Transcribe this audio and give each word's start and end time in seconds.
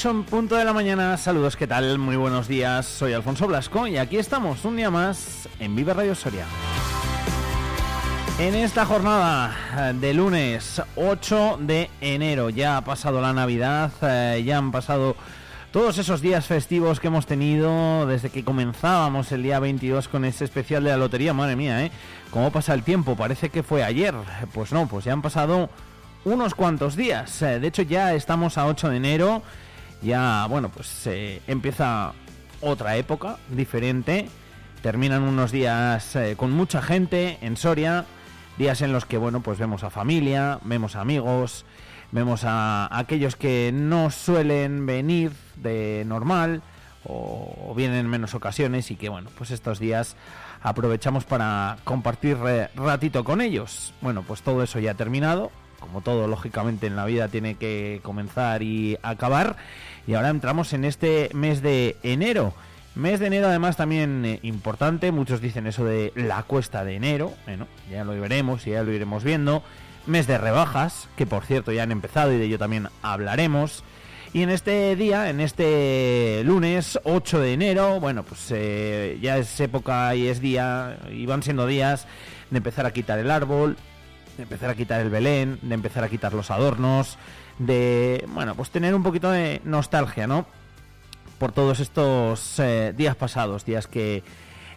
8 0.00 0.10
en 0.10 0.24
punto 0.24 0.56
de 0.56 0.64
la 0.64 0.72
mañana, 0.72 1.14
saludos, 1.18 1.56
¿qué 1.56 1.66
tal? 1.66 1.98
Muy 1.98 2.16
buenos 2.16 2.48
días, 2.48 2.86
soy 2.86 3.12
Alfonso 3.12 3.46
Blasco 3.46 3.86
y 3.86 3.98
aquí 3.98 4.16
estamos 4.16 4.64
un 4.64 4.76
día 4.76 4.90
más 4.90 5.46
en 5.58 5.76
Vive 5.76 5.92
Radio 5.92 6.14
Soria. 6.14 6.46
En 8.38 8.54
esta 8.54 8.86
jornada 8.86 9.92
de 9.92 10.14
lunes 10.14 10.80
8 10.96 11.58
de 11.60 11.90
enero, 12.00 12.48
ya 12.48 12.78
ha 12.78 12.80
pasado 12.82 13.20
la 13.20 13.34
Navidad, 13.34 13.92
eh, 14.00 14.42
ya 14.42 14.56
han 14.56 14.72
pasado 14.72 15.16
todos 15.70 15.98
esos 15.98 16.22
días 16.22 16.46
festivos 16.46 16.98
que 16.98 17.08
hemos 17.08 17.26
tenido 17.26 18.06
desde 18.06 18.30
que 18.30 18.42
comenzábamos 18.42 19.30
el 19.32 19.42
día 19.42 19.60
22 19.60 20.08
con 20.08 20.24
ese 20.24 20.46
especial 20.46 20.82
de 20.82 20.92
la 20.92 20.96
lotería, 20.96 21.34
madre 21.34 21.56
mía, 21.56 21.84
¿eh? 21.84 21.92
¿Cómo 22.30 22.50
pasa 22.50 22.72
el 22.72 22.84
tiempo? 22.84 23.16
Parece 23.16 23.50
que 23.50 23.62
fue 23.62 23.84
ayer. 23.84 24.14
Pues 24.54 24.72
no, 24.72 24.86
pues 24.86 25.04
ya 25.04 25.12
han 25.12 25.20
pasado 25.20 25.68
unos 26.24 26.54
cuantos 26.54 26.96
días. 26.96 27.42
Eh, 27.42 27.60
de 27.60 27.68
hecho, 27.68 27.82
ya 27.82 28.14
estamos 28.14 28.56
a 28.56 28.66
8 28.66 28.88
de 28.88 28.96
enero. 28.96 29.42
Ya, 30.02 30.46
bueno, 30.48 30.70
pues 30.70 30.86
se 30.86 31.42
empieza 31.46 32.12
otra 32.60 32.96
época 32.96 33.36
diferente. 33.50 34.28
Terminan 34.82 35.22
unos 35.22 35.52
días 35.52 36.16
eh, 36.16 36.34
con 36.36 36.52
mucha 36.52 36.80
gente 36.80 37.38
en 37.42 37.56
Soria. 37.56 38.06
Días 38.56 38.80
en 38.80 38.92
los 38.92 39.04
que, 39.04 39.18
bueno, 39.18 39.40
pues 39.40 39.58
vemos 39.58 39.84
a 39.84 39.90
familia, 39.90 40.58
vemos 40.64 40.96
a 40.96 41.00
amigos, 41.00 41.64
vemos 42.12 42.42
a 42.44 42.88
aquellos 42.98 43.36
que 43.36 43.70
no 43.72 44.10
suelen 44.10 44.86
venir 44.86 45.32
de 45.56 46.04
normal 46.06 46.62
o, 47.04 47.72
vienen 47.76 47.98
en 47.98 48.08
menos 48.08 48.34
ocasiones 48.34 48.90
y 48.90 48.96
que, 48.96 49.08
bueno, 49.08 49.30
pues 49.36 49.50
estos 49.50 49.78
días 49.78 50.16
aprovechamos 50.62 51.24
para 51.24 51.78
compartir 51.84 52.38
eh, 52.46 52.68
ratito 52.74 53.24
con 53.24 53.40
ellos. 53.40 53.94
Bueno, 54.00 54.22
pues 54.22 54.42
todo 54.42 54.62
eso 54.62 54.78
ya 54.78 54.92
ha 54.92 54.94
terminado 54.94 55.50
como 55.80 56.02
todo, 56.02 56.28
lógicamente, 56.28 56.86
en 56.86 56.94
la 56.94 57.06
vida 57.06 57.28
tiene 57.28 57.56
que 57.56 58.00
comenzar 58.04 58.62
y 58.62 58.98
acabar. 59.02 59.56
Y 60.06 60.14
ahora 60.14 60.30
entramos 60.30 60.72
en 60.72 60.84
este 60.84 61.30
mes 61.34 61.62
de 61.62 61.96
enero. 62.02 62.54
Mes 62.94 63.20
de 63.20 63.28
enero 63.28 63.46
además 63.46 63.76
también 63.76 64.24
eh, 64.24 64.40
importante, 64.42 65.12
muchos 65.12 65.40
dicen 65.40 65.66
eso 65.66 65.84
de 65.84 66.12
la 66.16 66.42
cuesta 66.42 66.84
de 66.84 66.96
enero, 66.96 67.32
bueno, 67.46 67.68
ya 67.90 68.02
lo 68.04 68.20
veremos 68.20 68.66
y 68.66 68.70
ya 68.70 68.82
lo 68.82 68.92
iremos 68.92 69.22
viendo. 69.22 69.62
Mes 70.06 70.26
de 70.26 70.38
rebajas, 70.38 71.08
que 71.16 71.26
por 71.26 71.44
cierto 71.44 71.70
ya 71.70 71.84
han 71.84 71.92
empezado 71.92 72.32
y 72.32 72.38
de 72.38 72.46
ello 72.46 72.58
también 72.58 72.88
hablaremos. 73.02 73.84
Y 74.32 74.42
en 74.42 74.50
este 74.50 74.94
día, 74.96 75.28
en 75.28 75.40
este 75.40 76.42
lunes 76.44 76.98
8 77.04 77.40
de 77.40 77.52
enero, 77.52 78.00
bueno, 78.00 78.22
pues 78.22 78.50
eh, 78.50 79.18
ya 79.20 79.38
es 79.38 79.58
época 79.60 80.14
y 80.14 80.28
es 80.28 80.40
día, 80.40 80.98
y 81.10 81.26
van 81.26 81.42
siendo 81.42 81.66
días 81.66 82.06
de 82.50 82.58
empezar 82.58 82.86
a 82.86 82.92
quitar 82.92 83.18
el 83.18 83.30
árbol, 83.30 83.76
de 84.36 84.44
empezar 84.44 84.70
a 84.70 84.74
quitar 84.74 85.00
el 85.00 85.10
Belén, 85.10 85.58
de 85.62 85.74
empezar 85.74 86.04
a 86.04 86.08
quitar 86.08 86.32
los 86.32 86.50
adornos, 86.50 87.18
de, 87.60 88.26
bueno, 88.28 88.54
pues 88.54 88.70
tener 88.70 88.94
un 88.94 89.02
poquito 89.02 89.30
de 89.30 89.60
nostalgia, 89.64 90.26
¿no? 90.26 90.46
Por 91.38 91.52
todos 91.52 91.78
estos 91.80 92.58
eh, 92.58 92.94
días 92.96 93.14
pasados, 93.16 93.64
días 93.64 93.86
que 93.86 94.24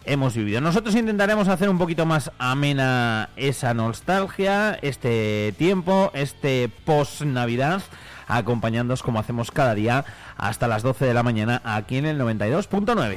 hemos 0.04 0.36
vivido. 0.36 0.60
Nosotros 0.60 0.94
intentaremos 0.94 1.48
hacer 1.48 1.70
un 1.70 1.78
poquito 1.78 2.04
más 2.04 2.30
amena 2.38 3.30
esa 3.36 3.72
nostalgia, 3.72 4.78
este 4.82 5.54
tiempo, 5.56 6.10
este 6.12 6.70
post-Navidad, 6.84 7.82
acompañándoos 8.28 9.02
como 9.02 9.18
hacemos 9.18 9.50
cada 9.50 9.74
día 9.74 10.04
hasta 10.36 10.68
las 10.68 10.82
12 10.82 11.06
de 11.06 11.14
la 11.14 11.22
mañana 11.22 11.62
aquí 11.64 11.96
en 11.96 12.04
el 12.04 12.20
92.9. 12.20 13.16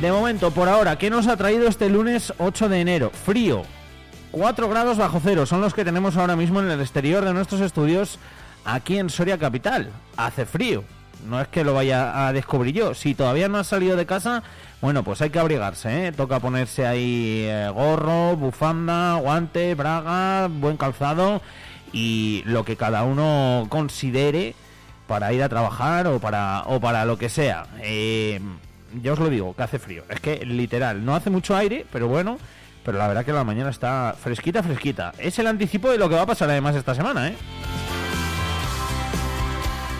De 0.00 0.12
momento, 0.12 0.50
por 0.50 0.68
ahora, 0.68 0.98
¿qué 0.98 1.08
nos 1.08 1.28
ha 1.28 1.36
traído 1.36 1.68
este 1.68 1.88
lunes 1.88 2.34
8 2.38 2.68
de 2.68 2.80
enero? 2.80 3.10
Frío. 3.10 3.62
4 4.36 4.68
grados 4.68 4.98
bajo 4.98 5.18
cero 5.24 5.46
son 5.46 5.62
los 5.62 5.72
que 5.72 5.82
tenemos 5.82 6.18
ahora 6.18 6.36
mismo 6.36 6.60
en 6.60 6.70
el 6.70 6.82
exterior 6.82 7.24
de 7.24 7.32
nuestros 7.32 7.62
estudios 7.62 8.18
aquí 8.66 8.98
en 8.98 9.08
Soria 9.08 9.38
Capital. 9.38 9.88
Hace 10.18 10.44
frío. 10.44 10.84
No 11.26 11.40
es 11.40 11.48
que 11.48 11.64
lo 11.64 11.72
vaya 11.72 12.28
a 12.28 12.34
descubrir 12.34 12.74
yo. 12.74 12.92
Si 12.92 13.14
todavía 13.14 13.48
no 13.48 13.56
has 13.56 13.68
salido 13.68 13.96
de 13.96 14.04
casa, 14.04 14.42
bueno, 14.82 15.02
pues 15.04 15.22
hay 15.22 15.30
que 15.30 15.38
abrigarse, 15.38 16.08
¿eh? 16.08 16.12
Toca 16.12 16.38
ponerse 16.38 16.86
ahí 16.86 17.46
eh, 17.48 17.70
gorro, 17.72 18.36
bufanda, 18.36 19.14
guante, 19.14 19.74
braga, 19.74 20.48
buen 20.48 20.76
calzado 20.76 21.40
y 21.94 22.42
lo 22.44 22.62
que 22.66 22.76
cada 22.76 23.04
uno 23.04 23.64
considere 23.70 24.54
para 25.06 25.32
ir 25.32 25.42
a 25.42 25.48
trabajar 25.48 26.08
o 26.08 26.20
para, 26.20 26.62
o 26.66 26.78
para 26.78 27.06
lo 27.06 27.16
que 27.16 27.30
sea. 27.30 27.68
Eh, 27.80 28.38
yo 29.02 29.14
os 29.14 29.18
lo 29.18 29.30
digo, 29.30 29.56
que 29.56 29.62
hace 29.62 29.78
frío. 29.78 30.04
Es 30.10 30.20
que 30.20 30.44
literal, 30.44 31.06
no 31.06 31.14
hace 31.14 31.30
mucho 31.30 31.56
aire, 31.56 31.86
pero 31.90 32.06
bueno, 32.06 32.36
pero 32.86 32.98
la 32.98 33.08
verdad 33.08 33.24
que 33.24 33.32
la 33.32 33.42
mañana 33.42 33.68
está 33.68 34.14
fresquita, 34.18 34.62
fresquita. 34.62 35.12
Es 35.18 35.40
el 35.40 35.48
anticipo 35.48 35.90
de 35.90 35.98
lo 35.98 36.08
que 36.08 36.14
va 36.14 36.22
a 36.22 36.26
pasar 36.26 36.48
además 36.48 36.76
esta 36.76 36.94
semana, 36.94 37.28
¿eh? 37.28 37.36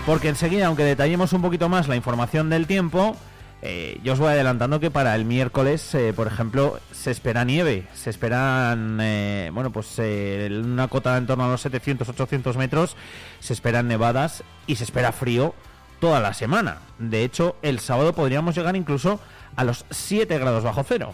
Porque 0.07 0.29
enseguida, 0.29 0.69
aunque 0.69 0.85
detallemos 0.85 1.33
un 1.33 1.43
poquito 1.43 1.69
más 1.69 1.89
la 1.89 1.97
información 1.97 2.49
del 2.49 2.69
tiempo, 2.69 3.17
eh, 3.61 3.99
yo 4.05 4.13
os 4.13 4.21
voy 4.21 4.29
adelantando 4.29 4.79
que 4.79 4.93
para 4.93 5.17
el 5.17 5.25
miércoles, 5.25 5.97
eh, 5.97 6.13
por 6.15 6.29
ejemplo, 6.29 6.79
se 6.93 7.11
espera 7.11 7.45
nieve. 7.45 7.89
Se 7.93 8.09
esperan, 8.09 9.01
eh, 9.03 9.51
bueno, 9.53 9.73
pues 9.73 9.99
una 9.99 10.87
cota 10.87 11.17
en 11.17 11.27
torno 11.27 11.45
a 11.45 11.49
los 11.49 11.67
700-800 11.67 12.55
metros. 12.55 12.97
Se 13.41 13.53
esperan 13.53 13.89
nevadas 13.89 14.45
y 14.69 14.77
se 14.77 14.85
espera 14.85 15.11
frío 15.11 15.57
toda 15.99 16.21
la 16.21 16.35
semana. 16.35 16.79
De 17.01 17.25
hecho, 17.25 17.57
el 17.63 17.81
sábado 17.81 18.13
podríamos 18.13 18.55
llegar 18.55 18.77
incluso 18.77 19.19
a 19.57 19.65
los 19.65 19.87
7 19.91 20.39
grados 20.39 20.63
bajo 20.63 20.85
cero. 20.85 21.11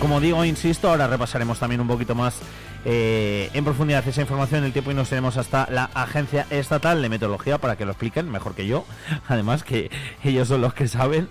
Como 0.00 0.20
digo, 0.20 0.44
insisto, 0.44 0.90
ahora 0.90 1.06
repasaremos 1.06 1.58
también 1.58 1.80
un 1.80 1.88
poquito 1.88 2.14
más 2.14 2.40
eh, 2.84 3.48
en 3.54 3.64
profundidad 3.64 4.06
esa 4.06 4.20
información 4.20 4.58
en 4.58 4.66
el 4.66 4.72
tiempo 4.72 4.90
y 4.90 4.94
nos 4.94 5.10
iremos 5.10 5.38
hasta 5.38 5.66
la 5.70 5.84
Agencia 5.94 6.46
Estatal 6.50 7.00
de 7.00 7.08
Meteorología 7.08 7.58
para 7.58 7.76
que 7.76 7.86
lo 7.86 7.92
expliquen 7.92 8.30
mejor 8.30 8.54
que 8.54 8.66
yo. 8.66 8.84
Además 9.28 9.64
que 9.64 9.90
ellos 10.22 10.48
son 10.48 10.60
los 10.60 10.74
que 10.74 10.88
saben 10.88 11.28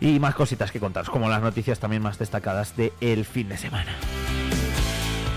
y 0.00 0.20
más 0.20 0.34
cositas 0.34 0.70
que 0.70 0.78
contaros, 0.80 1.10
como 1.10 1.28
las 1.28 1.42
noticias 1.42 1.80
también 1.80 2.02
más 2.02 2.18
destacadas 2.18 2.74
del 2.76 3.24
fin 3.24 3.48
de 3.48 3.56
semana. 3.56 3.92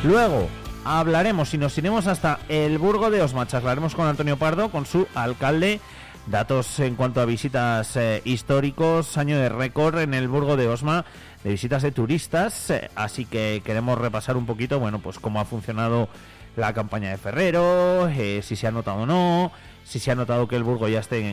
Luego, 0.04 0.48
hablaremos 0.86 1.54
y 1.54 1.58
nos 1.58 1.78
iremos 1.78 2.06
hasta 2.06 2.40
el 2.50 2.78
Burgo 2.78 3.10
de 3.10 3.22
Osma. 3.22 3.48
Charlaremos 3.48 3.96
con 3.96 4.08
Antonio 4.08 4.38
Pardo, 4.38 4.70
con 4.70 4.86
su 4.86 5.08
alcalde. 5.16 5.80
Datos 6.28 6.80
en 6.82 6.96
cuanto 6.96 7.22
a 7.22 7.26
visitas 7.26 7.96
eh, 7.96 8.22
históricos, 8.26 9.18
año 9.18 9.38
de 9.38 9.48
récord 9.48 9.98
en 9.98 10.14
el 10.14 10.28
Burgo 10.28 10.58
de 10.58 10.68
Osma 10.68 11.06
de 11.48 11.54
visitas 11.54 11.82
de 11.82 11.92
turistas. 11.92 12.70
Eh, 12.72 12.92
así 12.96 13.24
que 13.24 13.62
queremos 13.64 13.98
repasar 13.98 14.36
un 14.36 14.46
poquito, 14.46 14.80
bueno, 14.80 15.00
pues 15.00 15.18
cómo 15.18 15.40
ha 15.40 15.46
funcionado 15.46 16.10
la 16.58 16.74
campaña 16.74 17.10
de 17.10 17.18
Ferrero, 17.18 18.10
eh, 18.10 18.42
si 18.44 18.58
se 18.58 18.68
ha 18.68 18.72
notado 18.72 19.04
o 19.04 19.06
no, 19.06 19.52
si 19.86 20.00
se 20.00 20.12
ha 20.12 20.16
notado 20.16 20.48
que 20.48 20.58
el 20.58 20.64
Burgo 20.64 20.90
ya 20.90 21.00
esté 21.00 21.30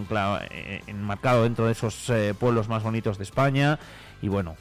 enmarcado 0.86 1.42
dentro 1.42 1.66
de 1.66 1.72
esos 1.72 2.12
pueblos 2.38 2.68
más 2.68 2.84
bonitos 2.84 3.18
de 3.18 3.24
España. 3.24 3.80
Y 4.22 4.28
bueno, 4.28 4.54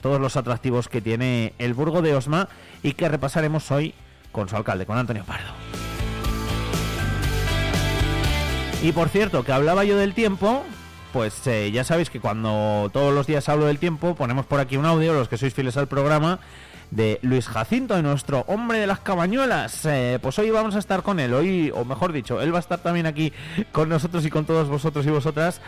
todos 0.00 0.20
los 0.20 0.36
atractivos 0.36 0.88
que 0.88 1.00
tiene 1.00 1.52
el 1.58 1.74
Burgo 1.74 2.02
de 2.02 2.16
Osma 2.16 2.48
y 2.82 2.94
que 2.94 3.08
repasaremos 3.08 3.70
hoy 3.70 3.94
con 4.32 4.48
su 4.48 4.56
alcalde, 4.56 4.86
con 4.86 4.98
Antonio 4.98 5.24
Pardo. 5.24 5.52
Y 8.82 8.90
por 8.90 9.08
cierto, 9.10 9.44
que 9.44 9.52
hablaba 9.52 9.84
yo 9.84 9.96
del 9.96 10.14
tiempo, 10.14 10.64
pues 11.16 11.46
eh, 11.46 11.70
ya 11.72 11.82
sabéis 11.82 12.10
que 12.10 12.20
cuando 12.20 12.90
todos 12.92 13.14
los 13.14 13.26
días 13.26 13.48
hablo 13.48 13.64
del 13.64 13.78
tiempo, 13.78 14.14
ponemos 14.14 14.44
por 14.44 14.60
aquí 14.60 14.76
un 14.76 14.84
audio, 14.84 15.14
los 15.14 15.30
que 15.30 15.38
sois 15.38 15.54
fieles 15.54 15.78
al 15.78 15.88
programa, 15.88 16.40
de 16.90 17.18
Luis 17.22 17.48
Jacinto, 17.48 18.02
nuestro 18.02 18.44
hombre 18.48 18.80
de 18.80 18.86
las 18.86 19.00
cabañuelas. 19.00 19.86
Eh, 19.86 20.18
pues 20.20 20.38
hoy 20.38 20.50
vamos 20.50 20.76
a 20.76 20.78
estar 20.78 21.02
con 21.02 21.18
él, 21.18 21.32
hoy, 21.32 21.72
o 21.74 21.86
mejor 21.86 22.12
dicho, 22.12 22.42
él 22.42 22.52
va 22.52 22.58
a 22.58 22.60
estar 22.60 22.80
también 22.80 23.06
aquí 23.06 23.32
con 23.72 23.88
nosotros 23.88 24.26
y 24.26 24.30
con 24.30 24.44
todos 24.44 24.68
vosotros 24.68 25.06
y 25.06 25.08
vosotras 25.08 25.62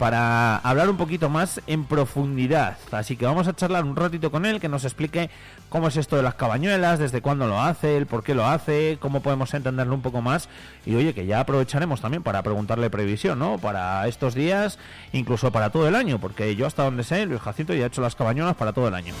para 0.00 0.56
hablar 0.56 0.88
un 0.88 0.96
poquito 0.96 1.28
más 1.28 1.60
en 1.66 1.84
profundidad. 1.84 2.78
Así 2.90 3.18
que 3.18 3.26
vamos 3.26 3.48
a 3.48 3.54
charlar 3.54 3.84
un 3.84 3.94
ratito 3.94 4.30
con 4.30 4.46
él, 4.46 4.58
que 4.58 4.70
nos 4.70 4.86
explique 4.86 5.28
cómo 5.68 5.88
es 5.88 5.98
esto 5.98 6.16
de 6.16 6.22
las 6.22 6.36
cabañuelas, 6.36 6.98
desde 6.98 7.20
cuándo 7.20 7.46
lo 7.46 7.60
hace, 7.60 7.98
el 7.98 8.06
por 8.06 8.22
qué 8.22 8.34
lo 8.34 8.46
hace, 8.46 8.96
cómo 8.98 9.20
podemos 9.20 9.52
entenderlo 9.52 9.94
un 9.94 10.00
poco 10.00 10.22
más. 10.22 10.48
Y 10.86 10.94
oye, 10.94 11.12
que 11.12 11.26
ya 11.26 11.40
aprovecharemos 11.40 12.00
también 12.00 12.22
para 12.22 12.42
preguntarle 12.42 12.88
previsión, 12.88 13.38
¿no? 13.38 13.58
Para 13.58 14.08
estos 14.08 14.34
días, 14.34 14.78
incluso 15.12 15.52
para 15.52 15.68
todo 15.68 15.86
el 15.86 15.94
año, 15.94 16.18
porque 16.18 16.56
yo 16.56 16.66
hasta 16.66 16.82
donde 16.82 17.04
sé, 17.04 17.26
Luis 17.26 17.42
Jacinto 17.42 17.74
ya 17.74 17.84
ha 17.84 17.88
hecho 17.88 18.00
las 18.00 18.14
cabañuelas 18.14 18.56
para 18.56 18.72
todo 18.72 18.88
el 18.88 18.94
año. 18.94 19.12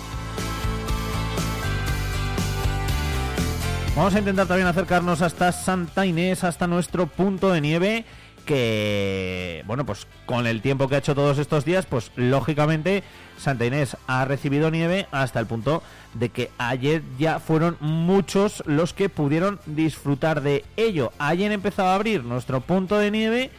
Vamos 3.94 4.14
a 4.14 4.18
intentar 4.18 4.46
también 4.46 4.66
acercarnos 4.66 5.20
hasta 5.20 5.52
Santa 5.52 6.06
Inés, 6.06 6.42
hasta 6.42 6.66
nuestro 6.66 7.06
punto 7.06 7.52
de 7.52 7.60
nieve 7.60 8.06
que, 8.50 9.62
bueno, 9.68 9.86
pues 9.86 10.08
con 10.26 10.48
el 10.48 10.60
tiempo 10.60 10.88
que 10.88 10.96
ha 10.96 10.98
hecho 10.98 11.14
todos 11.14 11.38
estos 11.38 11.64
días, 11.64 11.86
pues 11.86 12.10
lógicamente 12.16 13.04
Santa 13.38 13.64
Inés 13.64 13.96
ha 14.08 14.24
recibido 14.24 14.72
nieve 14.72 15.06
hasta 15.12 15.38
el 15.38 15.46
punto 15.46 15.84
de 16.14 16.30
que 16.30 16.50
ayer 16.58 17.04
ya 17.16 17.38
fueron 17.38 17.76
muchos 17.78 18.64
los 18.66 18.92
que 18.92 19.08
pudieron 19.08 19.60
disfrutar 19.66 20.42
de 20.42 20.64
ello. 20.76 21.12
Ayer 21.20 21.52
empezaba 21.52 21.92
a 21.92 21.94
abrir 21.94 22.24
nuestro 22.24 22.60
punto 22.60 22.98
de 22.98 23.12
nieve 23.12 23.50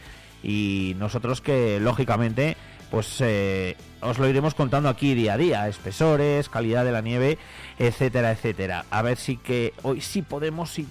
y 0.42 0.94
nosotros 0.98 1.40
que 1.40 1.80
lógicamente 1.80 2.58
pues 2.90 3.16
eh, 3.20 3.78
os 4.02 4.18
lo 4.18 4.28
iremos 4.28 4.52
contando 4.54 4.90
aquí 4.90 5.14
día 5.14 5.32
a 5.32 5.38
día, 5.38 5.68
espesores, 5.68 6.50
calidad 6.50 6.84
de 6.84 6.92
la 6.92 7.00
nieve, 7.00 7.38
etcétera, 7.78 8.30
etcétera. 8.30 8.84
A 8.90 9.00
ver 9.00 9.16
si 9.16 9.38
que 9.38 9.72
hoy 9.80 10.02
sí 10.02 10.20
podemos, 10.20 10.68
si 10.68 10.86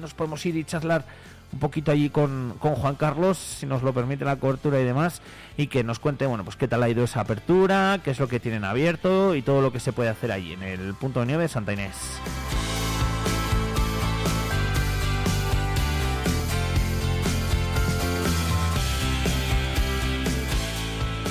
nos 0.00 0.12
podemos 0.12 0.44
ir 0.44 0.56
y 0.56 0.64
charlar 0.64 1.04
un 1.52 1.58
poquito 1.58 1.90
allí 1.90 2.10
con, 2.10 2.54
con, 2.58 2.74
Juan 2.74 2.96
Carlos, 2.96 3.38
si 3.38 3.66
nos 3.66 3.82
lo 3.82 3.92
permite 3.92 4.24
la 4.24 4.36
cobertura 4.36 4.80
y 4.80 4.84
demás, 4.84 5.22
y 5.56 5.68
que 5.68 5.84
nos 5.84 5.98
cuente, 5.98 6.26
bueno, 6.26 6.44
pues 6.44 6.56
qué 6.56 6.68
tal 6.68 6.82
ha 6.82 6.88
ido 6.88 7.04
esa 7.04 7.20
apertura, 7.20 8.00
qué 8.04 8.10
es 8.10 8.18
lo 8.18 8.28
que 8.28 8.40
tienen 8.40 8.64
abierto 8.64 9.34
y 9.34 9.42
todo 9.42 9.62
lo 9.62 9.72
que 9.72 9.80
se 9.80 9.92
puede 9.92 10.10
hacer 10.10 10.32
allí 10.32 10.52
en 10.52 10.62
el 10.62 10.94
punto 10.94 11.20
de 11.20 11.26
nieve 11.26 11.42
de 11.44 11.48
Santa 11.48 11.72
Inés. 11.72 12.20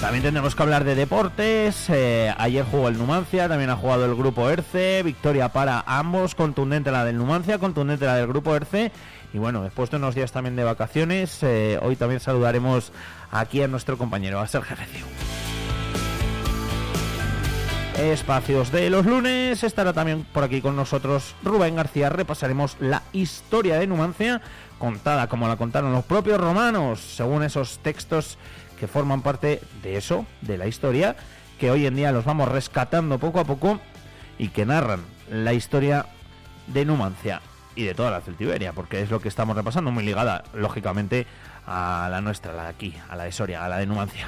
También 0.01 0.23
tendremos 0.23 0.55
que 0.55 0.61
hablar 0.61 0.83
de 0.83 0.93
deportes. 0.93 1.89
Eh, 1.89 2.33
ayer 2.37 2.63
jugó 2.63 2.87
el 2.87 2.97
Numancia, 2.97 3.49
también 3.49 3.71
ha 3.71 3.75
jugado 3.75 4.05
el 4.05 4.15
grupo 4.15 4.47
ERCE. 4.47 5.01
Victoria 5.03 5.49
para 5.49 5.83
ambos, 5.85 6.35
contundente 6.35 6.91
la 6.91 7.03
del 7.03 7.17
Numancia, 7.17 7.57
contundente 7.57 8.05
la 8.05 8.15
del 8.15 8.27
grupo 8.27 8.55
ERCE. 8.55 8.91
Y 9.33 9.39
bueno, 9.39 9.63
después 9.63 9.91
de 9.91 9.97
unos 9.97 10.15
días 10.15 10.31
también 10.31 10.55
de 10.55 10.63
vacaciones, 10.63 11.43
eh, 11.43 11.79
hoy 11.81 11.95
también 11.95 12.19
saludaremos 12.19 12.91
aquí 13.31 13.61
a 13.61 13.67
nuestro 13.67 13.97
compañero, 13.97 14.39
a 14.39 14.47
Sergio. 14.47 14.77
Espacios 17.97 18.71
de 18.71 18.89
los 18.89 19.05
lunes, 19.05 19.63
estará 19.63 19.91
también 19.91 20.23
por 20.31 20.43
aquí 20.43 20.61
con 20.61 20.75
nosotros 20.75 21.35
Rubén 21.43 21.75
García. 21.75 22.09
Repasaremos 22.09 22.77
la 22.79 23.01
historia 23.11 23.79
de 23.79 23.87
Numancia, 23.87 24.41
contada 24.77 25.27
como 25.27 25.47
la 25.47 25.57
contaron 25.57 25.91
los 25.91 26.05
propios 26.05 26.39
romanos, 26.39 26.99
según 26.99 27.43
esos 27.43 27.79
textos 27.79 28.37
que 28.79 28.87
forman 28.87 29.23
parte 29.23 29.61
de 29.81 29.97
eso, 29.97 30.27
de 30.41 30.57
la 30.57 30.67
historia, 30.67 31.15
que 31.59 31.71
hoy 31.71 31.87
en 31.87 31.95
día 31.95 32.11
los 32.11 32.23
vamos 32.23 32.47
rescatando 32.49 33.17
poco 33.17 33.39
a 33.39 33.45
poco 33.45 33.81
y 34.37 34.49
que 34.49 34.65
narran 34.65 35.01
la 35.31 35.53
historia 35.53 36.05
de 36.67 36.85
Numancia 36.85 37.41
y 37.77 37.83
de 37.83 37.93
toda 37.93 38.09
la 38.09 38.21
Celtiberia, 38.21 38.73
porque 38.73 39.01
es 39.01 39.11
lo 39.11 39.21
que 39.21 39.29
estamos 39.29 39.55
repasando, 39.55 39.91
muy 39.91 40.03
ligada, 40.03 40.43
lógicamente, 40.53 41.27
a 41.67 42.07
la 42.09 42.21
nuestra, 42.21 42.53
la 42.53 42.63
de 42.63 42.69
aquí, 42.69 42.93
a 43.07 43.15
la 43.15 43.25
de 43.25 43.31
Soria, 43.31 43.63
a 43.63 43.69
la 43.69 43.77
de 43.77 43.85
Numancia. 43.85 44.27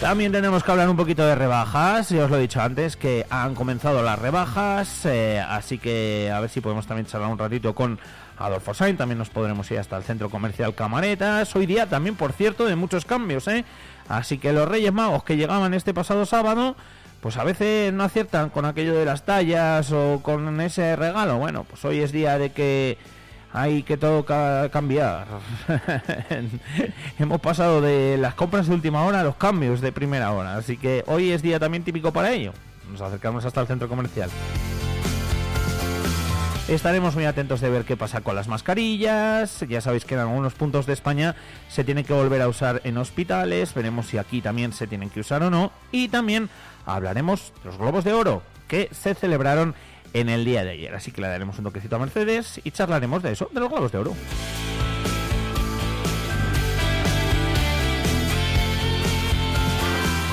También 0.00 0.30
tenemos 0.30 0.62
que 0.62 0.70
hablar 0.70 0.90
un 0.90 0.96
poquito 0.96 1.26
de 1.26 1.34
rebajas, 1.34 2.10
ya 2.10 2.24
os 2.24 2.30
lo 2.30 2.36
he 2.36 2.42
dicho 2.42 2.60
antes, 2.60 2.98
que 2.98 3.26
han 3.30 3.54
comenzado 3.54 4.02
las 4.02 4.18
rebajas, 4.18 5.06
eh, 5.06 5.40
así 5.40 5.78
que 5.78 6.30
a 6.32 6.38
ver 6.38 6.50
si 6.50 6.60
podemos 6.60 6.86
también 6.86 7.06
charlar 7.06 7.30
un 7.30 7.38
ratito 7.38 7.74
con 7.74 7.98
Adolfo 8.36 8.74
Sainz, 8.74 8.98
también 8.98 9.18
nos 9.18 9.30
podremos 9.30 9.70
ir 9.70 9.78
hasta 9.78 9.96
el 9.96 10.02
centro 10.02 10.28
comercial 10.28 10.74
Camaretas, 10.74 11.56
hoy 11.56 11.64
día 11.64 11.86
también, 11.86 12.14
por 12.14 12.34
cierto, 12.34 12.66
de 12.66 12.76
muchos 12.76 13.06
cambios, 13.06 13.48
¿eh? 13.48 13.64
Así 14.06 14.36
que 14.36 14.52
los 14.52 14.68
Reyes 14.68 14.92
Magos 14.92 15.24
que 15.24 15.38
llegaban 15.38 15.72
este 15.72 15.94
pasado 15.94 16.26
sábado, 16.26 16.76
pues 17.20 17.36
a 17.36 17.44
veces 17.44 17.92
no 17.92 18.04
aciertan 18.04 18.50
con 18.50 18.64
aquello 18.64 18.94
de 18.94 19.04
las 19.04 19.24
tallas 19.24 19.90
o 19.92 20.20
con 20.22 20.60
ese 20.60 20.96
regalo, 20.96 21.38
bueno, 21.38 21.64
pues 21.64 21.84
hoy 21.84 22.00
es 22.00 22.12
día 22.12 22.38
de 22.38 22.52
que 22.52 22.98
hay 23.52 23.82
que 23.82 23.96
todo 23.96 24.24
cambiar. 24.70 25.26
Hemos 27.18 27.40
pasado 27.40 27.80
de 27.80 28.18
las 28.18 28.34
compras 28.34 28.66
de 28.66 28.74
última 28.74 29.04
hora 29.04 29.20
a 29.20 29.24
los 29.24 29.36
cambios 29.36 29.80
de 29.80 29.92
primera 29.92 30.32
hora, 30.32 30.56
así 30.56 30.76
que 30.76 31.04
hoy 31.06 31.30
es 31.30 31.42
día 31.42 31.58
también 31.58 31.82
típico 31.82 32.12
para 32.12 32.32
ello. 32.32 32.52
Nos 32.90 33.00
acercamos 33.00 33.44
hasta 33.44 33.60
el 33.62 33.66
centro 33.66 33.88
comercial. 33.88 34.30
Estaremos 36.68 37.14
muy 37.14 37.24
atentos 37.26 37.60
de 37.60 37.70
ver 37.70 37.84
qué 37.84 37.96
pasa 37.96 38.22
con 38.22 38.34
las 38.34 38.48
mascarillas. 38.48 39.64
Ya 39.68 39.80
sabéis 39.80 40.04
que 40.04 40.14
en 40.14 40.20
algunos 40.20 40.54
puntos 40.54 40.84
de 40.84 40.94
España 40.94 41.36
se 41.68 41.84
tiene 41.84 42.02
que 42.02 42.12
volver 42.12 42.42
a 42.42 42.48
usar 42.48 42.80
en 42.82 42.98
hospitales. 42.98 43.72
Veremos 43.72 44.08
si 44.08 44.18
aquí 44.18 44.42
también 44.42 44.72
se 44.72 44.88
tienen 44.88 45.08
que 45.08 45.20
usar 45.20 45.44
o 45.44 45.50
no. 45.50 45.70
Y 45.92 46.08
también 46.08 46.50
hablaremos 46.86 47.52
de 47.62 47.70
los 47.70 47.78
globos 47.78 48.04
de 48.04 48.12
oro 48.12 48.42
que 48.68 48.88
se 48.92 49.14
celebraron 49.14 49.74
en 50.12 50.28
el 50.28 50.44
día 50.44 50.64
de 50.64 50.70
ayer. 50.70 50.94
Así 50.94 51.12
que 51.12 51.20
le 51.20 51.28
daremos 51.28 51.58
un 51.58 51.64
toquecito 51.64 51.96
a 51.96 51.98
Mercedes 51.98 52.60
y 52.64 52.70
charlaremos 52.70 53.22
de 53.22 53.32
eso, 53.32 53.50
de 53.52 53.60
los 53.60 53.68
globos 53.68 53.92
de 53.92 53.98
oro. 53.98 54.14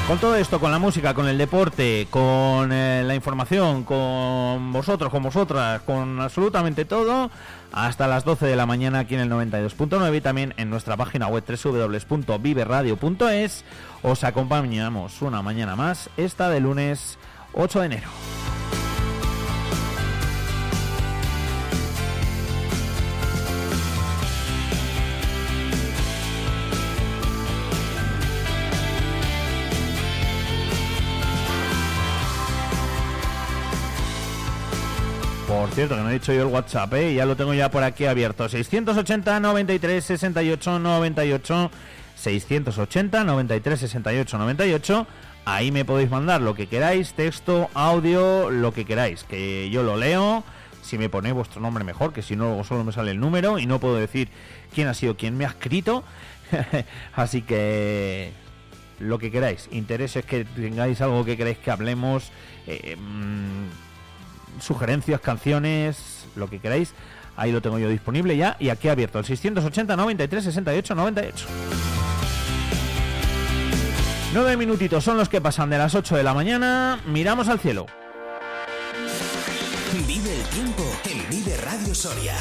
Con 0.08 0.20
todo 0.20 0.36
esto, 0.36 0.60
con 0.60 0.70
la 0.70 0.80
música, 0.80 1.14
con 1.14 1.30
el 1.30 1.38
deporte, 1.38 2.08
con 2.10 2.74
eh, 2.74 3.04
la 3.06 3.16
información, 3.16 3.86
con 3.86 4.74
vosotros, 4.74 5.10
con 5.10 5.24
vosotras, 5.24 5.82
con 5.84 6.20
absolutamente 6.20 6.84
todo, 6.84 7.32
hasta 7.72 8.08
las 8.08 8.26
12 8.26 8.46
de 8.46 8.58
la 8.58 8.66
mañana 8.66 9.00
aquí 9.00 9.16
en 9.16 9.22
el 9.22 9.30
92.9 9.30 10.18
y 10.18 10.22
también 10.22 10.54
en 10.58 10.70
nuestra 10.70 10.98
página 10.98 11.28
web 11.28 11.46
www.viveradio.es 11.48 13.64
os 14.04 14.24
acompañamos 14.24 15.22
una 15.22 15.42
mañana 15.42 15.76
más, 15.76 16.10
esta 16.18 16.50
de 16.50 16.60
lunes 16.60 17.18
8 17.54 17.80
de 17.80 17.86
enero. 17.86 18.10
Por 35.48 35.69
cierto, 35.69 35.95
que 35.95 36.02
no 36.02 36.10
he 36.10 36.14
dicho 36.14 36.33
yo 36.33 36.42
el 36.42 36.48
WhatsApp, 36.48 36.94
¿eh? 36.95 37.14
ya 37.14 37.26
lo 37.26 37.38
tengo 37.38 37.54
ya 37.54 37.72
por 37.72 37.83
aquí 37.83 38.06
abierto. 38.06 38.50
680 38.50 39.40
93 39.40 40.04
68 40.04 40.80
98 40.80 41.72
680 42.23 43.23
93 43.23 43.80
68 43.80 44.37
98 44.37 45.07
Ahí 45.45 45.71
me 45.71 45.83
podéis 45.83 46.09
mandar 46.09 46.42
lo 46.42 46.56
que 46.56 46.68
queráis, 46.68 47.13
texto, 47.13 47.69
audio, 47.73 48.49
lo 48.49 48.73
que 48.73 48.85
queráis, 48.85 49.25
que 49.25 49.69
yo 49.69 49.83
lo 49.83 49.97
leo. 49.97 50.44
Si 50.81 50.97
me 50.97 51.09
ponéis 51.09 51.35
vuestro 51.35 51.59
nombre 51.59 51.83
mejor, 51.83 52.13
que 52.13 52.21
si 52.21 52.37
no 52.37 52.63
solo 52.63 52.85
me 52.85 52.94
sale 52.94 53.11
el 53.11 53.19
número 53.19 53.59
y 53.59 53.65
no 53.65 53.80
puedo 53.80 53.95
decir 53.95 54.30
quién 54.73 54.87
ha 54.87 54.94
sido 54.94 55.18
quien 55.18 55.37
me 55.37 55.45
ha 55.45 55.49
escrito. 55.49 56.03
Así 57.13 57.42
que 57.42 58.31
lo 58.99 59.19
que 59.19 59.31
queráis, 59.31 59.68
intereses 59.71 60.25
que 60.25 60.45
tengáis 60.45 61.01
algo 61.01 61.25
que 61.25 61.35
queráis 61.35 61.57
que 61.57 61.71
hablemos, 61.71 62.31
eh, 62.68 62.95
mm, 62.95 64.61
sugerencias, 64.61 65.19
canciones, 65.19 66.25
lo 66.37 66.49
que 66.49 66.59
queráis. 66.59 66.94
Ahí 67.35 67.52
lo 67.52 67.61
tengo 67.61 67.80
yo 67.80 67.90
disponible 67.90 68.37
ya 68.37 68.56
y 68.59 68.69
aquí 68.69 68.90
abierto 68.90 69.19
el 69.19 69.25
680 69.25 69.95
93 69.95 70.44
68 70.44 70.95
98. 70.95 71.45
Nueve 74.33 74.57
minutitos 74.57 75.04
son 75.04 75.18
los 75.18 75.30
que 75.30 75.42
pasan 75.42 75.69
de 75.69 75.78
las 75.78 75.94
8 75.94 76.16
de 76.16 76.23
la 76.23 76.33
mañana. 76.33 76.99
Miramos 77.06 77.49
al 77.49 77.59
cielo. 77.59 77.85
Vive 80.07 80.35
el 80.35 80.44
tiempo 80.45 80.83
en 81.06 81.30
Vive 81.30 81.56
Radio 81.57 81.94
Soria. 81.94 82.33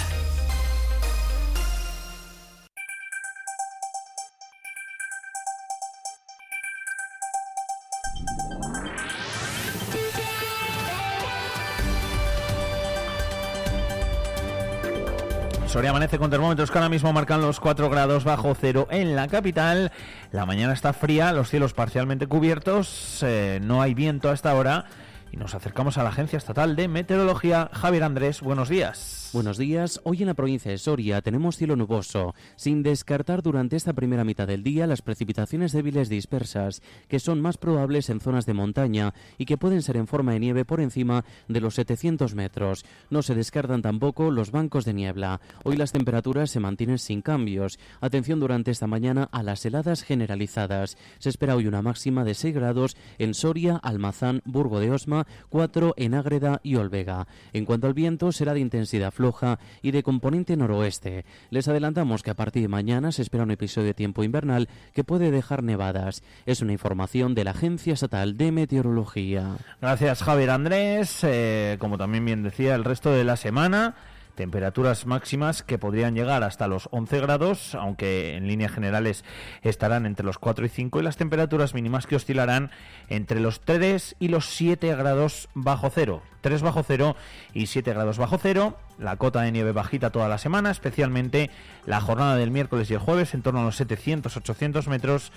Soria 15.73 15.89
amanece 15.89 16.19
con 16.19 16.29
termómetros 16.29 16.71
que 16.71 16.77
ahora 16.77 16.91
mismo 16.91 17.15
marcan 17.15 17.41
los 17.41 17.59
4 17.59 17.89
grados 17.89 18.25
bajo 18.25 18.55
cero 18.55 18.89
en 18.91 19.17
la 19.17 19.27
capital. 19.27 19.91
La 20.31 20.45
mañana 20.45 20.75
está 20.75 20.93
fría, 20.93 21.33
los 21.33 21.49
cielos 21.49 21.73
parcialmente 21.73 22.27
cubiertos, 22.27 23.23
eh, 23.23 23.59
no 23.63 23.81
hay 23.81 23.95
viento 23.95 24.29
a 24.29 24.35
esta 24.35 24.55
hora 24.55 24.85
y 25.31 25.39
nos 25.39 25.55
acercamos 25.55 25.97
a 25.97 26.03
la 26.03 26.11
Agencia 26.11 26.37
Estatal 26.37 26.77
de 26.77 26.89
Meteorología. 26.89 27.71
Javier 27.73 28.05
Andrés, 28.05 28.43
buenos 28.43 28.69
días. 28.69 29.22
Buenos 29.33 29.57
días. 29.57 29.99
Hoy 30.05 30.21
en 30.21 30.27
la 30.27 30.35
provincia 30.35 30.71
de 30.71 30.77
Soria 30.77 31.23
tenemos 31.23 31.57
cielo 31.57 31.75
nuboso, 31.75 32.35
sin 32.57 32.83
descartar 32.83 33.43
durante 33.43 33.77
esta 33.77 33.95
primera 33.95 34.25
mitad 34.25 34.47
del 34.47 34.63
día 34.63 34.87
las 34.87 35.01
precipitaciones 35.01 35.73
débiles 35.73 36.11
dispersas, 36.11 36.83
que 37.09 37.19
son 37.19 37.41
más 37.41 37.57
probables 37.57 38.11
en 38.11 38.21
zonas 38.21 38.45
de 38.45 38.53
montaña 38.53 39.15
y 39.39 39.47
que 39.47 39.57
pueden 39.57 39.81
ser 39.81 39.97
en 39.97 40.07
forma 40.07 40.33
de 40.33 40.41
nieve 40.41 40.67
por 40.67 40.83
encima 40.83 41.25
de 41.49 41.63
los 41.63 41.77
700 41.77 42.35
metros. 42.35 42.85
No 43.09 43.23
se 43.23 43.35
descartan 43.35 43.81
tampoco 43.81 44.31
los 44.31 44.51
bancos 44.51 44.85
de 44.85 44.93
niebla. 44.93 45.41
Hoy 45.65 45.79
las 45.79 45.93
temperaturas 45.93 46.51
se 46.51 46.61
mantienen 46.61 46.99
sin 46.99 47.23
cambios. 47.23 47.79
Atención 48.03 48.39
durante 48.39 48.71
esta 48.71 48.87
mañana 48.87 49.31
a 49.33 49.43
las 49.43 49.65
heladas 49.65 50.03
generalizadas. 50.03 50.99
Se 51.21 51.31
espera 51.31 51.57
hoy 51.57 51.67
una 51.67 51.81
máxima 51.81 52.25
de 52.25 52.35
6 52.35 52.55
grados 52.55 52.99
en 53.17 53.33
Soria, 53.33 53.77
Almazán, 53.77 54.43
Burgo 54.45 54.79
de 54.79 54.91
Osma, 54.91 55.27
4 55.49 55.95
en 55.97 56.13
Ágreda 56.13 56.61
y 56.63 56.77
Olvega. 56.77 57.27
En 57.55 57.65
cuanto 57.65 57.87
al 57.87 57.95
viento, 57.95 58.31
será 58.31 58.53
de 58.53 58.61
intensidad 58.61 59.15
floja 59.23 59.61
y 59.83 59.93
de 59.93 60.03
componente 60.03 60.57
noroeste. 60.57 61.25
Les 61.51 61.69
adelantamos 61.69 62.25
que 62.25 62.33
a 62.33 62.35
partir 62.35 62.63
de 62.63 62.69
mañana 62.69 63.13
se 63.13 63.23
espera 63.23 63.45
un 63.45 63.53
episodio 63.53 63.87
de 63.87 63.95
tiempo 63.95 64.25
invernal 64.25 64.69
que 64.95 65.05
puede 65.05 65.31
dejar 65.31 65.63
nevadas. 65.63 66.25
Es 66.45 66.61
una 66.61 66.73
información 66.73 67.37
de 67.37 67.45
la 67.45 67.53
Agencia 67.53 67.95
Estatal 67.95 68.37
de 68.37 68.51
Meteorología. 68.51 69.59
Gracias 69.81 70.25
Javier 70.25 70.51
Andrés. 70.51 71.21
Eh, 71.23 71.77
como 71.79 71.99
también 71.99 72.25
bien 72.25 72.43
decía, 72.43 72.75
el 72.75 72.83
resto 72.83 73.13
de 73.13 73.23
la 73.23 73.37
semana 73.37 73.95
temperaturas 74.35 75.07
máximas 75.07 75.63
que 75.63 75.79
podrían 75.79 76.15
llegar 76.15 76.43
hasta 76.43 76.69
los 76.69 76.89
11 76.91 77.21
grados, 77.21 77.75
aunque 77.75 78.37
en 78.37 78.47
líneas 78.47 78.73
generales 78.73 79.25
estarán 79.63 80.07
entre 80.07 80.25
los 80.27 80.39
4 80.39 80.67
y 80.67 80.69
5, 80.69 81.01
y 81.01 81.03
las 81.03 81.17
temperaturas 81.17 81.75
mínimas 81.75 82.07
que 82.07 82.17
oscilarán 82.17 82.71
entre 83.09 83.41
los 83.41 83.61
3 83.61 84.17
y 84.19 84.29
los 84.29 84.47
7 84.47 84.95
grados 84.97 85.49
bajo 85.55 85.91
cero. 85.91 86.23
3 86.41 86.63
bajo 86.63 86.83
cero 86.83 87.17
y 87.55 87.67
7 87.67 87.93
grados 87.93 88.19
bajo 88.19 88.37
cero. 88.37 88.77
La 88.99 89.17
cota 89.17 89.43
de 89.43 89.53
nieve 89.53 89.73
bajita 89.73 90.11
toda 90.11 90.29
la 90.29 90.39
semana, 90.39 90.71
especialmente 90.71 91.51
la 91.87 92.01
jornada 92.01 92.37
del 92.37 92.51
miércoles 92.51 92.91
y 92.91 92.95
el 92.95 93.01
jueves 93.01 93.35
en 93.35 93.43
torno 93.43 93.61
a 93.61 93.65
los 93.65 93.81
700-800 93.81 94.87
metros 94.89 95.33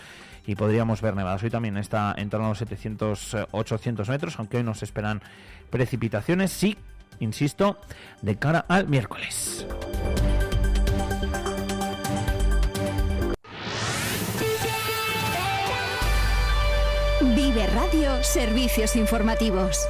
y 0.48 0.56
podríamos 0.56 1.02
ver 1.02 1.16
nevadas. 1.16 1.44
Hoy 1.44 1.50
también 1.50 1.78
está 1.78 2.14
en 2.18 2.30
torno 2.30 2.48
a 2.48 2.50
los 2.50 2.62
700-800 2.62 4.10
metros, 4.10 4.40
aunque 4.40 4.58
hoy 4.58 4.64
nos 4.64 4.84
esperan 4.84 5.22
precipitaciones. 5.70 6.52
Sí 6.52 6.78
insisto, 7.20 7.78
de 8.22 8.38
cara 8.38 8.66
al 8.68 8.88
miércoles. 8.88 9.66
Vive 17.22 17.68
Radio 17.68 18.24
Servicios 18.24 18.96
Informativos. 18.96 19.88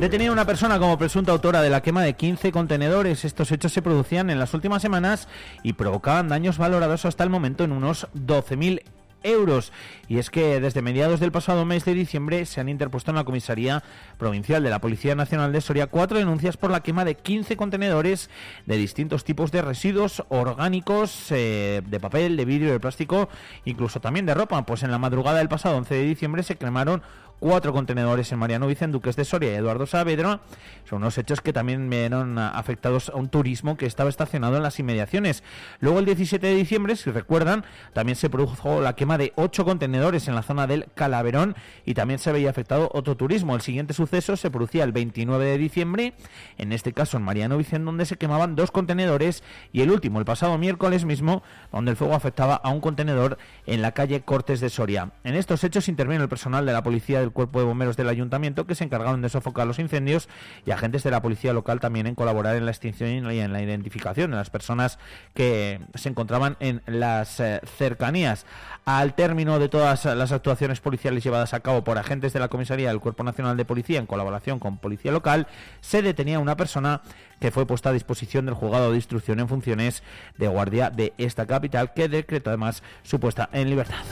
Detenida 0.00 0.30
una 0.30 0.44
persona 0.44 0.78
como 0.78 0.96
presunta 0.96 1.32
autora 1.32 1.60
de 1.60 1.70
la 1.70 1.80
quema 1.80 2.04
de 2.04 2.14
15 2.14 2.52
contenedores. 2.52 3.24
Estos 3.24 3.50
hechos 3.50 3.72
se 3.72 3.82
producían 3.82 4.30
en 4.30 4.38
las 4.38 4.54
últimas 4.54 4.80
semanas 4.80 5.26
y 5.64 5.72
provocaban 5.72 6.28
daños 6.28 6.56
valorados 6.56 7.04
hasta 7.04 7.24
el 7.24 7.30
momento 7.30 7.64
en 7.64 7.72
unos 7.72 8.06
12.000 8.14 8.82
euros. 9.24 9.72
Y 10.06 10.18
es 10.18 10.30
que 10.30 10.60
desde 10.60 10.82
mediados 10.82 11.18
del 11.18 11.32
pasado 11.32 11.64
mes 11.64 11.84
de 11.84 11.94
diciembre 11.94 12.46
se 12.46 12.60
han 12.60 12.68
interpuesto 12.68 13.10
en 13.10 13.16
la 13.16 13.24
Comisaría 13.24 13.82
Provincial 14.18 14.62
de 14.62 14.70
la 14.70 14.80
Policía 14.80 15.16
Nacional 15.16 15.52
de 15.52 15.60
Soria 15.60 15.88
cuatro 15.88 16.18
denuncias 16.18 16.56
por 16.56 16.70
la 16.70 16.80
quema 16.84 17.04
de 17.04 17.16
15 17.16 17.56
contenedores 17.56 18.30
de 18.66 18.76
distintos 18.76 19.24
tipos 19.24 19.50
de 19.50 19.62
residuos 19.62 20.22
orgánicos, 20.28 21.32
eh, 21.32 21.82
de 21.84 21.98
papel, 21.98 22.36
de 22.36 22.44
vidrio, 22.44 22.70
de 22.70 22.78
plástico, 22.78 23.28
incluso 23.64 24.00
también 24.00 24.26
de 24.26 24.34
ropa. 24.34 24.64
Pues 24.64 24.84
en 24.84 24.92
la 24.92 24.98
madrugada 24.98 25.38
del 25.38 25.48
pasado 25.48 25.76
11 25.76 25.92
de 25.92 26.04
diciembre 26.04 26.44
se 26.44 26.54
quemaron 26.54 27.02
cuatro 27.40 27.72
contenedores 27.72 28.30
en 28.32 28.38
Mariano 28.38 28.66
Vicente, 28.66 28.92
Duques 28.92 29.16
de 29.16 29.24
Soria 29.24 29.52
y 29.52 29.54
Eduardo 29.54 29.86
Saavedra. 29.86 30.40
Son 30.88 30.98
unos 30.98 31.18
hechos 31.18 31.40
que 31.40 31.52
también 31.52 31.88
vieron 31.90 32.38
afectados 32.38 33.10
a 33.10 33.16
un 33.16 33.28
turismo 33.28 33.76
que 33.76 33.86
estaba 33.86 34.10
estacionado 34.10 34.56
en 34.56 34.62
las 34.62 34.78
inmediaciones. 34.78 35.42
Luego, 35.80 35.98
el 35.98 36.04
17 36.04 36.46
de 36.46 36.54
diciembre, 36.54 36.96
si 36.96 37.10
recuerdan, 37.10 37.64
también 37.92 38.16
se 38.16 38.30
produjo 38.30 38.80
la 38.80 38.94
quema 38.94 39.18
de 39.18 39.32
ocho 39.36 39.64
contenedores 39.64 40.28
en 40.28 40.34
la 40.34 40.42
zona 40.42 40.66
del 40.66 40.86
Calaverón 40.94 41.54
y 41.84 41.94
también 41.94 42.18
se 42.18 42.32
veía 42.32 42.50
afectado 42.50 42.90
otro 42.92 43.16
turismo. 43.16 43.54
El 43.54 43.60
siguiente 43.60 43.94
suceso 43.94 44.36
se 44.36 44.50
producía 44.50 44.84
el 44.84 44.92
29 44.92 45.44
de 45.44 45.58
diciembre, 45.58 46.14
en 46.56 46.72
este 46.72 46.92
caso 46.92 47.16
en 47.16 47.22
Mariano 47.22 47.58
Vicente, 47.58 47.84
donde 47.84 48.06
se 48.06 48.16
quemaban 48.16 48.56
dos 48.56 48.70
contenedores 48.70 49.42
y 49.72 49.82
el 49.82 49.90
último, 49.90 50.18
el 50.18 50.24
pasado 50.24 50.58
miércoles 50.58 51.04
mismo, 51.04 51.42
donde 51.72 51.90
el 51.90 51.96
fuego 51.96 52.14
afectaba 52.14 52.54
a 52.56 52.70
un 52.70 52.80
contenedor 52.80 53.38
en 53.66 53.82
la 53.82 53.92
calle 53.92 54.22
Cortes 54.22 54.60
de 54.60 54.70
Soria. 54.70 55.12
En 55.24 55.34
estos 55.34 55.64
hechos 55.64 55.88
interviene 55.88 56.22
el 56.22 56.28
personal 56.28 56.66
de 56.66 56.72
la 56.72 56.82
policía 56.82 57.20
del 57.28 57.32
Cuerpo 57.34 57.58
de 57.58 57.66
Bomberos 57.66 57.96
del 57.96 58.08
Ayuntamiento 58.08 58.66
que 58.66 58.74
se 58.74 58.84
encargaron 58.84 59.20
de 59.22 59.28
sofocar 59.28 59.66
los 59.66 59.78
incendios 59.78 60.28
y 60.64 60.70
agentes 60.70 61.02
de 61.02 61.10
la 61.10 61.20
policía 61.20 61.52
local 61.52 61.78
también 61.78 62.06
en 62.06 62.14
colaborar 62.14 62.56
en 62.56 62.64
la 62.64 62.70
extinción 62.70 63.30
y 63.30 63.40
en 63.40 63.52
la 63.52 63.62
identificación 63.62 64.30
de 64.30 64.38
las 64.38 64.50
personas 64.50 64.98
que 65.34 65.80
se 65.94 66.08
encontraban 66.08 66.56
en 66.60 66.82
las 66.86 67.40
eh, 67.40 67.60
cercanías. 67.76 68.46
Al 68.84 69.14
término 69.14 69.58
de 69.58 69.68
todas 69.68 70.06
las 70.06 70.32
actuaciones 70.32 70.80
policiales 70.80 71.22
llevadas 71.22 71.52
a 71.52 71.60
cabo 71.60 71.84
por 71.84 71.98
agentes 71.98 72.32
de 72.32 72.40
la 72.40 72.48
comisaría 72.48 72.88
del 72.88 73.00
Cuerpo 73.00 73.22
Nacional 73.22 73.56
de 73.56 73.64
Policía 73.64 73.98
en 73.98 74.06
colaboración 74.06 74.58
con 74.58 74.78
policía 74.78 75.12
local, 75.12 75.46
se 75.80 76.00
detenía 76.00 76.38
una 76.38 76.56
persona 76.56 77.02
que 77.40 77.50
fue 77.50 77.66
puesta 77.66 77.90
a 77.90 77.92
disposición 77.92 78.46
del 78.46 78.54
juzgado 78.54 78.90
de 78.90 78.96
instrucción 78.96 79.40
en 79.40 79.48
funciones 79.48 80.02
de 80.38 80.48
guardia 80.48 80.90
de 80.90 81.12
esta 81.18 81.46
capital, 81.46 81.92
que 81.94 82.08
decretó 82.08 82.50
además 82.50 82.82
su 83.02 83.20
puesta 83.20 83.48
en 83.52 83.70
libertad. 83.70 84.04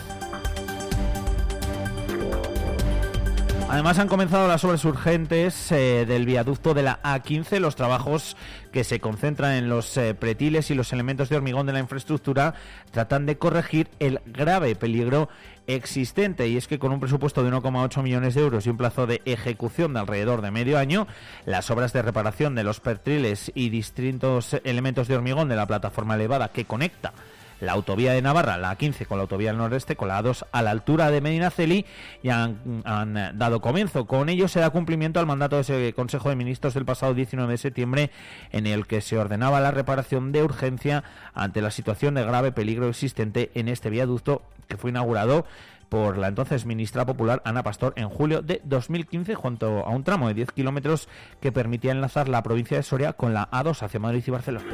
Además 3.68 3.98
han 3.98 4.06
comenzado 4.06 4.46
las 4.46 4.62
obras 4.62 4.84
urgentes 4.84 5.72
eh, 5.72 6.06
del 6.06 6.24
viaducto 6.24 6.72
de 6.72 6.84
la 6.84 7.02
A15, 7.02 7.58
los 7.58 7.74
trabajos 7.74 8.36
que 8.72 8.84
se 8.84 9.00
concentran 9.00 9.54
en 9.54 9.68
los 9.68 9.96
eh, 9.96 10.14
pretiles 10.14 10.70
y 10.70 10.76
los 10.76 10.92
elementos 10.92 11.28
de 11.28 11.36
hormigón 11.36 11.66
de 11.66 11.72
la 11.72 11.80
infraestructura 11.80 12.54
tratan 12.92 13.26
de 13.26 13.38
corregir 13.38 13.88
el 13.98 14.20
grave 14.24 14.76
peligro 14.76 15.28
existente 15.66 16.46
y 16.46 16.56
es 16.56 16.68
que 16.68 16.78
con 16.78 16.92
un 16.92 17.00
presupuesto 17.00 17.42
de 17.42 17.50
1,8 17.50 18.02
millones 18.02 18.34
de 18.36 18.42
euros 18.42 18.64
y 18.66 18.70
un 18.70 18.76
plazo 18.76 19.08
de 19.08 19.20
ejecución 19.24 19.94
de 19.94 20.00
alrededor 20.00 20.42
de 20.42 20.52
medio 20.52 20.78
año, 20.78 21.08
las 21.44 21.68
obras 21.68 21.92
de 21.92 22.02
reparación 22.02 22.54
de 22.54 22.62
los 22.62 22.78
pretiles 22.78 23.50
y 23.52 23.70
distintos 23.70 24.54
elementos 24.62 25.08
de 25.08 25.16
hormigón 25.16 25.48
de 25.48 25.56
la 25.56 25.66
plataforma 25.66 26.14
elevada 26.14 26.50
que 26.50 26.66
conecta 26.66 27.12
la 27.60 27.72
autovía 27.72 28.12
de 28.12 28.22
Navarra, 28.22 28.58
la 28.58 28.76
A15 28.76 29.06
con 29.06 29.18
la 29.18 29.22
autovía 29.22 29.50
del 29.50 29.58
noreste, 29.58 29.96
con 29.96 30.08
la 30.08 30.22
A2 30.22 30.46
a 30.50 30.62
la 30.62 30.70
altura 30.70 31.10
de 31.10 31.20
Medinaceli, 31.20 31.86
y 32.22 32.28
han, 32.28 32.82
han 32.84 33.38
dado 33.38 33.60
comienzo. 33.60 34.06
Con 34.06 34.28
ello 34.28 34.48
se 34.48 34.60
da 34.60 34.70
cumplimiento 34.70 35.20
al 35.20 35.26
mandato 35.26 35.56
de 35.56 35.62
ese 35.62 35.92
Consejo 35.94 36.28
de 36.28 36.36
Ministros 36.36 36.74
del 36.74 36.84
pasado 36.84 37.14
19 37.14 37.52
de 37.52 37.58
septiembre, 37.58 38.10
en 38.50 38.66
el 38.66 38.86
que 38.86 39.00
se 39.00 39.18
ordenaba 39.18 39.60
la 39.60 39.70
reparación 39.70 40.32
de 40.32 40.42
urgencia 40.42 41.04
ante 41.34 41.60
la 41.60 41.70
situación 41.70 42.14
de 42.14 42.24
grave 42.24 42.52
peligro 42.52 42.88
existente 42.88 43.50
en 43.54 43.68
este 43.68 43.90
viaducto 43.90 44.42
que 44.68 44.76
fue 44.76 44.90
inaugurado 44.90 45.46
por 45.88 46.18
la 46.18 46.28
entonces 46.28 46.66
ministra 46.66 47.06
popular 47.06 47.42
Ana 47.44 47.62
Pastor 47.62 47.92
en 47.96 48.08
julio 48.08 48.42
de 48.42 48.60
2015 48.64 49.34
junto 49.34 49.84
a 49.84 49.90
un 49.90 50.04
tramo 50.04 50.28
de 50.28 50.34
10 50.34 50.52
kilómetros 50.52 51.08
que 51.40 51.52
permitía 51.52 51.92
enlazar 51.92 52.28
la 52.28 52.42
provincia 52.42 52.76
de 52.76 52.82
Soria 52.82 53.12
con 53.12 53.34
la 53.34 53.48
A2 53.50 53.82
hacia 53.82 54.00
Madrid 54.00 54.24
y 54.26 54.30
Barcelona. 54.30 54.66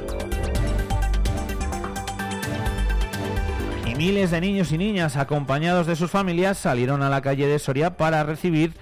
Miles 3.97 4.31
de 4.31 4.41
niños 4.41 4.73
y 4.73 4.79
niñas 4.79 5.17
acompañados 5.17 5.87
de 5.87 5.97
sus 5.97 6.11
familias 6.11 6.59
salieron 6.59 7.03
a 7.03 7.11
la 7.11 7.21
calle 7.21 7.47
de 7.47 7.59
Soria 7.59 7.97
para 7.97 8.23
recibir 8.23 8.75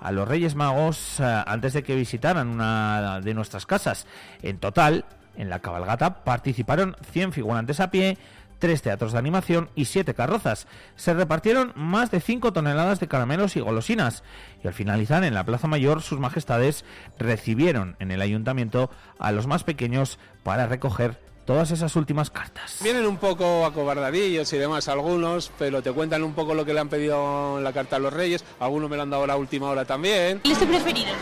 a 0.00 0.12
los 0.12 0.26
Reyes 0.28 0.54
Magos 0.54 1.20
eh, 1.20 1.42
antes 1.46 1.72
de 1.72 1.82
que 1.82 1.94
visitaran 1.94 2.48
una 2.48 3.20
de 3.20 3.34
nuestras 3.34 3.66
casas. 3.66 4.06
En 4.42 4.58
total, 4.58 5.04
en 5.36 5.50
la 5.50 5.58
cabalgata 5.58 6.24
participaron 6.24 6.96
100 7.10 7.32
figurantes 7.32 7.80
a 7.80 7.90
pie, 7.90 8.16
tres 8.58 8.82
teatros 8.82 9.12
de 9.12 9.18
animación 9.18 9.70
y 9.74 9.86
siete 9.86 10.14
carrozas. 10.14 10.66
Se 10.96 11.12
repartieron 11.14 11.72
más 11.74 12.10
de 12.10 12.20
5 12.20 12.52
toneladas 12.52 13.00
de 13.00 13.08
caramelos 13.08 13.56
y 13.56 13.60
golosinas. 13.60 14.22
Y 14.62 14.68
al 14.68 14.74
finalizar 14.74 15.24
en 15.24 15.34
la 15.34 15.44
Plaza 15.44 15.68
Mayor, 15.68 16.00
sus 16.00 16.20
majestades 16.20 16.84
recibieron 17.18 17.96
en 17.98 18.10
el 18.10 18.22
ayuntamiento 18.22 18.90
a 19.18 19.32
los 19.32 19.46
más 19.46 19.64
pequeños 19.64 20.18
para 20.42 20.66
recoger 20.66 21.23
todas 21.44 21.70
esas 21.70 21.94
últimas 21.96 22.30
cartas. 22.30 22.78
Vienen 22.82 23.06
un 23.06 23.16
poco 23.16 23.64
acobardadillos 23.66 24.52
y 24.52 24.58
demás 24.58 24.88
algunos, 24.88 25.50
pero 25.58 25.82
te 25.82 25.92
cuentan 25.92 26.22
un 26.24 26.32
poco 26.34 26.54
lo 26.54 26.64
que 26.64 26.74
le 26.74 26.80
han 26.80 26.88
pedido 26.88 27.58
en 27.58 27.64
la 27.64 27.72
carta 27.72 27.96
a 27.96 27.98
los 27.98 28.12
reyes. 28.12 28.44
Algunos 28.60 28.88
me 28.90 28.96
lo 28.96 29.02
han 29.02 29.10
dado 29.10 29.24
a 29.24 29.26
la 29.26 29.36
última 29.36 29.68
hora 29.68 29.84
también. 29.84 30.40
¿Cuál 30.40 30.52
es 30.52 30.58
tu 30.58 30.66
preferido? 30.66 31.12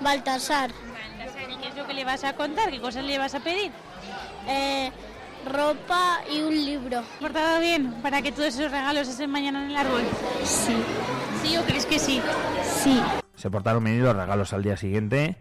Baltasar. 0.00 0.70
Baltasar. 0.72 1.50
¿Y 1.50 1.56
qué 1.56 1.68
es 1.68 1.76
lo 1.76 1.86
que 1.86 1.94
le 1.94 2.04
vas 2.04 2.24
a 2.24 2.32
contar? 2.34 2.70
¿Qué 2.70 2.80
cosas 2.80 3.04
le 3.04 3.18
vas 3.18 3.34
a 3.34 3.40
pedir? 3.40 3.70
eh, 4.48 4.90
ropa 5.50 6.20
y 6.30 6.40
un 6.40 6.54
libro. 6.54 7.02
¿Portado 7.20 7.60
bien 7.60 7.92
para 8.02 8.22
que 8.22 8.32
todos 8.32 8.48
esos 8.48 8.70
regalos 8.70 9.08
estén 9.08 9.30
mañana 9.30 9.64
en 9.64 9.70
el 9.70 9.76
árbol? 9.76 10.02
Sí. 10.44 10.74
¿Sí 11.42 11.56
o 11.56 11.62
crees 11.62 11.86
que 11.86 11.98
sí? 11.98 12.20
Sí. 12.82 13.00
Se 13.36 13.50
portaron 13.50 13.82
bien 13.84 14.02
los 14.02 14.14
regalos 14.14 14.52
al 14.52 14.62
día 14.62 14.76
siguiente, 14.76 15.36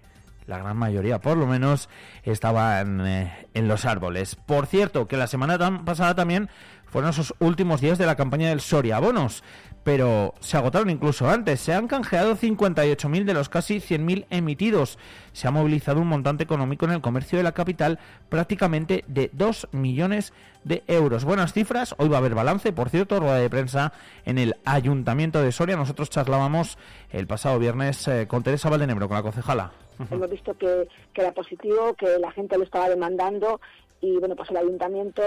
la 0.50 0.58
gran 0.58 0.76
mayoría 0.78 1.20
por 1.20 1.38
lo 1.38 1.46
menos, 1.48 1.90
estaban 2.24 3.06
eh, 3.06 3.48
en 3.54 3.68
los 3.68 3.86
árboles. 3.86 4.36
Por 4.36 4.66
cierto, 4.66 5.08
que 5.08 5.16
la 5.18 5.28
semana 5.28 5.58
tam- 5.58 5.84
pasada 5.86 6.16
también 6.16 6.50
fueron 6.88 7.12
esos 7.12 7.36
últimos 7.40 7.82
días 7.82 7.98
de 8.00 8.06
la 8.08 8.16
campaña 8.16 8.50
del 8.50 8.62
Soria 8.62 9.00
Bonos, 9.00 9.44
pero 9.84 10.34
se 10.40 10.58
agotaron 10.58 10.90
incluso 10.90 11.30
antes. 11.30 11.60
Se 11.62 11.74
han 11.74 11.88
canjeado 11.88 12.36
58.000 12.36 13.26
de 13.26 13.34
los 13.36 13.48
casi 13.48 13.78
100.000 13.78 14.26
emitidos. 14.32 14.98
Se 15.32 15.48
ha 15.48 15.52
movilizado 15.52 16.02
un 16.02 16.08
montante 16.08 16.44
económico 16.44 16.86
en 16.86 16.92
el 16.92 17.02
comercio 17.02 17.38
de 17.38 17.44
la 17.44 17.52
capital 17.52 18.00
prácticamente 18.28 19.04
de 19.08 19.30
2 19.34 19.70
millones 19.72 20.34
de 20.64 20.84
euros. 20.88 21.26
Buenas 21.26 21.54
cifras. 21.54 21.94
Hoy 22.00 22.10
va 22.10 22.18
a 22.18 22.20
haber 22.20 22.34
balance, 22.36 22.74
por 22.74 22.90
cierto, 22.90 23.20
rueda 23.20 23.36
de 23.38 23.50
prensa 23.52 23.94
en 24.26 24.38
el 24.40 24.56
Ayuntamiento 24.66 25.42
de 25.44 25.52
Soria. 25.52 25.78
Nosotros 25.78 26.10
charlábamos 26.10 26.78
el 27.12 27.28
pasado 27.28 27.60
viernes 27.60 28.08
eh, 28.08 28.26
con 28.28 28.42
Teresa 28.44 28.70
Valdenebro, 28.70 29.08
con 29.08 29.16
la 29.16 29.24
concejala. 29.24 29.72
Hemos 30.10 30.30
visto 30.30 30.58
que, 30.58 30.88
que 31.14 31.22
era 31.22 31.34
positivo, 31.34 31.94
que 31.94 32.20
la 32.20 32.32
gente 32.32 32.58
lo 32.58 32.64
estaba 32.64 32.90
demandando 32.90 33.60
y 34.02 34.18
bueno, 34.18 34.36
pues 34.36 34.50
el 34.52 34.58
ayuntamiento 34.58 35.22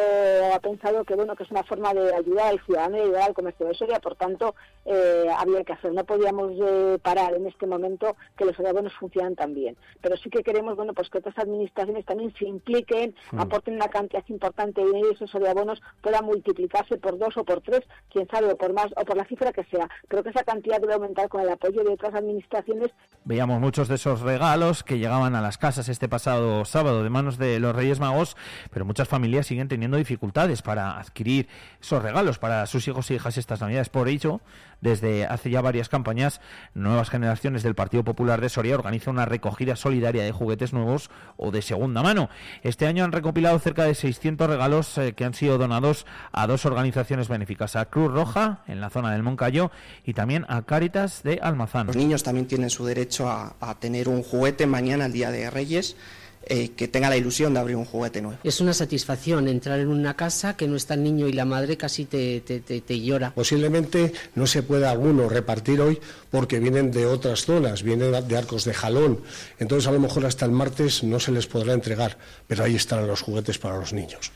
ha 0.54 0.58
pensado 0.60 1.04
que 1.04 1.14
bueno 1.14 1.36
que 1.36 1.44
es 1.44 1.50
una 1.50 1.62
forma 1.62 1.92
de 1.94 2.14
ayudar 2.14 2.48
al 2.48 2.64
ciudadano 2.64 2.96
y 2.96 3.00
ayudar 3.00 3.22
al 3.22 3.34
comercio 3.34 3.66
de 3.66 3.74
Soria, 3.74 4.00
por 4.00 4.16
tanto 4.16 4.54
eh, 4.84 5.26
había 5.38 5.64
que 5.64 5.72
hacer. 5.72 5.92
No 5.92 6.04
podíamos 6.04 6.52
eh, 6.60 6.98
parar 7.02 7.34
en 7.34 7.46
este 7.46 7.66
momento 7.66 8.16
que 8.36 8.44
los 8.44 8.56
soriabonos 8.56 8.92
funcionan 8.94 9.34
tan 9.34 9.54
bien, 9.54 9.76
pero 10.00 10.16
sí 10.16 10.30
que 10.30 10.42
queremos 10.42 10.76
bueno 10.76 10.94
pues 10.94 11.08
que 11.10 11.18
otras 11.18 11.38
administraciones 11.38 12.04
también 12.04 12.32
se 12.38 12.46
impliquen, 12.46 13.14
Mm. 13.32 13.40
aporten 13.40 13.74
una 13.74 13.88
cantidad 13.88 14.22
importante 14.28 14.80
de 14.80 14.86
dinero 14.86 15.08
y 15.10 15.14
esos 15.14 15.30
soriabonos 15.30 15.80
puedan 16.02 16.24
multiplicarse 16.24 16.96
por 16.98 17.18
dos 17.18 17.36
o 17.36 17.44
por 17.44 17.60
tres, 17.62 17.80
quién 18.10 18.28
sabe, 18.28 18.52
o 18.52 18.56
por 18.56 18.72
más 18.72 18.86
o 18.96 19.04
por 19.04 19.16
la 19.16 19.24
cifra 19.24 19.52
que 19.52 19.64
sea, 19.64 19.88
pero 20.08 20.22
que 20.22 20.30
esa 20.30 20.44
cantidad 20.44 20.80
debe 20.80 20.94
aumentar 20.94 21.28
con 21.28 21.40
el 21.40 21.48
apoyo 21.48 21.82
de 21.82 21.90
otras 21.90 22.14
administraciones 22.14 22.90
Veíamos 23.24 23.60
muchos 23.60 23.86
de 23.86 23.94
esos 23.94 24.20
regalos 24.20 24.82
que 24.82 24.98
llegaban 24.98 25.36
a 25.36 25.40
las 25.40 25.56
casas 25.56 25.88
este 25.88 26.08
pasado 26.08 26.64
sábado 26.64 27.04
de 27.04 27.10
manos 27.10 27.38
de 27.38 27.60
los 27.60 27.74
Reyes 27.74 28.00
Magos, 28.00 28.36
pero 28.70 28.84
muchas 28.84 29.08
familias 29.08 29.46
siguen 29.46 29.68
teniendo 29.68 29.96
dificultades 29.96 30.62
para 30.62 30.98
adquirir 30.98 31.48
esos 31.80 32.02
regalos 32.02 32.38
para 32.38 32.66
sus 32.66 32.86
hijos 32.88 33.10
e 33.10 33.14
hijas 33.14 33.36
estas 33.38 33.60
Navidades. 33.60 33.88
Por 33.88 34.08
ello, 34.08 34.40
desde 34.80 35.26
hace 35.26 35.50
ya 35.50 35.60
varias 35.60 35.88
campañas, 35.88 36.40
Nuevas 36.74 37.08
Generaciones 37.08 37.62
del 37.62 37.74
Partido 37.74 38.02
Popular 38.04 38.40
de 38.40 38.48
Soria 38.48 38.74
organiza 38.74 39.10
una 39.10 39.24
recogida 39.24 39.76
solidaria 39.76 40.24
de 40.24 40.32
juguetes 40.32 40.72
nuevos 40.72 41.10
o 41.36 41.50
de 41.50 41.62
segunda 41.62 42.02
mano. 42.02 42.28
Este 42.62 42.86
año 42.86 43.04
han 43.04 43.12
recopilado 43.12 43.58
cerca 43.58 43.84
de 43.84 43.94
600 43.94 44.48
regalos 44.48 44.98
eh, 44.98 45.12
que 45.14 45.24
han 45.24 45.34
sido 45.34 45.56
donados 45.56 46.06
a 46.32 46.46
dos 46.46 46.66
organizaciones 46.66 47.28
benéficas, 47.28 47.76
a 47.76 47.84
Cruz 47.86 48.12
Roja 48.12 48.62
en 48.66 48.80
la 48.80 48.90
zona 48.90 49.12
del 49.12 49.22
Moncayo 49.22 49.70
y 50.04 50.14
también 50.14 50.44
a 50.48 50.62
Cáritas 50.62 51.22
de 51.22 51.38
Almazán. 51.42 51.86
Los 51.86 51.96
niños 51.96 52.22
también 52.22 52.46
tienen 52.46 52.70
su 52.70 52.84
derecho 52.84 53.28
a, 53.28 53.54
a 53.60 53.74
tener 53.76 54.08
un 54.08 54.22
juguete 54.22 54.66
mañana, 54.66 55.06
el 55.06 55.12
Día 55.12 55.30
de 55.30 55.48
Reyes, 55.50 55.96
eh, 56.44 56.70
que 56.70 56.88
tenga 56.88 57.08
la 57.08 57.16
ilusión 57.16 57.54
de 57.54 57.60
abrir 57.60 57.76
un 57.76 57.84
juguete 57.84 58.20
nuevo. 58.20 58.38
Es 58.44 58.60
una 58.60 58.74
satisfacción 58.74 59.48
entrar 59.48 59.78
en 59.78 59.88
una 59.88 60.14
casa 60.14 60.56
que 60.56 60.66
no 60.66 60.76
está 60.76 60.94
el 60.94 61.02
niño 61.02 61.28
y 61.28 61.32
la 61.32 61.44
madre 61.44 61.76
casi 61.76 62.04
te, 62.04 62.40
te, 62.40 62.60
te, 62.60 62.80
te 62.80 63.00
llora. 63.00 63.34
Posiblemente 63.34 64.12
no 64.34 64.46
se 64.46 64.62
pueda 64.62 64.90
alguno 64.90 65.28
repartir 65.28 65.80
hoy 65.80 66.00
porque 66.30 66.58
vienen 66.58 66.90
de 66.90 67.06
otras 67.06 67.44
zonas, 67.44 67.82
vienen 67.82 68.26
de 68.26 68.36
arcos 68.36 68.64
de 68.64 68.74
jalón. 68.74 69.20
Entonces 69.58 69.86
a 69.88 69.92
lo 69.92 70.00
mejor 70.00 70.26
hasta 70.26 70.44
el 70.44 70.52
martes 70.52 71.02
no 71.02 71.20
se 71.20 71.32
les 71.32 71.46
podrá 71.46 71.72
entregar, 71.74 72.18
pero 72.46 72.64
ahí 72.64 72.74
estarán 72.74 73.06
los 73.06 73.22
juguetes 73.22 73.58
para 73.58 73.78
los 73.78 73.92
niños. 73.92 74.32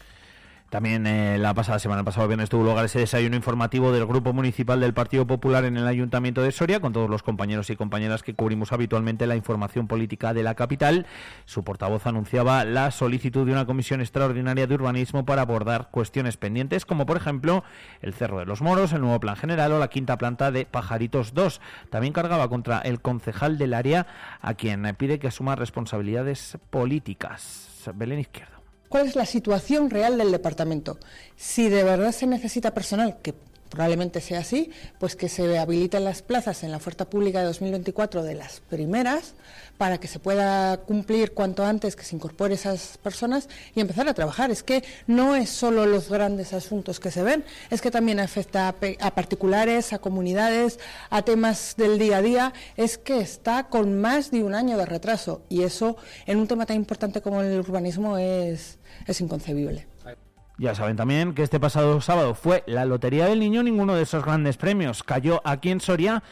También 0.70 1.06
eh, 1.06 1.38
la 1.38 1.54
pasada 1.54 1.78
semana, 1.78 2.00
el 2.00 2.04
pasado 2.04 2.26
viernes, 2.26 2.48
tuvo 2.48 2.64
lugar 2.64 2.84
ese 2.84 2.98
desayuno 2.98 3.36
informativo 3.36 3.92
del 3.92 4.04
Grupo 4.04 4.32
Municipal 4.32 4.80
del 4.80 4.94
Partido 4.94 5.24
Popular 5.24 5.64
en 5.64 5.76
el 5.76 5.86
Ayuntamiento 5.86 6.42
de 6.42 6.50
Soria, 6.50 6.80
con 6.80 6.92
todos 6.92 7.08
los 7.08 7.22
compañeros 7.22 7.70
y 7.70 7.76
compañeras 7.76 8.24
que 8.24 8.34
cubrimos 8.34 8.72
habitualmente 8.72 9.28
la 9.28 9.36
información 9.36 9.86
política 9.86 10.34
de 10.34 10.42
la 10.42 10.56
capital. 10.56 11.06
Su 11.44 11.62
portavoz 11.62 12.06
anunciaba 12.06 12.64
la 12.64 12.90
solicitud 12.90 13.46
de 13.46 13.52
una 13.52 13.64
comisión 13.64 14.00
extraordinaria 14.00 14.66
de 14.66 14.74
urbanismo 14.74 15.24
para 15.24 15.42
abordar 15.42 15.88
cuestiones 15.92 16.36
pendientes, 16.36 16.84
como 16.84 17.06
por 17.06 17.16
ejemplo 17.16 17.62
el 18.02 18.12
Cerro 18.12 18.40
de 18.40 18.46
los 18.46 18.60
Moros, 18.60 18.92
el 18.92 19.02
nuevo 19.02 19.20
plan 19.20 19.36
general 19.36 19.70
o 19.70 19.78
la 19.78 19.88
quinta 19.88 20.18
planta 20.18 20.50
de 20.50 20.66
Pajaritos 20.66 21.32
2. 21.32 21.60
También 21.90 22.12
cargaba 22.12 22.48
contra 22.48 22.80
el 22.80 23.00
concejal 23.00 23.56
del 23.56 23.72
área, 23.72 24.08
a 24.40 24.54
quien 24.54 24.82
pide 24.98 25.20
que 25.20 25.28
asuma 25.28 25.54
responsabilidades 25.54 26.58
políticas. 26.70 27.70
Belén 27.94 28.18
Izquierdo. 28.18 28.55
¿Cuál 28.88 29.06
es 29.06 29.16
la 29.16 29.26
situación 29.26 29.90
real 29.90 30.18
del 30.18 30.32
departamento? 30.32 30.98
Si 31.36 31.68
de 31.68 31.82
verdad 31.82 32.12
se 32.12 32.26
necesita 32.26 32.74
personal, 32.74 33.18
que 33.22 33.34
probablemente 33.76 34.22
sea 34.22 34.38
así, 34.38 34.70
pues 34.98 35.16
que 35.16 35.28
se 35.28 35.58
habiliten 35.58 36.02
las 36.02 36.22
plazas 36.22 36.64
en 36.64 36.70
la 36.70 36.78
oferta 36.78 37.04
pública 37.04 37.40
de 37.40 37.44
2024 37.44 38.22
de 38.22 38.34
las 38.34 38.60
primeras 38.60 39.34
para 39.76 40.00
que 40.00 40.08
se 40.08 40.18
pueda 40.18 40.78
cumplir 40.78 41.32
cuanto 41.32 41.62
antes 41.62 41.94
que 41.94 42.02
se 42.02 42.16
incorpore 42.16 42.54
esas 42.54 42.96
personas 42.96 43.50
y 43.74 43.80
empezar 43.80 44.08
a 44.08 44.14
trabajar. 44.14 44.50
Es 44.50 44.62
que 44.62 44.82
no 45.06 45.36
es 45.36 45.50
solo 45.50 45.84
los 45.84 46.08
grandes 46.08 46.54
asuntos 46.54 47.00
que 47.00 47.10
se 47.10 47.22
ven, 47.22 47.44
es 47.68 47.82
que 47.82 47.90
también 47.90 48.18
afecta 48.18 48.68
a, 48.68 48.74
a 49.00 49.10
particulares, 49.14 49.92
a 49.92 49.98
comunidades, 49.98 50.78
a 51.10 51.20
temas 51.20 51.74
del 51.76 51.98
día 51.98 52.16
a 52.16 52.22
día. 52.22 52.52
Es 52.78 52.96
que 52.96 53.20
está 53.20 53.64
con 53.64 54.00
más 54.00 54.30
de 54.30 54.42
un 54.42 54.54
año 54.54 54.78
de 54.78 54.86
retraso 54.86 55.42
y 55.50 55.64
eso 55.64 55.98
en 56.24 56.38
un 56.38 56.48
tema 56.48 56.64
tan 56.64 56.76
importante 56.76 57.20
como 57.20 57.42
el 57.42 57.60
urbanismo 57.60 58.16
es 58.16 58.78
inconcebible. 59.20 59.86
Ya 60.58 60.74
saben 60.74 60.96
también 60.96 61.34
que 61.34 61.42
este 61.42 61.60
pasado 61.60 62.00
sábado 62.00 62.34
fue 62.34 62.64
la 62.66 62.86
Lotería 62.86 63.26
del 63.26 63.40
Niño, 63.40 63.62
ninguno 63.62 63.94
de 63.94 64.02
esos 64.02 64.24
grandes 64.24 64.56
premios 64.56 65.02
cayó 65.02 65.42
aquí 65.44 65.70
en 65.70 65.80
Soria, 65.80 66.22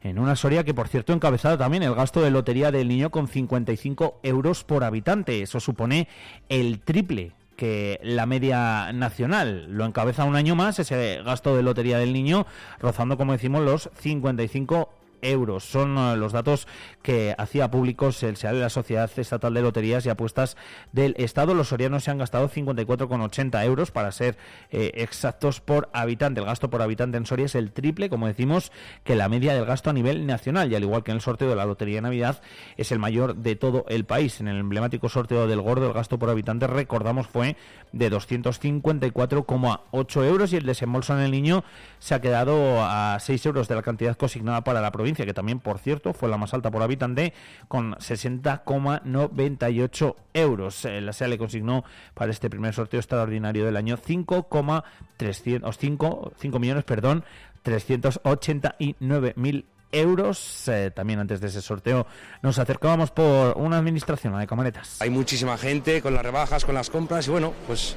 en 0.00 0.18
una 0.18 0.34
Soria 0.34 0.64
que 0.64 0.72
por 0.72 0.88
cierto 0.88 1.12
encabezado 1.12 1.58
también 1.58 1.82
el 1.82 1.94
gasto 1.94 2.22
de 2.22 2.30
Lotería 2.30 2.70
del 2.70 2.88
Niño 2.88 3.10
con 3.10 3.28
55 3.28 4.20
euros 4.22 4.64
por 4.64 4.82
habitante. 4.82 5.42
Eso 5.42 5.60
supone 5.60 6.08
el 6.48 6.80
triple 6.80 7.32
que 7.56 8.00
la 8.02 8.24
media 8.24 8.92
nacional. 8.94 9.66
Lo 9.68 9.84
encabeza 9.84 10.24
un 10.24 10.36
año 10.36 10.54
más 10.54 10.78
ese 10.78 11.22
gasto 11.22 11.54
de 11.54 11.62
Lotería 11.62 11.98
del 11.98 12.14
Niño, 12.14 12.46
rozando 12.80 13.18
como 13.18 13.32
decimos 13.32 13.62
los 13.62 13.90
55 13.98 14.88
euros. 15.22 15.64
Son 15.64 15.96
eh, 15.96 16.16
los 16.16 16.32
datos 16.32 16.66
que 17.02 17.34
hacía 17.38 17.70
públicos 17.70 18.22
el 18.22 18.36
SEAL 18.36 18.56
de 18.56 18.62
la 18.62 18.70
Sociedad 18.70 19.10
Estatal 19.16 19.54
de 19.54 19.62
Loterías 19.62 20.04
y 20.06 20.08
Apuestas 20.08 20.56
del 20.92 21.14
Estado. 21.18 21.54
Los 21.54 21.68
sorianos 21.68 22.04
se 22.04 22.10
han 22.10 22.18
gastado 22.18 22.48
54,80 22.48 23.64
euros 23.64 23.90
para 23.90 24.12
ser 24.12 24.36
eh, 24.70 24.92
exactos 24.94 25.60
por 25.60 25.88
habitante. 25.92 26.40
El 26.40 26.46
gasto 26.46 26.70
por 26.70 26.82
habitante 26.82 27.16
en 27.16 27.26
Soria 27.26 27.46
es 27.46 27.54
el 27.54 27.72
triple, 27.72 28.08
como 28.08 28.26
decimos, 28.26 28.72
que 29.04 29.16
la 29.16 29.28
media 29.28 29.54
del 29.54 29.64
gasto 29.64 29.90
a 29.90 29.92
nivel 29.92 30.26
nacional. 30.26 30.70
Y 30.70 30.74
al 30.74 30.82
igual 30.82 31.04
que 31.04 31.12
en 31.12 31.16
el 31.16 31.22
sorteo 31.22 31.48
de 31.48 31.56
la 31.56 31.64
Lotería 31.64 31.96
de 31.96 32.02
Navidad, 32.02 32.42
es 32.76 32.92
el 32.92 32.98
mayor 32.98 33.36
de 33.36 33.56
todo 33.56 33.84
el 33.88 34.04
país. 34.04 34.40
En 34.40 34.48
el 34.48 34.58
emblemático 34.58 35.08
sorteo 35.08 35.46
del 35.46 35.60
Gordo, 35.60 35.86
el 35.86 35.92
gasto 35.92 36.18
por 36.18 36.30
habitante, 36.30 36.66
recordamos, 36.66 37.26
fue 37.26 37.56
de 37.92 38.10
254,8 38.10 40.24
euros 40.24 40.52
y 40.52 40.56
el 40.56 40.66
desembolso 40.66 41.14
en 41.14 41.20
el 41.20 41.30
niño 41.30 41.64
se 41.98 42.14
ha 42.14 42.20
quedado 42.20 42.82
a 42.82 43.18
6 43.20 43.46
euros 43.46 43.68
de 43.68 43.74
la 43.74 43.82
cantidad 43.82 44.16
consignada 44.16 44.62
para 44.62 44.80
la 44.80 44.92
provincia, 44.92 45.05
que 45.14 45.34
también, 45.34 45.60
por 45.60 45.78
cierto, 45.78 46.12
fue 46.12 46.28
la 46.28 46.36
más 46.36 46.52
alta 46.54 46.68
por 46.70 46.82
habitante, 46.82 47.32
con 47.68 47.94
60,98 47.94 50.16
euros. 50.34 50.84
Eh, 50.84 51.00
La 51.00 51.12
SEA 51.12 51.28
le 51.28 51.38
consignó 51.38 51.84
para 52.14 52.32
este 52.32 52.50
primer 52.50 52.74
sorteo 52.74 52.98
extraordinario 52.98 53.64
del 53.64 53.76
año 53.76 53.96
5,300 53.96 55.76
5, 55.78 56.32
5 56.38 56.58
millones, 56.58 56.84
perdón, 56.84 57.24
389.000 57.64 59.64
euros. 59.92 60.68
Eh, 60.68 60.90
también 60.94 61.20
antes 61.20 61.40
de 61.40 61.48
ese 61.48 61.62
sorteo 61.62 62.06
nos 62.42 62.58
acercábamos 62.58 63.10
por 63.10 63.56
una 63.56 63.78
administración, 63.78 64.32
la 64.32 64.40
de 64.40 64.46
Camaretas. 64.46 65.00
Hay 65.00 65.10
muchísima 65.10 65.56
gente 65.56 66.02
con 66.02 66.14
las 66.14 66.22
rebajas, 66.22 66.64
con 66.64 66.74
las 66.74 66.90
compras 66.90 67.26
y 67.28 67.30
bueno, 67.30 67.52
pues 67.66 67.96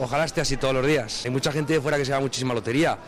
ojalá 0.00 0.24
esté 0.24 0.40
así 0.40 0.56
todos 0.56 0.74
los 0.74 0.86
días. 0.86 1.24
Hay 1.24 1.30
mucha 1.30 1.52
gente 1.52 1.74
de 1.74 1.80
fuera 1.80 1.96
que 1.96 2.04
se 2.04 2.12
da 2.12 2.20
muchísima 2.20 2.54
lotería. 2.54 2.98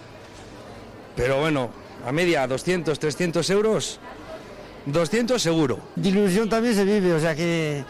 Pero 1.16 1.40
bueno, 1.40 1.70
a 2.04 2.12
media 2.12 2.46
200, 2.46 2.98
300 2.98 3.50
euros, 3.50 4.00
200 4.86 5.40
seguro. 5.40 5.78
De 5.96 6.08
ilusión 6.08 6.48
también 6.48 6.74
se 6.74 6.84
vive, 6.84 7.12
o 7.12 7.20
sea 7.20 7.34
que 7.34 7.84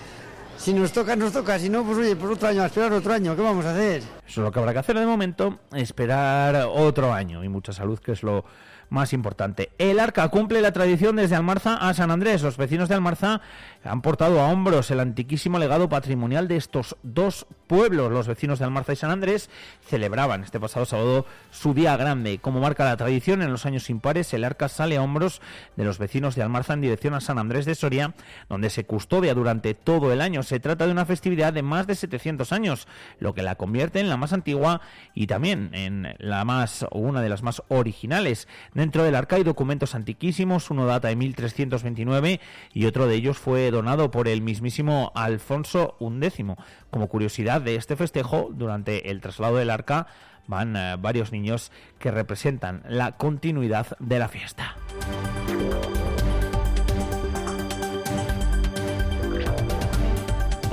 si 0.58 0.72
nos 0.72 0.92
toca, 0.92 1.16
nos 1.16 1.32
toca, 1.32 1.58
si 1.58 1.68
no, 1.68 1.84
pues 1.84 1.98
oye, 1.98 2.14
por 2.14 2.30
otro 2.30 2.48
año, 2.48 2.62
a 2.62 2.66
esperar 2.66 2.92
otro 2.92 3.12
año, 3.12 3.34
¿qué 3.34 3.42
vamos 3.42 3.64
a 3.64 3.72
hacer? 3.72 3.98
Eso 3.98 4.12
es 4.26 4.36
lo 4.36 4.52
que 4.52 4.58
habrá 4.58 4.72
que 4.72 4.78
hacer 4.78 4.98
de 4.98 5.06
momento, 5.06 5.58
esperar 5.74 6.66
otro 6.70 7.12
año 7.12 7.42
y 7.42 7.48
mucha 7.48 7.72
salud, 7.72 7.98
que 7.98 8.12
es 8.12 8.22
lo 8.22 8.44
más 8.92 9.12
importante. 9.14 9.72
El 9.78 9.98
Arca 9.98 10.28
cumple 10.28 10.60
la 10.60 10.70
tradición 10.70 11.16
desde 11.16 11.34
Almarza 11.34 11.76
a 11.76 11.94
San 11.94 12.10
Andrés. 12.10 12.42
Los 12.42 12.58
vecinos 12.58 12.88
de 12.90 12.94
Almarza 12.94 13.40
han 13.84 14.00
portado 14.00 14.40
a 14.40 14.48
hombros 14.48 14.90
el 14.90 15.00
antiquísimo 15.00 15.58
legado 15.58 15.88
patrimonial 15.88 16.46
de 16.46 16.56
estos 16.56 16.96
dos 17.02 17.46
pueblos. 17.66 18.12
Los 18.12 18.28
vecinos 18.28 18.58
de 18.58 18.64
Almarza 18.64 18.92
y 18.92 18.96
San 18.96 19.10
Andrés 19.10 19.50
celebraban 19.84 20.44
este 20.44 20.60
pasado 20.60 20.86
sábado 20.86 21.26
su 21.50 21.74
día 21.74 21.96
grande. 21.96 22.38
Como 22.38 22.60
marca 22.60 22.84
la 22.84 22.96
tradición, 22.96 23.42
en 23.42 23.50
los 23.50 23.66
años 23.66 23.90
impares 23.90 24.32
el 24.34 24.44
Arca 24.44 24.68
sale 24.68 24.96
a 24.96 25.02
hombros 25.02 25.40
de 25.76 25.84
los 25.84 25.98
vecinos 25.98 26.36
de 26.36 26.42
Almarza 26.42 26.74
en 26.74 26.80
dirección 26.80 27.14
a 27.14 27.20
San 27.20 27.38
Andrés 27.38 27.64
de 27.64 27.74
Soria, 27.74 28.14
donde 28.48 28.70
se 28.70 28.84
custodia 28.84 29.34
durante 29.34 29.74
todo 29.74 30.12
el 30.12 30.20
año. 30.20 30.44
Se 30.44 30.60
trata 30.60 30.86
de 30.86 30.92
una 30.92 31.06
festividad 31.06 31.52
de 31.52 31.62
más 31.62 31.86
de 31.86 31.96
700 31.96 32.52
años, 32.52 32.86
lo 33.18 33.34
que 33.34 33.42
la 33.42 33.56
convierte 33.56 33.98
en 33.98 34.08
la 34.08 34.16
más 34.16 34.32
antigua 34.32 34.80
y 35.14 35.26
también 35.26 35.70
en 35.72 36.14
la 36.18 36.44
más 36.44 36.86
una 36.92 37.20
de 37.20 37.28
las 37.28 37.42
más 37.42 37.62
originales. 37.68 38.46
Dentro 38.74 39.02
del 39.02 39.16
arca 39.16 39.36
hay 39.36 39.42
documentos 39.42 39.96
antiquísimos, 39.96 40.70
uno 40.70 40.86
data 40.86 41.08
de 41.08 41.16
1329 41.16 42.40
y 42.72 42.84
otro 42.86 43.08
de 43.08 43.16
ellos 43.16 43.38
fue 43.38 43.71
donado 43.72 44.12
por 44.12 44.28
el 44.28 44.42
mismísimo 44.42 45.10
Alfonso 45.16 45.96
XI. 45.98 46.54
Como 46.90 47.08
curiosidad 47.08 47.60
de 47.60 47.74
este 47.74 47.96
festejo, 47.96 48.50
durante 48.52 49.10
el 49.10 49.20
traslado 49.20 49.56
del 49.56 49.70
arca 49.70 50.06
van 50.46 50.76
eh, 50.76 50.96
varios 50.98 51.32
niños 51.32 51.72
que 51.98 52.10
representan 52.10 52.82
la 52.88 53.12
continuidad 53.12 53.96
de 53.98 54.18
la 54.18 54.28
fiesta. 54.28 54.76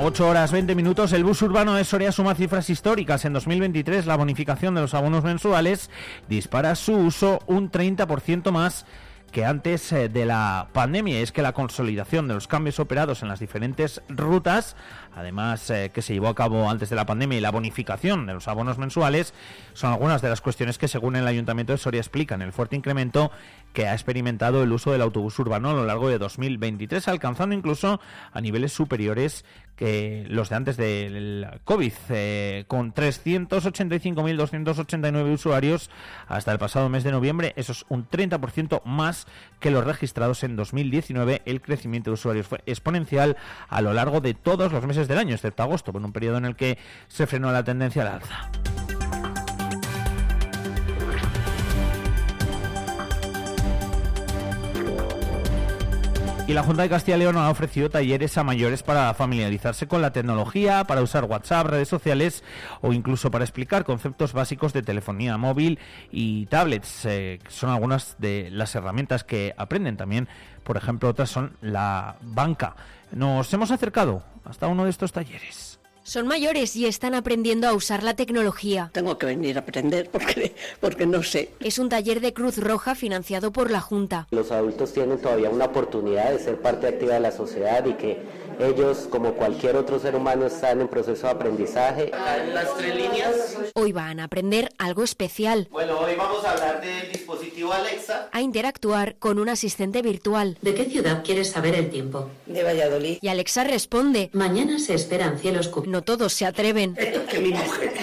8 0.02 0.28
horas 0.30 0.54
20 0.54 0.76
minutos. 0.76 1.12
El 1.12 1.26
bus 1.26 1.42
urbano 1.42 1.76
de 1.76 1.84
Soria 1.84 2.14
suma 2.14 2.34
cifras 2.34 2.70
históricas. 2.70 3.26
En 3.26 3.34
2023 3.34 4.06
la 4.06 4.16
bonificación 4.16 4.74
de 4.74 4.82
los 4.82 4.94
abonos 4.94 5.26
mensuales 5.26 5.90
dispara 6.30 6.76
su 6.76 6.94
uso 6.96 7.40
un 7.48 7.70
30% 7.70 8.52
más 8.52 8.86
que 9.30 9.46
antes 9.46 9.92
eh, 9.92 10.10
de 10.10 10.26
la 10.26 10.68
pandemia. 10.74 11.20
Es 11.20 11.32
que 11.32 11.42
la 11.42 11.54
consolidación 11.54 12.28
de 12.28 12.34
los 12.34 12.48
cambios 12.48 12.80
operados 12.80 13.22
en 13.22 13.30
las 13.30 13.40
diferentes 13.40 14.02
rutas, 14.10 14.76
además 15.16 15.70
eh, 15.70 15.92
que 15.94 16.02
se 16.02 16.14
llevó 16.14 16.28
a 16.28 16.36
cabo 16.36 16.70
antes 16.70 16.90
de 16.90 16.96
la 16.96 17.06
pandemia 17.06 17.38
y 17.38 17.42
la 17.42 17.52
bonificación 17.52 18.26
de 18.26 18.34
los 18.34 18.48
abonos 18.48 18.78
mensuales, 18.78 19.34
son 19.74 19.94
algunas 19.94 20.22
de 20.22 20.30
las 20.30 20.42
cuestiones 20.42 20.78
que 20.78 20.88
según 20.88 21.16
el 21.16 21.28
Ayuntamiento 21.28 21.74
de 21.74 21.78
Soria 21.78 22.00
explican 22.00 22.42
el 22.42 22.54
fuerte 22.54 22.76
incremento 22.76 23.32
que 23.74 23.88
ha 23.88 23.94
experimentado 23.94 24.64
el 24.64 24.72
uso 24.72 24.92
del 24.92 25.02
autobús 25.02 25.38
urbano 25.40 25.70
a 25.70 25.74
lo 25.74 25.86
largo 25.86 26.10
de 26.10 26.18
2023, 26.18 27.08
alcanzando 27.08 27.56
incluso 27.56 28.00
a 28.32 28.42
niveles 28.42 28.74
superiores 28.74 29.46
que 29.80 30.26
los 30.28 30.50
de 30.50 30.56
antes 30.58 30.76
del 30.76 31.48
COVID, 31.64 31.94
eh, 32.10 32.66
con 32.68 32.94
385.289 32.94 35.34
usuarios 35.34 35.90
hasta 36.28 36.52
el 36.52 36.60
pasado 36.60 36.90
mes 36.90 37.06
de 37.06 37.12
noviembre. 37.12 37.54
Eso 37.56 37.72
es 37.72 37.86
un 37.88 38.06
30% 38.06 38.82
más 38.84 39.26
que 39.62 39.72
los 39.72 39.86
registrados 39.86 40.44
en 40.44 40.58
2019. 40.58 41.44
El 41.46 41.62
crecimiento 41.62 42.10
de 42.10 42.16
usuarios 42.16 42.48
fue 42.48 42.62
exponencial 42.66 43.38
a 43.70 43.80
lo 43.80 43.94
largo 43.94 44.20
de 44.20 44.34
todos 44.34 44.74
los 44.74 44.86
meses 44.86 45.08
del 45.08 45.18
año, 45.18 45.36
excepto 45.36 45.64
agosto, 45.64 45.94
en 45.96 46.04
un 46.04 46.12
periodo 46.12 46.40
en 46.40 46.46
el 46.46 46.58
que 46.58 46.78
se 47.08 47.26
frenó 47.26 47.50
la 47.54 47.64
tendencia 47.64 48.02
al 48.02 48.16
alza. 48.16 48.52
Y 56.50 56.54
la 56.54 56.64
Junta 56.64 56.82
de 56.82 56.90
Castilla 56.90 57.16
y 57.16 57.20
León 57.20 57.38
ha 57.38 57.52
ofrecido 57.52 57.92
talleres 57.92 58.36
a 58.40 58.44
mayores 58.44 58.82
para 58.82 59.14
familiarizarse 59.14 59.88
con 59.88 60.02
la 60.02 60.12
tecnología, 60.12 60.84
para 60.84 61.04
usar 61.04 61.26
WhatsApp, 61.26 61.68
redes 61.68 61.88
sociales 61.88 62.44
o 62.82 62.92
incluso 62.92 63.30
para 63.30 63.46
explicar 63.46 63.86
conceptos 63.86 64.34
básicos 64.34 64.74
de 64.74 64.82
telefonía 64.82 65.38
móvil 65.38 65.78
y 66.12 66.48
tablets. 66.48 67.06
Eh, 67.06 67.38
son 67.50 67.70
algunas 67.70 68.16
de 68.18 68.50
las 68.50 68.74
herramientas 68.74 69.24
que 69.24 69.54
aprenden 69.58 69.96
también. 69.96 70.28
Por 70.64 70.76
ejemplo, 70.76 71.10
otras 71.10 71.30
son 71.30 71.56
la 71.62 72.16
banca. 72.24 72.76
Nos 73.12 73.54
hemos 73.54 73.70
acercado 73.70 74.24
hasta 74.44 74.66
uno 74.66 74.86
de 74.86 74.90
estos 74.90 75.12
talleres. 75.12 75.69
Son 76.10 76.26
mayores 76.26 76.76
y 76.76 76.88
están 76.88 77.14
aprendiendo 77.14 77.68
a 77.68 77.74
usar 77.74 78.02
la 78.02 78.16
tecnología. 78.16 78.90
Tengo 78.94 79.20
que 79.20 79.28
venir 79.28 79.58
a 79.58 79.60
aprender 79.60 80.10
porque, 80.10 80.56
porque 80.80 81.06
no 81.06 81.22
sé. 81.22 81.52
Es 81.60 81.78
un 81.78 81.88
taller 81.88 82.20
de 82.20 82.34
Cruz 82.34 82.58
Roja 82.58 82.96
financiado 82.96 83.52
por 83.52 83.70
la 83.70 83.80
Junta. 83.80 84.28
Los 84.32 84.52
adultos 84.52 84.92
tienen 84.92 85.20
todavía 85.20 85.52
una 85.52 85.66
oportunidad 85.66 86.32
de 86.32 86.40
ser 86.40 86.60
parte 86.60 86.88
activa 86.88 87.14
de 87.14 87.20
la 87.20 87.32
sociedad 87.32 87.86
y 87.86 87.94
que 87.94 88.24
ellos, 88.60 89.08
como 89.10 89.34
cualquier 89.36 89.78
otro 89.78 90.00
ser 90.00 90.16
humano, 90.16 90.48
están 90.48 90.82
en 90.82 90.90
proceso 90.90 91.28
de 91.28 91.34
aprendizaje. 91.34 92.12
Las 92.54 92.76
tres 92.76 92.96
líneas. 92.96 93.58
Hoy 93.76 93.92
van 93.92 94.20
a 94.20 94.26
aprender 94.26 94.70
algo 94.80 95.04
especial. 95.04 95.68
Bueno, 95.72 96.00
hoy 96.00 96.16
vamos 96.18 96.44
a 96.44 96.52
hablar 96.52 96.82
del 96.82 97.12
dispositivo 97.12 97.72
Alexa. 97.72 98.30
A 98.32 98.42
interactuar 98.42 99.16
con 99.18 99.40
un 99.40 99.48
asistente 99.48 100.02
virtual. 100.02 100.58
¿De 100.62 100.74
qué 100.74 100.86
ciudad 100.86 101.24
quieres 101.24 101.52
saber 101.52 101.76
el 101.76 101.90
tiempo? 101.90 102.30
De 102.48 102.64
Valladolid. 102.64 103.20
Y 103.22 103.28
Alexa 103.28 103.64
responde. 103.64 104.30
Mañana 104.34 104.80
se 104.80 104.96
esperan 104.96 105.38
cielos 105.38 105.68
cubiertos 105.68 105.99
todos 106.02 106.34
se 106.34 106.46
atreven. 106.46 106.96
que 106.96 107.40
mi 107.40 107.50
mujer. 107.52 107.94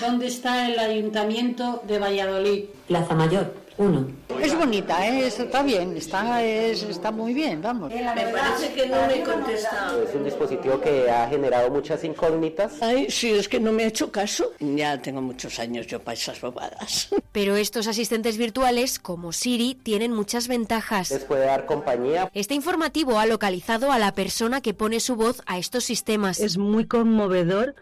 ¿Dónde 0.00 0.26
está 0.28 0.68
el 0.68 0.78
ayuntamiento 0.78 1.82
de 1.86 1.98
Valladolid? 1.98 2.64
Plaza 2.86 3.14
Mayor, 3.14 3.52
uno. 3.78 4.06
Es 4.40 4.54
bonita, 4.54 5.06
¿eh? 5.08 5.26
está 5.26 5.62
bien, 5.62 5.96
está, 5.96 6.42
está 6.42 7.10
muy 7.10 7.34
bien, 7.34 7.62
vamos. 7.62 7.92
Me 7.92 8.02
parece 8.04 8.72
que 8.74 8.86
no 8.86 9.06
me 9.06 9.22
contesta. 9.22 9.92
Es 10.06 10.14
un 10.14 10.24
dispositivo 10.24 10.80
que 10.80 11.10
ha 11.10 11.28
generado 11.28 11.70
muchas 11.70 12.04
incógnitas. 12.04 12.82
Ay, 12.82 13.10
sí, 13.10 13.30
es 13.30 13.48
que 13.48 13.58
no 13.58 13.72
me 13.72 13.84
ha 13.84 13.86
hecho 13.86 14.12
caso. 14.12 14.52
Ya 14.60 15.00
tengo 15.00 15.22
muchos 15.22 15.58
años 15.58 15.86
yo 15.86 16.00
para 16.00 16.14
esas 16.14 16.40
bobadas. 16.40 17.08
Pero 17.32 17.56
estos 17.56 17.86
asistentes 17.86 18.36
virtuales, 18.36 18.98
como 18.98 19.32
Siri, 19.32 19.74
tienen 19.74 20.12
muchas 20.12 20.48
ventajas. 20.48 21.10
Les 21.10 21.24
puede 21.24 21.46
dar 21.46 21.66
compañía. 21.66 22.30
Este 22.34 22.54
informativo 22.54 23.18
ha 23.18 23.26
localizado 23.26 23.92
a 23.92 23.98
la 23.98 24.12
persona 24.12 24.60
que 24.60 24.74
pone 24.74 25.00
su 25.00 25.16
voz 25.16 25.42
a 25.46 25.58
estos 25.58 25.84
sistemas. 25.84 26.40
Es 26.40 26.58
muy 26.58 26.86
conmovedor 26.86 27.74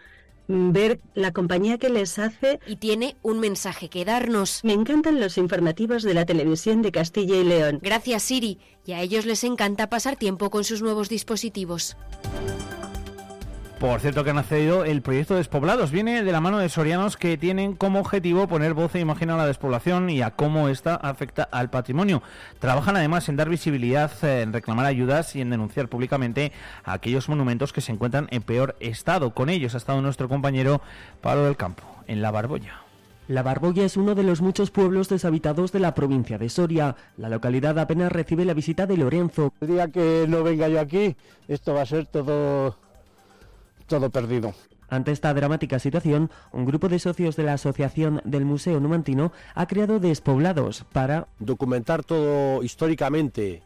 ver 0.48 1.00
la 1.14 1.32
compañía 1.32 1.78
que 1.78 1.88
les 1.88 2.18
hace. 2.18 2.60
Y 2.66 2.76
tiene 2.76 3.16
un 3.22 3.40
mensaje 3.40 3.88
que 3.88 4.04
darnos. 4.04 4.60
Me 4.64 4.72
encantan 4.72 5.20
los 5.20 5.38
informativos 5.38 6.02
de 6.02 6.14
la 6.14 6.26
televisión 6.26 6.82
de 6.82 6.92
Castilla 6.92 7.36
y 7.36 7.44
León. 7.44 7.80
Gracias 7.82 8.22
Siri, 8.24 8.58
y 8.84 8.92
a 8.92 9.00
ellos 9.00 9.26
les 9.26 9.44
encanta 9.44 9.88
pasar 9.88 10.16
tiempo 10.16 10.50
con 10.50 10.64
sus 10.64 10.82
nuevos 10.82 11.08
dispositivos. 11.08 11.96
Por 13.78 14.00
cierto 14.00 14.24
que 14.24 14.30
ha 14.30 14.34
nacido 14.34 14.86
el 14.86 15.02
proyecto 15.02 15.34
Despoblados. 15.34 15.90
Viene 15.90 16.22
de 16.22 16.32
la 16.32 16.40
mano 16.40 16.58
de 16.58 16.70
sorianos 16.70 17.18
que 17.18 17.36
tienen 17.36 17.74
como 17.74 18.00
objetivo 18.00 18.48
poner 18.48 18.72
voz 18.72 18.94
e 18.94 19.00
imagen 19.00 19.28
a 19.28 19.36
la 19.36 19.46
despoblación 19.46 20.08
y 20.08 20.22
a 20.22 20.30
cómo 20.30 20.70
esta 20.70 20.94
afecta 20.94 21.42
al 21.42 21.68
patrimonio. 21.68 22.22
Trabajan 22.58 22.96
además 22.96 23.28
en 23.28 23.36
dar 23.36 23.50
visibilidad, 23.50 24.10
en 24.24 24.54
reclamar 24.54 24.86
ayudas 24.86 25.36
y 25.36 25.42
en 25.42 25.50
denunciar 25.50 25.88
públicamente 25.88 26.52
a 26.84 26.94
aquellos 26.94 27.28
monumentos 27.28 27.74
que 27.74 27.82
se 27.82 27.92
encuentran 27.92 28.28
en 28.30 28.42
peor 28.42 28.76
estado. 28.80 29.34
Con 29.34 29.50
ellos 29.50 29.74
ha 29.74 29.78
estado 29.78 30.00
nuestro 30.00 30.26
compañero 30.26 30.80
Pablo 31.20 31.44
del 31.44 31.58
Campo, 31.58 31.84
en 32.06 32.22
La 32.22 32.30
Barbolla. 32.30 32.80
La 33.28 33.42
Barbolla 33.42 33.84
es 33.84 33.98
uno 33.98 34.14
de 34.14 34.22
los 34.22 34.40
muchos 34.40 34.70
pueblos 34.70 35.10
deshabitados 35.10 35.70
de 35.72 35.80
la 35.80 35.94
provincia 35.94 36.38
de 36.38 36.48
Soria. 36.48 36.96
La 37.18 37.28
localidad 37.28 37.78
apenas 37.78 38.10
recibe 38.10 38.46
la 38.46 38.54
visita 38.54 38.86
de 38.86 38.96
Lorenzo. 38.96 39.52
El 39.60 39.68
día 39.68 39.88
que 39.88 40.24
no 40.28 40.42
venga 40.42 40.66
yo 40.68 40.80
aquí, 40.80 41.14
esto 41.46 41.74
va 41.74 41.82
a 41.82 41.86
ser 41.86 42.06
todo 42.06 42.85
todo 43.86 44.10
perdido. 44.10 44.54
Ante 44.88 45.12
esta 45.12 45.34
dramática 45.34 45.78
situación, 45.78 46.30
un 46.52 46.64
grupo 46.64 46.88
de 46.88 46.98
socios 46.98 47.34
de 47.36 47.42
la 47.42 47.54
Asociación 47.54 48.20
del 48.24 48.44
Museo 48.44 48.78
Numantino 48.78 49.32
ha 49.54 49.66
creado 49.66 49.98
despoblados 49.98 50.84
para 50.92 51.26
documentar 51.38 52.04
todo 52.04 52.62
históricamente 52.62 53.62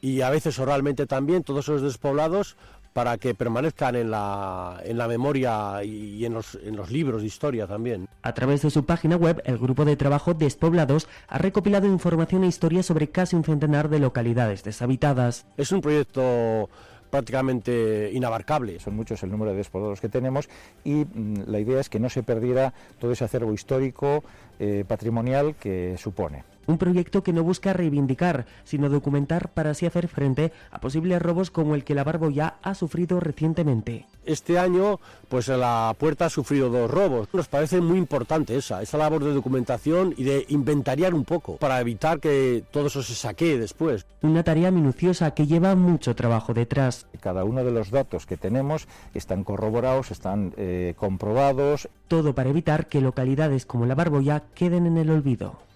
y 0.00 0.22
a 0.22 0.30
veces 0.30 0.58
oralmente 0.58 1.06
también 1.06 1.42
todos 1.42 1.66
esos 1.66 1.82
despoblados 1.82 2.56
para 2.92 3.16
que 3.18 3.34
permanezcan 3.34 3.94
en 3.94 4.10
la, 4.10 4.80
en 4.84 4.98
la 4.98 5.06
memoria 5.06 5.84
y 5.84 6.24
en 6.24 6.34
los, 6.34 6.58
en 6.64 6.74
los 6.74 6.90
libros 6.90 7.20
de 7.20 7.28
historia 7.28 7.68
también. 7.68 8.08
A 8.22 8.34
través 8.34 8.62
de 8.62 8.70
su 8.70 8.86
página 8.86 9.14
web, 9.14 9.40
el 9.44 9.56
grupo 9.58 9.84
de 9.84 9.94
trabajo 9.94 10.34
Despoblados 10.34 11.06
ha 11.28 11.38
recopilado 11.38 11.86
información 11.86 12.42
e 12.42 12.48
historia 12.48 12.82
sobre 12.82 13.08
casi 13.08 13.36
un 13.36 13.44
centenar 13.44 13.88
de 13.88 14.00
localidades 14.00 14.64
deshabitadas. 14.64 15.46
Es 15.56 15.70
un 15.70 15.80
proyecto 15.80 16.68
prácticamente 17.10 18.10
inabarcable. 18.12 18.80
Son 18.80 18.94
muchos 18.94 19.22
el 19.22 19.30
número 19.30 19.52
de 19.52 19.58
despoblados 19.58 20.00
que 20.00 20.08
tenemos 20.08 20.48
y 20.84 21.04
mm, 21.04 21.44
la 21.46 21.58
idea 21.58 21.80
es 21.80 21.88
que 21.88 22.00
no 22.00 22.08
se 22.08 22.22
perdiera 22.22 22.72
todo 22.98 23.12
ese 23.12 23.24
acervo 23.24 23.52
histórico, 23.52 24.24
eh, 24.58 24.84
patrimonial 24.86 25.54
que 25.56 25.96
supone. 25.98 26.44
Un 26.68 26.78
proyecto 26.78 27.22
que 27.22 27.32
no 27.32 27.42
busca 27.42 27.72
reivindicar, 27.72 28.46
sino 28.64 28.90
documentar 28.90 29.48
para 29.48 29.70
así 29.70 29.86
hacer 29.86 30.06
frente 30.06 30.52
a 30.70 30.80
posibles 30.80 31.20
robos 31.20 31.50
como 31.50 31.74
el 31.74 31.82
que 31.82 31.94
la 31.94 32.04
Barboya 32.04 32.56
ha 32.62 32.74
sufrido 32.74 33.18
recientemente. 33.20 34.06
Este 34.26 34.58
año, 34.58 35.00
pues 35.30 35.48
la 35.48 35.96
puerta 35.98 36.26
ha 36.26 36.28
sufrido 36.28 36.68
dos 36.68 36.90
robos. 36.90 37.28
Nos 37.32 37.48
parece 37.48 37.80
muy 37.80 37.96
importante 37.96 38.54
esa, 38.54 38.82
esa 38.82 38.98
labor 38.98 39.24
de 39.24 39.32
documentación 39.32 40.12
y 40.18 40.24
de 40.24 40.44
inventariar 40.50 41.14
un 41.14 41.24
poco 41.24 41.56
para 41.56 41.80
evitar 41.80 42.20
que 42.20 42.62
todo 42.70 42.88
eso 42.88 43.02
se 43.02 43.14
saquee 43.14 43.58
después. 43.58 44.04
Una 44.20 44.42
tarea 44.42 44.70
minuciosa 44.70 45.30
que 45.30 45.46
lleva 45.46 45.74
mucho 45.74 46.14
trabajo 46.14 46.52
detrás. 46.52 47.06
Cada 47.20 47.44
uno 47.44 47.64
de 47.64 47.72
los 47.72 47.90
datos 47.90 48.26
que 48.26 48.36
tenemos 48.36 48.86
están 49.14 49.42
corroborados, 49.42 50.10
están 50.10 50.52
eh, 50.58 50.92
comprobados. 50.98 51.88
Todo 52.08 52.34
para 52.34 52.50
evitar 52.50 52.88
que 52.88 53.00
localidades 53.00 53.64
como 53.64 53.86
la 53.86 53.94
Barboya 53.94 54.42
queden 54.54 54.86
en 54.86 54.98
el 54.98 55.08
olvido. 55.08 55.67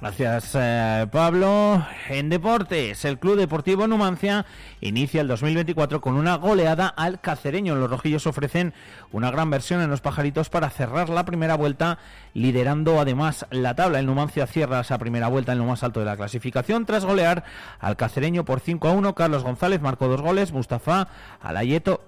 Gracias, 0.00 0.52
eh, 0.54 1.08
Pablo. 1.10 1.84
En 2.08 2.28
deportes, 2.28 3.04
el 3.04 3.18
Club 3.18 3.36
Deportivo 3.36 3.88
Numancia 3.88 4.46
inicia 4.80 5.20
el 5.20 5.26
2024 5.26 6.00
con 6.00 6.14
una 6.14 6.36
goleada 6.36 6.86
al 6.86 7.20
cacereño. 7.20 7.74
Los 7.74 7.90
rojillos 7.90 8.28
ofrecen 8.28 8.74
una 9.10 9.32
gran 9.32 9.50
versión 9.50 9.80
en 9.80 9.90
los 9.90 10.00
pajaritos 10.00 10.50
para 10.50 10.70
cerrar 10.70 11.08
la 11.08 11.24
primera 11.24 11.56
vuelta, 11.56 11.98
liderando 12.32 13.00
además 13.00 13.44
la 13.50 13.74
tabla. 13.74 13.98
El 13.98 14.06
Numancia 14.06 14.46
cierra 14.46 14.80
esa 14.80 14.98
primera 14.98 15.26
vuelta 15.26 15.50
en 15.50 15.58
lo 15.58 15.64
más 15.64 15.82
alto 15.82 15.98
de 15.98 16.06
la 16.06 16.16
clasificación 16.16 16.86
tras 16.86 17.04
golear 17.04 17.42
al 17.80 17.96
cacereño 17.96 18.44
por 18.44 18.60
5 18.60 18.86
a 18.86 18.92
1. 18.92 19.14
Carlos 19.16 19.42
González 19.42 19.80
marcó 19.80 20.06
dos 20.06 20.20
goles, 20.20 20.52
Mustafa 20.52 21.08
Alayeto 21.40 22.02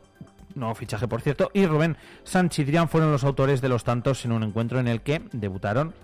nuevo 0.55 0.74
fichaje 0.74 1.07
por 1.07 1.22
cierto, 1.22 1.50
y 1.55 1.64
Rubén 1.64 1.96
Sanchidrián 2.24 2.88
fueron 2.88 3.12
los 3.12 3.22
autores 3.22 3.61
de 3.61 3.68
los 3.68 3.85
tantos 3.85 4.24
en 4.24 4.33
un 4.33 4.42
encuentro 4.42 4.81
en 4.81 4.88
el 4.88 5.00
que 5.00 5.22
debutaron 5.33 5.94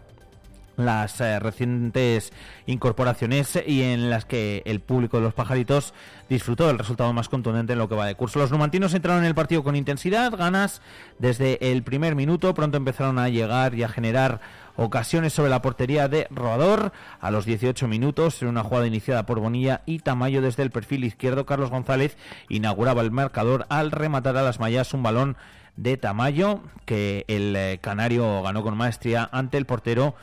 las 0.77 1.21
eh, 1.21 1.39
recientes 1.39 2.33
incorporaciones 2.67 3.59
y 3.67 3.83
en 3.83 4.11
las 4.11 4.25
que 4.25 4.63
el 4.67 4.81
público 4.81 5.17
de 5.17 5.25
los 5.25 5.35
pajaritos 5.35 5.95
disfrutó 6.29 6.67
del 6.67 6.79
resultado 6.79 7.13
más 7.13 7.29
contundente 7.29 7.73
en 7.73 7.79
lo 7.79 7.89
que 7.89 7.95
va 7.95 8.07
de 8.07 8.15
curso. 8.15 8.39
Los 8.39 8.51
numantinos 8.51 8.95
entraron 8.95 9.23
en 9.23 9.29
el 9.29 9.35
partido 9.35 9.63
con 9.63 9.77
intensidad, 9.77 10.37
ganas 10.37 10.83
desde 11.19 11.73
el 11.73 11.83
primer 11.83 12.15
minuto, 12.15 12.55
pronto 12.55 12.77
empezaron 12.77 13.19
a 13.19 13.29
llegar 13.29 13.75
y 13.75 13.83
a 13.83 13.89
generar 13.89 14.41
ocasiones 14.77 15.33
sobre 15.33 15.51
la 15.51 15.63
portería 15.63 16.09
de 16.09 16.27
Rodador 16.31 16.93
a 17.21 17.31
los 17.31 17.47
18 17.47 17.89
minutos 17.89 18.43
en 18.43 18.49
una 18.49 18.63
jugada 18.63 18.87
iniciada 18.87 19.25
por 19.25 19.41
Bonilla 19.41 19.83
y 19.87 20.01
Tamayo 20.01 20.43
desde 20.43 20.63
el 20.63 20.71
perfil 20.71 21.05
izquierdo. 21.05 21.47
Carlos 21.47 21.71
González 21.71 22.17
inauguraba 22.49 23.03
el 23.03 23.11
marcador 23.11 23.67
al 23.69 23.91
rematar 23.91 24.37
a 24.37 24.43
las 24.43 24.61
mallas 24.61 24.93
un 24.95 25.03
balón 25.03 25.37
de 25.77 25.97
Tamayo 25.97 26.61
que 26.85 27.25
el 27.29 27.55
eh, 27.57 27.79
canario 27.81 28.43
ganó 28.43 28.63
con 28.63 28.77
maestría 28.77 29.29
ante 29.33 29.59
el 29.59 29.67
portero 29.67 30.15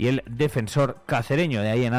y 0.00 0.08
el 0.08 0.22
defensor 0.24 1.02
cacereño. 1.04 1.60
De 1.60 1.68
ahí 1.68 1.84
en, 1.84 1.92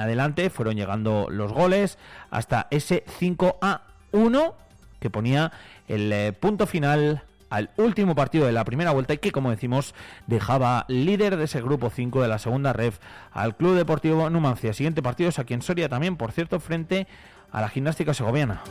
adelante 0.00 0.50
fueron 0.50 0.74
llegando 0.74 1.28
los 1.30 1.52
goles 1.52 1.98
hasta 2.32 2.66
ese 2.72 3.04
5 3.20 3.58
a 3.62 3.82
1 4.10 4.54
que 4.98 5.08
ponía 5.08 5.52
el 5.86 6.12
eh, 6.12 6.32
punto 6.32 6.66
final 6.66 7.22
al 7.50 7.70
último 7.76 8.16
partido 8.16 8.46
de 8.46 8.52
la 8.52 8.64
primera 8.64 8.90
vuelta 8.90 9.14
y 9.14 9.18
que, 9.18 9.30
como 9.30 9.50
decimos, 9.50 9.94
dejaba 10.26 10.84
líder 10.88 11.36
de 11.36 11.44
ese 11.44 11.62
grupo 11.62 11.90
5 11.90 12.22
de 12.22 12.26
la 12.26 12.40
segunda 12.40 12.72
ref 12.72 12.98
al 13.32 13.54
Club 13.54 13.76
Deportivo 13.76 14.28
Numancia. 14.30 14.72
Siguiente 14.72 15.00
partido 15.00 15.28
es 15.28 15.38
aquí 15.38 15.54
en 15.54 15.62
Soria 15.62 15.88
también, 15.88 16.16
por 16.16 16.32
cierto, 16.32 16.58
frente 16.58 17.06
a 17.52 17.60
la 17.60 17.68
gimnástica 17.68 18.14
segoviana. 18.14 18.62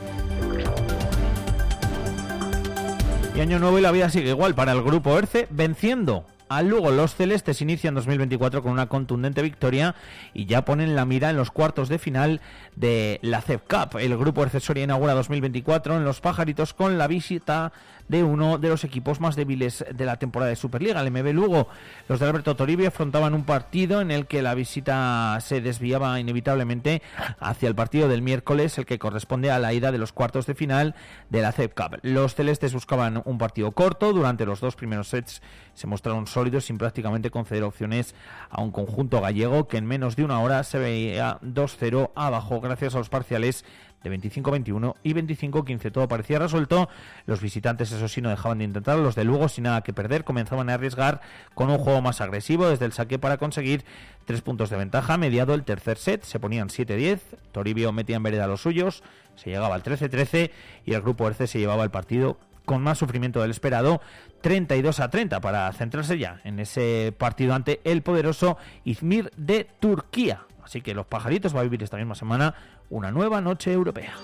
Y 3.34 3.40
año 3.40 3.58
nuevo 3.58 3.78
y 3.78 3.80
la 3.82 3.92
vida 3.92 4.10
sigue 4.10 4.28
igual 4.28 4.54
para 4.54 4.72
el 4.72 4.82
grupo 4.82 5.16
ERCE, 5.16 5.48
venciendo 5.48 6.26
al 6.48 6.68
Lugo. 6.68 6.90
Los 6.90 7.14
celestes 7.14 7.60
inician 7.62 7.94
2024 7.94 8.62
con 8.62 8.72
una 8.72 8.86
contundente 8.86 9.42
victoria 9.42 9.94
y 10.32 10.46
ya 10.46 10.64
ponen 10.64 10.96
la 10.96 11.04
mira 11.04 11.30
en 11.30 11.36
los 11.36 11.50
cuartos 11.50 11.88
de 11.88 11.98
final 11.98 12.40
de 12.76 13.18
la 13.22 13.40
CEP 13.40 13.62
Cup. 13.68 13.98
El 13.98 14.16
grupo 14.16 14.42
accesoria 14.42 14.84
inaugura 14.84 15.14
2024 15.14 15.96
en 15.96 16.04
los 16.04 16.20
pajaritos 16.20 16.74
con 16.74 16.98
la 16.98 17.06
visita 17.06 17.72
de 18.08 18.22
uno 18.22 18.58
de 18.58 18.68
los 18.68 18.84
equipos 18.84 19.20
más 19.20 19.36
débiles 19.36 19.84
de 19.92 20.04
la 20.04 20.16
temporada 20.16 20.50
de 20.50 20.56
Superliga, 20.56 21.00
el 21.00 21.10
MB 21.10 21.32
Lugo. 21.32 21.68
Los 22.08 22.20
de 22.20 22.26
Alberto 22.26 22.56
Toribio 22.56 22.88
afrontaban 22.88 23.34
un 23.34 23.44
partido 23.44 24.00
en 24.00 24.10
el 24.10 24.26
que 24.26 24.42
la 24.42 24.54
visita 24.54 25.38
se 25.40 25.60
desviaba 25.60 26.18
inevitablemente 26.20 27.02
hacia 27.40 27.68
el 27.68 27.74
partido 27.74 28.08
del 28.08 28.22
miércoles, 28.22 28.76
el 28.78 28.86
que 28.86 28.98
corresponde 28.98 29.50
a 29.50 29.58
la 29.58 29.72
ida 29.72 29.92
de 29.92 29.98
los 29.98 30.12
cuartos 30.12 30.46
de 30.46 30.54
final 30.54 30.94
de 31.30 31.42
la 31.42 31.52
CEP 31.52 31.74
Cup. 31.74 31.98
Los 32.02 32.34
celestes 32.34 32.74
buscaban 32.74 33.22
un 33.24 33.38
partido 33.38 33.72
corto, 33.72 34.12
durante 34.12 34.46
los 34.46 34.60
dos 34.60 34.76
primeros 34.76 35.08
sets 35.08 35.42
se 35.74 35.86
mostraron 35.86 36.26
sólidos 36.26 36.66
sin 36.66 36.78
prácticamente 36.78 37.30
conceder 37.30 37.64
opciones 37.64 38.14
a 38.50 38.62
un 38.62 38.70
conjunto 38.70 39.20
gallego 39.20 39.66
que 39.66 39.76
en 39.76 39.86
menos 39.86 40.16
de 40.16 40.24
una 40.24 40.40
hora 40.40 40.62
se 40.62 40.78
veía 40.78 41.38
2-0 41.42 42.12
abajo 42.14 42.60
gracias 42.60 42.94
a 42.94 42.98
los 42.98 43.08
parciales 43.08 43.64
de 44.04 44.16
25-21 44.16 44.94
y 45.02 45.14
25-15. 45.14 45.90
Todo 45.90 46.06
parecía 46.06 46.38
resuelto. 46.38 46.88
Los 47.26 47.40
visitantes, 47.40 47.90
eso 47.90 48.06
sí, 48.06 48.20
no 48.20 48.30
dejaban 48.30 48.58
de 48.58 48.64
intentar. 48.64 48.98
Los 48.98 49.16
de 49.16 49.24
Lugo, 49.24 49.48
sin 49.48 49.64
nada 49.64 49.80
que 49.80 49.92
perder, 49.92 50.22
comenzaban 50.22 50.70
a 50.70 50.74
arriesgar 50.74 51.20
con 51.54 51.70
un 51.70 51.78
juego 51.78 52.02
más 52.02 52.20
agresivo 52.20 52.68
desde 52.68 52.84
el 52.84 52.92
saque 52.92 53.18
para 53.18 53.38
conseguir 53.38 53.84
tres 54.26 54.42
puntos 54.42 54.70
de 54.70 54.76
ventaja. 54.76 55.16
Mediado 55.16 55.54
el 55.54 55.64
tercer 55.64 55.98
set, 55.98 56.22
se 56.22 56.38
ponían 56.38 56.68
7-10. 56.68 57.18
Toribio 57.50 57.90
metía 57.92 58.16
en 58.16 58.22
vereda 58.22 58.44
a 58.44 58.48
los 58.48 58.60
suyos. 58.60 59.02
Se 59.34 59.50
llegaba 59.50 59.74
al 59.74 59.82
13-13 59.82 60.50
y 60.84 60.92
el 60.92 61.00
grupo 61.00 61.26
RC 61.26 61.46
se 61.46 61.58
llevaba 61.58 61.82
el 61.82 61.90
partido 61.90 62.38
con 62.64 62.82
más 62.82 62.98
sufrimiento 62.98 63.42
del 63.42 63.50
esperado, 63.50 64.00
32 64.40 65.00
a 65.00 65.10
30 65.10 65.40
para 65.40 65.70
centrarse 65.72 66.18
ya 66.18 66.40
en 66.44 66.60
ese 66.60 67.14
partido 67.16 67.54
ante 67.54 67.80
el 67.84 68.02
poderoso 68.02 68.56
Izmir 68.84 69.30
de 69.36 69.68
Turquía. 69.80 70.46
Así 70.62 70.80
que 70.80 70.94
los 70.94 71.06
pajaritos 71.06 71.54
va 71.54 71.60
a 71.60 71.64
vivir 71.64 71.82
esta 71.82 71.98
misma 71.98 72.14
semana 72.14 72.54
una 72.90 73.10
nueva 73.10 73.40
noche 73.40 73.72
europea. 73.72 74.14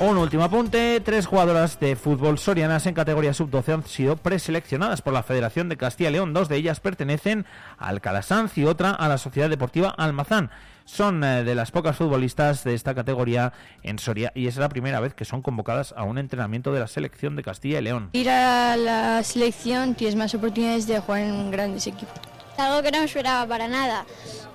Un 0.00 0.16
último 0.16 0.44
apunte, 0.44 0.98
tres 1.00 1.26
jugadoras 1.26 1.78
de 1.78 1.94
fútbol 1.94 2.38
sorianas 2.38 2.86
en 2.86 2.94
categoría 2.94 3.34
sub-12 3.34 3.74
han 3.74 3.84
sido 3.84 4.16
preseleccionadas 4.16 5.02
por 5.02 5.12
la 5.12 5.22
Federación 5.22 5.68
de 5.68 5.76
Castilla 5.76 6.08
y 6.08 6.14
León. 6.14 6.32
Dos 6.32 6.48
de 6.48 6.56
ellas 6.56 6.80
pertenecen 6.80 7.44
al 7.76 8.00
Calasanz 8.00 8.56
y 8.56 8.64
otra 8.64 8.92
a 8.92 9.08
la 9.08 9.18
Sociedad 9.18 9.50
Deportiva 9.50 9.90
Almazán. 9.90 10.50
Son 10.86 11.22
eh, 11.22 11.44
de 11.44 11.54
las 11.54 11.70
pocas 11.70 11.96
futbolistas 11.96 12.64
de 12.64 12.72
esta 12.72 12.94
categoría 12.94 13.52
en 13.82 13.98
Soria 13.98 14.32
y 14.34 14.46
es 14.46 14.56
la 14.56 14.70
primera 14.70 15.00
vez 15.00 15.12
que 15.12 15.26
son 15.26 15.42
convocadas 15.42 15.92
a 15.94 16.04
un 16.04 16.16
entrenamiento 16.16 16.72
de 16.72 16.80
la 16.80 16.86
selección 16.86 17.36
de 17.36 17.42
Castilla 17.42 17.80
y 17.80 17.82
León. 17.82 18.08
Ir 18.14 18.30
a 18.30 18.78
la 18.78 19.22
selección 19.22 19.94
tienes 19.94 20.16
más 20.16 20.34
oportunidades 20.34 20.86
de 20.86 20.98
jugar 20.98 21.20
en 21.20 21.50
grandes 21.50 21.86
equipos. 21.86 22.18
Algo 22.60 22.82
que 22.82 22.92
no 22.92 22.98
esperaba 23.02 23.46
para 23.46 23.68
nada 23.68 24.04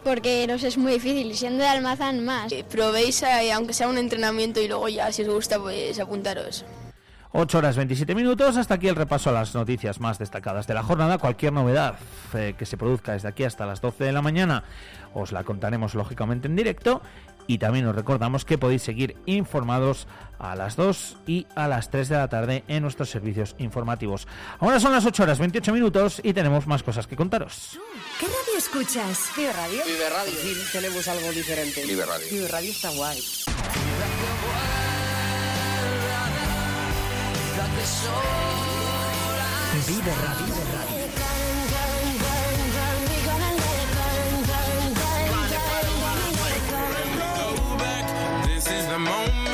porque 0.05 0.45
nos 0.47 0.63
es 0.63 0.77
muy 0.77 0.93
difícil, 0.93 1.35
siendo 1.35 1.63
de 1.63 1.67
Almazán 1.67 2.23
más. 2.23 2.51
Eh, 2.51 2.63
probéis, 2.69 3.23
eh, 3.23 3.51
aunque 3.51 3.73
sea 3.73 3.87
un 3.87 3.97
entrenamiento, 3.97 4.61
y 4.61 4.67
luego 4.67 4.87
ya, 4.87 5.11
si 5.11 5.23
os 5.23 5.29
gusta, 5.29 5.59
pues 5.59 5.99
apuntaros. 5.99 6.63
8 7.31 7.57
horas 7.57 7.75
27 7.75 8.13
minutos, 8.13 8.55
hasta 8.55 8.75
aquí 8.75 8.87
el 8.87 8.95
repaso 8.95 9.31
a 9.31 9.33
las 9.33 9.53
noticias 9.55 9.99
más 9.99 10.19
destacadas 10.19 10.67
de 10.67 10.75
la 10.75 10.83
jornada. 10.83 11.17
Cualquier 11.17 11.51
novedad 11.51 11.95
eh, 12.35 12.53
que 12.57 12.67
se 12.67 12.77
produzca 12.77 13.13
desde 13.13 13.27
aquí 13.27 13.43
hasta 13.43 13.65
las 13.65 13.81
12 13.81 14.05
de 14.05 14.13
la 14.13 14.21
mañana 14.21 14.63
os 15.13 15.31
la 15.31 15.43
contaremos 15.43 15.95
lógicamente 15.95 16.47
en 16.47 16.55
directo 16.55 17.01
y 17.47 17.57
también 17.57 17.85
os 17.87 17.95
recordamos 17.95 18.45
que 18.45 18.57
podéis 18.57 18.81
seguir 18.81 19.17
informados 19.25 20.07
a 20.39 20.55
las 20.55 20.75
2 20.75 21.17
y 21.27 21.47
a 21.55 21.67
las 21.67 21.89
3 21.89 22.09
de 22.09 22.15
la 22.15 22.27
tarde 22.27 22.63
en 22.67 22.83
nuestros 22.83 23.09
servicios 23.09 23.55
informativos. 23.57 24.27
Ahora 24.59 24.79
son 24.79 24.91
las 24.91 25.05
8 25.05 25.23
horas 25.23 25.39
28 25.39 25.73
minutos 25.73 26.21
y 26.23 26.33
tenemos 26.33 26.67
más 26.67 26.83
cosas 26.83 27.07
que 27.07 27.15
contaros. 27.15 27.79
¿Qué 28.19 28.25
radio 28.25 28.57
escuchas? 28.57 29.29
Vive 29.35 29.53
Radio. 29.53 29.81
Vive 29.85 30.09
Radio. 30.09 30.33
Sí, 30.41 30.55
tenemos 30.71 31.07
algo 31.07 31.31
diferente. 31.31 31.85
Vive 31.85 32.05
Radio. 32.05 32.27
Vive 32.29 32.47
Radio 32.47 32.71
está 32.71 32.89
guay. 32.89 33.19
Vive 39.87 40.11
Radio. 40.11 40.45
Vive 40.45 40.63
Radio. 40.73 40.94
the 48.95 48.99
moment. 48.99 49.44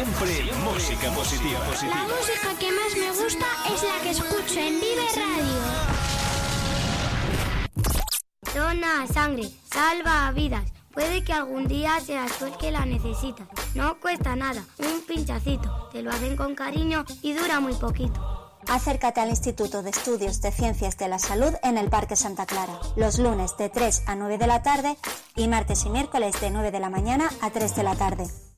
Siempre, 0.00 0.50
música 0.64 1.10
positiva. 1.10 1.60
La 1.60 2.04
música 2.04 2.58
que 2.58 2.72
más 2.72 2.96
me 2.96 3.10
gusta 3.22 3.46
es 3.70 3.82
la 3.82 4.00
que 4.02 4.10
escucho 4.12 4.58
en 4.58 4.80
Vive 4.80 5.06
Radio. 5.14 5.60
Dona 8.54 9.06
sangre, 9.06 9.50
salva 9.70 10.32
vidas. 10.32 10.64
Puede 10.94 11.22
que 11.22 11.34
algún 11.34 11.68
día 11.68 12.00
seas 12.00 12.32
tú 12.38 12.46
el 12.46 12.56
que 12.56 12.70
la 12.70 12.86
necesitas. 12.86 13.46
No 13.74 14.00
cuesta 14.00 14.34
nada, 14.36 14.64
un 14.78 15.02
pinchacito. 15.06 15.90
Te 15.92 16.00
lo 16.00 16.10
hacen 16.10 16.34
con 16.34 16.54
cariño 16.54 17.04
y 17.20 17.34
dura 17.34 17.60
muy 17.60 17.74
poquito. 17.74 18.56
Acércate 18.68 19.20
al 19.20 19.28
Instituto 19.28 19.82
de 19.82 19.90
Estudios 19.90 20.40
de 20.40 20.50
Ciencias 20.50 20.96
de 20.96 21.08
la 21.08 21.18
Salud 21.18 21.52
en 21.62 21.76
el 21.76 21.90
Parque 21.90 22.16
Santa 22.16 22.46
Clara, 22.46 22.80
los 22.96 23.18
lunes 23.18 23.54
de 23.58 23.68
3 23.68 24.04
a 24.06 24.14
9 24.14 24.38
de 24.38 24.46
la 24.46 24.62
tarde 24.62 24.96
y 25.36 25.46
martes 25.46 25.84
y 25.84 25.90
miércoles 25.90 26.40
de 26.40 26.50
9 26.50 26.70
de 26.70 26.80
la 26.80 26.88
mañana 26.88 27.28
a 27.42 27.50
3 27.50 27.76
de 27.76 27.82
la 27.82 27.96
tarde. 27.96 28.49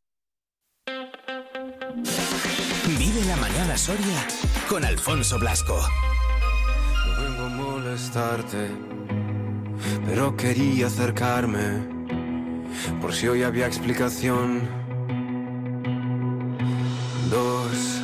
Vive 1.95 3.25
la 3.27 3.37
mañana 3.37 3.77
Soria 3.77 4.27
con 4.69 4.85
Alfonso 4.85 5.39
Blasco. 5.39 5.79
vengo 7.19 7.45
a 7.45 7.49
molestarte, 7.49 8.71
pero 10.07 10.37
quería 10.37 10.87
acercarme, 10.87 11.87
por 13.01 13.13
si 13.13 13.29
hoy 13.29 13.43
había 13.43 13.67
explicación. 13.67 14.69
Dos 17.31 18.03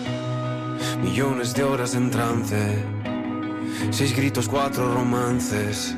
millones 1.02 1.54
de 1.54 1.62
horas 1.64 1.94
en 1.94 2.10
trance, 2.10 2.84
seis 3.90 4.14
gritos, 4.14 4.48
cuatro 4.48 4.92
romances, 4.92 5.94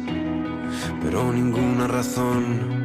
pero 1.03 1.33
ninguna 1.33 1.87
razón. 1.89 2.80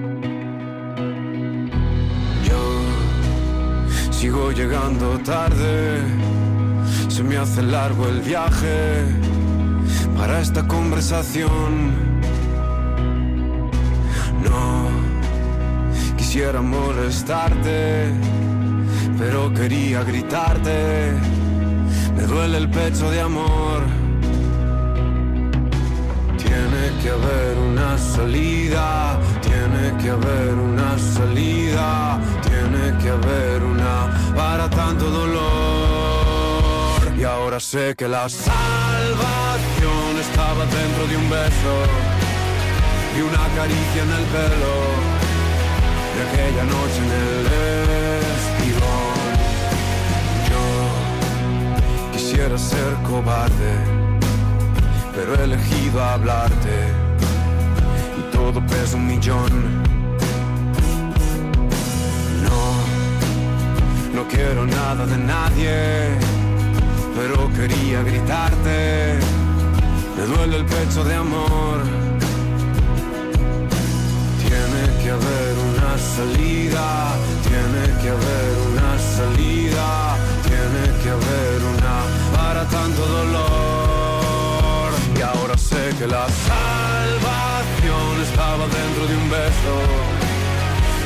Sigo 4.16 4.52
llegando 4.52 5.20
tarde, 5.20 6.00
se 7.10 7.22
me 7.22 7.36
hace 7.36 7.62
largo 7.62 8.08
el 8.08 8.22
viaje 8.22 9.04
para 10.18 10.40
esta 10.40 10.66
conversación. 10.66 11.92
No 14.42 14.88
quisiera 16.16 16.62
molestarte, 16.62 18.10
pero 19.20 19.54
quería 19.54 20.04
gritarte. 20.04 21.12
Me 22.16 22.24
duele 22.24 22.58
el 22.58 22.70
pecho 22.70 23.12
de 23.12 23.20
amor. 23.20 23.82
Tiene 26.38 26.84
que 27.02 27.10
haber 27.10 27.58
una 27.72 27.98
salida, 27.98 29.20
tiene 29.42 30.02
que 30.02 30.10
haber 30.10 30.54
una 30.54 30.98
salida, 30.98 32.20
que 32.94 33.10
haber 33.10 33.64
una 33.64 34.34
para 34.36 34.70
tanto 34.70 35.10
dolor. 35.10 36.22
Y 37.18 37.24
ahora 37.24 37.60
sé 37.60 37.96
que 37.96 38.08
la 38.08 38.30
salvación 38.30 38.60
estaba 40.20 40.66
dentro 40.66 41.08
de 41.08 41.18
un 41.18 41.28
beso 41.30 41.74
y 43.18 43.22
una 43.22 43.48
caricia 43.56 44.04
en 44.04 44.12
el 44.12 44.26
pelo 44.36 44.76
de 46.14 46.22
aquella 46.28 46.64
noche 46.66 46.98
en 47.06 47.12
el 47.12 47.46
espigón. 48.36 49.30
Yo 50.50 50.64
quisiera 52.14 52.58
ser 52.58 52.94
cobarde, 53.10 53.74
pero 55.16 55.36
he 55.36 55.44
elegido 55.44 56.04
hablarte 56.04 56.94
y 58.20 58.22
todo 58.36 58.62
pesa 58.68 58.96
un 58.98 59.08
millón. 59.08 59.85
No 64.16 64.26
quiero 64.30 64.66
nada 64.66 65.06
de 65.06 65.18
nadie, 65.18 65.76
pero 67.18 67.52
quería 67.54 68.02
gritarte. 68.02 69.20
Me 70.16 70.24
duele 70.24 70.58
el 70.58 70.66
pecho 70.66 71.04
de 71.04 71.16
amor. 71.16 71.78
Tiene 74.40 74.84
que 75.02 75.10
haber 75.12 75.54
una 75.70 75.98
salida, 76.16 76.88
tiene 77.50 77.84
que 78.02 78.10
haber 78.18 78.54
una 78.72 78.92
salida, 79.18 79.88
tiene 80.50 80.84
que 81.02 81.10
haber 81.18 81.58
una 81.74 81.96
para 82.38 82.64
tanto 82.70 83.02
dolor. 83.06 84.92
Y 85.18 85.22
ahora 85.22 85.58
sé 85.58 85.94
que 86.00 86.08
la 86.08 86.26
salvación 86.52 88.14
estaba 88.30 88.64
dentro 88.80 89.08
de 89.10 89.16
un 89.18 89.30
beso 89.30 89.74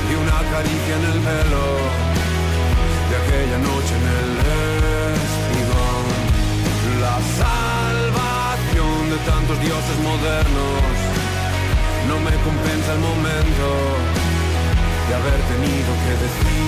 y 0.10 0.14
una 0.24 0.40
caricia 0.52 0.94
en 1.00 1.06
el 1.12 1.20
pelo 1.28 2.09
de 2.09 2.09
aquella 3.30 3.60
noche 3.60 3.94
en 4.00 4.06
el 4.20 4.32
espigón. 5.22 6.06
La 7.06 7.18
salvación 7.44 9.10
de 9.12 9.18
tantos 9.30 9.60
dioses 9.62 9.98
modernos 10.04 10.82
no 12.08 12.16
me 12.26 12.36
compensa 12.48 12.94
el 12.94 13.00
momento 13.00 13.68
de 15.08 15.16
haber 15.16 15.40
tenido 15.54 15.92
que 16.04 16.14
decir. 16.26 16.60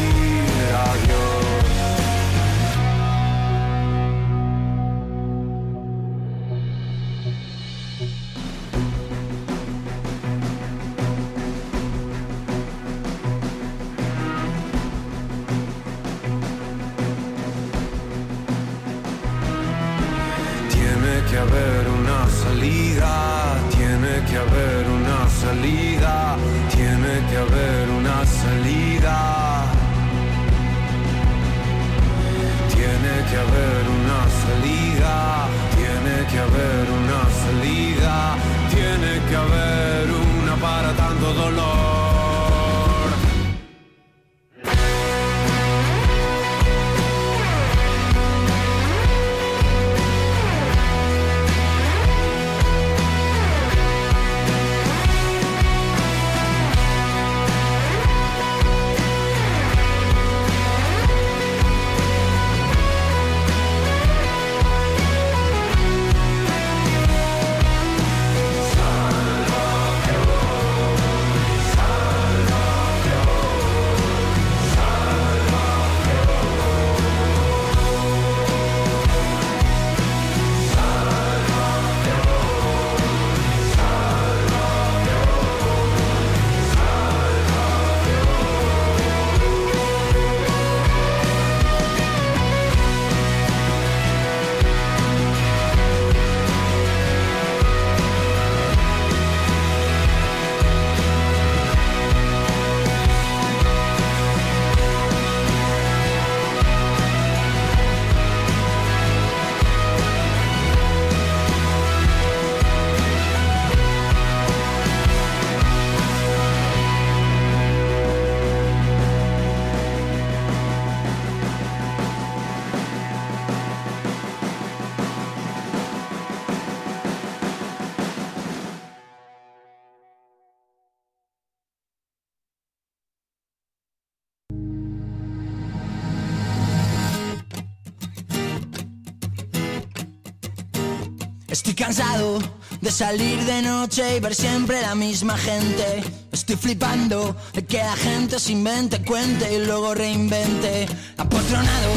Salir 143.12 143.44
de 143.44 143.62
noche 143.62 144.16
y 144.16 144.20
ver 144.22 144.34
siempre 144.34 144.82
la 144.82 144.96
misma 144.96 145.36
gente. 145.38 145.86
Estoy 146.32 146.56
flipando 146.56 147.36
de 147.52 147.66
que 147.66 147.80
la 147.80 147.98
gente 147.98 148.40
se 148.40 148.54
invente, 148.54 149.04
cuente 149.04 149.54
y 149.54 149.66
luego 149.66 149.94
reinvente. 149.94 150.88
Apotronado 151.18 151.92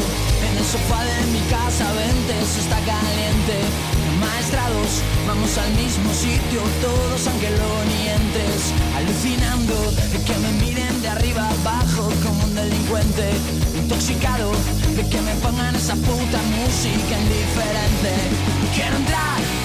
en 0.45 0.57
el 0.57 0.65
sofá 0.65 1.01
de 1.05 1.19
mi 1.31 1.39
casa, 1.55 1.85
vente, 1.93 2.33
eso 2.43 2.59
está 2.59 2.79
caliente. 2.91 3.55
Maestrados, 4.19 4.91
vamos 5.25 5.57
al 5.57 5.71
mismo 5.81 6.09
sitio, 6.13 6.59
todos 6.81 7.27
aunque 7.27 7.49
luego 7.49 7.79
ni 7.91 7.99
entres. 8.19 8.61
Alucinando 8.99 9.75
de 10.11 10.19
que 10.27 10.35
me 10.43 10.51
miren 10.65 11.01
de 11.01 11.07
arriba 11.07 11.47
abajo 11.47 12.03
como 12.25 12.43
un 12.43 12.55
delincuente. 12.55 13.27
Intoxicado 13.81 14.51
de 14.97 15.03
que 15.07 15.21
me 15.21 15.33
pongan 15.35 15.75
esa 15.75 15.95
puta 15.95 16.39
música 16.59 17.13
indiferente. 17.23 18.13
Quiero 18.75 18.97
entrar 18.97 19.64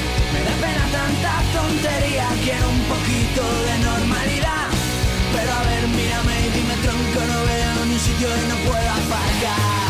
Tanta 0.91 1.33
tontería, 1.53 2.27
quiero 2.43 2.69
un 2.69 2.83
poquito 2.93 3.41
de 3.67 3.75
normalidad. 3.79 4.67
Pero 5.33 5.51
a 5.53 5.63
ver, 5.63 5.87
mírame 5.87 6.35
y 6.47 6.49
dime 6.57 6.75
tronco, 6.83 7.19
no 7.31 7.39
veo 7.45 7.85
ni 7.85 7.97
sitio 7.97 8.27
y 8.27 8.47
no 8.49 8.55
puedo 8.69 8.89
aparcar. 8.89 9.81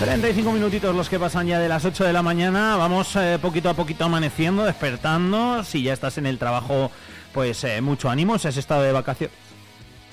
35 0.00 0.52
minutitos 0.52 0.96
los 0.96 1.10
que 1.10 1.18
pasan 1.18 1.46
ya 1.46 1.58
de 1.58 1.68
las 1.68 1.84
8 1.84 2.04
de 2.04 2.12
la 2.14 2.22
mañana. 2.22 2.76
Vamos 2.76 3.14
eh, 3.16 3.38
poquito 3.40 3.68
a 3.68 3.74
poquito 3.74 4.06
amaneciendo, 4.06 4.64
despertando. 4.64 5.62
Si 5.62 5.82
ya 5.82 5.92
estás 5.92 6.16
en 6.16 6.24
el 6.26 6.38
trabajo, 6.38 6.90
pues 7.34 7.64
eh, 7.64 7.82
mucho 7.82 8.08
ánimo. 8.08 8.38
Si 8.38 8.48
has 8.48 8.56
estado 8.56 8.82
de 8.82 8.92
vacaciones 8.92 9.36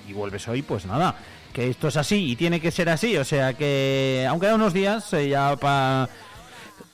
y 0.06 0.14
vuelves 0.14 0.46
hoy, 0.48 0.62
pues 0.62 0.86
nada. 0.86 1.16
Que 1.58 1.72
esto 1.72 1.88
es 1.88 1.98
así 1.98 2.34
y 2.34 2.36
tiene 2.36 2.62
que 2.62 2.70
ser 2.70 2.88
así. 2.88 3.18
O 3.18 3.26
sea 3.26 3.56
que, 3.56 4.28
aunque 4.30 4.46
da 4.46 4.54
unos 4.54 4.74
días, 4.74 5.12
eh, 5.14 5.30
ya 5.30 5.56
para 5.56 6.08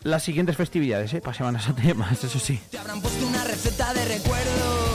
las 0.03 0.23
siguientes 0.23 0.55
festividades, 0.55 1.13
¿eh? 1.13 1.19
para 1.19 1.35
Semana 1.35 1.59
Santa 1.59 1.83
y 1.83 1.87
demás, 1.87 2.23
eso 2.23 2.39
sí. 2.39 2.61
Te 2.71 2.77
habrán 2.77 3.01
puesto 3.01 3.27
una 3.27 3.43
receta 3.43 3.93
de 3.93 4.05
recuerdo. 4.05 4.93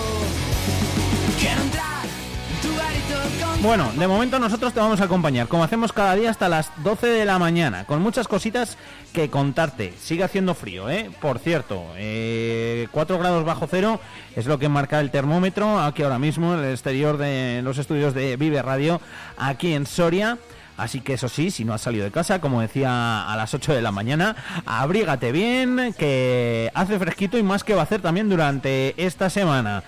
Bueno, 3.61 3.91
de 3.99 4.07
momento 4.07 4.39
nosotros 4.39 4.73
te 4.73 4.79
vamos 4.79 5.01
a 5.01 5.05
acompañar, 5.05 5.49
como 5.49 5.65
hacemos 5.65 5.93
cada 5.93 6.15
día 6.15 6.31
hasta 6.31 6.49
las 6.49 6.71
12 6.85 7.09
de 7.09 7.25
la 7.25 7.41
mañana, 7.41 7.85
con 7.87 8.01
muchas 8.01 8.29
cositas 8.29 8.79
que 9.13 9.31
contarte. 9.31 9.93
Sigue 10.01 10.23
haciendo 10.23 10.55
frío, 10.55 10.89
¿eh? 10.89 11.11
Por 11.21 11.41
cierto, 11.41 11.85
eh, 11.97 12.87
4 12.93 13.19
grados 13.19 13.45
bajo 13.45 13.67
cero 13.69 14.01
es 14.37 14.47
lo 14.47 14.61
que 14.61 14.69
marca 14.69 15.01
el 15.01 15.11
termómetro 15.11 15.81
aquí 15.81 16.05
ahora 16.05 16.21
mismo 16.21 16.55
en 16.55 16.61
el 16.61 16.71
exterior 16.71 17.19
de 17.19 17.61
los 17.65 17.79
estudios 17.79 18.15
de 18.15 18.37
Vive 18.37 18.63
Radio, 18.63 19.01
aquí 19.37 19.75
en 19.75 19.87
Soria. 19.87 20.39
Así 20.77 21.01
que 21.01 21.15
eso 21.15 21.29
sí, 21.29 21.51
si 21.51 21.65
no 21.65 21.75
has 21.75 21.81
salido 21.81 22.05
de 22.05 22.13
casa, 22.13 22.41
como 22.41 22.61
decía 22.61 23.29
a 23.29 23.37
las 23.37 23.53
8 23.53 23.75
de 23.75 23.83
la 23.83 23.91
mañana, 23.91 24.37
abrígate 24.65 25.33
bien, 25.33 25.93
que 25.99 26.71
hace 26.75 26.97
fresquito 27.01 27.37
y 27.37 27.43
más 27.43 27.65
que 27.65 27.75
va 27.75 27.81
a 27.81 27.85
hacer 27.85 28.01
también 28.01 28.29
durante 28.29 28.95
esta 29.05 29.29
semana. 29.29 29.83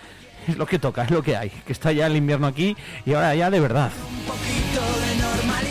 Es 0.47 0.57
lo 0.57 0.67
que 0.67 0.79
toca, 0.79 1.05
es 1.05 1.11
lo 1.11 1.23
que 1.23 1.37
hay, 1.37 1.51
que 1.51 1.73
está 1.73 1.93
ya 1.93 2.07
el 2.07 2.17
invierno 2.17 2.47
aquí 2.47 2.77
y 3.05 3.13
ahora 3.15 3.35
ya 3.35 3.51
de 3.51 3.61
verdad. 3.61 3.91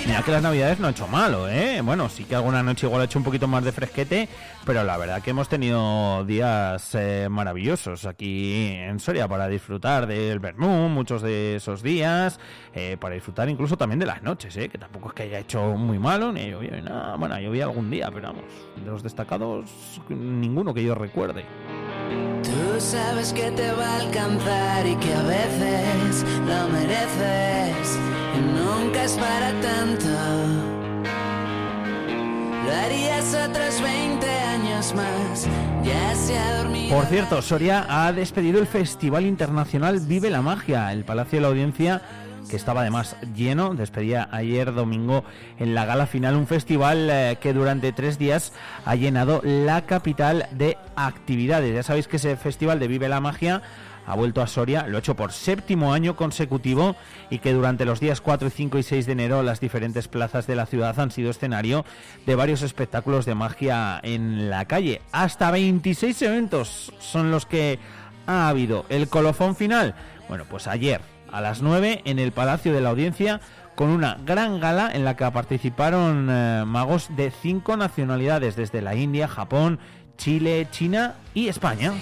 Mira 0.05 0.23
que 0.23 0.31
las 0.31 0.41
navidades 0.41 0.79
no 0.79 0.87
ha 0.87 0.89
hecho 0.89 1.07
malo, 1.07 1.47
¿eh? 1.47 1.81
Bueno, 1.81 2.09
sí 2.09 2.23
que 2.23 2.33
alguna 2.33 2.63
noche 2.63 2.87
igual 2.87 3.01
ha 3.01 3.05
hecho 3.05 3.19
un 3.19 3.25
poquito 3.25 3.47
más 3.47 3.63
de 3.63 3.71
fresquete, 3.71 4.27
pero 4.65 4.83
la 4.83 4.97
verdad 4.97 5.21
que 5.21 5.29
hemos 5.29 5.47
tenido 5.47 6.25
días 6.25 6.95
eh, 6.95 7.27
maravillosos 7.29 8.05
aquí 8.05 8.73
en 8.75 8.99
Soria 8.99 9.27
para 9.27 9.47
disfrutar 9.47 10.07
del 10.07 10.39
vermú, 10.39 10.89
muchos 10.89 11.21
de 11.21 11.57
esos 11.57 11.83
días, 11.83 12.39
eh, 12.73 12.97
para 12.99 13.13
disfrutar 13.13 13.49
incluso 13.49 13.77
también 13.77 13.99
de 13.99 14.07
las 14.07 14.23
noches, 14.23 14.57
¿eh? 14.57 14.67
Que 14.67 14.79
tampoco 14.79 15.09
es 15.09 15.13
que 15.13 15.23
haya 15.23 15.39
hecho 15.39 15.61
muy 15.75 15.99
malo, 15.99 16.31
ni 16.31 16.49
llovido 16.49 16.75
ni 16.75 16.81
nada. 16.81 17.15
Bueno, 17.15 17.39
llovía 17.39 17.65
algún 17.65 17.91
día, 17.91 18.09
pero 18.11 18.29
vamos, 18.29 18.45
de 18.83 18.89
los 18.89 19.03
destacados, 19.03 19.69
ninguno 20.09 20.73
que 20.73 20.83
yo 20.83 20.95
recuerde. 20.95 21.45
Sabes 22.79 23.33
que 23.33 23.51
te 23.51 23.71
va 23.73 23.85
a 23.85 23.99
alcanzar 23.99 24.87
y 24.87 24.95
que 24.95 25.13
a 25.13 25.21
veces 25.23 26.23
lo 26.47 26.69
mereces 26.69 27.99
y 28.35 28.39
nunca 28.39 29.03
es 29.03 29.11
para 29.13 29.51
tanto. 29.61 30.07
Lo 32.65 32.73
harías 32.73 33.35
otros 33.35 33.81
20 33.81 34.29
años 34.29 34.95
más, 34.95 35.45
ya 35.83 36.15
se 36.15 36.37
ha 36.37 36.63
dormido. 36.63 36.95
Por 36.95 37.05
cierto, 37.07 37.41
Soria 37.41 37.85
ha 37.89 38.13
despedido 38.13 38.59
el 38.59 38.65
Festival 38.65 39.25
Internacional 39.25 39.99
Vive 39.99 40.29
la 40.29 40.41
Magia. 40.41 40.91
El 40.93 41.03
Palacio 41.03 41.37
de 41.37 41.41
la 41.41 41.47
Audiencia, 41.49 42.01
que 42.49 42.57
estaba 42.57 42.81
además 42.81 43.15
lleno, 43.35 43.75
despedía 43.75 44.27
ayer 44.31 44.73
domingo 44.73 45.23
en 45.59 45.73
la 45.75 45.85
gala 45.85 46.07
final 46.07 46.35
un 46.35 46.47
festival 46.47 47.09
eh, 47.09 47.37
que 47.39 47.53
durante 47.53 47.93
tres 47.93 48.17
días 48.17 48.51
ha 48.85 48.95
llenado 48.95 49.41
la 49.43 49.85
capital 49.85 50.47
de 50.51 50.77
actividades. 50.95 51.73
Ya 51.73 51.83
sabéis 51.83 52.07
que 52.07 52.17
ese 52.17 52.35
festival 52.35 52.79
de 52.79 52.87
Vive 52.87 53.07
la 53.07 53.21
Magia 53.21 53.61
ha 54.05 54.15
vuelto 54.15 54.41
a 54.41 54.47
Soria, 54.47 54.87
lo 54.87 54.97
ha 54.97 54.99
hecho 54.99 55.15
por 55.15 55.31
séptimo 55.31 55.93
año 55.93 56.15
consecutivo 56.15 56.95
y 57.29 57.39
que 57.39 57.53
durante 57.53 57.85
los 57.85 57.99
días 57.99 58.21
4, 58.21 58.49
5 58.49 58.79
y 58.79 58.83
6 58.83 59.05
de 59.05 59.11
enero 59.11 59.43
las 59.43 59.59
diferentes 59.59 60.07
plazas 60.07 60.47
de 60.47 60.55
la 60.55 60.65
ciudad 60.65 60.99
han 60.99 61.11
sido 61.11 61.29
escenario 61.29 61.85
de 62.25 62.35
varios 62.35 62.63
espectáculos 62.63 63.25
de 63.25 63.35
magia 63.35 63.99
en 64.01 64.49
la 64.49 64.65
calle. 64.65 65.03
Hasta 65.11 65.51
26 65.51 66.21
eventos 66.23 66.91
son 66.97 67.29
los 67.29 67.45
que 67.45 67.77
ha 68.25 68.49
habido. 68.49 68.85
El 68.89 69.09
colofón 69.09 69.55
final, 69.55 69.93
bueno, 70.27 70.45
pues 70.49 70.67
ayer 70.67 71.01
a 71.31 71.41
las 71.41 71.61
9 71.61 72.01
en 72.05 72.19
el 72.19 72.31
Palacio 72.31 72.73
de 72.73 72.81
la 72.81 72.89
Audiencia 72.89 73.41
con 73.75 73.89
una 73.89 74.17
gran 74.25 74.59
gala 74.59 74.91
en 74.93 75.05
la 75.05 75.15
que 75.15 75.29
participaron 75.31 76.27
eh, 76.29 76.63
magos 76.65 77.07
de 77.15 77.31
cinco 77.31 77.77
nacionalidades, 77.77 78.57
desde 78.57 78.81
la 78.81 78.95
India, 78.95 79.27
Japón, 79.27 79.79
Chile, 80.17 80.67
China 80.69 81.15
y 81.33 81.47
España. 81.47 81.93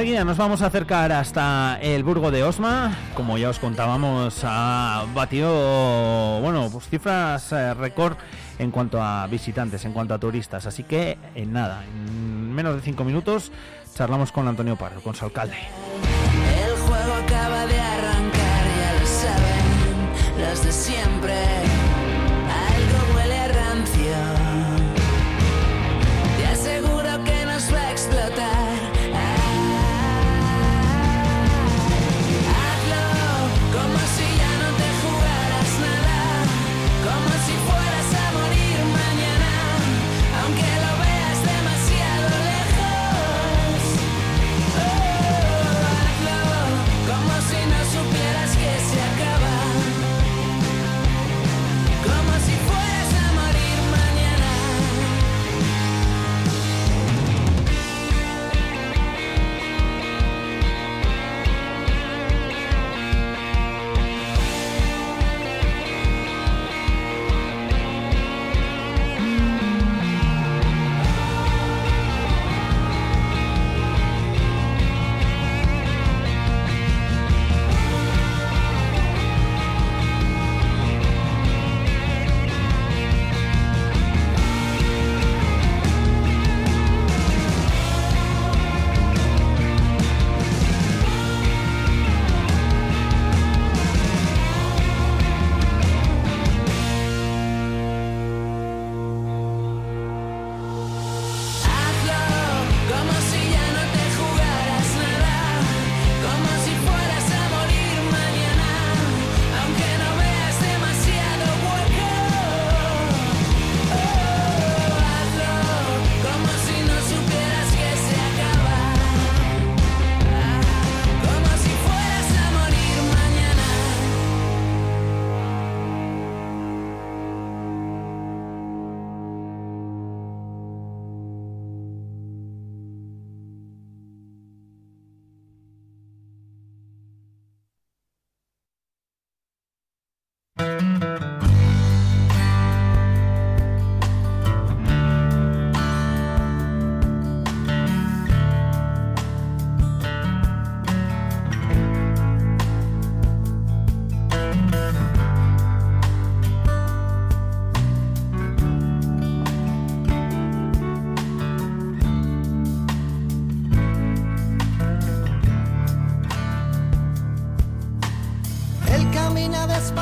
Enseguida 0.00 0.24
nos 0.24 0.38
vamos 0.38 0.62
a 0.62 0.68
acercar 0.68 1.12
hasta 1.12 1.78
el 1.82 2.02
Burgo 2.04 2.30
de 2.30 2.42
Osma. 2.42 2.96
Como 3.14 3.36
ya 3.36 3.50
os 3.50 3.58
contábamos, 3.58 4.40
ha 4.44 5.04
batido 5.12 6.40
bueno, 6.40 6.70
pues 6.72 6.88
cifras 6.88 7.52
eh, 7.52 7.74
récord 7.74 8.16
en 8.58 8.70
cuanto 8.70 9.02
a 9.02 9.26
visitantes, 9.26 9.84
en 9.84 9.92
cuanto 9.92 10.14
a 10.14 10.18
turistas. 10.18 10.64
Así 10.64 10.84
que 10.84 11.18
en 11.34 11.52
nada, 11.52 11.84
en 11.84 12.50
menos 12.50 12.76
de 12.76 12.80
cinco 12.80 13.04
minutos 13.04 13.52
charlamos 13.94 14.32
con 14.32 14.48
Antonio 14.48 14.74
Pardo, 14.74 15.02
con 15.02 15.14
su 15.14 15.26
alcalde. 15.26 15.58
El 15.58 16.78
juego 16.78 17.12
acaba 17.22 17.66
de 17.66 17.78
arrancar, 17.78 18.64
ya 18.78 19.00
lo 19.00 19.06
saben 19.06 20.48
los 20.48 20.64
de 20.64 20.72
siempre. 20.72 21.69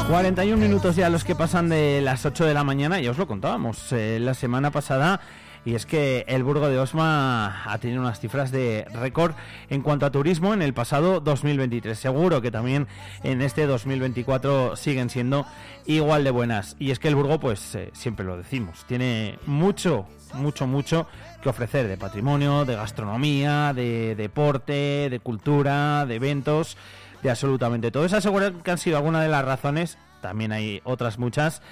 41 0.09 0.57
minutos 0.57 0.97
ya 0.97 1.11
los 1.11 1.23
que 1.23 1.35
pasan 1.35 1.69
de 1.69 2.01
las 2.01 2.25
8 2.25 2.47
de 2.47 2.55
la 2.55 2.65
mañana, 2.65 2.99
ya 2.99 3.11
os 3.11 3.19
lo 3.19 3.27
contábamos 3.27 3.93
eh, 3.93 4.19
la 4.19 4.33
semana 4.33 4.71
pasada, 4.71 5.21
y 5.67 5.75
es 5.75 5.85
que 5.85 6.25
el 6.29 6.45
Burgo 6.45 6.71
de 6.71 6.79
Osma 6.79 7.71
ha 7.71 7.77
tenido 7.77 8.01
unas 8.01 8.19
cifras 8.19 8.51
de 8.51 8.87
récord 8.95 9.35
en 9.69 9.83
cuanto 9.83 10.07
a 10.07 10.11
turismo 10.11 10.55
en 10.55 10.63
el 10.63 10.73
pasado 10.73 11.21
2023. 11.21 11.99
Seguro 11.99 12.41
que 12.41 12.51
también 12.51 12.89
en 13.23 13.43
este 13.43 13.67
2024 13.67 14.77
siguen 14.77 15.11
siendo 15.11 15.45
igual 15.85 16.25
de 16.25 16.31
buenas. 16.31 16.75
Y 16.79 16.91
es 16.91 16.99
que 16.99 17.09
el 17.09 17.15
Burgo, 17.15 17.39
pues 17.39 17.75
eh, 17.75 17.91
siempre 17.93 18.25
lo 18.25 18.39
decimos, 18.39 18.87
tiene 18.87 19.39
mucho, 19.45 20.07
mucho, 20.33 20.67
mucho 20.67 21.07
que 21.43 21.51
ofrecer 21.51 21.87
de 21.87 21.99
patrimonio, 21.99 22.65
de 22.65 22.77
gastronomía, 22.77 23.75
de 23.75 24.15
deporte, 24.15 25.09
de 25.11 25.21
cultura, 25.21 26.07
de 26.07 26.15
eventos 26.15 26.79
de 27.23 27.31
absolutamente 27.31 27.91
todo. 27.91 28.05
Eso 28.05 28.21
seguro 28.21 28.63
que 28.63 28.71
han 28.71 28.79
sido 28.79 28.97
algunas 28.97 29.23
de 29.23 29.29
las 29.29 29.45
razones, 29.45 29.99
también 30.21 30.53
hay 30.53 30.81
otras 30.85 31.19
muchas, 31.19 31.63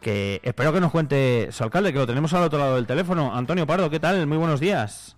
que 0.00 0.40
espero 0.42 0.72
que 0.72 0.80
nos 0.80 0.92
cuente 0.92 1.48
su 1.52 1.64
alcalde, 1.64 1.92
que 1.92 1.98
lo 1.98 2.06
tenemos 2.06 2.34
al 2.34 2.42
otro 2.42 2.58
lado 2.58 2.76
del 2.76 2.86
teléfono. 2.86 3.34
Antonio 3.34 3.66
Pardo, 3.66 3.88
¿qué 3.88 4.00
tal? 4.00 4.26
Muy 4.26 4.36
buenos 4.36 4.60
días. 4.60 5.16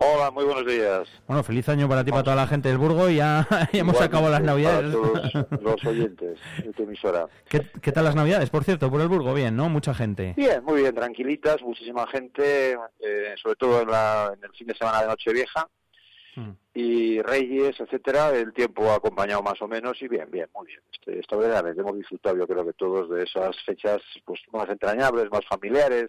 Hola, 0.00 0.30
muy 0.30 0.44
buenos 0.44 0.64
días. 0.64 1.08
Bueno, 1.26 1.42
feliz 1.42 1.68
año 1.68 1.88
para 1.88 2.04
ti, 2.04 2.12
para 2.12 2.22
toda 2.22 2.36
la 2.36 2.46
gente 2.46 2.68
del 2.68 2.78
Burgo 2.78 3.08
y 3.08 3.16
ya, 3.16 3.48
ya 3.72 3.80
hemos 3.80 4.00
acabado 4.00 4.30
las 4.30 4.42
navidades. 4.42 4.94
Para 4.94 5.44
todos 5.44 5.62
los 5.62 5.84
oyentes 5.84 6.38
de 6.62 6.72
tu 6.72 6.84
emisora. 6.84 7.26
¿Qué, 7.48 7.66
¿Qué, 7.82 7.90
tal 7.90 8.04
las 8.04 8.14
navidades, 8.14 8.48
por 8.48 8.62
cierto, 8.62 8.90
por 8.90 9.00
el 9.00 9.08
Burgo? 9.08 9.34
Bien, 9.34 9.56
¿no? 9.56 9.68
Mucha 9.68 9.94
gente. 9.94 10.34
Bien, 10.36 10.62
muy 10.62 10.82
bien, 10.82 10.94
tranquilitas, 10.94 11.60
muchísima 11.62 12.06
gente, 12.06 12.78
eh, 13.00 13.34
sobre 13.42 13.56
todo 13.56 13.82
en, 13.82 13.90
la, 13.90 14.32
en 14.36 14.44
el 14.44 14.52
fin 14.52 14.68
de 14.68 14.74
semana 14.76 15.02
de 15.02 15.08
Nochevieja 15.08 15.68
y 16.80 17.20
Reyes, 17.22 17.74
etcétera, 17.80 18.30
el 18.30 18.52
tiempo 18.52 18.84
ha 18.84 18.94
acompañado 18.94 19.42
más 19.42 19.60
o 19.60 19.66
menos 19.66 20.00
y 20.00 20.06
bien, 20.06 20.30
bien, 20.30 20.48
muy 20.54 20.68
bien. 20.68 20.80
Este, 20.92 21.18
esta 21.18 21.34
verdaderamente 21.34 21.80
hemos 21.80 21.96
disfrutado, 21.96 22.36
yo 22.38 22.46
creo 22.46 22.64
que 22.64 22.72
todos 22.74 23.10
de 23.10 23.24
esas 23.24 23.56
fechas 23.66 24.00
pues 24.24 24.40
más 24.52 24.68
entrañables, 24.68 25.28
más 25.28 25.44
familiares, 25.48 26.06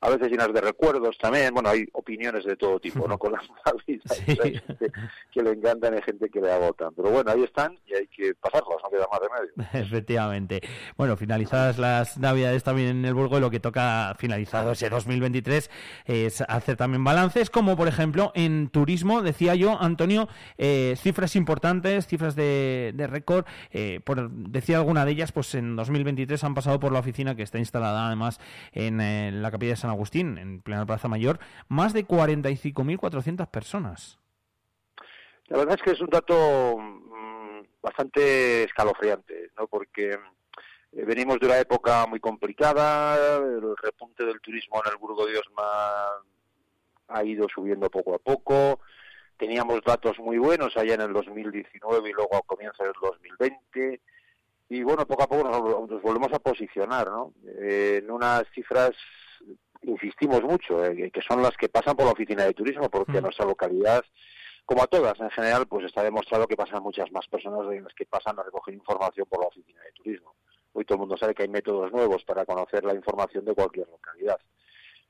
a 0.00 0.10
veces 0.10 0.30
llenas 0.30 0.52
de 0.52 0.60
recuerdos 0.60 1.16
también. 1.18 1.52
Bueno, 1.54 1.70
hay 1.70 1.86
opiniones 1.92 2.44
de 2.44 2.56
todo 2.56 2.78
tipo, 2.78 3.06
¿no? 3.08 3.18
Con 3.26 3.32
la 3.32 3.38
Navidad. 3.64 4.44
Hay 4.44 4.58
gente 4.58 4.92
que 5.32 5.42
le 5.42 5.50
encantan 5.50 5.94
y 5.94 5.96
hay 5.96 6.02
gente 6.02 6.28
que 6.28 6.40
le 6.40 6.52
agotan. 6.52 6.92
Pero 6.94 7.10
bueno, 7.10 7.30
ahí 7.30 7.42
están 7.42 7.78
y 7.86 7.94
hay 7.94 8.06
que 8.08 8.34
pasarlos, 8.34 8.76
no 8.82 8.90
queda 8.90 9.06
más 9.10 9.20
remedio. 9.20 9.52
Efectivamente. 9.86 10.60
Bueno, 10.96 11.16
finalizadas 11.16 11.78
las 11.78 12.18
Navidades 12.18 12.62
también 12.62 12.88
en 12.88 13.04
el 13.04 13.14
Burgo, 13.14 13.40
lo 13.40 13.50
que 13.50 13.60
toca 13.60 14.14
finalizado 14.18 14.72
ese 14.72 14.88
2023 14.88 15.70
es 16.04 16.40
hacer 16.42 16.76
también 16.76 17.02
balances, 17.04 17.50
como 17.50 17.76
por 17.76 17.88
ejemplo 17.88 18.32
en 18.34 18.68
turismo, 18.68 19.22
decía 19.22 19.54
yo, 19.54 19.80
Antonio, 19.80 20.28
eh, 20.58 20.94
cifras 20.98 21.36
importantes, 21.36 22.06
cifras 22.06 22.36
de, 22.36 22.92
de 22.94 23.06
récord. 23.06 23.46
Eh, 23.70 24.00
por, 24.04 24.30
decía 24.30 24.76
alguna 24.76 25.04
de 25.04 25.12
ellas, 25.12 25.32
pues 25.32 25.54
en 25.54 25.76
2023 25.76 26.42
han 26.44 26.54
pasado 26.54 26.78
por 26.80 26.92
la 26.92 26.98
oficina 26.98 27.34
que 27.34 27.42
está 27.42 27.58
instalada 27.58 28.06
además 28.06 28.40
en, 28.72 29.00
en 29.00 29.42
la 29.42 29.50
capilla 29.50 29.72
de 29.72 29.76
San 29.76 29.85
Agustín, 29.90 30.38
en 30.38 30.60
plena 30.60 30.86
Plaza 30.86 31.08
Mayor, 31.08 31.38
más 31.68 31.92
de 31.92 32.06
45.400 32.06 33.48
personas. 33.48 34.18
La 35.48 35.58
verdad 35.58 35.76
es 35.76 35.82
que 35.82 35.90
es 35.92 36.00
un 36.00 36.10
dato 36.10 36.76
mmm, 36.78 37.62
bastante 37.82 38.64
escalofriante, 38.64 39.50
¿no? 39.56 39.66
Porque 39.68 40.12
eh, 40.12 41.04
venimos 41.04 41.38
de 41.38 41.46
una 41.46 41.58
época 41.58 42.06
muy 42.06 42.20
complicada, 42.20 43.36
el 43.36 43.76
repunte 43.76 44.24
del 44.24 44.40
turismo 44.40 44.82
en 44.84 44.92
el 44.92 44.98
Burgo 44.98 45.26
de 45.26 45.38
Osma 45.38 45.62
ha 47.08 47.24
ido 47.24 47.46
subiendo 47.54 47.88
poco 47.88 48.14
a 48.14 48.18
poco, 48.18 48.80
teníamos 49.36 49.80
datos 49.84 50.18
muy 50.18 50.38
buenos 50.38 50.76
allá 50.76 50.94
en 50.94 51.02
el 51.02 51.12
2019 51.12 52.10
y 52.10 52.12
luego 52.12 52.36
a 52.36 52.42
comienzos 52.42 52.86
del 52.86 52.94
2020 53.00 54.00
y 54.68 54.82
bueno, 54.82 55.06
poco 55.06 55.22
a 55.22 55.28
poco 55.28 55.48
nos, 55.48 55.88
nos 55.90 56.02
volvemos 56.02 56.32
a 56.32 56.40
posicionar, 56.40 57.08
¿no? 57.08 57.32
Eh, 57.60 58.00
en 58.02 58.10
unas 58.10 58.44
cifras 58.52 58.90
insistimos 59.82 60.42
mucho, 60.42 60.84
eh, 60.84 61.10
que 61.10 61.22
son 61.22 61.42
las 61.42 61.56
que 61.56 61.68
pasan 61.68 61.96
por 61.96 62.06
la 62.06 62.12
oficina 62.12 62.44
de 62.44 62.54
turismo, 62.54 62.88
porque 62.90 63.12
mm. 63.12 63.16
a 63.16 63.20
nuestra 63.22 63.46
localidad, 63.46 64.04
como 64.64 64.82
a 64.82 64.86
todas 64.86 65.18
en 65.20 65.30
general, 65.30 65.66
pues 65.66 65.86
está 65.86 66.02
demostrado 66.02 66.46
que 66.46 66.56
pasan 66.56 66.82
muchas 66.82 67.10
más 67.12 67.26
personas 67.28 67.68
de 67.68 67.80
las 67.80 67.94
que 67.94 68.06
pasan 68.06 68.38
a 68.38 68.42
recoger 68.42 68.74
información 68.74 69.26
por 69.28 69.40
la 69.40 69.46
oficina 69.46 69.80
de 69.82 69.92
turismo. 69.92 70.34
Hoy 70.72 70.84
todo 70.84 70.96
el 70.96 71.00
mundo 71.00 71.16
sabe 71.16 71.34
que 71.34 71.42
hay 71.42 71.48
métodos 71.48 71.90
nuevos 71.92 72.24
para 72.24 72.44
conocer 72.44 72.84
la 72.84 72.94
información 72.94 73.44
de 73.44 73.54
cualquier 73.54 73.88
localidad. 73.88 74.38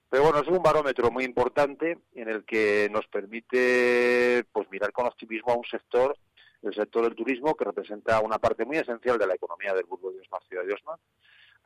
Pero 0.09 0.23
bueno, 0.23 0.39
es 0.39 0.49
un 0.49 0.63
barómetro 0.63 1.11
muy 1.11 1.25
importante 1.25 1.99
en 2.15 2.29
el 2.29 2.45
que 2.45 2.89
nos 2.93 3.07
permite 3.09 4.45
pues 4.53 4.71
mirar 4.71 4.93
con 4.93 5.07
optimismo 5.07 5.53
a 5.53 5.57
un 5.57 5.65
sector, 5.65 6.17
el 6.63 6.75
sector 6.75 7.03
del 7.05 7.17
turismo, 7.17 7.55
que 7.57 7.65
representa 7.65 8.21
una 8.21 8.39
parte 8.39 8.65
muy 8.65 8.77
esencial 8.77 9.19
de 9.19 9.27
la 9.27 9.35
economía 9.35 9.75
del 9.75 9.85
Burgo 9.85 10.13
de 10.13 10.21
Osma, 10.21 10.39
ciudad 10.49 10.65
de 10.65 10.75
Osma, 10.75 10.97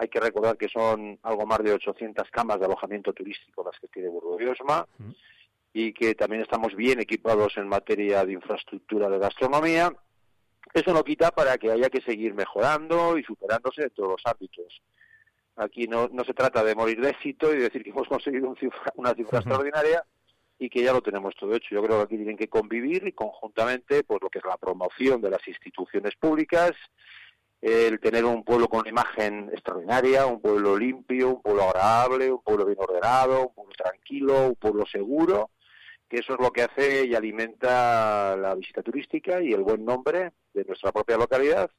hay 0.01 0.09
que 0.09 0.19
recordar 0.19 0.57
que 0.57 0.69
son 0.69 1.19
algo 1.23 1.45
más 1.45 1.59
de 1.59 1.75
800 1.75 2.31
camas 2.31 2.59
de 2.59 2.65
alojamiento 2.65 3.13
turístico 3.13 3.63
las 3.63 3.79
que 3.79 3.89
tiene 3.89 4.09
Burgo 4.09 4.39
de 4.39 4.49
Osma 4.49 4.87
y 5.75 5.93
que 5.93 6.15
también 6.15 6.41
estamos 6.41 6.75
bien 6.75 7.01
equipados 7.01 7.59
en 7.59 7.69
materia 7.69 8.25
de 8.25 8.33
infraestructura 8.33 9.11
de 9.11 9.19
gastronomía. 9.19 9.95
Eso 10.73 10.95
no 10.95 11.05
quita 11.05 11.31
para 11.33 11.59
que 11.59 11.71
haya 11.71 11.91
que 11.91 12.01
seguir 12.01 12.33
mejorando 12.33 13.19
y 13.19 13.25
superándose 13.25 13.83
en 13.83 13.91
todos 13.91 14.13
los 14.13 14.23
ámbitos. 14.25 14.81
Aquí 15.57 15.87
no, 15.87 16.09
no 16.11 16.25
se 16.25 16.33
trata 16.33 16.65
de 16.65 16.75
morir 16.75 16.99
de 16.99 17.11
éxito 17.11 17.55
y 17.55 17.59
decir 17.59 17.85
que 17.85 17.91
hemos 17.91 18.09
conseguido 18.09 18.49
un 18.49 18.57
cifra, 18.57 18.95
una 18.97 19.13
cifra 19.13 19.41
extraordinaria 19.41 20.03
y 20.59 20.71
que 20.71 20.83
ya 20.83 20.95
lo 20.95 21.03
tenemos 21.03 21.35
todo 21.35 21.55
hecho. 21.55 21.75
Yo 21.75 21.83
creo 21.83 21.99
que 21.99 22.05
aquí 22.05 22.17
tienen 22.17 22.39
que 22.39 22.49
convivir 22.49 23.07
y 23.07 23.13
conjuntamente 23.13 24.03
pues 24.03 24.23
lo 24.23 24.31
que 24.31 24.39
es 24.39 24.45
la 24.47 24.57
promoción 24.57 25.21
de 25.21 25.29
las 25.29 25.47
instituciones 25.47 26.17
públicas, 26.17 26.73
el 27.61 28.01
tener 28.01 28.25
un 28.25 28.43
pueblo 28.43 28.69
con 28.69 28.81
una 28.81 28.89
imagen 28.89 29.51
extraordinaria, 29.53 30.27
un 30.27 30.41
pueblo 30.41 30.79
limpio, 30.79 31.29
un 31.29 31.43
pueblo 31.43 31.65
agradable, 31.65 32.33
un 32.33 32.43
pueblo 32.43 32.65
bien 32.65 32.79
ordenado, 32.81 33.49
un 33.49 33.55
pueblo 33.55 33.73
tranquilo, 33.77 34.49
un 34.49 34.55
pueblo 34.55 34.87
seguro, 34.87 35.51
que 36.09 36.19
eso 36.19 36.35
es 36.35 36.41
lo 36.41 36.51
que 36.51 36.63
hace 36.63 37.07
y 37.07 37.15
alimenta 37.15 38.37
la 38.37 38.55
visita 38.55 38.83
turística 38.83 39.43
y 39.43 39.53
el 39.53 39.63
buen 39.63 39.85
nombre 39.85 40.33
de 40.55 40.65
nuestra 40.65 40.91
propia 40.91 41.19
localidad. 41.19 41.71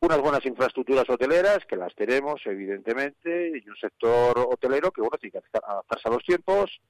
Unas 0.00 0.20
buenas 0.20 0.44
infraestructuras 0.46 1.08
hoteleras, 1.08 1.60
que 1.68 1.76
las 1.76 1.94
tenemos, 1.94 2.40
evidentemente, 2.46 3.52
y 3.54 3.68
un 3.68 3.76
sector 3.76 4.38
hotelero 4.38 4.90
que, 4.90 5.02
bueno, 5.02 5.18
tiene 5.18 5.32
que 5.32 5.58
adaptarse 5.62 6.08
a 6.08 6.12
los 6.12 6.24
tiempos, 6.24 6.80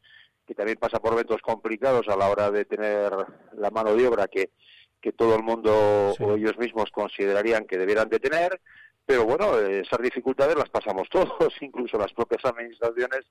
que 0.46 0.54
también 0.54 0.78
pasa 0.78 1.00
por 1.00 1.12
eventos 1.12 1.42
complicados 1.42 2.08
a 2.08 2.16
la 2.16 2.28
hora 2.28 2.50
de 2.50 2.64
tener 2.64 3.12
la 3.56 3.70
mano 3.70 3.94
de 3.94 4.06
obra 4.06 4.28
que 4.28 4.50
que 5.00 5.12
todo 5.12 5.36
el 5.36 5.42
mundo 5.42 6.14
sí. 6.16 6.22
o 6.22 6.36
ellos 6.36 6.58
mismos 6.58 6.90
considerarían 6.90 7.66
que 7.66 7.78
debieran 7.78 8.08
de 8.08 8.20
tener, 8.20 8.60
pero 9.06 9.24
bueno, 9.24 9.58
esas 9.58 10.00
dificultades 10.00 10.56
las 10.56 10.68
pasamos 10.68 11.08
todos, 11.10 11.54
incluso 11.60 11.98
las 11.98 12.12
propias 12.12 12.44
administraciones, 12.44 13.22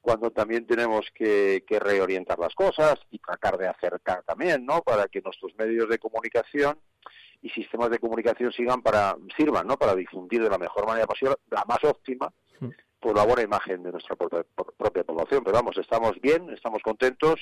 cuando 0.00 0.30
también 0.30 0.66
tenemos 0.66 1.06
que, 1.14 1.62
que, 1.66 1.78
reorientar 1.78 2.38
las 2.38 2.54
cosas 2.54 2.94
y 3.10 3.18
tratar 3.18 3.58
de 3.58 3.68
acercar 3.68 4.22
también, 4.22 4.64
¿no? 4.64 4.80
Para 4.82 5.08
que 5.08 5.20
nuestros 5.20 5.54
medios 5.56 5.88
de 5.88 5.98
comunicación 5.98 6.78
y 7.42 7.50
sistemas 7.50 7.90
de 7.90 7.98
comunicación 7.98 8.52
sigan 8.52 8.82
para 8.82 9.16
sirvan, 9.36 9.66
¿no? 9.66 9.76
Para 9.76 9.94
difundir 9.94 10.42
de 10.42 10.50
la 10.50 10.58
mejor 10.58 10.86
manera 10.86 11.06
posible, 11.06 11.36
la 11.50 11.64
más 11.66 11.84
óptima, 11.84 12.32
por 12.98 13.16
la 13.16 13.24
buena 13.24 13.42
imagen 13.42 13.82
de 13.82 13.92
nuestra 13.92 14.16
propia, 14.16 14.44
propia 14.76 15.04
población. 15.04 15.42
Pero 15.44 15.56
vamos, 15.56 15.76
estamos 15.78 16.20
bien, 16.20 16.50
estamos 16.50 16.82
contentos 16.82 17.40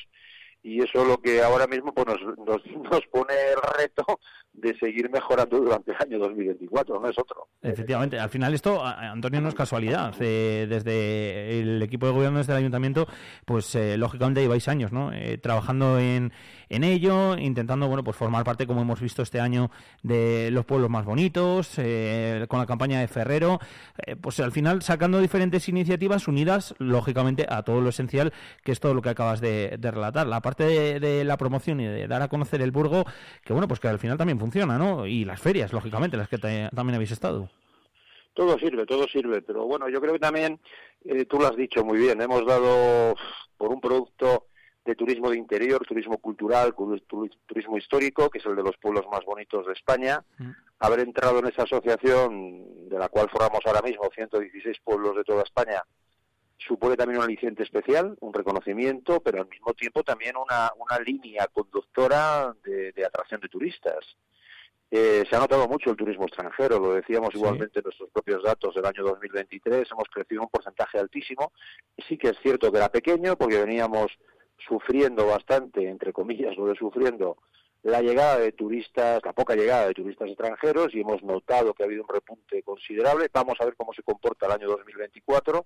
y 0.62 0.82
eso 0.82 1.02
es 1.02 1.08
lo 1.08 1.18
que 1.18 1.42
ahora 1.42 1.66
mismo 1.66 1.92
pues 1.92 2.06
nos, 2.06 2.20
nos, 2.38 2.62
nos, 2.90 3.06
pone 3.06 3.34
el 3.52 3.78
reto 3.78 4.04
de 4.52 4.76
seguir 4.78 5.08
mejorando 5.10 5.58
durante 5.58 5.92
el 5.92 5.96
año 6.00 6.18
2024, 6.18 7.00
no 7.00 7.08
es 7.08 7.18
otro. 7.18 7.48
Efectivamente, 7.62 8.18
al 8.18 8.28
final 8.28 8.54
esto, 8.54 8.84
Antonio, 8.84 9.40
no 9.40 9.48
es 9.48 9.54
casualidad. 9.54 10.14
Eh, 10.20 10.66
desde 10.68 11.60
el 11.60 11.82
equipo 11.82 12.06
de 12.06 12.12
gobierno, 12.12 12.38
desde 12.38 12.52
el 12.52 12.58
ayuntamiento, 12.58 13.06
pues 13.44 13.74
eh, 13.74 13.96
lógicamente 13.96 14.40
lleváis 14.40 14.68
años 14.68 14.92
¿no? 14.92 15.12
Eh, 15.12 15.38
trabajando 15.38 15.98
en, 15.98 16.32
en 16.68 16.84
ello, 16.84 17.36
intentando 17.36 17.86
bueno 17.88 18.04
pues 18.04 18.16
formar 18.16 18.44
parte, 18.44 18.66
como 18.66 18.82
hemos 18.82 19.00
visto 19.00 19.22
este 19.22 19.40
año, 19.40 19.70
de 20.02 20.50
los 20.50 20.64
pueblos 20.64 20.90
más 20.90 21.04
bonitos, 21.04 21.74
eh, 21.78 22.46
con 22.48 22.58
la 22.58 22.66
campaña 22.66 23.00
de 23.00 23.08
Ferrero, 23.08 23.58
pues 24.20 24.40
al 24.40 24.52
final 24.52 24.82
sacando 24.82 25.20
diferentes 25.20 25.68
iniciativas 25.68 26.28
unidas, 26.28 26.74
lógicamente, 26.78 27.46
a 27.48 27.62
todo 27.62 27.80
lo 27.80 27.88
esencial, 27.88 28.32
que 28.62 28.72
es 28.72 28.80
todo 28.80 28.94
lo 28.94 29.02
que 29.02 29.10
acabas 29.10 29.40
de, 29.40 29.78
relatar. 29.80 30.26
La 30.26 30.40
parte 30.40 30.64
de, 30.64 31.00
de, 31.00 31.24
la 31.24 31.36
promoción 31.36 31.80
y 31.80 31.86
de 31.86 32.06
dar 32.06 32.22
a 32.22 32.28
conocer 32.28 32.60
el 32.62 32.70
Burgo, 32.70 33.04
que 33.44 33.52
bueno, 33.52 33.68
pues 33.68 33.80
que 33.80 33.88
al 33.88 33.98
final 33.98 34.18
también 34.18 34.38
funciona, 34.38 34.78
¿no? 34.78 35.06
Y 35.06 35.24
las 35.24 35.40
ferias, 35.40 35.72
lógicamente, 35.72 36.16
las 36.16 36.28
que 36.28 36.38
también 36.38 36.94
habéis 36.94 37.12
estado. 37.12 37.48
Todo 38.34 38.56
sirve, 38.58 38.86
todo 38.86 39.08
sirve, 39.08 39.42
pero 39.42 39.64
bueno, 39.66 39.88
yo 39.88 40.00
creo 40.00 40.12
que 40.12 40.20
también, 40.20 40.60
eh, 41.04 41.24
tú 41.24 41.38
lo 41.40 41.48
has 41.48 41.56
dicho 41.56 41.84
muy 41.84 41.98
bien, 41.98 42.20
hemos 42.22 42.46
dado 42.46 43.16
por 43.56 43.72
un 43.72 43.80
producto 43.80 44.46
de 44.88 44.94
turismo 44.94 45.30
de 45.30 45.36
interior, 45.36 45.84
turismo 45.86 46.16
cultural, 46.16 46.74
turismo 47.46 47.76
histórico, 47.76 48.30
que 48.30 48.38
es 48.38 48.46
el 48.46 48.56
de 48.56 48.62
los 48.62 48.76
pueblos 48.78 49.04
más 49.12 49.22
bonitos 49.24 49.66
de 49.66 49.74
España, 49.74 50.24
mm. 50.38 50.50
haber 50.78 51.00
entrado 51.00 51.38
en 51.40 51.46
esa 51.46 51.64
asociación 51.64 52.88
de 52.88 52.98
la 52.98 53.10
cual 53.10 53.28
formamos 53.30 53.60
ahora 53.66 53.82
mismo 53.82 54.08
116 54.14 54.78
pueblos 54.82 55.14
de 55.16 55.24
toda 55.24 55.42
España, 55.42 55.82
supone 56.56 56.96
también 56.96 57.18
un 57.18 57.24
aliciente 57.24 57.62
especial, 57.64 58.16
un 58.20 58.32
reconocimiento, 58.32 59.20
pero 59.20 59.42
al 59.42 59.48
mismo 59.48 59.74
tiempo 59.74 60.02
también 60.02 60.36
una, 60.36 60.72
una 60.78 60.98
línea 60.98 61.46
conductora 61.52 62.54
de, 62.64 62.92
de 62.92 63.04
atracción 63.04 63.42
de 63.42 63.48
turistas. 63.48 64.16
Eh, 64.90 65.24
se 65.28 65.36
ha 65.36 65.38
notado 65.38 65.68
mucho 65.68 65.90
el 65.90 65.96
turismo 65.96 66.24
extranjero, 66.24 66.78
lo 66.78 66.94
decíamos 66.94 67.34
igualmente 67.34 67.78
en 67.78 67.84
nuestros 67.84 68.08
propios 68.08 68.42
datos 68.42 68.74
del 68.74 68.86
año 68.86 69.02
2023, 69.02 69.86
hemos 69.92 70.08
crecido 70.08 70.40
un 70.40 70.48
porcentaje 70.48 70.98
altísimo. 70.98 71.52
Sí 72.08 72.16
que 72.16 72.28
es 72.30 72.38
cierto 72.42 72.72
que 72.72 72.78
era 72.78 72.88
pequeño 72.88 73.36
porque 73.36 73.58
veníamos 73.58 74.10
sufriendo 74.66 75.26
bastante, 75.26 75.88
entre 75.88 76.12
comillas, 76.12 76.56
lo 76.56 76.66
de 76.66 76.74
sufriendo, 76.74 77.38
la 77.82 78.02
llegada 78.02 78.38
de 78.38 78.52
turistas, 78.52 79.20
la 79.24 79.32
poca 79.32 79.54
llegada 79.54 79.86
de 79.86 79.94
turistas 79.94 80.28
extranjeros 80.28 80.94
y 80.94 81.00
hemos 81.00 81.22
notado 81.22 81.74
que 81.74 81.82
ha 81.82 81.86
habido 81.86 82.02
un 82.02 82.08
repunte 82.08 82.62
considerable. 82.62 83.28
Vamos 83.32 83.56
a 83.60 83.64
ver 83.64 83.76
cómo 83.76 83.92
se 83.92 84.02
comporta 84.02 84.46
el 84.46 84.52
año 84.52 84.68
2024. 84.68 85.64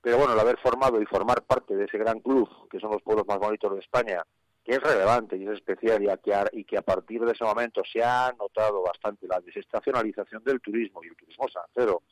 Pero 0.00 0.18
bueno, 0.18 0.32
el 0.32 0.40
haber 0.40 0.58
formado 0.58 1.00
y 1.00 1.06
formar 1.06 1.42
parte 1.42 1.76
de 1.76 1.84
ese 1.84 1.96
gran 1.96 2.20
club, 2.20 2.48
que 2.68 2.80
son 2.80 2.90
los 2.90 3.02
pueblos 3.02 3.24
más 3.26 3.38
bonitos 3.38 3.72
de 3.72 3.80
España, 3.80 4.22
que 4.64 4.72
es 4.72 4.80
relevante 4.80 5.36
y 5.36 5.44
es 5.44 5.50
especial 5.50 6.02
y, 6.02 6.08
a 6.08 6.16
que, 6.16 6.34
a, 6.34 6.44
y 6.52 6.64
que 6.64 6.76
a 6.76 6.82
partir 6.82 7.20
de 7.24 7.32
ese 7.32 7.44
momento 7.44 7.82
se 7.90 8.02
ha 8.02 8.32
notado 8.38 8.82
bastante 8.82 9.28
la 9.28 9.40
desestacionalización 9.40 10.42
del 10.42 10.60
turismo 10.60 11.02
y 11.04 11.08
el 11.08 11.16
turismo 11.16 11.44
extranjero. 11.44 12.02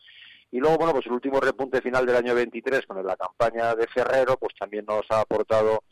Y 0.53 0.59
luego, 0.59 0.79
bueno, 0.79 0.93
pues 0.93 1.07
el 1.07 1.13
último 1.13 1.41
repunte 1.41 1.81
final 1.81 2.05
del 2.07 2.17
año 2.17 2.35
23 2.35 2.87
con 2.87 3.05
la 3.05 3.17
campaña 3.17 3.75
de 3.75 3.87
Ferrero, 3.87 4.37
pues 4.37 4.55
también 4.59 4.85
nos 4.85 5.07
ha 5.11 5.21
aportado, 5.21 5.85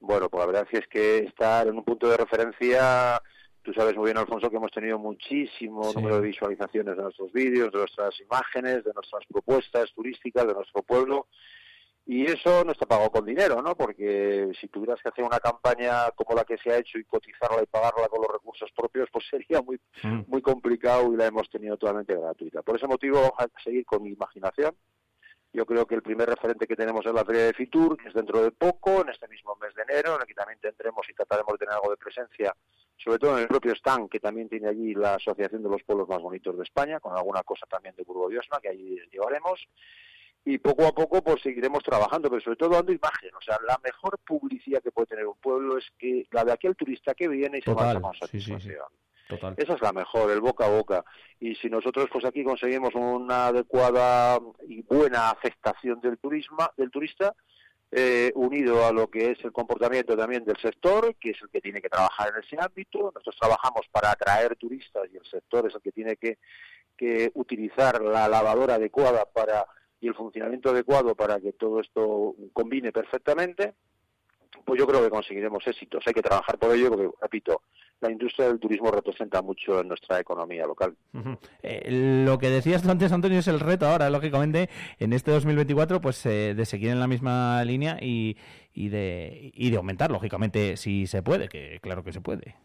bueno, 0.00 0.28
pues 0.28 0.40
la 0.40 0.46
verdad 0.46 0.68
es 0.70 0.86
que 0.88 1.18
estar 1.18 1.66
en 1.66 1.76
un 1.76 1.84
punto 1.84 2.08
de 2.08 2.16
referencia, 2.16 3.20
tú 3.62 3.72
sabes 3.72 3.96
muy 3.96 4.06
bien, 4.06 4.18
Alfonso, 4.18 4.50
que 4.50 4.56
hemos 4.56 4.72
tenido 4.72 4.98
muchísimo 4.98 5.92
número 5.92 6.20
de 6.20 6.28
visualizaciones 6.28 6.96
de 6.96 7.02
nuestros 7.02 7.32
vídeos, 7.32 7.72
de 7.72 7.78
nuestras 7.78 8.20
imágenes, 8.20 8.84
de 8.84 8.92
nuestras 8.94 9.24
propuestas 9.26 9.92
turísticas, 9.94 10.46
de 10.46 10.54
nuestro 10.54 10.82
pueblo, 10.82 11.26
y 12.10 12.24
eso 12.24 12.64
no 12.64 12.72
está 12.72 12.86
pagado 12.86 13.10
con 13.10 13.26
dinero, 13.26 13.60
¿no? 13.60 13.76
Porque 13.76 14.50
si 14.58 14.68
tuvieras 14.68 14.98
que 15.02 15.10
hacer 15.10 15.22
una 15.22 15.40
campaña 15.40 16.10
como 16.16 16.34
la 16.34 16.44
que 16.44 16.56
se 16.56 16.70
ha 16.72 16.78
hecho 16.78 16.98
y 16.98 17.04
cotizarla 17.04 17.62
y 17.62 17.66
pagarla 17.66 18.08
con 18.08 18.22
los 18.22 18.32
recursos 18.32 18.70
propios, 18.74 19.10
pues 19.12 19.26
sería 19.30 19.60
muy 19.60 19.78
muy 20.26 20.40
complicado 20.40 21.12
y 21.12 21.18
la 21.18 21.26
hemos 21.26 21.50
tenido 21.50 21.76
totalmente 21.76 22.16
gratuita. 22.16 22.62
Por 22.62 22.76
ese 22.76 22.86
motivo 22.86 23.16
vamos 23.20 23.38
a 23.38 23.62
seguir 23.62 23.84
con 23.84 24.02
mi 24.02 24.08
imaginación. 24.08 24.74
Yo 25.52 25.64
creo 25.64 25.86
que 25.86 25.94
el 25.94 26.02
primer 26.02 26.28
referente 26.28 26.66
que 26.66 26.76
tenemos 26.76 27.04
es 27.06 27.12
la 27.12 27.24
Feria 27.24 27.46
de 27.46 27.54
Fitur, 27.54 27.96
que 27.96 28.08
es 28.08 28.14
dentro 28.14 28.42
de 28.42 28.50
poco, 28.50 29.00
en 29.00 29.08
este 29.08 29.26
mismo 29.28 29.56
mes 29.56 29.74
de 29.74 29.82
enero, 29.82 30.14
en 30.14 30.20
el 30.20 30.26
que 30.26 30.34
también 30.34 30.60
tendremos 30.60 31.08
y 31.08 31.14
trataremos 31.14 31.52
de 31.54 31.58
tener 31.58 31.74
algo 31.74 31.90
de 31.90 31.96
presencia, 31.96 32.54
sobre 32.96 33.18
todo 33.18 33.36
en 33.36 33.42
el 33.42 33.48
propio 33.48 33.72
stand, 33.74 34.10
que 34.10 34.20
también 34.20 34.48
tiene 34.48 34.68
allí 34.68 34.94
la 34.94 35.14
Asociación 35.14 35.62
de 35.62 35.70
los 35.70 35.82
Pueblos 35.82 36.08
Más 36.08 36.20
Bonitos 36.20 36.56
de 36.56 36.64
España, 36.64 37.00
con 37.00 37.16
alguna 37.16 37.42
cosa 37.42 37.66
también 37.66 37.96
de 37.96 38.04
Burgo 38.04 38.28
de 38.28 38.38
Osma, 38.38 38.60
que 38.60 38.68
allí 38.68 38.98
llevaremos 39.10 39.66
y 40.44 40.58
poco 40.58 40.86
a 40.86 40.92
poco 40.92 41.22
pues 41.22 41.42
seguiremos 41.42 41.82
trabajando, 41.82 42.30
pero 42.30 42.40
sobre 42.40 42.56
todo 42.56 42.70
dando 42.70 42.92
imagen. 42.92 43.34
O 43.34 43.40
sea, 43.40 43.58
la 43.66 43.78
mejor 43.84 44.18
publicidad 44.18 44.82
que 44.82 44.90
puede 44.90 45.06
tener 45.06 45.26
un 45.26 45.36
pueblo 45.36 45.76
es 45.76 45.86
que 45.98 46.26
la 46.30 46.44
de 46.44 46.52
aquel 46.52 46.74
turista 46.74 47.14
que 47.14 47.28
viene 47.28 47.58
y 47.58 47.62
se 47.62 47.74
con 47.74 48.14
sí, 48.14 48.40
sí, 48.40 48.54
sí. 48.58 48.70
Esa 49.28 49.74
es 49.74 49.82
la 49.82 49.92
mejor, 49.92 50.30
el 50.30 50.40
boca 50.40 50.66
a 50.66 50.70
boca. 50.70 51.04
Y 51.38 51.54
si 51.56 51.68
nosotros 51.68 52.08
pues 52.12 52.24
aquí 52.24 52.42
conseguimos 52.42 52.94
una 52.94 53.48
adecuada 53.48 54.38
y 54.66 54.82
buena 54.82 55.30
aceptación 55.30 56.00
del 56.00 56.18
turismo, 56.18 56.70
del 56.76 56.90
turista, 56.90 57.34
eh, 57.90 58.32
unido 58.34 58.86
a 58.86 58.92
lo 58.92 59.08
que 59.08 59.30
es 59.30 59.44
el 59.44 59.52
comportamiento 59.52 60.16
también 60.16 60.44
del 60.44 60.58
sector, 60.58 61.14
que 61.16 61.30
es 61.30 61.42
el 61.42 61.48
que 61.48 61.60
tiene 61.60 61.80
que 61.80 61.88
trabajar 61.88 62.32
en 62.34 62.42
ese 62.42 62.56
ámbito. 62.58 62.98
Nosotros 63.14 63.36
trabajamos 63.38 63.86
para 63.90 64.10
atraer 64.10 64.56
turistas 64.56 65.04
y 65.12 65.16
el 65.16 65.24
sector 65.24 65.66
es 65.66 65.74
el 65.74 65.80
que 65.80 65.92
tiene 65.92 66.16
que, 66.16 66.38
que 66.96 67.30
utilizar 67.34 68.00
la 68.02 68.28
lavadora 68.28 68.74
adecuada 68.74 69.24
para 69.24 69.66
y 70.00 70.08
el 70.08 70.14
funcionamiento 70.14 70.70
adecuado 70.70 71.14
para 71.14 71.40
que 71.40 71.52
todo 71.52 71.80
esto 71.80 72.34
combine 72.52 72.92
perfectamente, 72.92 73.74
pues 74.64 74.78
yo 74.78 74.86
creo 74.86 75.02
que 75.02 75.10
conseguiremos 75.10 75.66
éxitos. 75.66 76.04
Hay 76.06 76.14
que 76.14 76.22
trabajar 76.22 76.58
por 76.58 76.74
ello 76.74 76.90
porque, 76.90 77.10
repito, 77.20 77.62
la 78.00 78.10
industria 78.10 78.48
del 78.48 78.60
turismo 78.60 78.90
representa 78.90 79.42
mucho 79.42 79.80
en 79.80 79.88
nuestra 79.88 80.20
economía 80.20 80.66
local. 80.66 80.96
Eh, 81.62 82.24
lo 82.24 82.38
que 82.38 82.50
decías 82.50 82.82
tú 82.82 82.90
antes, 82.90 83.12
Antonio, 83.12 83.38
es 83.38 83.48
el 83.48 83.60
reto 83.60 83.86
ahora, 83.86 84.08
lógicamente, 84.10 84.68
en 84.98 85.12
este 85.12 85.30
2024, 85.30 86.00
pues 86.00 86.24
eh, 86.26 86.54
de 86.54 86.64
seguir 86.64 86.90
en 86.90 87.00
la 87.00 87.08
misma 87.08 87.64
línea 87.64 87.98
y, 88.00 88.36
y, 88.72 88.88
de, 88.88 89.50
y 89.54 89.70
de 89.70 89.76
aumentar, 89.76 90.10
lógicamente, 90.10 90.76
si 90.76 91.06
se 91.06 91.22
puede, 91.22 91.48
que 91.48 91.78
claro 91.80 92.04
que 92.04 92.12
se 92.12 92.20
puede. 92.20 92.56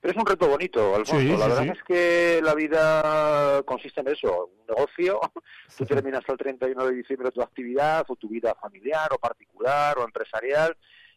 Pero 0.00 0.12
es 0.12 0.18
un 0.18 0.26
reto 0.26 0.48
bonito, 0.48 0.94
Alfonso. 0.94 1.20
Sí, 1.20 1.28
la 1.28 1.36
sí, 1.36 1.50
verdad 1.50 1.62
sí. 1.62 1.68
es 1.70 1.82
que 1.84 2.40
la 2.42 2.54
vida 2.54 3.62
consiste 3.64 4.00
en 4.00 4.08
eso, 4.08 4.46
un 4.46 4.66
negocio. 4.68 5.20
Tú 5.76 5.84
terminas 5.86 6.22
el 6.28 6.36
31 6.36 6.86
de 6.86 6.94
diciembre 6.94 7.30
tu 7.30 7.42
actividad, 7.42 8.04
o 8.08 8.16
tu 8.16 8.28
vida 8.28 8.54
familiar, 8.60 9.12
o 9.12 9.18
particular, 9.18 9.98
o 9.98 10.04
empresarial, 10.04 10.76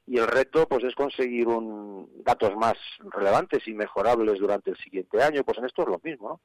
y 0.09 0.17
el 0.17 0.25
reto 0.25 0.67
pues 0.67 0.83
es 0.83 0.95
conseguir 0.95 1.47
un, 1.47 2.09
datos 2.23 2.55
más 2.55 2.73
relevantes 3.11 3.67
y 3.67 3.75
mejorables 3.75 4.39
durante 4.39 4.71
el 4.71 4.77
siguiente 4.77 5.21
año. 5.21 5.43
Pues 5.43 5.59
en 5.59 5.65
esto 5.65 5.83
es 5.83 5.87
lo 5.87 6.01
mismo, 6.03 6.29
¿no? 6.29 6.41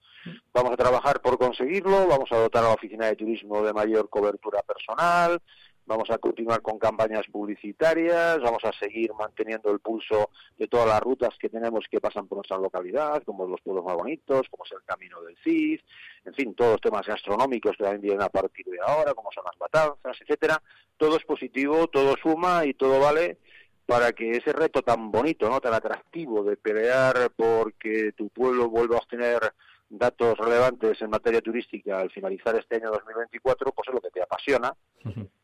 Vamos 0.53 0.73
a 0.73 0.77
trabajar 0.77 1.23
por 1.23 1.39
conseguirlo, 1.39 2.07
vamos 2.07 2.31
a 2.31 2.37
dotar 2.37 2.63
a 2.63 2.69
la 2.69 2.75
oficina 2.75 3.07
de 3.07 3.17
turismo 3.17 3.63
de 3.63 3.73
mayor 3.73 4.11
cobertura 4.11 4.61
personal, 4.61 5.41
vamos 5.87 6.11
a 6.11 6.19
continuar 6.19 6.61
con 6.61 6.79
campañas 6.79 7.25
publicitarias, 7.33 8.39
vamos 8.43 8.63
a 8.65 8.73
seguir 8.79 9.15
manteniendo 9.15 9.71
el 9.71 9.81
pulso 9.81 10.29
de 10.59 10.69
todas 10.69 10.87
las 10.87 11.01
rutas 11.01 11.31
que 11.39 11.49
tenemos 11.49 11.87
que 11.91 12.03
pasan 12.03 12.29
por 12.29 12.37
nuestra 12.37 12.59
localidad, 12.59 13.23
como 13.23 13.47
los 13.47 13.63
pueblos 13.63 13.87
más 13.87 13.97
bonitos, 13.97 14.47
como 14.51 14.65
es 14.65 14.73
el 14.73 14.85
Camino 14.85 15.23
del 15.23 15.39
Cid, 15.43 15.81
en 16.27 16.35
fin, 16.35 16.55
todos 16.55 16.73
los 16.73 16.81
temas 16.83 17.07
gastronómicos 17.07 17.79
que 17.79 17.85
también 17.85 18.03
vienen 18.03 18.23
a 18.23 18.29
partir 18.29 18.67
de 18.67 18.79
ahora, 18.87 19.15
como 19.15 19.31
son 19.33 19.45
las 19.45 19.59
matanzas, 19.59 20.21
etcétera. 20.21 20.63
Todo 20.99 21.17
es 21.17 21.25
positivo, 21.25 21.87
todo 21.89 22.15
suma 22.23 22.67
y 22.67 22.75
todo 22.75 23.01
vale 23.01 23.39
para 23.87 24.13
que 24.13 24.31
ese 24.33 24.53
reto 24.53 24.83
tan 24.83 25.11
bonito, 25.11 25.49
no 25.49 25.61
tan 25.61 25.75
atractivo 25.75 26.43
de 26.43 26.57
pelear 26.57 27.31
porque 27.37 28.13
tu 28.17 28.29
pueblo 28.31 28.69
vuelva 28.69 28.97
a 28.97 29.01
obtener 29.01 29.41
datos 29.89 30.37
relevantes 30.39 31.01
en 31.03 31.11
materia 31.11 31.41
turística 31.41 32.01
al 32.01 32.11
finalizar 32.11 32.57
este 32.57 32.77
año 32.77 32.91
2024, 32.91 33.73
pues 33.73 33.89
es 33.89 33.95
lo 33.95 34.01
que 34.01 34.11
te 34.11 34.23
apasiona 34.23 34.75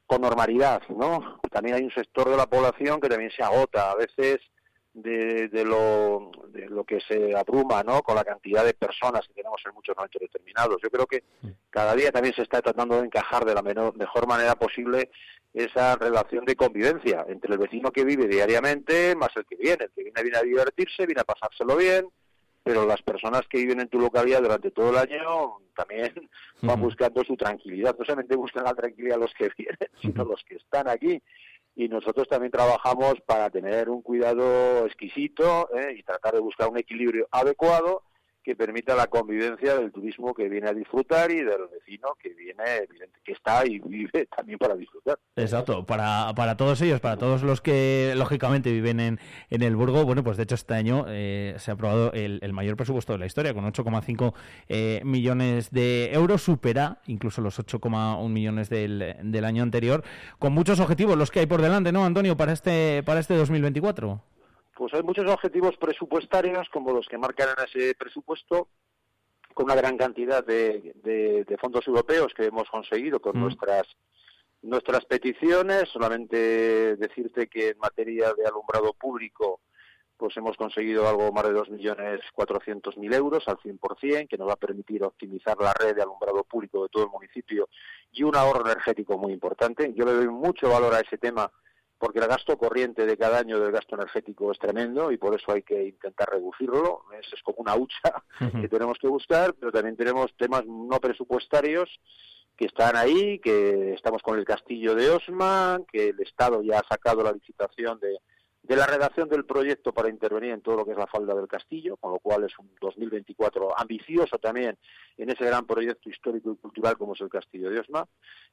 con 0.06 0.22
normalidad, 0.22 0.82
¿no? 0.88 1.40
También 1.50 1.76
hay 1.76 1.84
un 1.84 1.92
sector 1.92 2.28
de 2.30 2.36
la 2.36 2.46
población 2.46 3.00
que 3.00 3.08
también 3.08 3.30
se 3.30 3.42
agota 3.44 3.92
a 3.92 3.94
veces 3.94 4.38
de, 4.92 5.46
de 5.48 5.64
lo, 5.64 6.32
de 6.48 6.68
lo 6.68 6.82
que 6.82 6.98
se 7.02 7.36
abruma, 7.36 7.84
¿no? 7.84 8.02
Con 8.02 8.16
la 8.16 8.24
cantidad 8.24 8.64
de 8.64 8.74
personas 8.74 9.24
que 9.28 9.34
tenemos 9.34 9.62
en 9.64 9.72
muchos 9.74 9.94
momentos 9.94 10.20
determinados. 10.20 10.78
Yo 10.82 10.90
creo 10.90 11.06
que 11.06 11.22
cada 11.68 11.94
día 11.94 12.10
también 12.10 12.34
se 12.34 12.42
está 12.42 12.60
tratando 12.60 12.96
de 12.98 13.06
encajar 13.06 13.44
de 13.44 13.54
la 13.54 13.62
menor- 13.62 13.94
mejor 13.94 14.26
manera 14.26 14.56
posible 14.56 15.10
esa 15.52 15.96
relación 15.96 16.44
de 16.44 16.56
convivencia 16.56 17.24
entre 17.28 17.52
el 17.52 17.58
vecino 17.58 17.90
que 17.90 18.04
vive 18.04 18.28
diariamente 18.28 19.14
más 19.16 19.30
el 19.36 19.44
que 19.44 19.56
viene. 19.56 19.84
El 19.84 19.90
que 19.90 20.04
viene 20.04 20.22
viene 20.22 20.38
a 20.38 20.42
divertirse, 20.42 21.06
viene 21.06 21.22
a 21.22 21.24
pasárselo 21.24 21.76
bien, 21.76 22.08
pero 22.62 22.86
las 22.86 23.02
personas 23.02 23.42
que 23.48 23.58
viven 23.58 23.80
en 23.80 23.88
tu 23.88 23.98
localidad 23.98 24.42
durante 24.42 24.70
todo 24.70 24.90
el 24.90 24.98
año 24.98 25.58
también 25.74 26.12
van 26.62 26.80
buscando 26.80 27.24
su 27.24 27.36
tranquilidad. 27.36 27.96
No 27.98 28.04
solamente 28.04 28.36
buscan 28.36 28.64
la 28.64 28.74
tranquilidad 28.74 29.18
los 29.18 29.32
que 29.34 29.50
vienen, 29.56 29.78
sino 30.02 30.24
los 30.24 30.42
que 30.44 30.56
están 30.56 30.88
aquí. 30.88 31.20
Y 31.74 31.88
nosotros 31.88 32.28
también 32.28 32.50
trabajamos 32.50 33.14
para 33.26 33.48
tener 33.48 33.88
un 33.88 34.02
cuidado 34.02 34.86
exquisito 34.86 35.70
¿eh? 35.74 35.94
y 35.98 36.02
tratar 36.02 36.34
de 36.34 36.40
buscar 36.40 36.68
un 36.68 36.78
equilibrio 36.78 37.28
adecuado 37.30 38.02
que 38.42 38.56
permita 38.56 38.94
la 38.94 39.06
convivencia 39.06 39.76
del 39.76 39.92
turismo 39.92 40.34
que 40.34 40.48
viene 40.48 40.68
a 40.68 40.72
disfrutar 40.72 41.30
y 41.30 41.42
del 41.42 41.68
vecino 41.72 42.08
que 42.18 42.30
viene, 42.30 42.88
que 43.24 43.32
está 43.32 43.66
y 43.66 43.78
vive 43.80 44.26
también 44.36 44.58
para 44.58 44.74
disfrutar. 44.74 45.18
Exacto, 45.36 45.84
para, 45.84 46.32
para 46.34 46.56
todos 46.56 46.80
ellos, 46.82 47.00
para 47.00 47.16
todos 47.16 47.42
los 47.42 47.60
que 47.60 48.14
lógicamente 48.16 48.72
viven 48.72 49.00
en, 49.00 49.20
en 49.50 49.62
el 49.62 49.76
Burgo, 49.76 50.04
bueno, 50.04 50.24
pues 50.24 50.36
de 50.36 50.44
hecho 50.44 50.54
este 50.54 50.74
año 50.74 51.04
eh, 51.08 51.54
se 51.58 51.70
ha 51.70 51.74
aprobado 51.74 52.12
el, 52.12 52.38
el 52.42 52.52
mayor 52.52 52.76
presupuesto 52.76 53.12
de 53.12 53.18
la 53.18 53.26
historia, 53.26 53.54
con 53.54 53.64
8,5 53.64 54.34
eh, 54.68 55.02
millones 55.04 55.70
de 55.70 56.12
euros, 56.12 56.42
supera 56.42 56.98
incluso 57.06 57.40
los 57.42 57.58
8,1 57.58 58.28
millones 58.28 58.68
del, 58.68 59.16
del 59.22 59.44
año 59.44 59.62
anterior, 59.62 60.02
con 60.38 60.52
muchos 60.52 60.80
objetivos 60.80 61.16
los 61.16 61.30
que 61.30 61.40
hay 61.40 61.46
por 61.46 61.62
delante, 61.62 61.92
¿no, 61.92 62.04
Antonio, 62.04 62.36
para 62.36 62.52
este, 62.52 63.02
para 63.04 63.20
este 63.20 63.34
2024? 63.34 64.22
Pues 64.80 64.94
hay 64.94 65.02
muchos 65.02 65.30
objetivos 65.30 65.76
presupuestarios 65.76 66.66
como 66.70 66.90
los 66.94 67.06
que 67.06 67.18
marcan 67.18 67.50
en 67.50 67.64
ese 67.66 67.94
presupuesto 67.96 68.68
con 69.52 69.66
una 69.66 69.74
gran 69.74 69.98
cantidad 69.98 70.42
de, 70.42 70.92
de- 71.04 71.44
de 71.44 71.58
fondos 71.58 71.86
europeos 71.86 72.32
que 72.32 72.46
hemos 72.46 72.66
conseguido 72.70 73.20
con 73.20 73.36
Mm. 73.36 73.42
nuestras 73.42 73.86
nuestras 74.62 75.04
peticiones. 75.04 75.86
Solamente 75.90 76.96
decirte 76.96 77.46
que 77.48 77.68
en 77.68 77.78
materia 77.78 78.32
de 78.32 78.46
alumbrado 78.46 78.94
público 78.94 79.60
pues 80.16 80.34
hemos 80.38 80.56
conseguido 80.56 81.06
algo 81.06 81.30
más 81.30 81.44
de 81.44 81.52
2.400.000 81.52 83.12
euros 83.14 83.46
al 83.48 83.58
100%, 83.58 84.28
que 84.28 84.38
nos 84.38 84.48
va 84.48 84.54
a 84.54 84.56
permitir 84.56 85.04
optimizar 85.04 85.58
la 85.60 85.74
red 85.74 85.94
de 85.94 86.00
alumbrado 86.02 86.42
público 86.44 86.84
de 86.84 86.88
todo 86.88 87.04
el 87.04 87.10
municipio 87.10 87.68
y 88.12 88.22
un 88.22 88.34
ahorro 88.34 88.64
energético 88.64 89.18
muy 89.18 89.34
importante. 89.34 89.92
Yo 89.94 90.06
le 90.06 90.12
doy 90.14 90.28
mucho 90.28 90.70
valor 90.70 90.94
a 90.94 91.00
ese 91.00 91.18
tema 91.18 91.50
porque 92.00 92.18
el 92.18 92.26
gasto 92.26 92.56
corriente 92.56 93.04
de 93.04 93.18
cada 93.18 93.38
año 93.38 93.60
del 93.60 93.72
gasto 93.72 93.94
energético 93.94 94.50
es 94.50 94.58
tremendo 94.58 95.12
y 95.12 95.18
por 95.18 95.34
eso 95.38 95.52
hay 95.52 95.62
que 95.62 95.88
intentar 95.88 96.30
reducirlo. 96.30 97.04
Es, 97.20 97.30
es 97.30 97.42
como 97.42 97.58
una 97.58 97.76
hucha 97.76 98.24
que 98.60 98.68
tenemos 98.68 98.98
que 98.98 99.06
buscar, 99.06 99.52
pero 99.52 99.70
también 99.70 99.98
tenemos 99.98 100.34
temas 100.38 100.64
no 100.64 100.98
presupuestarios 100.98 102.00
que 102.56 102.64
están 102.64 102.96
ahí, 102.96 103.38
que 103.38 103.92
estamos 103.92 104.22
con 104.22 104.38
el 104.38 104.46
castillo 104.46 104.94
de 104.94 105.10
Osma, 105.10 105.78
que 105.92 106.08
el 106.08 106.20
Estado 106.20 106.62
ya 106.62 106.78
ha 106.78 106.88
sacado 106.88 107.22
la 107.22 107.32
licitación 107.32 108.00
de, 108.00 108.18
de 108.70 108.76
la 108.76 108.86
redacción 108.86 109.28
del 109.28 109.44
proyecto 109.44 109.92
para 109.92 110.08
intervenir 110.08 110.52
en 110.52 110.60
todo 110.60 110.76
lo 110.76 110.84
que 110.84 110.92
es 110.92 110.96
la 110.96 111.08
falda 111.08 111.34
del 111.34 111.48
castillo, 111.48 111.96
con 111.96 112.12
lo 112.12 112.20
cual 112.20 112.44
es 112.44 112.56
un 112.56 112.70
2024 112.80 113.76
ambicioso 113.76 114.38
también 114.38 114.78
en 115.18 115.28
ese 115.28 115.44
gran 115.44 115.66
proyecto 115.66 116.08
histórico 116.08 116.52
y 116.52 116.56
cultural 116.56 116.96
como 116.96 117.14
es 117.14 117.20
el 117.20 117.28
Castillo 117.28 117.68
de 117.68 117.80
Osma. 117.80 118.06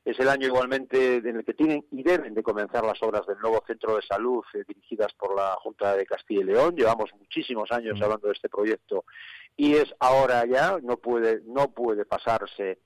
Es 0.04 0.20
el 0.20 0.28
año 0.28 0.48
igualmente 0.48 1.18
en 1.18 1.36
el 1.36 1.46
que 1.46 1.54
tienen 1.54 1.86
y 1.92 2.02
deben 2.02 2.34
de 2.34 2.42
comenzar 2.42 2.84
las 2.84 3.00
obras 3.04 3.28
del 3.28 3.38
nuevo 3.38 3.64
centro 3.68 3.96
de 3.96 4.02
salud 4.02 4.44
eh, 4.56 4.64
dirigidas 4.68 5.14
por 5.14 5.36
la 5.36 5.56
Junta 5.62 5.96
de 5.96 6.08
Castilla 6.08 6.42
y 6.42 6.46
León. 6.46 6.76
Llevamos 6.76 7.12
muchísimos 7.20 7.72
años 7.72 8.02
hablando 8.02 8.26
de 8.26 8.34
este 8.34 8.50
proyecto 8.50 9.06
y 9.56 9.76
es 9.76 9.94
ahora 10.00 10.48
ya, 10.48 10.80
no 10.82 10.98
puede, 10.98 11.42
no 11.46 11.70
puede 11.70 12.06
pasarse 12.06 12.80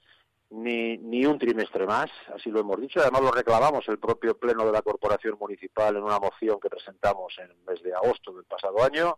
ni, 0.51 0.97
ni 0.97 1.25
un 1.25 1.39
trimestre 1.39 1.85
más, 1.85 2.09
así 2.35 2.49
lo 2.49 2.59
hemos 2.59 2.79
dicho. 2.79 2.99
Además 2.99 3.21
lo 3.21 3.31
reclamamos 3.31 3.87
el 3.87 3.99
propio 3.99 4.37
Pleno 4.37 4.65
de 4.65 4.71
la 4.71 4.81
Corporación 4.81 5.37
Municipal 5.39 5.95
en 5.95 6.03
una 6.03 6.19
moción 6.19 6.59
que 6.59 6.69
presentamos 6.69 7.33
en 7.39 7.51
el 7.51 7.57
mes 7.67 7.81
de 7.81 7.93
agosto 7.93 8.33
del 8.33 8.45
pasado 8.45 8.83
año. 8.83 9.17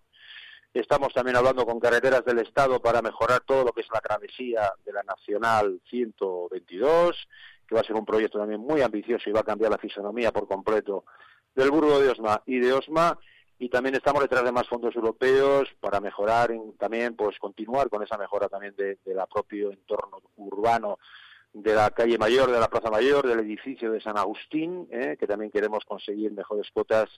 Estamos 0.73 1.13
también 1.13 1.36
hablando 1.36 1.65
con 1.65 1.79
carreteras 1.79 2.25
del 2.25 2.39
Estado 2.39 2.79
para 2.81 3.01
mejorar 3.01 3.41
todo 3.41 3.63
lo 3.63 3.71
que 3.73 3.81
es 3.81 3.88
la 3.93 3.99
travesía 3.99 4.71
de 4.86 4.93
la 4.93 5.03
Nacional 5.03 5.81
122, 5.89 7.27
que 7.67 7.75
va 7.75 7.81
a 7.81 7.84
ser 7.84 7.95
un 7.95 8.05
proyecto 8.05 8.39
también 8.39 8.61
muy 8.61 8.81
ambicioso 8.81 9.29
y 9.29 9.34
va 9.34 9.41
a 9.41 9.43
cambiar 9.43 9.71
la 9.71 9.77
fisonomía 9.77 10.31
por 10.31 10.47
completo 10.47 11.05
del 11.53 11.69
Burgo 11.69 11.99
de 11.99 12.09
Osma 12.09 12.41
y 12.45 12.59
de 12.59 12.73
Osma 12.73 13.17
y 13.59 13.69
también 13.69 13.95
estamos 13.95 14.21
detrás 14.21 14.43
de 14.43 14.51
más 14.51 14.67
fondos 14.67 14.95
europeos 14.95 15.69
para 15.79 15.99
mejorar 15.99 16.51
también 16.79 17.15
pues 17.15 17.38
continuar 17.38 17.89
con 17.89 18.01
esa 18.01 18.17
mejora 18.17 18.49
también 18.49 18.75
de, 18.75 18.97
de 19.05 19.23
propio 19.31 19.71
entorno 19.71 20.21
urbano 20.38 20.97
de 21.53 21.75
la 21.75 21.91
calle 21.91 22.17
Mayor, 22.17 22.51
de 22.51 22.59
la 22.59 22.67
Plaza 22.67 22.89
Mayor, 22.89 23.27
del 23.27 23.39
edificio 23.39 23.91
de 23.91 24.01
San 24.01 24.17
Agustín, 24.17 24.87
¿eh? 24.91 25.15
que 25.19 25.27
también 25.27 25.51
queremos 25.51 25.85
conseguir 25.85 26.31
mejores 26.31 26.69
cuotas 26.71 27.09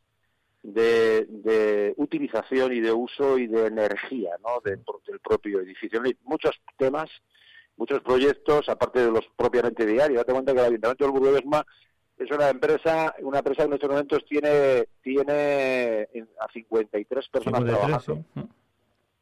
de, 0.62 1.94
utilización 1.98 2.74
y 2.74 2.82
de 2.82 2.92
uso 2.92 3.38
y 3.38 3.48
de 3.48 3.68
energía 3.68 4.32
¿no? 4.44 4.60
del 4.64 5.20
propio 5.20 5.62
edificio. 5.62 6.02
Hay 6.04 6.18
muchos 6.24 6.60
temas, 6.78 7.10
muchos 7.78 8.02
proyectos, 8.02 8.68
aparte 8.68 9.00
de 9.06 9.12
los 9.12 9.26
propiamente 9.38 9.86
diarios. 9.86 10.18
Date 10.18 10.34
cuenta 10.34 10.54
que 10.54 10.60
el 10.60 10.66
Ayuntamiento 10.66 11.06
del 11.06 11.12
Burgo 11.14 11.38
es 12.18 12.32
una 12.32 12.50
empresa, 12.50 13.16
una 13.22 13.40
empresa 13.40 13.64
que 13.64 13.68
en 13.68 13.74
estos 13.74 13.90
momentos 13.90 14.26
tiene, 14.26 14.86
tiene 15.02 16.08
a 16.42 16.52
53 16.52 17.30
personas 17.30 17.64
trabajando. 17.64 18.26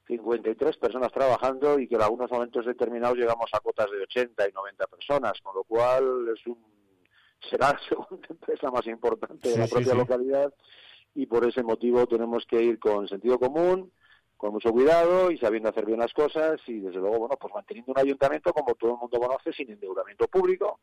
53 0.07 0.77
personas 0.77 1.11
trabajando 1.11 1.79
y 1.79 1.87
que 1.87 1.95
en 1.95 2.01
algunos 2.01 2.29
momentos 2.29 2.65
determinados 2.65 3.17
llegamos 3.17 3.49
a 3.53 3.59
cotas 3.59 3.89
de 3.89 4.01
80 4.01 4.49
y 4.49 4.51
90 4.51 4.87
personas, 4.87 5.39
con 5.41 5.55
lo 5.55 5.63
cual 5.63 6.27
es 6.35 6.45
un 6.47 6.57
será 7.49 7.73
la 7.73 7.79
segunda 7.89 8.27
empresa 8.29 8.71
más 8.71 8.85
importante 8.87 9.49
de 9.49 9.57
la 9.57 9.67
propia 9.67 9.93
localidad 9.93 10.53
y 11.15 11.25
por 11.25 11.47
ese 11.47 11.63
motivo 11.63 12.07
tenemos 12.07 12.45
que 12.45 12.61
ir 12.61 12.79
con 12.79 13.07
sentido 13.07 13.39
común, 13.39 13.91
con 14.37 14.53
mucho 14.53 14.71
cuidado 14.71 15.31
y 15.31 15.37
sabiendo 15.37 15.69
hacer 15.69 15.85
bien 15.85 15.99
las 15.99 16.13
cosas 16.13 16.59
y 16.67 16.79
desde 16.79 16.99
luego, 16.99 17.19
bueno, 17.19 17.37
pues 17.39 17.53
manteniendo 17.53 17.91
un 17.91 17.99
ayuntamiento 17.99 18.53
como 18.53 18.75
todo 18.75 18.93
el 18.93 18.97
mundo 18.97 19.19
conoce, 19.19 19.53
sin 19.53 19.71
endeudamiento 19.71 20.27
público, 20.27 20.79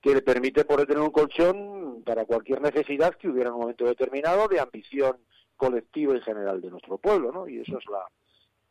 que 0.00 0.14
le 0.14 0.22
permite 0.22 0.64
poder 0.64 0.86
tener 0.86 1.02
un 1.02 1.10
colchón 1.10 2.02
para 2.04 2.24
cualquier 2.24 2.60
necesidad 2.60 3.14
que 3.14 3.28
hubiera 3.28 3.48
en 3.48 3.54
un 3.54 3.60
momento 3.60 3.84
determinado 3.84 4.48
de 4.48 4.60
ambición 4.60 5.16
colectiva 5.56 6.16
y 6.16 6.20
general 6.20 6.60
de 6.60 6.70
nuestro 6.70 6.98
pueblo, 6.98 7.30
¿no? 7.30 7.46
Y 7.46 7.60
eso 7.60 7.78
es 7.78 7.86
la 7.86 8.04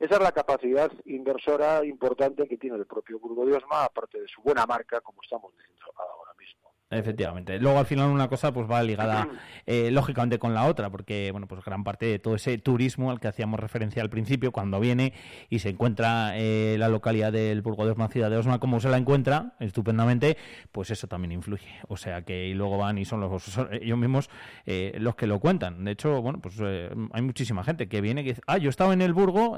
esa 0.02 0.16
es 0.16 0.22
la 0.22 0.32
capacidad 0.32 0.92
inversora 1.06 1.86
importante 1.86 2.48
que 2.48 2.58
tiene 2.58 2.76
el 2.76 2.88
propio 2.88 3.20
Burgo 3.20 3.46
de 3.46 3.56
Osma, 3.56 3.84
aparte 3.84 4.20
de 4.20 4.28
su 4.28 4.42
buena 4.42 4.66
marca, 4.66 5.00
como 5.00 5.22
estamos 5.22 5.54
diciendo. 5.56 5.94
Efectivamente. 6.92 7.58
Luego 7.58 7.80
al 7.80 7.86
final 7.86 8.10
una 8.10 8.28
cosa 8.28 8.52
pues 8.52 8.70
va 8.70 8.84
ligada 8.84 9.30
eh, 9.66 9.92
lógicamente 9.92 10.40
con 10.40 10.54
la 10.54 10.66
otra, 10.66 10.90
porque 10.90 11.32
bueno 11.32 11.48
pues 11.48 11.64
gran 11.64 11.86
parte 11.86 12.06
de 12.06 12.20
todo 12.20 12.36
ese 12.36 12.58
turismo 12.58 13.12
al 13.12 13.22
que 13.22 13.30
hacíamos 13.30 13.62
referencia 13.62 14.02
al 14.02 14.10
principio, 14.10 14.52
cuando 14.52 14.78
viene 14.82 15.14
y 15.50 15.60
se 15.60 15.70
encuentra 15.70 16.34
eh, 16.36 16.76
la 16.78 16.90
localidad 16.90 17.32
del 17.32 17.62
Burgo 17.62 17.86
de 17.86 17.92
Osma, 17.92 18.10
ciudad 18.10 18.30
de 18.30 18.36
Osma, 18.36 18.60
como 18.60 18.82
se 18.82 18.90
la 18.90 18.98
encuentra 18.98 19.54
estupendamente, 19.62 20.36
pues 20.74 20.92
eso 20.92 21.08
también 21.08 21.32
influye. 21.32 21.70
O 21.88 21.96
sea 21.96 22.24
que 22.24 22.48
y 22.48 22.54
luego 22.54 22.78
van 22.78 22.98
y 22.98 23.06
son 23.06 23.22
los 23.22 23.58
ellos 23.72 23.98
mismos 23.98 24.30
eh, 24.66 24.94
los 25.00 25.16
que 25.16 25.28
lo 25.28 25.40
cuentan. 25.40 25.86
De 25.86 25.92
hecho, 25.92 26.22
bueno 26.22 26.42
pues 26.42 26.60
hay 26.60 27.22
muchísima 27.22 27.64
gente 27.64 27.88
que 27.88 28.02
viene 28.02 28.24
que 28.24 28.32
dice, 28.32 28.42
ah 28.48 28.58
yo 28.58 28.68
he 28.68 28.70
estado 28.70 28.92
en 28.92 29.02
el 29.02 29.14
Burgo, 29.14 29.56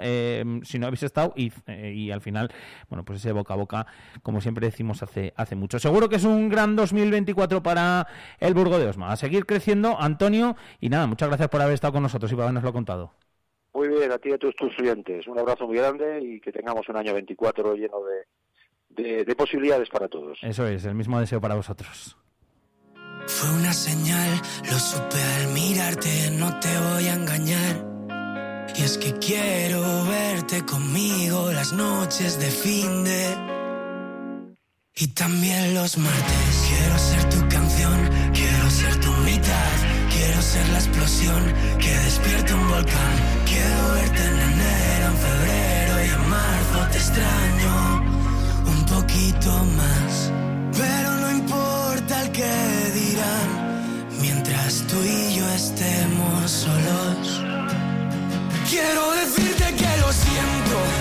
si 0.64 0.78
no 0.78 0.86
habéis 0.86 1.02
estado 1.02 1.34
y, 1.36 1.52
y 1.68 2.12
al 2.12 2.22
final 2.22 2.52
bueno 2.90 3.04
pues 3.04 3.18
ese 3.18 3.32
boca 3.32 3.56
a 3.56 3.58
boca, 3.58 3.88
como 4.22 4.40
siempre 4.40 4.68
decimos 4.68 5.02
hace 5.02 5.34
hace 5.36 5.56
mucho. 5.56 5.80
Seguro 5.80 6.10
que 6.10 6.18
es 6.18 6.26
un 6.26 6.50
gran 6.50 6.76
2020 6.76 7.23
24 7.24 7.64
para 7.64 8.06
el 8.40 8.54
Burgo 8.54 8.78
de 8.78 8.88
Osma. 8.88 9.12
A 9.12 9.16
seguir 9.16 9.46
creciendo, 9.46 10.00
Antonio, 10.00 10.56
y 10.82 10.90
nada, 10.90 11.08
muchas 11.08 11.30
gracias 11.30 11.50
por 11.50 11.62
haber 11.62 11.74
estado 11.74 11.94
con 11.94 12.04
nosotros 12.04 12.32
y 12.32 12.36
por 12.36 12.44
habernoslo 12.44 12.74
contado. 12.74 13.12
Muy 13.74 13.88
bien, 13.88 14.12
a 14.12 14.18
ti 14.18 14.30
y 14.30 14.34
a 14.34 14.38
todos 14.38 14.56
tus 14.56 14.72
estudiantes. 14.72 15.26
Un 15.28 15.40
abrazo 15.40 15.66
muy 15.66 15.78
grande 15.78 16.20
y 16.22 16.40
que 16.40 16.52
tengamos 16.52 16.88
un 16.90 16.98
año 16.98 17.14
24 17.14 17.76
lleno 17.76 17.98
de, 18.04 19.26
de, 19.26 19.36
posibilidades 19.36 19.90
para 19.90 20.08
todos. 20.08 20.38
Eso 20.42 20.68
es, 20.68 20.86
el 20.86 20.96
mismo 20.96 21.20
deseo 21.20 21.42
para 21.42 21.56
vosotros. 21.56 22.18
Fue 23.26 23.50
una 23.52 23.74
señal, 23.74 24.42
lo 24.70 24.78
supe 24.78 25.22
al 25.38 25.54
mirarte, 25.54 26.30
no 26.32 26.60
te 26.60 26.68
voy 26.92 27.08
a 27.08 27.14
engañar. 27.14 27.94
Y 28.76 28.84
es 28.84 28.98
que 28.98 29.14
quiero 29.14 29.82
verte 30.06 30.66
conmigo 30.66 31.52
las 31.52 31.74
noches 31.74 32.40
de 32.40 32.48
fin 32.48 33.04
de 33.04 33.53
y 34.96 35.08
también 35.08 35.74
los 35.74 35.98
martes. 35.98 36.68
Quiero 36.68 36.98
ser 37.00 37.30
tu 37.30 37.50
canción, 37.50 38.10
quiero 38.34 38.70
ser 38.70 38.96
tu 39.00 39.12
mitad. 39.24 39.72
Quiero 40.12 40.42
ser 40.42 40.68
la 40.70 40.78
explosión 40.78 41.54
que 41.80 41.98
despierta 42.06 42.56
un 42.56 42.68
volcán. 42.70 43.16
Quiero 43.46 43.94
verte 43.96 44.24
en 44.24 44.40
enero, 44.40 45.06
en 45.08 45.18
febrero 45.18 46.06
y 46.06 46.10
en 46.10 46.30
marzo. 46.30 46.92
Te 46.92 46.98
extraño 46.98 48.02
un 48.68 48.86
poquito 48.86 49.52
más. 49.78 50.32
Pero 50.78 51.12
no 51.18 51.32
importa 51.32 52.22
el 52.22 52.32
que 52.32 52.54
dirán. 52.94 54.10
Mientras 54.22 54.84
tú 54.88 54.98
y 55.04 55.36
yo 55.36 55.50
estemos 55.50 56.52
solos. 56.52 57.42
Quiero 58.70 59.12
decirte 59.14 59.66
que 59.76 59.98
lo 60.02 60.12
siento. 60.14 60.93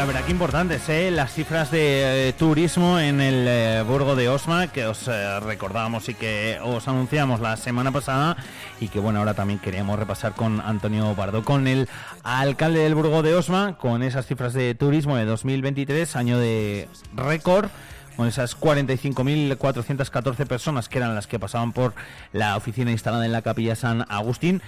La 0.00 0.06
verdad 0.06 0.24
que 0.24 0.32
importantes, 0.32 0.88
¿eh? 0.88 1.10
Las 1.10 1.34
cifras 1.34 1.70
de 1.70 2.30
eh, 2.30 2.32
turismo 2.32 2.98
en 2.98 3.20
el 3.20 3.46
eh, 3.46 3.84
Burgo 3.86 4.16
de 4.16 4.30
Osma, 4.30 4.68
que 4.68 4.86
os 4.86 5.06
eh, 5.08 5.40
recordábamos 5.40 6.08
y 6.08 6.14
que 6.14 6.58
os 6.64 6.88
anunciamos 6.88 7.40
la 7.40 7.58
semana 7.58 7.92
pasada, 7.92 8.38
y 8.80 8.88
que 8.88 8.98
bueno, 8.98 9.18
ahora 9.18 9.34
también 9.34 9.58
queríamos 9.58 9.98
repasar 9.98 10.32
con 10.32 10.62
Antonio 10.62 11.12
Pardo, 11.14 11.44
con 11.44 11.66
el 11.66 11.86
alcalde 12.22 12.80
del 12.80 12.94
Burgo 12.94 13.22
de 13.22 13.34
Osma, 13.34 13.76
con 13.76 14.02
esas 14.02 14.24
cifras 14.24 14.54
de 14.54 14.74
turismo 14.74 15.16
de 15.16 15.26
2023, 15.26 16.16
año 16.16 16.38
de 16.38 16.88
récord 17.14 17.68
con 18.16 18.28
esas 18.28 18.58
45.414 18.58 20.46
personas 20.46 20.88
que 20.90 20.98
eran 20.98 21.14
las 21.14 21.26
que 21.26 21.38
pasaban 21.38 21.72
por 21.72 21.94
la 22.32 22.56
oficina 22.56 22.90
instalada 22.90 23.24
en 23.24 23.32
la 23.32 23.40
capilla 23.40 23.76
San 23.76 24.04
Agustín, 24.10 24.60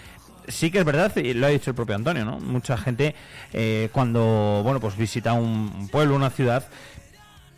sí 0.49 0.71
que 0.71 0.79
es 0.79 0.85
verdad, 0.85 1.15
y 1.17 1.35
lo 1.35 1.47
ha 1.47 1.51
dicho 1.51 1.71
el 1.71 1.77
propio 1.77 1.95
Antonio, 1.95 2.25
¿no? 2.25 2.39
Mucha 2.39 2.77
gente 2.77 3.15
eh, 3.53 3.89
cuando, 3.93 4.61
bueno, 4.63 4.81
pues 4.81 4.97
visita 4.97 5.33
un 5.33 5.89
pueblo, 5.89 6.15
una 6.15 6.31
ciudad, 6.31 6.67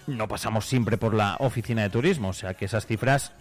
no 0.06 0.28
pasamos 0.28 0.66
siempre 0.66 0.98
por 0.98 1.14
la 1.14 1.36
oficina 1.38 1.82
de 1.82 1.90
turismo, 1.90 2.28
o 2.28 2.32
sea 2.32 2.54
que 2.54 2.66
esas 2.66 2.86
cifras 2.86 3.32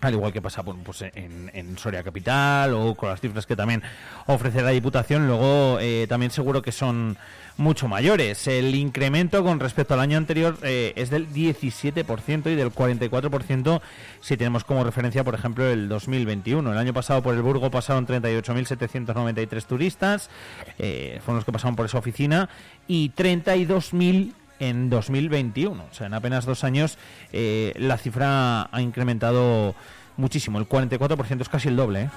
al 0.00 0.14
igual 0.14 0.32
que 0.32 0.42
pasa 0.42 0.62
pues, 0.62 1.04
en, 1.14 1.78
Soria 1.78 2.02
Capital 2.02 2.74
o 2.74 2.94
con 2.94 3.08
las 3.08 3.20
cifras 3.20 3.46
que 3.46 3.56
también 3.56 3.82
ofrece 4.26 4.62
la 4.62 4.70
Diputación, 4.70 5.26
luego 5.26 5.78
eh, 5.80 6.06
también 6.08 6.30
seguro 6.30 6.62
que 6.62 6.72
son 6.72 7.16
mucho 7.56 7.88
mayores. 7.88 8.46
El 8.46 8.74
incremento 8.74 9.42
con 9.42 9.60
respecto 9.60 9.94
al 9.94 10.00
año 10.00 10.18
anterior 10.18 10.58
eh, 10.62 10.92
es 10.96 11.10
del 11.10 11.28
17% 11.28 12.52
y 12.52 12.54
del 12.54 12.72
44% 12.72 13.80
si 14.20 14.36
tenemos 14.36 14.64
como 14.64 14.84
referencia, 14.84 15.24
por 15.24 15.34
ejemplo, 15.34 15.66
el 15.66 15.88
2021. 15.88 16.72
El 16.72 16.78
año 16.78 16.92
pasado 16.92 17.22
por 17.22 17.34
el 17.34 17.42
Burgo 17.42 17.70
pasaron 17.70 18.06
38.793 18.06 19.64
turistas, 19.64 20.30
eh, 20.78 21.20
fueron 21.24 21.36
los 21.36 21.44
que 21.44 21.52
pasaron 21.52 21.76
por 21.76 21.86
esa 21.86 21.98
oficina, 21.98 22.48
y 22.86 23.10
32.000 23.10 24.32
en 24.60 24.90
2021. 24.90 25.84
O 25.90 25.94
sea, 25.94 26.06
en 26.06 26.14
apenas 26.14 26.44
dos 26.44 26.64
años 26.64 26.98
eh, 27.32 27.72
la 27.76 27.98
cifra 27.98 28.68
ha 28.70 28.80
incrementado 28.80 29.74
muchísimo. 30.16 30.58
El 30.58 30.68
44% 30.68 31.40
es 31.40 31.48
casi 31.48 31.68
el 31.68 31.76
doble. 31.76 32.02
¿eh? 32.02 32.10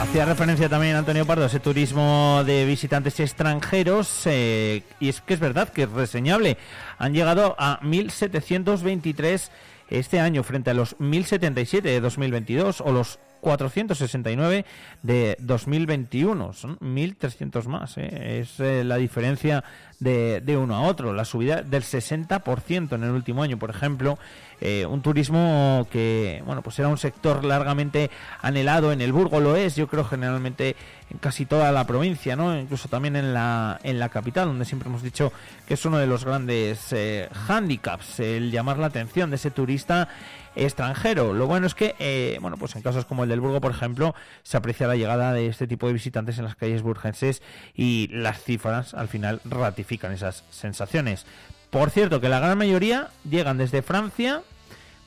Hacía 0.00 0.24
referencia 0.24 0.68
también 0.68 0.96
Antonio 0.96 1.24
Pardo 1.26 1.44
a 1.44 1.46
ese 1.46 1.60
turismo 1.60 2.42
de 2.44 2.64
visitantes 2.64 3.20
extranjeros 3.20 4.22
eh, 4.24 4.82
y 4.98 5.08
es 5.08 5.20
que 5.20 5.34
es 5.34 5.40
verdad 5.40 5.68
que 5.68 5.84
es 5.84 5.90
reseñable. 5.90 6.56
Han 6.98 7.14
llegado 7.14 7.54
a 7.58 7.78
1.723 7.82 9.50
este 9.88 10.18
año 10.18 10.42
frente 10.42 10.70
a 10.70 10.74
los 10.74 10.98
1077 10.98 11.88
de 11.88 12.00
2022 12.00 12.80
o 12.80 12.90
los 12.90 13.20
469 13.40 14.64
de 15.02 15.36
2021. 15.40 16.52
Son 16.52 16.78
1.300 16.78 17.64
más. 17.66 17.98
¿eh? 17.98 18.40
Es 18.40 18.60
eh, 18.60 18.84
la 18.84 18.96
diferencia 18.96 19.64
de, 19.98 20.40
de, 20.40 20.56
uno 20.56 20.76
a 20.76 20.82
otro. 20.82 21.12
La 21.12 21.24
subida 21.24 21.62
del 21.62 21.82
60% 21.82 22.94
en 22.94 23.04
el 23.04 23.10
último 23.10 23.42
año, 23.42 23.58
por 23.58 23.70
ejemplo. 23.70 24.18
Eh, 24.62 24.84
un 24.84 25.00
turismo 25.00 25.86
que, 25.90 26.42
bueno, 26.44 26.60
pues 26.60 26.78
era 26.78 26.88
un 26.88 26.98
sector 26.98 27.44
largamente 27.44 28.10
anhelado. 28.42 28.92
En 28.92 29.00
el 29.00 29.12
Burgo 29.12 29.40
lo 29.40 29.56
es, 29.56 29.74
yo 29.74 29.88
creo, 29.88 30.04
generalmente 30.04 30.76
en 31.08 31.18
casi 31.18 31.46
toda 31.46 31.72
la 31.72 31.86
provincia, 31.86 32.36
¿no? 32.36 32.58
Incluso 32.58 32.88
también 32.88 33.16
en 33.16 33.32
la, 33.32 33.80
en 33.82 33.98
la 33.98 34.10
capital, 34.10 34.48
donde 34.48 34.66
siempre 34.66 34.88
hemos 34.88 35.02
dicho 35.02 35.32
que 35.66 35.74
es 35.74 35.84
uno 35.86 35.96
de 35.96 36.06
los 36.06 36.26
grandes 36.26 36.92
eh, 36.92 37.28
handicaps, 37.48 38.20
el 38.20 38.50
llamar 38.50 38.78
la 38.78 38.86
atención 38.86 39.30
de 39.30 39.36
ese 39.36 39.50
turista 39.50 40.08
extranjero. 40.56 41.32
Lo 41.32 41.46
bueno 41.46 41.66
es 41.66 41.74
que, 41.74 41.94
eh, 41.98 42.38
bueno, 42.40 42.56
pues 42.56 42.76
en 42.76 42.82
casos 42.82 43.04
como 43.04 43.24
el 43.24 43.28
del 43.28 43.40
Burgo, 43.40 43.60
por 43.60 43.70
ejemplo, 43.70 44.14
se 44.42 44.56
aprecia 44.56 44.86
la 44.86 44.96
llegada 44.96 45.32
de 45.32 45.46
este 45.46 45.66
tipo 45.66 45.86
de 45.86 45.92
visitantes 45.92 46.38
en 46.38 46.44
las 46.44 46.56
calles 46.56 46.82
burgenses 46.82 47.42
y 47.74 48.08
las 48.12 48.42
cifras 48.42 48.94
al 48.94 49.08
final 49.08 49.40
ratifican 49.44 50.12
esas 50.12 50.44
sensaciones. 50.50 51.26
Por 51.70 51.90
cierto, 51.90 52.20
que 52.20 52.28
la 52.28 52.40
gran 52.40 52.58
mayoría 52.58 53.08
llegan 53.28 53.58
desde 53.58 53.82
Francia, 53.82 54.42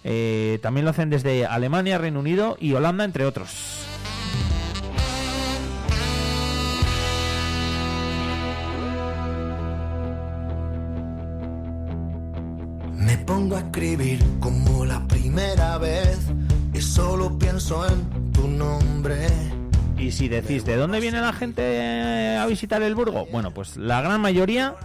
eh, 0.03 0.59
también 0.61 0.85
lo 0.85 0.91
hacen 0.91 1.09
desde 1.09 1.45
Alemania, 1.45 1.97
Reino 1.97 2.19
Unido 2.19 2.57
y 2.59 2.73
Holanda, 2.73 3.03
entre 3.03 3.25
otros. 3.25 3.92
Pongo 13.25 13.55
a 13.55 13.59
escribir 13.59 14.19
como 14.39 14.85
la 14.85 15.05
primera 15.07 15.77
vez 15.77 16.19
y 16.73 16.81
solo 16.81 17.37
pienso 17.37 17.85
en 17.87 18.31
tu 18.31 18.47
nombre. 18.47 19.27
Y 19.97 20.11
si 20.11 20.27
decís, 20.27 20.65
¿de 20.65 20.75
dónde 20.75 20.99
viene 20.99 21.21
la 21.21 21.31
gente 21.31 22.37
a 22.37 22.45
visitar 22.45 22.81
el 22.81 22.95
Burgo? 22.95 23.25
Bueno, 23.31 23.51
pues 23.51 23.77
la 23.77 24.01
gran 24.01 24.19
mayoría 24.19 24.75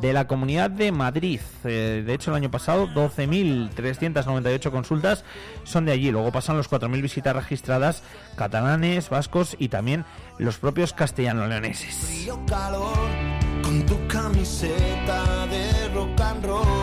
de 0.00 0.12
la 0.12 0.26
Comunidad 0.28 0.70
de 0.70 0.92
Madrid. 0.92 1.40
Eh, 1.64 2.04
de 2.06 2.14
hecho, 2.14 2.30
el 2.30 2.36
año 2.36 2.50
pasado 2.50 2.86
12.398 2.88 4.70
consultas 4.70 5.24
son 5.64 5.84
de 5.84 5.92
allí. 5.92 6.10
Luego 6.10 6.30
pasan 6.30 6.56
los 6.56 6.70
4.000 6.70 7.02
visitas 7.02 7.34
registradas 7.34 8.02
catalanes, 8.36 9.10
vascos 9.10 9.56
y 9.58 9.68
también 9.68 10.04
los 10.38 10.58
propios 10.58 10.92
castellano-leoneses. 10.92 12.28
Con 13.62 13.84
tu 13.84 14.06
camiseta 14.06 15.46
de 15.48 15.88
rock 15.94 16.20
and 16.20 16.44
roll. 16.46 16.77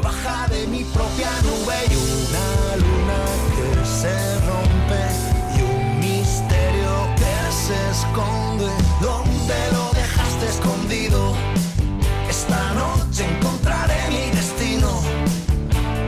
Baja 0.00 0.46
de 0.48 0.66
mi 0.66 0.84
propia 0.84 1.30
nube 1.42 1.74
y 1.90 1.96
una 1.96 2.76
luna 2.76 3.20
que 3.56 3.84
se 3.84 4.40
rompe 4.40 5.02
y 5.56 5.62
un 5.62 6.00
misterio 6.00 6.92
que 7.16 7.52
se 7.52 7.90
esconde. 7.90 8.70
¿Dónde 9.00 9.54
lo 9.72 9.90
dejaste 9.92 10.46
escondido? 10.46 11.34
Esta 12.28 12.72
noche 12.72 13.26
encontraré 13.36 14.08
mi 14.08 14.30
destino. 14.30 15.02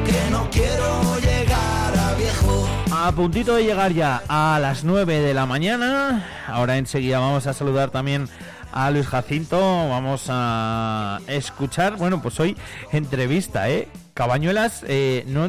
Que 0.07 0.31
no 0.31 0.49
quiero 0.51 1.19
llegar 1.21 1.97
a 1.99 2.15
viejo. 2.15 2.67
A 2.91 3.13
puntito 3.13 3.55
de 3.57 3.65
llegar 3.65 3.93
ya 3.93 4.23
a 4.29 4.59
las 4.61 4.85
9 4.85 5.21
de 5.21 5.35
la 5.35 5.47
mañana. 5.47 6.27
Ahora 6.47 6.79
enseguida 6.79 7.19
vamos 7.19 7.47
a 7.47 7.53
saludar 7.53 7.91
también 7.91 8.29
a 8.29 8.54
Luis 8.93 9.07
Jacinto. 9.07 9.59
Vamos 9.89 10.27
a 10.29 11.21
escuchar, 11.29 11.97
bueno, 11.97 12.21
pues 12.21 12.39
hoy 12.41 12.57
entrevista, 12.93 13.71
¿eh? 13.71 13.89
Cabañuelas, 14.15 14.85
eh, 14.87 15.25
no 15.27 15.49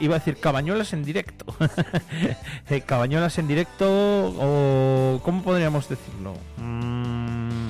iba 0.00 0.16
a 0.16 0.18
decir 0.18 0.38
cabañuelas 0.38 0.92
en 0.92 1.04
directo. 1.04 1.46
Eh, 2.70 2.80
cabañuelas 2.80 3.36
en 3.38 3.46
directo 3.46 3.86
o 3.86 5.20
¿cómo 5.22 5.42
podríamos 5.42 5.86
decirlo? 5.88 6.34
Mm, 6.56 7.68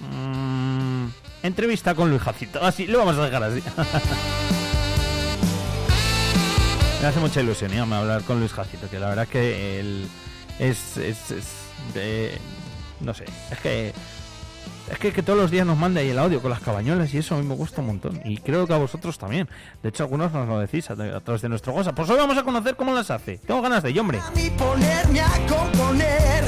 mm, 0.00 1.08
entrevista 1.42 1.96
con 1.96 2.10
Luis 2.10 2.22
Jacinto. 2.22 2.62
Así, 2.62 2.86
lo 2.86 2.98
vamos 2.98 3.16
a 3.18 3.24
dejar 3.24 3.42
así. 3.42 3.60
Me 7.00 7.06
hace 7.06 7.20
mucha 7.20 7.40
ilusión 7.40 7.72
¿eh? 7.72 7.80
hablar 7.80 8.22
con 8.22 8.38
Luis 8.38 8.52
Jacinto, 8.52 8.88
que 8.88 8.98
la 8.98 9.08
verdad 9.08 9.26
que 9.28 9.80
él 9.80 10.08
es, 10.58 10.96
es, 10.96 11.28
de, 11.94 12.38
no 13.00 13.14
sé, 13.14 13.24
es 13.50 13.58
que 13.60 13.92
es 14.90 14.98
que, 14.98 15.12
que, 15.12 15.22
todos 15.22 15.38
los 15.38 15.50
días 15.50 15.66
nos 15.66 15.76
manda 15.76 16.00
ahí 16.00 16.08
el 16.08 16.18
audio 16.18 16.40
con 16.40 16.50
las 16.50 16.60
cabañuelas 16.60 17.12
y 17.12 17.18
eso 17.18 17.34
a 17.34 17.38
mí 17.38 17.46
me 17.46 17.54
gusta 17.54 17.82
un 17.82 17.88
montón. 17.88 18.20
Y 18.24 18.38
creo 18.38 18.66
que 18.66 18.72
a 18.72 18.78
vosotros 18.78 19.18
también. 19.18 19.46
De 19.82 19.90
hecho, 19.90 20.04
algunos 20.04 20.32
nos 20.32 20.48
lo 20.48 20.58
decís 20.58 20.88
a, 20.90 20.94
a 20.94 21.20
través 21.20 21.42
de 21.42 21.48
nuestro 21.50 21.74
WhatsApp. 21.74 21.94
Pues 21.94 22.08
hoy 22.08 22.16
vamos 22.16 22.38
a 22.38 22.42
conocer 22.42 22.74
cómo 22.74 22.94
las 22.94 23.10
hace. 23.10 23.36
Tengo 23.38 23.60
ganas 23.60 23.82
de 23.82 23.90
ello, 23.90 24.00
hombre. 24.00 24.20
Y 24.34 24.48
ponerme 24.50 25.20
a 25.20 25.46
componer 25.46 26.44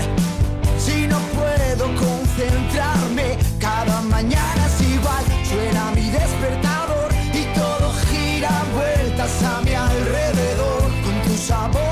si 0.79 1.07
no 1.07 1.19
puedo 1.19 1.85
concentrarme. 1.95 3.37
Cada 3.59 4.01
mañana 4.03 4.67
es 4.67 4.89
igual, 4.89 5.25
suena 5.45 5.91
mi 5.95 6.11
despertador 6.11 7.13
y 7.35 7.45
todo 7.59 7.93
gira 8.11 8.51
vueltas 8.75 9.43
a 9.43 9.61
mi 9.61 9.75
alrededor. 9.75 10.83
Con 11.05 11.23
tu 11.29 11.37
sabor 11.37 11.90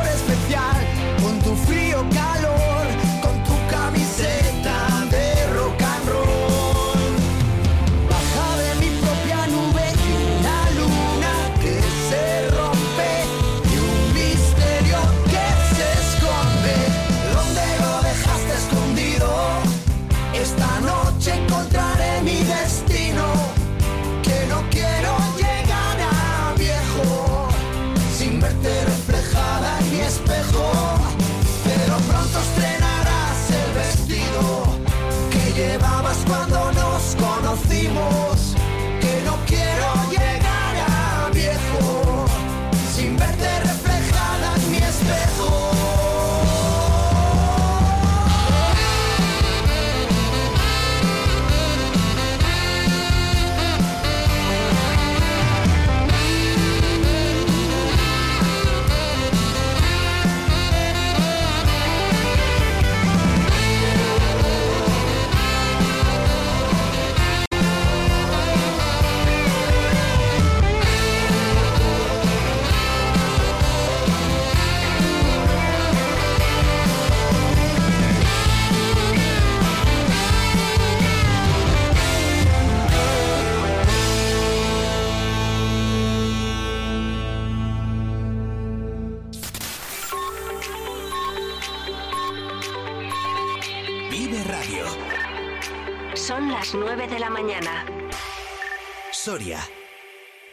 Soria 99.29 99.61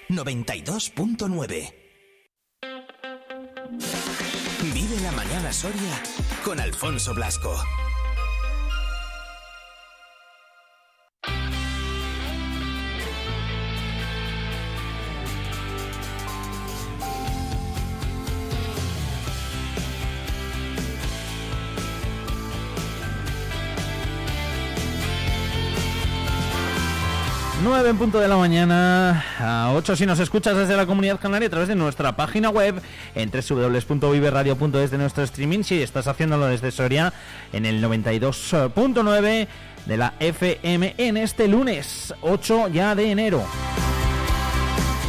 92.9. 0.09 1.73
Vive 4.73 4.99
la 5.01 5.13
mañana 5.13 5.53
Soria 5.53 6.03
con 6.43 6.59
Alfonso 6.59 7.13
Blasco. 7.13 7.55
9 27.85 27.91
en 27.91 27.97
punto 27.99 28.19
de 28.19 28.27
la 28.27 28.35
mañana, 28.35 29.23
a 29.37 29.71
8 29.75 29.95
si 29.95 30.07
nos 30.07 30.19
escuchas 30.19 30.57
desde 30.57 30.75
la 30.75 30.87
comunidad 30.87 31.19
canaria 31.19 31.45
a 31.45 31.51
través 31.51 31.67
de 31.67 31.75
nuestra 31.75 32.15
página 32.15 32.49
web 32.49 32.81
en 33.13 33.29
www.viveradio.es 33.29 34.89
de 34.89 34.97
nuestro 34.97 35.23
streaming. 35.23 35.61
Si 35.61 35.83
estás 35.83 36.07
haciéndolo 36.07 36.47
desde 36.47 36.71
Soria 36.71 37.13
en 37.53 37.67
el 37.67 37.83
92.9 37.83 39.47
de 39.85 39.97
la 39.97 40.15
FM 40.19 40.95
en 40.97 41.17
este 41.17 41.47
lunes 41.47 42.11
8 42.21 42.69
ya 42.69 42.95
de 42.95 43.11
enero. 43.11 43.43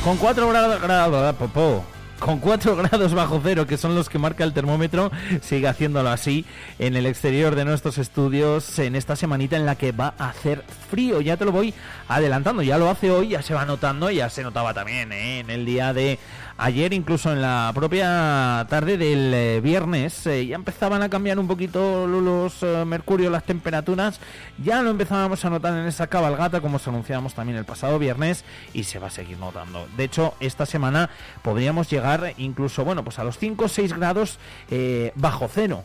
Con 0.05 0.19
4 0.19 0.47
grados, 0.47 0.83
grados, 0.83 1.35
popó, 1.37 1.83
con 2.19 2.39
4 2.39 2.77
grados 2.77 3.15
bajo 3.15 3.41
cero, 3.43 3.67
que 3.67 3.77
son 3.77 3.95
los 3.95 4.09
que 4.09 4.19
marca 4.19 4.45
el 4.45 4.53
termómetro, 4.53 5.11
sigue 5.43 5.69
haciéndolo 5.69 6.11
así 6.11 6.45
en 6.79 6.97
el 6.97 7.07
exterior 7.07 7.55
de 7.55 7.65
nuestros 7.65 7.99
estudios 7.99 8.79
en 8.79 8.97
esta 8.97 9.17
semanita 9.17 9.57
en 9.57 9.67
la 9.67 9.77
que 9.77 9.93
va 9.93 10.15
a 10.19 10.31
hacer 10.31 10.65
frío. 10.91 11.21
Ya 11.21 11.37
te 11.37 11.45
lo 11.45 11.53
voy 11.53 11.75
adelantando, 12.09 12.63
ya 12.63 12.79
lo 12.79 12.91
hace 12.91 13.11
hoy, 13.11 13.29
ya 13.29 13.43
se 13.43 13.55
va 13.55 13.65
notando, 13.65 14.11
ya 14.11 14.31
se 14.31 14.43
notaba 14.43 14.75
también 14.75 15.13
¿eh? 15.13 15.41
en 15.41 15.51
el 15.51 15.65
día 15.65 15.93
de 15.93 16.19
ayer, 16.59 16.93
incluso 16.93 17.33
en 17.33 17.43
la 17.43 17.71
propia 17.75 18.67
tarde 18.69 18.97
del 18.97 19.33
eh, 19.35 19.61
viernes, 19.61 20.27
eh, 20.27 20.47
ya 20.47 20.57
empezaban 20.57 21.03
a 21.03 21.09
cambiar 21.09 21.39
un 21.39 21.47
poquito 21.47 22.07
los 22.07 22.63
eh, 22.63 22.85
mercurios, 22.85 23.31
las 23.31 23.45
temperaturas, 23.45 24.21
ya 24.63 24.83
lo 24.83 24.91
empezábamos 24.91 25.45
a 25.45 25.51
notar 25.51 25.75
en 25.75 25.87
esa 25.87 26.07
cabalgata, 26.07 26.61
como 26.61 26.77
os 26.77 26.89
anunciábamos 26.89 27.35
también 27.35 27.59
el 27.59 27.65
pasado 27.65 27.99
viernes, 27.99 28.45
y 28.73 28.85
se 28.85 28.99
va 28.99 29.09
a 29.09 29.11
seguir 29.11 29.39
notando. 29.39 29.87
De 29.97 30.05
hecho, 30.05 30.35
esta 30.41 30.67
semana 30.67 31.11
podríamos 31.43 31.91
llegar 31.91 32.35
incluso, 32.39 32.85
bueno, 32.85 33.05
pues 33.05 33.19
a 33.19 33.25
los 33.25 33.39
5 33.39 33.65
o 33.65 33.69
6 33.69 33.93
grados 33.95 34.39
eh, 34.71 35.13
bajo 35.15 35.49
cero. 35.53 35.85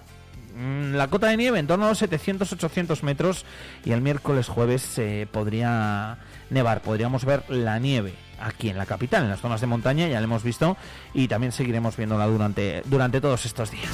Mm, 0.56 0.96
La 0.96 1.08
cota 1.08 1.28
de 1.28 1.38
nieve 1.38 1.60
en 1.60 1.68
torno 1.68 1.86
a 1.86 1.90
los 1.90 2.02
700-800 2.02 3.04
metros 3.04 3.46
y 3.86 3.92
el 3.92 4.02
miércoles 4.02 4.48
jueves 4.48 4.82
se 4.82 5.28
podría 5.32 6.18
nevar, 6.50 6.82
podríamos 6.82 7.26
ver 7.26 7.44
la 7.50 7.80
nieve 7.80 8.14
aquí 8.42 8.70
en 8.70 8.78
la 8.78 8.86
capital, 8.86 9.24
en 9.24 9.30
las 9.30 9.42
zonas 9.42 9.62
de 9.62 9.68
montaña, 9.68 10.08
ya 10.08 10.20
lo 10.20 10.26
hemos 10.26 10.44
visto 10.44 10.78
y 11.14 11.28
también 11.28 11.52
seguiremos 11.52 11.96
viéndola 11.98 12.26
durante, 12.28 12.82
durante 12.86 13.22
todos 13.22 13.46
estos 13.46 13.72
días. 13.72 13.92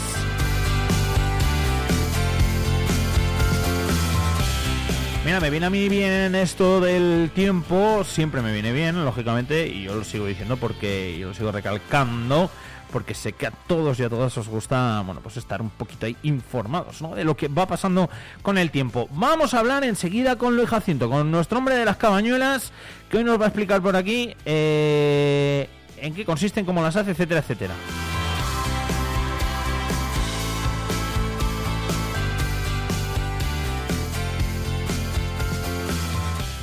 Mira, 5.27 5.41
me 5.41 5.49
viene 5.49 5.65
a 5.65 5.69
mí 5.69 5.89
bien 5.89 6.35
esto 6.35 6.79
del 6.79 7.31
tiempo, 7.35 8.05
siempre 8.05 8.41
me 8.41 8.53
viene 8.53 8.71
bien, 8.71 9.03
lógicamente, 9.03 9.67
y 9.67 9.83
yo 9.83 9.93
lo 9.93 10.05
sigo 10.05 10.25
diciendo 10.25 10.55
porque 10.55 11.17
yo 11.19 11.27
lo 11.27 11.33
sigo 11.33 11.51
recalcando, 11.51 12.49
porque 12.91 13.13
sé 13.13 13.33
que 13.33 13.47
a 13.47 13.51
todos 13.51 13.99
y 13.99 14.03
a 14.03 14.09
todas 14.09 14.37
os 14.37 14.47
gusta, 14.47 15.01
bueno, 15.05 15.21
pues 15.21 15.37
estar 15.37 15.61
un 15.61 15.69
poquito 15.69 16.05
ahí 16.05 16.15
informados, 16.23 17.01
¿no? 17.01 17.15
De 17.15 17.23
lo 17.23 17.35
que 17.35 17.47
va 17.47 17.67
pasando 17.67 18.09
con 18.41 18.57
el 18.57 18.71
tiempo. 18.71 19.07
Vamos 19.11 19.53
a 19.53 19.59
hablar 19.59 19.83
enseguida 19.83 20.37
con 20.37 20.55
Luis 20.55 20.69
Jacinto, 20.69 21.09
con 21.09 21.29
nuestro 21.31 21.57
hombre 21.57 21.75
de 21.75 21.85
las 21.85 21.97
cabañuelas, 21.97 22.71
que 23.09 23.17
hoy 23.17 23.23
nos 23.23 23.39
va 23.39 23.45
a 23.45 23.47
explicar 23.47 23.81
por 23.81 23.95
aquí 23.95 24.35
eh, 24.45 25.69
en 25.97 26.13
qué 26.13 26.25
consisten, 26.25 26.65
cómo 26.65 26.81
las 26.81 26.95
hace, 26.95 27.11
etcétera, 27.11 27.41
etcétera. 27.41 27.73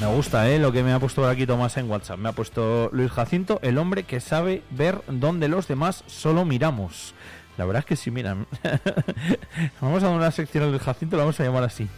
Me 0.04 0.14
gusta, 0.14 0.50
¿eh? 0.50 0.58
Lo 0.58 0.70
que 0.70 0.82
me 0.82 0.92
ha 0.92 0.98
puesto 0.98 1.26
aquí 1.26 1.46
Tomás 1.46 1.78
en 1.78 1.90
WhatsApp. 1.90 2.18
Me 2.18 2.28
ha 2.28 2.32
puesto 2.32 2.90
Luis 2.92 3.10
Jacinto, 3.10 3.58
el 3.62 3.78
hombre 3.78 4.02
que 4.02 4.20
sabe 4.20 4.62
ver 4.68 5.00
donde 5.08 5.48
los 5.48 5.66
demás 5.66 6.04
solo 6.06 6.44
miramos. 6.44 7.14
La 7.56 7.64
verdad 7.64 7.80
es 7.80 7.86
que 7.86 7.96
sí, 7.96 8.10
mira. 8.10 8.36
vamos 9.80 10.02
a 10.02 10.08
dar 10.08 10.14
una 10.14 10.30
sección 10.30 10.64
a 10.64 10.66
Luis 10.66 10.82
Jacinto, 10.82 11.16
lo 11.16 11.22
vamos 11.22 11.40
a 11.40 11.44
llamar 11.44 11.64
así. 11.64 11.88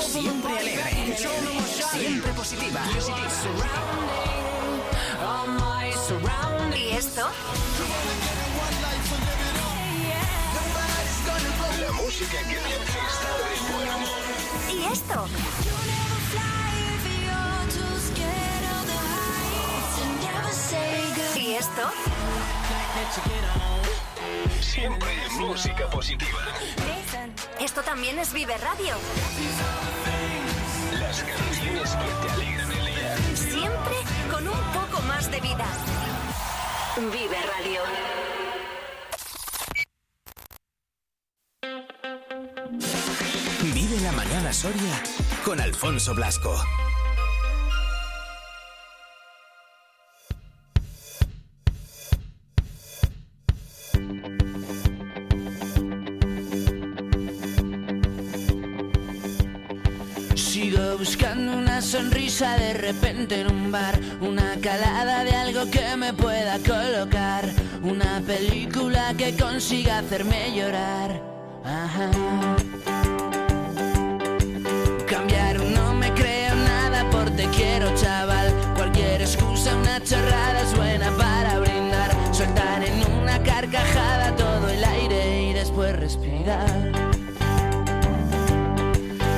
Siempre 0.00 0.58
alegre. 0.58 1.16
Siempre 1.92 2.32
positiva. 2.32 2.80
¿Y 6.74 6.90
esto? 6.92 7.28
La 11.78 11.92
música 11.92 12.38
que 12.38 12.54
te 12.54 12.60
hace 12.60 12.98
estar 13.06 13.36
de 13.38 13.54
buen 13.70 13.88
humor. 13.94 14.18
¿Y 14.72 14.74
esto? 14.90 15.18
¿Y 21.36 21.54
esto? 21.54 21.84
Siempre 24.78 25.10
música 25.40 25.90
positiva. 25.90 26.38
Esto 27.58 27.82
también 27.82 28.16
es 28.20 28.32
Vive 28.32 28.56
Radio. 28.58 28.94
Las 31.00 31.20
canciones 31.24 31.90
que 31.96 32.26
te 32.26 32.32
alegran 32.32 32.70
el 32.70 32.86
día. 32.86 33.16
Siempre 33.34 33.96
con 34.30 34.46
un 34.46 34.60
poco 34.72 35.02
más 35.08 35.28
de 35.32 35.40
vida. 35.40 35.66
Vive 36.96 37.36
Radio. 37.56 37.80
Vive 43.74 44.00
la 44.00 44.12
mañana 44.12 44.52
Soria 44.52 45.02
con 45.44 45.60
Alfonso 45.60 46.14
Blasco. 46.14 46.54
Buscando 60.98 61.56
una 61.56 61.80
sonrisa 61.80 62.56
de 62.56 62.74
repente 62.74 63.40
en 63.40 63.52
un 63.52 63.70
bar, 63.70 63.98
una 64.20 64.56
calada 64.60 65.22
de 65.22 65.30
algo 65.30 65.70
que 65.70 65.96
me 65.96 66.12
pueda 66.12 66.58
colocar, 66.58 67.48
una 67.82 68.20
película 68.26 69.14
que 69.16 69.36
consiga 69.36 69.98
hacerme 69.98 70.56
llorar. 70.56 71.22
Ajá. 71.64 72.10
Cambiar 75.06 75.60
no 75.60 75.94
me 75.94 76.12
creo 76.14 76.56
nada 76.56 77.08
por 77.10 77.30
te 77.30 77.46
quiero 77.50 77.94
chaval, 77.94 78.52
cualquier 78.74 79.22
excusa, 79.22 79.76
una 79.76 80.02
chorrada 80.02 80.62
es 80.62 80.76
buena 80.76 81.10
para 81.12 81.60
brindar, 81.60 82.10
soltar 82.32 82.82
en 82.82 83.04
una 83.12 83.40
carcajada 83.44 84.34
todo 84.34 84.68
el 84.68 84.82
aire 84.82 85.50
y 85.50 85.52
después 85.52 85.94
respirar. 85.94 86.92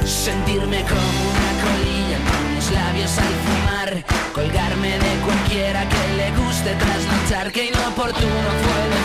Sentirme 0.07 0.83
como 0.83 1.10
al 3.19 3.35
fumar 3.45 4.05
Colgarme 4.33 4.99
de 4.99 5.13
cualquiera 5.25 5.89
que 5.89 6.17
le 6.17 6.31
guste 6.37 6.75
trasnochar 6.75 7.51
Que 7.53 7.67
inoportuno 7.67 8.51
fue 8.63 9.00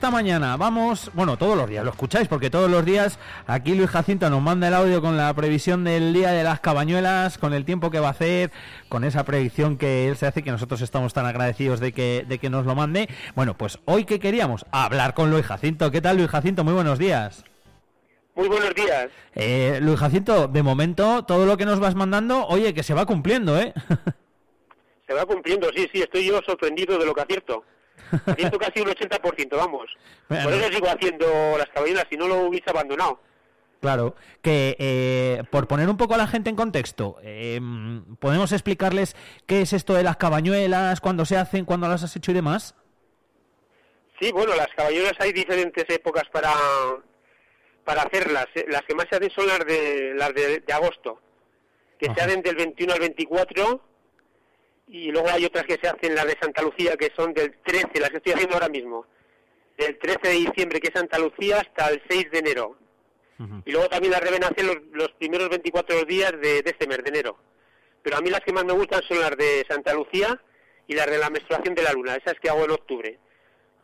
esta 0.00 0.10
mañana 0.10 0.56
vamos, 0.56 1.10
bueno, 1.12 1.36
todos 1.36 1.58
los 1.58 1.68
días 1.68 1.84
lo 1.84 1.90
escucháis 1.90 2.26
porque 2.26 2.48
todos 2.48 2.70
los 2.70 2.86
días 2.86 3.18
aquí 3.46 3.74
Luis 3.74 3.90
Jacinto 3.90 4.30
nos 4.30 4.40
manda 4.40 4.68
el 4.68 4.72
audio 4.72 5.02
con 5.02 5.18
la 5.18 5.34
previsión 5.34 5.84
del 5.84 6.14
día 6.14 6.30
de 6.30 6.42
las 6.42 6.58
cabañuelas, 6.60 7.36
con 7.36 7.52
el 7.52 7.66
tiempo 7.66 7.90
que 7.90 8.00
va 8.00 8.08
a 8.08 8.12
hacer, 8.12 8.50
con 8.88 9.04
esa 9.04 9.24
predicción 9.26 9.76
que 9.76 10.08
él 10.08 10.16
se 10.16 10.26
hace 10.26 10.42
que 10.42 10.52
nosotros 10.52 10.80
estamos 10.80 11.12
tan 11.12 11.26
agradecidos 11.26 11.80
de 11.80 11.92
que, 11.92 12.24
de 12.26 12.38
que 12.38 12.48
nos 12.48 12.64
lo 12.64 12.74
mande. 12.74 13.10
Bueno, 13.34 13.58
pues 13.58 13.78
hoy 13.84 14.06
que 14.06 14.18
queríamos 14.18 14.64
hablar 14.72 15.12
con 15.12 15.30
Luis 15.30 15.44
Jacinto. 15.44 15.90
¿Qué 15.90 16.00
tal 16.00 16.16
Luis 16.16 16.30
Jacinto? 16.30 16.64
Muy 16.64 16.72
buenos 16.72 16.98
días. 16.98 17.44
Muy 18.34 18.48
buenos 18.48 18.74
días. 18.74 19.10
Eh, 19.34 19.80
Luis 19.82 20.00
Jacinto, 20.00 20.48
de 20.48 20.62
momento 20.62 21.26
todo 21.26 21.44
lo 21.44 21.58
que 21.58 21.66
nos 21.66 21.78
vas 21.78 21.94
mandando, 21.94 22.46
oye, 22.46 22.72
que 22.72 22.82
se 22.82 22.94
va 22.94 23.04
cumpliendo, 23.04 23.60
¿eh? 23.60 23.74
Se 25.06 25.14
va 25.14 25.26
cumpliendo, 25.26 25.68
sí, 25.74 25.90
sí, 25.92 26.00
estoy 26.00 26.24
yo 26.28 26.40
sorprendido 26.46 26.96
de 26.96 27.04
lo 27.04 27.12
que 27.12 27.20
acierto. 27.20 27.64
Acierto 28.26 28.58
casi 28.58 28.80
un 28.80 28.88
80%, 28.88 29.56
vamos. 29.56 29.86
Bueno. 30.28 30.44
Por 30.44 30.52
eso 30.54 30.72
sigo 30.72 30.88
haciendo 30.88 31.26
las 31.58 31.68
caballeras, 31.68 32.06
si 32.10 32.16
no 32.16 32.28
lo 32.28 32.44
hubiese 32.44 32.70
abandonado. 32.70 33.20
Claro, 33.80 34.14
que 34.42 34.76
eh, 34.78 35.42
por 35.50 35.66
poner 35.66 35.88
un 35.88 35.96
poco 35.96 36.14
a 36.14 36.18
la 36.18 36.26
gente 36.26 36.50
en 36.50 36.56
contexto, 36.56 37.16
eh, 37.22 37.58
¿podemos 38.18 38.52
explicarles 38.52 39.16
qué 39.46 39.62
es 39.62 39.72
esto 39.72 39.94
de 39.94 40.02
las 40.02 40.18
cabañuelas, 40.18 41.00
cuándo 41.00 41.24
se 41.24 41.38
hacen, 41.38 41.64
cuándo 41.64 41.88
las 41.88 42.02
has 42.02 42.14
hecho 42.14 42.30
y 42.30 42.34
demás? 42.34 42.74
Sí, 44.20 44.30
bueno, 44.32 44.54
las 44.54 44.68
caballeras 44.76 45.14
hay 45.18 45.32
diferentes 45.32 45.86
épocas 45.88 46.24
para, 46.30 46.52
para 47.84 48.02
hacerlas. 48.02 48.48
Eh, 48.54 48.66
Las 48.68 48.82
que 48.82 48.94
más 48.94 49.06
se 49.08 49.16
hacen 49.16 49.30
son 49.30 49.46
las 49.46 49.60
de, 49.60 50.12
las 50.14 50.34
de, 50.34 50.60
de 50.60 50.72
agosto, 50.74 51.18
que 51.98 52.12
se 52.14 52.20
hacen 52.20 52.42
del 52.42 52.56
21 52.56 52.92
al 52.92 53.00
24, 53.00 53.80
y 54.90 55.12
luego 55.12 55.28
hay 55.28 55.44
otras 55.44 55.64
que 55.64 55.78
se 55.80 55.88
hacen, 55.88 56.14
las 56.14 56.26
de 56.26 56.36
Santa 56.40 56.62
Lucía, 56.62 56.96
que 56.96 57.12
son 57.16 57.32
del 57.32 57.56
13, 57.62 58.00
las 58.00 58.10
que 58.10 58.16
estoy 58.16 58.32
haciendo 58.32 58.54
ahora 58.54 58.68
mismo, 58.68 59.06
del 59.78 59.96
13 59.98 60.18
de 60.22 60.34
diciembre, 60.34 60.80
que 60.80 60.88
es 60.88 60.94
Santa 60.94 61.18
Lucía, 61.18 61.60
hasta 61.60 61.90
el 61.90 62.02
6 62.08 62.30
de 62.30 62.38
enero. 62.38 62.76
Y 63.64 63.72
luego 63.72 63.88
también 63.88 64.12
las 64.12 64.20
deben 64.20 64.44
hacer 64.44 64.66
los, 64.66 64.76
los 64.92 65.12
primeros 65.12 65.48
24 65.48 66.04
días 66.04 66.32
de, 66.32 66.60
de 66.62 66.70
este 66.70 66.86
mes, 66.86 67.02
de 67.02 67.08
enero. 67.08 67.38
Pero 68.02 68.18
a 68.18 68.20
mí 68.20 68.28
las 68.28 68.40
que 68.40 68.52
más 68.52 68.66
me 68.66 68.74
gustan 68.74 69.00
son 69.08 69.18
las 69.18 69.34
de 69.34 69.64
Santa 69.66 69.94
Lucía 69.94 70.38
y 70.86 70.94
las 70.94 71.06
de 71.06 71.16
la 71.16 71.30
menstruación 71.30 71.74
de 71.74 71.82
la 71.82 71.92
luna, 71.92 72.16
esas 72.16 72.38
que 72.38 72.50
hago 72.50 72.64
en 72.64 72.72
octubre. 72.72 73.18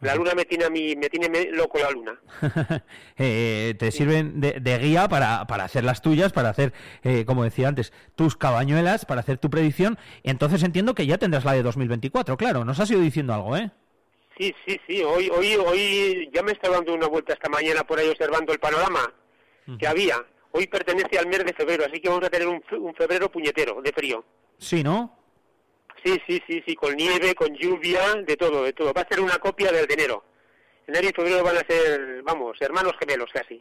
La 0.00 0.14
luna 0.14 0.34
me 0.34 0.44
tiene 0.44 0.64
a 0.64 0.70
mí, 0.70 0.94
me 0.94 1.08
tiene 1.08 1.50
loco 1.52 1.78
la 1.78 1.90
luna. 1.90 2.20
Eh, 3.18 3.74
te 3.78 3.90
sirven 3.90 4.40
de, 4.40 4.60
de 4.60 4.78
guía 4.78 5.08
para, 5.08 5.46
para 5.46 5.64
hacer 5.64 5.84
las 5.84 6.02
tuyas, 6.02 6.32
para 6.34 6.50
hacer, 6.50 6.74
eh, 7.02 7.24
como 7.24 7.44
decía 7.44 7.66
antes, 7.68 7.92
tus 8.14 8.36
cabañuelas, 8.36 9.06
para 9.06 9.20
hacer 9.20 9.38
tu 9.38 9.48
predicción. 9.48 9.98
Entonces 10.22 10.62
entiendo 10.62 10.94
que 10.94 11.06
ya 11.06 11.16
tendrás 11.16 11.46
la 11.46 11.54
de 11.54 11.62
2024, 11.62 12.36
claro. 12.36 12.64
Nos 12.66 12.78
has 12.78 12.90
ido 12.90 13.00
diciendo 13.00 13.32
algo, 13.32 13.56
¿eh? 13.56 13.70
Sí, 14.38 14.54
sí, 14.66 14.78
sí. 14.86 15.02
Hoy, 15.02 15.30
hoy, 15.30 15.54
hoy 15.54 16.30
ya 16.32 16.42
me 16.42 16.52
está 16.52 16.68
dando 16.68 16.92
una 16.92 17.06
vuelta 17.06 17.32
esta 17.32 17.48
mañana 17.48 17.84
por 17.84 17.98
ahí 17.98 18.08
observando 18.08 18.52
el 18.52 18.58
panorama 18.58 19.00
que 19.78 19.86
había. 19.86 20.16
Hoy 20.52 20.66
pertenece 20.66 21.18
al 21.18 21.26
mes 21.26 21.44
de 21.44 21.54
febrero, 21.54 21.84
así 21.86 22.00
que 22.00 22.08
vamos 22.08 22.24
a 22.24 22.30
tener 22.30 22.46
un, 22.46 22.62
un 22.78 22.94
febrero 22.94 23.30
puñetero, 23.30 23.80
de 23.82 23.92
frío. 23.92 24.24
Sí, 24.58 24.84
¿no? 24.84 25.18
Sí, 26.06 26.22
sí, 26.28 26.40
sí, 26.46 26.62
sí, 26.64 26.76
con 26.76 26.94
nieve, 26.94 27.34
con 27.34 27.52
lluvia, 27.56 28.14
de 28.24 28.36
todo, 28.36 28.62
de 28.62 28.72
todo. 28.72 28.92
Va 28.92 29.00
a 29.00 29.08
ser 29.08 29.20
una 29.20 29.38
copia 29.38 29.72
del 29.72 29.88
de 29.88 29.94
enero. 29.94 30.24
Enero 30.86 31.08
y 31.08 31.12
febrero 31.12 31.42
van 31.42 31.56
a 31.56 31.66
ser, 31.68 32.22
vamos, 32.22 32.56
hermanos 32.60 32.92
gemelos 33.00 33.28
casi. 33.32 33.60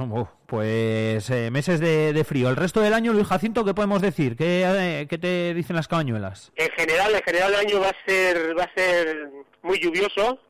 Uh, 0.00 0.24
Pues 0.46 1.28
eh, 1.28 1.50
meses 1.50 1.78
de, 1.78 2.14
de 2.14 2.24
frío. 2.24 2.48
El 2.48 2.56
resto 2.56 2.80
del 2.80 2.94
año, 2.94 3.12
Luis 3.12 3.26
Jacinto, 3.26 3.66
¿qué 3.66 3.74
podemos 3.74 4.00
decir? 4.00 4.34
¿Qué, 4.34 4.64
eh, 4.64 5.06
qué 5.10 5.18
te 5.18 5.52
dicen 5.52 5.76
las 5.76 5.88
cabañuelas? 5.88 6.52
En 6.56 6.70
general, 6.70 7.14
en 7.14 7.22
general 7.22 7.52
el 7.52 7.60
año 7.60 7.80
va 7.80 7.90
a 7.90 7.96
ser, 8.06 8.58
va 8.58 8.64
a 8.64 8.74
ser 8.74 9.28
muy 9.60 9.78
lluvioso, 9.78 10.40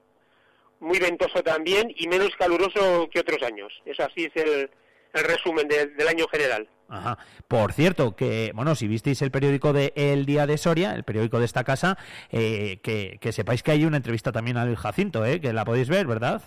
muy 0.79 1.01
ventoso 1.01 1.43
también 1.43 1.93
y 1.97 2.07
menos 2.07 2.31
caluroso 2.39 3.09
que 3.11 3.19
otros 3.19 3.43
años. 3.43 3.73
Eso 3.85 4.05
así 4.05 4.31
es 4.33 4.37
el, 4.37 4.71
el 5.15 5.25
resumen 5.25 5.67
del 5.67 6.07
año 6.09 6.29
general. 6.29 6.69
Ajá. 6.89 7.19
Por 7.49 7.73
cierto, 7.73 8.17
que, 8.17 8.51
bueno, 8.55 8.75
si 8.75 8.89
visteis 8.89 9.21
el 9.23 9.31
periódico 9.31 9.73
de 9.75 9.93
El 9.95 10.25
Día 10.25 10.47
de 10.47 10.57
Soria, 10.57 10.95
el 10.95 11.05
periódico 11.05 11.39
de 11.39 11.45
esta 11.45 11.63
casa, 11.65 11.99
eh, 12.31 12.81
que, 12.83 13.19
que 13.21 13.33
sepáis 13.33 13.63
que 13.63 13.73
hay 13.73 13.85
una 13.85 13.99
entrevista 13.99 14.33
también 14.33 14.57
a 14.57 14.65
Luis 14.65 14.79
Jacinto, 14.79 15.25
¿eh? 15.27 15.41
Que 15.41 15.53
la 15.53 15.65
podéis 15.67 15.89
ver, 15.89 16.07
¿verdad? 16.07 16.43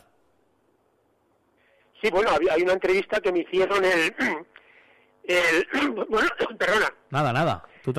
Sí, 2.01 2.09
bueno, 2.09 2.31
hay 2.51 2.61
una 2.63 2.73
entrevista 2.73 3.19
que 3.21 3.31
me 3.31 3.39
hicieron 3.41 3.83
el... 3.85 4.15
el 5.25 5.67
bueno, 6.09 6.27
perdona, 6.57 6.91
Nada, 7.11 7.31
nada. 7.33 7.63
Tú 7.83 7.93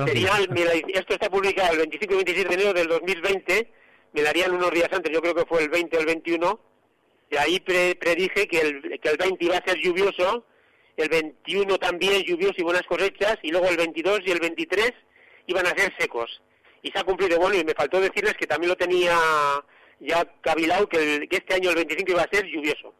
me 0.49 0.65
la- 0.65 0.73
esto 0.73 1.13
está 1.13 1.29
publicado 1.29 1.71
el 1.73 1.77
25 1.79 2.13
y 2.13 2.17
26 2.17 2.47
de 2.49 2.53
enero 2.55 2.73
del 2.73 2.87
2020, 2.87 3.71
me 4.13 4.21
la 4.21 4.29
harían 4.31 4.51
unos 4.53 4.71
días 4.71 4.89
antes, 4.91 5.11
yo 5.11 5.21
creo 5.21 5.35
que 5.35 5.45
fue 5.45 5.61
el 5.63 5.69
20 5.69 5.97
o 5.97 5.99
el 6.01 6.05
21, 6.05 6.59
y 7.31 7.35
ahí 7.37 7.59
pre- 7.59 7.95
predije 7.95 8.47
que 8.47 8.59
el, 8.61 8.99
que 8.99 9.09
el 9.09 9.17
20 9.17 9.45
iba 9.45 9.57
a 9.57 9.63
ser 9.65 9.77
lluvioso, 9.77 10.45
el 10.97 11.09
21 11.09 11.77
también 11.77 12.21
lluvioso 12.23 12.55
y 12.57 12.63
buenas 12.63 12.83
cosechas, 12.83 13.37
y 13.41 13.51
luego 13.51 13.67
el 13.67 13.77
22 13.77 14.19
y 14.25 14.31
el 14.31 14.39
23 14.39 14.91
iban 15.47 15.65
a 15.65 15.69
ser 15.71 15.93
secos. 15.97 16.41
Y 16.81 16.91
se 16.91 16.99
ha 16.99 17.03
cumplido, 17.03 17.39
bueno, 17.39 17.55
y 17.57 17.63
me 17.63 17.73
faltó 17.73 17.99
decirles 18.01 18.33
que 18.35 18.45
también 18.47 18.69
lo 18.69 18.75
tenía 18.75 19.17
ya 19.99 20.25
cavilado, 20.41 20.87
que, 20.87 21.15
el- 21.15 21.29
que 21.29 21.37
este 21.37 21.55
año 21.55 21.69
el 21.69 21.75
25 21.77 22.11
iba 22.11 22.21
a 22.23 22.29
ser 22.31 22.45
lluvioso. 22.45 22.93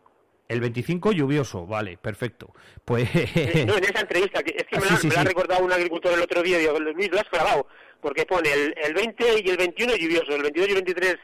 El 0.48 0.60
25 0.62 1.12
lluvioso, 1.14 1.66
vale, 1.66 1.98
perfecto. 1.98 2.54
Pues... 2.86 3.10
Eh, 3.16 3.64
No, 3.66 3.78
en 3.78 3.84
esa 3.90 4.02
entrevista, 4.02 4.44
que 4.44 4.56
es 4.58 4.64
que 4.66 4.78
me, 4.80 4.86
la, 4.86 4.92
sí, 4.96 5.02
sí, 5.02 5.08
me 5.08 5.16
la 5.16 5.22
ha 5.22 5.26
recordado 5.26 5.64
un 5.64 5.72
agricultor 5.72 6.14
el 6.14 6.22
otro 6.22 6.42
día, 6.42 6.58
digo, 6.58 6.80
Luis, 6.80 7.10
lo 7.12 7.18
has 7.20 7.30
clavado, 7.30 7.68
porque 8.02 8.26
pone 8.26 8.52
el, 8.52 8.74
el 8.84 8.94
20 8.94 9.42
y 9.44 9.50
el 9.50 9.58
21 9.58 9.96
lluvioso, 9.96 10.36
el 10.36 10.44
22 10.44 10.68
y 10.68 10.72
el 10.72 10.84
23 10.84 11.16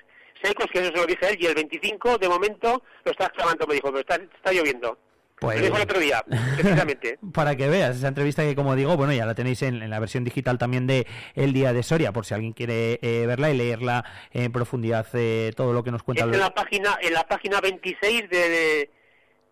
secos, 0.42 0.68
que 0.72 0.80
eso 0.80 0.92
se 0.92 0.98
lo 0.98 1.06
dije 1.06 1.26
a 1.26 1.30
él, 1.30 1.38
y 1.40 1.46
el 1.48 1.56
25 1.56 2.18
de 2.18 2.30
momento 2.30 2.82
lo 3.04 3.12
estás 3.12 3.30
clavando, 3.30 3.68
me 3.68 3.76
dijo, 3.76 3.88
pero 3.92 4.00
está, 4.00 4.16
está 4.16 4.52
lloviendo. 4.54 4.98
Pues- 5.40 5.58
Lo 5.60 5.64
dijo 5.66 5.76
el 5.78 5.84
otro 5.84 6.00
día, 6.00 6.24
precisamente. 6.58 7.18
Para 7.34 7.56
que 7.56 7.70
veas 7.70 7.96
esa 7.96 8.08
entrevista 8.10 8.44
que, 8.44 8.56
como 8.56 8.76
digo, 8.76 8.98
bueno, 8.98 9.14
ya 9.14 9.26
la 9.26 9.36
tenéis 9.36 9.62
en, 9.62 9.82
en 9.82 9.90
la 9.90 10.00
versión 10.00 10.24
digital 10.24 10.58
también 10.58 10.86
de 10.88 11.08
El 11.36 11.54
Día 11.54 11.72
de 11.74 11.82
Soria, 11.84 12.12
por 12.12 12.26
si 12.26 12.34
alguien 12.34 12.54
quiere 12.54 13.00
eh, 13.02 13.26
verla 13.26 13.50
y 13.50 13.58
leerla 13.58 14.04
en 14.32 14.52
profundidad 14.52 15.08
eh, 15.14 15.52
todo 15.56 15.72
lo 15.74 15.84
que 15.84 15.92
nos 15.92 16.00
Es 16.02 16.04
cuenta. 16.04 16.24
en 16.26 16.40
la 16.40 16.54
página, 16.54 16.98
en 17.02 17.14
la 17.14 17.28
página 17.28 17.62
26 17.62 18.30
de, 18.30 18.38
de- 18.50 18.90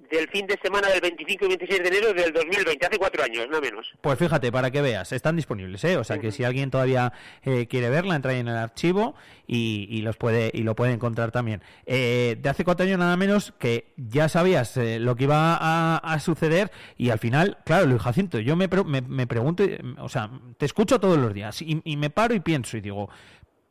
del 0.09 0.27
fin 0.29 0.47
de 0.47 0.57
semana 0.61 0.87
del 0.89 1.01
25 1.01 1.45
y 1.45 1.47
26 1.49 1.81
de 1.83 1.87
enero 1.87 2.13
del 2.13 2.33
2020, 2.33 2.85
hace 2.85 2.97
cuatro 2.97 3.23
años, 3.23 3.47
no 3.49 3.59
menos. 3.61 3.87
Pues 4.01 4.17
fíjate, 4.17 4.51
para 4.51 4.71
que 4.71 4.81
veas, 4.81 5.11
están 5.11 5.35
disponibles, 5.35 5.83
¿eh? 5.83 5.97
O 5.97 6.03
sea 6.03 6.17
que 6.19 6.31
si 6.31 6.43
alguien 6.43 6.69
todavía 6.71 7.13
eh, 7.43 7.67
quiere 7.67 7.89
verla, 7.89 8.15
entra 8.15 8.31
ahí 8.31 8.39
en 8.39 8.47
el 8.47 8.57
archivo 8.57 9.15
y, 9.47 9.87
y 9.89 10.01
los 10.01 10.17
puede 10.17 10.51
y 10.53 10.63
lo 10.63 10.75
puede 10.75 10.93
encontrar 10.93 11.31
también. 11.31 11.61
Eh, 11.85 12.37
de 12.39 12.49
hace 12.49 12.63
cuatro 12.63 12.85
años 12.85 12.99
nada 12.99 13.15
menos 13.17 13.53
que 13.59 13.87
ya 13.97 14.29
sabías 14.29 14.75
eh, 14.77 14.99
lo 14.99 15.15
que 15.15 15.25
iba 15.25 15.57
a, 15.59 15.97
a 15.97 16.19
suceder 16.19 16.71
y 16.97 17.09
al 17.09 17.19
final, 17.19 17.57
claro, 17.65 17.85
Luis 17.85 18.01
Jacinto, 18.01 18.39
yo 18.39 18.55
me, 18.55 18.69
pre- 18.69 18.83
me, 18.83 19.01
me 19.01 19.27
pregunto, 19.27 19.63
o 19.99 20.09
sea, 20.09 20.29
te 20.57 20.65
escucho 20.65 20.99
todos 20.99 21.17
los 21.17 21.33
días 21.33 21.61
y, 21.61 21.81
y 21.83 21.97
me 21.97 22.09
paro 22.09 22.33
y 22.33 22.39
pienso 22.39 22.77
y 22.77 22.81
digo, 22.81 23.09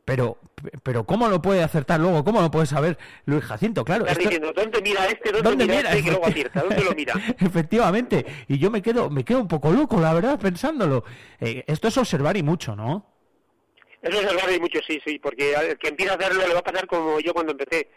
pero, 0.07 0.37
pero 0.83 1.03
¿cómo 1.05 1.27
lo 1.27 1.41
puede 1.41 1.61
acertar 1.61 1.99
luego? 1.99 2.23
¿Cómo 2.23 2.39
lo 2.41 2.49
puede 2.49 2.65
saber 2.65 2.97
Luis 3.25 3.43
Jacinto? 3.43 3.83
Claro, 3.83 4.05
Estás 4.05 4.19
esto- 4.19 4.29
diciendo, 4.29 4.53
¿dónde 4.53 4.81
mira 4.81 5.05
este? 5.05 5.33
¿Dónde, 5.33 5.49
¿Dónde 5.49 5.65
mira, 5.65 5.89
este? 5.89 6.03
Que 6.03 6.09
luego 6.11 6.25
acierta, 6.27 6.61
¿dónde 6.61 6.81
lo 6.85 6.91
mira? 6.95 7.13
Efectivamente, 7.41 8.25
y 8.47 8.57
yo 8.57 8.71
me 8.71 8.81
quedo, 8.81 9.09
me 9.09 9.25
quedo 9.25 9.41
un 9.41 9.49
poco 9.49 9.69
loco, 9.69 9.99
la 9.99 10.13
verdad, 10.13 10.39
pensándolo. 10.39 11.03
Eh, 11.41 11.65
esto 11.67 11.89
es 11.89 11.97
observar 11.97 12.37
y 12.37 12.41
mucho, 12.43 12.73
¿no? 12.73 13.05
Eso 14.01 14.17
es 14.21 14.25
verdad 14.25 14.49
y 14.55 14.59
mucho, 14.61 14.79
sí, 14.87 15.01
sí, 15.05 15.19
porque 15.19 15.57
al 15.57 15.77
que 15.77 15.89
empieza 15.89 16.13
a 16.13 16.15
hacerlo 16.15 16.47
le 16.47 16.53
va 16.53 16.61
a 16.61 16.63
pasar 16.63 16.87
como 16.87 17.19
yo 17.19 17.33
cuando 17.33 17.51
empecé, 17.51 17.89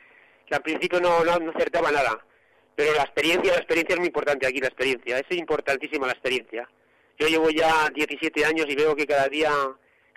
que 0.49 0.55
al 0.57 0.63
principio 0.63 1.01
no, 1.01 1.23
no, 1.25 1.39
no 1.39 1.53
acertaba 1.53 1.93
nada. 1.93 2.19
Pero 2.75 2.93
la 2.95 3.03
experiencia, 3.03 3.53
la 3.53 3.59
experiencia 3.59 3.93
es 3.95 4.01
muy 4.01 4.09
importante 4.09 4.49
aquí, 4.49 4.59
la 4.59 4.67
experiencia, 4.67 5.17
es 5.17 5.39
importantísima 5.39 6.07
la 6.09 6.13
experiencia. 6.15 6.69
Yo 7.21 7.29
llevo 7.29 7.51
ya 7.51 7.89
17 7.95 8.45
años 8.45 8.67
y 8.69 8.75
veo 8.75 8.97
que 8.97 9.07
cada 9.07 9.29
día 9.29 9.53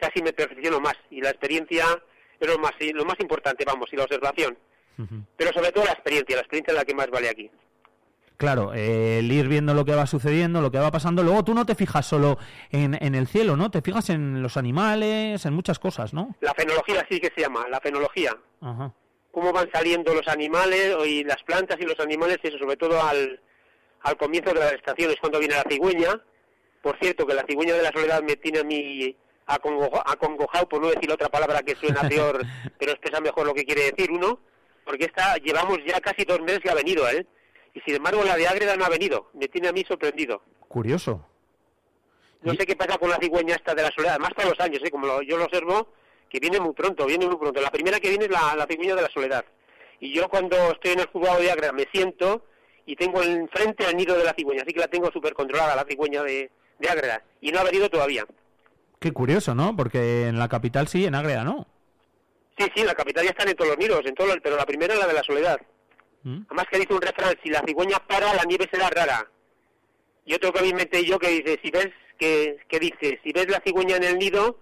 casi 0.04 0.22
me 0.22 0.34
perfecciono 0.34 0.80
más, 0.80 0.96
y 1.10 1.22
la 1.22 1.30
experiencia 1.30 1.86
es 2.40 2.48
lo 2.48 2.58
más, 2.60 2.74
lo 2.94 3.06
más 3.06 3.20
importante, 3.20 3.64
vamos, 3.66 3.88
y 3.92 3.96
la 3.96 4.04
observación. 4.04 4.58
Pero 5.38 5.52
sobre 5.54 5.72
todo 5.72 5.86
la 5.86 5.94
experiencia, 5.94 6.36
la 6.36 6.42
experiencia 6.42 6.72
es 6.74 6.78
la 6.78 6.86
que 6.86 6.94
más 6.94 7.10
vale 7.10 7.30
aquí. 7.30 7.50
Claro, 8.38 8.74
eh, 8.74 9.20
el 9.20 9.32
ir 9.32 9.48
viendo 9.48 9.74
lo 9.74 9.86
que 9.86 9.96
va 9.96 10.06
sucediendo, 10.06 10.60
lo 10.62 10.70
que 10.72 10.78
va 10.80 10.92
pasando. 10.92 11.24
Luego 11.24 11.44
tú 11.44 11.54
no 11.54 11.66
te 11.66 11.76
fijas 11.76 12.06
solo 12.06 12.38
en, 12.72 12.98
en 13.02 13.16
el 13.16 13.28
cielo, 13.28 13.56
¿no? 13.56 13.72
Te 13.72 13.82
fijas 13.82 14.10
en 14.10 14.42
los 14.42 14.58
animales, 14.58 15.46
en 15.46 15.54
muchas 15.54 15.80
cosas, 15.80 16.14
¿no? 16.14 16.36
La 16.42 16.54
fenología 16.54 17.06
sí 17.10 17.20
que 17.20 17.32
se 17.34 17.42
llama, 17.42 17.66
la 17.70 17.80
fenología. 17.80 18.32
Ajá. 18.62 18.92
cómo 19.32 19.52
van 19.54 19.70
saliendo 19.74 20.14
los 20.14 20.28
animales 20.28 20.96
y 21.08 21.24
las 21.24 21.42
plantas 21.44 21.78
y 21.80 21.86
los 21.86 22.00
animales, 22.00 22.38
y 22.44 22.48
eso 22.48 22.58
sobre 22.60 22.76
todo 22.78 23.02
al, 23.02 23.40
al 24.02 24.18
comienzo 24.18 24.54
de 24.54 24.60
las 24.60 24.74
estaciones, 24.74 25.16
cuando 25.20 25.40
viene 25.40 25.56
la 25.56 25.66
cigüeña. 25.70 26.22
Por 26.82 26.98
cierto, 27.00 27.26
que 27.26 27.34
la 27.34 27.46
cigüeña 27.48 27.76
de 27.76 27.84
la 27.84 27.92
soledad 27.92 28.22
me 28.22 28.36
tiene 28.36 28.60
a 28.60 28.64
mí 28.64 29.16
acongoja- 29.48 30.04
acongojado, 30.06 30.68
por 30.70 30.82
no 30.82 30.90
decir 30.90 31.12
otra 31.12 31.30
palabra 31.30 31.62
que 31.62 31.76
suena 31.76 32.02
peor, 32.10 32.42
pero 32.78 32.92
expresa 32.92 33.20
mejor 33.22 33.46
lo 33.48 33.54
que 33.54 33.66
quiere 33.66 33.92
decir 33.92 34.12
uno, 34.12 34.40
porque 34.86 35.06
esta 35.06 35.36
llevamos 35.38 35.78
ya 35.86 36.00
casi 36.02 36.24
dos 36.26 36.40
meses 36.42 36.60
que 36.60 36.70
ha 36.70 36.76
venido, 36.76 37.08
¿eh? 37.10 37.26
Y 37.74 37.80
sin 37.82 37.96
embargo 37.96 38.24
la 38.24 38.36
de 38.36 38.48
Ágreda 38.48 38.76
no 38.76 38.86
ha 38.86 38.90
venido, 38.90 39.30
me 39.34 39.48
tiene 39.48 39.68
a 39.70 39.72
mí 39.74 39.84
sorprendido. 39.88 40.42
Curioso. 40.68 41.26
No 42.42 42.54
sé 42.54 42.66
qué 42.66 42.76
pasa 42.76 42.98
con 42.98 43.10
la 43.10 43.18
cigüeña 43.18 43.56
esta 43.56 43.74
de 43.74 43.84
la 43.84 43.92
soledad, 43.92 44.20
más 44.20 44.34
para 44.34 44.50
los 44.50 44.60
años, 44.60 44.82
¿eh? 44.84 44.92
como 44.92 45.08
lo- 45.08 45.22
yo 45.22 45.38
lo 45.38 45.46
observo, 45.46 45.94
que 46.30 46.40
viene 46.40 46.60
muy 46.60 46.74
pronto, 46.74 47.06
viene 47.06 47.26
muy 47.28 47.38
pronto. 47.38 47.62
La 47.62 47.72
primera 47.72 48.00
que 48.00 48.10
viene 48.10 48.26
es 48.26 48.32
la, 48.32 48.56
la 48.56 48.66
cigüeña 48.66 48.96
de 48.96 49.02
la 49.04 49.10
soledad. 49.10 49.46
Y 50.00 50.14
yo 50.14 50.28
cuando 50.28 50.58
estoy 50.72 50.92
en 50.92 51.00
el 51.00 51.06
juzgado 51.08 51.40
de 51.40 51.50
Agra 51.52 51.72
me 51.72 51.88
siento 51.94 52.46
y 52.86 52.96
tengo 52.98 53.24
enfrente 53.24 53.86
al 53.86 53.96
nido 53.96 54.18
de 54.18 54.26
la 54.26 54.34
cigüeña, 54.34 54.64
así 54.64 54.74
que 54.74 54.80
la 54.82 54.88
tengo 54.90 55.10
súper 55.12 55.34
controlada, 55.34 55.76
la 55.76 55.86
cigüeña 55.86 56.22
de, 56.24 56.52
de 56.80 56.90
Agra. 56.90 57.24
Y 57.40 57.52
no 57.52 57.60
ha 57.60 57.64
venido 57.64 57.90
todavía. 57.90 58.26
Qué 59.04 59.12
curioso, 59.12 59.54
¿no? 59.54 59.76
Porque 59.76 60.28
en 60.28 60.40
la 60.40 60.48
capital 60.48 60.88
sí, 60.88 61.04
en 61.04 61.14
Ágreda, 61.14 61.44
¿no? 61.44 61.68
Sí, 62.58 62.64
sí, 62.74 62.80
en 62.80 62.88
la 62.88 62.96
capital 62.96 63.26
ya 63.26 63.32
están 63.32 63.50
en 63.50 63.56
todos 63.58 63.72
los 63.72 63.78
nidos, 63.78 64.00
en 64.06 64.16
todos 64.16 64.34
pero 64.42 64.56
la 64.56 64.66
primera 64.66 64.94
es 64.94 65.00
la 65.02 65.08
de 65.08 65.14
la 65.14 65.24
soledad. 65.24 65.60
¿Mm? 66.24 66.44
Además 66.48 66.68
que 66.72 66.80
dice 66.80 66.94
un 66.94 67.02
refrán, 67.02 67.36
si 67.44 67.50
la 67.50 67.62
cigüeña 67.68 67.98
para, 68.08 68.34
la 68.34 68.46
nieve 68.46 68.70
será 68.72 68.90
rara. 68.90 69.30
Y 70.26 70.34
otro 70.34 70.54
que 70.54 70.62
me 70.62 70.70
inventé 70.70 71.04
yo 71.04 71.20
que 71.20 71.28
dice, 71.28 71.60
si 71.62 71.70
ves, 71.70 71.90
que, 72.18 72.60
que 72.70 72.80
dice, 72.80 73.20
si 73.26 73.34
ves 73.34 73.50
la 73.50 73.60
cigüeña 73.60 73.98
en 73.98 74.06
el 74.06 74.18
nido, 74.18 74.62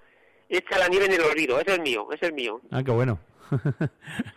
echa 0.50 0.80
la 0.80 0.88
nieve 0.88 1.06
en 1.06 1.14
el 1.14 1.22
olvido. 1.22 1.60
Es 1.60 1.68
el 1.68 1.82
mío, 1.82 2.08
es 2.12 2.24
el 2.24 2.34
mío. 2.34 2.62
Ah, 2.72 2.82
qué 2.84 2.90
bueno. 2.90 3.20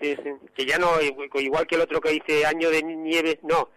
Sí, 0.03 0.17
sí. 0.23 0.31
Que 0.55 0.67
ya 0.67 0.77
no, 0.77 1.01
igual 1.01 1.67
que 1.67 1.77
el 1.77 1.81
otro 1.81 2.03
que 2.03 2.11
dice 2.11 2.45
año 2.45 2.69
de 2.69 2.83
nieves, 2.83 3.39
no. 3.43 3.71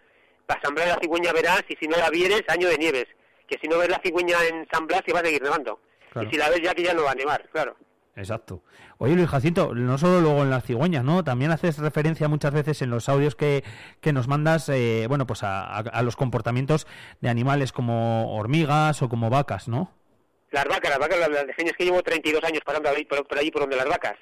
Para 0.46 0.70
Blas 0.72 0.90
la 0.90 1.00
cigüeña 1.00 1.32
verás 1.32 1.64
y 1.70 1.78
si 1.78 1.88
no 1.88 1.96
la 1.96 2.10
vieres, 2.10 2.44
año 2.50 2.68
de 2.68 2.78
nieves. 2.78 3.06
Que 3.48 3.58
si 3.60 3.70
no 3.70 3.78
ves 3.78 3.88
la 3.88 4.02
cigüeña 4.04 4.36
en 4.46 4.68
San 4.70 4.88
Blas, 4.88 5.04
que 5.04 5.14
va 5.14 5.22
a 5.22 5.24
seguir 5.24 5.42
nevando. 5.42 5.80
Claro. 6.22 6.30
Y 6.30 6.32
si 6.32 6.38
la 6.38 6.50
ves 6.50 6.62
ya 6.62 6.74
que 6.74 6.84
ya 6.84 6.94
no 6.94 7.04
va 7.04 7.12
a 7.12 7.16
nevar, 7.16 7.48
claro. 7.52 7.76
Exacto. 8.16 8.64
Oye, 8.98 9.16
Luis 9.16 9.30
Jacinto, 9.30 9.76
no 9.76 9.98
solo 10.00 10.22
luego 10.22 10.42
en 10.42 10.50
las 10.50 10.64
cigüeñas, 10.66 11.04
¿no? 11.04 11.24
También 11.24 11.52
haces 11.52 11.78
referencia 11.78 12.28
muchas 12.28 12.52
veces 12.52 12.82
en 12.82 12.90
los 12.90 13.10
audios 13.10 13.36
que, 13.36 13.64
que 14.02 14.12
nos 14.12 14.28
mandas, 14.28 14.68
eh, 14.70 15.06
bueno, 15.08 15.28
pues 15.28 15.44
a, 15.44 15.66
a- 15.68 15.80
a 15.82 16.02
los 16.02 16.16
comportamientos 16.16 16.88
de 17.22 17.30
animales 17.30 17.72
como 17.72 18.36
hormigas 18.36 19.02
o 19.04 19.10
como 19.10 19.30
vacas, 19.30 19.68
¿no? 19.68 19.92
Las 20.50 20.66
vacas, 20.66 20.90
las 20.90 20.98
vacas, 21.00 21.20
las, 21.20 21.30
las 21.30 21.46
es 21.58 21.74
que 21.74 21.86
llevo 21.86 22.02
32 22.02 22.44
años 22.44 22.62
parando 22.66 22.90
ahí, 22.90 23.06
por, 23.06 23.28
por 23.28 23.38
allí 23.38 23.52
por 23.52 23.62
donde 23.62 23.76
las 23.76 23.88
vacas. 23.88 24.16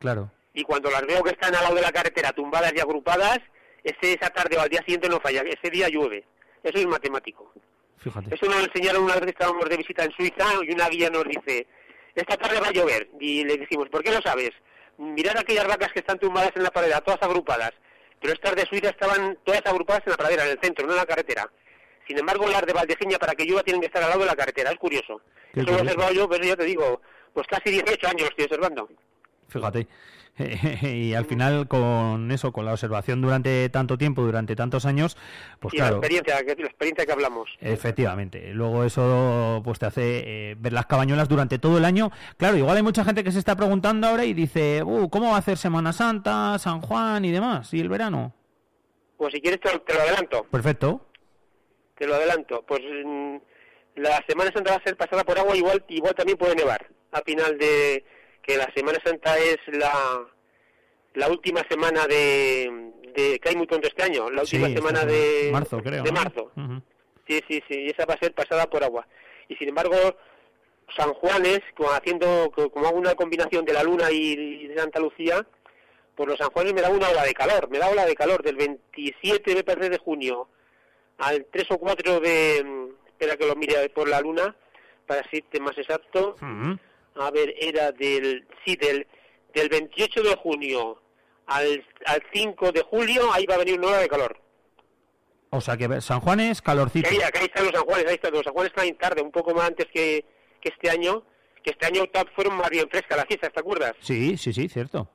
Claro. 0.00 0.32
Y 0.54 0.64
cuando 0.64 0.90
las 0.90 1.02
veo 1.06 1.22
que 1.22 1.30
están 1.30 1.54
al 1.54 1.62
lado 1.62 1.76
de 1.76 1.82
la 1.82 1.92
carretera, 1.92 2.32
tumbadas 2.32 2.72
y 2.74 2.80
agrupadas, 2.80 3.38
ese, 3.84 4.14
esa 4.14 4.30
tarde 4.30 4.56
o 4.56 4.60
al 4.62 4.68
día 4.68 4.80
siguiente 4.80 5.08
no 5.08 5.20
falla, 5.20 5.42
ese 5.42 5.70
día 5.70 5.88
llueve. 5.88 6.24
Eso 6.64 6.78
es 6.78 6.86
matemático. 6.86 7.52
Fíjate. 7.98 8.34
Eso 8.34 8.46
nos 8.46 8.64
enseñaron 8.64 9.04
una 9.04 9.14
vez 9.14 9.24
que 9.24 9.30
estábamos 9.30 9.68
de 9.68 9.76
visita 9.76 10.04
en 10.04 10.12
Suiza 10.12 10.44
y 10.62 10.72
una 10.72 10.88
guía 10.88 11.10
nos 11.10 11.24
dice, 11.24 11.66
esta 12.14 12.36
tarde 12.36 12.60
va 12.60 12.68
a 12.68 12.72
llover. 12.72 13.08
Y 13.20 13.44
le 13.44 13.56
decimos, 13.56 13.88
¿por 13.88 14.02
qué 14.02 14.12
lo 14.12 14.20
sabes? 14.20 14.50
Mirad 14.98 15.38
aquellas 15.38 15.66
vacas 15.66 15.92
que 15.92 16.00
están 16.00 16.18
tumbadas 16.18 16.52
en 16.56 16.62
la 16.62 16.70
pradera, 16.70 17.00
todas 17.00 17.22
agrupadas. 17.22 17.72
Pero 18.20 18.32
estas 18.32 18.56
de 18.56 18.66
Suiza 18.66 18.90
estaban 18.90 19.38
todas 19.44 19.64
agrupadas 19.64 20.02
en 20.06 20.10
la 20.12 20.16
pradera, 20.16 20.44
en 20.44 20.50
el 20.50 20.60
centro, 20.60 20.86
no 20.86 20.92
en 20.92 20.98
la 20.98 21.06
carretera. 21.06 21.48
Sin 22.06 22.18
embargo, 22.18 22.48
las 22.48 22.62
de 22.62 22.72
Valdeseña, 22.72 23.18
para 23.18 23.34
que 23.34 23.44
llueva, 23.44 23.62
tienen 23.62 23.80
que 23.80 23.86
estar 23.86 24.02
al 24.02 24.08
lado 24.08 24.22
de 24.22 24.26
la 24.26 24.36
carretera. 24.36 24.70
Es 24.70 24.78
curioso. 24.78 25.20
Qué 25.52 25.60
Eso 25.60 25.70
lo 25.70 25.78
he 25.78 25.82
observado 25.82 26.12
yo, 26.12 26.28
pero 26.28 26.44
ya 26.44 26.56
te 26.56 26.64
digo, 26.64 27.00
pues 27.32 27.46
casi 27.46 27.70
18 27.70 28.08
años 28.08 28.22
lo 28.22 28.28
estoy 28.28 28.44
observando. 28.46 28.88
Fíjate. 29.48 29.86
y 30.82 31.14
al 31.14 31.24
final 31.24 31.66
con 31.68 32.30
eso, 32.30 32.52
con 32.52 32.64
la 32.64 32.72
observación 32.72 33.20
durante 33.20 33.68
tanto 33.70 33.98
tiempo, 33.98 34.22
durante 34.22 34.54
tantos 34.56 34.86
años, 34.86 35.16
pues 35.60 35.74
y 35.74 35.78
claro, 35.78 35.92
la 36.00 36.06
experiencia, 36.06 36.36
que, 36.44 36.62
la 36.62 36.68
experiencia 36.68 37.06
que 37.06 37.12
hablamos. 37.12 37.50
efectivamente. 37.60 38.52
Luego 38.54 38.84
eso 38.84 39.60
pues 39.64 39.78
te 39.78 39.86
hace 39.86 40.02
eh, 40.50 40.54
ver 40.58 40.72
las 40.72 40.86
cabañuelas 40.86 41.28
durante 41.28 41.58
todo 41.58 41.78
el 41.78 41.84
año. 41.84 42.10
Claro, 42.36 42.56
igual 42.56 42.76
hay 42.76 42.82
mucha 42.82 43.04
gente 43.04 43.24
que 43.24 43.32
se 43.32 43.38
está 43.38 43.56
preguntando 43.56 44.06
ahora 44.06 44.24
y 44.24 44.32
dice, 44.34 44.82
uh, 44.84 45.08
¿cómo 45.08 45.30
va 45.30 45.36
a 45.36 45.38
hacer 45.38 45.56
Semana 45.58 45.92
Santa, 45.92 46.58
San 46.58 46.80
Juan 46.80 47.24
y 47.24 47.30
demás? 47.32 47.72
¿Y 47.74 47.80
el 47.80 47.88
verano? 47.88 48.32
Pues 49.16 49.32
si 49.34 49.40
quieres 49.40 49.60
te, 49.60 49.72
lo- 49.72 49.80
te 49.82 49.94
lo 49.94 50.00
adelanto, 50.00 50.44
Perfecto. 50.44 51.00
te 51.96 52.06
lo 52.06 52.14
adelanto. 52.14 52.64
Pues 52.66 52.80
mm, 53.04 53.36
la 53.96 54.22
Semana 54.28 54.52
Santa 54.52 54.70
va 54.70 54.76
a 54.76 54.82
ser 54.84 54.96
pasada 54.96 55.24
por 55.24 55.38
agua, 55.38 55.56
igual 55.56 55.84
igual 55.88 56.14
también 56.14 56.38
puede 56.38 56.54
nevar. 56.54 56.86
A 57.10 57.20
final 57.22 57.58
de 57.58 58.04
que 58.48 58.56
la 58.56 58.72
Semana 58.74 58.98
Santa 59.04 59.36
es 59.38 59.58
la 59.66 60.26
la 61.14 61.28
última 61.28 61.60
semana 61.68 62.06
de, 62.06 62.70
de 63.14 63.38
que 63.40 63.48
hay 63.50 63.56
muy 63.56 63.66
pronto 63.66 63.88
este 63.88 64.02
año, 64.04 64.30
la 64.30 64.40
última 64.42 64.68
Sí, 64.68 64.74
semana 64.74 65.04
de. 65.04 65.50
Marzo, 65.52 65.82
creo, 65.82 66.02
de 66.02 66.10
¿no? 66.12 66.20
marzo. 66.20 66.52
Sí, 67.26 67.42
sí, 67.46 67.62
sí, 67.68 67.74
y 67.82 67.90
esa 67.90 68.06
va 68.06 68.14
a 68.14 68.18
ser 68.18 68.32
pasada 68.32 68.66
por 68.70 68.82
agua. 68.82 69.06
Y 69.48 69.56
sin 69.56 69.68
embargo, 69.68 69.96
San 70.96 71.12
Juan 71.14 71.44
es, 71.44 71.60
como 71.76 71.90
haciendo, 71.90 72.50
co- 72.54 72.70
como 72.70 72.86
hago 72.86 72.96
una 72.98 73.14
combinación 73.14 73.64
de 73.66 73.72
la 73.74 73.82
Luna 73.82 74.10
y, 74.10 74.32
y 74.32 74.66
de 74.68 74.76
Santa 74.78 74.98
Lucía, 75.00 75.44
pues 76.14 76.28
los 76.28 76.38
San 76.38 76.48
Juanes 76.50 76.72
me 76.72 76.80
da 76.80 76.88
una 76.88 77.08
ola 77.10 77.24
de 77.24 77.34
calor, 77.34 77.68
me 77.68 77.78
da 77.78 77.90
ola 77.90 78.06
de 78.06 78.14
calor 78.14 78.42
del 78.42 78.56
27 78.56 79.54
me 79.56 79.64
parece 79.64 79.90
de 79.90 79.98
junio 79.98 80.48
al 81.18 81.44
3 81.50 81.70
o 81.72 81.78
4 81.78 82.20
de, 82.20 82.62
mm, 82.64 82.86
espera 83.08 83.36
que 83.36 83.46
lo 83.46 83.56
mire 83.56 83.88
por 83.90 84.08
la 84.08 84.20
Luna, 84.20 84.54
para 85.06 85.20
decirte 85.22 85.58
más 85.60 85.76
exacto, 85.76 86.36
a 87.22 87.30
ver, 87.30 87.54
era 87.58 87.92
del, 87.92 88.46
sí, 88.64 88.76
del, 88.76 89.06
del 89.54 89.68
28 89.68 90.22
de 90.22 90.36
junio 90.36 91.00
al, 91.46 91.84
al 92.06 92.22
5 92.32 92.72
de 92.72 92.82
julio, 92.82 93.32
ahí 93.32 93.46
va 93.46 93.54
a 93.54 93.58
venir 93.58 93.78
una 93.78 93.88
ola 93.88 93.98
de 93.98 94.08
calor. 94.08 94.40
O 95.50 95.60
sea 95.60 95.76
que 95.76 96.00
San 96.00 96.20
Juan 96.20 96.40
es 96.40 96.60
calorcito. 96.60 97.08
Ahí, 97.08 97.16
ahí 97.16 97.46
están 97.46 97.64
los 97.64 97.72
San 97.72 97.84
Juanes, 97.84 98.06
ahí 98.06 98.14
están 98.14 98.32
los 98.32 98.42
San 98.42 98.52
Juanes 98.52 98.72
están 98.76 98.94
tarde, 98.96 99.22
un 99.22 99.32
poco 99.32 99.54
más 99.54 99.68
antes 99.68 99.86
que, 99.86 100.24
que 100.60 100.68
este 100.68 100.90
año, 100.90 101.22
que 101.62 101.70
este 101.70 101.86
año 101.86 102.04
fueron 102.34 102.56
más 102.56 102.68
bien 102.68 102.88
frescas 102.90 103.16
las 103.16 103.26
fiestas, 103.26 103.52
¿te 103.52 103.60
acuerdas? 103.60 103.94
Sí, 104.00 104.36
sí, 104.36 104.52
sí, 104.52 104.68
cierto. 104.68 105.08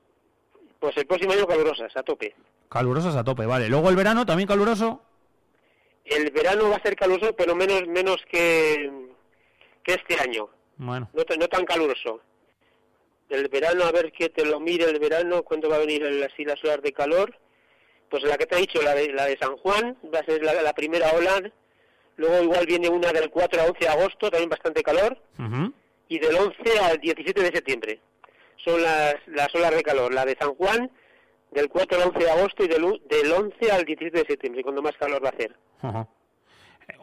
Pues 0.79 0.97
el 0.97 1.05
próximo 1.05 1.33
año 1.33 1.45
calurosas, 1.45 1.95
a 1.95 2.03
tope. 2.03 2.35
Calurosas 2.67 3.15
a 3.15 3.23
tope, 3.23 3.45
vale. 3.45 3.69
Luego 3.69 3.89
el 3.89 3.95
verano 3.95 4.25
también 4.25 4.47
caluroso. 4.47 5.01
El 6.03 6.31
verano 6.31 6.69
va 6.69 6.77
a 6.77 6.81
ser 6.81 6.95
caluroso, 6.95 7.35
pero 7.35 7.55
menos 7.55 7.87
menos 7.87 8.17
que, 8.29 8.91
que 9.83 9.93
este 9.93 10.19
año, 10.19 10.49
Bueno, 10.77 11.09
no, 11.13 11.23
tan- 11.23 11.39
no 11.39 11.47
tan 11.47 11.65
caluroso. 11.65 12.21
El 13.29 13.47
verano, 13.47 13.83
a 13.85 13.91
ver 13.91 14.11
que 14.11 14.29
te 14.29 14.45
lo 14.45 14.59
mire 14.59 14.85
el 14.85 14.99
verano, 14.99 15.43
cuándo 15.43 15.69
va 15.69 15.77
a 15.77 15.79
venir 15.79 16.03
el- 16.03 16.23
así 16.23 16.43
las 16.45 16.63
horas 16.63 16.81
de 16.81 16.91
calor. 16.93 17.35
Pues 18.09 18.23
la 18.23 18.37
que 18.37 18.45
te 18.45 18.55
he 18.55 18.59
dicho, 18.59 18.81
la 18.81 18.93
de, 18.93 19.11
la 19.11 19.25
de 19.25 19.37
San 19.37 19.57
Juan, 19.57 19.97
va 20.13 20.19
a 20.19 20.25
ser 20.25 20.43
la, 20.43 20.53
la 20.61 20.73
primera 20.73 21.11
ola. 21.13 21.41
Luego 22.17 22.43
igual 22.43 22.65
viene 22.67 22.89
una 22.89 23.11
del 23.11 23.29
4 23.31 23.59
al 23.61 23.69
11 23.69 23.79
de 23.79 23.89
agosto, 23.89 24.29
también 24.29 24.49
bastante 24.49 24.83
calor. 24.83 25.17
Ujú. 25.39 25.73
y 26.09 26.19
del 26.19 26.35
11 26.35 26.79
al 26.79 26.99
17 26.99 27.41
de 27.41 27.47
septiembre. 27.47 27.99
Son 28.57 28.79
las, 28.83 29.15
las 29.27 29.53
olas 29.55 29.71
de 29.73 29.81
calor, 29.81 30.13
la 30.13 30.25
de 30.25 30.37
San 30.39 30.53
Juan 30.55 30.91
del 31.51 31.69
4 31.69 31.97
al 32.01 32.09
11 32.09 32.19
de 32.19 32.29
agosto 32.31 32.63
y 32.63 32.67
del, 32.67 33.01
del 33.09 33.31
11 33.31 33.71
al 33.71 33.83
17 33.83 34.19
de 34.19 34.25
septiembre, 34.25 34.61
cuando 34.63 34.81
más 34.83 34.95
calor 34.97 35.23
va 35.23 35.29
a 35.29 35.31
hacer. 35.31 35.55
Ajá. 35.81 36.07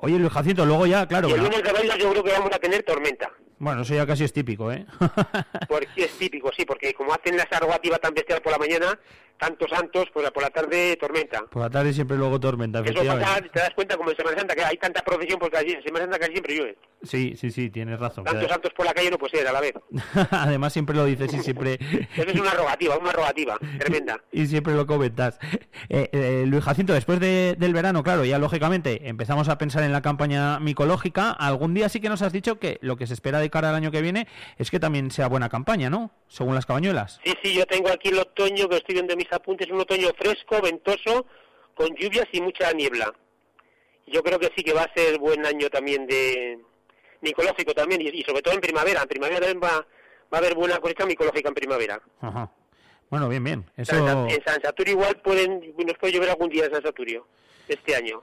Oye, 0.02 0.19
Luis 0.19 0.32
Jacinto, 0.32 0.65
luego 0.65 0.86
ya, 0.86 1.07
claro. 1.07 1.28
y 1.28 1.32
el 1.32 1.40
lunes 1.43 1.62
de 1.62 1.73
bailas 1.73 1.98
yo 1.98 2.11
creo 2.11 2.24
que 2.24 2.32
vamos 2.32 2.51
a 2.52 2.59
tener 2.59 2.82
tormenta, 2.82 3.31
Bueno, 3.59 3.82
eso 3.82 3.94
ya 3.94 4.07
casi 4.07 4.24
es 4.24 4.32
típico, 4.32 4.73
¿eh? 4.73 4.86
porque 5.69 6.05
es 6.05 6.12
típico, 6.12 6.51
sí, 6.57 6.65
porque 6.65 6.94
como 6.94 7.12
hacen 7.12 7.36
la 7.36 7.47
arrogativa 7.51 7.98
tan 7.98 8.15
bestial 8.15 8.40
por 8.40 8.52
la 8.52 8.59
mañana, 8.59 8.98
tantos 9.41 9.71
santos, 9.71 10.07
pues 10.12 10.31
por 10.31 10.43
la 10.43 10.51
tarde 10.51 10.97
tormenta. 11.01 11.43
Por 11.51 11.62
la 11.62 11.71
tarde 11.71 11.93
siempre 11.93 12.17
luego 12.17 12.39
tormenta, 12.39 12.81
Eso 12.85 13.05
pasa, 13.05 13.41
te 13.41 13.59
das 13.59 13.71
cuenta 13.75 13.97
como 13.97 14.11
en 14.11 14.17
Semana 14.17 14.39
Santa, 14.39 14.55
que 14.55 14.62
hay 14.65 14.77
tanta 14.77 15.03
procesión 15.03 15.39
porque 15.39 15.57
allí 15.57 15.73
en 15.73 15.83
Semana 15.83 16.05
Santa 16.05 16.19
casi 16.19 16.33
siempre 16.33 16.55
llueve. 16.57 16.79
Sí, 17.03 17.35
sí, 17.37 17.51
sí, 17.51 17.71
tienes 17.71 17.99
razón. 17.99 18.25
Tantos 18.25 18.41
Claro. 18.41 18.55
santos 18.55 18.73
por 18.77 18.85
la 18.87 18.93
calle 18.93 19.11
no 19.11 19.17
puede 19.19 19.39
ser 19.39 19.49
a 19.49 19.53
la 19.53 19.61
vez. 19.61 19.73
Además 20.31 20.73
siempre 20.73 20.95
lo 20.95 21.05
dices 21.07 21.33
y 21.33 21.39
siempre 21.43 21.79
Eso 22.15 22.29
es 22.29 22.39
una 22.41 22.51
arrogativa, 22.51 22.99
una 22.99 23.11
arrogativa, 23.11 23.59
tremenda. 23.79 24.21
y 24.31 24.47
siempre 24.47 24.75
lo 24.75 24.87
comentas. 24.87 25.39
Eh, 25.89 26.09
eh, 26.12 26.45
Luis 26.47 26.62
Jacinto, 26.62 26.93
después 26.93 27.19
de- 27.19 27.57
del 27.59 27.73
verano, 27.73 28.03
claro, 28.03 28.25
ya 28.25 28.39
lógicamente 28.39 29.09
empezamos 29.09 29.49
a 29.49 29.57
pensar 29.57 29.83
en 29.83 29.93
la 29.93 30.03
campaña 30.03 30.61
micológica. 30.61 31.31
Algún 31.31 31.73
día 31.75 31.89
sí 31.89 32.01
que 32.01 32.09
nos 32.11 32.21
has 32.23 32.33
dicho 32.33 32.59
que 32.59 32.79
lo 32.83 32.97
que 32.97 33.07
se 33.07 33.15
espera 33.15 33.39
de 33.41 33.49
cara 33.51 33.71
al 33.71 33.75
año 33.75 33.91
que 33.91 34.03
viene 34.03 34.27
es 34.59 34.71
que 34.71 34.79
también 34.79 35.11
sea 35.11 35.29
buena 35.29 35.49
campaña, 35.49 35.89
¿no? 35.89 36.11
Según 36.29 36.55
las 36.55 36.67
cabañuelas. 36.67 37.19
Sí, 37.25 37.33
sí, 37.43 37.55
yo 37.55 37.67
tengo 37.67 37.89
aquí 37.91 38.09
el 38.11 38.19
otoño, 38.19 38.69
que 38.69 38.77
estoy 38.77 38.95
viendo 38.95 39.15
en 39.15 39.19
mis 39.31 39.36
apuntes, 39.36 39.70
un 39.70 39.81
otoño 39.81 40.09
fresco, 40.16 40.61
ventoso, 40.61 41.27
con 41.74 41.94
lluvias 41.97 42.27
y 42.32 42.40
mucha 42.40 42.73
niebla. 42.73 43.12
Yo 44.07 44.23
creo 44.23 44.39
que 44.39 44.51
sí 44.57 44.62
que 44.65 44.73
va 44.73 44.82
a 44.82 44.94
ser 44.94 45.19
buen 45.19 45.44
año 45.47 45.69
también 45.70 46.07
de 46.07 46.59
micológico 47.20 47.73
también, 47.74 48.01
y, 48.01 48.09
y 48.09 48.23
sobre 48.24 48.43
todo 48.43 48.55
en 48.55 48.61
primavera. 48.61 49.02
En 49.02 49.09
primavera 49.09 49.40
también 49.40 49.61
va, 49.62 49.78
va 49.78 49.86
a 50.32 50.39
haber 50.39 50.55
buena 50.55 50.78
cosecha 50.78 51.07
micológica 51.07 51.48
en 51.48 51.55
primavera. 51.55 52.01
Ajá. 52.20 52.51
Bueno, 53.09 53.28
bien, 53.28 53.43
bien. 53.44 53.65
En 53.77 53.82
Eso, 53.82 53.93
San- 54.07 54.31
En 54.31 54.44
San 54.44 54.61
Saturio 54.62 54.94
igual 54.94 55.16
pueden, 55.23 55.74
nos 55.85 55.98
puede 55.98 56.12
llover 56.12 56.31
algún 56.31 56.48
día 56.48 56.65
en 56.66 56.73
San 56.73 56.82
Saturio, 56.82 57.27
este 57.69 57.94
año. 57.94 58.23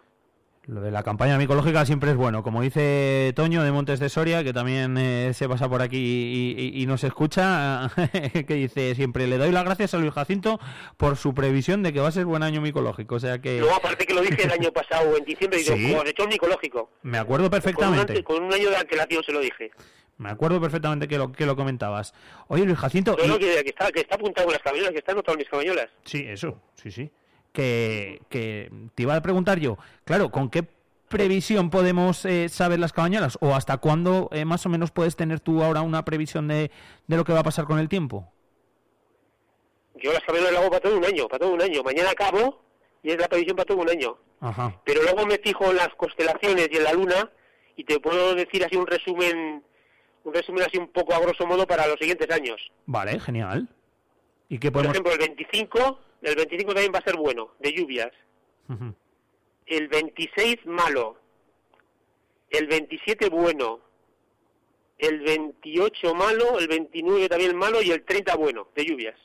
Lo 0.67 0.81
de 0.81 0.91
la 0.91 1.01
campaña 1.01 1.37
micológica 1.37 1.85
siempre 1.85 2.11
es 2.11 2.17
bueno. 2.17 2.43
Como 2.43 2.61
dice 2.61 3.31
Toño 3.37 3.63
de 3.63 3.71
Montes 3.71 4.01
de 4.01 4.09
Soria, 4.09 4.43
que 4.43 4.51
también 4.51 4.97
eh, 4.97 5.31
se 5.33 5.47
pasa 5.47 5.69
por 5.69 5.81
aquí 5.81 5.97
y, 5.97 6.61
y- 6.61 6.81
y 6.83 6.85
nos 6.85 7.05
escucha, 7.05 7.89
que 8.11 8.53
dice 8.53 8.93
siempre, 8.93 9.27
le 9.27 9.37
doy 9.37 9.51
las 9.53 9.63
gracias 9.63 9.93
a 9.93 9.97
Luis 9.97 10.11
Jacinto 10.13 10.59
por 10.97 11.15
su 11.15 11.33
previsión 11.33 11.83
de 11.83 11.93
que 11.93 12.01
va 12.01 12.09
a 12.09 12.11
ser 12.11 12.25
buen 12.25 12.43
año 12.43 12.59
micológico. 12.59 13.15
O 13.15 13.19
sea 13.19 13.39
que 13.39 13.59
Luego 13.59 13.75
aparte 13.75 14.05
que 14.05 14.13
lo 14.13 14.21
dije 14.21 14.43
el 14.43 14.51
año 14.51 14.71
pasado, 14.73 15.15
en 15.15 15.23
diciembre, 15.23 15.59
digo, 15.59 15.75
Sí. 15.77 15.93
cosechón 15.93 16.29
micológico. 16.29 16.91
me 17.03 17.17
acuerdo 17.17 17.49
Con 17.49 17.57
un, 17.57 17.61
perfectamente. 17.63 18.23
con 18.25 18.43
un 18.43 18.53
año 18.53 18.69
de 18.69 18.75
antelación 18.75 19.23
se 19.23 19.31
lo 19.31 19.39
dije. 19.39 19.71
Me 20.17 20.29
acuerdo 20.31 20.59
perfectamente 20.59 21.07
que 21.07 21.17
lo, 21.17 21.31
que 21.31 21.45
lo 21.45 21.55
comentabas. 21.55 22.13
Oye, 22.47 22.65
Luis 22.65 22.77
Jacinto... 22.77 23.15
No, 23.17 23.23
y- 23.23 23.27
no, 23.29 23.37
que, 23.39 23.63
que 23.63 23.69
está, 23.69 23.89
que 23.91 24.01
está 24.01 24.15
apuntado 24.15 24.47
en 24.47 24.53
las 24.53 24.61
cabañuelas, 24.63 24.91
que 24.91 24.97
está 24.99 25.11
anotado 25.13 25.35
en 25.35 25.39
mis 25.39 25.49
cabañuelas. 25.49 25.87
Sí, 26.03 26.25
eso, 26.27 26.59
sí, 26.75 26.91
sí. 26.91 27.09
Que, 27.57 28.21
que 28.29 28.71
te 28.93 29.01
iba 29.01 29.15
a 29.15 29.21
preguntar 29.23 29.59
yo, 29.59 29.79
claro, 30.05 30.29
¿con 30.29 30.51
qué 30.51 30.63
previsión 31.07 31.71
podemos 31.71 32.23
eh, 32.25 32.49
saber 32.49 32.77
las 32.77 32.93
cabañuelas? 32.93 33.39
¿O 33.41 33.55
hasta 33.55 33.77
cuándo 33.77 34.29
eh, 34.31 34.45
más 34.45 34.63
o 34.67 34.69
menos 34.69 34.91
puedes 34.91 35.15
tener 35.15 35.39
tú 35.39 35.63
ahora 35.63 35.81
una 35.81 36.05
previsión 36.05 36.47
de, 36.47 36.69
de 37.07 37.17
lo 37.17 37.23
que 37.23 37.33
va 37.33 37.39
a 37.39 37.43
pasar 37.43 37.65
con 37.65 37.79
el 37.79 37.89
tiempo? 37.89 38.31
Yo 39.95 40.13
las 40.13 40.21
cabañuelas 40.21 40.53
las 40.53 40.61
hago 40.61 40.69
para 40.69 40.81
todo 40.81 40.97
un 40.99 41.05
año, 41.05 41.27
para 41.27 41.39
todo 41.39 41.53
un 41.55 41.61
año. 41.63 41.81
Mañana 41.81 42.11
acabo 42.11 42.61
y 43.01 43.09
es 43.09 43.17
la 43.17 43.27
previsión 43.27 43.55
para 43.55 43.65
todo 43.65 43.79
un 43.79 43.89
año. 43.89 44.17
Ajá. 44.39 44.79
Pero 44.85 45.01
luego 45.01 45.25
me 45.25 45.39
fijo 45.39 45.71
en 45.71 45.77
las 45.77 45.89
constelaciones 45.97 46.69
y 46.71 46.77
en 46.77 46.83
la 46.83 46.93
luna 46.93 47.31
y 47.75 47.85
te 47.85 47.99
puedo 47.99 48.35
decir 48.35 48.63
así 48.63 48.75
un 48.75 48.85
resumen, 48.85 49.63
un 50.25 50.31
resumen 50.31 50.61
así 50.61 50.77
un 50.77 50.89
poco 50.89 51.15
a 51.15 51.19
grosso 51.19 51.47
modo 51.47 51.65
para 51.65 51.87
los 51.87 51.97
siguientes 51.97 52.29
años. 52.29 52.61
Vale, 52.85 53.19
genial. 53.19 53.67
¿Y 54.47 54.59
qué 54.59 54.71
Por 54.71 54.85
ejemplo, 54.85 55.11
el 55.11 55.17
25, 55.17 55.99
el 56.21 56.35
25 56.35 56.73
también 56.73 56.93
va 56.93 56.99
a 56.99 57.03
ser 57.03 57.15
bueno, 57.15 57.53
de 57.59 57.73
lluvias. 57.73 58.11
El 59.65 59.87
26 59.87 60.65
malo. 60.65 61.17
El 62.49 62.67
27 62.67 63.29
bueno. 63.29 63.81
el 64.97 65.19
28 65.21 66.15
malo, 66.15 66.59
el 66.59 66.67
29 66.67 67.29
también 67.29 67.55
malo 67.55 67.81
y 67.81 67.91
el 67.91 68.03
30 68.03 68.35
bueno, 68.35 68.69
de 68.75 68.85
lluvias. 68.85 69.19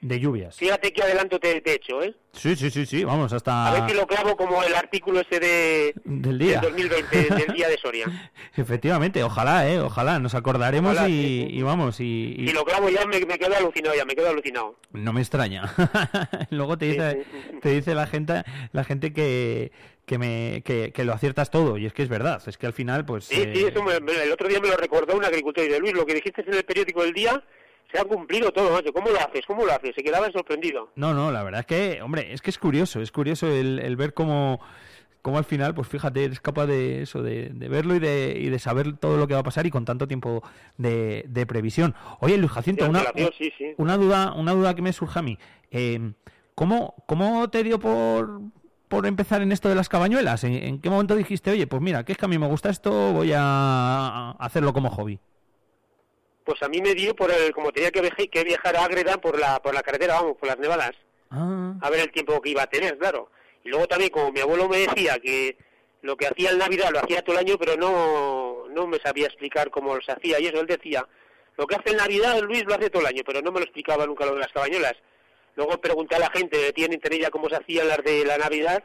De 0.00 0.20
lluvias. 0.20 0.56
Fíjate 0.56 0.92
qué 0.92 1.02
adelanto 1.02 1.40
te, 1.40 1.60
he 1.64 1.72
hecho, 1.74 2.00
¿eh? 2.02 2.14
Sí, 2.32 2.54
sí, 2.54 2.70
sí, 2.70 2.86
sí, 2.86 3.02
vamos, 3.02 3.32
hasta... 3.32 3.66
A 3.66 3.72
ver 3.80 3.90
si 3.90 3.96
lo 3.96 4.06
clavo 4.06 4.36
como 4.36 4.62
el 4.62 4.72
artículo 4.76 5.18
ese 5.20 5.40
de... 5.40 5.92
Del 6.04 6.38
día. 6.38 6.60
Del 6.60 6.70
2020, 6.72 7.34
del 7.46 7.54
día 7.56 7.68
de 7.68 7.76
Soria. 7.78 8.30
Efectivamente, 8.56 9.24
ojalá, 9.24 9.68
¿eh? 9.68 9.80
Ojalá, 9.80 10.20
nos 10.20 10.36
acordaremos 10.36 10.92
Ojalá, 10.92 11.08
y, 11.08 11.12
sí, 11.12 11.46
sí. 11.50 11.56
y 11.56 11.62
vamos, 11.62 11.98
y, 12.00 12.34
y 12.38 12.46
Si 12.46 12.52
lo 12.54 12.64
clavo 12.64 12.88
ya 12.90 13.04
me, 13.06 13.18
me 13.26 13.38
quedo 13.38 13.56
alucinado, 13.56 13.96
ya 13.96 14.04
me 14.04 14.14
quedo 14.14 14.28
alucinado. 14.28 14.78
no 14.92 15.12
me 15.12 15.20
extraña. 15.20 15.64
Luego 16.50 16.78
te 16.78 16.86
dice, 16.86 17.24
Sí, 17.24 17.58
te 17.60 17.68
dice 17.70 17.94
la 17.96 18.06
gente, 18.06 18.44
la 18.72 18.84
gente 18.84 19.12
que, 19.12 19.72
que, 20.06 20.16
me, 20.18 20.62
que, 20.64 20.92
que 20.92 21.04
lo 21.04 21.12
aciertas 21.12 21.50
todo, 21.50 21.76
y 21.76 21.86
es 21.86 21.92
que 21.92 22.04
es 22.04 22.08
verdad, 22.08 22.40
es 22.46 22.56
que 22.56 22.66
al 22.66 22.72
final, 22.72 23.04
pues... 23.04 23.24
Sí, 23.24 23.34
eh, 23.40 23.52
sí, 23.52 23.64
eso 23.64 23.82
me- 23.82 23.98
me- 23.98 24.22
el 24.22 24.30
otro 24.30 24.46
día 24.46 24.60
me 24.60 24.68
lo 24.68 24.76
recordó 24.76 25.16
un 25.16 25.24
agricultor 25.24 25.64
y 25.64 25.68
de 25.68 25.80
Luis, 25.80 25.94
lo 25.94 26.06
que 26.06 26.14
dijiste 26.14 26.42
en 26.46 26.54
el 26.54 26.64
periódico 26.64 27.02
del 27.02 27.12
día, 27.14 27.42
se 27.90 27.98
ha 27.98 28.04
cumplido 28.04 28.52
todo, 28.52 28.72
macho. 28.72 28.92
¿Cómo 28.92 29.08
lo 29.10 29.18
haces? 29.18 29.44
¿Cómo 29.46 29.64
lo 29.64 29.72
haces? 29.72 29.94
Se 29.94 30.02
quedaba 30.02 30.30
sorprendido. 30.30 30.90
No, 30.96 31.14
no, 31.14 31.32
la 31.32 31.42
verdad 31.42 31.60
es 31.60 31.66
que, 31.66 32.02
hombre, 32.02 32.32
es 32.32 32.42
que 32.42 32.50
es 32.50 32.58
curioso, 32.58 33.00
es 33.00 33.12
curioso 33.12 33.46
el, 33.48 33.78
el 33.78 33.96
ver 33.96 34.14
cómo, 34.14 34.60
cómo 35.22 35.38
al 35.38 35.44
final, 35.44 35.74
pues 35.74 35.88
fíjate, 35.88 36.24
eres 36.24 36.40
capaz 36.40 36.66
de 36.66 37.02
eso, 37.02 37.22
de, 37.22 37.50
de 37.50 37.68
verlo 37.68 37.94
y 37.94 37.98
de, 37.98 38.36
y 38.38 38.48
de 38.50 38.58
saber 38.58 38.96
todo 38.98 39.16
lo 39.16 39.26
que 39.26 39.34
va 39.34 39.40
a 39.40 39.44
pasar 39.44 39.66
y 39.66 39.70
con 39.70 39.84
tanto 39.84 40.06
tiempo 40.06 40.42
de, 40.76 41.24
de 41.28 41.46
previsión. 41.46 41.94
Oye, 42.20 42.36
Luis 42.36 42.52
Jacinto, 42.52 42.88
una, 42.88 43.00
antelación, 43.00 43.32
sí, 43.38 43.52
sí. 43.56 43.74
una 43.78 43.96
duda, 43.96 44.34
una 44.34 44.52
duda 44.52 44.74
que 44.74 44.82
me 44.82 44.92
surge 44.92 45.18
a 45.18 45.22
mí. 45.22 45.38
Eh, 45.70 46.12
¿cómo, 46.54 46.94
¿Cómo 47.06 47.48
te 47.48 47.62
dio 47.62 47.78
por, 47.78 48.40
por 48.88 49.06
empezar 49.06 49.40
en 49.42 49.52
esto 49.52 49.68
de 49.68 49.74
las 49.74 49.88
cabañuelas? 49.88 50.44
¿En, 50.44 50.52
en 50.54 50.80
qué 50.80 50.90
momento 50.90 51.16
dijiste, 51.16 51.50
oye, 51.50 51.66
pues 51.66 51.80
mira, 51.80 52.04
que 52.04 52.12
es 52.12 52.18
que 52.18 52.24
a 52.26 52.28
mí 52.28 52.38
me 52.38 52.48
gusta 52.48 52.68
esto, 52.68 53.12
voy 53.12 53.32
a 53.34 54.32
hacerlo 54.32 54.72
como 54.72 54.90
hobby? 54.90 55.20
Pues 56.48 56.62
a 56.62 56.68
mí 56.70 56.80
me 56.80 56.94
dio 56.94 57.14
por 57.14 57.30
el, 57.30 57.52
como 57.52 57.72
tenía 57.72 57.90
que, 57.90 58.00
viaje- 58.00 58.30
que 58.30 58.42
viajar 58.42 58.74
a 58.74 58.84
Ágreda 58.84 59.18
por 59.18 59.38
la, 59.38 59.60
por 59.60 59.74
la 59.74 59.82
carretera, 59.82 60.14
vamos, 60.14 60.38
por 60.38 60.48
las 60.48 60.58
nevadas, 60.58 60.92
Ah, 61.30 61.74
a 61.82 61.90
ver 61.90 62.00
el 62.00 62.10
tiempo 62.10 62.40
que 62.40 62.48
iba 62.48 62.62
a 62.62 62.66
tener, 62.68 62.96
claro. 62.96 63.30
Y 63.62 63.68
luego 63.68 63.86
también, 63.86 64.08
como 64.10 64.32
mi 64.32 64.40
abuelo 64.40 64.66
me 64.66 64.78
decía 64.78 65.18
que 65.18 65.58
lo 66.00 66.16
que 66.16 66.26
hacía 66.26 66.52
en 66.52 66.56
Navidad 66.58 66.88
lo 66.90 67.00
hacía 67.00 67.20
todo 67.20 67.34
el 67.38 67.44
año, 67.46 67.58
pero 67.58 67.76
no, 67.76 68.64
no 68.70 68.86
me 68.86 68.98
sabía 68.98 69.26
explicar 69.26 69.68
cómo 69.70 70.00
se 70.00 70.10
hacía, 70.10 70.40
y 70.40 70.46
eso 70.46 70.58
él 70.58 70.66
decía, 70.66 71.06
lo 71.58 71.66
que 71.66 71.74
hace 71.74 71.90
en 71.90 71.98
Navidad 71.98 72.40
Luis 72.40 72.64
lo 72.64 72.72
hace 72.76 72.88
todo 72.88 73.02
el 73.02 73.08
año, 73.08 73.22
pero 73.26 73.42
no 73.42 73.52
me 73.52 73.58
lo 73.60 73.64
explicaba 73.66 74.06
nunca 74.06 74.24
lo 74.24 74.32
de 74.32 74.38
las 74.40 74.52
cabañuelas. 74.52 74.94
Luego 75.54 75.78
pregunté 75.82 76.14
a 76.16 76.20
la 76.20 76.30
gente, 76.30 76.72
tiene 76.72 76.94
internet 76.94 77.20
ya 77.24 77.30
cómo 77.30 77.50
se 77.50 77.56
hacían 77.56 77.88
las 77.88 78.02
de 78.02 78.24
la 78.24 78.38
Navidad, 78.38 78.82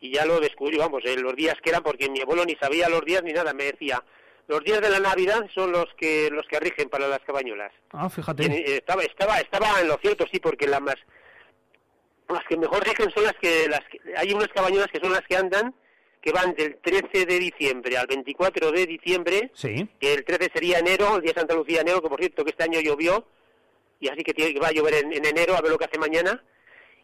y 0.00 0.10
ya 0.12 0.26
lo 0.26 0.40
descubrí, 0.40 0.78
vamos, 0.78 1.04
eh, 1.04 1.14
los 1.16 1.36
días 1.36 1.54
que 1.62 1.70
eran, 1.70 1.84
porque 1.84 2.10
mi 2.10 2.20
abuelo 2.22 2.44
ni 2.44 2.56
sabía 2.56 2.88
los 2.88 3.04
días 3.04 3.22
ni 3.22 3.32
nada, 3.32 3.54
me 3.54 3.66
decía, 3.66 4.02
los 4.48 4.62
días 4.64 4.80
de 4.80 4.90
la 4.90 5.00
Navidad 5.00 5.46
son 5.54 5.72
los 5.72 5.86
que 5.96 6.28
los 6.30 6.46
que 6.48 6.60
rigen 6.60 6.88
para 6.88 7.08
las 7.08 7.20
cabañuelas. 7.20 7.72
ah, 7.92 8.08
fíjate. 8.10 8.44
eh, 8.44 8.76
estaba, 8.76 9.02
estaba, 9.02 9.38
estaba 9.38 9.80
en 9.80 9.88
lo 9.88 9.96
cierto, 10.02 10.26
sí, 10.32 10.38
porque 10.40 10.66
las 10.66 10.80
más, 10.80 10.96
las 12.28 12.44
que 12.48 12.56
mejor 12.56 12.82
rigen 12.84 13.10
son 13.12 13.24
las 13.24 13.34
que, 13.40 13.68
las 13.68 13.80
que- 13.90 14.00
hay 14.16 14.32
unas 14.32 14.48
cabañuelas 14.48 14.88
que 14.90 15.00
son 15.00 15.12
las 15.12 15.22
que 15.22 15.36
andan, 15.36 15.74
que 16.20 16.32
van 16.32 16.54
del 16.54 16.76
13 16.78 17.26
de 17.26 17.38
diciembre 17.38 17.96
al 17.98 18.06
24 18.06 18.72
de 18.72 18.86
diciembre, 18.86 19.50
Sí. 19.54 19.86
que 20.00 20.14
el 20.14 20.24
13 20.24 20.50
sería 20.54 20.78
enero, 20.78 21.16
el 21.16 21.22
día 21.22 21.32
de 21.34 21.40
Santa 21.40 21.54
Lucía 21.54 21.82
enero, 21.82 22.00
que 22.00 22.08
por 22.08 22.18
cierto 22.20 22.44
que 22.44 22.50
este 22.50 22.64
año 22.64 22.80
llovió, 22.80 23.26
y 24.00 24.08
así 24.08 24.22
que 24.22 24.32
tiene, 24.32 24.54
que 24.54 24.60
va 24.60 24.68
a 24.68 24.72
llover 24.72 24.94
en, 24.94 25.12
en 25.12 25.24
enero, 25.24 25.54
a 25.56 25.60
ver 25.60 25.70
lo 25.70 25.78
que 25.78 25.84
hace 25.84 25.98
mañana, 25.98 26.42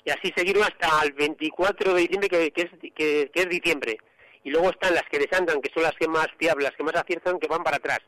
y 0.05 0.11
así 0.11 0.33
seguirlo 0.35 0.65
hasta 0.65 1.03
el 1.05 1.13
24 1.13 1.93
de 1.95 2.01
diciembre, 2.01 2.29
que, 2.31 2.51
que 2.51 2.63
es, 2.63 2.71
que, 2.95 3.31
que 3.33 3.41
es 3.41 3.49
diciembre. 3.51 3.99
Y 4.45 4.51
luego 4.51 4.71
están 4.71 4.95
las 4.95 5.05
que 5.11 5.19
desandan, 5.19 5.61
que 5.61 5.71
son 5.73 5.83
las 5.83 5.95
que 5.95 6.09
más 6.09 6.29
fiables, 6.39 6.69
las 6.69 6.77
que 6.77 6.83
más 6.83 6.95
aciertan, 6.95 7.39
que 7.39 7.47
van 7.49 7.63
para 7.63 7.77
atrás. 7.77 8.01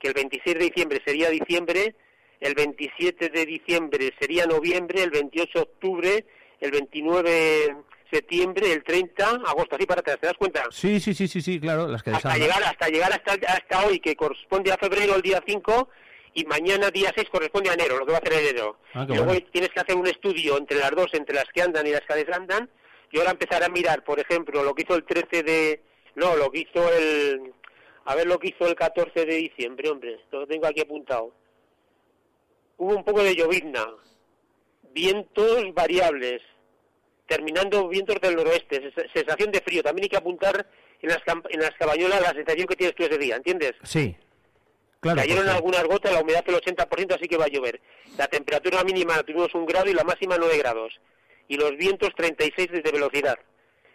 Que 0.00 0.08
el 0.08 0.14
26 0.14 0.58
de 0.58 0.64
diciembre 0.64 1.00
sería 1.04 1.30
diciembre, 1.30 1.94
el 2.40 2.54
27 2.54 3.28
de 3.30 3.46
diciembre 3.46 4.12
sería 4.20 4.46
noviembre, 4.46 5.02
el 5.02 5.10
28 5.10 5.60
octubre, 5.62 6.24
el 6.60 6.70
29 6.70 7.76
septiembre, 8.10 8.72
el 8.72 8.84
30 8.84 9.26
agosto, 9.46 9.74
así 9.76 9.86
para 9.86 10.00
atrás, 10.00 10.18
¿te 10.20 10.26
das 10.26 10.36
cuenta? 10.36 10.64
Sí, 10.70 11.00
sí, 11.00 11.12
sí, 11.14 11.26
sí, 11.26 11.40
sí, 11.40 11.58
claro, 11.60 11.88
las 11.88 12.02
que 12.02 12.10
hasta 12.10 12.28
desandan. 12.28 12.40
llegar 12.48 12.62
hasta 12.70 12.88
llegar 12.88 13.12
hasta, 13.12 13.32
hasta 13.52 13.86
hoy 13.86 13.98
que 14.00 14.14
corresponde 14.14 14.72
a 14.72 14.76
febrero 14.76 15.16
el 15.16 15.22
día 15.22 15.42
5 15.44 15.88
y 16.34 16.44
mañana 16.44 16.90
día 16.90 17.10
6 17.16 17.28
corresponde 17.30 17.70
a 17.70 17.74
enero 17.74 17.98
lo 17.98 18.06
que 18.06 18.12
va 18.12 18.18
a 18.18 18.20
hacer 18.20 18.34
enero 18.34 18.78
Ah, 18.94 19.04
y 19.08 19.12
luego 19.12 19.24
bueno. 19.26 19.46
tienes 19.52 19.70
que 19.70 19.80
hacer 19.80 19.96
un 19.96 20.06
estudio 20.06 20.56
entre 20.58 20.78
las 20.78 20.90
dos 20.92 21.08
entre 21.14 21.34
las 21.34 21.46
que 21.52 21.62
andan 21.62 21.86
y 21.86 21.90
las 21.90 22.02
que 22.02 22.14
desandan 22.14 22.68
y 23.16 23.18
ahora 23.18 23.30
empezar 23.32 23.62
a 23.64 23.68
mirar 23.68 24.04
por 24.04 24.20
ejemplo 24.20 24.62
lo 24.62 24.74
que 24.74 24.82
hizo 24.82 24.94
el 24.94 25.04
13 25.04 25.42
de 25.42 25.80
no 26.16 26.36
lo 26.36 26.50
que 26.50 26.60
hizo 26.60 26.92
el 26.92 27.52
a 28.04 28.14
ver 28.14 28.26
lo 28.26 28.38
que 28.38 28.48
hizo 28.48 28.66
el 28.68 28.74
14 28.74 29.24
de 29.24 29.34
diciembre 29.36 29.88
hombre 29.88 30.20
lo 30.30 30.46
tengo 30.46 30.66
aquí 30.66 30.80
apuntado 30.82 31.32
hubo 32.78 32.94
un 32.94 33.04
poco 33.04 33.22
de 33.22 33.34
llovizna 33.34 33.86
vientos 34.92 35.62
variables 35.74 36.42
terminando 37.26 37.88
vientos 37.88 38.20
del 38.20 38.36
noroeste, 38.36 38.80
sens- 38.94 39.12
sensación 39.12 39.50
de 39.50 39.60
frío. 39.60 39.82
También 39.82 40.04
hay 40.04 40.08
que 40.10 40.16
apuntar 40.16 40.64
en 41.02 41.08
las, 41.08 41.18
en 41.48 41.60
las 41.60 41.72
cabañuelas 41.72 42.20
la 42.20 42.30
sensación 42.32 42.68
que 42.68 42.76
tienes 42.76 42.94
tú 42.94 43.02
ese 43.02 43.18
día, 43.18 43.34
¿entiendes? 43.34 43.72
Sí. 43.82 44.14
Claro, 45.00 45.16
Cayeron 45.16 45.42
porque- 45.44 45.56
algunas 45.56 45.84
gotas, 45.84 46.12
la 46.12 46.20
humedad 46.20 46.44
del 46.44 46.54
80%, 46.54 47.14
así 47.16 47.26
que 47.26 47.36
va 47.36 47.46
a 47.46 47.48
llover. 47.48 47.80
La 48.16 48.28
temperatura 48.28 48.84
mínima 48.84 49.20
tuvimos 49.24 49.52
un 49.56 49.66
grado 49.66 49.90
y 49.90 49.92
la 49.92 50.04
máxima 50.04 50.36
9 50.38 50.56
grados. 50.58 51.00
Y 51.48 51.56
los 51.56 51.76
vientos 51.76 52.10
36 52.16 52.68
de 52.72 52.90
velocidad. 52.92 53.38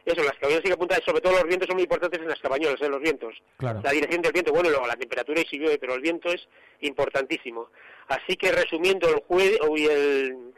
Eso, 0.04 0.24
las 0.24 0.34
cabañuelas 0.34 0.64
hay 0.66 0.70
que 0.70 0.74
apuntar, 0.74 1.04
sobre 1.04 1.22
todo 1.22 1.34
los 1.34 1.44
vientos 1.44 1.68
son 1.68 1.76
muy 1.76 1.84
importantes 1.84 2.20
en 2.20 2.28
las 2.28 2.40
cabañuelas, 2.40 2.82
en 2.82 2.90
los 2.92 3.02
vientos. 3.02 3.36
Claro. 3.58 3.82
La 3.84 3.92
dirección 3.92 4.22
del 4.24 4.32
viento, 4.32 4.52
bueno, 4.52 4.70
luego 4.70 4.88
la 4.88 4.96
temperatura 4.96 5.42
y 5.42 5.46
si 5.46 5.58
llueve, 5.60 5.78
pero 5.78 5.94
el 5.94 6.02
viento 6.02 6.30
es 6.30 6.48
importantísimo. 6.80 7.68
Así 8.08 8.36
que 8.36 8.52
resumiendo, 8.52 9.08
el 9.10 9.22
jueves 9.28 9.60
y 9.78 9.86
el, 9.86 10.54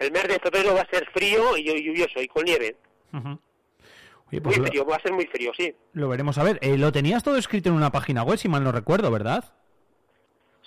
el 0.00 0.12
mes 0.12 0.24
de 0.28 0.38
febrero 0.38 0.74
va 0.74 0.82
a 0.82 0.90
ser 0.90 1.08
frío 1.14 1.56
y 1.56 1.64
lluvioso 1.82 2.20
y 2.20 2.28
con 2.28 2.44
nieve. 2.44 2.76
Oye, 4.30 4.40
pues 4.40 4.56
Muy 4.58 4.66
lo, 4.66 4.70
frío, 4.70 4.84
va 4.86 4.96
a 4.96 5.00
ser 5.02 5.12
muy 5.12 5.26
frío, 5.26 5.52
sí. 5.56 5.74
lo 5.94 6.08
veremos 6.08 6.36
a 6.38 6.42
ver. 6.44 6.58
Eh, 6.60 6.76
lo 6.76 6.92
tenías 6.92 7.22
todo 7.22 7.36
escrito 7.38 7.68
en 7.70 7.76
una 7.76 7.90
página 7.90 8.22
web, 8.22 8.36
si 8.38 8.48
mal 8.48 8.64
no 8.64 8.72
recuerdo, 8.72 9.10
¿verdad? 9.10 9.44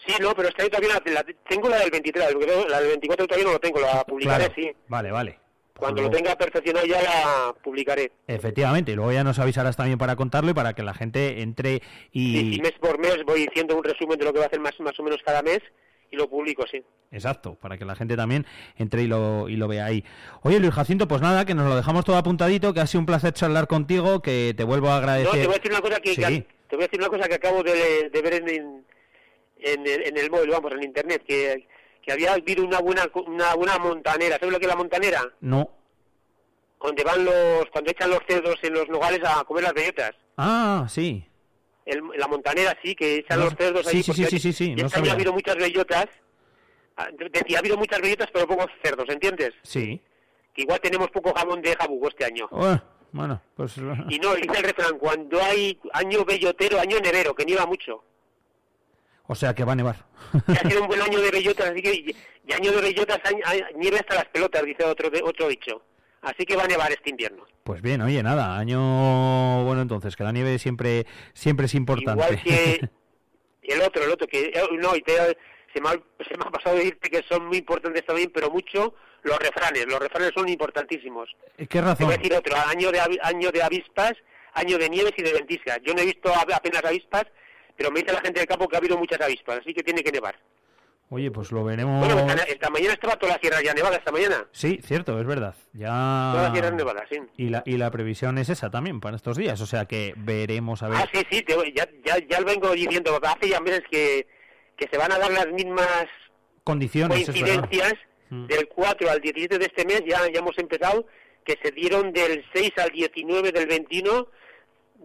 Sí, 0.05 0.13
no, 0.21 0.33
pero 0.35 0.47
este 0.49 0.61
año 0.63 0.69
todavía 0.71 1.01
la, 1.05 1.11
la- 1.11 1.25
tengo 1.47 1.67
la 1.69 1.77
del 1.79 1.91
23, 1.91 2.33
la, 2.33 2.65
la 2.69 2.79
del 2.79 2.87
24 2.89 3.27
todavía 3.27 3.45
no 3.45 3.53
lo 3.53 3.59
tengo, 3.59 3.79
la 3.79 4.03
publicaré, 4.05 4.45
Claro. 4.45 4.53
sí. 4.55 4.71
Vale, 4.87 5.11
vale. 5.11 5.39
Cuando 5.77 6.01
Luego- 6.01 6.11
lo 6.13 6.17
tenga 6.23 6.35
perfeccionado 6.35 6.85
ya 6.87 7.01
la 7.01 7.53
publicaré. 7.63 8.11
Efectivamente, 8.27 8.91
y 8.91 8.95
luego 8.95 9.11
ya 9.11 9.23
nos 9.23 9.39
avisarás 9.39 9.75
también 9.75 9.97
para 9.97 10.15
contarlo 10.15 10.51
y 10.51 10.53
para 10.53 10.73
que 10.73 10.83
la 10.83 10.93
gente 10.93 11.41
entre 11.41 11.81
y... 12.11 12.55
Y 12.55 12.59
mes 12.59 12.73
por 12.79 12.97
mes 12.99 13.17
voy 13.25 13.41
diciendo 13.47 13.75
un 13.77 13.83
resumen 13.83 14.17
de 14.17 14.25
lo 14.25 14.33
que 14.33 14.39
va 14.39 14.45
a 14.45 14.47
hacer 14.47 14.59
más, 14.59 14.79
más 14.79 14.99
o 14.99 15.03
menos 15.03 15.19
cada 15.23 15.41
mes 15.41 15.59
y 16.09 16.15
lo 16.15 16.29
publico, 16.29 16.63
sí. 16.71 16.81
Exacto, 17.11 17.55
para 17.55 17.77
que 17.77 17.85
la 17.85 17.95
gente 17.95 18.15
también 18.15 18.45
entre 18.77 19.03
y 19.03 19.07
lo, 19.07 19.49
y 19.49 19.55
lo 19.57 19.67
vea 19.67 19.85
ahí. 19.85 20.03
Oye, 20.41 20.59
Luis 20.59 20.73
Jacinto, 20.73 21.07
pues 21.07 21.21
nada, 21.21 21.45
que 21.45 21.53
nos 21.53 21.67
lo 21.67 21.75
dejamos 21.75 22.05
todo 22.05 22.15
apuntadito, 22.17 22.73
que 22.73 22.79
ha 22.79 22.87
sido 22.87 23.01
un 23.01 23.05
placer 23.05 23.33
charlar 23.33 23.67
contigo, 23.67 24.21
que 24.21 24.53
te 24.55 24.63
vuelvo 24.63 24.87
a 24.87 24.91
No, 24.91 24.97
agradecer. 24.97 25.31
te 25.41 25.45
voy 25.47 25.55
a 25.55 25.57
decir 25.57 25.71
una 25.71 25.81
cosa 25.81 25.99
que, 25.99 26.15
Sí. 26.15 26.21
que- 26.21 26.47
te 26.69 26.75
voy 26.75 26.83
a 26.83 26.87
decir 26.87 26.99
una 26.99 27.09
cosa 27.09 27.27
que 27.27 27.35
acabo 27.35 27.61
de, 27.63 28.09
de 28.09 28.21
ver 28.21 28.33
en, 28.35 28.49
en, 28.49 28.85
en 29.59 29.87
el, 29.87 30.07
en 30.07 30.17
el 30.17 30.31
móvil, 30.31 30.49
vamos, 30.49 30.71
en 30.73 30.83
internet, 30.83 31.23
que, 31.27 31.67
que 32.07 32.13
había 32.13 32.31
habido 32.33 32.63
una 32.63 32.79
buena 32.79 33.05
una 33.27 33.53
buena 33.55 33.77
montanera. 33.77 34.37
¿Sabes 34.39 34.53
lo 34.53 34.59
que 34.59 34.65
es 34.65 34.71
la 34.71 34.77
montanera? 34.77 35.21
No. 35.41 35.69
Donde 36.81 37.03
van 37.03 37.25
los 37.25 37.65
cuando 37.71 37.91
echan 37.91 38.09
los 38.09 38.19
cerdos 38.27 38.55
en 38.61 38.73
los 38.73 38.87
nogales 38.87 39.19
a 39.25 39.43
comer 39.43 39.63
las 39.63 39.73
bellotas. 39.73 40.11
Ah, 40.37 40.87
sí. 40.89 41.27
El- 41.85 42.01
la 42.15 42.27
montanera 42.29 42.77
sí, 42.81 42.95
que 42.95 43.15
echan 43.17 43.39
No, 43.39 43.45
los 43.45 43.55
cerdos 43.55 43.85
sí, 43.87 43.97
ahí. 43.97 44.03
sí, 44.03 44.13
sí, 44.13 44.25
sí, 44.25 44.39
sí, 44.39 44.53
sí, 44.53 44.69
no 44.75 44.85
este 44.85 44.97
sabía. 44.97 45.11
ha 45.11 45.15
habido 45.15 45.33
muchas 45.33 45.57
bellotas. 45.57 46.05
Ah, 46.95 47.09
Decía, 47.31 47.57
ha 47.57 47.59
habido 47.59 47.77
muchas 47.77 47.99
bellotas, 48.01 48.29
pero 48.33 48.47
pocos 48.47 48.67
cerdos, 48.81 49.05
¿entiendes? 49.09 49.51
Sí. 49.63 50.01
Que 50.53 50.61
igual 50.61 50.79
tenemos 50.79 51.09
poco 51.11 51.33
jamón 51.35 51.61
de 51.61 51.75
jabugo 51.75 52.07
este 52.07 52.23
año. 52.25 52.47
Oh, 52.51 52.75
bueno, 53.11 53.41
pues... 53.55 53.77
Y 54.09 54.17
no, 54.19 54.33
dice 54.35 54.57
el 54.57 54.63
refrán, 54.63 54.97
cuando 54.97 55.41
hay 55.43 55.77
año 55.93 56.23
bellotero, 56.23 56.79
año 56.79 56.99
nevero, 56.99 57.35
que 57.35 57.45
nieva 57.45 57.65
mucho. 57.65 58.03
O 59.27 59.35
sea, 59.35 59.53
que 59.53 59.63
va 59.65 59.73
a 59.73 59.75
nevar. 59.75 59.95
Que 60.45 60.53
ha 60.53 60.69
sido 60.69 60.81
un 60.81 60.87
buen 60.87 61.01
año 61.01 61.19
de 61.19 61.31
bellotas, 61.31 61.69
así 61.69 61.81
que 61.81 61.93
y, 61.93 62.53
año 62.53 62.71
de 62.71 62.81
bellotas, 62.81 63.19
nieve 63.75 63.97
hasta 63.99 64.15
las 64.15 64.25
pelotas, 64.25 64.63
dice 64.63 64.83
otro 64.85 65.09
otro 65.23 65.47
dicho. 65.49 65.81
Así 66.21 66.45
que 66.45 66.55
va 66.55 66.63
a 66.63 66.67
nevar 66.67 66.91
este 66.91 67.09
invierno. 67.09 67.45
Pues 67.63 67.81
bien, 67.81 68.01
oye, 68.01 68.23
nada, 68.23 68.57
año... 68.57 69.63
Bueno, 69.65 69.81
entonces, 69.81 70.15
que 70.15 70.23
la 70.23 70.31
nieve 70.31 70.57
siempre, 70.57 71.05
siempre 71.33 71.65
es 71.67 71.75
importante. 71.75 72.23
Igual 72.23 72.41
que 72.43 72.89
el 73.73 73.81
otro, 73.81 74.03
el 74.03 74.11
otro, 74.11 74.27
que 74.27 74.45
eh, 74.45 74.63
no, 74.79 74.95
y 74.95 75.01
te- 75.01 75.37
se, 75.73 75.81
me 75.81 75.89
ha, 75.89 75.91
se 75.91 76.37
me 76.37 76.45
ha 76.45 76.49
pasado 76.49 76.77
decirte 76.77 77.09
que 77.09 77.21
son 77.29 77.45
muy 77.47 77.57
importantes 77.57 78.05
también, 78.05 78.31
pero 78.33 78.49
mucho 78.49 78.95
los 79.23 79.37
refranes. 79.39 79.85
Los 79.85 79.99
refranes 79.99 80.31
son 80.33 80.47
importantísimos. 80.49 81.29
¿Qué 81.57 81.65
Te 81.67 81.81
razón? 81.81 82.05
voy 82.07 82.15
a 82.15 82.17
decir 82.17 82.33
otro, 82.33 82.55
año 82.67 82.91
de, 82.91 82.99
año 83.21 83.51
de 83.51 83.61
avispas, 83.61 84.13
año 84.53 84.77
de 84.77 84.89
nieves 84.89 85.13
y 85.17 85.21
de 85.21 85.33
ventiscas. 85.33 85.79
Yo 85.85 85.93
no 85.93 86.01
he 86.01 86.05
visto 86.05 86.31
apenas 86.33 86.83
avispas, 86.83 87.25
pero 87.77 87.91
me 87.91 88.01
dice 88.01 88.11
la 88.13 88.21
gente 88.21 88.39
del 88.39 88.47
campo 88.47 88.67
que 88.67 88.75
ha 88.75 88.79
habido 88.79 88.97
muchas 88.97 89.21
avispas, 89.21 89.59
así 89.59 89.73
que 89.73 89.83
tiene 89.83 90.03
que 90.03 90.11
nevar. 90.11 90.35
Oye, 91.09 91.31
pues 91.31 91.53
lo 91.53 91.63
veremos... 91.63 92.05
Bueno, 92.05 92.19
esta, 92.29 92.43
esta 92.43 92.69
mañana 92.69 92.91
estaba 92.93 93.15
toda 93.15 93.33
la 93.35 93.39
sierra 93.39 93.61
ya 93.63 93.73
nevada, 93.73 93.95
esta 93.95 94.11
mañana. 94.11 94.45
Sí, 94.51 94.81
cierto, 94.83 95.17
es 95.21 95.25
verdad. 95.25 95.55
Ya... 95.71 95.87
Toda 96.33 96.49
la 96.49 96.51
sierra 96.51 96.71
nevada, 96.71 97.05
sí. 97.09 97.17
Y 97.37 97.47
la, 97.47 97.63
y 97.65 97.77
la 97.77 97.89
previsión 97.91 98.37
es 98.39 98.49
esa 98.49 98.69
también 98.69 98.99
para 98.99 99.15
estos 99.15 99.37
días, 99.37 99.61
o 99.61 99.65
sea 99.65 99.85
que 99.85 100.13
veremos 100.17 100.83
a 100.83 100.89
ver. 100.89 100.97
Ah, 101.01 101.07
sí, 101.13 101.21
sí, 101.31 101.41
te- 101.43 101.71
ya, 101.73 101.87
ya, 102.05 102.17
ya 102.27 102.39
lo 102.41 102.45
vengo 102.47 102.71
diciendo. 102.71 103.17
Hace 103.23 103.47
ya 103.49 103.61
meses 103.61 103.83
que 103.89 104.27
que 104.75 104.87
se 104.91 104.97
van 104.97 105.11
a 105.11 105.17
dar 105.17 105.31
las 105.31 105.47
mismas 105.47 106.05
Condiciones, 106.63 107.23
coincidencias 107.25 107.93
Mm. 108.29 108.45
del 108.47 108.67
4 108.67 109.09
al 109.09 109.21
17 109.21 109.57
de 109.57 109.65
este 109.67 109.85
mes, 109.85 110.03
ya, 110.05 110.19
ya 110.29 110.39
hemos 110.39 110.57
empezado, 110.57 111.07
que 111.45 111.57
se 111.63 111.71
dieron 111.71 112.11
del 112.11 112.43
6 112.53 112.71
al 112.75 112.89
19 112.89 113.53
del 113.53 113.67
21, 113.67 114.27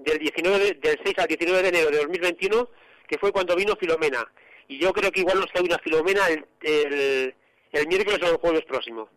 del, 0.04 0.18
19 0.18 0.58
de- 0.58 0.74
del 0.74 0.98
6 1.04 1.18
al 1.18 1.26
19 1.28 1.62
de 1.62 1.68
enero 1.68 1.90
de 1.90 1.98
2021, 1.98 2.68
que 3.08 3.18
fue 3.18 3.32
cuando 3.32 3.54
vino 3.56 3.76
Filomena. 3.76 4.24
Y 4.68 4.78
yo 4.78 4.92
creo 4.92 5.10
que 5.10 5.20
igual 5.20 5.40
nos 5.40 5.50
cae 5.52 5.62
una 5.62 5.78
Filomena 5.78 6.26
el, 6.28 6.44
el, 6.62 7.34
el 7.72 7.86
miércoles 7.88 8.20
o 8.22 8.26
el 8.30 8.36
jueves 8.36 8.64
próximo. 8.66 9.08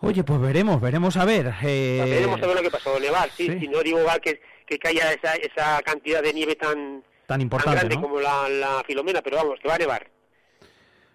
Oye, 0.00 0.22
pues 0.22 0.40
veremos, 0.40 0.80
veremos 0.80 1.16
a 1.16 1.24
ver. 1.24 1.52
eh, 1.64 2.04
Veremos 2.08 2.40
a 2.42 2.46
ver 2.46 2.56
lo 2.56 2.62
que 2.62 2.70
pasó. 2.70 2.98
Nevar, 3.00 3.30
sí, 3.30 3.48
sí. 3.48 3.58
si 3.60 3.68
no 3.68 3.82
digo 3.82 3.98
que, 4.22 4.40
que 4.66 4.78
caiga 4.78 5.12
esa, 5.12 5.34
esa 5.34 5.82
cantidad 5.82 6.22
de 6.22 6.32
nieve 6.32 6.54
tan, 6.54 7.02
tan 7.02 7.02
tan 7.26 7.40
importante, 7.40 7.78
grande 7.80 7.96
¿no? 7.96 8.02
como 8.02 8.20
la, 8.20 8.48
la 8.48 8.84
Filomena, 8.86 9.22
pero 9.22 9.38
vamos, 9.38 9.58
que 9.60 9.66
va 9.68 9.74
a 9.74 9.78
nevar. 9.78 10.08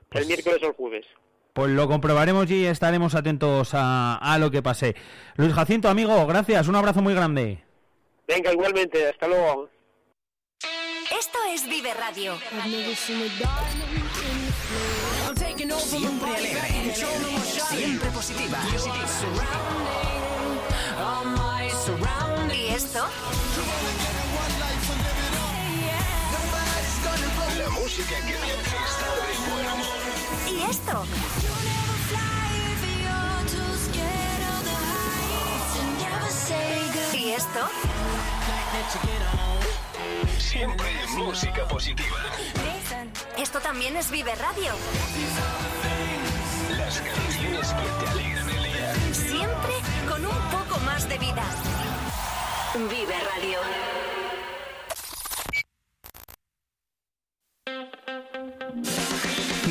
Pues 0.10 0.24
El 0.24 0.28
miércoles 0.28 0.60
o 0.64 0.68
el 0.68 0.74
jueves. 0.74 1.06
Pues 1.53 1.72
lo 1.72 1.88
comprobaremos 1.88 2.49
y 2.52 2.65
estaremos 2.65 3.15
atentos 3.15 3.70
a, 3.74 4.15
a 4.18 4.38
lo 4.40 4.49
que 4.52 4.61
pase. 4.64 4.95
Luis 5.38 5.53
Jacinto, 5.53 5.88
amigo, 5.88 6.26
gracias, 6.28 6.68
un 6.68 6.76
abrazo 6.76 7.02
muy 7.02 7.14
grande. 7.14 7.64
Venga, 8.35 8.51
igualmente, 8.51 9.10
hasta 9.10 9.27
luego. 9.27 9.69
Esto 11.19 11.38
es 11.51 11.68
Vive 11.69 11.93
Radio. 11.93 12.35
Siempre 15.77 16.35
alegre. 16.35 16.95
Siempre 17.69 18.10
positiva. 18.10 18.57
¿Y 22.51 22.68
esto? 22.69 23.05
La 27.60 27.69
música 27.69 28.15
que 28.26 28.34
hace 28.34 28.53
estar 28.64 29.14
de 29.15 29.34
buen 29.51 29.68
humor. 29.73 29.85
¿Y 30.49 30.72
esto? 30.72 31.05
¿Y 37.14 37.31
esto? 37.31 37.69
Siempre 40.40 40.88
música 41.16 41.68
positiva. 41.68 42.18
Esto 43.38 43.60
también 43.60 43.95
es 43.98 44.10
Vive 44.10 44.34
Radio. 44.36 44.74
Las 46.78 47.00
canciones 47.00 47.68
que 47.74 48.06
te 48.06 48.12
alegran 48.12 48.50
el 48.50 48.64
día. 48.64 48.95
Siempre 49.14 49.74
con 50.10 50.26
un 50.26 50.38
poco 50.50 50.80
más 50.86 51.08
de 51.08 51.18
vida. 51.18 51.44
Vive 52.76 53.16
Radio. 53.36 53.60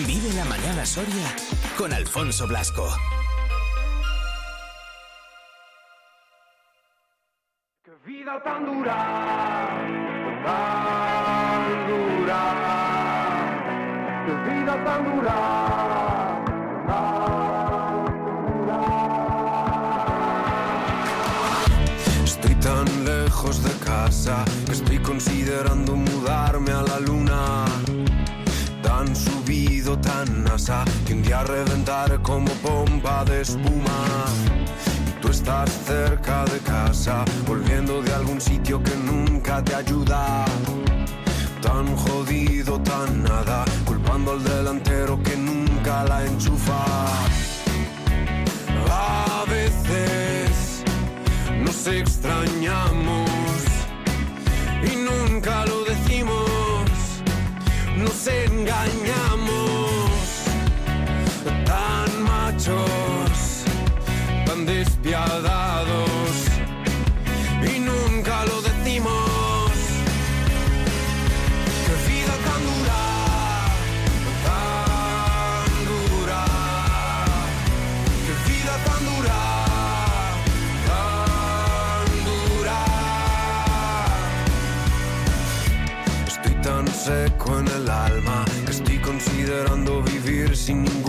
Vive 0.06 0.32
la 0.34 0.44
mañana 0.44 0.86
Soria 0.86 1.36
con 1.76 1.92
Alfonso 1.92 2.46
Blasco. 2.46 2.88
Vida 8.32 8.44
tan 8.44 8.64
dura, 8.64 8.96
tan 10.44 11.62
dura, 11.88 12.42
qué 14.24 14.32
vida 14.50 14.84
tan 14.84 15.04
dura, 15.04 15.36
Estoy 22.24 22.54
tan 22.54 23.04
lejos 23.04 23.62
de 23.62 23.70
casa 23.84 24.44
estoy 24.70 24.98
considerando 24.98 25.96
mudarme 25.96 26.70
a 26.72 26.82
la 26.82 27.00
luna. 27.00 27.64
Tan 28.82 29.14
subido, 29.14 29.98
tan 29.98 30.44
nasa, 30.44 30.84
que 31.06 31.12
un 31.14 31.22
día 31.22 31.42
reventaré 31.44 32.18
como 32.22 32.50
pompa 32.62 33.24
de 33.24 33.42
espuma. 33.42 33.98
Estás 35.42 35.72
cerca 35.84 36.44
de 36.44 36.60
casa, 36.60 37.24
volviendo 37.48 38.00
de 38.00 38.12
algún 38.14 38.40
sitio 38.40 38.80
que 38.80 38.94
nunca 38.94 39.60
te 39.60 39.74
ayuda. 39.74 40.44
Tan 41.60 41.96
jodido, 41.96 42.78
tan 42.80 43.24
nada, 43.24 43.64
culpando 43.84 44.34
al 44.34 44.44
delantero 44.44 45.20
que 45.20 45.36
nunca 45.36 46.04
la 46.04 46.24
enchufa. 46.24 46.84
A 48.88 49.44
veces 49.50 50.84
nos 51.64 51.88
extrañamos 51.88 53.28
y 54.80 54.94
nunca 54.94 55.66
lo 55.66 55.82
decimos, 55.82 56.86
nos 57.96 58.28
engañamos, 58.28 59.90
tan 61.66 62.22
machos, 62.22 63.21
despiadados 64.66 66.30
y 67.62 67.78
nunca 67.78 68.44
lo 68.44 68.60
decimos. 68.62 69.70
Qué 71.86 71.94
vida 72.10 72.34
tan 72.46 72.62
dura, 72.70 73.02
tan 74.46 75.72
dura, 75.90 76.44
qué 78.26 78.34
vida 78.50 78.74
tan 78.86 79.02
dura. 79.10 79.40
tan 80.88 82.10
dura. 82.28 82.80
Estoy 86.26 86.54
tan 86.62 86.86
seco 86.88 87.58
en 87.58 87.68
el 87.68 87.88
alma 87.90 88.44
que 88.64 88.72
estoy 88.72 88.98
considerando 88.98 90.02
vivir 90.02 90.56
sin 90.56 90.82
ninguna. 90.82 91.01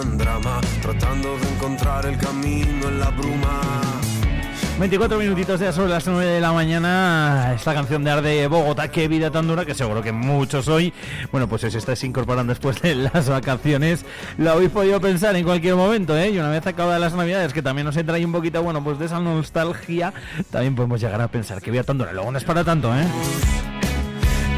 Tan 0.00 0.16
drama, 0.16 0.60
tratando 0.80 1.36
de 1.38 1.48
encontrar 1.48 2.06
el 2.06 2.16
camino 2.18 2.88
en 2.88 3.00
la 3.00 3.10
bruma. 3.10 3.60
24 4.78 5.18
minutitos 5.18 5.58
ya 5.58 5.72
sobre 5.72 5.90
las 5.90 6.06
9 6.06 6.24
de 6.24 6.40
la 6.40 6.52
mañana. 6.52 7.52
Esta 7.56 7.74
canción 7.74 8.04
de 8.04 8.12
Arde 8.12 8.46
Bogotá, 8.46 8.92
qué 8.92 9.08
vida 9.08 9.32
tan 9.32 9.48
dura, 9.48 9.64
que 9.64 9.74
seguro 9.74 10.00
que 10.00 10.12
muchos 10.12 10.68
hoy, 10.68 10.92
bueno, 11.32 11.48
pues 11.48 11.64
os 11.64 11.74
estáis 11.74 12.04
incorporando 12.04 12.52
después 12.52 12.80
de 12.80 12.94
las 12.94 13.28
vacaciones. 13.28 14.04
Lo 14.36 14.52
habéis 14.52 14.70
podido 14.70 15.00
pensar 15.00 15.34
en 15.34 15.44
cualquier 15.44 15.74
momento, 15.74 16.16
¿eh? 16.16 16.30
Y 16.30 16.38
una 16.38 16.50
vez 16.50 16.64
acabadas 16.64 17.00
las 17.00 17.14
navidades, 17.14 17.52
que 17.52 17.62
también 17.62 17.84
nos 17.86 17.96
entra 17.96 18.14
ahí 18.14 18.24
un 18.24 18.32
poquito, 18.32 18.62
bueno, 18.62 18.84
pues 18.84 19.00
de 19.00 19.06
esa 19.06 19.18
nostalgia, 19.18 20.12
también 20.52 20.76
podemos 20.76 21.00
llegar 21.00 21.20
a 21.20 21.26
pensar 21.26 21.60
qué 21.60 21.72
vida 21.72 21.82
tan 21.82 21.98
dura. 21.98 22.12
Luego 22.12 22.30
no 22.30 22.38
es 22.38 22.44
para 22.44 22.62
tanto, 22.62 22.94
¿eh? 22.94 23.04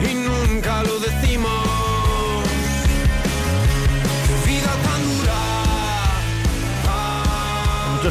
Y 0.03 0.15
nunca 0.15 0.83
lo 0.83 0.99
decimos. 0.99 1.70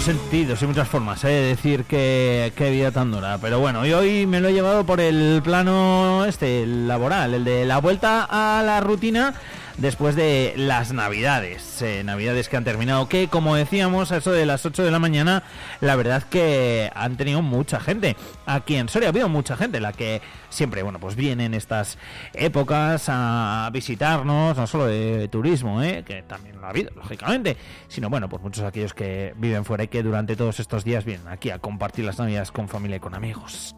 Sentidos 0.04 0.62
y 0.62 0.66
muchas 0.68 0.88
formas, 0.88 1.24
¿eh? 1.24 1.28
decir 1.28 1.84
que, 1.84 2.54
que 2.56 2.72
vida 2.72 2.92
tan 2.92 3.12
dura. 3.12 3.38
Pero 3.42 3.60
bueno, 3.60 3.86
y 3.86 3.94
hoy 3.94 4.26
me 4.26 4.40
lo 4.40 4.48
he 4.48 4.54
llevado 4.54 4.86
por 4.86 5.00
el 5.00 5.42
plano 5.44 6.26
este, 6.26 6.66
laboral, 6.66 7.34
el 7.34 7.44
de 7.44 7.66
la 7.66 7.80
vuelta 7.80 8.28
a 8.30 8.64
la 8.64 8.82
rutina 8.82 9.34
después 9.80 10.16
de 10.16 10.54
las 10.56 10.94
navidades. 10.94 11.82
eh, 11.82 12.04
navidades 12.04 12.50
que 12.50 12.58
han 12.58 12.64
terminado, 12.64 13.08
que 13.08 13.28
como 13.28 13.56
decíamos, 13.56 14.12
a 14.12 14.18
eso 14.18 14.32
de 14.32 14.46
las 14.46 14.66
8 14.66 14.84
de 14.84 14.92
la 14.92 15.00
mañana, 15.00 15.44
la 15.82 15.96
verdad 15.96 16.24
que 16.24 16.92
han 16.94 17.18
tenido 17.18 17.42
mucha 17.42 17.80
gente. 17.80 18.16
Aquí 18.46 18.76
en 18.76 18.90
Soria 18.90 19.10
ha 19.10 19.12
habido 19.12 19.30
mucha 19.30 19.56
gente, 19.56 19.80
la 19.80 19.94
que 19.94 20.22
siempre, 20.50 20.84
bueno, 20.84 21.00
pues 21.00 21.16
vienen 21.16 21.54
estas 21.54 21.98
épocas 22.34 23.06
a 23.08 23.70
visitarnos, 23.72 24.58
no 24.58 24.68
solo 24.68 24.86
de 24.86 25.28
turismo, 25.30 25.82
¿eh? 25.82 26.04
que 26.06 26.24
también 26.24 26.60
lo 26.60 26.68
ha 26.68 26.70
habido, 26.70 26.92
lógicamente, 26.96 27.58
sino 27.88 28.10
bueno, 28.10 28.30
pues 28.30 28.42
muchos 28.42 28.64
aquellos 28.64 28.94
que 28.94 29.34
viven 29.38 29.66
fuera 29.66 29.84
y 29.84 29.88
que 29.88 30.04
durante 30.04 30.36
todos 30.36 30.60
estos 30.60 30.84
días 30.84 31.06
vienen 31.06 31.28
aquí 31.28 31.50
a 31.50 31.60
compartir 31.60 32.06
las 32.06 32.20
navidades 32.20 32.52
con 32.52 32.68
familia 32.68 32.98
y 32.98 33.00
con 33.00 33.16
amigos. 33.16 33.76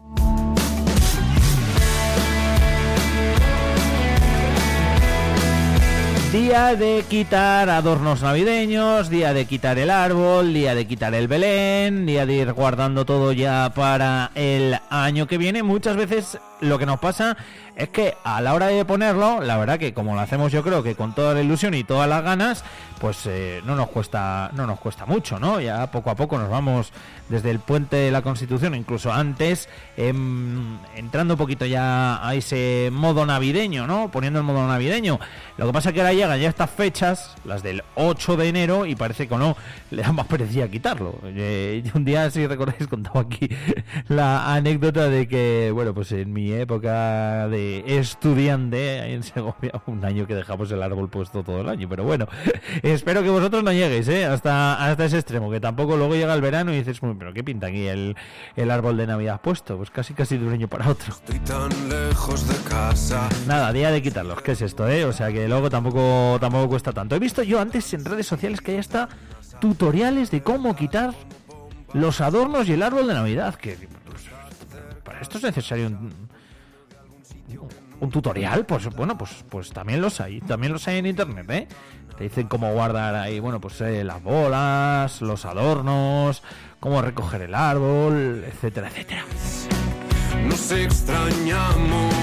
Día 6.32 6.76
de 6.76 7.04
quitar 7.10 7.68
adornos 7.68 8.22
navideños, 8.22 9.10
día 9.10 9.34
de 9.34 9.44
quitar 9.44 9.78
el 9.78 9.90
árbol, 9.90 10.54
día 10.54 10.74
de 10.74 10.86
quitar 10.86 11.12
el 11.12 11.28
Belén, 11.28 12.06
día 12.06 12.24
de 12.24 12.32
ir 12.32 12.52
guardando 12.54 13.04
todo 13.04 13.32
ya 13.32 13.70
para 13.74 14.30
el 14.34 14.78
año 14.88 15.26
que 15.26 15.36
viene. 15.36 15.62
Muchas 15.62 15.94
veces 15.94 16.38
lo 16.62 16.78
que 16.78 16.86
nos 16.86 17.00
pasa 17.00 17.36
es 17.76 17.88
que 17.88 18.14
a 18.24 18.40
la 18.40 18.54
hora 18.54 18.66
de 18.66 18.84
ponerlo, 18.84 19.40
la 19.40 19.56
verdad 19.56 19.78
que 19.78 19.94
como 19.94 20.14
lo 20.14 20.20
hacemos 20.20 20.52
yo 20.52 20.62
creo 20.62 20.82
que 20.82 20.94
con 20.94 21.14
toda 21.14 21.34
la 21.34 21.42
ilusión 21.42 21.74
y 21.74 21.84
todas 21.84 22.08
las 22.08 22.22
ganas, 22.22 22.64
pues 23.00 23.26
eh, 23.26 23.62
no 23.64 23.74
nos 23.74 23.88
cuesta 23.88 24.50
no 24.54 24.66
nos 24.66 24.78
cuesta 24.78 25.06
mucho, 25.06 25.38
¿no? 25.38 25.60
Ya 25.60 25.90
poco 25.90 26.10
a 26.10 26.14
poco 26.14 26.38
nos 26.38 26.48
vamos 26.48 26.92
desde 27.28 27.50
el 27.50 27.60
puente 27.60 27.96
de 27.96 28.10
la 28.10 28.22
Constitución, 28.22 28.74
incluso 28.74 29.12
antes, 29.12 29.68
em, 29.96 30.78
entrando 30.94 31.34
un 31.34 31.38
poquito 31.38 31.64
ya 31.64 32.26
a 32.26 32.34
ese 32.34 32.90
modo 32.92 33.24
navideño, 33.24 33.86
¿no? 33.86 34.10
Poniendo 34.10 34.40
el 34.40 34.44
modo 34.44 34.66
navideño. 34.68 35.18
Lo 35.56 35.66
que 35.66 35.72
pasa 35.72 35.88
es 35.88 35.94
que 35.94 36.00
ahora 36.02 36.12
llegan 36.12 36.38
ya 36.40 36.48
estas 36.48 36.70
fechas, 36.70 37.34
las 37.44 37.62
del 37.62 37.82
8 37.94 38.36
de 38.36 38.48
enero, 38.48 38.86
y 38.86 38.94
parece 38.94 39.28
que 39.28 39.36
no, 39.36 39.56
le 39.90 40.02
da 40.02 40.12
más 40.12 40.26
perecía 40.26 40.70
quitarlo. 40.70 41.18
Eh, 41.24 41.82
un 41.94 42.04
día, 42.04 42.30
si 42.30 42.46
recordáis, 42.46 42.86
contaba 42.86 43.22
aquí 43.22 43.48
la 44.08 44.54
anécdota 44.54 45.08
de 45.08 45.26
que, 45.26 45.70
bueno, 45.72 45.94
pues 45.94 46.12
en 46.12 46.32
mi 46.32 46.52
época 46.52 47.48
de 47.48 47.61
de 47.62 47.98
estudiante 47.98 49.00
ahí 49.00 49.14
en 49.14 49.22
Segovia, 49.22 49.72
un 49.86 50.04
año 50.04 50.26
que 50.26 50.34
dejamos 50.34 50.70
el 50.70 50.82
árbol 50.82 51.08
puesto 51.08 51.42
todo 51.42 51.60
el 51.60 51.68
año, 51.68 51.88
pero 51.88 52.04
bueno, 52.04 52.26
espero 52.82 53.22
que 53.22 53.30
vosotros 53.30 53.62
no 53.62 53.72
lleguéis 53.72 54.08
¿eh? 54.08 54.24
hasta, 54.24 54.84
hasta 54.84 55.04
ese 55.04 55.18
extremo, 55.18 55.50
que 55.50 55.60
tampoco 55.60 55.96
luego 55.96 56.14
llega 56.14 56.34
el 56.34 56.40
verano 56.40 56.72
y 56.72 56.76
dices, 56.76 57.00
pero 57.18 57.32
¿qué 57.32 57.44
pinta 57.44 57.68
aquí 57.68 57.86
el, 57.86 58.16
el 58.56 58.70
árbol 58.70 58.96
de 58.96 59.06
Navidad 59.06 59.40
puesto? 59.40 59.76
Pues 59.76 59.90
casi 59.90 60.14
casi 60.14 60.38
de 60.38 60.46
un 60.46 60.52
año 60.52 60.68
para 60.68 60.88
otro. 60.88 61.12
Estoy 61.12 61.38
tan 61.40 61.70
lejos 61.88 62.48
de 62.48 62.68
casa. 62.68 63.28
Nada, 63.46 63.72
día 63.72 63.90
de 63.90 64.02
quitarlos, 64.02 64.42
¿qué 64.42 64.52
es 64.52 64.62
esto? 64.62 64.88
Eh? 64.88 65.04
O 65.04 65.12
sea 65.12 65.32
que 65.32 65.48
luego 65.48 65.70
tampoco, 65.70 66.38
tampoco 66.40 66.68
cuesta 66.68 66.92
tanto. 66.92 67.16
He 67.16 67.18
visto 67.18 67.42
yo 67.42 67.60
antes 67.60 67.92
en 67.94 68.04
redes 68.04 68.26
sociales 68.26 68.60
que 68.60 68.72
hay 68.72 68.78
hasta 68.78 69.08
tutoriales 69.60 70.30
de 70.30 70.42
cómo 70.42 70.74
quitar 70.74 71.14
los 71.92 72.20
adornos 72.20 72.68
y 72.68 72.72
el 72.72 72.82
árbol 72.82 73.06
de 73.06 73.14
Navidad, 73.14 73.54
que 73.54 73.76
pues, 74.06 74.22
para 75.04 75.20
esto 75.20 75.38
es 75.38 75.44
necesario 75.44 75.86
un, 75.88 76.31
un 78.00 78.10
tutorial, 78.10 78.66
pues 78.66 78.88
bueno, 78.94 79.16
pues 79.16 79.44
pues 79.48 79.70
también 79.70 80.00
los 80.00 80.20
hay, 80.20 80.40
también 80.40 80.72
los 80.72 80.86
hay 80.88 80.98
en 80.98 81.06
internet, 81.06 81.50
¿eh? 81.50 81.68
Te 82.16 82.24
dicen 82.24 82.46
cómo 82.46 82.72
guardar 82.72 83.14
ahí, 83.14 83.40
bueno, 83.40 83.60
pues 83.60 83.80
eh, 83.80 84.04
las 84.04 84.22
bolas, 84.22 85.22
los 85.22 85.44
adornos, 85.44 86.42
cómo 86.80 87.00
recoger 87.00 87.42
el 87.42 87.54
árbol, 87.54 88.44
etcétera, 88.46 88.88
etcétera. 88.88 89.24
Nos 90.44 90.72
extrañamos 90.72 92.14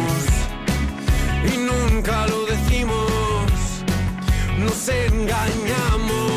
y 1.53 1.57
nunca 1.57 2.27
lo 2.27 2.45
decimos. 2.45 3.83
Nos 4.59 4.89
engañamos. 4.89 6.28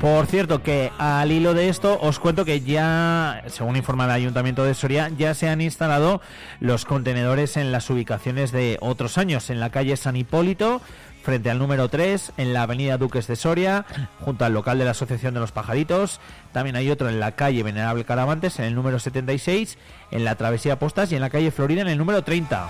Por 0.00 0.26
cierto, 0.26 0.62
que 0.62 0.90
al 0.96 1.30
hilo 1.30 1.52
de 1.52 1.68
esto 1.68 1.98
os 2.00 2.18
cuento 2.18 2.46
que 2.46 2.62
ya, 2.62 3.42
según 3.48 3.76
informa 3.76 4.06
el 4.06 4.12
Ayuntamiento 4.12 4.64
de 4.64 4.72
Soria, 4.72 5.10
ya 5.10 5.34
se 5.34 5.46
han 5.46 5.60
instalado 5.60 6.22
los 6.58 6.86
contenedores 6.86 7.58
en 7.58 7.70
las 7.70 7.90
ubicaciones 7.90 8.50
de 8.50 8.78
otros 8.80 9.18
años, 9.18 9.50
en 9.50 9.60
la 9.60 9.68
calle 9.68 9.98
San 9.98 10.16
Hipólito, 10.16 10.80
frente 11.22 11.50
al 11.50 11.58
número 11.58 11.90
3, 11.90 12.32
en 12.38 12.54
la 12.54 12.62
avenida 12.62 12.96
Duques 12.96 13.26
de 13.26 13.36
Soria, 13.36 13.84
junto 14.20 14.46
al 14.46 14.54
local 14.54 14.78
de 14.78 14.86
la 14.86 14.92
Asociación 14.92 15.34
de 15.34 15.40
los 15.40 15.52
Pajaritos. 15.52 16.18
También 16.52 16.76
hay 16.76 16.90
otro 16.90 17.10
en 17.10 17.20
la 17.20 17.32
calle 17.32 17.62
Venerable 17.62 18.06
Caravantes, 18.06 18.58
en 18.58 18.64
el 18.64 18.74
número 18.74 19.00
76, 19.00 19.76
en 20.12 20.24
la 20.24 20.34
Travesía 20.34 20.78
Postas 20.78 21.12
y 21.12 21.16
en 21.16 21.20
la 21.20 21.28
calle 21.28 21.50
Florida, 21.50 21.82
en 21.82 21.88
el 21.88 21.98
número 21.98 22.24
30. 22.24 22.66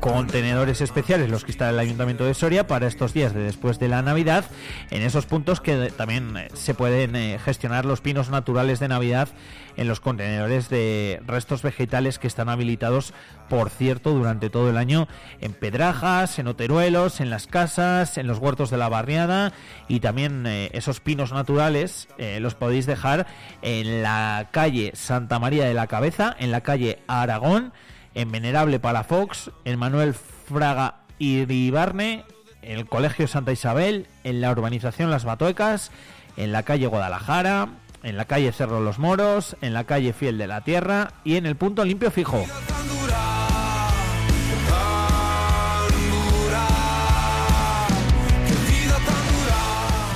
Contenedores 0.00 0.80
especiales 0.80 1.30
los 1.30 1.44
que 1.44 1.50
está 1.50 1.70
el 1.70 1.78
Ayuntamiento 1.78 2.24
de 2.24 2.34
Soria 2.34 2.66
para 2.66 2.86
estos 2.86 3.12
días 3.12 3.32
de 3.34 3.42
después 3.42 3.78
de 3.78 3.86
la 3.86 4.02
Navidad, 4.02 4.44
en 4.90 5.02
esos 5.02 5.26
puntos 5.26 5.60
que 5.60 5.92
también 5.96 6.36
eh, 6.36 6.48
se 6.54 6.74
pueden 6.74 7.14
eh, 7.14 7.38
gestionar 7.38 7.84
los 7.84 8.00
pinos 8.00 8.30
naturales 8.30 8.80
de 8.80 8.88
Navidad 8.88 9.28
en 9.76 9.88
los 9.88 10.00
contenedores 10.00 10.68
de 10.68 11.22
restos 11.26 11.62
vegetales 11.62 12.18
que 12.18 12.26
están 12.26 12.48
habilitados, 12.48 13.14
por 13.48 13.70
cierto, 13.70 14.10
durante 14.12 14.50
todo 14.50 14.70
el 14.70 14.76
año 14.76 15.06
en 15.40 15.52
Pedrajas, 15.52 16.38
en 16.38 16.48
Oteruelos, 16.48 17.20
en 17.20 17.30
las 17.30 17.46
casas, 17.46 18.18
en 18.18 18.26
los 18.26 18.38
huertos 18.38 18.70
de 18.70 18.78
la 18.78 18.88
barriada 18.88 19.52
y 19.86 20.00
también 20.00 20.46
eh, 20.46 20.70
esos 20.72 21.00
pinos 21.00 21.32
naturales 21.32 22.08
los 22.40 22.54
podéis 22.54 22.86
dejar 22.86 23.26
en 23.62 24.02
la 24.02 24.48
calle 24.50 24.92
Santa 24.94 25.38
María 25.38 25.64
de 25.66 25.74
la 25.74 25.86
Cabeza, 25.86 26.34
en 26.38 26.50
la 26.50 26.62
calle 26.62 26.98
Aragón, 27.06 27.72
en 28.14 28.32
Venerable 28.32 28.80
Palafox, 28.80 29.50
en 29.64 29.78
Manuel 29.78 30.14
Fraga 30.14 30.96
Iribarne, 31.18 32.24
en 32.62 32.78
el 32.78 32.86
Colegio 32.86 33.28
Santa 33.28 33.52
Isabel, 33.52 34.06
en 34.24 34.40
la 34.40 34.50
urbanización 34.50 35.10
Las 35.10 35.24
Batoecas, 35.24 35.90
en 36.36 36.52
la 36.52 36.62
calle 36.62 36.86
Guadalajara, 36.86 37.68
en 38.02 38.16
la 38.16 38.24
calle 38.24 38.52
Cerro 38.52 38.80
Los 38.80 38.98
Moros, 38.98 39.56
en 39.60 39.74
la 39.74 39.84
calle 39.84 40.12
Fiel 40.12 40.38
de 40.38 40.46
la 40.46 40.62
Tierra 40.62 41.12
y 41.24 41.36
en 41.36 41.46
el 41.46 41.56
punto 41.56 41.84
limpio 41.84 42.10
fijo. 42.10 42.44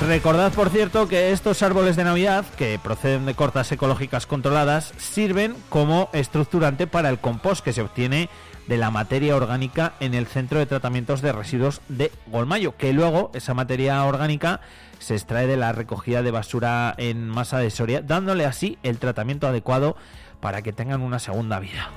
Recordad, 0.06 0.52
por 0.52 0.68
cierto, 0.68 1.08
que 1.08 1.32
estos 1.32 1.62
árboles 1.62 1.96
de 1.96 2.04
Navidad, 2.04 2.44
que 2.58 2.78
proceden 2.78 3.24
de 3.24 3.34
cortas 3.34 3.72
ecológicas 3.72 4.26
controladas, 4.26 4.92
sirven 4.98 5.56
como 5.70 6.10
estructurante 6.12 6.86
para 6.86 7.08
el 7.08 7.18
compost 7.18 7.64
que 7.64 7.72
se 7.72 7.80
obtiene 7.80 8.28
de 8.66 8.76
la 8.76 8.90
materia 8.90 9.34
orgánica 9.34 9.94
en 10.00 10.12
el 10.12 10.26
Centro 10.26 10.58
de 10.58 10.66
Tratamientos 10.66 11.22
de 11.22 11.32
Residuos 11.32 11.80
de 11.88 12.12
Golmayo, 12.26 12.76
que 12.76 12.92
luego 12.92 13.30
esa 13.32 13.54
materia 13.54 14.04
orgánica 14.04 14.60
se 14.98 15.14
extrae 15.14 15.46
de 15.46 15.56
la 15.56 15.72
recogida 15.72 16.22
de 16.22 16.30
basura 16.30 16.94
en 16.98 17.28
masa 17.28 17.58
de 17.58 17.70
Soria, 17.70 18.02
dándole 18.02 18.44
así 18.44 18.78
el 18.82 18.98
tratamiento 18.98 19.48
adecuado 19.48 19.96
para 20.40 20.60
que 20.60 20.74
tengan 20.74 21.00
una 21.00 21.18
segunda 21.18 21.58
vida. 21.60 21.88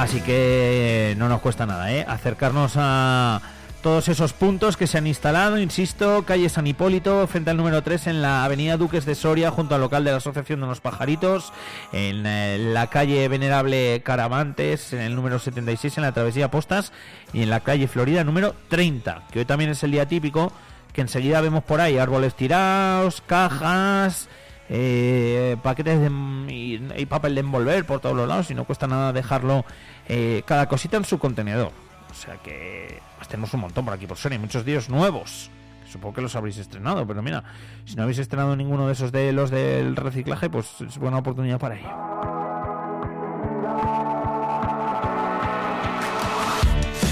Así 0.00 0.22
que 0.22 1.14
no 1.18 1.28
nos 1.28 1.42
cuesta 1.42 1.66
nada, 1.66 1.92
¿eh? 1.92 2.06
Acercarnos 2.08 2.72
a 2.76 3.42
todos 3.82 4.08
esos 4.08 4.32
puntos 4.32 4.78
que 4.78 4.86
se 4.86 4.96
han 4.96 5.06
instalado, 5.06 5.58
insisto, 5.58 6.24
calle 6.24 6.48
San 6.48 6.66
Hipólito, 6.66 7.26
frente 7.26 7.50
al 7.50 7.58
número 7.58 7.82
3 7.82 8.06
en 8.06 8.22
la 8.22 8.46
avenida 8.46 8.78
Duques 8.78 9.04
de 9.04 9.14
Soria, 9.14 9.50
junto 9.50 9.74
al 9.74 9.82
local 9.82 10.02
de 10.02 10.12
la 10.12 10.16
Asociación 10.16 10.62
de 10.62 10.68
los 10.68 10.80
Pajaritos, 10.80 11.52
en 11.92 12.24
eh, 12.24 12.56
la 12.58 12.86
calle 12.86 13.28
Venerable 13.28 14.00
Caravantes, 14.02 14.94
en 14.94 15.02
el 15.02 15.14
número 15.14 15.38
76 15.38 15.98
en 15.98 16.04
la 16.04 16.12
Travesía 16.12 16.50
Postas, 16.50 16.94
y 17.34 17.42
en 17.42 17.50
la 17.50 17.60
calle 17.60 17.86
Florida 17.86 18.24
número 18.24 18.54
30, 18.70 19.24
que 19.30 19.40
hoy 19.40 19.44
también 19.44 19.68
es 19.68 19.82
el 19.82 19.90
día 19.90 20.08
típico, 20.08 20.50
que 20.94 21.02
enseguida 21.02 21.42
vemos 21.42 21.62
por 21.62 21.82
ahí 21.82 21.98
árboles 21.98 22.34
tirados, 22.34 23.22
cajas, 23.26 24.30
eh, 24.72 25.56
paquetes 25.64 26.10
y, 26.48 26.78
papel 27.06 27.34
de 27.34 27.40
envolver 27.40 27.84
por 27.84 27.98
todos 27.98 28.16
los 28.16 28.28
lados 28.28 28.50
y 28.52 28.54
no 28.54 28.64
cuesta 28.64 28.86
nada 28.86 29.12
dejarlo 29.12 29.64
eh, 30.08 30.42
cada 30.46 30.68
cosita 30.68 30.96
en 30.96 31.04
su 31.04 31.18
contenedor. 31.18 31.72
O 32.08 32.14
sea 32.14 32.36
que 32.36 33.00
pues 33.16 33.28
tenemos 33.28 33.52
un 33.52 33.60
montón 33.60 33.84
por 33.84 33.94
aquí 33.94 34.06
por 34.06 34.16
Sony, 34.16 34.38
muchos 34.38 34.64
días 34.64 34.88
nuevos. 34.88 35.50
Supongo 35.90 36.14
que 36.14 36.22
los 36.22 36.36
habréis 36.36 36.56
estrenado, 36.58 37.04
pero 37.04 37.20
mira, 37.20 37.42
si 37.84 37.96
no 37.96 38.04
habéis 38.04 38.18
estrenado 38.18 38.54
ninguno 38.54 38.86
de 38.86 38.92
esos 38.92 39.10
de 39.10 39.32
los 39.32 39.50
del 39.50 39.96
reciclaje, 39.96 40.48
pues 40.48 40.80
es 40.80 40.98
buena 40.98 41.18
oportunidad 41.18 41.58
para 41.58 41.74
ello. 41.74 41.90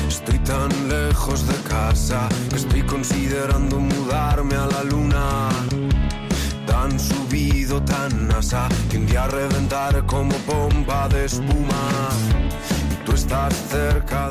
Estoy 0.07 0.39
tan 0.39 0.89
lejos 0.89 1.45
de 1.49 1.69
casa 1.69 2.29
que 2.51 2.57
estoy 2.57 2.83
considerando 2.83 3.81
mudarme 3.81 4.55
a 4.55 4.67
la 4.67 4.85
luna 4.85 5.49
tan 6.69 7.01
subido, 7.01 7.83
tan 7.83 8.29
nasa, 8.29 8.69
que 8.91 8.99
reventar 8.99 10.05
como 10.07 10.35
pompa 10.47 11.09
de 11.09 11.25
espuma. 11.25 12.09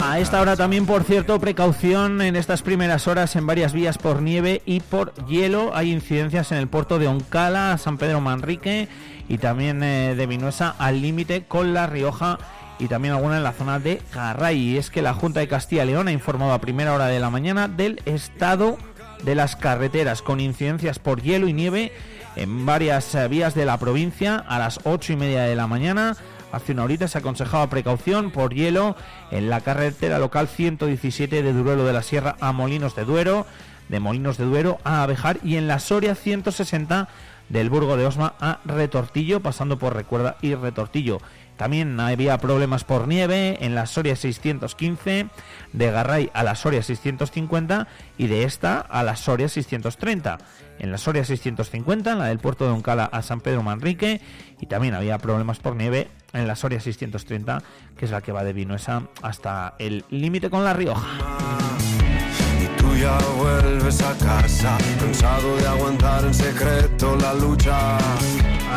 A 0.02 0.20
esta 0.20 0.40
hora 0.40 0.56
también, 0.56 0.86
por 0.86 1.04
cierto, 1.04 1.40
precaución 1.40 2.22
en 2.22 2.36
estas 2.38 2.62
primeras 2.62 3.08
horas 3.08 3.36
en 3.36 3.46
varias 3.46 3.74
vías 3.74 3.98
por 3.98 4.22
nieve 4.22 4.62
y 4.66 4.80
por 4.80 5.14
hielo. 5.26 5.72
Hay 5.76 5.92
incidencias 5.92 6.52
en 6.52 6.60
el 6.60 6.68
puerto 6.68 6.98
de 6.98 7.08
Oncala, 7.08 7.78
San 7.80 7.98
Pedro 7.98 8.22
Manrique 8.22 8.88
y 9.28 9.40
también 9.40 9.84
eh, 9.84 10.16
de 10.16 10.26
Vinuesa 10.26 10.74
al 10.78 11.02
límite 11.02 11.44
con 11.46 11.74
La 11.74 11.88
Rioja 11.88 12.38
y 12.80 12.88
también 12.88 13.14
alguna 13.16 13.38
en 13.38 13.44
la 13.44 13.52
zona 13.52 13.80
de 13.80 14.02
Garray. 14.14 14.58
Y 14.58 14.78
es 14.78 14.90
que 14.90 15.02
la 15.02 15.14
Junta 15.14 15.42
de 15.42 15.50
Castilla 15.50 15.84
y 15.84 15.88
León 15.88 16.08
ha 16.08 16.14
informado 16.14 16.54
a 16.54 16.62
primera 16.62 16.94
hora 16.94 17.08
de 17.08 17.20
la 17.20 17.30
mañana 17.30 17.68
del 17.68 18.02
estado 18.06 18.78
de 19.24 19.36
las 19.36 19.56
carreteras 19.56 20.22
con 20.22 20.40
incidencias 20.40 21.00
por 21.00 21.22
hielo 21.22 21.48
y 21.48 21.54
nieve 21.54 21.92
en 22.38 22.66
varias 22.66 23.14
eh, 23.16 23.28
vías 23.28 23.56
de 23.56 23.66
la 23.66 23.78
provincia 23.78 24.38
a 24.38 24.60
las 24.60 24.80
8 24.84 25.14
y 25.14 25.16
media 25.16 25.44
de 25.44 25.56
la 25.56 25.68
mañana. 25.68 26.16
Hace 26.52 26.72
una 26.72 26.84
horita 26.84 27.08
se 27.08 27.18
aconsejaba 27.18 27.70
precaución 27.70 28.32
por 28.32 28.54
hielo 28.54 28.96
en 29.32 29.50
la 29.50 29.62
carretera 29.62 30.20
local 30.20 30.48
117 30.48 31.44
de 31.44 31.54
Duruelo 31.54 31.84
de 31.84 31.94
la 31.94 32.04
Sierra 32.04 32.38
a 32.40 32.54
Molinos 32.54 32.96
de 32.96 33.04
Duero, 33.04 33.46
de 33.90 34.00
Molinos 34.00 34.38
de 34.38 34.46
Duero 34.46 34.78
a 34.84 35.04
Abejar 35.04 35.40
y 35.44 35.58
en 35.58 35.68
la 35.68 35.80
Soria 35.80 36.16
160 36.16 37.10
del 37.50 37.70
Burgo 37.70 37.98
de 37.98 38.06
Osma 38.06 38.36
a 38.40 38.60
Retortillo, 38.66 39.42
pasando 39.42 39.78
por 39.78 39.96
Recuerda 39.96 40.38
y 40.42 40.56
Retortillo. 40.56 41.20
También 41.58 42.00
había 42.00 42.38
problemas 42.38 42.84
por 42.84 43.08
nieve 43.08 43.58
en 43.62 43.74
la 43.74 43.88
Soria 43.88 44.16
615, 44.16 45.28
de 45.74 45.92
Garray 45.92 46.30
a 46.34 46.44
la 46.44 46.56
Soria 46.56 46.84
650 46.84 47.88
y 48.18 48.28
de 48.28 48.44
esta 48.44 48.80
a 48.80 49.02
la 49.04 49.16
Soria 49.16 49.50
630. 49.50 50.38
En 50.80 50.92
la 50.92 50.98
Soria 50.98 51.24
650, 51.24 52.12
en 52.12 52.20
la 52.20 52.26
del 52.26 52.40
puerto 52.40 52.66
de 52.66 52.72
Oncala 52.72 53.06
a 53.06 53.22
San 53.22 53.42
Pedro 53.42 53.64
Manrique, 53.64 54.22
y 54.60 54.66
también 54.66 54.94
había 54.94 55.18
problemas 55.18 55.60
por 55.60 55.76
nieve 55.76 56.08
en 56.34 56.48
la 56.48 56.56
Soria 56.56 56.80
630, 56.80 57.64
que 57.98 58.06
es 58.06 58.12
la 58.12 58.22
que 58.22 58.32
va 58.32 58.44
de 58.44 58.54
Vinuesa 58.54 59.04
hasta 59.22 59.76
el 59.80 60.06
límite 60.10 60.50
con 60.50 60.64
La 60.64 60.74
Rioja. 60.74 61.08
Y 62.62 62.82
tú 62.82 62.96
ya 62.96 63.18
vuelves 63.38 64.02
a 64.02 64.18
casa, 64.18 64.78
cansado 65.00 65.56
de 65.58 65.68
aguantar 65.68 66.26
en 66.26 66.34
secreto 66.34 67.16
la 67.16 67.34
lucha. 67.34 67.98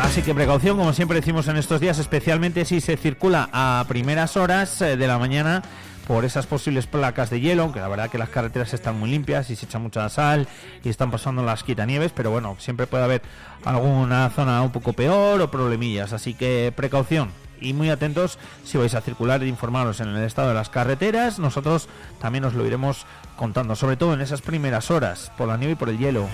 Así 0.01 0.21
que 0.21 0.33
precaución, 0.33 0.77
como 0.77 0.93
siempre 0.93 1.19
decimos 1.19 1.47
en 1.47 1.57
estos 1.57 1.81
días, 1.81 1.99
especialmente 1.99 2.65
si 2.65 2.81
se 2.81 2.97
circula 2.97 3.49
a 3.51 3.85
primeras 3.87 4.37
horas 4.37 4.81
eh, 4.81 4.97
de 4.97 5.07
la 5.07 5.17
mañana 5.17 5.61
por 6.07 6.25
esas 6.25 6.47
posibles 6.47 6.87
placas 6.87 7.29
de 7.29 7.39
hielo, 7.39 7.63
aunque 7.63 7.79
la 7.79 7.87
verdad 7.87 8.09
que 8.09 8.17
las 8.17 8.29
carreteras 8.29 8.73
están 8.73 8.99
muy 8.99 9.09
limpias 9.09 9.49
y 9.49 9.55
se 9.55 9.65
echa 9.65 9.79
mucha 9.79 10.07
sal 10.09 10.47
y 10.83 10.89
están 10.89 11.11
pasando 11.11 11.43
las 11.43 11.63
quitanieves, 11.63 12.11
pero 12.11 12.31
bueno, 12.31 12.55
siempre 12.59 12.87
puede 12.87 13.03
haber 13.03 13.21
alguna 13.63 14.29
zona 14.29 14.61
un 14.61 14.71
poco 14.71 14.93
peor 14.93 15.41
o 15.41 15.51
problemillas, 15.51 16.13
así 16.13 16.33
que 16.33 16.73
precaución 16.75 17.31
y 17.61 17.73
muy 17.73 17.89
atentos 17.89 18.39
si 18.65 18.77
vais 18.77 18.95
a 18.95 19.01
circular 19.01 19.41
e 19.43 19.47
informaros 19.47 19.99
en 19.99 20.09
el 20.09 20.23
estado 20.23 20.49
de 20.49 20.55
las 20.55 20.69
carreteras. 20.69 21.39
Nosotros 21.39 21.87
también 22.19 22.43
os 22.43 22.53
lo 22.53 22.65
iremos 22.65 23.05
contando, 23.37 23.75
sobre 23.75 23.95
todo 23.97 24.13
en 24.13 24.21
esas 24.21 24.41
primeras 24.41 24.91
horas, 24.91 25.31
por 25.37 25.47
la 25.47 25.57
nieve 25.57 25.73
y 25.73 25.75
por 25.75 25.89
el 25.89 25.97
hielo. 25.97 26.27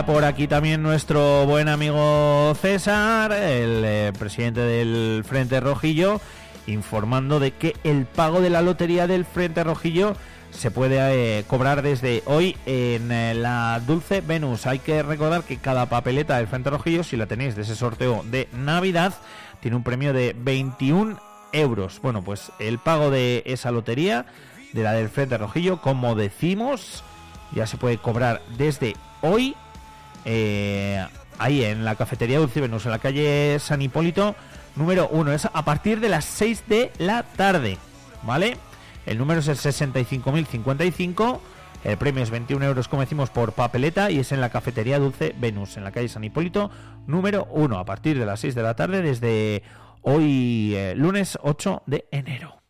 Por 0.00 0.24
aquí 0.24 0.48
también 0.48 0.82
nuestro 0.82 1.44
buen 1.44 1.68
amigo 1.68 2.54
César, 2.54 3.30
el 3.30 3.84
eh, 3.84 4.12
presidente 4.18 4.60
del 4.60 5.22
Frente 5.22 5.60
Rojillo, 5.60 6.18
informando 6.66 7.38
de 7.38 7.50
que 7.50 7.76
el 7.84 8.06
pago 8.06 8.40
de 8.40 8.48
la 8.48 8.62
lotería 8.62 9.06
del 9.06 9.26
Frente 9.26 9.62
Rojillo 9.62 10.16
se 10.50 10.70
puede 10.70 11.40
eh, 11.40 11.44
cobrar 11.44 11.82
desde 11.82 12.22
hoy 12.24 12.56
en 12.64 13.12
eh, 13.12 13.34
la 13.34 13.80
Dulce 13.86 14.22
Venus. 14.22 14.66
Hay 14.66 14.78
que 14.78 15.02
recordar 15.02 15.42
que 15.42 15.58
cada 15.58 15.86
papeleta 15.86 16.38
del 16.38 16.48
Frente 16.48 16.70
Rojillo, 16.70 17.04
si 17.04 17.18
la 17.18 17.26
tenéis 17.26 17.54
de 17.54 17.62
ese 17.62 17.76
sorteo 17.76 18.24
de 18.24 18.48
Navidad, 18.52 19.12
tiene 19.60 19.76
un 19.76 19.84
premio 19.84 20.14
de 20.14 20.34
21 20.36 21.20
euros. 21.52 22.00
Bueno, 22.02 22.24
pues 22.24 22.50
el 22.58 22.78
pago 22.78 23.10
de 23.10 23.42
esa 23.44 23.70
lotería, 23.70 24.24
de 24.72 24.82
la 24.82 24.94
del 24.94 25.10
Frente 25.10 25.36
Rojillo, 25.36 25.82
como 25.82 26.14
decimos, 26.14 27.04
ya 27.54 27.66
se 27.66 27.76
puede 27.76 27.98
cobrar 27.98 28.40
desde 28.56 28.96
hoy 29.20 29.54
eh, 30.24 31.04
ahí 31.38 31.64
en 31.64 31.84
la 31.84 31.96
cafetería 31.96 32.38
Dulce 32.38 32.60
Venus, 32.60 32.84
en 32.84 32.92
la 32.92 32.98
calle 32.98 33.58
San 33.58 33.82
Hipólito, 33.82 34.34
número 34.76 35.08
1. 35.08 35.32
Es 35.32 35.46
a 35.46 35.64
partir 35.64 36.00
de 36.00 36.08
las 36.08 36.24
6 36.24 36.64
de 36.68 36.92
la 36.98 37.22
tarde, 37.22 37.78
¿vale? 38.22 38.56
El 39.06 39.18
número 39.18 39.40
es 39.40 39.48
el 39.48 39.56
65.055. 39.56 41.40
El 41.84 41.96
premio 41.96 42.22
es 42.22 42.30
21 42.30 42.64
euros, 42.64 42.86
como 42.86 43.02
decimos, 43.02 43.30
por 43.30 43.52
papeleta 43.52 44.10
y 44.10 44.20
es 44.20 44.30
en 44.30 44.40
la 44.40 44.50
cafetería 44.50 45.00
Dulce 45.00 45.34
Venus, 45.36 45.76
en 45.76 45.84
la 45.84 45.90
calle 45.90 46.08
San 46.08 46.22
Hipólito, 46.22 46.70
número 47.08 47.48
1, 47.50 47.76
a 47.76 47.84
partir 47.84 48.18
de 48.18 48.26
las 48.26 48.38
6 48.40 48.54
de 48.54 48.62
la 48.62 48.76
tarde, 48.76 49.02
desde 49.02 49.64
hoy, 50.02 50.74
eh, 50.76 50.94
lunes 50.96 51.38
8 51.42 51.82
de 51.86 52.06
enero. 52.12 52.61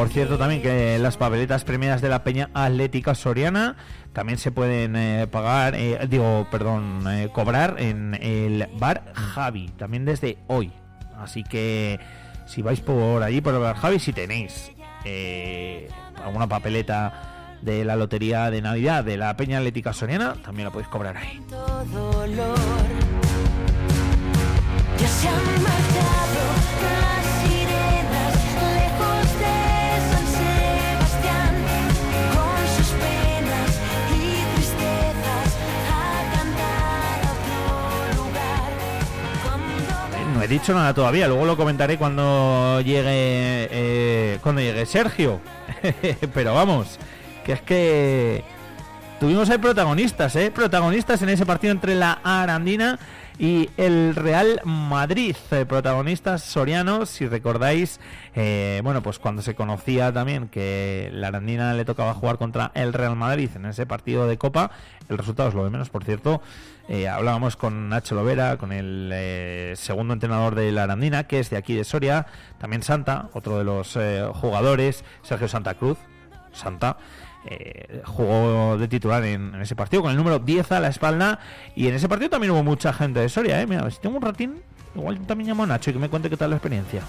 Por 0.00 0.08
cierto, 0.08 0.38
también 0.38 0.62
que 0.62 0.98
las 0.98 1.18
papeletas 1.18 1.64
premiadas 1.64 2.00
de 2.00 2.08
la 2.08 2.24
Peña 2.24 2.48
Atlética 2.54 3.14
Soriana 3.14 3.76
también 4.14 4.38
se 4.38 4.50
pueden 4.50 4.96
eh, 4.96 5.26
pagar, 5.30 5.74
eh, 5.74 5.98
digo, 6.08 6.48
perdón, 6.50 7.04
eh, 7.06 7.28
cobrar 7.30 7.76
en 7.78 8.14
el 8.14 8.66
bar 8.78 9.12
Javi, 9.12 9.68
también 9.76 10.06
desde 10.06 10.38
hoy. 10.46 10.72
Así 11.18 11.44
que 11.44 12.00
si 12.46 12.62
vais 12.62 12.80
por 12.80 13.22
allí, 13.22 13.42
por 13.42 13.52
el 13.52 13.60
bar 13.60 13.76
Javi, 13.76 13.98
si 13.98 14.14
tenéis 14.14 14.72
alguna 16.24 16.46
papeleta 16.46 17.58
de 17.60 17.84
la 17.84 17.94
lotería 17.94 18.50
de 18.50 18.62
Navidad 18.62 19.04
de 19.04 19.18
la 19.18 19.36
Peña 19.36 19.58
Atlética 19.58 19.92
Soriana, 19.92 20.32
también 20.42 20.64
la 20.64 20.72
podéis 20.72 20.88
cobrar 20.88 21.18
ahí. 21.18 21.42
No 40.40 40.44
he 40.44 40.48
dicho 40.48 40.72
nada 40.72 40.94
todavía, 40.94 41.28
luego 41.28 41.44
lo 41.44 41.54
comentaré 41.54 41.98
cuando 41.98 42.80
llegue 42.80 43.68
eh, 43.70 44.38
cuando 44.42 44.62
llegue 44.62 44.86
Sergio. 44.86 45.38
Pero 46.34 46.54
vamos, 46.54 46.98
que 47.44 47.52
es 47.52 47.60
que 47.60 48.42
tuvimos 49.20 49.50
ahí 49.50 49.58
protagonistas, 49.58 50.34
¿eh? 50.36 50.50
Protagonistas 50.50 51.20
en 51.20 51.28
ese 51.28 51.44
partido 51.44 51.72
entre 51.72 51.94
la 51.94 52.20
Arandina 52.24 52.98
y 53.40 53.70
el 53.78 54.14
Real 54.14 54.60
Madrid. 54.64 55.34
Eh, 55.50 55.64
protagonistas 55.64 56.42
sorianos, 56.42 57.08
si 57.08 57.26
recordáis, 57.26 57.98
eh, 58.34 58.82
bueno, 58.84 59.02
pues 59.02 59.18
cuando 59.18 59.40
se 59.40 59.54
conocía 59.54 60.12
también 60.12 60.48
que 60.48 61.08
la 61.12 61.28
Arandina 61.28 61.72
le 61.72 61.86
tocaba 61.86 62.12
jugar 62.12 62.36
contra 62.36 62.70
el 62.74 62.92
Real 62.92 63.16
Madrid 63.16 63.48
en 63.56 63.64
ese 63.64 63.86
partido 63.86 64.28
de 64.28 64.36
Copa, 64.36 64.70
el 65.08 65.16
resultado 65.16 65.48
es 65.48 65.54
lo 65.54 65.64
de 65.64 65.70
menos, 65.70 65.88
por 65.88 66.04
cierto. 66.04 66.42
Eh, 66.88 67.08
hablábamos 67.08 67.56
con 67.56 67.88
Nacho 67.88 68.14
Lovera, 68.14 68.56
con 68.56 68.72
el 68.72 69.10
eh, 69.14 69.74
segundo 69.76 70.12
entrenador 70.12 70.54
de 70.54 70.72
la 70.72 70.82
Arandina, 70.82 71.24
que 71.24 71.38
es 71.38 71.48
de 71.48 71.56
aquí 71.56 71.74
de 71.74 71.84
Soria, 71.84 72.26
también 72.58 72.82
Santa, 72.82 73.28
otro 73.32 73.58
de 73.58 73.64
los 73.64 73.96
eh, 73.96 74.28
jugadores, 74.34 75.04
Sergio 75.22 75.48
Santa 75.48 75.74
Cruz, 75.74 75.98
Santa, 76.52 76.98
jugó 78.04 78.76
de 78.78 78.88
titular 78.88 79.24
en, 79.24 79.54
ese 79.56 79.74
partido 79.74 80.02
con 80.02 80.10
el 80.10 80.16
número 80.16 80.38
10 80.38 80.72
a 80.72 80.80
la 80.80 80.88
espalda 80.88 81.40
y 81.74 81.88
en 81.88 81.94
ese 81.94 82.08
partido 82.08 82.30
también 82.30 82.52
hubo 82.52 82.62
mucha 82.62 82.92
gente 82.92 83.20
de 83.20 83.28
Soria, 83.28 83.60
¿eh? 83.60 83.66
Mira, 83.66 83.90
si 83.90 83.98
tengo 84.00 84.16
un 84.16 84.22
ratín, 84.22 84.62
igual 84.94 85.18
también 85.26 85.48
llamo 85.48 85.64
a 85.64 85.66
Nacho 85.66 85.90
y 85.90 85.92
que 85.94 85.98
me 85.98 86.08
cuente 86.08 86.28
qué 86.28 86.36
tal 86.36 86.50
la 86.50 86.56
experiencia. 86.56 87.02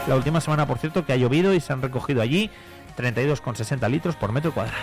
La 0.08 0.16
última 0.16 0.40
semana, 0.40 0.66
por 0.66 0.78
cierto, 0.78 1.06
que 1.06 1.12
ha 1.12 1.16
llovido 1.16 1.54
y 1.54 1.60
se 1.60 1.72
han 1.72 1.80
recogido 1.80 2.20
allí 2.20 2.50
32,60 2.98 3.88
litros 3.88 4.16
por 4.16 4.32
metro 4.32 4.52
cuadrado. 4.52 4.82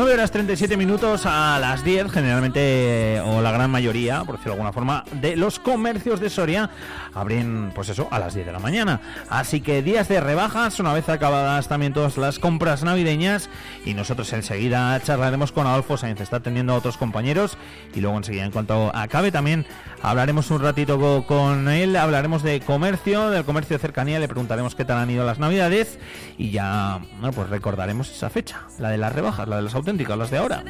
9 0.00 0.14
horas 0.14 0.30
37 0.30 0.78
minutos 0.78 1.26
a 1.26 1.58
las 1.58 1.84
10, 1.84 2.10
generalmente, 2.10 3.20
o 3.22 3.42
la 3.42 3.52
gran 3.52 3.70
mayoría, 3.70 4.24
por 4.24 4.36
decirlo 4.36 4.52
de 4.52 4.56
alguna 4.60 4.72
forma, 4.72 5.04
de 5.20 5.36
los 5.36 5.58
comercios 5.58 6.20
de 6.20 6.30
Soria 6.30 6.70
abren, 7.12 7.70
pues 7.74 7.90
eso, 7.90 8.08
a 8.10 8.18
las 8.18 8.32
10 8.32 8.46
de 8.46 8.52
la 8.52 8.60
mañana. 8.60 9.02
Así 9.28 9.60
que 9.60 9.82
días 9.82 10.08
de 10.08 10.18
rebajas, 10.22 10.80
una 10.80 10.94
vez 10.94 11.06
acabadas 11.10 11.68
también 11.68 11.92
todas 11.92 12.16
las 12.16 12.38
compras 12.38 12.82
navideñas, 12.82 13.50
y 13.84 13.92
nosotros 13.92 14.32
enseguida 14.32 14.98
charlaremos 15.02 15.52
con 15.52 15.66
Adolfo 15.66 15.98
Sainz, 15.98 16.22
está 16.22 16.36
atendiendo 16.36 16.72
a 16.72 16.76
otros 16.76 16.96
compañeros, 16.96 17.58
y 17.94 18.00
luego 18.00 18.16
enseguida, 18.16 18.46
en 18.46 18.52
cuanto 18.52 18.90
acabe, 18.96 19.30
también 19.30 19.66
hablaremos 20.00 20.50
un 20.50 20.62
ratito 20.62 20.98
co- 20.98 21.26
con 21.26 21.68
él, 21.68 21.94
hablaremos 21.96 22.42
de 22.42 22.60
comercio, 22.60 23.28
del 23.28 23.44
comercio 23.44 23.76
de 23.76 23.82
cercanía, 23.82 24.18
le 24.18 24.28
preguntaremos 24.28 24.74
qué 24.74 24.86
tal 24.86 24.96
han 24.96 25.10
ido 25.10 25.26
las 25.26 25.38
navidades, 25.38 25.98
y 26.38 26.52
ya, 26.52 27.00
bueno, 27.18 27.32
pues 27.34 27.50
recordaremos 27.50 28.10
esa 28.10 28.30
fecha, 28.30 28.62
la 28.78 28.88
de 28.88 28.96
las 28.96 29.12
rebajas, 29.12 29.46
la 29.46 29.56
de 29.56 29.62
las 29.62 29.74
auténticas, 29.74 29.89
las 30.16 30.30
de 30.30 30.38
ahora. 30.38 30.64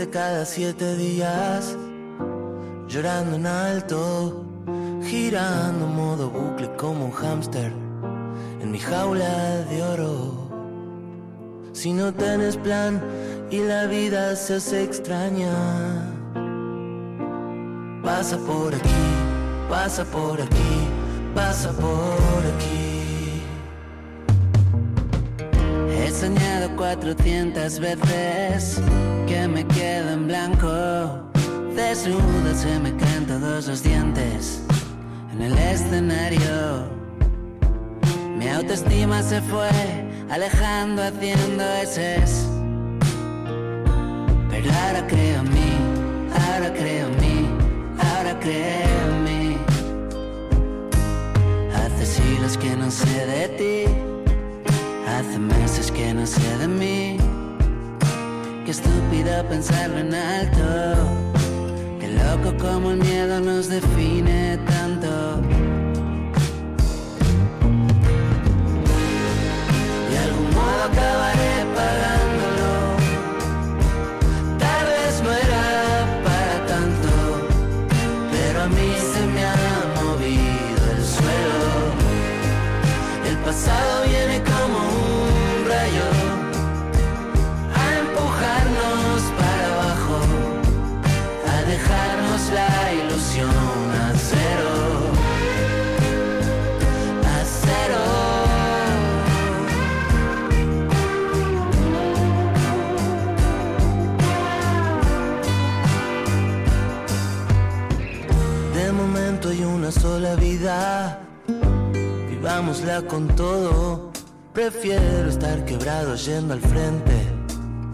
De 0.00 0.08
cada 0.08 0.46
siete 0.46 0.96
días 0.96 1.76
llorando 2.88 3.36
en 3.36 3.46
alto, 3.46 4.46
girando 5.02 5.86
modo 5.86 6.30
bucle 6.30 6.70
como 6.76 7.04
un 7.04 7.10
hámster 7.10 7.70
en 8.62 8.70
mi 8.70 8.78
jaula 8.78 9.58
de 9.68 9.82
oro. 9.82 10.48
Si 11.72 11.92
no 11.92 12.14
tienes 12.14 12.56
plan 12.56 13.02
y 13.50 13.58
la 13.58 13.84
vida 13.84 14.34
se 14.36 14.54
hace 14.54 14.84
extraña, 14.84 15.52
pasa 18.02 18.38
por 18.38 18.74
aquí, 18.74 19.06
pasa 19.68 20.02
por 20.06 20.40
aquí, 20.40 20.76
pasa 21.34 21.72
por 21.72 22.42
aquí. 22.54 22.80
Soñado 26.20 26.49
400 26.80 27.78
veces 27.78 28.80
que 29.26 29.46
me 29.46 29.66
quedo 29.66 30.12
en 30.14 30.26
blanco. 30.26 31.30
Desnudo 31.76 32.54
se 32.54 32.78
me 32.78 32.96
caen 32.96 33.26
todos 33.26 33.66
los 33.68 33.82
dientes 33.82 34.62
en 35.30 35.42
el 35.42 35.58
escenario. 35.58 36.88
Mi 38.38 38.48
autoestima 38.48 39.22
se 39.22 39.42
fue 39.42 39.68
alejando 40.30 41.02
haciendo 41.02 41.62
eses. 41.82 42.48
Pero 44.48 44.72
ahora 44.72 45.06
creo 45.06 45.40
en 45.40 45.50
mí, 45.50 45.72
ahora 46.32 46.72
creo 46.72 47.08
en 47.08 47.16
mí, 47.20 47.48
ahora 47.98 48.40
creo 48.40 49.00
en 49.10 49.24
mí. 49.24 49.58
Hace 51.74 52.06
siglos 52.06 52.56
que 52.56 52.74
no 52.74 52.90
sé 52.90 53.26
de 53.26 53.48
ti, 53.58 54.09
hace 55.20 55.38
meses 55.38 55.90
que 55.90 56.14
no 56.14 56.26
sé 56.26 56.58
de 56.58 56.66
mí. 56.66 57.16
Qué 58.64 58.70
estúpido 58.70 59.46
pensarlo 59.48 59.98
en 59.98 60.14
alto, 60.14 60.64
qué 62.00 62.08
loco 62.08 62.56
como 62.58 62.92
el 62.92 62.98
miedo 62.98 63.38
nos 63.40 63.68
define 63.68 64.58
tanto. 64.66 65.10
De 70.10 70.18
algún 70.26 70.50
modo 70.54 70.82
acabaré 70.90 71.54
pagándolo. 71.76 72.19
Sola 110.10 110.34
vida, 110.34 111.20
vivámosla 112.30 113.02
con 113.02 113.28
todo. 113.28 114.10
Prefiero 114.52 115.28
estar 115.28 115.64
quebrado 115.64 116.16
yendo 116.16 116.52
al 116.52 116.60
frente 116.72 117.16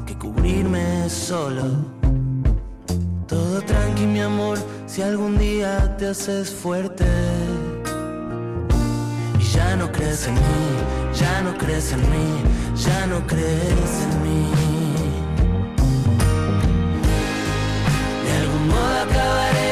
que 0.06 0.14
cubrirme 0.16 1.10
solo. 1.10 1.64
Todo 3.26 3.60
tranqui, 3.70 4.06
mi 4.06 4.20
amor, 4.20 4.56
si 4.86 5.02
algún 5.02 5.36
día 5.36 5.94
te 5.98 6.04
haces 6.12 6.48
fuerte. 6.62 7.04
Y 9.38 9.44
ya 9.56 9.76
no 9.76 9.86
crees 9.92 10.26
en 10.26 10.34
mí, 10.34 10.66
ya 11.22 11.42
no 11.42 11.52
crees 11.58 11.92
en 11.92 12.02
mí, 12.12 12.28
ya 12.86 13.00
no 13.12 13.18
crees 13.26 13.92
en 14.04 14.12
mí. 14.24 14.42
De 18.24 18.32
algún 18.40 18.64
modo 18.72 18.96
acabaré 19.06 19.65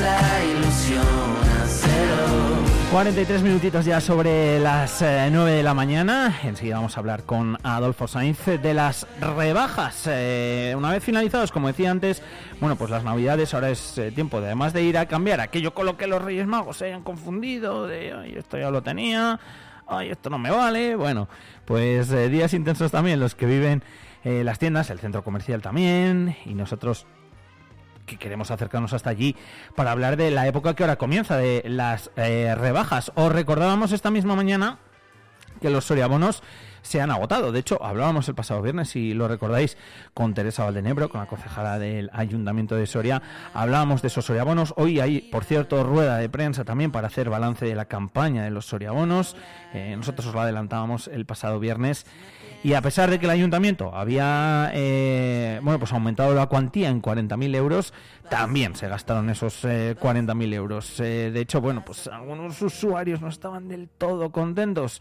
la 0.00 0.44
ilusión 0.44 1.02
a 1.02 1.66
cero. 1.66 2.24
43 2.90 3.42
minutitos 3.42 3.84
ya 3.84 4.00
sobre 4.00 4.58
las 4.60 5.02
eh, 5.02 5.28
9 5.30 5.50
de 5.52 5.62
la 5.62 5.74
mañana. 5.74 6.38
Enseguida 6.42 6.76
vamos 6.76 6.96
a 6.96 7.00
hablar 7.00 7.24
con 7.24 7.58
Adolfo 7.62 8.08
Sainz 8.08 8.38
de 8.46 8.72
las 8.74 9.06
rebajas. 9.20 10.04
Eh, 10.06 10.74
una 10.76 10.90
vez 10.92 11.04
finalizados, 11.04 11.52
como 11.52 11.68
decía 11.68 11.90
antes, 11.90 12.22
bueno, 12.60 12.76
pues 12.76 12.90
las 12.90 13.04
navidades 13.04 13.52
ahora 13.52 13.68
es 13.70 13.98
eh, 13.98 14.10
tiempo 14.10 14.40
de 14.40 14.46
además 14.46 14.72
de 14.72 14.82
ir 14.82 14.96
a 14.96 15.06
cambiar 15.06 15.40
aquello 15.40 15.74
con 15.74 15.84
lo 15.84 15.96
que 15.98 16.06
los 16.06 16.22
Reyes 16.22 16.46
Magos 16.46 16.78
se 16.78 16.86
hayan 16.86 17.02
confundido, 17.02 17.86
de 17.86 18.12
"Ay, 18.14 18.34
esto 18.38 18.56
ya 18.56 18.70
lo 18.70 18.82
tenía, 18.82 19.38
ay, 19.86 20.08
esto 20.10 20.30
no 20.30 20.38
me 20.38 20.50
vale. 20.50 20.96
Bueno, 20.96 21.28
pues 21.66 22.10
eh, 22.10 22.30
días 22.30 22.54
intensos 22.54 22.90
también 22.90 23.20
los 23.20 23.34
que 23.34 23.46
viven 23.46 23.82
las 24.24 24.58
tiendas, 24.58 24.90
el 24.90 24.98
centro 24.98 25.24
comercial 25.24 25.62
también, 25.62 26.36
y 26.44 26.52
nosotros 26.52 27.06
que 28.08 28.16
queremos 28.16 28.50
acercarnos 28.50 28.92
hasta 28.92 29.10
allí 29.10 29.36
para 29.76 29.92
hablar 29.92 30.16
de 30.16 30.32
la 30.32 30.48
época 30.48 30.74
que 30.74 30.82
ahora 30.82 30.96
comienza, 30.96 31.36
de 31.36 31.62
las 31.66 32.10
eh, 32.16 32.54
rebajas. 32.56 33.12
Os 33.14 33.30
recordábamos 33.30 33.92
esta 33.92 34.10
misma 34.10 34.34
mañana 34.34 34.78
que 35.60 35.70
los 35.70 35.84
soriabonos 35.84 36.42
se 36.82 37.00
han 37.00 37.10
agotado. 37.10 37.52
De 37.52 37.60
hecho, 37.60 37.82
hablábamos 37.84 38.28
el 38.28 38.34
pasado 38.34 38.62
viernes, 38.62 38.88
si 38.88 39.12
lo 39.12 39.28
recordáis, 39.28 39.76
con 40.14 40.34
Teresa 40.34 40.64
Valdenebro, 40.64 41.08
con 41.10 41.20
la 41.20 41.26
concejala 41.26 41.78
del 41.78 42.10
Ayuntamiento 42.12 42.76
de 42.76 42.86
Soria. 42.86 43.22
Hablábamos 43.52 44.00
de 44.00 44.08
esos 44.08 44.24
soriabonos. 44.24 44.72
Hoy 44.76 45.00
hay, 45.00 45.20
por 45.20 45.44
cierto, 45.44 45.84
rueda 45.84 46.16
de 46.16 46.28
prensa 46.28 46.64
también 46.64 46.90
para 46.90 47.08
hacer 47.08 47.28
balance 47.28 47.66
de 47.66 47.74
la 47.74 47.84
campaña 47.86 48.44
de 48.44 48.50
los 48.50 48.66
soriabonos. 48.66 49.36
Eh, 49.74 49.94
nosotros 49.96 50.26
os 50.28 50.34
lo 50.34 50.40
adelantábamos 50.40 51.08
el 51.08 51.26
pasado 51.26 51.60
viernes. 51.60 52.06
Y 52.64 52.72
a 52.72 52.82
pesar 52.82 53.08
de 53.08 53.20
que 53.20 53.26
el 53.26 53.30
ayuntamiento 53.30 53.94
había 53.94 54.70
eh, 54.74 55.60
bueno 55.62 55.78
pues 55.78 55.92
aumentado 55.92 56.34
la 56.34 56.46
cuantía 56.46 56.88
en 56.88 57.00
40.000 57.00 57.54
euros, 57.54 57.94
también 58.28 58.74
se 58.74 58.88
gastaron 58.88 59.30
esos 59.30 59.64
eh, 59.64 59.94
40.000 59.98 60.54
euros. 60.54 60.98
Eh, 60.98 61.30
de 61.32 61.40
hecho, 61.40 61.60
bueno, 61.60 61.84
pues 61.84 62.08
algunos 62.08 62.60
usuarios 62.60 63.20
no 63.20 63.28
estaban 63.28 63.68
del 63.68 63.88
todo 63.88 64.32
contentos. 64.32 65.00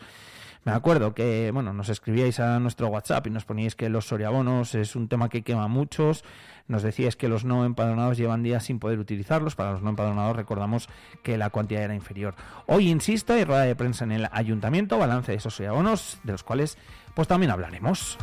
Me 0.65 0.73
acuerdo 0.73 1.15
que, 1.15 1.49
bueno, 1.53 1.71
nos 1.71 1.87
escribíais 1.87 2.39
a 2.41 2.59
nuestro 2.59 2.89
WhatsApp 2.89 3.25
y 3.27 3.29
nos 3.29 3.45
poníais 3.45 3.75
que 3.75 3.87
los 3.87 4.05
soriabonos 4.05 4.75
es 4.75 4.97
un 4.97 5.07
tema 5.07 5.29
que 5.29 5.41
quema 5.41 5.63
a 5.63 5.67
muchos. 5.69 6.25
Nos 6.67 6.83
decíais 6.83 7.15
que 7.15 7.29
los 7.29 7.45
no 7.45 7.65
empadronados 7.65 8.17
llevan 8.17 8.43
días 8.43 8.65
sin 8.65 8.79
poder 8.79 8.99
utilizarlos. 8.99 9.55
Para 9.55 9.71
los 9.71 9.81
no 9.81 9.89
empadronados 9.89 10.35
recordamos 10.35 10.89
que 11.23 11.37
la 11.37 11.49
cuantía 11.49 11.81
era 11.81 11.95
inferior. 11.95 12.35
Hoy, 12.65 12.89
insisto, 12.89 13.33
hay 13.33 13.43
rueda 13.43 13.63
de 13.63 13.75
prensa 13.75 14.03
en 14.03 14.11
el 14.11 14.27
ayuntamiento, 14.31 14.97
balance 14.97 15.31
de 15.31 15.37
esos 15.37 15.55
soriabonos, 15.55 16.19
de 16.23 16.33
los 16.33 16.43
cuales 16.43 16.77
pues 17.15 17.27
también 17.27 17.51
hablaremos. 17.51 18.17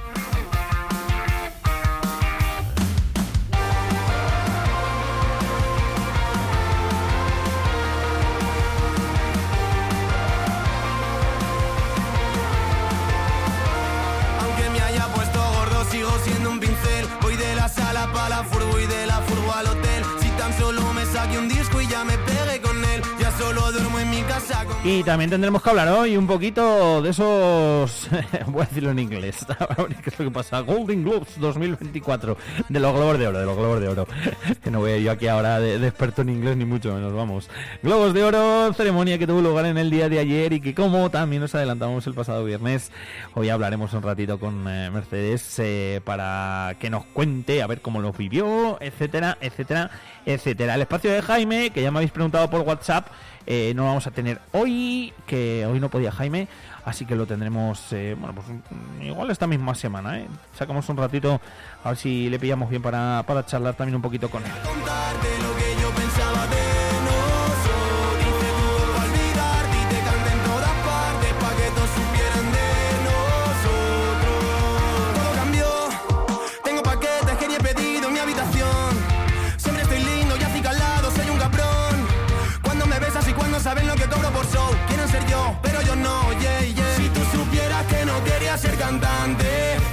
Y 24.86 25.02
también 25.02 25.31
tendremos 25.31 25.62
que 25.62 25.70
hablar 25.70 25.89
hoy 25.89 26.15
un 26.15 26.27
poquito 26.27 27.01
de 27.01 27.09
esos, 27.09 28.06
voy 28.48 28.62
a 28.62 28.66
decirlo 28.66 28.90
en 28.90 28.98
inglés, 28.98 29.47
qué 30.05 30.11
es 30.11 30.19
lo 30.19 30.27
que 30.27 30.31
pasa, 30.31 30.61
Golden 30.61 31.02
Globes 31.05 31.40
2024, 31.40 32.36
de 32.69 32.81
los 32.81 32.93
Globos 32.93 33.19
de 33.19 33.27
Oro, 33.27 33.39
de 33.39 33.47
los 33.47 33.56
Globos 33.56 33.81
de 33.81 33.89
Oro, 33.89 34.06
que 34.62 34.70
no 34.70 34.81
voy 34.81 35.02
yo 35.02 35.12
aquí 35.12 35.27
ahora 35.27 35.59
de, 35.59 35.77
experto 35.86 36.20
en 36.20 36.28
inglés 36.28 36.59
ni 36.59 36.66
mucho 36.66 36.93
menos, 36.93 37.15
vamos. 37.15 37.48
Globos 37.82 38.12
de 38.12 38.24
Oro, 38.24 38.74
ceremonia 38.74 39.16
que 39.16 39.27
tuvo 39.27 39.40
lugar 39.40 39.65
en 39.65 39.78
el 39.78 39.89
día 39.89 40.11
de 40.11 40.19
ayer 40.19 40.52
y 40.52 40.61
que 40.61 40.74
como 40.74 41.11
también 41.11 41.40
nos 41.40 41.55
adelantamos 41.55 42.06
el 42.06 42.12
pasado 42.12 42.44
viernes, 42.44 42.93
hoy 43.32 43.48
hablaremos 43.48 43.94
un 43.94 44.02
ratito 44.02 44.39
con 44.39 44.69
eh, 44.69 44.90
Mercedes 44.90 45.59
eh, 45.61 46.02
para 46.05 46.77
que 46.78 46.90
nos 46.90 47.06
cuente 47.06 47.62
a 47.62 47.66
ver 47.66 47.81
cómo 47.81 48.02
lo 48.02 48.12
vivió, 48.12 48.77
etcétera, 48.82 49.39
etcétera, 49.40 49.90
etcétera. 50.27 50.74
El 50.74 50.82
espacio 50.82 51.11
de 51.11 51.23
Jaime, 51.23 51.70
que 51.70 51.81
ya 51.81 51.90
me 51.90 52.01
habéis 52.01 52.12
preguntado 52.12 52.51
por 52.51 52.61
WhatsApp, 52.61 53.06
eh, 53.47 53.73
no 53.75 53.83
lo 53.83 53.89
vamos 53.89 54.07
a 54.07 54.11
tener 54.11 54.41
hoy, 54.53 55.12
que 55.27 55.66
hoy 55.66 55.81
no 55.81 55.89
podía 55.89 56.11
Jaime, 56.12 56.49
así 56.85 57.05
que 57.05 57.15
lo 57.15 57.27
tendremos, 57.27 57.93
eh, 57.93 58.16
bueno, 58.19 58.35
pues 58.35 58.47
mm, 58.49 59.03
igual 59.03 59.31
esta 59.31 59.47
misma 59.47 59.75
semana, 59.75 60.19
¿eh? 60.21 60.29
Sacamos 60.57 60.89
un 60.89 60.97
ratito 60.97 61.41
a 61.83 61.89
ver 61.89 61.99
si 61.99 62.31
le 62.31 62.39
pillamos 62.39 62.71
bien 62.71 62.83
para, 62.83 63.23
para 63.27 63.45
charlar 63.45 63.75
también 63.75 63.97
un 63.97 64.03
poquito 64.03 64.31
con 64.31 64.43
él. 64.45 64.53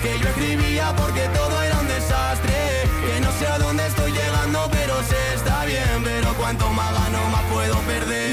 Que 0.02 0.20
yo 0.20 0.28
escribía 0.28 0.94
porque 0.98 1.22
todo 1.34 1.62
era 1.62 1.80
un 1.80 1.88
desastre. 1.88 2.54
Que 3.06 3.22
no 3.22 3.32
sé 3.40 3.48
a 3.48 3.58
dónde 3.58 3.88
estoy 3.88 4.12
llegando, 4.12 4.68
pero 4.70 4.96
se 5.04 5.36
está 5.36 5.64
bien. 5.64 6.04
Pero 6.04 6.34
cuanto 6.34 6.70
más 6.72 6.92
gano, 6.92 7.20
más 7.30 7.44
puedo 7.44 7.76
perder. 7.82 8.32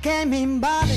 Que 0.00 0.26
me 0.26 0.40
invade. 0.40 0.94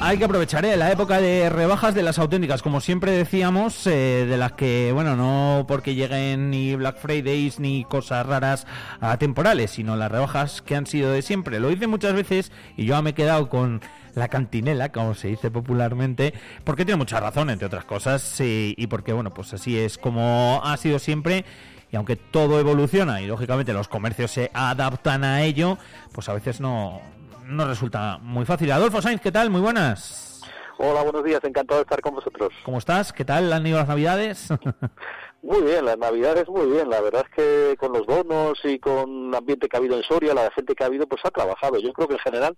Hay 0.00 0.16
que 0.18 0.24
aprovechar 0.24 0.64
¿eh? 0.64 0.76
la 0.76 0.92
época 0.92 1.20
de 1.20 1.50
rebajas 1.50 1.94
de 1.94 2.02
las 2.02 2.18
auténticas, 2.18 2.62
como 2.62 2.80
siempre 2.80 3.12
decíamos, 3.12 3.86
eh, 3.86 4.26
de 4.28 4.36
las 4.36 4.52
que, 4.52 4.92
bueno, 4.92 5.16
no 5.16 5.64
porque 5.66 5.94
lleguen 5.94 6.50
ni 6.50 6.76
Black 6.76 6.98
Fridays 6.98 7.58
ni 7.58 7.84
cosas 7.84 8.24
raras 8.24 8.66
atemporales, 9.00 9.72
sino 9.72 9.96
las 9.96 10.10
rebajas 10.10 10.62
que 10.62 10.76
han 10.76 10.86
sido 10.86 11.10
de 11.10 11.22
siempre. 11.22 11.58
Lo 11.58 11.70
hice 11.70 11.86
muchas 11.88 12.14
veces 12.14 12.52
y 12.76 12.84
yo 12.84 13.00
me 13.02 13.10
he 13.10 13.14
quedado 13.14 13.48
con 13.48 13.80
la 14.14 14.28
cantinela, 14.28 14.92
como 14.92 15.14
se 15.14 15.28
dice 15.28 15.50
popularmente, 15.50 16.32
porque 16.64 16.84
tiene 16.84 16.98
mucha 16.98 17.18
razón, 17.20 17.50
entre 17.50 17.66
otras 17.66 17.84
cosas, 17.84 18.40
y, 18.40 18.74
y 18.76 18.86
porque, 18.86 19.12
bueno, 19.12 19.34
pues 19.34 19.52
así 19.52 19.78
es 19.78 19.98
como 19.98 20.60
ha 20.64 20.76
sido 20.76 20.98
siempre. 20.98 21.44
Y 21.90 21.96
aunque 21.96 22.16
todo 22.16 22.60
evoluciona 22.60 23.22
y 23.22 23.26
lógicamente 23.26 23.72
los 23.72 23.88
comercios 23.88 24.30
se 24.30 24.50
adaptan 24.52 25.24
a 25.24 25.42
ello, 25.42 25.78
pues 26.12 26.28
a 26.28 26.34
veces 26.34 26.60
no, 26.60 27.00
no 27.48 27.66
resulta 27.66 28.18
muy 28.18 28.44
fácil. 28.44 28.70
Adolfo 28.70 29.00
Sainz, 29.00 29.20
¿qué 29.20 29.32
tal? 29.32 29.50
Muy 29.50 29.60
buenas. 29.60 30.42
Hola, 30.78 31.02
buenos 31.02 31.24
días, 31.24 31.40
encantado 31.42 31.80
de 31.80 31.82
estar 31.82 32.00
con 32.00 32.14
vosotros. 32.14 32.50
¿Cómo 32.64 32.78
estás? 32.78 33.12
¿Qué 33.12 33.24
tal 33.24 33.52
han 33.52 33.66
ido 33.66 33.78
las 33.78 33.88
navidades? 33.88 34.48
Muy 35.42 35.62
bien, 35.62 35.84
las 35.84 35.96
navidades 35.96 36.48
muy 36.48 36.66
bien. 36.66 36.90
La 36.90 37.00
verdad 37.00 37.24
es 37.24 37.34
que 37.34 37.76
con 37.76 37.92
los 37.92 38.04
bonos 38.06 38.58
y 38.64 38.80
con 38.80 39.28
el 39.28 39.34
ambiente 39.34 39.68
que 39.68 39.76
ha 39.76 39.78
habido 39.78 39.96
en 39.96 40.02
Soria, 40.02 40.34
la 40.34 40.50
gente 40.50 40.74
que 40.74 40.82
ha 40.82 40.88
habido, 40.88 41.06
pues 41.06 41.20
ha 41.24 41.30
trabajado. 41.30 41.78
Yo 41.78 41.92
creo 41.92 42.08
que 42.08 42.14
en 42.14 42.20
general 42.20 42.56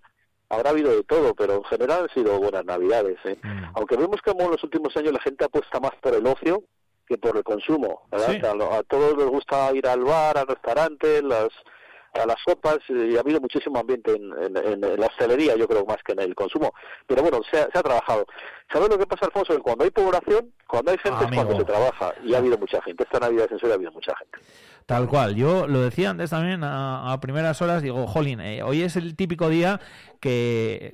habrá 0.48 0.70
habido 0.70 0.90
de 0.90 1.04
todo, 1.04 1.34
pero 1.34 1.56
en 1.56 1.64
general 1.64 2.04
han 2.04 2.14
sido 2.14 2.40
buenas 2.40 2.64
navidades. 2.64 3.18
¿eh? 3.26 3.38
Aunque 3.74 3.98
vemos 3.98 4.22
como 4.22 4.44
en 4.44 4.52
los 4.52 4.64
últimos 4.64 4.96
años 4.96 5.12
la 5.12 5.20
gente 5.20 5.44
apuesta 5.44 5.78
más 5.78 5.92
por 6.00 6.14
el 6.14 6.26
ocio 6.26 6.62
que 7.06 7.18
por 7.18 7.36
el 7.36 7.44
consumo. 7.44 8.00
¿verdad? 8.10 8.30
Sí. 8.30 8.40
A, 8.46 8.78
a 8.78 8.82
todos 8.84 9.14
les 9.18 9.26
gusta 9.26 9.70
ir 9.74 9.86
al 9.86 10.02
bar, 10.02 10.38
al 10.38 10.46
restaurante, 10.46 11.20
las 11.22 11.50
a 12.12 12.26
las 12.26 12.36
sopas 12.44 12.78
y 12.88 13.16
ha 13.16 13.20
habido 13.20 13.40
muchísimo 13.40 13.78
ambiente 13.78 14.12
en, 14.12 14.32
en- 14.42 14.56
en- 14.56 14.84
en 14.84 15.00
la 15.00 15.06
hostelería, 15.06 15.54
yo 15.56 15.68
creo, 15.68 15.84
más 15.84 15.98
que 16.04 16.12
en 16.12 16.20
el 16.20 16.34
consumo. 16.34 16.72
Pero 17.06 17.22
bueno, 17.22 17.40
se 17.50 17.58
ha, 17.58 17.68
se 17.70 17.78
ha 17.78 17.82
trabajado. 17.82 18.26
¿Sabes 18.72 18.88
lo 18.88 18.98
que 18.98 19.06
pasa, 19.06 19.26
Alfonso? 19.26 19.54
Que 19.54 19.60
cuando 19.62 19.84
hay 19.84 19.90
población, 19.90 20.52
cuando 20.66 20.90
hay 20.90 20.98
gente 20.98 21.24
es 21.24 21.30
cuando 21.30 21.52
Amigo. 21.54 21.58
se 21.60 21.64
trabaja. 21.64 22.14
Y 22.24 22.34
ha 22.34 22.38
habido 22.38 22.58
mucha 22.58 22.80
gente. 22.82 23.04
Esta 23.04 23.20
Navidad 23.20 23.48
en 23.50 23.58
Soria 23.58 23.74
ha 23.74 23.76
habido 23.76 23.92
mucha 23.92 24.14
gente. 24.16 24.38
Tal 24.90 25.06
cual, 25.06 25.36
yo 25.36 25.68
lo 25.68 25.82
decía 25.82 26.10
antes 26.10 26.30
también 26.30 26.64
a, 26.64 27.12
a 27.12 27.20
primeras 27.20 27.62
horas, 27.62 27.80
digo, 27.80 28.08
jolín, 28.08 28.40
eh, 28.40 28.64
hoy 28.64 28.82
es 28.82 28.96
el 28.96 29.14
típico 29.14 29.48
día 29.48 29.78
que 30.18 30.92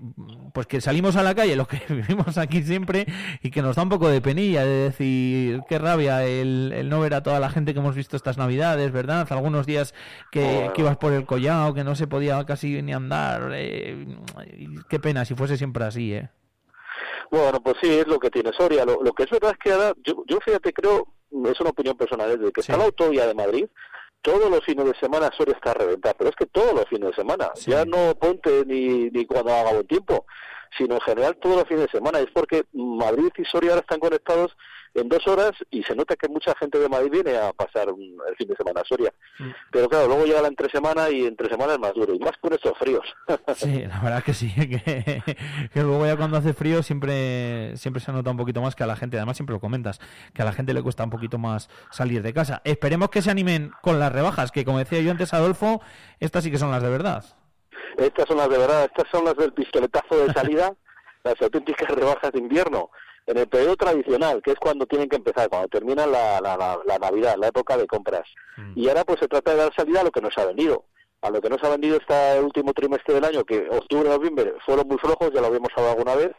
pues 0.52 0.66
que 0.66 0.82
salimos 0.82 1.16
a 1.16 1.22
la 1.22 1.34
calle, 1.34 1.56
los 1.56 1.66
que 1.66 1.80
vivimos 1.88 2.36
aquí 2.36 2.62
siempre, 2.62 3.06
y 3.42 3.50
que 3.50 3.62
nos 3.62 3.76
da 3.76 3.84
un 3.84 3.88
poco 3.88 4.10
de 4.10 4.20
penilla 4.20 4.66
de 4.66 4.90
decir, 4.90 5.62
qué 5.66 5.78
rabia 5.78 6.26
el, 6.26 6.74
el 6.76 6.90
no 6.90 7.00
ver 7.00 7.14
a 7.14 7.22
toda 7.22 7.40
la 7.40 7.48
gente 7.48 7.72
que 7.72 7.80
hemos 7.80 7.94
visto 7.94 8.16
estas 8.16 8.36
navidades, 8.36 8.92
¿verdad? 8.92 9.26
Algunos 9.30 9.64
días 9.64 9.94
que, 10.30 10.70
ibas 10.76 10.98
por 10.98 11.14
el 11.14 11.24
collao, 11.24 11.72
que 11.72 11.82
no 11.82 11.94
se 11.94 12.06
podía 12.06 12.44
casi 12.44 12.82
ni 12.82 12.92
andar, 12.92 13.52
eh, 13.54 14.18
qué 14.90 15.00
pena 15.00 15.24
si 15.24 15.34
fuese 15.34 15.56
siempre 15.56 15.86
así, 15.86 16.12
¿eh? 16.12 16.28
Bueno, 17.30 17.62
pues 17.62 17.76
sí, 17.80 17.88
es 17.88 18.06
lo 18.06 18.18
que 18.18 18.28
tiene 18.28 18.52
Soria. 18.52 18.84
Lo, 18.84 19.02
lo 19.02 19.14
que 19.14 19.22
es 19.22 19.30
verdad 19.30 19.52
es 19.52 19.58
que 19.58 19.72
ahora, 19.72 19.94
yo, 20.04 20.22
yo 20.28 20.38
fíjate, 20.44 20.74
creo, 20.74 21.15
es 21.30 21.60
una 21.60 21.70
opinión 21.70 21.96
personal, 21.96 22.38
desde 22.38 22.52
que 22.52 22.60
está 22.60 22.76
la 22.76 22.84
autovía 22.84 23.26
de 23.26 23.34
Madrid, 23.34 23.66
todos 24.22 24.50
los 24.50 24.64
fines 24.64 24.84
de 24.84 24.94
semana 24.98 25.30
Soria 25.36 25.54
está 25.54 25.70
a 25.70 25.74
reventar, 25.74 26.16
pero 26.18 26.30
es 26.30 26.36
que 26.36 26.46
todos 26.46 26.74
los 26.74 26.86
fines 26.86 27.10
de 27.10 27.14
semana, 27.14 27.50
ya 27.64 27.84
no 27.84 28.14
ponte 28.18 28.64
ni, 28.66 29.10
ni 29.10 29.24
cuando 29.24 29.52
haga 29.52 29.72
buen 29.72 29.86
tiempo, 29.86 30.26
sino 30.76 30.96
en 30.96 31.00
general 31.02 31.36
todos 31.40 31.56
los 31.56 31.68
fines 31.68 31.84
de 31.84 31.98
semana. 31.98 32.18
Es 32.18 32.30
porque 32.34 32.64
Madrid 32.72 33.30
y 33.36 33.44
Soria 33.44 33.70
ahora 33.70 33.82
están 33.82 34.00
conectados 34.00 34.56
en 34.94 35.08
dos 35.08 35.26
horas 35.26 35.52
y 35.70 35.82
se 35.82 35.94
nota 35.94 36.16
que 36.16 36.28
mucha 36.28 36.54
gente 36.58 36.78
de 36.78 36.88
Madrid 36.88 37.10
viene 37.10 37.36
a 37.36 37.52
pasar 37.52 37.90
un- 37.90 38.16
el 38.28 38.36
fin 38.36 38.48
de 38.48 38.56
semana 38.56 38.80
a 38.80 38.84
Soria. 38.84 39.12
Pero 39.70 39.88
claro, 39.88 40.06
luego 40.06 40.24
llega 40.24 40.42
la 40.42 40.48
entre 40.48 40.68
semana 40.70 41.10
y 41.10 41.24
entre 41.26 41.48
semana 41.48 41.74
es 41.74 41.78
más 41.78 41.92
duro, 41.94 42.14
y 42.14 42.18
más 42.18 42.32
con 42.40 42.52
estos 42.52 42.76
fríos. 42.78 43.04
Sí, 43.56 43.84
la 43.86 44.00
verdad 44.00 44.22
que 44.22 44.34
sí, 44.34 44.52
que, 44.56 45.22
que 45.72 45.82
luego 45.82 46.04
ya 46.06 46.16
cuando 46.16 46.36
hace 46.36 46.52
frío 46.52 46.82
siempre, 46.82 47.76
siempre 47.76 48.00
se 48.02 48.12
nota 48.12 48.30
un 48.30 48.36
poquito 48.36 48.60
más 48.60 48.74
que 48.74 48.84
a 48.84 48.86
la 48.86 48.96
gente, 48.96 49.16
además 49.16 49.36
siempre 49.36 49.54
lo 49.54 49.60
comentas, 49.60 50.00
que 50.34 50.42
a 50.42 50.44
la 50.44 50.52
gente 50.52 50.74
le 50.74 50.82
cuesta 50.82 51.04
un 51.04 51.10
poquito 51.10 51.38
más 51.38 51.68
salir 51.90 52.22
de 52.22 52.32
casa. 52.32 52.60
Esperemos 52.64 53.10
que 53.10 53.22
se 53.22 53.30
animen 53.30 53.72
con 53.82 53.98
las 53.98 54.12
rebajas, 54.12 54.50
que 54.52 54.64
como 54.64 54.78
decía 54.78 55.00
yo 55.00 55.10
antes, 55.10 55.32
Adolfo, 55.34 55.80
estas 56.20 56.44
sí 56.44 56.50
que 56.50 56.58
son 56.58 56.70
las 56.70 56.82
de 56.82 56.90
verdad. 56.90 57.24
Estas 57.96 58.26
son 58.28 58.36
las 58.36 58.48
de 58.48 58.58
verdad, 58.58 58.84
estas 58.84 59.06
son 59.10 59.24
las 59.24 59.36
del 59.36 59.52
pistoletazo 59.52 60.26
de 60.26 60.32
salida, 60.32 60.74
las 61.24 61.40
auténticas 61.40 61.88
rebajas 61.88 62.30
de 62.32 62.38
invierno, 62.38 62.90
en 63.26 63.36
el 63.38 63.48
periodo 63.48 63.76
tradicional, 63.76 64.40
que 64.42 64.52
es 64.52 64.56
cuando 64.58 64.86
tienen 64.86 65.08
que 65.08 65.16
empezar, 65.16 65.48
cuando 65.48 65.68
termina 65.68 66.06
la, 66.06 66.40
la, 66.40 66.56
la- 66.56 66.78
la 66.84 66.98
Navidad, 66.98 67.36
la 67.38 67.48
época 67.48 67.76
de 67.76 67.86
compras. 67.86 68.28
Y 68.76 68.88
ahora 68.88 69.04
pues 69.04 69.18
se 69.20 69.28
trata 69.28 69.50
de 69.52 69.56
dar 69.58 69.74
salida 69.74 70.00
a 70.00 70.04
lo 70.04 70.10
que 70.10 70.20
nos 70.20 70.36
ha 70.38 70.46
vendido. 70.46 70.84
A 71.22 71.30
lo 71.30 71.40
que 71.40 71.48
nos 71.48 71.62
ha 71.64 71.70
vendido 71.70 71.96
está 71.96 72.36
el 72.36 72.44
último 72.44 72.72
trimestre 72.72 73.14
del 73.14 73.24
año, 73.24 73.44
que 73.44 73.68
octubre 73.70 74.06
y 74.08 74.12
noviembre 74.12 74.54
fueron 74.64 74.86
muy 74.86 74.98
flojos, 74.98 75.30
ya 75.32 75.40
lo 75.40 75.48
habíamos 75.48 75.70
hablado 75.74 75.92
alguna 75.98 76.14
vez, 76.14 76.30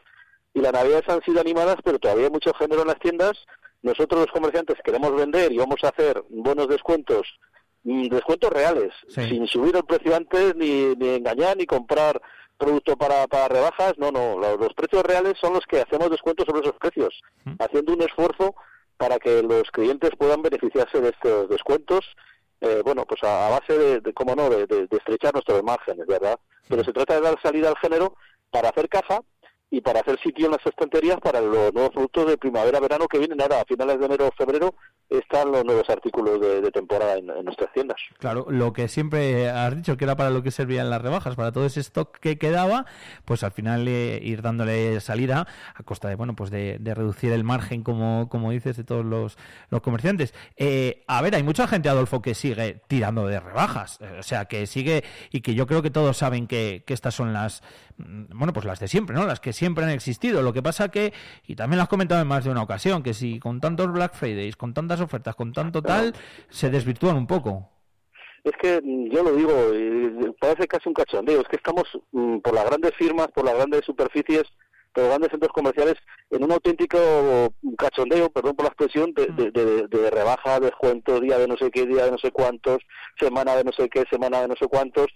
y 0.54 0.62
las 0.62 0.72
navidades 0.72 1.10
han 1.10 1.22
sido 1.24 1.42
animadas, 1.42 1.76
pero 1.84 2.00
todavía 2.00 2.26
hay 2.26 2.32
mucho 2.32 2.54
género 2.54 2.82
en 2.84 2.88
las 2.88 3.00
tiendas 3.00 3.34
nosotros 3.84 4.22
los 4.22 4.32
comerciantes 4.32 4.76
queremos 4.84 5.14
vender 5.16 5.52
y 5.52 5.58
vamos 5.60 5.84
a 5.84 5.90
hacer 5.90 6.24
buenos 6.30 6.68
descuentos, 6.68 7.28
mm, 7.84 8.08
descuentos 8.08 8.50
reales, 8.52 8.92
sin 9.30 9.48
subir 9.48 9.76
el 9.76 9.84
precio 9.86 10.16
antes, 10.16 10.56
ni, 10.56 10.96
ni 10.96 11.10
engañar, 11.10 11.56
ni 11.56 11.66
comprar 11.68 12.20
producto 12.58 12.96
para, 12.98 13.28
para 13.28 13.48
rebajas, 13.48 13.94
no, 13.98 14.12
no, 14.12 14.38
los, 14.38 14.60
los 14.60 14.74
precios 14.74 15.04
reales 15.04 15.36
son 15.40 15.54
los 15.54 15.66
que 15.66 15.80
hacemos 15.82 16.10
descuentos 16.10 16.46
sobre 16.48 16.62
esos 16.62 16.78
precios, 16.80 17.22
haciendo 17.60 17.94
un 17.94 18.02
esfuerzo 18.02 18.56
para 18.98 19.20
que 19.20 19.44
los 19.44 19.70
clientes 19.72 20.10
puedan 20.18 20.42
beneficiarse 20.42 21.00
de 21.00 21.10
estos 21.10 21.50
descuentos, 21.50 22.04
eh, 22.62 22.82
bueno, 22.84 23.06
pues 23.06 23.24
a, 23.24 23.48
a 23.48 23.60
base 23.60 23.78
de, 23.78 24.02
de, 24.02 24.14
cómo 24.14 24.36
no, 24.36 24.50
de, 24.50 24.66
de- 24.66 24.88
de 24.88 24.98
estrechar 24.98 25.34
nuestros 25.34 25.62
márgenes, 25.64 26.08
¿verdad? 26.08 26.40
Pero 26.68 26.84
se 26.84 26.92
trata 26.94 27.14
de 27.16 27.22
dar 27.22 27.40
salida 27.42 27.70
al 27.70 27.78
género 27.78 28.16
para 28.50 28.70
hacer 28.70 28.90
caja 28.90 29.22
y 29.70 29.82
para 29.82 30.00
hacer 30.00 30.20
sitio 30.22 30.46
en 30.48 30.54
las 30.54 30.66
estanterías 30.66 31.20
para 31.20 31.42
los 31.42 31.72
nuevos 31.74 31.92
productos 31.92 32.26
de 32.28 32.38
primavera-verano 32.38 33.08
que 33.08 33.20
vienen 33.20 33.40
ahora 33.42 33.62
a 33.62 33.66
finales 33.66 34.00
de 34.00 34.06
enero 34.06 34.28
o 34.28 34.32
febrero 34.32 34.74
están 35.10 35.52
los 35.52 35.64
nuevos 35.64 35.90
artículos 35.90 36.40
de, 36.40 36.72
temporada 36.72 37.16
en, 37.16 37.28
nuestras 37.46 37.72
tiendas. 37.74 37.98
Claro, 38.20 38.46
lo 38.50 38.74
que 38.74 38.88
siempre 38.88 39.50
has 39.50 39.76
dicho 39.76 39.96
que 39.98 40.04
era 40.04 40.16
para 40.16 40.30
lo 40.30 40.44
que 40.44 40.52
servían 40.52 40.90
las 40.90 41.02
rebajas, 41.02 41.36
para 41.36 41.52
todo 41.52 41.66
ese 41.66 41.80
stock 41.80 42.18
que 42.20 42.38
quedaba, 42.38 42.86
pues 43.26 43.44
al 43.44 43.52
final 43.52 43.88
eh, 43.88 44.20
ir 44.22 44.42
dándole 44.42 45.00
salida 45.00 45.48
a 45.76 45.84
costa 45.84 46.10
de 46.10 46.16
bueno, 46.16 46.36
pues 46.36 46.52
de, 46.52 46.78
de 46.80 46.94
reducir 46.94 47.32
el 47.32 47.44
margen, 47.44 47.84
como, 47.84 48.28
como 48.30 48.52
dices, 48.52 48.76
de 48.78 48.84
todos 48.84 49.06
los, 49.06 49.38
los 49.70 49.82
comerciantes. 49.82 50.34
Eh, 50.58 51.04
a 51.08 51.22
ver, 51.22 51.36
hay 51.36 51.44
mucha 51.44 51.68
gente, 51.68 51.90
Adolfo, 51.90 52.22
que 52.22 52.36
sigue 52.36 52.82
tirando 52.88 53.28
de 53.28 53.40
rebajas, 53.40 54.00
eh, 54.02 54.18
o 54.20 54.24
sea, 54.24 54.46
que 54.46 54.68
sigue 54.68 55.04
y 55.32 55.42
que 55.42 55.56
yo 55.56 55.68
creo 55.68 55.82
que 55.82 55.92
todos 55.92 56.18
saben 56.18 56.48
que, 56.48 56.84
que 56.86 56.94
estas 56.94 57.16
son 57.16 57.34
las, 57.34 57.64
mm, 57.98 58.38
bueno, 58.38 58.54
pues 58.54 58.66
las 58.66 58.80
de 58.80 58.88
siempre, 58.88 59.16
¿no? 59.16 59.26
Las 59.26 59.40
que 59.40 59.54
siempre 59.54 59.86
han 59.86 59.92
existido. 59.92 60.42
Lo 60.42 60.54
que 60.54 60.62
pasa 60.62 60.90
que, 60.90 61.14
y 61.46 61.56
también 61.56 61.78
lo 61.78 61.84
has 61.84 61.90
comentado 61.90 62.22
en 62.22 62.28
más 62.28 62.44
de 62.44 62.52
una 62.52 62.62
ocasión, 62.62 63.04
que 63.04 63.14
si 63.14 63.40
con 63.40 63.62
tantos 63.62 63.92
Black 63.92 64.14
Fridays, 64.14 64.58
con 64.58 64.74
tantas 64.74 64.97
ofertas, 65.02 65.36
con 65.36 65.52
tanto 65.54 65.82
tal, 65.82 66.14
se 66.50 66.70
desvirtúan 66.70 67.18
un 67.18 67.28
poco. 67.28 67.70
Es 68.44 68.54
que 68.62 68.80
mm, 68.84 69.10
yo 69.12 69.24
lo 69.24 69.34
digo, 69.34 69.52
eh, 69.74 70.34
parece 70.40 70.68
casi 70.68 70.88
un 70.88 70.94
cachondeo, 70.96 71.42
es 71.42 71.48
que 71.48 71.58
estamos 71.58 71.84
mm, 72.12 72.38
por 72.40 72.54
las 72.54 72.66
grandes 72.66 72.92
firmas, 72.96 73.28
por 73.34 73.46
las 73.46 73.56
grandes 73.56 73.82
superficies, 73.86 74.44
por 74.94 75.04
los 75.04 75.10
grandes 75.12 75.32
centros 75.32 75.52
comerciales, 75.52 75.96
en 76.32 76.44
un 76.44 76.52
auténtico 76.52 76.98
cachondeo, 77.78 78.30
perdón 78.32 78.56
por 78.56 78.66
la 78.66 78.70
expresión, 78.70 79.14
de, 79.14 79.28
de, 79.28 79.52
de- 79.52 79.88
de 79.88 80.10
rebaja, 80.10 80.60
descuento, 80.60 81.20
día 81.20 81.38
de 81.38 81.48
no 81.48 81.58
sé 81.58 81.70
qué, 81.72 81.86
día 81.86 82.06
de 82.06 82.12
no 82.12 82.18
sé 82.18 82.32
cuántos, 82.32 82.78
semana 83.20 83.56
de 83.56 83.64
no 83.64 83.72
sé 83.74 83.90
qué, 83.90 84.04
semana 84.10 84.42
de 84.42 84.48
no 84.48 84.56
sé 84.56 84.68
cuántos, 84.68 85.08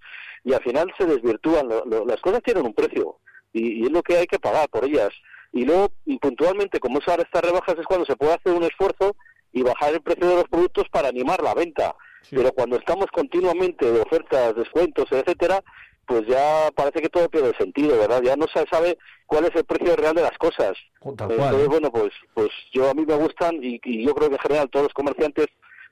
y 0.44 0.54
al 0.54 0.62
final 0.64 0.92
se 0.98 1.06
desvirtúan, 1.06 1.68
lo- 1.68 2.06
las 2.06 2.20
cosas 2.22 2.42
tienen 2.44 2.66
un 2.66 2.74
precio, 2.74 3.18
y, 3.54 3.86
es 3.86 3.92
lo 3.92 4.02
que 4.04 4.18
hay 4.18 4.28
que 4.28 4.40
pagar 4.40 4.68
por 4.70 4.84
ellas. 4.86 5.10
Y 5.54 5.66
luego, 5.66 5.90
puntualmente, 6.22 6.80
como 6.80 7.00
es 7.00 7.08
ahora 7.08 7.24
estas 7.24 7.44
rebajas, 7.44 7.76
es 7.78 7.86
cuando 7.86 8.06
se 8.06 8.16
puede 8.16 8.34
hacer 8.34 8.54
un 8.54 8.64
esfuerzo 8.64 9.16
y 9.54 9.64
bajar 9.64 9.94
el 9.94 10.02
precio 10.02 10.28
de 10.28 10.36
los 10.36 10.46
productos 10.50 10.88
para 10.90 11.10
animar 11.10 11.42
la 11.44 11.54
venta. 11.54 11.96
Pero 12.30 12.52
cuando 12.54 12.78
estamos 12.78 13.08
continuamente 13.12 13.92
de 13.92 14.00
ofertas, 14.02 14.56
descuentos, 14.56 15.06
etcétera, 15.12 15.64
pues 16.06 16.26
ya 16.28 16.70
parece 16.76 17.02
que 17.02 17.10
todo 17.10 17.30
pierde 17.30 17.54
sentido, 17.58 17.98
¿verdad? 17.98 18.22
Ya 18.24 18.36
no 18.36 18.46
se 18.54 18.66
sabe 18.70 18.98
cuál 19.26 19.46
es 19.46 19.56
el 19.56 19.64
precio 19.66 19.96
real 19.96 20.14
de 20.16 20.22
las 20.24 20.38
cosas. 20.38 20.74
Tal 21.02 21.12
Entonces, 21.12 21.38
cual. 21.38 21.68
bueno, 21.68 21.92
pues 21.92 22.12
pues 22.34 22.50
yo 22.74 22.90
a 22.90 22.94
mí 22.94 23.06
me 23.06 23.16
gustan 23.16 23.56
y, 23.64 23.80
y 23.84 24.06
yo 24.06 24.14
creo 24.14 24.30
que 24.30 24.36
en 24.36 24.42
general 24.42 24.70
todos 24.70 24.86
los 24.86 24.94
comerciantes 24.94 25.48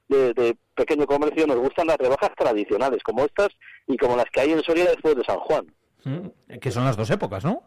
de, 0.07 0.33
de 0.33 0.55
pequeño 0.75 1.05
comercio 1.05 1.45
nos 1.47 1.57
gustan 1.57 1.87
las 1.87 1.97
rebajas 1.97 2.31
tradicionales 2.37 3.01
como 3.03 3.23
estas 3.25 3.49
y 3.87 3.97
como 3.97 4.15
las 4.17 4.25
que 4.31 4.41
hay 4.41 4.51
en 4.51 4.63
Soria 4.63 4.85
después 4.85 5.15
de 5.15 5.23
San 5.23 5.39
Juan. 5.39 5.67
Mm, 6.03 6.57
Que 6.59 6.71
son 6.71 6.85
las 6.85 6.97
dos 6.97 7.09
épocas, 7.11 7.43
¿no? 7.45 7.61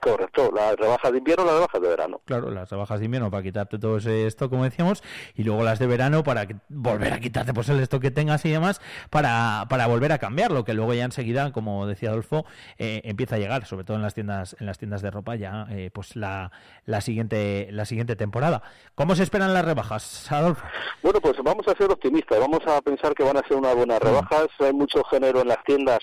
Correcto, 0.00 0.50
las 0.54 0.76
rebajas 0.76 1.10
de 1.12 1.18
invierno, 1.18 1.44
las 1.44 1.54
rebajas 1.54 1.80
de 1.82 1.88
verano. 1.88 2.20
Claro, 2.24 2.50
las 2.50 2.70
rebajas 2.70 2.98
de 3.00 3.06
invierno 3.06 3.30
para 3.30 3.42
quitarte 3.42 3.78
todo 3.78 3.96
ese 3.96 4.26
stock, 4.28 4.48
como 4.50 4.64
decíamos, 4.64 5.02
y 5.34 5.42
luego 5.42 5.64
las 5.64 5.78
de 5.78 5.86
verano 5.86 6.22
para 6.22 6.46
que- 6.46 6.56
volver 6.68 7.12
a 7.12 7.20
quitarte 7.20 7.52
pues 7.52 7.68
el 7.68 7.80
stock 7.80 8.00
que 8.00 8.10
tengas 8.10 8.44
y 8.44 8.50
demás, 8.50 8.80
para, 9.10 9.66
para 9.68 9.86
volver 9.86 10.12
a 10.12 10.18
cambiarlo, 10.18 10.64
que 10.64 10.74
luego 10.74 10.94
ya 10.94 11.04
enseguida, 11.04 11.52
como 11.52 11.86
decía 11.86 12.10
Adolfo, 12.10 12.44
eh, 12.78 13.00
empieza 13.04 13.36
a 13.36 13.38
llegar, 13.38 13.64
sobre 13.66 13.84
todo 13.84 13.96
en 13.96 14.02
las 14.02 14.14
tiendas, 14.14 14.56
en 14.60 14.66
las 14.66 14.78
tiendas 14.78 15.02
de 15.02 15.10
ropa, 15.10 15.34
ya 15.36 15.66
eh, 15.70 15.90
pues 15.92 16.14
la, 16.16 16.52
la 16.84 17.00
siguiente, 17.00 17.68
la 17.72 17.84
siguiente 17.84 18.14
temporada. 18.14 18.62
¿Cómo 18.94 19.16
se 19.16 19.24
esperan 19.24 19.52
las 19.52 19.64
rebajas, 19.64 20.30
Adolfo? 20.30 20.64
Bueno, 21.02 21.20
pues 21.20 21.36
vamos 21.42 21.66
a 21.66 21.74
ser 21.76 21.90
optimistas, 21.90 22.38
vamos 22.38 22.60
a 22.66 22.80
pensar 22.82 23.14
que 23.14 23.24
van 23.24 23.36
a 23.36 23.42
ser 23.48 23.56
unas 23.56 23.74
buenas 23.74 23.98
rebajas, 24.00 24.46
hay 24.60 24.72
mucho 24.72 25.02
género 25.04 25.40
en 25.40 25.48
las 25.48 25.62
tiendas, 25.64 26.00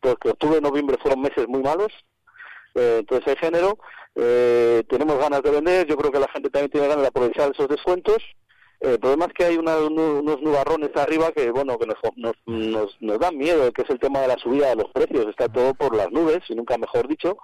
porque 0.00 0.30
octubre 0.30 0.58
y 0.58 0.60
noviembre 0.60 0.96
fueron 1.00 1.20
meses 1.22 1.48
muy 1.48 1.62
malos, 1.62 1.92
eh, 2.74 3.04
hay 3.26 3.36
género, 3.36 3.78
eh, 4.14 4.82
tenemos 4.88 5.18
ganas 5.18 5.42
de 5.42 5.50
vender, 5.50 5.86
yo 5.86 5.96
creo 5.96 6.10
que 6.12 6.20
la 6.20 6.28
gente 6.28 6.50
también 6.50 6.70
tiene 6.70 6.88
ganas 6.88 7.02
de 7.02 7.08
aprovechar 7.08 7.50
esos 7.52 7.68
descuentos, 7.68 8.18
Eh, 8.84 8.94
el 8.94 8.98
problema 8.98 9.26
es 9.26 9.32
que 9.34 9.44
hay 9.44 9.56
una- 9.58 9.76
uno- 9.78 10.18
unos 10.18 10.42
nubarrones 10.42 10.90
arriba 10.96 11.30
que, 11.30 11.52
bueno, 11.52 11.78
que 11.78 11.86
nos, 11.86 11.98
nos, 12.16 12.34
nos, 12.46 12.96
nos 13.00 13.18
dan 13.20 13.38
miedo, 13.38 13.70
que 13.72 13.82
es 13.82 13.90
el 13.90 14.00
tema 14.00 14.18
de 14.22 14.26
la 14.26 14.36
subida 14.38 14.70
de 14.70 14.74
los 14.74 14.90
precios. 14.90 15.28
Está 15.28 15.46
todo 15.48 15.72
por 15.74 15.94
las 15.94 16.10
nubes, 16.10 16.40
y 16.48 16.56
nunca 16.56 16.76
mejor 16.76 17.06
dicho. 17.06 17.36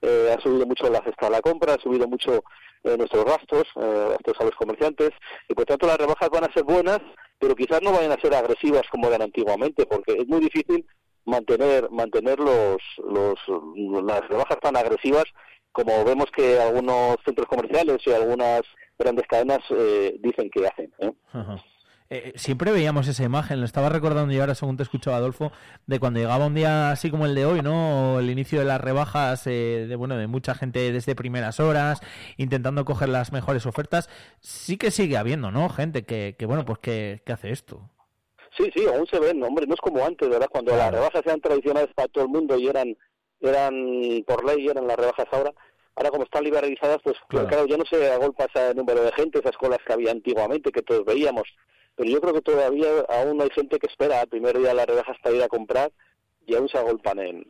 Eh, 0.00 0.34
ha 0.36 0.40
subido 0.42 0.66
mucho 0.66 0.90
la 0.90 1.00
cesta 1.04 1.26
de 1.26 1.30
la 1.36 1.40
compra, 1.40 1.74
ha 1.74 1.78
subido 1.80 2.08
mucho 2.08 2.42
eh, 2.82 2.96
nuestros 2.98 3.24
gastos, 3.24 3.62
eh, 3.76 4.06
gastos 4.10 4.40
a 4.40 4.44
los 4.44 4.56
comerciantes, 4.56 5.10
y 5.48 5.54
por 5.54 5.66
tanto 5.66 5.86
las 5.86 5.98
rebajas 5.98 6.28
van 6.30 6.42
a 6.50 6.52
ser 6.52 6.64
buenas, 6.64 6.98
pero 7.38 7.54
quizás 7.54 7.80
no 7.80 7.92
vayan 7.92 8.10
a 8.10 8.20
ser 8.20 8.34
agresivas 8.34 8.82
como 8.90 9.06
eran 9.06 9.22
antiguamente, 9.22 9.86
porque 9.86 10.14
es 10.18 10.26
muy 10.26 10.40
difícil 10.40 10.84
mantener 11.24 11.90
mantener 11.90 12.38
los, 12.38 12.82
los 12.98 13.38
las 14.04 14.28
rebajas 14.28 14.58
tan 14.60 14.76
agresivas 14.76 15.24
como 15.72 16.04
vemos 16.04 16.26
que 16.30 16.60
algunos 16.60 17.16
centros 17.24 17.48
comerciales 17.48 17.98
y 18.06 18.12
algunas 18.12 18.62
grandes 18.98 19.26
cadenas 19.26 19.60
eh, 19.70 20.16
dicen 20.20 20.50
que 20.50 20.66
hacen. 20.66 20.92
¿eh? 20.98 21.12
Ajá. 21.32 21.62
Eh, 22.14 22.34
siempre 22.36 22.72
veíamos 22.72 23.08
esa 23.08 23.24
imagen, 23.24 23.60
lo 23.60 23.64
estaba 23.64 23.88
recordando 23.88 24.34
y 24.34 24.38
ahora 24.38 24.54
según 24.54 24.76
te 24.76 24.82
escuchaba 24.82 25.16
Adolfo, 25.16 25.50
de 25.86 25.98
cuando 25.98 26.20
llegaba 26.20 26.46
un 26.46 26.54
día 26.54 26.90
así 26.90 27.10
como 27.10 27.24
el 27.24 27.34
de 27.34 27.46
hoy, 27.46 27.62
¿no? 27.62 28.18
El 28.18 28.28
inicio 28.28 28.58
de 28.58 28.66
las 28.66 28.82
rebajas, 28.82 29.46
eh, 29.46 29.86
de 29.88 29.96
bueno, 29.96 30.18
de 30.18 30.26
mucha 30.26 30.54
gente 30.54 30.92
desde 30.92 31.14
primeras 31.14 31.58
horas, 31.58 32.02
intentando 32.36 32.84
coger 32.84 33.08
las 33.08 33.32
mejores 33.32 33.64
ofertas. 33.64 34.10
Sí 34.40 34.76
que 34.76 34.90
sigue 34.90 35.16
habiendo, 35.16 35.50
¿no? 35.50 35.70
Gente 35.70 36.04
que, 36.04 36.36
que 36.38 36.44
bueno, 36.44 36.66
pues 36.66 36.80
que, 36.80 37.22
que 37.24 37.32
hace 37.32 37.50
esto. 37.50 37.88
Sí, 38.56 38.70
sí, 38.74 38.86
aún 38.86 39.06
se 39.06 39.18
ven, 39.18 39.42
hombre, 39.42 39.66
no 39.66 39.74
es 39.74 39.80
como 39.80 40.04
antes, 40.04 40.28
¿verdad? 40.28 40.48
Cuando 40.50 40.76
las 40.76 40.92
rebajas 40.92 41.22
eran 41.24 41.40
tradicionales 41.40 41.92
para 41.94 42.08
todo 42.08 42.24
el 42.24 42.30
mundo 42.30 42.58
y 42.58 42.68
eran 42.68 42.96
eran 43.40 44.22
por 44.26 44.44
ley, 44.44 44.68
eran 44.68 44.86
las 44.86 44.96
rebajas 44.96 45.26
ahora. 45.32 45.52
Ahora 45.96 46.10
como 46.10 46.24
están 46.24 46.44
liberalizadas, 46.44 46.98
pues 47.02 47.16
Claro. 47.28 47.48
claro, 47.48 47.66
ya 47.66 47.76
no 47.76 47.84
se 47.84 48.10
agolpa 48.10 48.44
ese 48.44 48.74
número 48.74 49.02
de 49.02 49.12
gente, 49.12 49.40
esas 49.40 49.56
colas 49.56 49.78
que 49.86 49.92
había 49.92 50.10
antiguamente, 50.10 50.70
que 50.70 50.82
todos 50.82 51.04
veíamos. 51.04 51.44
Pero 51.96 52.08
yo 52.08 52.20
creo 52.20 52.34
que 52.34 52.40
todavía 52.40 52.88
aún 53.08 53.42
hay 53.42 53.50
gente 53.50 53.78
que 53.78 53.88
espera 53.88 54.20
al 54.20 54.28
primer 54.28 54.56
día 54.58 54.68
de 54.68 54.74
las 54.74 54.86
rebajas 54.86 55.16
para 55.22 55.34
ir 55.34 55.42
a 55.42 55.48
comprar 55.48 55.92
y 56.46 56.54
aún 56.54 56.68
se 56.68 56.78
agolpan 56.78 57.18
en, 57.18 57.46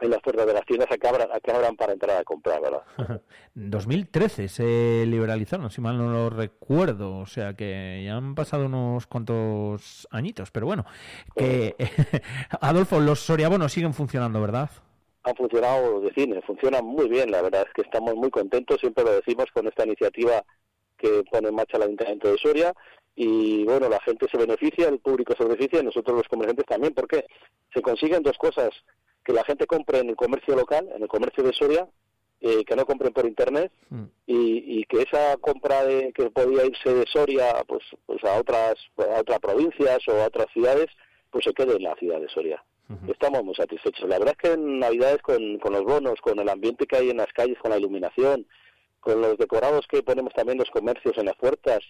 en 0.00 0.10
las 0.10 0.20
puertas 0.20 0.46
de 0.46 0.52
las 0.52 0.64
tiendas 0.66 0.90
a 0.90 0.98
que 0.98 1.08
abran, 1.08 1.28
a 1.32 1.40
que 1.40 1.50
abran 1.50 1.76
para 1.76 1.92
entrar 1.92 2.18
a 2.18 2.24
comprar, 2.24 2.60
¿verdad? 2.60 2.82
2013 3.54 4.48
se 4.48 5.04
liberalizaron, 5.06 5.70
si 5.70 5.80
mal 5.80 5.96
no 5.96 6.10
lo 6.10 6.30
recuerdo, 6.30 7.18
o 7.18 7.26
sea 7.26 7.54
que 7.54 8.02
ya 8.04 8.16
han 8.16 8.34
pasado 8.34 8.66
unos 8.66 9.06
cuantos 9.06 10.06
añitos, 10.10 10.50
pero 10.50 10.66
bueno, 10.66 10.84
que 11.34 11.74
Adolfo, 12.60 13.00
los 13.00 13.20
soriabonos 13.20 13.72
siguen 13.72 13.94
funcionando, 13.94 14.40
¿verdad? 14.40 14.70
han 15.26 15.34
funcionado 15.34 16.00
de 16.00 16.12
cine, 16.14 16.40
funcionan 16.42 16.84
muy 16.84 17.08
bien, 17.08 17.32
la 17.32 17.42
verdad 17.42 17.64
es 17.66 17.72
que 17.74 17.82
estamos 17.82 18.14
muy 18.14 18.30
contentos, 18.30 18.78
siempre 18.80 19.02
lo 19.02 19.12
decimos 19.12 19.46
con 19.52 19.66
esta 19.66 19.84
iniciativa 19.84 20.44
que 20.96 21.24
pone 21.30 21.48
en 21.48 21.54
marcha 21.54 21.76
el 21.78 21.82
Ayuntamiento 21.82 22.30
de 22.30 22.38
Soria 22.38 22.72
y 23.16 23.64
bueno, 23.64 23.88
la 23.88 24.00
gente 24.00 24.26
se 24.30 24.38
beneficia, 24.38 24.88
el 24.88 25.00
público 25.00 25.34
se 25.36 25.44
beneficia 25.44 25.80
y 25.80 25.84
nosotros 25.84 26.18
los 26.18 26.28
comerciantes 26.28 26.66
también, 26.66 26.94
porque 26.94 27.24
se 27.74 27.82
consiguen 27.82 28.22
dos 28.22 28.38
cosas, 28.38 28.70
que 29.26 29.32
la 29.32 29.44
gente 29.44 29.66
compre 29.66 29.98
en 29.98 30.08
el 30.08 30.16
comercio 30.16 30.54
local, 30.54 30.88
en 30.94 31.02
el 31.02 31.08
comercio 31.08 31.42
de 31.42 31.52
Soria, 31.52 31.88
eh, 32.40 32.64
que 32.64 32.76
no 32.76 32.86
compren 32.86 33.12
por 33.12 33.26
internet 33.26 33.72
y, 34.24 34.78
y 34.78 34.84
que 34.84 35.02
esa 35.02 35.36
compra 35.38 35.84
de, 35.84 36.12
que 36.12 36.30
podía 36.30 36.64
irse 36.64 36.94
de 36.94 37.04
Soria 37.12 37.64
pues, 37.66 37.82
pues 38.06 38.22
a 38.24 38.38
otras 38.38 38.74
a 38.98 39.20
otras 39.20 39.40
provincias 39.40 39.98
o 40.06 40.12
a 40.12 40.26
otras 40.26 40.46
ciudades, 40.52 40.86
pues 41.30 41.44
se 41.44 41.54
quede 41.54 41.74
en 41.76 41.82
la 41.82 41.96
ciudad 41.96 42.20
de 42.20 42.28
Soria. 42.28 42.62
Estamos 43.08 43.42
muy 43.42 43.56
satisfechos. 43.56 44.08
La 44.08 44.20
verdad 44.20 44.36
es 44.38 44.48
que 44.48 44.54
en 44.54 44.78
Navidades 44.78 45.20
con, 45.22 45.58
con 45.58 45.72
los 45.72 45.82
bonos, 45.82 46.20
con 46.20 46.38
el 46.38 46.48
ambiente 46.48 46.86
que 46.86 46.96
hay 46.96 47.10
en 47.10 47.16
las 47.16 47.32
calles, 47.32 47.58
con 47.58 47.72
la 47.72 47.78
iluminación, 47.78 48.46
con 49.00 49.20
los 49.20 49.36
decorados 49.38 49.88
que 49.88 50.04
ponemos 50.04 50.32
también 50.34 50.58
los 50.58 50.70
comercios 50.70 51.18
en 51.18 51.26
las 51.26 51.36
puertas, 51.36 51.80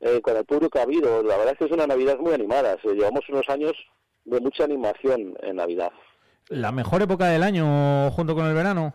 eh, 0.00 0.20
con 0.20 0.36
el 0.36 0.44
público 0.44 0.70
que 0.70 0.78
ha 0.80 0.82
habido, 0.82 1.22
la 1.22 1.36
verdad 1.36 1.52
es 1.52 1.58
que 1.58 1.66
es 1.66 1.70
una 1.70 1.86
Navidad 1.86 2.18
muy 2.18 2.32
animada. 2.32 2.76
Llevamos 2.82 3.28
unos 3.28 3.48
años 3.48 3.74
de 4.24 4.40
mucha 4.40 4.64
animación 4.64 5.36
en 5.42 5.56
Navidad. 5.56 5.92
La 6.50 6.70
mejor 6.72 7.00
época 7.02 7.26
del 7.28 7.42
año 7.42 8.10
junto 8.12 8.34
con 8.34 8.46
el 8.46 8.54
verano. 8.54 8.94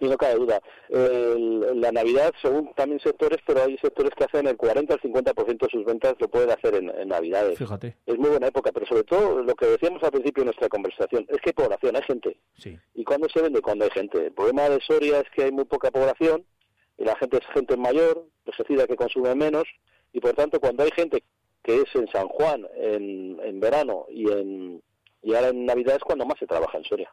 Y 0.00 0.06
no 0.06 0.16
cabe 0.16 0.36
duda. 0.36 0.60
El- 0.88 1.80
la 1.80 1.90
Navidad, 1.90 2.32
según 2.40 2.72
también 2.74 3.00
sectores, 3.00 3.38
pero 3.44 3.64
hay 3.64 3.76
sectores 3.78 4.12
que 4.16 4.24
hacen 4.24 4.46
el 4.46 4.56
40 4.56 4.94
al 4.94 5.00
50% 5.00 5.66
de 5.66 5.70
sus 5.72 5.84
ventas 5.84 6.14
lo 6.20 6.28
pueden 6.28 6.50
hacer 6.50 6.76
en, 6.76 6.88
en 6.90 7.08
Navidades. 7.08 7.58
Fíjate. 7.58 7.96
Es 8.06 8.16
muy 8.16 8.30
buena 8.30 8.46
época, 8.46 8.70
pero 8.72 8.86
sobre 8.86 9.02
todo 9.02 9.42
lo 9.42 9.54
que 9.56 9.66
decíamos 9.66 10.00
al 10.04 10.12
principio 10.12 10.42
de 10.42 10.46
nuestra 10.46 10.68
conversación, 10.68 11.26
es 11.28 11.38
que 11.40 11.50
hay 11.50 11.52
población, 11.52 11.96
hay 11.96 12.02
gente. 12.02 12.38
Sí. 12.56 12.78
¿Y 12.94 13.02
cuándo 13.02 13.28
se 13.28 13.42
vende? 13.42 13.60
Cuando 13.60 13.84
hay 13.86 13.90
gente. 13.90 14.26
El 14.26 14.32
problema 14.32 14.68
de 14.68 14.78
Soria 14.86 15.18
es 15.20 15.26
que 15.34 15.42
hay 15.44 15.50
muy 15.52 15.64
poca 15.64 15.90
población 15.90 16.44
y 16.96 17.04
la 17.04 17.16
gente 17.16 17.38
es 17.38 17.46
gente 17.52 17.76
mayor, 17.76 18.24
pesticida 18.44 18.86
que 18.86 18.94
consume 18.94 19.34
menos 19.34 19.64
y 20.12 20.20
por 20.20 20.32
tanto 20.34 20.60
cuando 20.60 20.84
hay 20.84 20.90
gente 20.94 21.24
que 21.64 21.74
es 21.82 21.94
en 21.96 22.06
San 22.12 22.28
Juan 22.28 22.66
en, 22.76 23.38
en 23.42 23.58
verano 23.60 24.06
y 24.10 24.30
en 24.30 24.80
y 25.22 25.34
ahora 25.34 25.48
en 25.48 25.66
Navidad 25.66 25.96
es 25.96 26.02
cuando 26.02 26.26
más 26.26 26.38
se 26.38 26.46
trabaja 26.46 26.78
en 26.78 26.84
Soria. 26.84 27.10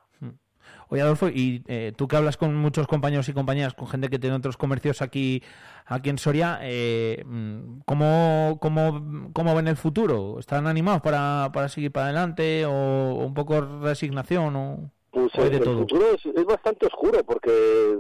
Oye, 0.90 1.02
Adolfo, 1.02 1.30
y 1.30 1.64
eh, 1.68 1.94
tú 1.96 2.08
que 2.08 2.16
hablas 2.16 2.38
con 2.38 2.56
muchos 2.56 2.88
compañeros 2.88 3.28
y 3.30 3.34
compañeras, 3.34 3.74
con 3.74 3.88
gente 3.88 4.10
que 4.10 4.20
tiene 4.20 4.36
otros 4.36 4.58
comercios 4.58 5.02
aquí, 5.02 5.42
aquí 5.86 6.10
en 6.10 6.18
Soria, 6.18 6.60
eh, 6.62 7.24
mm, 7.26 7.80
¿cómo, 7.86 8.60
cómo, 8.62 9.32
cómo 9.34 9.56
ven 9.56 9.68
el 9.68 9.78
futuro? 9.78 10.38
¿Están 10.40 10.68
animados 10.68 11.02
para, 11.02 11.50
para 11.54 11.70
seguir 11.70 11.92
para 11.92 12.08
adelante 12.08 12.66
o 12.66 13.16
un 13.26 13.34
poco 13.34 13.62
resignación? 13.82 14.56
O... 14.56 14.92
Pues 15.12 15.34
el 15.36 15.62
todo. 15.62 15.80
futuro 15.80 16.14
es, 16.14 16.26
es 16.26 16.46
bastante 16.46 16.86
oscuro 16.88 17.24
porque 17.24 17.50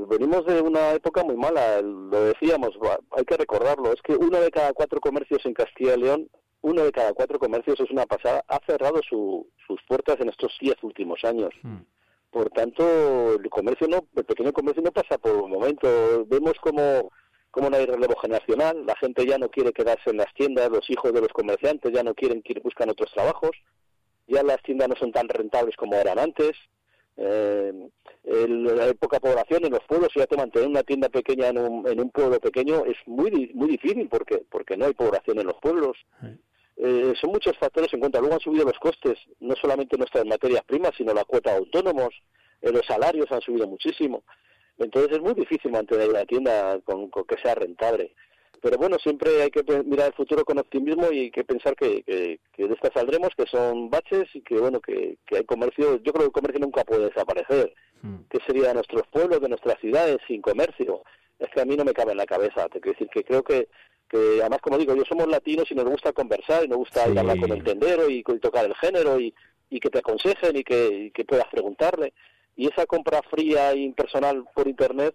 venimos 0.09 0.45
de 0.45 0.61
una 0.61 0.91
época 0.91 1.23
muy 1.23 1.37
mala, 1.37 1.81
lo 1.81 2.25
decíamos, 2.25 2.71
hay 3.11 3.23
que 3.23 3.37
recordarlo, 3.37 3.93
es 3.93 4.01
que 4.01 4.15
uno 4.15 4.37
de 4.39 4.51
cada 4.51 4.73
cuatro 4.73 4.99
comercios 4.99 5.45
en 5.45 5.53
Castilla 5.53 5.95
y 5.95 6.01
León, 6.01 6.29
uno 6.65 6.83
de 6.83 6.91
cada 6.91 7.13
cuatro 7.13 7.37
comercios 7.39 7.79
es 7.79 7.91
una 7.91 8.05
pasada, 8.05 8.43
ha 8.47 8.59
cerrado 8.65 8.99
su- 9.07 9.47
sus 9.67 9.79
puertas 9.87 10.17
en 10.19 10.29
estos 10.29 10.51
diez 10.59 10.75
últimos 10.83 11.23
años. 11.23 11.51
Por 12.31 12.49
tanto, 12.49 13.35
el 13.41 13.49
comercio 13.49 13.87
no, 13.87 13.99
el 14.15 14.25
pequeño 14.25 14.51
comercio 14.51 14.81
no 14.83 14.91
pasa 14.91 15.17
por 15.17 15.31
un 15.35 15.51
momento. 15.51 15.87
Vemos 16.27 16.53
como, 16.61 17.11
como 17.51 17.69
no 17.69 17.77
hay 17.77 17.85
relevo 17.85 18.15
generacional, 18.19 18.85
la 18.85 18.95
gente 18.97 19.25
ya 19.25 19.37
no 19.37 19.49
quiere 19.49 19.71
quedarse 19.71 20.09
en 20.09 20.17
las 20.17 20.33
tiendas, 20.33 20.69
los 20.69 20.89
hijos 20.89 21.13
de 21.13 21.21
los 21.21 21.29
comerciantes 21.29 21.93
ya 21.93 22.03
no 22.03 22.13
quieren, 22.13 22.41
quieren 22.41 22.63
buscan 22.63 22.89
otros 22.89 23.11
trabajos, 23.13 23.51
ya 24.27 24.41
las 24.43 24.61
tiendas 24.63 24.89
no 24.89 24.95
son 24.95 25.11
tan 25.11 25.29
rentables 25.29 25.75
como 25.77 25.93
eran 25.95 26.19
antes. 26.19 26.53
Eh, 27.17 27.71
el- 28.25 28.79
hay 28.81 28.93
poca 28.95 29.19
población 29.21 29.63
en 29.65 29.71
los 29.71 29.83
pueblos, 29.87 30.09
fíjate, 30.13 30.35
mantener 30.35 30.67
una 30.67 30.83
tienda 30.83 31.07
pequeña 31.07 31.47
en 31.47 31.57
un, 31.59 31.87
en 31.87 32.01
un 32.01 32.09
pueblo 32.09 32.39
pequeño 32.41 32.83
es 32.85 32.97
muy 33.05 33.51
muy 33.53 33.69
difícil 33.69 34.09
porque 34.09 34.43
porque 34.51 34.75
no 34.75 34.85
hay 34.87 34.93
población 34.93 35.39
en 35.39 35.47
los 35.47 35.55
pueblos. 35.61 35.95
Eh, 36.77 37.13
son 37.19 37.31
muchos 37.31 37.57
factores 37.57 37.93
en 37.93 37.99
cuenta. 37.99 38.19
Luego 38.19 38.35
han 38.35 38.41
subido 38.41 38.65
los 38.65 38.77
costes, 38.79 39.17
no 39.39 39.55
solamente 39.55 39.97
nuestras 39.97 40.25
materias 40.25 40.63
primas, 40.65 40.91
sino 40.97 41.13
la 41.13 41.23
cuota 41.23 41.51
de 41.51 41.57
autónomos, 41.57 42.09
eh, 42.61 42.71
los 42.71 42.85
salarios 42.85 43.31
han 43.31 43.41
subido 43.41 43.67
muchísimo. 43.67 44.23
Entonces 44.77 45.13
es 45.13 45.21
muy 45.21 45.33
difícil 45.33 45.71
mantener 45.71 46.09
la 46.09 46.25
tienda 46.25 46.79
con, 46.81 47.09
con 47.09 47.23
que 47.25 47.37
sea 47.41 47.55
rentable. 47.55 48.13
Pero 48.61 48.77
bueno, 48.77 48.97
siempre 48.97 49.43
hay 49.43 49.51
que 49.51 49.63
mirar 49.83 50.07
el 50.07 50.13
futuro 50.13 50.43
con 50.43 50.57
optimismo 50.57 51.11
y 51.11 51.19
hay 51.19 51.31
que 51.31 51.43
pensar 51.43 51.75
que, 51.75 52.03
que, 52.03 52.39
que 52.51 52.67
de 52.67 52.73
esta 52.73 52.91
saldremos, 52.93 53.29
que 53.37 53.45
son 53.45 53.89
baches 53.89 54.27
y 54.33 54.41
que 54.41 54.55
bueno, 54.55 54.81
que, 54.81 55.17
que 55.27 55.37
hay 55.37 55.43
comercio. 55.45 55.97
Yo 55.97 56.11
creo 56.11 56.21
que 56.21 56.25
el 56.25 56.31
comercio 56.31 56.59
nunca 56.59 56.83
puede 56.83 57.05
desaparecer. 57.05 57.73
¿Qué 58.29 58.39
sería 58.45 58.69
de 58.69 58.75
nuestros 58.75 59.07
pueblos, 59.07 59.41
de 59.41 59.49
nuestras 59.49 59.79
ciudades 59.79 60.17
sin 60.27 60.41
comercio? 60.41 61.03
Es 61.39 61.49
que 61.49 61.61
a 61.61 61.65
mí 61.65 61.75
no 61.75 61.83
me 61.83 61.93
cabe 61.93 62.11
en 62.11 62.17
la 62.17 62.25
cabeza. 62.25 62.67
Te 62.69 62.79
quiero 62.79 62.97
decir 62.97 63.09
que 63.13 63.23
creo 63.23 63.43
que, 63.43 63.67
que 64.09 64.39
además, 64.41 64.59
como 64.61 64.77
digo, 64.77 64.95
yo 64.95 65.03
somos 65.05 65.27
latinos 65.27 65.69
y 65.69 65.75
nos 65.75 65.85
gusta 65.85 66.13
conversar 66.13 66.63
y 66.63 66.67
nos 66.67 66.77
gusta 66.77 67.03
ir 67.07 67.11
a 67.11 67.13
Sí. 67.13 67.19
hablar 67.19 67.39
con 67.39 67.51
el 67.51 67.63
tendero 67.63 68.09
y, 68.09 68.23
y 68.25 68.39
tocar 68.39 68.65
el 68.65 68.75
género 68.75 69.19
y, 69.19 69.33
y 69.69 69.79
que 69.79 69.89
te 69.89 69.99
aconsejen 69.99 70.55
y 70.55 70.63
que, 70.63 70.87
y 70.87 71.11
que 71.11 71.25
puedas 71.25 71.47
preguntarle. 71.47 72.13
Y 72.55 72.67
esa 72.67 72.85
compra 72.85 73.21
fría 73.29 73.71
e 73.73 73.79
impersonal 73.79 74.45
por 74.55 74.67
internet, 74.67 75.13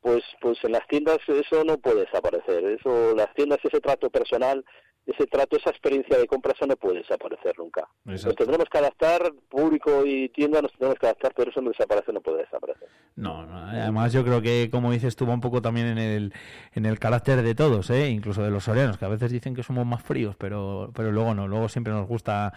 pues, 0.00 0.24
pues 0.40 0.58
en 0.64 0.72
las 0.72 0.86
tiendas 0.88 1.18
eso 1.28 1.62
no 1.64 1.78
puede 1.78 2.00
desaparecer. 2.06 2.64
Eso, 2.64 3.14
las 3.14 3.32
tiendas, 3.34 3.58
ese 3.62 3.80
trato 3.80 4.10
personal, 4.10 4.64
ese 5.06 5.26
trato, 5.26 5.56
esa 5.56 5.70
experiencia 5.70 6.18
de 6.18 6.26
compra, 6.26 6.52
eso 6.52 6.66
no 6.66 6.76
puede 6.76 6.98
desaparecer 6.98 7.58
nunca. 7.58 7.88
Nos 8.04 8.22
tendremos 8.36 8.66
que 8.70 8.78
adaptar, 8.78 9.32
público 9.48 10.04
y 10.04 10.28
tienda 10.28 10.62
nos 10.62 10.70
tendremos 10.72 10.98
que 10.98 11.06
adaptar, 11.06 11.32
pero 11.34 11.50
eso 11.50 11.60
no 11.60 11.70
desaparece, 11.70 12.12
no 12.12 12.20
puede 12.20 12.38
desaparecer. 12.38 12.88
No, 13.16 13.44
no, 13.46 13.58
además 13.58 14.12
yo 14.12 14.24
creo 14.24 14.40
que, 14.40 14.68
como 14.70 14.92
dices 14.92 15.16
va 15.16 15.34
un 15.34 15.40
poco 15.40 15.60
también 15.60 15.86
en 15.86 15.98
el, 15.98 16.32
en 16.74 16.86
el 16.86 16.98
carácter 16.98 17.42
de 17.42 17.54
todos, 17.54 17.90
¿eh? 17.90 18.08
incluso 18.08 18.42
de 18.42 18.50
los 18.50 18.64
sorianos, 18.64 18.98
que 18.98 19.04
a 19.04 19.08
veces 19.08 19.30
dicen 19.30 19.54
que 19.54 19.62
somos 19.62 19.86
más 19.86 20.02
fríos, 20.02 20.36
pero, 20.36 20.90
pero 20.94 21.10
luego 21.12 21.34
no, 21.34 21.48
luego 21.48 21.68
siempre 21.68 21.92
nos 21.92 22.06
gusta, 22.06 22.52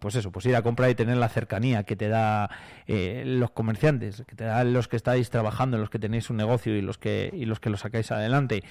pues 0.00 0.14
eso, 0.14 0.30
pues 0.32 0.46
ir 0.46 0.56
a 0.56 0.62
comprar 0.62 0.90
y 0.90 0.94
tener 0.94 1.16
la 1.16 1.28
cercanía 1.28 1.84
que 1.84 1.96
te 1.96 2.08
da 2.08 2.50
eh, 2.86 3.22
los 3.26 3.50
comerciantes, 3.50 4.24
que 4.26 4.34
te 4.34 4.44
dan 4.44 4.72
los 4.72 4.88
que 4.88 4.96
estáis 4.96 5.30
trabajando, 5.30 5.78
los 5.78 5.90
que 5.90 5.98
tenéis 5.98 6.30
un 6.30 6.36
negocio 6.36 6.76
y 6.76 6.82
los 6.82 6.98
que, 6.98 7.30
y 7.32 7.44
los 7.44 7.60
que 7.60 7.70
lo 7.70 7.76
sacáis 7.76 8.10
adelante. 8.10 8.62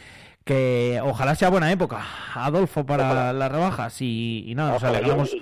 Que 0.44 1.00
ojalá 1.04 1.36
sea 1.36 1.50
buena 1.50 1.72
época, 1.72 2.02
Adolfo, 2.34 2.86
para 2.86 3.32
las 3.34 3.52
rebajas 3.52 4.02
y, 4.02 4.44
y 4.48 4.56
nada, 4.56 4.72
nos 4.74 4.84
Ojalá, 4.84 4.98
alegramos. 4.98 5.32
yo- 5.34 5.40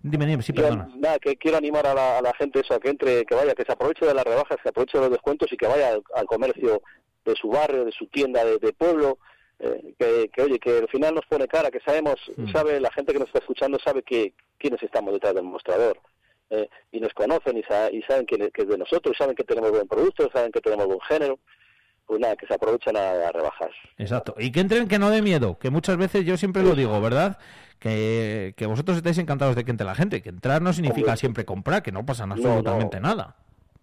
Dime, 0.00 0.26
dime, 0.26 0.42
sí, 0.44 0.52
Yo, 0.52 0.62
perdona. 0.62 0.88
nada, 0.96 1.18
que 1.18 1.36
quiero 1.36 1.56
animar 1.58 1.84
a 1.86 1.92
la, 1.92 2.18
a 2.18 2.22
la 2.22 2.32
gente 2.34 2.60
eso, 2.60 2.72
a 2.72 2.78
que 2.78 2.88
entre, 2.88 3.24
que 3.26 3.34
vaya, 3.34 3.52
que 3.54 3.64
se 3.64 3.72
aproveche 3.72 4.06
de 4.06 4.14
las 4.14 4.24
rebajas, 4.24 4.56
que 4.62 4.68
aproveche 4.68 4.96
de 4.96 5.02
los 5.02 5.10
descuentos 5.10 5.52
y 5.52 5.56
que 5.56 5.66
vaya 5.66 5.88
al, 5.88 6.02
al 6.14 6.24
comercio 6.26 6.82
de 7.24 7.34
su 7.34 7.48
barrio, 7.48 7.84
de 7.84 7.90
su 7.90 8.06
tienda, 8.06 8.44
de, 8.44 8.58
de 8.58 8.72
pueblo, 8.72 9.18
eh, 9.58 9.94
que, 9.98 10.30
que, 10.32 10.42
oye, 10.42 10.60
que 10.60 10.78
al 10.78 10.88
final 10.88 11.16
nos 11.16 11.26
pone 11.26 11.48
cara, 11.48 11.72
que 11.72 11.80
sabemos, 11.80 12.14
sabe, 12.52 12.78
la 12.80 12.92
gente 12.92 13.12
que 13.12 13.18
nos 13.18 13.26
está 13.26 13.40
escuchando 13.40 13.76
sabe 13.84 14.04
que 14.04 14.34
quiénes 14.58 14.82
estamos 14.82 15.12
detrás 15.14 15.34
del 15.34 15.44
mostrador. 15.44 15.98
eh, 16.50 16.68
y 16.92 16.98
nos 17.00 17.12
conocen 17.12 17.58
y, 17.58 17.62
sa- 17.64 17.90
y 17.90 18.00
saben 18.02 18.24
que, 18.24 18.50
que 18.50 18.62
es 18.62 18.68
de 18.68 18.78
nosotros, 18.78 19.14
saben 19.18 19.34
que 19.36 19.44
tenemos 19.44 19.70
buen 19.70 19.86
producto, 19.86 20.30
saben 20.32 20.50
que 20.50 20.60
tenemos 20.62 20.86
buen 20.86 21.00
género, 21.02 21.38
pues 22.06 22.20
nada, 22.20 22.36
que 22.36 22.46
se 22.46 22.54
aprovechen 22.54 22.96
a, 22.96 23.28
a 23.28 23.32
rebajar. 23.32 23.70
Exacto. 23.98 24.34
Y 24.38 24.50
que 24.50 24.60
entren 24.60 24.88
que 24.88 24.98
no 24.98 25.10
de 25.10 25.20
miedo, 25.20 25.58
que 25.58 25.68
muchas 25.68 25.98
veces 25.98 26.24
yo 26.24 26.38
siempre 26.38 26.62
lo 26.62 26.74
digo, 26.74 26.98
¿verdad? 27.02 27.36
Que, 27.78 28.54
que 28.56 28.64
vosotros 28.66 28.96
estáis 28.96 29.18
encantados 29.18 29.56
de 29.56 29.64
que 29.64 29.70
entre 29.70 29.86
la 29.86 29.94
gente, 29.94 30.22
que 30.22 30.30
entrar 30.30 30.62
no 30.62 30.72
significa 30.72 31.16
siempre 31.16 31.44
comprar, 31.44 31.82
que 31.82 31.92
no 31.92 32.06
pasa 32.06 32.24
No, 32.26 32.34
absolutamente 32.34 32.98
no. 32.98 33.08
nada. 33.08 33.36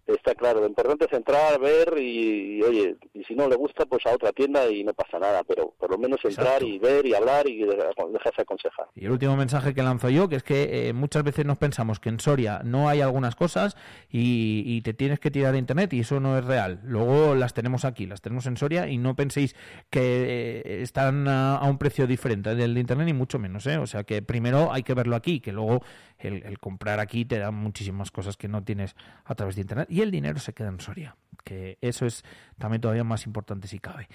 Está 0.06 0.34
claro, 0.36 0.60
lo 0.60 0.66
importante 0.68 1.06
es 1.06 1.12
entrar, 1.12 1.58
ver 1.58 1.94
y, 1.98 2.58
y, 2.58 2.62
oye, 2.62 2.96
y 3.12 3.24
si 3.24 3.34
no 3.34 3.48
le 3.48 3.56
gusta, 3.56 3.86
pues 3.86 4.06
a 4.06 4.12
otra 4.14 4.30
tienda 4.32 4.68
y 4.70 4.84
no 4.84 4.92
pasa 4.94 5.18
nada, 5.18 5.42
pero 5.42 5.74
por 5.78 5.90
lo 5.90 5.98
menos 5.98 6.20
entrar 6.24 6.62
y 6.62 6.78
ver 6.78 7.04
y 7.06 7.14
hablar 7.14 7.48
y 7.48 7.58
de- 7.64 7.76
dejarse 8.12 8.42
aconsejar. 8.42 8.86
Y 8.94 9.04
el 9.06 9.10
último 9.10 9.36
mensaje 9.36 9.74
que 9.74 9.82
lanzo 9.82 10.08
yo, 10.08 10.28
que 10.28 10.36
es 10.36 10.42
que 10.44 10.88
eh, 10.88 10.92
muchas 10.92 11.24
veces 11.24 11.44
nos 11.44 11.58
pensamos 11.58 11.98
que 11.98 12.08
en 12.08 12.20
Soria 12.20 12.60
no 12.64 12.88
hay 12.88 13.00
algunas 13.00 13.34
cosas 13.34 13.76
y, 14.08 14.62
y 14.64 14.82
te 14.82 14.94
tienes 14.94 15.18
que 15.18 15.30
tirar 15.32 15.54
a 15.54 15.58
internet 15.58 15.92
y 15.92 16.00
eso 16.00 16.20
no 16.20 16.38
es 16.38 16.44
real. 16.44 16.80
Luego 16.84 17.34
las 17.34 17.52
tenemos 17.52 17.84
aquí, 17.84 18.06
las 18.06 18.20
tenemos 18.20 18.46
en 18.46 18.56
Soria 18.56 18.88
y 18.88 18.98
no 18.98 19.16
penséis 19.16 19.56
que 19.90 20.62
eh, 20.64 20.82
están 20.82 21.26
a, 21.26 21.56
a 21.56 21.68
un 21.68 21.78
precio 21.78 22.06
diferente 22.06 22.54
del 22.54 22.74
de 22.74 22.80
internet 22.80 23.06
ni 23.06 23.12
mucho 23.12 23.38
menos. 23.40 23.66
¿eh? 23.66 23.78
O 23.78 23.86
sea 23.88 24.04
que 24.04 24.22
primero 24.22 24.72
hay 24.72 24.82
que 24.84 24.94
verlo 24.94 25.16
aquí, 25.16 25.40
que 25.40 25.50
luego 25.52 25.82
el, 26.18 26.44
el 26.44 26.58
comprar 26.58 27.00
aquí 27.00 27.24
te 27.24 27.38
da 27.38 27.50
muchísimas 27.50 28.10
cosas 28.10 28.36
que 28.36 28.48
no 28.48 28.62
tienes 28.62 28.94
a 29.24 29.34
través 29.34 29.56
de 29.56 29.62
internet 29.62 29.88
y 29.96 30.02
el 30.02 30.10
dinero 30.10 30.38
se 30.38 30.52
queda 30.52 30.68
en 30.68 30.80
Soria, 30.80 31.16
que 31.44 31.78
eso 31.80 32.04
es 32.06 32.22
también 32.58 32.80
todavía 32.80 33.04
más 33.04 33.24
importante 33.26 33.66
si 33.68 33.78
cabe. 33.78 34.08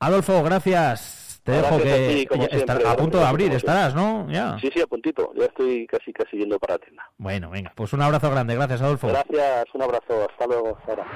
Adolfo, 0.00 0.42
gracias. 0.42 1.40
Te 1.44 1.52
dejo 1.52 1.76
Gracias 1.78 1.94
a 1.94 1.96
que 1.96 2.14
ti, 2.14 2.26
como 2.26 2.42
ya 2.42 2.48
estar- 2.56 2.76
siempre, 2.76 2.88
a 2.88 2.96
punto 2.96 3.18
de 3.18 3.24
abrir 3.24 3.52
estarás, 3.52 3.94
¿no? 3.94 4.30
Ya. 4.30 4.58
Sí, 4.60 4.68
sí, 4.72 4.80
a 4.80 4.86
puntito, 4.86 5.32
ya 5.34 5.46
estoy 5.46 5.86
casi 5.86 6.12
casi 6.12 6.36
yendo 6.36 6.58
para 6.58 6.74
la 6.74 6.78
tienda. 6.78 7.10
Bueno, 7.16 7.50
venga, 7.50 7.72
pues 7.74 7.92
un 7.94 8.02
abrazo 8.02 8.30
grande. 8.30 8.54
Gracias, 8.54 8.82
Adolfo. 8.82 9.08
Gracias, 9.08 9.64
un 9.74 9.82
abrazo, 9.82 10.28
hasta 10.30 10.46
luego, 10.46 10.78
ahora. 10.86 11.06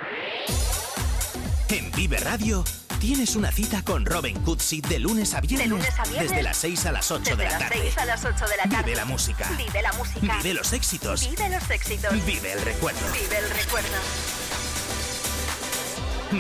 En 1.70 1.90
Vive 1.92 2.16
Radio 2.18 2.64
tienes 3.02 3.34
una 3.34 3.50
cita 3.50 3.82
con 3.82 4.06
Robin 4.06 4.38
Cutsi 4.44 4.80
de 4.80 5.00
lunes 5.00 5.34
a 5.34 5.40
viernes, 5.40 5.58
De 5.58 5.66
lunes 5.66 5.98
a 5.98 6.04
viernes. 6.04 6.30
desde 6.30 6.42
las 6.44 6.56
6 6.56 6.86
a 6.86 6.92
las 6.92 7.10
8 7.10 7.24
Desde 7.24 7.36
de 7.36 7.44
la 7.44 7.50
las 7.50 7.58
tarde. 7.58 7.78
6 7.82 7.98
a 7.98 8.04
las 8.04 8.24
8 8.24 8.46
de 8.46 8.56
la 8.56 8.62
tarde. 8.62 8.82
Vive 8.84 8.94
la 8.96 9.04
música. 9.04 9.50
Vive 9.58 9.82
la 9.82 9.92
música. 9.94 10.36
Vive 10.36 10.54
los 10.54 10.72
éxitos. 10.72 11.28
Vive 11.28 11.48
los 11.50 11.68
éxitos. 11.68 12.24
Vive 12.24 12.52
el 12.52 12.62
recuerdo. 12.62 13.00
Vive 13.12 13.38
el 13.38 13.50
recuerdo. 13.50 13.88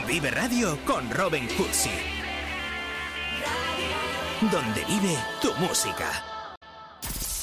Vive 0.06 0.30
Radio 0.30 0.78
con 0.84 1.10
Robin 1.10 1.48
Cutsi. 1.48 1.90
Donde 4.42 4.84
vive 4.84 5.18
tu 5.40 5.52
música. 5.54 6.24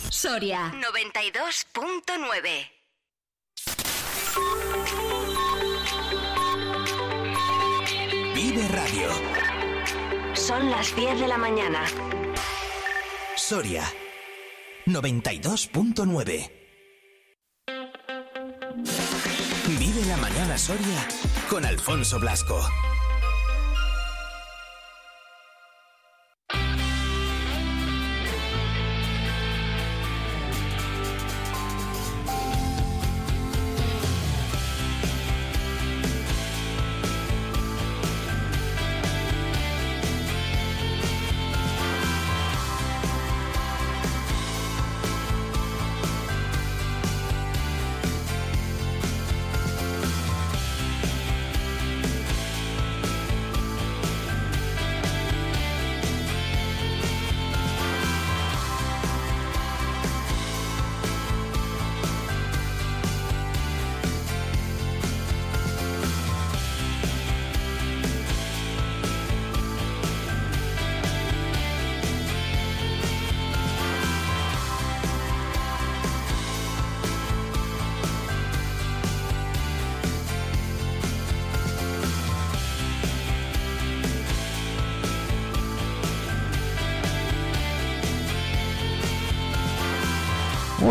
Soria 0.10 0.72
92.9. 0.76 2.79
Radio. 9.00 10.36
Son 10.36 10.70
las 10.70 10.96
10 10.96 11.20
de 11.20 11.28
la 11.28 11.38
mañana. 11.38 11.86
Soria 13.36 13.84
92.9. 14.86 16.52
Vive 19.80 20.06
la 20.08 20.18
mañana 20.18 20.58
Soria 20.58 21.08
con 21.50 21.66
Alfonso 21.66 22.20
Blasco. 22.20 22.62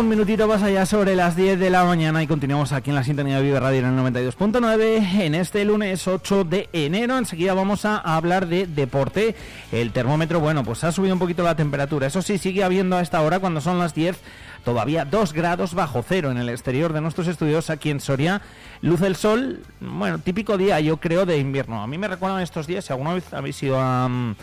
Minutito 0.09 0.47
pasa 0.47 0.71
ya 0.71 0.87
sobre 0.87 1.15
las 1.15 1.35
10 1.35 1.59
de 1.59 1.69
la 1.69 1.85
mañana 1.85 2.23
y 2.23 2.25
continuamos 2.25 2.71
aquí 2.71 2.89
en 2.89 2.95
la 2.95 3.03
sintonía 3.03 3.37
de 3.37 3.43
Vive 3.43 3.59
Radio 3.59 3.79
en 3.79 3.99
el 3.99 4.13
92.9 4.13 5.21
en 5.21 5.35
este 5.35 5.63
lunes 5.63 6.07
8 6.07 6.45
de 6.45 6.67
enero. 6.73 7.15
Enseguida 7.15 7.53
vamos 7.53 7.85
a 7.85 7.97
hablar 7.97 8.47
de 8.47 8.65
deporte. 8.65 9.35
El 9.71 9.91
termómetro, 9.91 10.39
bueno, 10.39 10.63
pues 10.63 10.83
ha 10.83 10.91
subido 10.91 11.13
un 11.13 11.19
poquito 11.19 11.43
la 11.43 11.55
temperatura. 11.55 12.07
Eso 12.07 12.23
sí, 12.23 12.39
sigue 12.39 12.63
habiendo 12.63 12.97
a 12.97 13.01
esta 13.01 13.21
hora, 13.21 13.39
cuando 13.39 13.61
son 13.61 13.77
las 13.77 13.93
10, 13.93 14.19
todavía 14.65 15.05
2 15.05 15.31
grados 15.31 15.75
bajo 15.75 16.01
cero 16.01 16.31
en 16.31 16.37
el 16.37 16.49
exterior 16.49 16.91
de 16.91 17.01
nuestros 17.01 17.27
estudios 17.27 17.69
aquí 17.69 17.91
en 17.91 17.99
Soria. 17.99 18.41
Luce 18.81 19.05
el 19.05 19.15
sol, 19.15 19.61
bueno, 19.79 20.17
típico 20.17 20.57
día 20.57 20.79
yo 20.79 20.97
creo 20.97 21.27
de 21.27 21.37
invierno. 21.37 21.83
A 21.83 21.87
mí 21.87 21.99
me 21.99 22.07
recuerdan 22.07 22.41
estos 22.41 22.65
días, 22.65 22.83
si 22.83 22.93
alguna 22.93 23.13
vez 23.13 23.31
habéis 23.31 23.61
ido 23.61 23.79
a, 23.79 24.09
mm, 24.09 24.35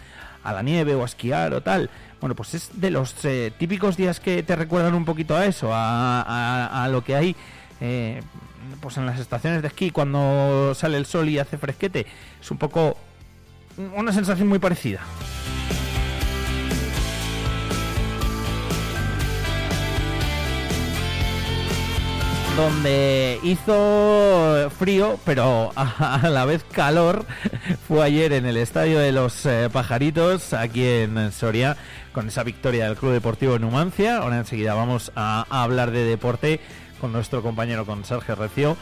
a 0.45 0.53
la 0.53 0.63
nieve 0.63 0.95
o 0.95 1.03
a 1.03 1.07
esquiar 1.07 1.53
o 1.55 1.61
tal. 1.61 1.91
Bueno, 2.21 2.35
pues 2.35 2.55
es 2.55 2.71
de 2.81 2.91
los 2.91 3.25
eh, 3.25 3.53
típicos 3.59 3.97
días 3.97 4.21
que 4.21 4.43
te 4.43 4.57
recuerdan 4.57 4.95
un 4.95 5.05
poquito 5.05 5.37
a 5.37 5.45
eso, 5.45 5.71
a, 5.73 6.89
lo 6.91 7.05
que 7.05 7.15
hay 7.15 7.37
eh, 7.81 8.23
pues 8.81 8.97
en 8.97 9.07
las 9.07 9.21
estaciones 9.21 9.63
de 9.63 9.69
esquí 9.69 9.91
cuando 9.91 10.75
sale 10.75 10.97
el 10.97 11.07
sol 11.07 11.29
y 11.29 11.39
hace 11.39 11.59
fresquete. 11.59 12.07
Es 12.41 12.51
un 12.51 12.59
poco 12.59 12.97
una 13.95 14.13
sensación 14.13 14.49
muy 14.49 14.59
parecida. 14.59 15.01
Donde 22.57 23.39
hizo 23.43 24.71
frío, 24.79 25.21
pero 25.27 25.73
a, 25.77 26.27
la 26.31 26.47
vez 26.47 26.65
calor, 26.65 27.27
fue 27.87 28.03
ayer 28.03 28.33
en 28.33 28.47
el 28.47 28.57
Estadio 28.57 28.99
de 28.99 29.13
los 29.13 29.45
eh, 29.45 29.69
Pajaritos, 29.71 30.55
aquí 30.55 30.83
en 30.83 31.33
Soria, 31.33 31.77
con 32.13 32.29
esa 32.29 32.45
victoria 32.45 32.87
del 32.87 32.97
Club 32.97 33.13
Deportivo 33.13 33.59
Numancia. 33.59 34.19
Ahora 34.19 34.39
enseguida 34.39 34.73
vamos 34.73 35.13
a, 35.15 35.45
a 35.51 35.63
hablar 35.65 35.91
de 35.91 36.05
deporte 36.05 36.61
con 36.99 37.13
nuestro 37.13 37.43
compañero, 37.43 37.85
con 37.85 38.07
Sergio 38.07 38.35
Recio. 38.37 38.77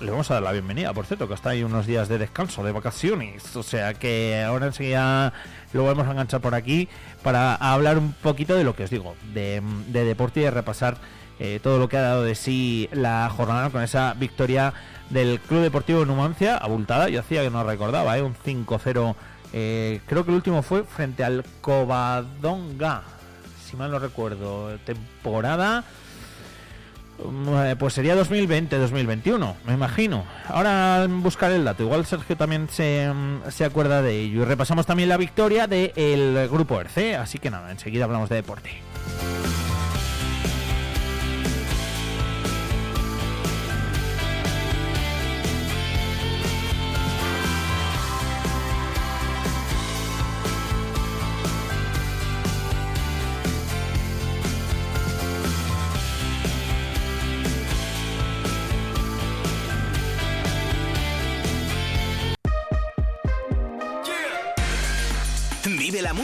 Le 0.00 0.10
vamos 0.10 0.28
a 0.32 0.34
dar 0.34 0.42
la 0.42 0.52
bienvenida, 0.52 0.92
por 0.92 1.06
cierto, 1.06 1.28
que 1.28 1.34
está 1.34 1.50
ahí 1.50 1.62
unos 1.62 1.86
días 1.86 2.08
de 2.08 2.18
descanso, 2.18 2.64
de 2.64 2.72
vacaciones. 2.72 3.54
O 3.54 3.62
sea 3.62 3.94
que 3.94 4.42
ahora 4.44 4.66
enseguida 4.66 5.32
lo 5.72 5.84
vamos 5.84 6.08
a 6.08 6.10
enganchar 6.10 6.40
por 6.40 6.56
aquí 6.56 6.88
para 7.22 7.54
hablar 7.54 7.96
un 7.96 8.12
poquito 8.12 8.56
de 8.56 8.64
lo 8.64 8.74
que 8.74 8.84
os 8.84 8.90
digo, 8.90 9.14
de, 9.32 9.62
de 9.86 10.04
deporte 10.04 10.40
y 10.40 10.44
de 10.44 10.50
repasar 10.50 10.98
eh, 11.40 11.58
todo 11.62 11.78
lo 11.78 11.88
que 11.88 11.96
ha 11.96 12.02
dado 12.02 12.22
de 12.22 12.34
sí 12.34 12.88
la 12.92 13.30
jornada 13.34 13.70
con 13.70 13.82
esa 13.82 14.14
victoria 14.14 14.74
del 15.08 15.40
Club 15.40 15.62
Deportivo 15.62 16.04
Numancia, 16.04 16.56
abultada, 16.56 17.08
yo 17.08 17.20
hacía 17.20 17.42
que 17.42 17.50
no 17.50 17.64
recordaba, 17.64 18.16
¿eh? 18.18 18.22
un 18.22 18.34
5-0, 18.34 19.14
eh, 19.54 20.00
creo 20.06 20.24
que 20.24 20.30
el 20.30 20.36
último 20.36 20.62
fue 20.62 20.84
frente 20.84 21.24
al 21.24 21.44
Covadonga, 21.62 23.02
si 23.64 23.74
mal 23.74 23.90
no 23.90 23.98
recuerdo, 23.98 24.78
temporada, 24.84 25.82
eh, 27.18 27.76
pues 27.78 27.94
sería 27.94 28.14
2020-2021, 28.16 29.54
me 29.66 29.72
imagino. 29.72 30.24
Ahora 30.46 31.06
buscaré 31.08 31.56
el 31.56 31.64
dato, 31.64 31.82
igual 31.82 32.04
Sergio 32.04 32.36
también 32.36 32.68
se, 32.70 33.10
mm, 33.12 33.50
se 33.50 33.64
acuerda 33.64 34.02
de 34.02 34.20
ello. 34.20 34.42
Y 34.42 34.44
repasamos 34.44 34.84
también 34.84 35.08
la 35.08 35.16
victoria 35.16 35.66
del 35.66 36.48
grupo 36.48 36.80
ERCE, 36.80 37.16
así 37.16 37.38
que 37.38 37.50
nada, 37.50 37.70
enseguida 37.70 38.04
hablamos 38.04 38.28
de 38.28 38.36
deporte. 38.36 38.70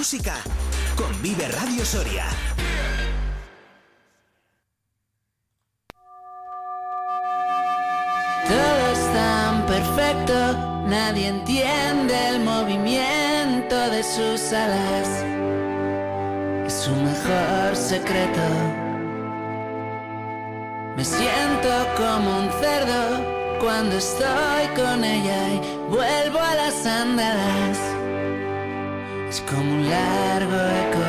Música 0.07 0.37
con 0.95 1.21
Vive 1.21 1.49
Radio 1.49 1.85
Soria. 1.85 2.27
Todo 8.47 8.93
es 8.93 9.13
tan 9.13 9.67
perfecto, 9.67 10.87
nadie 10.87 11.27
entiende 11.27 12.29
el 12.29 12.39
movimiento 12.39 13.91
de 13.91 14.05
sus 14.05 14.53
alas. 14.53 15.09
Es 16.67 16.73
su 16.73 16.95
mejor 16.95 17.75
secreto. 17.75 18.47
Me 20.97 21.05
siento 21.05 21.69
como 21.97 22.43
un 22.43 22.51
cerdo 22.61 23.59
cuando 23.59 23.97
estoy 23.97 24.67
con 24.77 25.03
ella 25.03 25.49
y 25.49 25.59
vuelvo 25.91 26.39
a 26.39 26.55
las 26.55 26.87
andadas. 26.87 27.96
Es 29.29 29.41
como 29.43 29.73
un 29.73 29.89
largo 29.91 30.57
eco. 30.85 31.05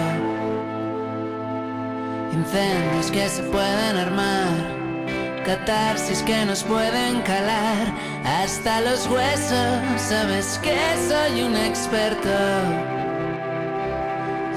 Incendios 2.34 3.12
que 3.12 3.30
se 3.30 3.44
pueden 3.44 3.98
armar 3.98 4.78
catarsis 5.48 6.22
que 6.24 6.46
nos 6.46 6.62
pueden 6.64 7.22
calar 7.22 7.88
hasta 8.26 8.82
los 8.82 9.08
huesos. 9.08 9.80
Sabes 9.96 10.60
que 10.62 10.78
soy 11.08 11.42
un 11.42 11.56
experto. 11.56 12.38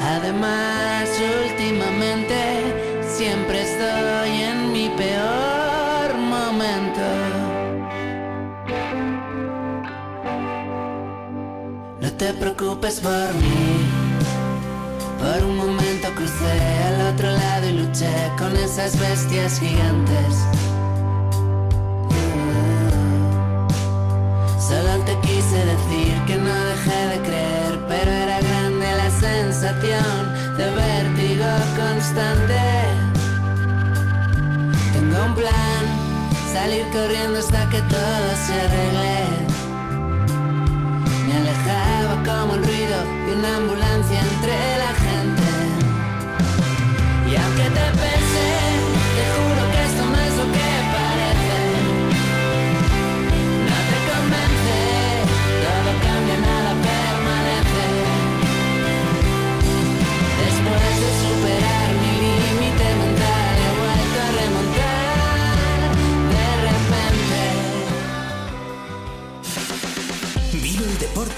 Además, 0.02 1.08
últimamente 1.44 2.40
siempre 3.06 3.62
estoy 3.62 4.42
en 4.42 4.72
mi 4.72 4.88
peor 4.96 6.18
momento. 6.18 7.29
Te 12.20 12.34
preocupes 12.34 13.00
por 13.00 13.34
mí. 13.40 13.88
Por 15.18 15.42
un 15.42 15.56
momento 15.56 16.06
crucé 16.14 16.84
al 16.88 17.14
otro 17.14 17.30
lado 17.30 17.66
y 17.66 17.72
luché 17.72 18.14
con 18.36 18.54
esas 18.56 18.98
bestias 19.00 19.58
gigantes. 19.58 20.34
Solo 24.68 25.02
te 25.06 25.18
quise 25.26 25.64
decir 25.72 26.12
que 26.26 26.36
no 26.36 26.54
dejé 26.72 27.06
de 27.12 27.18
creer, 27.22 27.86
pero 27.88 28.10
era 28.10 28.38
grande 28.40 28.86
la 29.02 29.10
sensación 29.10 30.56
de 30.58 30.66
vértigo 30.82 31.50
constante. 31.80 32.60
Tengo 34.92 35.24
un 35.24 35.34
plan, 35.36 35.82
salir 36.52 36.84
corriendo 36.92 37.38
hasta 37.38 37.66
que 37.70 37.80
todo 37.80 38.28
se 38.46 38.60
arregle. 38.60 39.49
Me 41.30 41.36
alejaba 41.36 42.14
como 42.24 42.54
el 42.56 42.64
ruido 42.64 43.04
de 43.26 43.36
una 43.36 43.56
ambulancia 43.58 44.20
entre 44.20 44.78
la 44.78 44.92
gente. 45.04 45.48
Y 47.30 47.36
aunque 47.36 47.70
te 47.70 48.19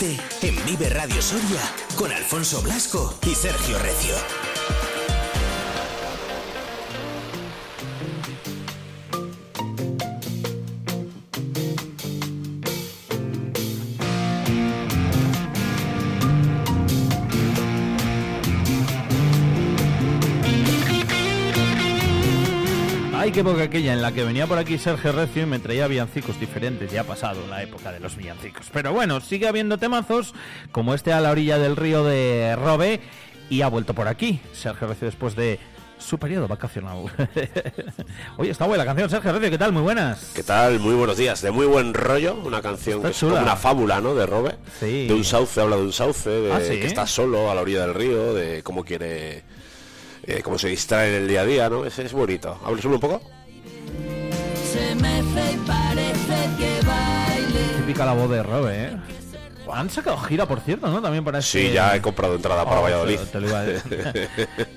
en 0.03 0.67
Vive 0.67 0.89
Radio 0.89 1.23
Soria 1.23 1.61
con 1.95 2.11
Alfonso 2.11 2.61
Blasco 2.61 3.15
y 3.25 3.37
Sergio 3.37 3.79
Recio. 3.79 4.52
Qué 23.33 23.41
época 23.41 23.63
aquella 23.63 23.95
en 23.95 24.03
la 24.03 24.13
que 24.13 24.25
venía 24.25 24.47
por 24.47 24.59
aquí 24.59 24.77
Sergio 24.77 25.11
Recio 25.13 25.45
y 25.45 25.47
me 25.47 25.59
traía 25.59 25.87
villancicos 25.87 26.39
diferentes. 26.39 26.93
Ya 26.93 27.01
ha 27.01 27.05
pasado 27.05 27.41
la 27.49 27.63
época 27.63 27.91
de 27.91 27.99
los 27.99 28.15
villancicos. 28.17 28.67
Pero 28.73 28.93
bueno, 28.93 29.21
sigue 29.23 29.49
habiendo 29.49 29.79
temazos 29.79 30.35
como 30.71 30.93
este 30.93 31.15
a 31.15 31.21
la 31.23 31.31
orilla 31.31 31.59
del 31.59 31.77
río 31.77 32.05
de 32.05 32.55
Robe 32.57 33.01
y 33.49 33.63
ha 33.63 33.69
vuelto 33.69 33.95
por 33.95 34.07
aquí 34.07 34.39
Sergio 34.53 34.87
Recio 34.87 35.07
después 35.07 35.35
de 35.35 35.59
su 35.99 36.19
periodo 36.19 36.47
vacacional. 36.47 36.99
Oye, 38.37 38.51
está 38.51 38.67
buena 38.67 38.85
la 38.85 38.91
canción, 38.91 39.09
Sergio 39.09 39.33
Recio, 39.33 39.51
¿qué 39.51 39.59
tal? 39.59 39.73
Muy 39.73 39.83
buenas. 39.83 40.33
¿Qué 40.35 40.43
tal? 40.43 40.79
Muy 40.79 40.95
buenos 40.95 41.17
días. 41.17 41.41
De 41.41 41.51
muy 41.53 41.65
buen 41.65 41.95
rollo, 41.95 42.35
una 42.45 42.61
canción 42.61 42.97
Está 42.99 43.09
que 43.09 43.13
es 43.13 43.19
chula. 43.19 43.33
como 43.37 43.45
una 43.45 43.57
fábula, 43.57 44.01
¿no? 44.03 44.15
De 44.15 44.27
Robe. 44.27 44.57
Sí. 44.79 45.07
De 45.07 45.15
un 45.15 45.25
sauce, 45.25 45.59
habla 45.59 45.77
de 45.77 45.83
un 45.83 45.93
sauce, 45.95 46.29
de 46.29 46.53
Ah, 46.53 46.61
¿sí? 46.61 46.79
que 46.81 46.87
está 46.87 47.07
solo 47.07 47.51
a 47.51 47.55
la 47.55 47.63
orilla 47.63 47.87
del 47.87 47.95
río, 47.95 48.35
de 48.35 48.63
cómo 48.63 48.85
quiere 48.85 49.43
eh, 50.27 50.41
cómo 50.43 50.59
se 50.59 50.69
distrae 50.69 51.09
en 51.17 51.23
el 51.23 51.29
día 51.29 51.43
a 51.43 51.45
día, 51.47 51.69
¿no? 51.71 51.85
Es, 51.85 51.99
es 51.99 52.13
bonito. 52.13 52.59
¿Hables 52.65 52.85
un 52.85 52.99
poco? 53.01 53.21
Se 54.73 54.95
mece 54.95 55.53
y 55.53 55.57
parece 55.67 56.49
que 56.59 56.87
baile. 56.87 57.61
Típica 57.79 58.05
la 58.07 58.13
voz 58.15 58.31
de 58.31 58.43
Robe, 58.43 58.85
¿eh? 58.85 58.97
Han 59.73 59.89
sacado 59.89 60.19
gira, 60.19 60.45
por 60.47 60.61
cierto, 60.61 60.89
¿no? 60.89 61.01
También 61.01 61.25
para 61.25 61.41
Sí, 61.41 61.61
este- 61.61 61.73
ya 61.75 61.97
he 61.97 62.03
comprado 62.03 62.35
entrada 62.35 62.65
para 62.65 62.81
Oh, 62.81 62.83
Valladolid. 62.83 63.17
Te, 63.19 63.27
te 63.33 63.41
lo 63.41 63.49
iba 63.49 63.59
a 63.61 63.63
decir. 63.65 64.29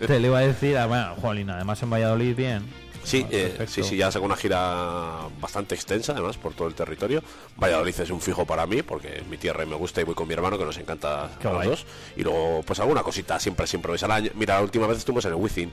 te 0.07 0.19
lo 0.19 0.27
iba 0.27 0.37
a 0.39 0.41
decir. 0.41 0.77
Bueno, 0.87 1.15
Jolín, 1.21 1.49
además 1.49 1.81
en 1.83 1.89
Valladolid, 1.89 2.35
bien. 2.35 2.63
Sí, 3.05 3.21
Ah, 3.25 3.29
eh, 3.31 3.65
sí, 3.67 3.83
sí, 3.83 3.95
ya 3.97 4.11
sacó 4.11 4.25
una 4.25 4.35
gira 4.35 5.27
bastante 5.39 5.75
extensa, 5.75 6.11
además, 6.13 6.37
por 6.37 6.53
todo 6.53 6.67
el 6.67 6.73
territorio. 6.73 7.21
Valladolid 7.57 7.99
es 7.99 8.09
un 8.09 8.19
fijo 8.19 8.45
para 8.45 8.65
mí, 8.67 8.81
porque 8.81 9.19
es 9.19 9.27
mi 9.27 9.37
tierra 9.37 9.63
y 9.63 9.67
me 9.67 9.75
gusta, 9.75 10.01
y 10.01 10.03
voy 10.03 10.15
con 10.15 10.27
mi 10.27 10.33
hermano, 10.33 10.57
que 10.57 10.65
nos 10.65 10.77
encanta 10.77 11.25
a 11.25 11.29
los 11.43 11.65
dos. 11.65 11.85
Y 12.17 12.23
luego, 12.23 12.63
pues 12.65 12.79
alguna 12.79 13.03
cosita, 13.03 13.39
siempre, 13.39 13.67
siempre 13.67 13.91
ves 13.91 14.03
al 14.03 14.11
año. 14.11 14.31
Mira, 14.33 14.55
la 14.55 14.61
última 14.63 14.87
vez 14.87 14.97
estuvimos 14.97 15.23
en 15.25 15.31
el 15.31 15.37
Wizzing. 15.37 15.71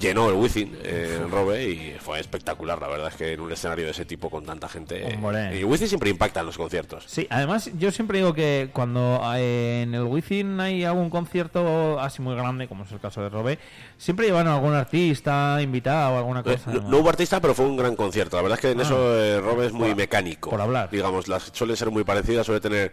Llenó 0.00 0.28
el 0.28 0.34
Wizzing 0.34 0.78
eh, 0.82 1.18
en 1.22 1.30
Robe 1.30 1.64
y 1.68 1.96
fue 2.00 2.18
espectacular, 2.18 2.80
la 2.80 2.88
verdad 2.88 3.06
es 3.08 3.14
que 3.14 3.32
en 3.34 3.40
un 3.40 3.52
escenario 3.52 3.84
de 3.84 3.92
ese 3.92 4.04
tipo 4.04 4.28
con 4.28 4.44
tanta 4.44 4.68
gente. 4.68 5.00
eh, 5.12 5.14
Hombre. 5.16 5.56
y 5.60 5.62
Wizzing 5.62 5.86
siempre 5.86 6.10
impacta 6.10 6.40
en 6.40 6.46
los 6.46 6.56
conciertos. 6.56 7.04
Sí, 7.06 7.26
además 7.30 7.70
yo 7.78 7.92
siempre 7.92 8.18
digo 8.18 8.34
que 8.34 8.70
cuando 8.72 9.20
eh, 9.36 9.82
en 9.84 9.94
el 9.94 10.02
Wizzing 10.02 10.58
hay 10.58 10.82
algún 10.82 11.08
concierto 11.08 12.00
así 12.00 12.20
muy 12.20 12.34
grande, 12.34 12.66
como 12.66 12.82
es 12.82 12.90
el 12.90 12.98
caso 12.98 13.22
de 13.22 13.28
Robe, 13.28 13.60
siempre 13.96 14.26
llevan 14.26 14.48
a 14.48 14.54
algún 14.56 14.74
artista 14.74 15.58
invitado 15.62 16.14
o 16.14 16.18
alguna 16.18 16.40
Eh, 16.40 16.42
cosa. 16.56 16.72
no, 16.72 16.80
no 16.88 16.98
hubo 16.98 17.08
artista, 17.08 17.40
pero 17.40 17.54
fue 17.54 17.66
un 17.66 17.76
gran 17.76 17.94
concierto. 17.94 18.36
La 18.36 18.42
verdad 18.42 18.58
es 18.58 18.62
que 18.62 18.70
en 18.72 18.80
Ah. 18.80 18.82
eso 18.82 19.16
eh, 19.22 19.40
Robe 19.40 19.66
es 19.66 19.72
muy 19.72 19.88
Por- 19.90 19.96
mecánico. 19.98 20.50
por 20.50 20.60
hablar. 20.60 20.90
Digamos, 20.90 21.28
las 21.28 21.44
suelen 21.52 21.76
ser 21.76 21.92
muy 21.92 22.02
parecidas, 22.02 22.44
suele 22.44 22.60
tener 22.60 22.90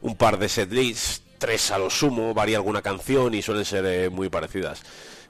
un 0.00 0.14
par 0.14 0.38
de 0.38 0.48
setlists, 0.48 1.22
tres 1.38 1.72
a 1.72 1.78
lo 1.78 1.90
sumo, 1.90 2.34
varía 2.34 2.56
alguna 2.58 2.82
canción 2.82 3.34
y 3.34 3.42
suelen 3.42 3.64
ser 3.64 3.84
eh, 3.86 4.10
muy 4.10 4.28
parecidas. 4.28 4.82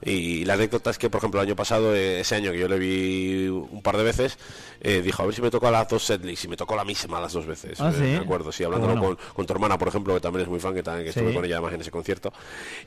Y 0.02 0.44
la 0.46 0.54
anécdota 0.54 0.90
es 0.90 0.96
que, 0.98 1.10
por 1.10 1.18
ejemplo, 1.18 1.40
el 1.40 1.46
año 1.46 1.56
pasado, 1.56 1.94
eh, 1.94 2.20
ese 2.20 2.34
año 2.34 2.52
que 2.52 2.58
yo 2.58 2.68
le 2.68 2.78
vi 2.78 3.48
un 3.48 3.82
par 3.82 3.96
de 3.98 4.02
veces, 4.04 4.38
eh, 4.80 5.02
dijo, 5.02 5.22
a 5.22 5.26
ver 5.26 5.34
si 5.34 5.42
me 5.42 5.50
tocó 5.50 5.70
las 5.70 5.86
dos 5.88 6.04
setlists, 6.04 6.44
y 6.46 6.48
me 6.48 6.56
tocó 6.56 6.74
la 6.74 6.84
misma 6.84 7.20
las 7.20 7.32
dos 7.34 7.44
veces. 7.46 7.78
Ah, 7.80 7.90
Eh, 7.90 7.96
¿sí? 7.96 8.02
Me 8.02 8.16
acuerdo, 8.16 8.50
sí, 8.50 8.64
hablándolo 8.64 8.94
bueno. 8.96 9.16
con, 9.16 9.34
con 9.34 9.46
tu 9.46 9.52
hermana, 9.52 9.76
por 9.76 9.88
ejemplo, 9.88 10.14
que 10.14 10.20
también 10.20 10.44
es 10.44 10.48
muy 10.48 10.58
fan, 10.58 10.74
que 10.74 10.82
también 10.82 11.04
que 11.04 11.10
estuve 11.10 11.28
Sí. 11.30 11.34
con 11.34 11.44
ella 11.44 11.56
además 11.56 11.74
en 11.74 11.80
ese 11.82 11.90
concierto. 11.90 12.32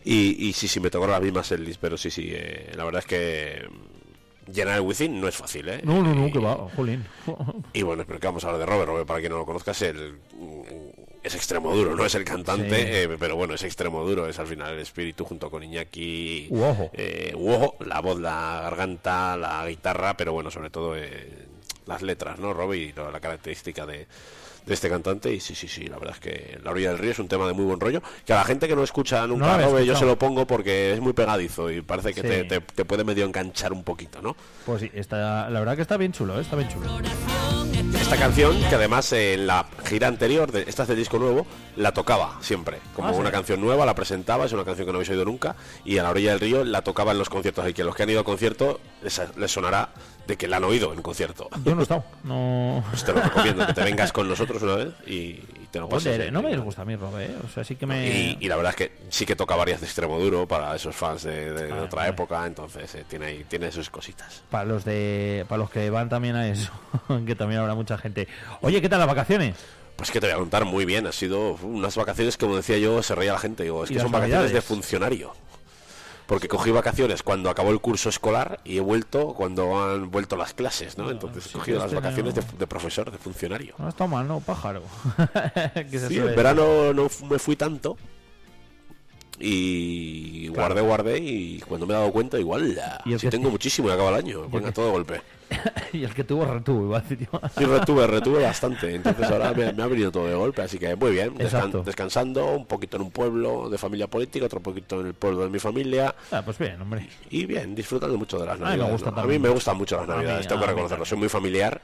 Y, 0.03 0.48
y 0.48 0.53
sí, 0.53 0.68
sí, 0.68 0.80
me 0.80 0.90
tocó 0.90 1.06
la 1.07 1.19
misma 1.19 1.44
setlist, 1.44 1.80
pero 1.80 1.98
sí, 1.98 2.10
sí, 2.10 2.30
eh, 2.34 2.72
la 2.76 2.84
verdad 2.85 2.99
es 2.99 3.06
que 3.06 3.68
llenar 4.52 4.76
el 4.76 4.82
Wizzing 4.82 5.20
no 5.22 5.28
es 5.28 5.36
fácil, 5.36 5.70
¿eh? 5.70 5.82
No, 5.84 6.02
no, 6.02 6.14
no, 6.15 6.32
que 6.32 6.40
va, 6.40 6.56
Jolín. 6.76 7.06
Y 7.74 7.82
bueno, 7.84 8.03
pero 8.07 8.20
que 8.20 8.28
vamos 8.28 8.44
a 8.44 8.48
hablar 8.48 8.60
de 8.60 8.65
Robert. 8.65 8.88
Robert, 8.90 9.07
para 9.07 9.20
quien 9.20 9.32
no 9.32 9.38
lo 9.40 9.45
conozca, 9.45 9.72
es 9.72 9.82
el 9.84 10.18
es 11.24 11.36
extremo 11.36 11.74
duro, 11.74 11.95
no 11.95 12.06
es 12.06 12.15
el 12.15 12.26
cantante, 12.26 12.70
Sí. 12.76 12.84
eh, 12.86 13.18
pero 13.18 13.38
bueno, 13.38 13.53
es 13.53 13.64
extremo 13.64 14.03
duro, 14.03 14.28
es 14.28 14.38
al 14.40 14.48
final 14.48 14.74
el 14.74 14.80
espíritu 14.80 15.24
junto 15.24 15.49
con 15.49 15.64
Iñaki, 15.64 16.48
Uojo. 16.49 16.90
eh, 16.94 17.34
Uojo, 17.36 17.76
la 17.86 18.02
voz, 18.02 18.20
la 18.20 18.60
garganta, 18.64 19.38
la 19.38 19.65
guitarra, 19.68 20.18
pero 20.18 20.34
bueno, 20.34 20.52
sobre 20.52 20.70
todo 20.70 20.98
eh, 20.98 21.45
las 21.86 22.02
letras, 22.02 22.40
¿no, 22.40 22.53
lo- 22.53 23.11
la 23.11 23.20
característica 23.22 23.86
de, 23.86 24.06
de 24.65 24.73
este 24.73 24.90
cantante, 24.90 25.34
y 25.34 25.40
sí, 25.40 25.56
sí, 25.56 25.68
sí, 25.68 25.85
la 25.88 25.98
verdad 25.98 26.15
es 26.15 26.22
que 26.22 26.60
La 26.64 26.72
orilla 26.72 26.90
del 26.90 26.98
río 26.99 27.11
es 27.11 27.19
un 27.19 27.27
tema 27.27 27.45
de 27.48 27.53
muy 27.53 27.65
buen 27.65 27.80
rollo, 27.80 28.02
que 28.26 28.34
a 28.34 28.38
la 28.38 28.44
gente 28.45 28.68
que 28.68 28.76
no 28.76 28.84
escucha 28.84 29.26
nunca 29.27 29.81
yo 29.84 29.95
se 29.95 30.06
lo 30.06 30.18
pongo 30.18 30.48
porque 30.48 30.94
es 30.94 30.99
muy 31.02 31.14
pegadizo 31.14 31.69
y 31.72 31.81
parece 31.81 32.14
que 32.14 32.22
Sí. 32.22 32.27
te, 32.27 32.44
te- 32.45 32.61
te 32.61 32.85
puede 32.85 33.03
medio 33.03 33.26
enganchar 33.26 33.73
un 33.73 33.84
poquito, 33.84 34.22
¿no? 34.22 34.35
Pues 34.65 34.81
sí, 34.81 34.91
está, 34.94 35.49
la 35.49 35.60
verdad 35.60 35.76
que 35.76 35.81
está 35.81 35.98
bien 35.98 36.11
chulo, 36.14 36.38
¿eh? 36.38 36.41
está 36.41 36.56
bien 36.56 36.69
chulo. 36.69 36.88
Esta 37.99 38.18
canción, 38.18 38.57
que 38.69 38.76
además 38.76 39.11
en 39.14 39.48
la 39.48 39.65
gira 39.85 40.07
anterior, 40.07 40.52
de, 40.52 40.64
esta 40.68 40.84
es 40.84 40.90
del 40.90 40.98
disco 40.98 41.18
nuevo, 41.19 41.45
la 41.76 41.91
tocaba 41.94 42.38
siempre. 42.41 42.80
Como 42.95 43.07
Ah, 43.10 43.14
¿sí? 43.14 43.19
una 43.19 43.31
canción 43.31 43.61
nueva, 43.61 43.85
la 43.85 43.95
presentaba, 43.95 44.45
es 44.45 44.52
una 44.53 44.64
canción 44.65 44.85
que 44.85 44.91
no 44.91 44.98
habéis 44.98 45.10
oído 45.10 45.26
nunca, 45.26 45.56
y 45.85 45.98
a 45.98 46.03
la 46.03 46.10
orilla 46.10 46.31
del 46.31 46.40
río 46.40 46.64
la 46.64 46.81
tocaba 46.81 47.11
en 47.11 47.18
los 47.19 47.30
conciertos. 47.30 47.68
Y 47.69 47.73
que 47.73 47.84
los 47.84 47.95
que 47.95 48.03
han 48.03 48.10
ido 48.10 48.19
a 48.22 48.23
concierto 48.23 48.80
les, 49.02 49.22
les 49.38 49.52
sonará 49.52 49.90
de 50.28 50.38
que 50.38 50.48
la 50.48 50.58
han 50.58 50.64
oído 50.64 50.94
en 50.94 51.02
concierto. 51.02 51.50
Yo 51.66 51.74
no 51.76 51.82
he 51.82 51.84
estado, 51.84 52.04
no... 52.24 52.84
Pues 52.90 53.04
te 53.04 53.12
lo 53.14 53.22
recomiendo, 53.22 53.68
que 53.68 53.74
te 53.74 53.84
vengas 53.84 54.12
con 54.14 54.28
nosotros 54.28 54.62
una 54.64 54.76
vez 54.76 54.88
y, 55.06 55.14
y 55.14 55.68
te 55.70 55.80
lo 55.80 55.90
pases. 55.90 56.06
Joder, 56.06 56.22
bien. 56.22 56.34
no 56.34 56.41
me 56.41 56.50
disgusta 56.52 56.84
a 56.84 56.86
mí, 56.86 56.95
Robe, 56.95 57.26
¿eh? 57.26 57.36
o 57.45 57.50
sea, 57.50 57.64
sí 57.64 57.76
que 57.76 57.86
me... 57.86 58.08
Y, 58.08 58.38
y 58.40 58.48
la 58.48 58.56
verdad 58.56 58.70
es 58.72 58.76
que 58.78 58.91
sí 59.10 59.26
que 59.26 59.36
toca 59.36 59.56
varias 59.56 59.82
de 59.82 59.88
extremo 59.88 60.18
duro 60.20 60.48
para 60.48 60.76
esos 60.76 60.95
fans 60.95 61.24
de, 61.24 61.52
de- 61.54 61.68
de 61.68 61.74
Ah, 61.74 61.84
otra 61.84 61.98
vale. 62.04 62.10
época, 62.12 62.45
entonces 62.48 62.95
eh, 62.95 63.06
tiene, 63.08 63.26
ahí- 63.26 63.45
tiene 63.50 63.72
sus 63.72 63.90
cositas. 63.90 64.44
Para 64.50 64.66
los 64.66 64.86
de 64.86 65.45
para 65.50 65.60
los 65.60 65.70
que 65.70 65.90
van 65.90 66.08
también 66.10 66.36
a 66.36 66.48
eso, 66.48 66.72
que 67.26 67.36
también 67.36 67.60
habrá 67.62 67.76
mucha 67.76 67.98
gente. 67.98 68.28
Oye, 68.62 68.82
¿qué 68.82 68.88
tal 68.90 69.00
las 69.00 69.08
vacaciones? 69.10 69.56
Pues 69.95 70.10
que 70.10 70.20
te 70.20 70.26
voy 70.26 70.36
a 70.36 70.40
contar 70.40 70.66
muy 70.66 70.86
bien, 70.86 71.06
ha 71.06 71.12
sido 71.12 71.54
unas 71.62 71.95
vacaciones, 71.95 72.36
como 72.38 72.56
decía 72.56 72.78
yo, 72.80 73.04
se 73.04 73.14
reía 73.14 73.34
la 73.34 73.40
gente, 73.40 73.62
digo, 73.64 73.84
es 73.84 73.91
¿Y 73.91 73.94
que 73.95 74.00
son 74.00 74.12
vacaciones 74.12 74.52
de 74.52 74.62
funcionario. 74.62 75.34
Porque 76.34 76.48
cogí 76.48 76.72
vacaciones 76.72 77.22
cuando 77.22 77.52
acabó 77.52 77.70
el 77.70 77.80
curso 77.80 78.10
escolar 78.10 78.60
y 78.64 78.78
he 78.78 78.82
vuelto 78.82 79.36
cuando 79.36 79.80
han 79.80 80.10
vuelto 80.10 80.36
las 80.36 80.56
clases, 80.56 80.98
¿no? 80.98 81.12
Entonces 81.12 81.46
he 81.46 81.52
cogido 81.52 81.78
las 81.78 81.94
vacaciones 81.94 82.34
de, 82.34 82.42
de 82.58 82.66
profesor, 82.66 83.12
de 83.12 83.20
funcionario. 83.20 83.76
No 83.78 83.88
está 83.88 84.08
mal, 84.08 84.28
no, 84.28 84.40
pájaro. 84.40 84.82
Sí, 86.08 86.18
en 86.18 86.36
verano 86.36 86.92
no 86.92 87.08
me 87.30 87.38
fui 87.38 87.56
tanto 87.56 87.98
y 89.40 90.48
guardé, 90.48 90.82
guardé 90.82 91.20
y 91.20 91.60
cuando 91.60 91.86
me 91.86 91.94
he 91.94 91.98
dado 91.98 92.12
cuenta 92.12 92.40
igual, 92.40 92.80
¿Y 93.06 93.20
si 93.20 93.30
tengo 93.30 93.52
muchísimo 93.52 93.90
y 93.90 93.92
acaba 93.92 94.10
el 94.10 94.16
año, 94.16 94.50
venga 94.50 94.72
todo 94.72 94.88
de 94.88 94.92
golpe. 94.92 95.22
y 95.94 96.03
el 96.03 96.14
que 96.14 96.24
tuvo 96.24 96.45
retuvo, 96.45 96.86
iba 96.88 96.98
a 96.98 97.02
decir 97.02 97.28
yo. 97.32 97.40
Sí, 97.57 97.65
retuve, 97.65 98.07
retuve 98.07 98.44
bastante. 98.44 98.95
Entonces 98.95 99.30
ahora 99.30 99.53
me, 99.53 99.72
me 99.74 99.84
ha 99.84 99.88
venido 99.88 100.11
todo 100.11 100.28
de 100.28 100.36
golpe, 100.36 100.61
así 100.61 100.78
que 100.78 100.95
muy 100.95 101.11
bien. 101.11 101.36
descan- 101.36 101.84
descansando, 101.84 102.45
un 102.56 102.65
poquito 102.65 102.98
en 102.98 103.03
un 103.03 103.11
pueblo 103.11 103.70
de 103.70 103.78
familia 103.78 104.07
política, 104.07 104.45
otro 104.45 104.60
poquito 104.60 105.02
en 105.02 105.07
el 105.07 105.14
pueblo 105.14 105.44
de 105.44 105.49
mi 105.49 105.60
familia. 105.60 106.14
Ah, 106.32 106.41
pues 106.44 106.57
bien, 106.57 106.82
hombre. 106.82 107.07
Y 107.30 107.45
bien, 107.45 107.76
disfrutando 107.76 108.18
mucho 108.18 108.40
de 108.40 108.45
las 108.48 108.60
me 108.60 108.65
navidades. 108.65 108.91
gusta 108.94 109.11
¿no? 109.11 109.22
A 109.22 109.26
mí 109.26 109.40
me 109.40 109.49
gustan 109.49 109.78
mucho 109.78 109.98
las 109.98 110.07
mí- 110.07 110.14
navidades, 110.15 110.48
tengo 110.48 110.61
que 110.61 110.68
reconocerlo. 110.68 111.06
Soy 111.06 111.18
muy 111.18 111.30
familiar 111.30 111.82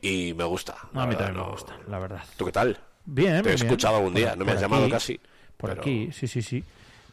y 0.00 0.34
me 0.34 0.44
gusta. 0.44 0.74
la 0.92 1.02
A 1.02 1.06
mí 1.06 1.10
verdad, 1.14 1.26
también 1.26 1.46
me 1.46 1.52
gusta, 1.52 1.76
la 1.88 1.98
verdad. 1.98 2.22
¿Tú 2.36 2.44
qué 2.44 2.52
tal? 2.52 2.78
Bien, 3.04 3.42
Te 3.42 3.50
he 3.50 3.54
bien, 3.54 3.66
escuchado 3.66 3.96
algún 3.96 4.14
día, 4.14 4.30
Por- 4.30 4.38
no 4.38 4.44
me 4.44 4.52
has 4.52 4.60
llamado 4.60 4.88
casi. 4.88 5.20
Por 5.56 5.70
pero- 5.70 5.80
aquí, 5.82 6.10
sí, 6.12 6.26
sí, 6.26 6.42
sí. 6.42 6.62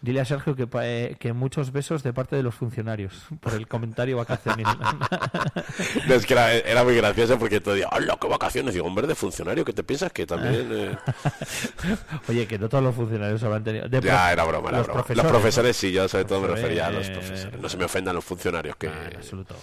Dile 0.03 0.19
a 0.19 0.25
Sergio 0.25 0.53
que, 0.53 0.67
eh, 0.81 1.15
que 1.17 1.31
muchos 1.31 1.71
besos 1.71 2.03
de 2.03 2.11
parte 2.11 2.35
de 2.35 2.43
los 2.43 2.53
funcionarios 2.53 3.23
por 3.39 3.53
el 3.53 3.69
comentario 3.69 4.17
vacacional. 4.17 4.77
No, 6.07 6.15
es 6.15 6.25
que 6.25 6.33
era, 6.33 6.53
era 6.53 6.83
muy 6.83 6.95
gracioso 6.95 7.39
porque 7.39 7.61
te 7.61 7.71
decía, 7.71 7.87
¡hola, 7.91 8.17
qué 8.19 8.27
vacaciones! 8.27 8.73
Digo, 8.73 8.85
hombre, 8.85 9.07
de 9.07 9.15
funcionario, 9.15 9.63
¿qué 9.63 9.71
te 9.71 9.83
piensas 9.83 10.11
que 10.11 10.25
también...? 10.25 10.67
eh? 10.71 10.97
Oye, 12.27 12.45
que 12.45 12.59
no 12.59 12.67
todos 12.67 12.83
los 12.83 12.93
funcionarios 12.93 13.41
habrán 13.43 13.63
tenido. 13.63 13.87
de 13.87 14.01
Ya, 14.01 14.31
era 14.33 14.43
broma, 14.43 14.69
era 14.69 14.79
los 14.79 14.87
broma. 14.87 15.03
Profesores, 15.03 15.17
los 15.17 15.25
¿no? 15.25 15.39
profesores 15.39 15.77
sí, 15.77 15.91
yo 15.91 16.07
sobre 16.07 16.25
todo 16.25 16.41
me 16.41 16.47
refería 16.47 16.87
a 16.87 16.91
los 16.91 17.07
eh, 17.07 17.11
profesores. 17.11 17.61
No 17.61 17.69
se 17.69 17.77
me 17.77 17.85
ofendan 17.85 18.15
los 18.15 18.25
funcionarios 18.25 18.75
que... 18.75 18.87
En 18.87 19.15
absoluto. 19.15 19.55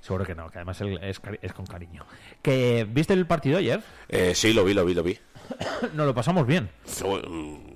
Seguro 0.00 0.24
que 0.24 0.34
no, 0.34 0.48
que 0.50 0.58
además 0.58 0.80
es, 0.80 1.20
es 1.42 1.52
con 1.52 1.66
cariño. 1.66 2.06
Que 2.42 2.86
¿Viste 2.88 3.12
el 3.12 3.26
partido 3.26 3.58
ayer? 3.58 3.82
Eh, 4.08 4.34
sí, 4.34 4.52
lo 4.52 4.64
vi, 4.64 4.72
lo 4.72 4.84
vi, 4.84 4.94
lo 4.94 5.02
vi. 5.02 5.18
Nos 5.94 6.06
lo 6.06 6.14
pasamos 6.14 6.46
bien. 6.46 6.70
Mm, 7.02 7.69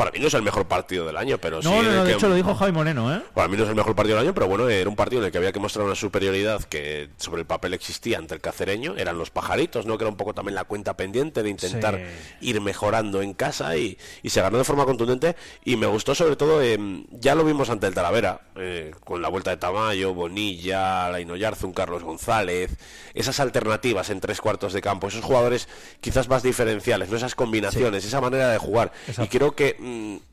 Para 0.00 0.12
mí 0.12 0.18
no 0.18 0.28
es 0.28 0.34
el 0.34 0.40
mejor 0.42 0.66
partido 0.66 1.04
del 1.04 1.18
año, 1.18 1.36
pero 1.36 1.60
sí... 1.60 1.68
no, 1.68 1.80
el 1.80 1.94
no, 1.94 2.04
de 2.04 2.10
que- 2.10 2.16
hecho 2.16 2.26
lo 2.30 2.34
dijo 2.34 2.54
Javi 2.54 2.72
Moreno, 2.72 3.14
¿eh? 3.14 3.20
Para 3.34 3.48
mí 3.48 3.56
no 3.58 3.64
es 3.64 3.68
el 3.68 3.74
mejor 3.74 3.94
partido 3.94 4.16
del 4.16 4.24
año, 4.26 4.32
pero 4.34 4.46
bueno, 4.48 4.66
era 4.70 4.88
un 4.88 4.96
partido 4.96 5.20
en 5.20 5.26
el 5.26 5.30
que 5.32 5.36
había 5.36 5.52
que 5.52 5.60
mostrar 5.60 5.84
una 5.84 5.94
superioridad 5.94 6.64
que 6.64 7.10
sobre 7.18 7.42
el 7.42 7.46
papel 7.46 7.74
existía 7.74 8.16
ante 8.16 8.34
el 8.34 8.40
cacereño. 8.40 8.96
Eran 8.96 9.18
los 9.18 9.28
pajaritos, 9.28 9.84
¿no? 9.84 9.98
Que 9.98 10.04
era 10.04 10.10
un 10.10 10.16
poco 10.16 10.32
también 10.32 10.54
la 10.54 10.64
cuenta 10.64 10.96
pendiente 10.96 11.42
de 11.42 11.50
intentar 11.50 11.96
Sí. 12.40 12.48
ir 12.48 12.60
mejorando 12.62 13.20
en 13.20 13.34
casa 13.34 13.76
y, 13.76 13.98
y 14.22 14.30
se 14.30 14.40
ganó 14.40 14.56
de 14.56 14.64
forma 14.64 14.86
contundente. 14.86 15.36
Y 15.66 15.76
me 15.76 15.86
gustó 15.86 16.14
sobre 16.14 16.36
todo, 16.36 16.62
eh, 16.62 16.78
ya 17.10 17.34
lo 17.34 17.44
vimos 17.44 17.68
ante 17.68 17.86
el 17.86 17.92
Talavera, 17.94 18.40
eh, 18.56 18.92
con 19.04 19.20
la 19.20 19.28
vuelta 19.28 19.50
de 19.50 19.58
Tamayo, 19.58 20.14
Bonilla, 20.14 21.10
Laino 21.10 21.36
Yarzun, 21.36 21.74
Carlos 21.74 22.02
González, 22.04 22.70
esas 23.12 23.38
alternativas 23.38 24.08
en 24.08 24.20
tres 24.20 24.40
cuartos 24.40 24.72
de 24.72 24.80
campo, 24.80 25.08
esos 25.08 25.22
jugadores 25.24 25.68
quizás 26.00 26.28
más 26.30 26.42
diferenciales, 26.42 27.10
¿no? 27.10 27.16
esas 27.18 27.34
combinaciones, 27.34 28.04
esa 28.06 28.20
manera 28.22 28.48
de 28.50 28.56
jugar. 28.58 28.92
Y 29.22 29.28
creo 29.28 29.54
que... 29.54 29.76
mm, 29.90 30.30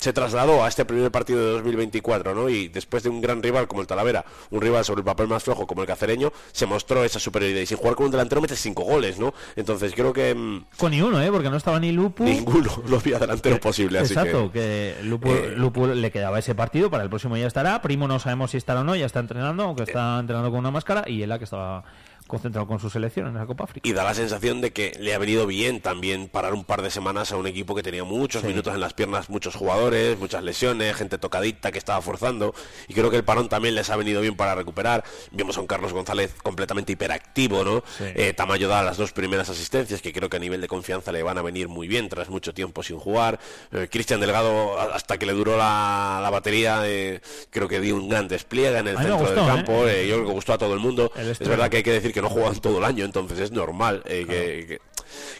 se 0.00 0.14
trasladó 0.14 0.64
a 0.64 0.68
este 0.68 0.86
primer 0.86 1.10
partido 1.10 1.44
de 1.44 1.52
2024, 1.52 2.34
¿no? 2.34 2.48
Y 2.48 2.68
después 2.68 3.02
de 3.02 3.10
un 3.10 3.20
gran 3.20 3.42
rival 3.42 3.68
como 3.68 3.82
el 3.82 3.86
Talavera, 3.86 4.24
un 4.50 4.62
rival 4.62 4.82
sobre 4.82 5.00
el 5.00 5.04
papel 5.04 5.28
más 5.28 5.44
flojo 5.44 5.66
como 5.66 5.82
el 5.82 5.86
Cacereño, 5.86 6.32
se 6.52 6.64
mostró 6.64 7.04
esa 7.04 7.20
superioridad. 7.20 7.60
Y 7.60 7.66
sin 7.66 7.76
jugar 7.76 7.96
con 7.96 8.06
un 8.06 8.12
delantero 8.12 8.40
metes 8.40 8.58
cinco 8.60 8.82
goles, 8.82 9.18
¿no? 9.18 9.34
Entonces 9.56 9.92
creo 9.94 10.14
que 10.14 10.34
mm, 10.34 10.64
Con 10.78 10.92
ni 10.92 11.02
uno, 11.02 11.20
¿eh? 11.22 11.30
Porque 11.30 11.50
no 11.50 11.56
estaba 11.58 11.78
ni 11.78 11.92
Lupu. 11.92 12.24
ninguno 12.24 12.82
lo 12.88 12.96
había 12.96 13.18
delantero 13.18 13.60
posible, 13.60 13.98
así 13.98 14.14
Exacto, 14.14 14.50
que... 14.50 14.96
que, 14.98 15.04
Lupu, 15.04 15.30
eh, 15.32 15.52
Lupu 15.54 15.86
le 15.86 16.10
quedaba 16.10 16.38
ese 16.38 16.54
partido, 16.54 16.90
para 16.90 17.02
el 17.02 17.10
próximo 17.10 17.36
ya 17.36 17.46
estará. 17.46 17.82
Primo 17.82 18.08
no 18.08 18.18
sabemos 18.18 18.52
si 18.52 18.56
estará 18.56 18.80
o 18.80 18.84
no, 18.84 18.96
ya 18.96 19.04
está 19.04 19.20
entrenando, 19.20 19.64
aunque 19.64 19.82
está 19.82 20.18
entrenando 20.18 20.50
con 20.50 20.60
una 20.60 20.70
máscara. 20.70 21.04
Y 21.06 21.22
Ela 21.22 21.36
que 21.36 21.44
estaba 21.44 21.84
concentrado 22.30 22.66
con 22.66 22.80
su 22.80 22.88
selección 22.88 23.26
en 23.26 23.34
la 23.34 23.46
Copa 23.46 23.64
África. 23.64 23.86
Y 23.88 23.92
da 23.92 24.04
la 24.04 24.14
sensación 24.14 24.60
de 24.60 24.72
que 24.72 24.92
le 24.98 25.14
ha 25.14 25.18
venido 25.18 25.46
bien 25.46 25.80
también 25.80 26.28
parar 26.28 26.54
un 26.54 26.64
par 26.64 26.82
de 26.82 26.90
semanas 26.90 27.32
a 27.32 27.36
un 27.36 27.46
equipo 27.46 27.74
que 27.74 27.82
tenía 27.82 28.04
muchos 28.04 28.42
minutos 28.44 28.74
en 28.74 28.80
las 28.80 28.94
piernas, 28.94 29.28
muchos 29.30 29.54
jugadores, 29.54 30.18
muchas 30.18 30.42
lesiones, 30.42 30.96
gente 30.96 31.18
tocadita 31.18 31.72
que 31.72 31.78
estaba 31.78 32.00
forzando. 32.00 32.54
Y 32.88 32.94
creo 32.94 33.10
que 33.10 33.16
el 33.16 33.24
parón 33.24 33.48
también 33.48 33.74
les 33.74 33.90
ha 33.90 33.96
venido 33.96 34.20
bien 34.20 34.36
para 34.36 34.54
recuperar. 34.54 35.04
Vimos 35.30 35.58
a 35.58 35.60
un 35.60 35.66
Carlos 35.66 35.92
González 35.92 36.34
completamente 36.42 36.92
hiperactivo, 36.92 37.64
¿no? 37.64 37.82
Eh, 38.00 38.32
Tamayo 38.34 38.68
da 38.68 38.82
las 38.82 38.96
dos 38.96 39.12
primeras 39.12 39.48
asistencias 39.50 40.00
que 40.00 40.12
creo 40.12 40.30
que 40.30 40.36
a 40.36 40.40
nivel 40.40 40.60
de 40.60 40.68
confianza 40.68 41.12
le 41.12 41.22
van 41.22 41.38
a 41.38 41.42
venir 41.42 41.68
muy 41.68 41.88
bien 41.88 42.08
tras 42.08 42.30
mucho 42.30 42.54
tiempo 42.54 42.82
sin 42.82 42.98
jugar. 42.98 43.38
Eh, 43.72 43.88
Cristian 43.90 44.20
Delgado, 44.20 44.78
hasta 44.78 45.18
que 45.18 45.26
le 45.26 45.32
duró 45.32 45.56
la, 45.56 46.20
la 46.22 46.30
batería, 46.30 46.82
eh, 46.84 47.20
creo 47.50 47.68
que 47.68 47.80
dio 47.80 47.96
un 47.96 48.08
gran 48.08 48.28
despliegue 48.28 48.78
en 48.78 48.88
el 48.88 48.96
centro 48.96 49.18
gustó, 49.18 49.34
del 49.34 49.46
campo. 49.46 49.86
¿eh? 49.86 50.02
eh, 50.02 50.08
yo 50.08 50.16
creo 50.16 50.26
que 50.28 50.32
gustó 50.32 50.52
a 50.52 50.58
todo 50.58 50.74
el 50.74 50.80
mundo. 50.80 51.12
Es 51.16 51.28
extremo. 51.28 51.50
verdad 51.50 51.68
que 51.70 51.78
hay 51.78 51.82
que 51.82 51.92
decir 51.92 52.12
que 52.12 52.19
no 52.22 52.28
juegan 52.28 52.58
todo 52.60 52.78
el 52.78 52.84
año, 52.84 53.04
entonces 53.04 53.38
es 53.38 53.50
normal 53.52 54.02
eh, 54.06 54.24
que, 54.28 54.66
que- 54.66 54.80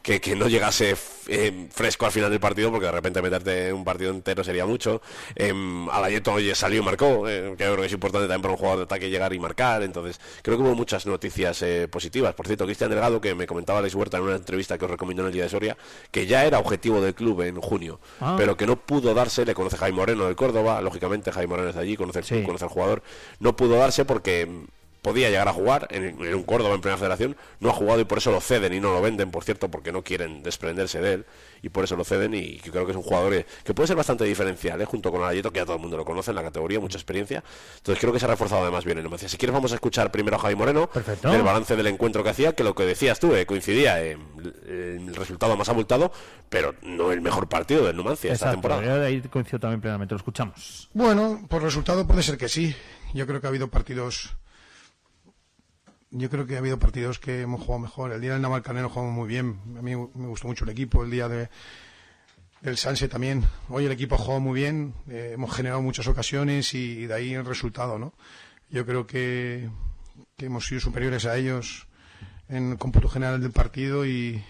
que- 0.02 0.20
que 0.20 0.34
no 0.34 0.48
llegase 0.48 0.96
eh, 1.28 1.68
fresco 1.70 2.04
al 2.06 2.10
final 2.12 2.28
del 2.30 2.40
partido, 2.40 2.70
porque 2.72 2.86
de 2.86 2.92
repente 2.92 3.22
meterte 3.22 3.72
un 3.72 3.84
partido 3.84 4.10
entero 4.10 4.42
sería 4.42 4.66
mucho. 4.66 5.00
Eh, 5.36 5.52
Alayeto 5.92 6.32
oye, 6.32 6.54
salió 6.56 6.80
y 6.80 6.84
marcó, 6.84 7.28
eh, 7.28 7.54
que 7.56 7.64
yo 7.64 7.70
creo 7.72 7.76
que 7.76 7.86
es 7.86 7.92
importante 7.92 8.26
también 8.26 8.42
para 8.42 8.52
un 8.54 8.58
jugador 8.58 8.78
de 8.78 8.84
ataque 8.84 9.10
llegar 9.10 9.32
y 9.32 9.38
marcar. 9.38 9.82
Entonces, 9.84 10.20
creo 10.42 10.56
que 10.56 10.64
hubo 10.64 10.74
muchas 10.74 11.06
noticias 11.06 11.62
eh, 11.62 11.86
positivas. 11.88 12.34
Por 12.34 12.46
cierto, 12.46 12.64
Cristian 12.64 12.90
Delgado, 12.90 13.20
que 13.20 13.34
me 13.36 13.46
comentaba 13.46 13.78
Alex 13.78 13.94
Huerta 13.94 14.16
en 14.16 14.24
una 14.24 14.34
entrevista 14.36 14.76
que 14.76 14.86
os 14.86 14.90
recomiendo 14.90 15.22
en 15.22 15.28
el 15.28 15.32
día 15.34 15.44
de 15.44 15.50
Soria, 15.50 15.76
que 16.10 16.26
ya 16.26 16.44
era 16.44 16.58
objetivo 16.58 17.00
del 17.00 17.14
club 17.14 17.42
en 17.42 17.60
junio, 17.60 18.00
Ah. 18.20 18.34
pero 18.36 18.56
que 18.56 18.66
no 18.66 18.74
pudo 18.80 19.14
darse, 19.14 19.44
le 19.44 19.54
conoce 19.54 19.76
Jaime 19.76 19.96
Moreno 19.98 20.24
del 20.26 20.34
Córdoba, 20.34 20.80
lógicamente 20.82 21.30
Jaime 21.30 21.48
Moreno 21.50 21.68
es 21.68 21.74
de 21.76 21.82
allí, 21.82 21.96
conoce 21.96 22.18
el 22.34 22.42
conoce 22.44 22.64
al 22.64 22.70
jugador, 22.70 23.02
no 23.38 23.54
pudo 23.54 23.76
darse 23.76 24.04
porque 24.04 24.46
mm, 24.46 24.64
podía 25.02 25.30
llegar 25.30 25.48
a 25.48 25.52
jugar 25.52 25.88
en, 25.90 26.04
en 26.04 26.34
un 26.34 26.42
Córdoba 26.42 26.74
en 26.74 26.80
Primera 26.80 26.98
Federación, 26.98 27.36
no 27.60 27.70
ha 27.70 27.72
jugado 27.72 28.00
y 28.00 28.04
por 28.04 28.18
eso 28.18 28.30
lo 28.30 28.40
ceden 28.40 28.72
y 28.74 28.80
no 28.80 28.92
lo 28.92 29.00
venden, 29.00 29.30
por 29.30 29.44
cierto, 29.44 29.70
porque 29.70 29.92
no 29.92 30.02
quieren 30.02 30.42
desprenderse 30.42 31.00
de 31.00 31.12
él 31.14 31.26
y 31.62 31.68
por 31.68 31.84
eso 31.84 31.96
lo 31.96 32.04
ceden 32.04 32.34
y 32.34 32.58
creo 32.58 32.84
que 32.86 32.92
es 32.92 32.96
un 32.96 33.02
jugador 33.02 33.32
que, 33.32 33.46
que 33.64 33.74
puede 33.74 33.86
ser 33.86 33.96
bastante 33.96 34.24
diferencial, 34.24 34.80
¿eh? 34.80 34.84
junto 34.84 35.10
con 35.10 35.22
Alayeto, 35.22 35.50
que 35.50 35.58
ya 35.58 35.64
todo 35.64 35.76
el 35.76 35.82
mundo 35.82 35.96
lo 35.96 36.04
conoce 36.04 36.30
en 36.30 36.36
la 36.36 36.42
categoría, 36.42 36.80
mucha 36.80 36.96
experiencia, 36.98 37.42
entonces 37.76 38.00
creo 38.00 38.12
que 38.12 38.18
se 38.20 38.26
ha 38.26 38.28
reforzado 38.28 38.62
además 38.62 38.84
bien 38.84 38.98
el 38.98 39.04
Numancia. 39.04 39.28
Si 39.28 39.36
quieres 39.36 39.54
vamos 39.54 39.72
a 39.72 39.74
escuchar 39.76 40.10
primero 40.10 40.36
a 40.36 40.38
Javi 40.40 40.54
Moreno, 40.54 40.88
el 41.24 41.42
balance 41.42 41.76
del 41.76 41.86
encuentro 41.86 42.22
que 42.22 42.30
hacía, 42.30 42.54
que 42.54 42.64
lo 42.64 42.74
que 42.74 42.84
decías 42.84 43.18
tú, 43.20 43.34
eh, 43.34 43.46
coincidía 43.46 44.02
en 44.02 44.20
el 45.08 45.14
resultado 45.14 45.56
más 45.56 45.68
abultado, 45.68 46.12
pero 46.48 46.74
no 46.82 47.12
el 47.12 47.20
mejor 47.20 47.48
partido 47.48 47.86
del 47.86 47.96
Numancia 47.96 48.32
esta 48.32 48.46
Exacto, 48.46 48.68
temporada. 48.68 48.98
yo 48.98 49.04
ahí 49.04 49.20
coincido 49.22 49.60
también 49.60 49.80
plenamente, 49.80 50.14
lo 50.14 50.18
escuchamos. 50.18 50.88
Bueno, 50.92 51.46
por 51.48 51.62
resultado 51.62 52.06
puede 52.06 52.22
ser 52.22 52.36
que 52.36 52.48
sí. 52.48 52.74
Yo 53.14 53.26
creo 53.26 53.40
que 53.40 53.46
ha 53.46 53.50
habido 53.50 53.68
partidos. 53.68 54.36
Yo 56.12 56.28
creo 56.28 56.44
que 56.44 56.56
ha 56.56 56.58
habido 56.58 56.78
partidos 56.78 57.20
que 57.20 57.42
hemos 57.42 57.60
jugado 57.60 57.78
mejor. 57.80 58.12
El 58.12 58.20
día 58.20 58.32
del 58.32 58.42
Navalcarnero 58.42 58.88
jugamos 58.88 59.14
muy 59.14 59.28
bien. 59.28 59.60
A 59.78 59.82
mí 59.82 59.94
me 59.94 60.26
gustó 60.26 60.48
mucho 60.48 60.64
el 60.64 60.70
equipo. 60.70 61.04
El 61.04 61.10
día 61.10 61.28
de, 61.28 61.48
del 62.62 62.76
Sanse 62.76 63.08
también. 63.08 63.44
Hoy 63.68 63.84
el 63.84 63.92
equipo 63.92 64.18
jugó 64.18 64.40
muy 64.40 64.60
bien. 64.60 64.94
eh, 65.08 65.30
hemos 65.34 65.54
generado 65.54 65.80
muchas 65.82 66.08
ocasiones 66.08 66.74
y, 66.74 67.06
de 67.06 67.14
ahí 67.14 67.34
el 67.34 67.44
resultado, 67.44 67.98
¿no? 67.98 68.12
Yo 68.70 68.84
creo 68.84 69.06
que, 69.06 69.70
que 70.36 70.46
hemos 70.46 70.66
sido 70.66 70.80
superiores 70.80 71.26
a 71.26 71.36
ellos 71.36 71.86
en 72.48 72.72
el 72.72 72.78
cómputo 72.78 73.08
general 73.08 73.40
del 73.40 73.52
partido 73.52 74.04
y, 74.04 74.42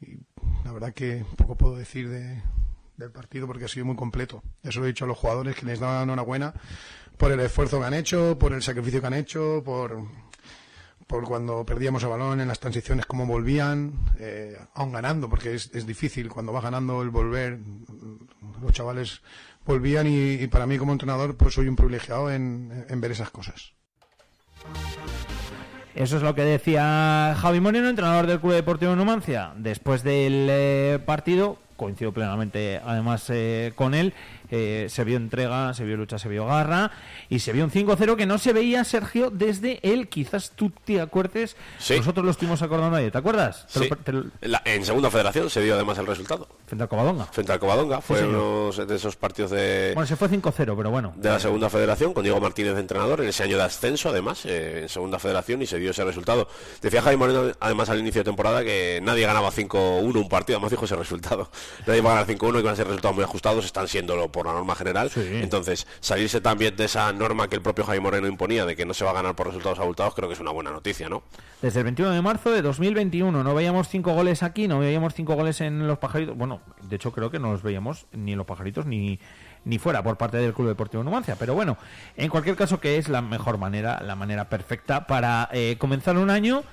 y 0.00 0.18
la 0.64 0.72
verdad 0.72 0.94
que 0.94 1.24
poco 1.36 1.56
puedo 1.56 1.76
decir 1.76 2.08
de, 2.08 2.40
del 2.96 3.10
partido 3.10 3.48
porque 3.48 3.64
ha 3.64 3.68
sido 3.68 3.86
muy 3.86 3.96
completo. 3.96 4.42
Eso 4.62 4.78
lo 4.78 4.86
he 4.86 4.88
dicho 4.88 5.04
a 5.04 5.08
los 5.08 5.18
jugadores 5.18 5.56
que 5.56 5.66
les 5.66 5.80
dan 5.80 6.04
enhorabuena 6.04 6.54
por 7.16 7.32
el 7.32 7.40
esfuerzo 7.40 7.80
que 7.80 7.86
han 7.86 7.94
hecho, 7.94 8.38
por 8.38 8.52
el 8.52 8.62
sacrificio 8.62 9.00
que 9.00 9.06
han 9.06 9.14
hecho, 9.14 9.62
por, 9.64 10.04
por 11.06 11.24
cuando 11.24 11.64
perdíamos 11.64 12.02
el 12.02 12.08
balón 12.10 12.40
en 12.40 12.48
las 12.48 12.60
transiciones, 12.60 13.06
cómo 13.06 13.26
volvían, 13.26 13.92
eh, 14.18 14.56
aún 14.74 14.92
ganando, 14.92 15.28
porque 15.28 15.54
es, 15.54 15.70
es 15.74 15.86
difícil 15.86 16.28
cuando 16.28 16.52
vas 16.52 16.62
ganando 16.62 17.02
el 17.02 17.10
volver. 17.10 17.58
Los 18.62 18.72
chavales 18.72 19.20
volvían 19.66 20.06
y, 20.06 20.32
y 20.32 20.46
para 20.46 20.66
mí 20.66 20.78
como 20.78 20.92
entrenador 20.92 21.36
pues 21.36 21.54
soy 21.54 21.68
un 21.68 21.76
privilegiado 21.76 22.30
en, 22.30 22.86
en 22.88 23.00
ver 23.00 23.12
esas 23.12 23.30
cosas. 23.30 23.72
Eso 25.94 26.16
es 26.16 26.22
lo 26.22 26.34
que 26.34 26.42
decía 26.42 27.36
Javi 27.38 27.60
Moreno, 27.60 27.88
entrenador 27.88 28.26
del 28.26 28.40
Club 28.40 28.54
Deportivo 28.54 28.96
Numancia. 28.96 29.52
Después 29.56 30.02
del 30.02 30.48
eh, 30.50 30.98
partido, 31.06 31.58
coincido 31.76 32.12
plenamente 32.12 32.80
además 32.84 33.24
eh, 33.30 33.72
con 33.74 33.94
él, 33.94 34.12
eh, 34.50 34.86
se 34.90 35.04
vio 35.04 35.16
entrega, 35.16 35.74
se 35.74 35.84
vio 35.84 35.96
lucha, 35.96 36.18
se 36.18 36.28
vio 36.28 36.46
garra 36.46 36.90
y 37.28 37.38
se 37.40 37.52
vio 37.52 37.64
un 37.64 37.70
5-0 37.70 38.16
que 38.16 38.26
no 38.26 38.38
se 38.38 38.52
veía, 38.52 38.84
Sergio, 38.84 39.30
desde 39.30 39.80
él. 39.82 40.08
Quizás 40.08 40.52
tú 40.54 40.70
te 40.84 41.00
acuerdes, 41.00 41.56
Sí. 41.78 41.96
nosotros 41.96 42.24
lo 42.24 42.30
estuvimos 42.30 42.62
acordando 42.62 42.96
ayer, 42.96 43.10
¿te 43.10 43.18
acuerdas? 43.18 43.66
Te 43.72 43.78
lo- 43.80 43.84
Sí. 43.86 43.90
te 44.04 44.12
lo- 44.12 44.24
La- 44.42 44.62
en 44.64 44.84
segunda 44.84 45.10
federación 45.10 45.50
se 45.50 45.62
dio 45.62 45.74
además 45.74 45.98
el 45.98 46.06
resultado. 46.06 46.46
Frente 46.66 46.82
al 46.84 46.88
Covadonga. 46.88 47.24
Frente 47.26 47.52
al 47.52 47.58
Covadonga. 47.58 48.00
Fue 48.00 48.18
señor. 48.18 48.34
uno 48.34 48.84
de 48.86 48.94
esos 48.96 49.16
partidos 49.16 49.50
de, 49.50 49.92
Bueno, 49.94 50.06
se 50.06 50.16
fue 50.16 50.28
5-0, 50.28 50.76
pero 50.76 50.90
bueno. 50.90 51.12
de 51.16 51.28
la 51.30 51.40
segunda 51.40 51.68
federación 51.70 52.12
con 52.14 52.22
Diego 52.22 52.40
Martínez 52.40 52.74
de 52.74 52.80
entrenador 52.80 53.20
en 53.22 53.28
ese 53.28 53.42
año 53.42 53.56
de 53.56 53.62
ascenso 53.64 54.08
además 54.10 54.44
eh, 54.44 54.80
en 54.82 54.88
segunda 54.88 55.18
federación 55.18 55.62
y 55.62 55.66
se 55.66 55.78
dio 55.78 55.90
ese 55.90 56.04
resultado 56.04 56.48
decía 56.82 57.02
Jaime 57.02 57.16
Moreno 57.18 57.52
además 57.60 57.88
al 57.90 57.98
inicio 57.98 58.20
de 58.20 58.24
temporada 58.24 58.62
que 58.62 59.00
nadie 59.02 59.26
ganaba 59.26 59.50
5-1 59.50 60.20
un 60.20 60.28
partido 60.28 60.56
además 60.58 60.70
dijo 60.70 60.84
ese 60.84 60.96
resultado 60.96 61.50
nadie 61.86 62.00
va 62.00 62.12
a 62.12 62.24
ganar 62.24 62.36
5-1 62.36 62.60
y 62.60 62.62
van 62.62 62.72
a 62.72 62.76
ser 62.76 62.86
resultados 62.86 63.16
muy 63.16 63.24
ajustados 63.24 63.64
están 63.64 63.88
siéndolo 63.88 64.30
por 64.30 64.46
la 64.46 64.52
norma 64.52 64.74
general 64.74 65.10
entonces 65.16 65.86
salirse 66.00 66.40
también 66.40 66.76
de 66.76 66.84
esa 66.84 67.12
norma 67.12 67.48
que 67.48 67.56
el 67.56 67.62
propio 67.62 67.84
Jaime 67.84 68.02
Moreno 68.02 68.26
imponía 68.26 68.66
de 68.66 68.76
que 68.76 68.84
no 68.84 68.94
se 68.94 69.04
va 69.04 69.10
a 69.10 69.14
ganar 69.14 69.34
por 69.34 69.46
resultados 69.46 69.78
abultados 69.78 70.14
creo 70.14 70.28
que 70.28 70.34
es 70.34 70.40
una 70.40 70.50
buena 70.50 70.70
noticia 70.70 71.08
¿no? 71.08 71.22
Desde 71.64 71.80
el 71.80 71.84
21 71.84 72.10
de 72.10 72.20
marzo 72.20 72.50
de 72.50 72.60
2021 72.60 73.42
no 73.42 73.54
veíamos 73.54 73.88
cinco 73.88 74.12
goles 74.12 74.42
aquí, 74.42 74.68
no 74.68 74.80
veíamos 74.80 75.14
cinco 75.14 75.34
goles 75.34 75.62
en 75.62 75.86
los 75.86 75.98
pajaritos. 75.98 76.36
Bueno, 76.36 76.60
de 76.82 76.96
hecho 76.96 77.10
creo 77.12 77.30
que 77.30 77.38
no 77.38 77.52
los 77.52 77.62
veíamos 77.62 78.06
ni 78.12 78.32
en 78.32 78.38
los 78.38 78.46
pajaritos 78.46 78.84
ni, 78.84 79.18
ni 79.64 79.78
fuera 79.78 80.02
por 80.02 80.18
parte 80.18 80.36
del 80.36 80.52
Club 80.52 80.68
Deportivo 80.68 81.02
Numancia. 81.02 81.36
Pero 81.38 81.54
bueno, 81.54 81.78
en 82.16 82.28
cualquier 82.28 82.56
caso 82.56 82.80
que 82.80 82.98
es 82.98 83.08
la 83.08 83.22
mejor 83.22 83.56
manera, 83.56 84.02
la 84.02 84.14
manera 84.14 84.50
perfecta 84.50 85.06
para 85.06 85.48
eh, 85.52 85.76
comenzar 85.78 86.18
un 86.18 86.28
año 86.28 86.64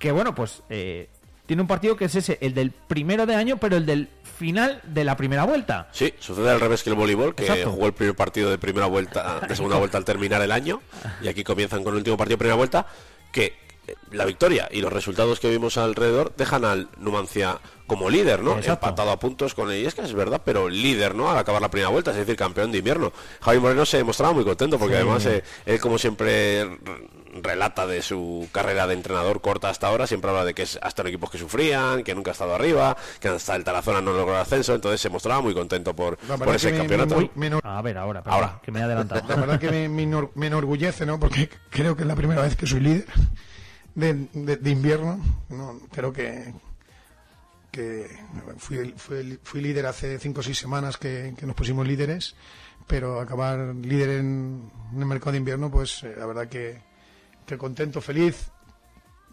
que 0.00 0.10
bueno, 0.10 0.34
pues 0.34 0.62
eh, 0.70 1.08
tiene 1.50 1.62
un 1.62 1.66
partido 1.66 1.96
que 1.96 2.04
es 2.04 2.14
ese, 2.14 2.38
el 2.42 2.54
del 2.54 2.70
primero 2.70 3.26
de 3.26 3.34
año, 3.34 3.56
pero 3.56 3.76
el 3.76 3.84
del 3.84 4.08
final 4.38 4.80
de 4.84 5.02
la 5.02 5.16
primera 5.16 5.42
vuelta. 5.42 5.88
Sí, 5.90 6.14
sucede 6.20 6.48
al 6.48 6.60
revés 6.60 6.84
que 6.84 6.90
el 6.90 6.94
voleibol, 6.94 7.34
que 7.34 7.42
Exacto. 7.42 7.72
jugó 7.72 7.86
el 7.86 7.92
primer 7.92 8.14
partido 8.14 8.50
de 8.52 8.56
primera 8.58 8.86
vuelta, 8.86 9.40
de 9.48 9.56
segunda 9.56 9.76
vuelta 9.76 9.98
al 9.98 10.04
terminar 10.04 10.40
el 10.42 10.52
año, 10.52 10.80
y 11.20 11.26
aquí 11.26 11.42
comienzan 11.42 11.82
con 11.82 11.94
el 11.94 11.98
último 11.98 12.16
partido 12.16 12.34
de 12.34 12.38
primera 12.38 12.54
vuelta, 12.54 12.86
que 13.32 13.46
eh, 13.88 13.96
la 14.12 14.26
victoria 14.26 14.68
y 14.70 14.80
los 14.80 14.92
resultados 14.92 15.40
que 15.40 15.50
vimos 15.50 15.76
alrededor 15.76 16.32
dejan 16.36 16.64
al 16.64 16.88
Numancia 16.98 17.58
como 17.88 18.08
líder, 18.10 18.44
¿no? 18.44 18.56
Exacto. 18.56 18.86
Empatado 18.86 19.10
a 19.10 19.18
puntos 19.18 19.52
con 19.54 19.72
el, 19.72 19.78
y 19.82 19.86
es 19.86 19.94
que 19.96 20.02
es 20.02 20.12
verdad, 20.14 20.42
pero 20.44 20.68
líder, 20.68 21.16
¿no? 21.16 21.32
Al 21.32 21.36
acabar 21.38 21.60
la 21.60 21.68
primera 21.72 21.88
vuelta, 21.88 22.12
es 22.12 22.16
decir, 22.18 22.36
campeón 22.36 22.70
de 22.70 22.78
invierno. 22.78 23.12
Javi 23.40 23.58
Moreno 23.58 23.84
se 23.84 24.04
mostraba 24.04 24.32
muy 24.32 24.44
contento 24.44 24.78
porque 24.78 24.94
Sí. 24.94 25.00
además 25.00 25.26
eh, 25.26 25.42
él 25.66 25.80
como 25.80 25.98
siempre 25.98 26.78
relata 27.42 27.86
de 27.86 28.02
su 28.02 28.48
carrera 28.52 28.86
de 28.86 28.94
entrenador 28.94 29.40
corta 29.40 29.68
hasta 29.70 29.86
ahora, 29.88 30.06
siempre 30.06 30.30
habla 30.30 30.44
de 30.44 30.54
que 30.54 30.62
es 30.62 30.78
hasta 30.82 31.02
en 31.02 31.08
equipos 31.08 31.30
que 31.30 31.38
sufrían, 31.38 32.02
que 32.02 32.14
nunca 32.14 32.30
ha 32.30 32.32
estado 32.32 32.54
arriba, 32.54 32.96
que 33.20 33.28
hasta 33.28 33.56
el 33.56 33.64
Tarazona 33.64 34.00
no 34.00 34.12
logró 34.12 34.34
el 34.34 34.40
ascenso, 34.40 34.74
entonces 34.74 35.00
se 35.00 35.08
mostraba 35.10 35.40
muy 35.40 35.54
contento 35.54 35.94
por, 35.94 36.18
La 36.28 36.36
por 36.38 36.54
ese 36.54 36.76
campeonato. 36.76 37.16
me- 37.16 37.30
me 37.34 37.50
enor- 37.50 37.60
A 37.64 37.80
ver, 37.82 37.98
ahora, 37.98 38.22
perdón, 38.22 38.40
Ahora. 38.40 38.60
que 38.62 38.72
me 38.72 38.80
he 38.80 38.82
adelantado. 38.82 39.22
La 39.28 39.36
verdad 39.36 39.58
que 39.60 39.70
me, 39.70 39.88
me 39.88 40.04
enor- 40.06 40.30
me 40.34 40.46
enorgullece, 40.48 41.06
¿no? 41.06 41.18
Porque 41.20 41.48
creo 41.70 41.94
que 41.96 42.02
es 42.02 42.08
la 42.08 42.16
primera 42.16 42.42
vez 42.42 42.56
que 42.56 42.66
soy 42.66 42.80
líder 42.80 43.06
de, 43.94 44.14
de- 44.32 44.56
de 44.56 44.70
invierno. 44.70 45.20
No, 45.48 45.78
creo 45.92 46.12
que, 46.12 46.52
que 47.70 48.08
fui, 48.58 48.94
fui, 48.96 49.38
fui 49.42 49.60
líder 49.60 49.86
hace 49.86 50.18
cinco 50.18 50.40
o 50.40 50.42
seis 50.42 50.58
semanas 50.58 50.96
que, 50.96 51.34
que 51.38 51.46
nos 51.46 51.54
pusimos 51.54 51.86
líderes, 51.86 52.34
pero 52.86 53.20
acabar 53.20 53.58
líder 53.76 54.10
en, 54.20 54.70
en 54.92 54.98
el 54.98 55.06
mercado 55.06 55.32
de 55.32 55.38
invierno, 55.38 55.70
pues 55.70 56.02
eh, 56.02 56.14
la 56.18 56.26
verdad 56.26 56.48
que, 56.48 56.82
contento, 57.58 58.00
feliz. 58.00 58.50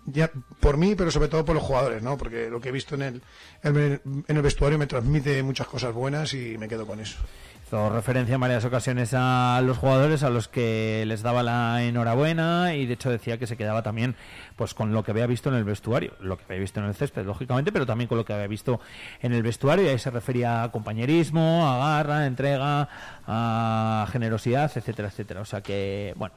Ya 0.05 0.31
por 0.61 0.77
mí, 0.77 0.95
pero 0.95 1.11
sobre 1.11 1.27
todo 1.27 1.43
por 1.43 1.55
los 1.55 1.63
jugadores, 1.63 2.01
¿no? 2.01 2.17
Porque 2.17 2.49
lo 2.49 2.61
que 2.61 2.69
he 2.69 2.71
visto 2.71 2.95
en 2.95 3.01
el, 3.01 3.21
en 3.61 3.75
el, 3.75 4.01
en 4.27 4.37
el 4.37 4.41
vestuario 4.41 4.77
me 4.77 4.87
transmite 4.87 5.43
muchas 5.43 5.67
cosas 5.67 5.93
buenas 5.93 6.33
y 6.33 6.57
me 6.57 6.69
quedo 6.69 6.87
con 6.87 7.01
eso. 7.01 7.17
Hizo 7.67 7.89
referencia 7.89 8.35
en 8.35 8.39
varias 8.39 8.63
ocasiones 8.63 9.13
a 9.13 9.59
los 9.61 9.77
jugadores 9.77 10.23
a 10.23 10.29
los 10.29 10.47
que 10.47 11.03
les 11.05 11.21
daba 11.21 11.43
la 11.43 11.83
enhorabuena 11.83 12.73
y 12.73 12.85
de 12.85 12.93
hecho 12.93 13.09
decía 13.09 13.37
que 13.37 13.45
se 13.45 13.57
quedaba 13.57 13.83
también 13.83 14.15
pues 14.55 14.73
con 14.73 14.93
lo 14.93 15.03
que 15.03 15.11
había 15.11 15.27
visto 15.27 15.49
en 15.49 15.55
el 15.55 15.65
vestuario, 15.65 16.13
lo 16.21 16.37
que 16.37 16.45
había 16.45 16.61
visto 16.61 16.79
en 16.79 16.85
el 16.85 16.95
césped, 16.95 17.25
lógicamente, 17.25 17.73
pero 17.73 17.85
también 17.85 18.07
con 18.07 18.17
lo 18.17 18.23
que 18.23 18.31
había 18.31 18.47
visto 18.47 18.79
en 19.21 19.33
el 19.33 19.43
vestuario 19.43 19.83
y 19.83 19.89
ahí 19.89 19.99
se 19.99 20.09
refería 20.09 20.63
a 20.63 20.71
compañerismo, 20.71 21.69
a 21.69 21.77
garra, 21.77 22.19
a 22.19 22.25
entrega, 22.27 22.87
a 23.27 24.07
generosidad, 24.13 24.71
etcétera, 24.73 25.09
etcétera. 25.09 25.41
O 25.41 25.45
sea 25.45 25.59
que, 25.59 26.13
bueno, 26.15 26.35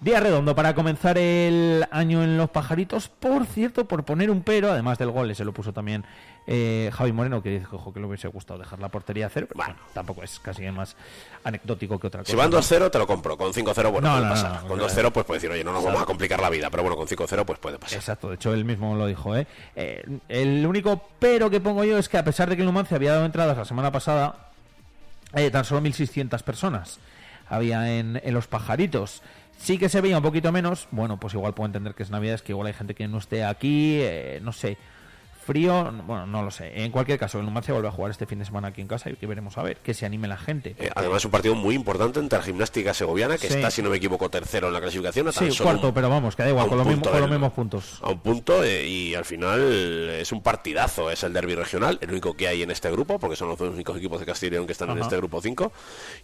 Día 0.00 0.20
redondo 0.20 0.54
para 0.54 0.74
comenzar 0.74 1.16
el 1.16 1.86
año 1.90 2.22
en 2.22 2.36
los 2.36 2.50
pajaritos. 2.50 3.08
Por 3.08 3.46
cierto, 3.46 3.86
por 3.86 4.04
poner 4.04 4.30
un 4.30 4.42
pero, 4.42 4.70
además 4.70 4.98
del 4.98 5.10
gol, 5.10 5.34
se 5.34 5.44
lo 5.44 5.52
puso 5.52 5.72
también 5.72 6.04
eh, 6.46 6.90
Javi 6.92 7.12
Moreno, 7.12 7.42
que 7.42 7.48
dice 7.50 7.66
ojo, 7.72 7.92
que 7.94 8.00
le 8.00 8.06
hubiese 8.06 8.28
gustado 8.28 8.58
dejar 8.60 8.78
la 8.78 8.88
portería 8.88 9.26
a 9.26 9.30
cero. 9.30 9.46
Pero 9.48 9.64
bueno, 9.64 9.80
tampoco 9.94 10.22
es 10.22 10.38
casi 10.38 10.62
más 10.70 10.96
anecdótico 11.44 11.98
que 11.98 12.08
otra 12.08 12.20
cosa. 12.20 12.30
Si 12.30 12.36
van 12.36 12.50
¿no? 12.50 12.58
2-0 12.58 12.90
te 12.90 12.98
lo 12.98 13.06
compro, 13.06 13.36
con 13.38 13.52
5-0 13.52 13.90
bueno, 13.90 14.00
No, 14.08 14.14
puede 14.14 14.24
no, 14.26 14.30
pasar. 14.30 14.62
no, 14.62 14.68
con 14.68 14.78
no, 14.78 14.86
2-0 14.86 15.12
pues 15.12 15.26
puede 15.26 15.38
decir, 15.38 15.50
oye, 15.50 15.64
no 15.64 15.72
nos 15.72 15.82
vamos 15.82 16.02
a 16.02 16.04
complicar 16.04 16.40
la 16.40 16.50
vida, 16.50 16.68
pero 16.70 16.82
bueno, 16.82 16.96
con 16.96 17.08
5-0 17.08 17.44
pues 17.46 17.58
puede 17.58 17.78
pasar. 17.78 17.98
Exacto, 17.98 18.28
de 18.28 18.34
hecho 18.34 18.52
él 18.52 18.64
mismo 18.66 18.94
lo 18.96 19.06
dijo. 19.06 19.34
¿eh? 19.34 19.46
Eh, 19.74 20.04
el 20.28 20.66
único 20.66 21.08
pero 21.18 21.48
que 21.48 21.60
pongo 21.60 21.84
yo 21.84 21.96
es 21.98 22.08
que 22.10 22.18
a 22.18 22.24
pesar 22.24 22.50
de 22.50 22.56
que 22.56 22.62
el 22.62 22.66
Numancia 22.66 22.96
había 22.96 23.12
dado 23.12 23.24
entradas 23.24 23.56
la 23.56 23.64
semana 23.64 23.90
pasada, 23.90 24.50
eh, 25.34 25.50
tan 25.50 25.64
solo 25.64 25.80
1.600 25.80 26.42
personas 26.42 26.98
había 27.48 27.96
en, 27.98 28.20
en 28.22 28.34
los 28.34 28.46
pajaritos. 28.46 29.22
Sí 29.58 29.78
que 29.78 29.88
se 29.88 30.00
veía 30.00 30.18
un 30.18 30.22
poquito 30.22 30.52
menos. 30.52 30.86
Bueno, 30.90 31.18
pues 31.18 31.34
igual 31.34 31.54
puedo 31.54 31.66
entender 31.66 31.94
que 31.94 32.02
es 32.02 32.10
Navidad, 32.10 32.34
es 32.36 32.42
que 32.42 32.52
igual 32.52 32.68
hay 32.68 32.74
gente 32.74 32.94
que 32.94 33.08
no 33.08 33.18
esté 33.18 33.44
aquí, 33.44 33.98
eh, 34.00 34.38
no 34.42 34.52
sé. 34.52 34.76
Frío, 35.44 35.92
bueno, 36.08 36.26
no 36.26 36.42
lo 36.42 36.50
sé. 36.50 36.82
En 36.82 36.90
cualquier 36.90 37.20
caso, 37.20 37.38
el 37.38 37.44
Numancia 37.44 37.72
vuelve 37.72 37.86
a 37.86 37.92
jugar 37.92 38.10
este 38.10 38.26
fin 38.26 38.40
de 38.40 38.44
semana 38.44 38.66
aquí 38.68 38.80
en 38.80 38.88
casa 38.88 39.10
y 39.10 39.14
que 39.14 39.28
veremos 39.28 39.56
a 39.56 39.62
ver, 39.62 39.76
que 39.76 39.94
se 39.94 40.04
anime 40.04 40.26
la 40.26 40.36
gente. 40.36 40.74
Eh, 40.76 40.90
además, 40.92 41.24
un 41.24 41.30
partido 41.30 41.54
muy 41.54 41.76
importante 41.76 42.18
entre 42.18 42.36
la 42.40 42.44
gimnástica 42.44 42.92
segoviana, 42.92 43.38
que 43.38 43.46
Sí. 43.46 43.54
está, 43.54 43.70
si 43.70 43.80
no 43.80 43.88
me 43.90 43.98
equivoco, 43.98 44.28
tercero 44.28 44.66
en 44.66 44.72
la 44.72 44.80
clasificación. 44.80 45.28
a 45.28 45.30
tan 45.32 45.44
Sí, 45.48 45.56
solo 45.56 45.70
cuarto, 45.70 45.88
un- 45.88 45.94
pero 45.94 46.08
vamos, 46.10 46.34
que 46.34 46.42
da 46.42 46.48
igual, 46.48 46.66
con, 46.68 46.78
lo 46.78 46.84
mismo, 46.84 47.04
con 47.08 47.20
los 47.20 47.30
mismos 47.30 47.52
puntos. 47.52 48.00
a 48.02 48.10
un 48.10 48.18
punto 48.18 48.64
eh, 48.64 48.88
y 48.88 49.14
al 49.14 49.24
final 49.24 49.60
es 50.18 50.32
un 50.32 50.42
partidazo, 50.42 51.12
es 51.12 51.22
el 51.22 51.32
derby 51.32 51.54
regional, 51.54 51.96
el 52.00 52.10
único 52.10 52.34
que 52.34 52.48
hay 52.48 52.62
en 52.64 52.72
este 52.72 52.90
grupo, 52.90 53.20
porque 53.20 53.36
son 53.36 53.46
los 53.48 53.56
dos 53.56 53.72
únicos 53.72 53.96
equipos 53.98 54.18
de 54.18 54.26
Castilla 54.26 54.48
y 54.48 54.50
León 54.54 54.66
que 54.66 54.72
están 54.72 54.90
en 54.90 54.98
este 54.98 55.16
grupo 55.16 55.40
5, 55.40 55.70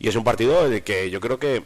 y 0.01 0.09
es 0.09 0.17
un 0.17 0.25
partido 0.25 0.69
de 0.69 0.83
que 0.83 1.11
yo 1.11 1.21
creo 1.21 1.39
que 1.39 1.63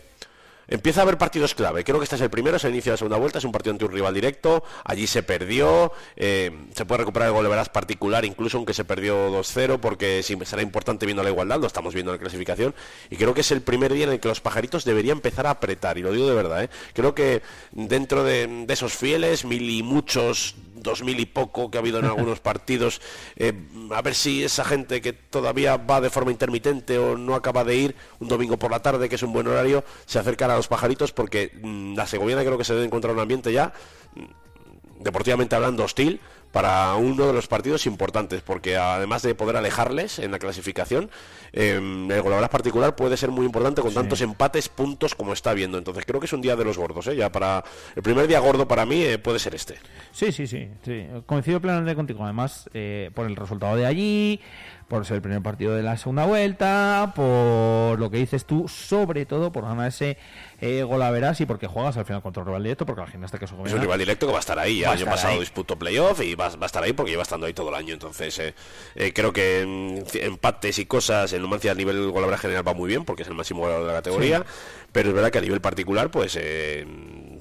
empieza 0.69 1.01
a 1.01 1.03
haber 1.03 1.19
partidos 1.19 1.55
clave, 1.55 1.85
creo 1.85 1.99
que 1.99 2.05
este 2.05 2.17
es 2.17 2.23
el 2.23 2.31
primero, 2.31 2.57
es 2.57 2.65
el 2.65 2.73
inicio 2.73 2.91
de 2.91 2.95
la 2.95 2.99
segunda 2.99 3.19
vuelta, 3.19 3.39
es 3.39 3.45
un 3.45 3.53
partido 3.53 3.73
ante 3.73 3.85
un 3.85 3.93
rival 3.93 4.15
directo, 4.15 4.65
allí 4.85 5.07
se 5.07 5.23
perdió, 5.23 5.93
eh, 6.17 6.51
se 6.75 6.85
puede 6.85 7.01
recuperar 7.01 7.29
el 7.29 7.35
gol 7.35 7.45
de 7.45 7.51
veras 7.51 7.69
particular, 7.69 8.25
incluso 8.25 8.57
aunque 8.57 8.75
se 8.75 8.85
perdió 8.85 9.31
2-0, 9.31 9.79
porque 9.81 10.23
sí, 10.23 10.37
será 10.45 10.63
importante 10.63 11.07
viendo 11.07 11.23
la 11.23 11.31
igualdad, 11.31 11.61
lo 11.61 11.67
estamos 11.67 11.95
viendo 11.95 12.13
en 12.13 12.17
la 12.17 12.21
clasificación, 12.21 12.75
y 13.11 13.17
creo 13.17 13.35
que 13.35 13.41
es 13.41 13.51
el 13.51 13.63
primer 13.63 13.93
día 13.93 14.05
en 14.05 14.13
el 14.13 14.21
que 14.21 14.29
los 14.29 14.41
pajaritos 14.41 14.85
deberían 14.85 15.19
empezar 15.19 15.47
a 15.47 15.51
apretar, 15.51 15.99
y 15.99 16.03
lo 16.03 16.13
digo 16.13 16.27
de 16.27 16.35
verdad, 16.35 16.65
¿eh? 16.65 16.71
creo 16.93 17.15
que 17.15 17.43
dentro 17.73 18.25
de, 18.25 18.47
de 18.67 18.75
esos 18.75 18.95
fieles, 18.95 19.45
mil 19.45 19.69
y 19.71 19.83
muchos, 19.83 20.57
dos 20.87 21.03
mil 21.03 21.19
y 21.21 21.27
poco 21.27 21.71
que 21.71 21.79
ha 21.79 21.81
habido 21.81 21.99
en 21.99 22.05
algunos 22.07 22.41
partidos, 22.41 23.01
eh, 23.37 23.53
a 23.91 24.03
ver 24.03 24.15
si 24.15 24.45
esa 24.45 24.65
gente 24.65 25.01
que 25.01 25.13
todavía 25.13 25.77
va 25.77 26.01
de 26.01 26.11
forma 26.11 26.31
intermitente 26.31 26.99
o 26.99 27.17
no 27.17 27.35
acaba 27.35 27.65
de 27.65 27.77
ir 27.77 27.97
un 28.21 28.29
domingo 28.29 28.59
por 28.59 28.71
la 28.71 28.81
tarde, 28.81 29.09
que 29.09 29.17
es 29.17 29.23
un 29.23 29.33
buen 29.33 29.47
horario, 29.47 29.85
se 30.07 30.19
acercan 30.19 30.51
a 30.51 30.56
los 30.57 30.69
pajaritos 30.69 31.13
porque 31.13 31.53
mm, 31.63 31.95
la 31.95 32.07
segoviana 32.07 32.43
creo 32.45 32.59
que 32.59 32.65
se 32.65 32.75
debe 32.75 32.87
encontrar 32.87 33.15
un 33.15 33.21
ambiente 33.21 33.53
ya 33.53 33.73
mm, 34.15 35.03
deportivamente 35.03 35.55
hablando 35.55 35.85
hostil 35.85 36.21
para 36.53 36.95
uno 36.95 37.27
de 37.27 37.33
los 37.35 37.49
partidos 37.49 37.87
importantes 37.87 38.41
porque 38.41 38.77
además 38.77 39.23
de 39.23 39.35
poder 39.35 39.57
alejarles 39.57 40.19
en 40.19 40.31
la 40.31 40.39
clasificación 40.39 41.11
eh, 41.53 41.75
el 41.75 42.23
golaveras 42.23 42.49
particular 42.49 42.97
puede 42.97 43.17
ser 43.19 43.31
muy 43.31 43.45
importante 43.45 43.83
con 43.83 43.93
tantos 43.93 44.21
empates 44.23 44.71
puntos 44.71 45.15
como 45.15 45.35
está 45.35 45.53
viendo 45.53 45.77
entonces 45.77 46.07
creo 46.07 46.19
que 46.19 46.27
es 46.27 46.33
un 46.33 46.41
día 46.41 46.57
de 46.57 46.65
los 46.65 46.79
gordos 46.79 47.09
¿eh? 47.09 47.17
ya 47.17 47.31
para 47.31 47.63
el 47.95 48.03
primer 48.03 48.27
día 48.27 48.41
gordo 48.41 48.67
para 48.67 48.87
mí 48.87 49.03
eh, 49.03 49.19
puede 49.19 49.39
ser 49.39 49.55
este 49.55 49.77
Sí, 50.17 50.33
sí, 50.33 50.47
sí, 50.47 50.67
sí. 50.83 51.07
Coincido 51.27 51.61
plenamente 51.61 51.95
contigo. 51.95 52.25
Además, 52.25 52.71
eh, 52.73 53.11
por 53.13 53.27
el 53.27 53.37
resultado 53.37 53.77
de 53.77 53.85
allí, 53.85 54.41
por 54.89 55.05
ser 55.05 55.17
el 55.17 55.23
primer 55.23 55.43
partido 55.43 55.75
de 55.75 55.83
la 55.83 55.97
segunda 55.97 56.27
vuelta, 56.27 57.13
por 57.15 57.99
lo 57.99 58.11
que 58.11 58.19
dices 58.19 58.45
tú, 58.45 58.69
sobre 58.69 59.27
todo 59.27 59.51
por 59.53 59.65
ganar 59.65 59.89
ese 59.89 60.17
eh, 60.61 60.83
gol 60.83 61.03
a 61.03 61.11
verás 61.11 61.41
y 61.41 61.47
porque 61.47 61.67
juegas 61.67 61.97
al 61.97 62.05
final 62.07 62.23
contra 62.23 62.43
un 62.43 62.47
rival 62.49 62.63
directo, 62.63 62.87
porque 62.87 63.03
la 63.03 63.07
gimnasta 63.09 63.39
que 63.39 63.45
es 63.45 63.51
es 63.53 63.73
un 63.75 63.81
rival 63.81 63.99
directo 63.99 64.27
que 64.27 64.33
va 64.33 64.39
a 64.39 64.41
estar 64.41 64.59
ahí 64.59 64.83
el 64.83 64.89
año 64.91 65.05
pasado 65.05 65.35
ahí. 65.35 65.41
disputó 65.41 65.77
playoff 65.79 66.21
y 66.23 66.35
va, 66.35 66.49
va 66.51 66.63
a 66.63 66.67
estar 66.67 66.83
ahí 66.83 66.93
porque 66.93 67.11
lleva 67.11 67.23
estando 67.25 67.47
ahí 67.47 67.53
todo 67.53 67.69
el 67.69 67.75
año 67.75 67.93
entonces 67.95 68.39
eh, 68.39 68.55
eh, 68.95 69.13
creo 69.13 69.33
que 69.33 69.65
mm, 70.05 70.07
c- 70.09 70.25
empates 70.25 70.79
y 70.79 70.87
cosas 70.87 71.33
en 71.33 71.43
Numancia 71.43 71.73
a 71.73 71.75
nivel 71.75 72.11
golavera 72.11 72.39
general 72.39 72.67
va 72.67 72.73
muy 72.75 72.89
bien 72.89 73.05
porque 73.05 73.23
es 73.23 73.29
el 73.29 73.35
máximo 73.35 73.61
goleador 73.61 73.87
de 73.87 73.93
la 73.93 73.99
categoría 73.99 74.39
Sí. 74.39 74.45
pero 74.93 75.09
es 75.11 75.15
verdad 75.15 75.31
que 75.31 75.39
a 75.39 75.43
nivel 75.43 75.61
particular 75.61 76.11
pues 76.11 76.37
eh, 76.41 76.87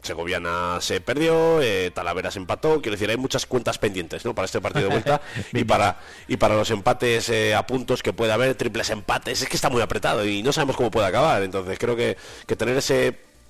Segoviana 0.04 0.80
se 0.82 1.02
perdió 1.02 1.62
eh, 1.62 1.92
Talavera 1.94 2.32
se 2.32 2.40
empató 2.40 2.82
quiero 2.82 2.92
decir 2.96 3.10
hay 3.10 3.18
muchas 3.18 3.46
cuentas 3.46 3.78
pendientes 3.80 4.26
¿no? 4.26 4.36
para 4.36 4.46
este 4.46 4.62
partido 4.62 4.86
de 4.88 4.92
vuelta 4.92 5.22
y 5.54 5.64
para 5.64 6.00
y 6.28 6.38
para 6.38 6.56
los 6.56 6.70
empates 6.72 7.30
eh, 7.30 7.56
a 7.56 7.66
puntos 7.66 8.04
que 8.04 8.14
puede 8.14 8.32
haber 8.34 8.56
triples 8.56 8.90
empates 8.90 9.42
es 9.42 9.50
que 9.50 9.56
está 9.56 9.70
muy 9.70 9.82
apretado 9.82 10.26
y 10.26 10.44
no 10.44 10.52
sabemos 10.52 10.76
cómo 10.76 10.92
puede 10.92 11.08
acabar 11.08 11.42
entonces 11.44 11.78
creo 11.80 11.96
que, 11.96 12.18
que 12.46 12.56
tener 12.56 12.78
ese 12.78 13.05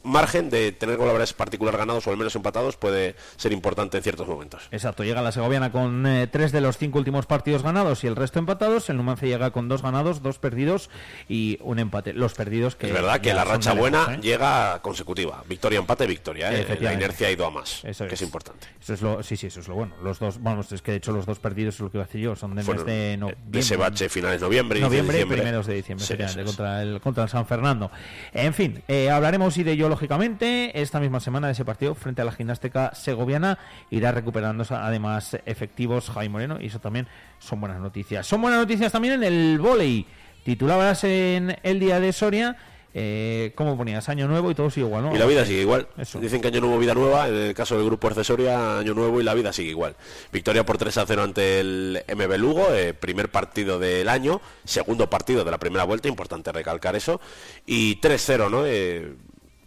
margen 0.06 0.50
de 0.50 0.72
tener 0.72 0.98
golaverares 0.98 1.34
particular 1.34 1.75
ganados 1.77 2.08
o 2.08 2.11
al 2.11 2.17
menos 2.17 2.35
empatados 2.35 2.77
puede 2.77 3.16
ser 3.38 3.51
importante 3.51 3.98
en 3.98 4.03
ciertos 4.03 4.27
momentos 4.27 4.67
Exacto, 4.72 5.03
llega 5.03 5.22
la 5.22 5.32
Segoviana 5.32 5.72
con 5.72 6.06
eh, 6.08 6.27
tres 6.27 6.51
de 6.51 6.61
los 6.61 6.77
cinco 6.77 7.00
últimos 7.00 7.25
partidos 7.25 7.64
ganados 7.64 8.03
y 8.03 8.08
el 8.08 8.16
resto 8.16 8.40
empatados. 8.40 8.90
El 8.90 8.98
Numancia 8.98 9.27
llega 9.27 9.51
con 9.51 9.67
dos 9.67 9.82
ganados, 9.82 10.22
dos 10.22 10.40
perdidos 10.40 10.90
y 11.27 11.58
un 11.61 11.80
empate. 11.80 12.14
Los 12.14 12.34
perdidos 12.34 12.75
que. 12.75 12.88
Es 12.88 12.93
verdad 12.93 13.19
que 13.22 13.34
la 13.34 13.43
racha 13.43 13.72
lejos, 13.74 13.80
buena 13.80 14.16
¿eh? 14.16 14.19
llega 14.22 14.80
consecutiva. 14.82 15.43
Victoria, 15.48 15.80
empate, 15.80 16.06
victoria. 16.08 16.51
¿eh? 16.53 16.77
La 16.82 16.93
inercia 16.93 17.27
ha 17.27 17.32
ido 17.32 17.45
a 17.45 17.50
más, 17.51 17.84
Eso 17.84 18.08
que 18.08 18.14
es 18.16 18.22
importante. 18.22 18.67
Eso 18.82 18.93
es 18.93 19.01
lo, 19.01 19.24
sí, 19.24 19.35
sí, 19.38 19.48
eso 19.48 19.59
es 19.61 19.67
lo 19.67 19.75
bueno. 19.75 19.95
Los 20.03 20.19
dos, 20.19 20.42
vamos, 20.42 20.72
es 20.72 20.82
que 20.82 20.92
de 20.92 20.98
hecho 20.98 21.11
los 21.11 21.25
dos 21.25 21.40
perdidos, 21.40 21.75
es 21.75 21.82
lo 21.82 21.90
que 21.92 21.98
iba 21.98 22.03
a 22.03 22.08
decir 22.08 22.22
yo, 22.22 22.35
son 22.35 22.51
de 22.51 22.56
mes 22.58 22.66
Fueron 22.66 22.85
de 22.85 22.93
de 22.93 23.17
noviembre. 23.17 23.59
ese 23.59 23.75
bache 23.77 24.09
finales 24.09 24.40
de 24.40 24.45
noviembre, 24.45 24.80
diciembre. 24.80 25.25
primeros 25.27 25.66
de 25.67 25.74
diciembre, 25.75 26.06
Sí, 26.06 26.16
contra, 26.43 26.82
el, 26.82 27.01
contra 27.01 27.24
el 27.24 27.30
San 27.30 27.45
Fernando. 27.48 27.90
En 28.34 28.53
fin, 28.53 28.84
hablaremos 29.11 29.58
y 29.58 29.64
de 29.64 29.72
ello, 29.74 29.90
lógicamente, 29.95 30.82
esta 30.82 30.99
misma 30.99 31.22
semana 31.22 31.48
de 31.48 31.53
ese 31.53 31.64
partido 31.64 31.95
frente 31.95 32.22
a 32.22 32.25
la 32.25 32.33
gimnástica 32.33 32.93
segoviana. 32.93 33.57
Irá 33.90 34.11
recuperándose 34.11 34.74
además 34.74 35.38
efectivos 35.45 36.09
Jaime 36.09 36.33
Moreno 36.33 36.57
y 36.59 36.65
eso 36.65 36.80
también 36.80 37.07
son 37.40 37.61
buenas 37.61 37.80
noticias. 37.80 38.27
Son 38.27 38.41
buenas 38.41 38.59
noticias 38.59 38.91
también 38.91 39.14
en 39.14 39.24
el 39.24 39.57
vóley. 39.57 40.06
Titulabas 40.43 41.06
en 41.06 41.56
el 41.64 41.80
día 41.80 42.01
de 42.01 42.11
Soria. 42.11 42.57
Eh, 42.93 43.53
¿Cómo 43.56 43.77
ponías? 43.77 44.09
Año 44.09 44.27
nuevo 44.27 44.51
y 44.51 44.56
todo 44.56 44.69
sigue 44.69 44.85
igual, 44.85 45.03
¿no? 45.03 45.15
Y 45.15 45.17
la 45.17 45.25
vida 45.25 45.45
sigue 45.45 45.61
igual. 45.61 45.88
Eso. 45.98 46.19
Dicen 46.19 46.41
que 46.41 46.49
año 46.49 46.59
nuevo, 46.59 46.77
vida 46.77 46.93
nueva. 46.93 47.30
En 47.30 47.35
el 47.35 47.53
caso 47.53 47.77
del 47.77 47.85
grupo 47.85 48.09
accesoria, 48.09 48.77
año 48.77 48.93
nuevo 48.93 49.22
y 49.22 49.24
la 49.24 49.33
vida 49.33 49.53
sigue 49.53 49.69
igual. 49.69 49.95
Victoria 50.33 50.65
por 50.65 50.77
3 50.77 50.98
a 50.98 51.06
0 51.06 51.24
ante 51.24 51.61
el 51.61 52.03
MB 52.14 52.38
Lugo, 52.38 52.74
eh, 52.74 52.93
primer 52.93 53.32
partido 53.32 53.80
del 53.80 54.09
año, 54.09 54.41
segundo 54.65 55.09
partido 55.09 55.45
de 55.45 55.51
la 55.51 55.57
primera 55.57 55.85
vuelta, 55.85 56.09
importante 56.09 56.51
recalcar 56.51 56.98
eso. 56.98 57.22
Y 57.65 58.01
3-0, 58.01 58.49
¿no? 58.49 58.65
Eh, 58.65 59.14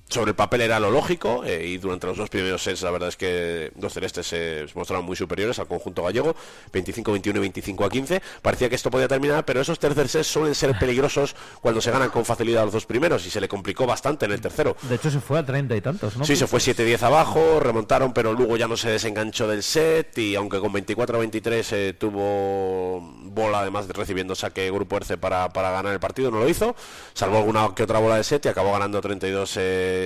sobre 0.08 0.30
el 0.30 0.36
papel 0.36 0.62
era 0.62 0.80
lo 0.80 0.90
lógico 0.90 1.44
eh, 1.44 1.66
y 1.66 1.78
durante 1.78 2.06
los 2.06 2.16
dos 2.16 2.30
primeros 2.30 2.62
sets 2.62 2.82
la 2.82 2.90
verdad 2.90 3.08
es 3.10 3.16
que 3.16 3.72
los 3.80 3.92
celestes 3.92 4.26
se 4.26 4.66
mostraron 4.74 5.04
muy 5.04 5.16
superiores 5.16 5.58
al 5.58 5.66
conjunto 5.66 6.02
gallego 6.02 6.34
25-21 6.72 7.44
y 7.44 7.72
25-15 7.72 8.20
parecía 8.42 8.68
que 8.68 8.74
esto 8.74 8.90
podía 8.90 9.08
terminar 9.08 9.44
pero 9.44 9.60
esos 9.60 9.78
tercer 9.78 10.08
sets 10.08 10.26
suelen 10.26 10.54
ser 10.54 10.78
peligrosos 10.78 11.34
cuando 11.60 11.80
se 11.80 11.90
ganan 11.90 12.10
con 12.10 12.24
facilidad 12.24 12.64
los 12.64 12.72
dos 12.72 12.86
primeros 12.86 13.26
y 13.26 13.30
se 13.30 13.40
le 13.40 13.48
complicó 13.48 13.86
bastante 13.86 14.26
en 14.26 14.32
el 14.32 14.40
tercero. 14.40 14.76
De 14.82 14.94
hecho, 14.94 15.10
se 15.10 15.20
fue 15.20 15.38
a 15.38 15.46
treinta 15.46 15.76
y 15.76 15.80
tantos, 15.80 16.16
¿no? 16.16 16.24
Sí, 16.24 16.36
se 16.36 16.46
fue 16.46 16.60
7-10 16.60 17.02
abajo, 17.02 17.60
remontaron, 17.60 18.12
pero 18.12 18.32
luego 18.32 18.56
ya 18.56 18.68
no 18.68 18.76
se 18.76 18.90
desenganchó 18.90 19.48
del 19.48 19.62
set 19.62 20.16
y 20.18 20.34
aunque 20.34 20.60
con 20.60 20.72
24-23 20.72 21.66
eh, 21.72 21.94
tuvo 21.98 23.00
bola, 23.00 23.60
además 23.60 23.86
de 23.88 23.92
recibiendo 23.92 24.34
saque 24.34 24.70
Grupo 24.70 24.96
Erce 24.96 25.16
para, 25.18 25.50
para 25.50 25.70
ganar 25.70 25.92
el 25.92 26.00
partido, 26.00 26.30
no 26.30 26.40
lo 26.40 26.48
hizo, 26.48 26.74
salvó 27.14 27.38
alguna 27.38 27.74
que 27.74 27.82
otra 27.82 27.98
bola 27.98 28.16
de 28.16 28.24
set 28.24 28.44
y 28.46 28.48
acabó 28.48 28.72
ganando 28.72 29.00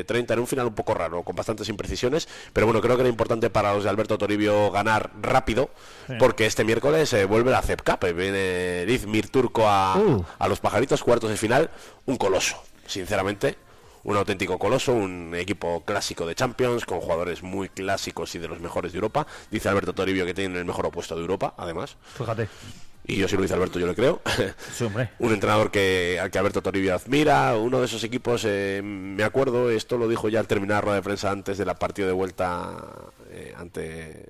32-30 0.06 0.32
en 0.32 0.38
un 0.40 0.46
final 0.46 0.66
un 0.66 0.74
poco 0.74 0.94
raro, 0.94 1.22
con 1.22 1.36
bastantes 1.36 1.68
imprecisiones, 1.68 2.28
pero 2.52 2.66
bueno, 2.66 2.80
creo 2.80 2.96
que 2.96 3.02
era 3.02 3.08
importante 3.08 3.50
para 3.50 3.74
los 3.74 3.84
de 3.84 3.90
Alberto 3.90 4.18
Toribio 4.18 4.70
ganar 4.70 5.10
rápido, 5.20 5.70
Sí. 6.06 6.14
porque 6.18 6.46
este 6.46 6.64
miércoles 6.64 7.12
eh, 7.12 7.24
vuelve 7.26 7.50
la 7.50 7.62
CEP 7.62 7.82
Cup, 7.82 8.04
eh, 8.04 8.12
viene 8.12 8.86
Dizmir 8.86 9.28
Turco 9.28 9.68
a, 9.68 9.96
Uh. 9.98 10.24
a 10.38 10.48
los 10.48 10.60
pajaritos, 10.60 11.02
cuartos 11.02 11.30
de 11.30 11.36
final, 11.36 11.70
un 12.06 12.16
coloso, 12.16 12.56
sinceramente 12.86 13.56
un 14.04 14.16
auténtico 14.16 14.58
coloso, 14.58 14.92
un 14.92 15.32
equipo 15.36 15.84
clásico 15.84 16.26
de 16.26 16.34
Champions, 16.34 16.84
con 16.84 17.00
jugadores 17.00 17.44
muy 17.44 17.68
clásicos 17.68 18.34
y 18.34 18.40
de 18.40 18.48
los 18.48 18.58
mejores 18.58 18.90
de 18.90 18.96
Europa. 18.98 19.28
Dice 19.48 19.68
Alberto 19.68 19.92
Toribio 19.92 20.26
que 20.26 20.34
tienen 20.34 20.58
el 20.58 20.64
mejor 20.64 20.86
opuesto 20.86 21.14
de 21.14 21.20
Europa, 21.20 21.54
además. 21.56 21.96
Fíjate. 22.18 22.48
Y 23.04 23.16
yo 23.16 23.26
si 23.26 23.36
lo 23.36 23.42
dice 23.42 23.54
Alberto, 23.54 23.78
yo 23.78 23.86
le 23.86 23.94
creo. 23.94 24.20
Sí, 24.72 24.84
un 25.18 25.32
entrenador 25.32 25.70
que 25.70 26.18
al 26.20 26.30
que 26.30 26.38
Alberto 26.38 26.62
Toribio 26.62 26.94
admira, 26.94 27.56
uno 27.56 27.80
de 27.80 27.86
esos 27.86 28.04
equipos, 28.04 28.44
eh, 28.46 28.80
me 28.82 29.24
acuerdo, 29.24 29.70
esto 29.70 29.98
lo 29.98 30.08
dijo 30.08 30.28
ya 30.28 30.40
al 30.40 30.46
terminar 30.46 30.76
la 30.76 30.80
rueda 30.82 30.96
de 30.96 31.02
prensa 31.02 31.30
antes 31.30 31.58
de 31.58 31.64
la 31.64 31.74
partida 31.74 32.06
de 32.06 32.12
vuelta 32.12 32.76
eh, 33.30 33.54
ante 33.56 34.28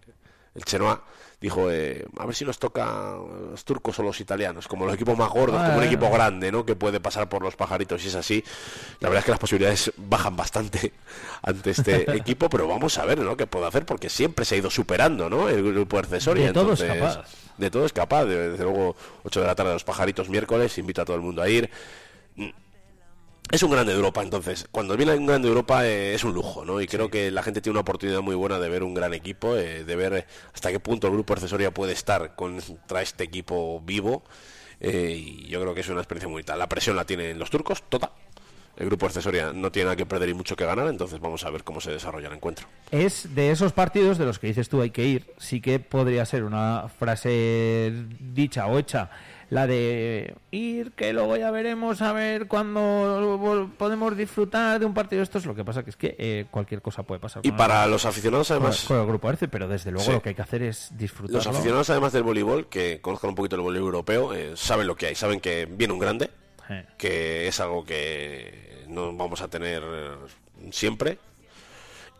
el 0.55 0.65
Chenoa. 0.65 1.05
Dijo, 1.43 1.71
eh, 1.73 2.07
a 2.19 2.25
ver 2.25 2.35
si 2.37 2.45
nos 2.45 2.59
toca 2.61 3.17
los 3.51 3.65
turcos 3.65 3.99
o 3.99 4.03
los 4.05 4.21
italianos, 4.21 4.69
como 4.69 4.87
los 4.87 4.95
equipos 4.95 5.19
más 5.19 5.29
gordos, 5.29 5.61
Ah, 5.61 5.67
como 5.67 5.79
un 5.79 5.83
eh. 5.83 5.87
equipo 5.89 6.09
grande, 6.09 6.53
¿no? 6.53 6.65
Que 6.65 6.77
puede 6.77 7.01
pasar 7.01 7.29
por 7.29 7.43
los 7.43 7.57
pajaritos. 7.57 8.03
Y 8.05 8.09
es 8.09 8.15
así, 8.15 8.45
la 9.01 9.09
verdad 9.09 9.19
es 9.19 9.25
que 9.25 9.31
las 9.33 9.41
posibilidades 9.41 9.93
bajan 9.97 10.37
bastante 10.37 10.93
ante 11.43 11.71
este 11.73 12.11
equipo, 12.17 12.49
pero 12.49 12.69
vamos 12.69 12.97
a 12.97 13.05
ver, 13.05 13.19
¿no? 13.19 13.37
Qué 13.37 13.47
puede 13.49 13.67
hacer, 13.67 13.85
porque 13.85 14.09
siempre 14.09 14.45
se 14.45 14.55
ha 14.55 14.59
ido 14.59 14.71
superando, 14.71 15.29
¿no? 15.29 15.49
El 15.49 15.62
grupo 15.75 15.99
accesorio. 15.99 16.47
De 16.47 16.53
todo 16.53 16.75
es 16.75 16.83
capaz. 16.85 17.25
De 17.59 17.71
todo 17.71 17.85
es 17.87 17.93
capaz. 17.93 18.25
De- 18.25 18.51
Desde 18.51 18.62
luego, 18.65 18.95
8 19.25 19.41
de 19.41 19.47
la 19.49 19.55
tarde 19.57 19.73
los 19.73 19.83
pajaritos 19.85 20.29
miércoles, 20.29 20.79
invito 20.79 21.03
a 21.03 21.05
todo 21.05 21.17
el 21.17 21.23
mundo 21.23 21.43
a 21.43 21.49
ir. 21.49 21.69
Es 23.51 23.62
un 23.62 23.71
grande 23.71 23.93
de 23.93 23.99
Europa, 23.99 24.23
entonces, 24.23 24.67
cuando 24.71 24.97
viene 24.97 25.15
un 25.15 25.27
grande 25.27 25.47
de 25.47 25.51
Europa 25.51 25.87
eh, 25.87 26.15
es 26.15 26.25
un 26.25 26.33
lujo, 26.33 26.65
¿no? 26.65 26.81
Y 26.81 26.87
creo 26.87 27.11
que 27.11 27.31
la 27.31 27.43
gente 27.43 27.61
tiene 27.61 27.75
una 27.75 27.81
oportunidad 27.83 28.21
muy 28.23 28.35
buena 28.35 28.59
de 28.59 28.69
ver 28.69 28.83
un 28.83 28.95
gran 28.95 29.12
equipo, 29.12 29.57
eh, 29.57 29.85
de 29.85 29.97
ver 29.97 30.12
eh, 30.15 30.27
hasta 30.55 30.71
qué 30.71 30.81
punto 30.81 31.07
el 31.09 31.12
grupo 31.12 31.35
accesoria 31.35 31.71
puede 31.73 31.93
estar 31.93 32.35
contra 32.35 33.03
este 33.03 33.25
equipo 33.25 33.81
vivo. 33.81 34.23
eh, 34.81 35.15
y 35.17 35.49
yo 35.49 35.61
creo 35.61 35.75
que 35.75 35.81
es 35.83 35.89
una 35.89 36.01
experiencia 36.01 36.29
muy 36.29 36.35
bonita. 36.37 36.57
La 36.57 36.69
presión 36.69 36.97
la 36.97 37.05
tienen 37.05 37.39
los 37.39 37.51
turcos, 37.51 37.83
toda. 37.89 38.12
El 38.77 38.87
grupo 38.87 39.05
accesoria 39.07 39.53
no 39.53 39.71
tiene 39.71 39.85
nada 39.87 39.97
que 39.97 40.07
perder 40.07 40.31
y 40.31 40.35
mucho 40.35 40.57
que 40.57 40.65
ganar, 40.65 40.89
entonces 40.89 41.21
vamos 41.21 41.45
a 41.45 41.51
ver 41.51 41.62
cómo 41.62 41.81
se 41.81 41.91
desarrolla 41.91 42.29
el 42.29 42.35
encuentro. 42.35 42.67
Es 42.91 43.35
de 43.35 43.51
esos 43.51 43.73
partidos 43.73 44.17
de 44.17 44.25
los 44.25 44.39
que 44.39 44.47
dices 44.47 44.71
tú 44.71 44.81
hay 44.81 44.91
que 44.91 45.05
ir, 45.05 45.27
sí 45.39 45.61
que 45.61 45.79
podría 45.79 46.25
ser 46.25 46.43
una 46.43 46.89
frase 46.99 47.93
dicha 48.19 48.67
o 48.67 48.79
hecha, 48.79 49.11
la 49.53 49.67
de 49.67 50.35
ir, 50.51 50.93
que 50.93 51.13
luego 51.13 51.37
ya 51.37 51.51
veremos 51.51 52.01
a 52.01 52.15
ver 52.15 52.47
cuándo 52.49 53.71
podemos 53.77 54.17
disfrutar 54.17 54.81
de 54.81 54.87
un 54.87 54.95
partido 54.95 55.19
de 55.21 55.25
estos. 55.25 55.45
Lo 55.45 55.55
que 55.55 55.63
pasa 55.63 55.83
que 55.83 55.91
es 55.91 55.97
que 55.97 56.17
eh, 56.19 56.47
cualquier 56.51 56.81
cosa 56.81 57.03
puede 57.03 57.21
pasar. 57.21 57.45
Y 57.45 57.51
con 57.51 57.59
para 57.59 57.85
el- 57.85 57.91
los 57.91 58.07
aficionados, 58.07 58.51
además- 58.51 58.85
Con, 58.89 58.99
el 59.01 59.07
grupo 59.07 59.29
Arce, 59.29 59.49
pero 59.49 59.69
desde 59.69 59.91
luego 59.91 60.07
Sí. 60.07 60.13
lo 60.13 60.23
que 60.23 60.31
hay 60.31 60.35
que 60.35 60.43
hacer 60.43 60.63
es 60.63 60.97
disfrutar. 60.97 61.35
Los 61.37 61.47
aficionados, 61.47 61.91
además 61.91 62.13
del 62.15 62.23
voleibol, 62.23 62.67
que 62.69 63.01
conozcan 63.03 63.29
un 63.31 63.35
poquito 63.37 63.57
el 63.57 63.63
voleibol 63.63 63.89
europeo, 63.89 64.33
eh, 64.33 64.53
saben 64.57 64.87
lo 64.87 64.97
que 64.97 65.09
hay, 65.09 65.15
saben 65.15 65.39
que 65.39 65.67
viene 65.67 65.93
un 65.93 65.99
grande, 65.99 66.31
Eh. 66.71 66.87
que 66.97 67.47
es 67.49 67.61
algo 67.61 67.85
que 67.85 68.85
no 68.89 69.15
vamos 69.15 69.43
a 69.43 69.49
tener 69.49 69.83
siempre. 70.71 71.19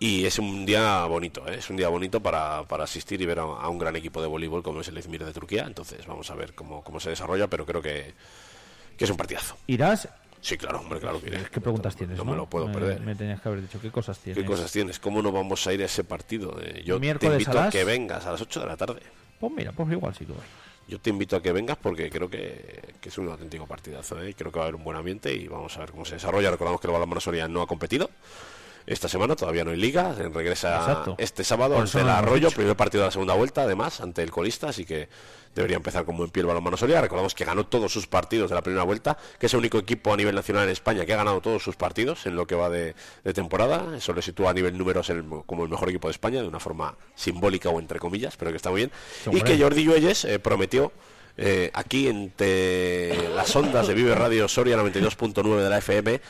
Y 0.03 0.25
es 0.27 0.39
un 0.41 0.67
día 0.67 1.05
bonito, 1.07 1.47
¿eh? 1.49 1.57
es 1.59 1.71
un 1.71 1.77
día 1.77 1.89
bonito 1.89 2.21
para, 2.21 2.65
para 2.65 2.83
asistir 2.85 3.21
y 3.23 3.27
ver 3.27 3.39
a, 3.39 3.43
a 3.43 3.69
un 3.69 3.79
gran 3.79 3.95
equipo 3.95 4.21
de 4.21 4.27
voleibol 4.27 4.61
como 4.63 4.81
es 4.81 4.89
el 4.89 4.99
Izmir 4.99 5.25
de 5.25 5.33
Turquía. 5.33 5.65
Entonces 5.65 6.05
vamos 6.07 6.29
a 6.31 6.35
ver 6.35 6.55
cómo, 6.55 6.83
cómo 6.83 6.99
se 6.99 7.11
desarrolla, 7.11 7.47
pero 7.47 7.65
creo 7.65 7.81
que, 7.81 8.13
que 8.97 9.05
es 9.05 9.11
un 9.11 9.17
partidazo. 9.17 9.57
¿Irás? 9.69 10.09
Sí, 10.41 10.57
claro, 10.57 10.81
hombre, 10.81 10.99
claro 10.99 11.21
que 11.21 11.29
iré. 11.29 11.45
¿Qué 11.53 11.61
preguntas 11.61 11.95
tienes? 11.95 12.19
No 12.19 12.25
me 12.25 12.35
lo 12.35 12.47
puedo 12.47 12.67
perder. 12.73 12.99
Me 13.01 13.15
tenías 13.15 13.41
que 13.41 13.49
haber 13.49 13.61
dicho 13.63 13.81
qué 13.81 13.93
cosas 13.93 14.19
tienes. 14.19 14.43
¿Qué 14.43 14.45
cosas 14.45 14.73
tienes? 14.73 14.99
¿Cómo 14.99 15.23
no 15.23 15.31
vamos 15.31 15.65
a 15.69 15.73
ir 15.73 15.81
a 15.83 15.85
ese 15.85 16.03
partido? 16.03 16.57
Eh, 16.61 16.83
yo 16.85 16.97
te 16.97 17.01
Miércoles 17.01 17.35
invito 17.43 17.57
a 17.59 17.61
a, 17.61 17.65
las- 17.67 17.73
que 17.73 17.85
vengas 17.85 18.27
a 18.27 18.33
las 18.33 18.41
8 18.41 18.59
de 18.59 18.67
la 18.67 18.77
tarde. 18.77 19.01
Pues 19.39 19.53
mira, 19.53 19.71
pues 19.71 19.89
igual 19.93 20.13
sí 20.17 20.25
que 20.27 20.33
voy. 20.33 20.43
Yo 20.89 20.99
te 20.99 21.11
invito 21.11 21.37
a 21.37 21.43
que 21.43 21.53
vengas 21.53 21.77
porque 21.81 22.11
creo 22.11 22.29
que, 22.29 22.97
que 23.01 23.09
es 23.09 23.19
un 23.19 23.29
auténtico 23.29 23.69
partidazo. 23.69 24.21
¿eh? 24.21 24.35
Creo 24.35 24.51
que 24.51 24.59
va 24.59 24.65
a 24.65 24.67
haber 24.69 24.75
un 24.75 24.83
buen 24.83 24.97
ambiente 24.97 25.33
y 25.33 25.47
vamos 25.47 25.77
a 25.77 25.81
ver 25.81 25.93
cómo 25.93 26.05
se 26.05 26.15
desarrolla. 26.15 26.51
Recordamos 26.51 26.81
que 26.81 26.89
el 26.89 26.93
Balonmano 26.93 27.21
Soria 27.21 27.47
no 27.47 27.63
ha 27.63 27.69
competido. 27.69 28.11
Esta 28.87 29.09
semana 29.09 29.37
todavía 29.37 29.65
no 29.65 29.71
hay 29.71 29.77
liga, 29.77 30.13
regresa 30.15 30.77
Exacto. 30.79 31.15
este 31.19 31.45
sábado 31.45 31.79
ante 31.79 32.01
el 32.01 32.09
Arroyo, 32.09 32.51
primer 32.51 32.77
partido 32.77 33.03
de 33.03 33.09
la 33.09 33.13
segunda 33.13 33.35
vuelta, 33.35 33.63
además, 33.63 34.01
ante 34.01 34.23
el 34.23 34.31
colista, 34.31 34.69
así 34.71 34.85
que 34.85 35.09
debería 35.55 35.77
empezar 35.77 36.05
con 36.07 36.17
buen 36.17 36.31
pie 36.31 36.41
el 36.41 36.47
balonmano 36.47 36.77
Soria. 36.79 37.01
Recordamos 37.01 37.35
que 37.35 37.45
ganó 37.45 37.67
todos 37.67 37.93
sus 37.93 38.07
partidos 38.07 38.49
de 38.51 38.55
la 38.57 38.63
primera 38.63 38.85
vuelta, 38.85 39.19
que 39.39 39.47
es 39.47 39.53
el 39.53 39.59
único 39.61 39.79
equipo 39.79 40.13
a 40.13 40.17
nivel 40.17 40.35
nacional 40.35 40.65
en 40.65 40.71
España 40.71 41.05
que 41.05 41.13
ha 41.13 41.17
ganado 41.17 41.41
todos 41.43 41.63
sus 41.63 41.77
partidos 41.77 42.25
en 42.27 42.37
lo 42.37 42.47
que 42.47 42.55
va 42.55 42.71
de, 42.71 42.95
de 43.23 43.35
temporada. 43.35 43.95
Eso 43.97 44.15
le 44.15 44.23
sitúa 44.23 44.51
a 44.51 44.55
nivel 44.55 44.77
números 44.79 45.11
el- 45.11 45.25
como 45.47 45.65
el 45.65 45.69
mejor 45.71 45.91
equipo 45.91 46.09
de 46.09 46.13
España, 46.13 46.41
de 46.41 46.49
una 46.49 46.59
forma 46.59 46.97
simbólica 47.15 47.69
o 47.69 47.79
entre 47.79 47.99
comillas, 47.99 48.37
pero 48.39 48.51
que 48.51 48.57
está 48.57 48.71
muy 48.71 48.81
bien. 48.81 48.93
Y 49.31 49.43
que 49.43 49.59
Jordi 49.59 49.85
Lluelles 49.85 50.25
eh, 50.25 50.39
prometió 50.39 50.91
eh, 51.37 51.71
aquí 51.75 52.09
entre 52.09 53.29
las 53.35 53.55
ondas 53.55 53.87
de 53.87 53.95
Vive 53.95 54.15
Radio 54.15 54.49
Soria 54.49 54.77
92.9 54.77 55.57
de 55.63 55.71
la 55.71 55.79
FM 55.79 56.21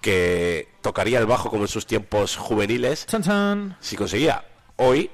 que 0.00 0.68
tocaría 0.80 1.18
el 1.18 1.26
bajo 1.26 1.50
como 1.50 1.62
en 1.64 1.68
sus 1.68 1.86
tiempos 1.86 2.36
juveniles 2.36 3.06
Chan, 3.06 3.22
chan. 3.22 3.76
si 3.80 3.96
conseguía 3.96 4.44
hoy 4.76 5.10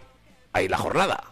hay 0.52 0.68
la 0.68 0.78
jornada 0.78 1.24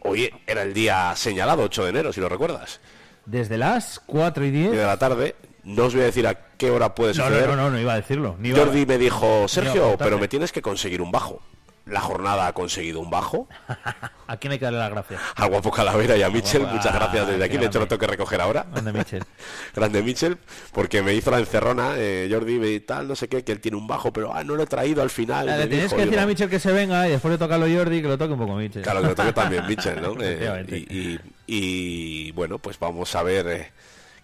hoy 0.00 0.30
era 0.46 0.62
el 0.62 0.74
día 0.74 1.14
señalado 1.16 1.62
8 1.64 1.84
de 1.84 1.90
enero 1.90 2.12
si 2.12 2.20
lo 2.20 2.28
recuerdas 2.28 2.80
Desde 3.26 3.58
las 3.58 4.00
4 4.06 4.44
y 4.46 4.50
10. 4.50 4.72
y 4.72 4.76
de 4.76 4.84
la 4.86 4.96
tarde 4.98 5.34
no 5.64 5.84
os 5.86 5.94
voy 5.94 6.02
a 6.02 6.06
decir 6.06 6.26
a 6.26 6.34
qué 6.56 6.70
hora 6.70 6.94
puede 6.94 7.14
suceder 7.14 7.48
no, 7.48 7.56
no, 7.56 7.62
no, 7.64 7.70
no 7.70 7.80
iba 7.80 7.92
a 7.92 7.96
decirlo. 7.96 8.36
ni 8.38 8.50
iba 8.50 8.58
a- 8.62 8.64
Jordi 8.66 8.86
me 8.86 8.98
dijo 8.98 9.48
Sergio 9.48 9.84
apuntarme". 9.86 10.04
pero 10.04 10.18
me 10.18 10.28
tienes 10.28 10.52
que 10.52 10.62
conseguir 10.62 11.02
un 11.02 11.10
bajo 11.10 11.40
la 11.88 12.00
jornada 12.00 12.46
ha 12.46 12.52
conseguido 12.52 13.00
un 13.00 13.10
bajo 13.10 13.48
¿A 14.26 14.36
quién 14.36 14.52
hay 14.52 14.58
que 14.58 14.66
darle 14.66 14.78
las 14.80 14.90
gracias? 14.90 15.20
al 15.36 15.48
guapo 15.48 15.70
Calavera 15.70 16.16
y 16.16 16.22
a 16.22 16.28
Michel, 16.30 16.62
guapo- 16.62 16.74
muchas 16.76 16.94
gracias 16.94 17.26
desde 17.28 17.42
Ah, 17.42 17.46
aquí, 17.46 17.56
de 17.56 17.66
hecho 17.66 17.78
lo 17.78 17.88
tengo 17.88 17.98
que 18.00 18.06
recoger 18.06 18.40
ahora. 18.42 18.66
Grande 18.72 18.92
Michel. 18.92 19.24
Grande 19.74 20.02
Michel, 20.02 20.38
porque 20.72 21.02
me 21.02 21.14
hizo 21.14 21.30
la 21.30 21.38
encerrona, 21.38 21.92
eh, 21.96 22.28
Jordi, 22.30 22.58
me 22.58 22.78
tal, 22.80 23.08
no 23.08 23.16
sé 23.16 23.28
qué, 23.28 23.42
que 23.42 23.52
él 23.52 23.60
tiene 23.60 23.76
un 23.78 23.86
bajo, 23.86 24.12
pero 24.12 24.34
ah, 24.34 24.44
no 24.44 24.54
lo 24.54 24.64
he 24.64 24.66
traído 24.66 25.00
al 25.02 25.08
final. 25.10 25.48
Ah, 25.48 25.56
Le 25.56 25.66
tienes 25.66 25.84
dijo, 25.86 25.96
que 25.96 26.02
decir 26.02 26.10
digo, 26.10 26.22
a 26.22 26.26
Michel 26.26 26.50
que 26.50 26.60
se 26.60 26.72
venga 26.72 27.08
y 27.08 27.12
después 27.12 27.32
de 27.32 27.38
tocarlo 27.38 27.66
Jordi 27.66 28.02
que 28.02 28.08
lo 28.08 28.18
toque 28.18 28.32
un 28.34 28.38
poco 28.38 28.54
Michel. 28.56 28.82
Claro, 28.82 29.00
que 29.00 29.06
lo 29.08 29.14
toque 29.14 29.32
también 29.32 29.66
Michel, 29.68 30.02
¿no? 30.02 30.14
Eh, 30.20 30.66
y- 30.90 31.18
y, 31.50 32.32
bueno, 32.32 32.58
pues 32.58 32.78
vamos 32.78 33.14
a 33.16 33.22
ver 33.22 33.46
eh, 33.48 33.72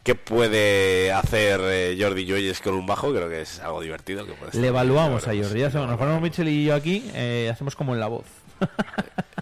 qué 0.05 0.15
puede 0.15 1.10
hacer 1.12 1.60
eh, 1.65 1.97
Jordi 1.99 2.24
Lluelles 2.24 2.60
con 2.60 2.74
un 2.74 2.86
bajo, 2.86 3.12
creo 3.12 3.28
que 3.28 3.41
es 3.41 3.58
algo 3.58 3.81
divertido. 3.81 4.24
Que 4.24 4.34
puede 4.34 4.57
Le 4.60 4.68
evaluamos 4.68 5.26
a. 5.26 5.33
Jordi. 5.34 5.58
Ya 5.60 5.70
sabemos, 5.70 5.91
nos 5.91 5.99
ponemos 5.99 6.23
Michel 6.23 6.49
y 6.49 6.65
yo 6.66 6.74
aquí, 6.76 7.10
eh, 7.15 7.50
hacemos 7.52 7.74
como 7.74 7.94
en 7.94 8.00
la 8.00 8.07
voz. 8.07 8.26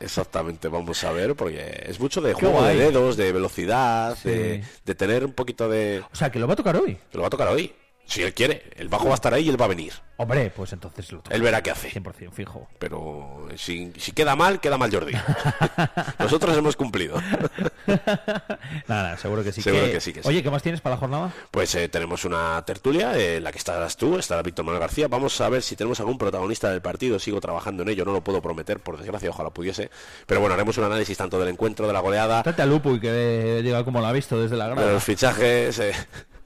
Exactamente, 0.01 0.69
vamos 0.69 1.05
a 1.05 1.13
ver, 1.13 1.37
porque 1.37 1.85
es 1.87 2.01
mucho 2.01 2.21
de 2.21 2.35
Qué 2.35 2.41
juego 2.41 2.65
de 2.65 2.75
dedos, 2.77 3.17
de 3.17 3.33
velocidad, 3.33 4.17
Sí. 4.21 4.29
de, 4.31 4.65
de 4.85 4.95
tener 4.95 5.25
un 5.25 5.33
poquito 5.33 5.69
de... 5.69 6.03
O 6.13 6.17
sea, 6.17 6.31
que 6.31 6.39
lo 6.41 6.47
va 6.49 6.55
a 6.55 6.57
tocar 6.57 6.77
hoy. 6.77 6.97
Que 7.11 7.19
lo 7.19 7.21
va 7.23 7.27
a 7.29 7.31
tocar 7.31 7.49
hoy, 7.49 7.73
si 8.07 8.23
él 8.23 8.35
quiere. 8.35 8.65
El 8.77 8.89
bajo 8.89 9.07
va 9.07 9.13
a 9.13 9.15
estar 9.15 9.33
ahí 9.35 9.47
y 9.47 9.49
él 9.49 9.61
va 9.61 9.67
a 9.67 9.69
venir. 9.69 9.93
Hombre, 10.19 10.53
pues 10.55 10.73
entonces 10.73 11.11
lo 11.11 11.19
toca. 11.21 11.35
Él 11.35 11.43
verá 11.43 11.63
qué 11.63 11.71
hace. 11.71 11.91
100% 11.91 12.31
fijo. 12.31 12.69
Pero 12.79 13.49
si, 13.57 13.93
si 13.97 14.13
queda 14.13 14.37
mal, 14.37 14.61
queda 14.61 14.79
mal 14.79 14.93
Jordi. 14.93 15.15
Nosotros 16.19 16.57
hemos 16.57 16.77
cumplido. 16.77 17.21
Nada, 18.87 19.17
seguro 19.17 19.43
que 19.43 19.53
sí. 19.53 19.63
Seguro 19.63 19.91
que 19.91 20.01
sí, 20.01 20.13
que 20.13 20.23
sí. 20.23 20.29
Oye, 20.29 20.43
¿qué 20.43 20.51
más 20.51 20.63
tienes 20.63 20.81
para 20.81 20.95
la 20.95 21.01
jornada? 21.01 21.33
Pues 21.51 21.75
eh, 21.75 21.89
tenemos 21.89 22.25
una 22.25 22.63
tertulia 22.65 23.19
eh, 23.19 23.37
en 23.39 23.45
la 23.45 23.51
que 23.51 23.59
estarás 23.59 23.97
tú, 23.97 24.17
estará 24.19 24.43
Víctor 24.43 24.65
Manuel 24.65 24.81
García. 24.81 25.09
Vamos 25.09 25.41
a 25.41 25.49
ver 25.49 25.63
si 25.63 25.75
tenemos 25.75 25.99
algún 25.99 26.19
protagonista 26.19 26.71
del 26.71 26.83
partido. 26.83 27.19
Sigo 27.19 27.41
trabajando 27.41 27.83
en 27.83 27.89
ello, 27.89 28.05
no 28.05 28.13
lo 28.13 28.23
puedo 28.23 28.41
prometer, 28.41 28.79
por 28.79 28.99
desgracia, 28.99 29.31
ojalá 29.31 29.51
pudiese. 29.51 29.91
Pero 30.27 30.41
bueno, 30.41 30.55
haremos 30.55 30.79
un 30.79 30.85
análisis 30.85 31.17
tanto 31.17 31.41
del 31.41 31.49
encuentro, 31.49 31.87
de 31.87 31.93
la 31.93 32.01
goleada, 32.01 32.43
Trate 32.43 32.63
a 32.63 32.67
Lupu 32.67 32.95
y 32.95 33.01
que 33.01 33.61
diga 33.63 33.85
cómo 33.85 34.01
lo 34.01 34.07
ha 34.07 34.13
visto 34.13 34.41
desde 34.41 34.57
la 34.57 34.69
de 34.69 34.75
grada. 34.75 34.93
los 34.93 35.03
fichajes. 35.03 35.81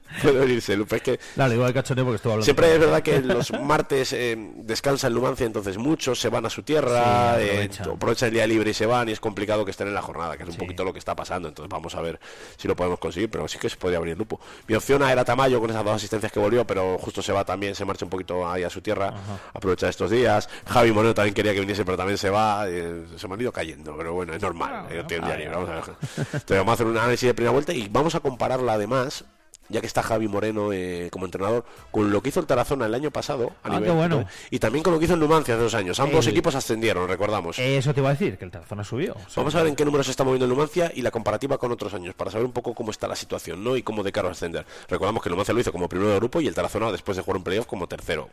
Puede 0.21 0.39
venirse, 0.39 0.75
Lupe, 0.75 0.97
es 0.97 1.01
que 1.01 1.19
Dale, 1.35 1.55
igual 1.55 1.73
cachondeo 1.73 2.05
porque 2.05 2.15
estuvo 2.17 2.33
hablando. 2.33 2.45
Siempre 2.45 2.73
es 2.73 2.79
verdad 2.79 3.01
que 3.01 3.19
los 3.21 3.51
martes 3.61 4.13
eh, 4.13 4.35
descansa 4.57 5.07
en 5.07 5.13
Numancia, 5.13 5.45
entonces 5.45 5.77
muchos 5.77 6.19
se 6.19 6.29
van 6.29 6.45
a 6.45 6.49
su 6.49 6.63
tierra, 6.63 7.35
Sí, 7.37 7.43
eh, 7.43 7.69
aprovechan. 7.91 8.27
el 8.29 8.33
día 8.33 8.47
libre 8.47 8.71
y 8.71 8.73
se 8.73 8.85
van, 8.85 9.09
y 9.09 9.11
es 9.11 9.19
complicado 9.19 9.65
que 9.65 9.71
estén 9.71 9.87
en 9.87 9.93
la 9.93 10.01
jornada, 10.01 10.37
que 10.37 10.43
es 10.43 10.49
un 10.49 10.55
poquito 10.57 10.83
lo 10.83 10.93
que 10.93 10.99
está 10.99 11.15
pasando. 11.15 11.47
Entonces 11.49 11.69
vamos 11.69 11.95
a 11.95 12.01
ver 12.01 12.19
si 12.57 12.67
lo 12.67 12.75
podemos 12.75 12.99
conseguir, 12.99 13.29
pero 13.29 13.47
sí 13.47 13.57
que 13.59 13.69
se 13.69 13.77
podría 13.77 13.99
venir 13.99 14.17
Lupo. 14.17 14.39
Mi 14.67 14.75
opción 14.75 15.03
era 15.03 15.23
Tamayo 15.25 15.59
con 15.59 15.69
esas 15.69 15.83
dos 15.83 15.95
asistencias 15.95 16.31
que 16.31 16.39
volvió, 16.39 16.65
pero 16.65 16.97
justo 16.97 17.21
se 17.21 17.31
va 17.31 17.45
también, 17.45 17.75
se 17.75 17.85
marcha 17.85 18.05
un 18.05 18.09
poquito 18.09 18.49
ahí 18.49 18.63
a 18.63 18.69
su 18.69 18.81
tierra, 18.81 19.13
aprovecha 19.53 19.89
estos 19.89 20.09
días. 20.11 20.49
Javi 20.67 20.91
Moreno 20.91 21.13
también 21.13 21.33
quería 21.33 21.53
que 21.53 21.59
viniese, 21.59 21.85
pero 21.85 21.97
también 21.97 22.17
se 22.17 22.29
va, 22.29 22.65
eh, 22.67 23.05
se 23.17 23.27
me 23.27 23.33
han 23.35 23.41
ido 23.41 23.51
cayendo, 23.51 23.95
pero 23.95 24.13
bueno, 24.13 24.33
es 24.33 24.41
normal, 24.41 24.87
eh, 24.89 25.03
tiene 25.07 25.23
un 25.23 25.29
día 25.29 25.37
libre, 25.37 25.53
vamos 25.55 25.69
a 25.69 25.73
ver. 25.73 25.83
Entonces 26.17 26.57
vamos 26.57 26.69
a 26.69 26.73
hacer 26.73 26.87
un 26.87 26.97
análisis 26.97 27.27
de 27.27 27.33
primera 27.33 27.51
vuelta 27.51 27.73
y 27.73 27.87
vamos 27.89 28.15
a 28.15 28.19
compararla 28.19 28.73
además 28.73 29.23
ya 29.69 29.81
que 29.81 29.87
está 29.87 30.01
Javi 30.03 30.27
Moreno 30.27 30.71
eh, 30.73 31.09
como 31.11 31.25
entrenador, 31.25 31.65
con 31.91 32.11
lo 32.11 32.21
que 32.21 32.29
hizo 32.29 32.39
el 32.39 32.45
Tarazona 32.45 32.85
el 32.85 32.93
año 32.93 33.11
pasado, 33.11 33.51
a 33.63 33.67
Ah, 33.75 33.79
nivel 33.79 34.25
y 34.51 34.59
también 34.59 34.83
con 34.83 34.93
lo 34.93 34.99
que 34.99 35.05
hizo 35.05 35.13
el 35.15 35.19
Numancia 35.19 35.55
hace 35.55 35.63
dos 35.63 35.73
años. 35.73 35.99
Ambos 35.99 36.25
El- 36.27 36.31
equipos 36.33 36.55
ascendieron, 36.55 37.07
recordamos. 37.07 37.57
Eso 37.59 37.93
te 37.93 37.99
iba 37.99 38.09
a 38.09 38.13
decir, 38.13 38.37
que 38.37 38.45
el 38.45 38.51
Tarazona 38.51 38.83
subió. 38.83 39.15
Vamos 39.35 39.53
a 39.55 39.59
ver 39.59 39.67
en 39.67 39.75
qué 39.75 39.85
números 39.85 40.05
se 40.07 40.11
está 40.11 40.23
moviendo 40.23 40.45
el 40.45 40.49
Numancia 40.51 40.91
y 40.95 41.01
la 41.01 41.11
comparativa 41.11 41.57
con 41.57 41.71
otros 41.71 41.93
años, 41.93 42.13
para 42.15 42.31
saber 42.31 42.45
un 42.45 42.51
poco 42.53 42.73
cómo 42.73 42.91
está 42.91 43.07
la 43.07 43.15
situación, 43.15 43.63
¿no? 43.63 43.75
Y 43.77 43.83
cómo 43.83 44.03
de 44.03 44.11
cara 44.11 44.29
a 44.29 44.31
ascender. 44.31 44.65
Recordamos 44.89 45.21
que 45.23 45.29
el 45.29 45.31
Numancia 45.31 45.53
lo 45.53 45.59
hizo 45.59 45.71
como 45.71 45.89
primero 45.89 46.09
de 46.11 46.17
grupo 46.17 46.41
y 46.41 46.47
el 46.47 46.55
Tarazona 46.55 46.91
después 46.91 47.17
de 47.17 47.23
jugar 47.23 47.37
un 47.37 47.43
playoff 47.43 47.65
como 47.65 47.87
tercero. 47.87 48.29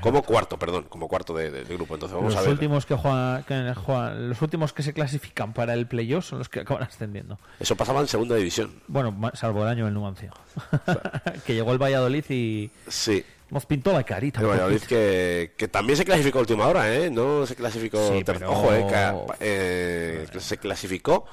Como 0.00 0.22
cuarto, 0.22 0.58
perdón, 0.58 0.84
como 0.88 1.08
cuarto 1.08 1.34
de, 1.34 1.50
de- 1.50 1.64
de 1.64 1.74
grupo. 1.74 1.94
Entonces 1.94 2.14
vamos 2.16 2.32
los 2.34 2.38
a 2.40 2.42
ver. 2.42 2.50
últimos 2.52 2.86
que 2.86 2.94
juegan, 2.94 3.42
que 3.44 3.74
juegan- 3.74 4.28
los 4.28 4.40
últimos 4.42 4.72
que 4.72 4.82
se 4.82 4.92
clasifican 4.92 5.52
para 5.52 5.74
el 5.74 5.86
playoff 5.86 6.26
son 6.26 6.38
los 6.38 6.48
que 6.48 6.60
acaban 6.60 6.82
ascendiendo. 6.88 7.38
Eso 7.60 7.76
pasaba 7.76 8.00
en 8.00 8.08
segunda 8.08 8.36
división. 8.36 8.70
Bueno, 8.88 9.14
salvo 9.34 9.62
el 9.62 9.68
año 9.68 9.84
del 9.86 9.94
Numancia. 9.94 10.30
que 11.46 11.54
llegó 11.54 11.72
el 11.72 11.78
Valladolid 11.82 12.24
y 12.28 12.70
Sí. 12.88 13.24
nos 13.50 13.66
pintó 13.66 13.92
la 13.92 14.02
carita. 14.04 14.40
El 14.40 14.46
Valladolid 14.46 14.82
que, 14.82 15.52
que 15.56 15.68
también 15.68 15.96
se 15.96 16.04
clasificó 16.04 16.38
a 16.38 16.40
última 16.42 16.66
hora, 16.66 16.92
¿eh? 16.94 17.10
No 17.10 17.46
se 17.46 17.54
clasificó. 17.54 18.12
Sí, 18.12 18.22
pero- 18.24 18.50
Ojo, 18.50 18.72
eh, 18.72 18.86
que, 18.88 19.36
eh, 19.40 20.40
se 20.40 20.56
clasificó 20.58 21.26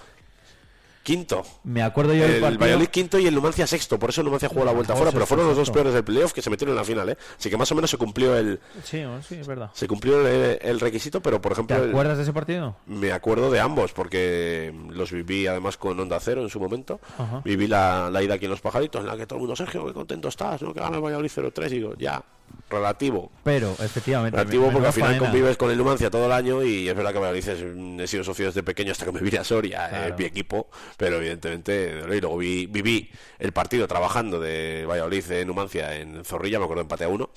quinto. 1.03 1.43
Me 1.63 1.83
acuerdo 1.83 2.13
yo 2.13 2.23
del 2.23 2.35
El 2.35 2.41
partido- 2.41 2.59
Valladolid 2.61 2.87
quinto 2.87 3.19
y 3.19 3.27
el 3.27 3.35
Numancia 3.35 3.67
sexto. 3.67 3.99
Por 3.99 4.09
eso 4.09 4.21
el 4.21 4.25
Numancia 4.25 4.49
jugó 4.49 4.63
la 4.65 4.71
vuelta 4.71 4.95
fuera, 4.95 5.11
pero 5.11 5.25
fueron 5.25 5.45
los 5.47 5.55
dos 5.57 5.69
peores 5.69 5.93
del 5.93 6.03
playoff 6.03 6.31
que 6.33 6.41
se 6.41 6.49
metieron 6.49 6.73
en 6.73 6.77
la 6.77 6.83
final, 6.85 7.09
¿eh? 7.09 7.17
Así 7.37 7.49
que 7.49 7.57
más 7.57 7.71
o 7.71 7.75
menos 7.75 7.89
se 7.91 7.97
cumplió 7.97 8.35
el, 8.37 8.59
Sí, 8.83 9.03
sí, 9.27 9.35
es 9.35 9.47
verdad. 9.47 9.69
se 9.73 9.87
cumplió 9.87 10.25
el, 10.25 10.59
el 10.61 10.79
requisito, 10.79 11.21
pero 11.21 11.41
por 11.41 11.51
ejemplo. 11.51 11.75
¿Te 11.75 11.83
el- 11.83 11.89
acuerdas 11.89 12.17
de 12.17 12.23
ese 12.23 12.33
partido? 12.33 12.75
me 12.87 13.11
acuerdo 13.11 13.51
de 13.51 13.59
ambos, 13.59 13.91
porque 13.93 14.73
los 14.89 15.11
viví 15.11 15.45
además 15.47 15.77
con 15.77 15.99
Onda 15.99 16.19
Cero 16.19 16.41
en 16.41 16.49
su 16.49 16.59
momento. 16.59 16.99
Ajá. 17.17 17.41
Viví 17.43 17.67
la, 17.67 18.09
la 18.09 18.23
ida 18.23 18.35
aquí 18.35 18.45
en 18.45 18.51
Los 18.51 18.61
Pajaritos, 18.61 19.01
en 19.01 19.07
la 19.07 19.17
que 19.17 19.25
todo 19.27 19.37
el 19.37 19.41
mundo, 19.41 19.55
Sergio, 19.55 19.85
qué 19.85 19.93
contento 19.93 20.29
estás, 20.29 20.61
¿no? 20.61 20.73
Que 20.73 20.79
gana 20.79 20.95
el 20.97 21.03
Valladolid 21.03 21.29
0-3. 21.29 21.67
Y 21.67 21.75
digo, 21.75 21.93
ya, 21.97 22.23
relativo. 22.69 23.31
Pero, 23.43 23.71
efectivamente. 23.79 24.37
Relativo 24.37 24.71
porque 24.71 24.87
al 24.87 24.93
final 24.93 25.09
faena. 25.11 25.25
convives 25.25 25.57
con 25.57 25.69
el 25.71 25.77
Numancia 25.77 26.09
todo 26.09 26.25
el 26.25 26.31
año 26.31 26.63
y 26.63 26.87
es 26.89 26.95
verdad 26.95 27.13
que 27.13 27.19
Valladolid 27.19 27.47
es- 27.49 28.01
he 28.03 28.07
sido 28.07 28.23
socio 28.23 28.45
desde 28.47 28.63
pequeño 28.63 28.91
hasta 28.91 29.05
que 29.05 29.11
me 29.11 29.19
vine 29.21 29.37
a 29.37 29.43
Soria, 29.43 29.87
Claro. 29.89 30.13
es 30.13 30.19
mi 30.19 30.25
equipo, 30.25 30.69
pero 30.97 31.17
evidentemente 31.17 32.01
y 32.03 32.19
luego 32.21 32.37
vi- 32.37 32.65
viví 32.65 33.09
el 33.39 33.51
partido 33.51 33.87
trabajando 33.87 34.39
de 34.39 34.85
Valladolid 34.87 35.31
en 35.31 35.47
Numancia 35.47 35.95
en 35.95 36.23
Zorrilla, 36.25 36.57
me 36.59 36.65
acuerdo 36.65 36.81
empate 36.81 37.03
a 37.03 37.09
uno 37.09 37.29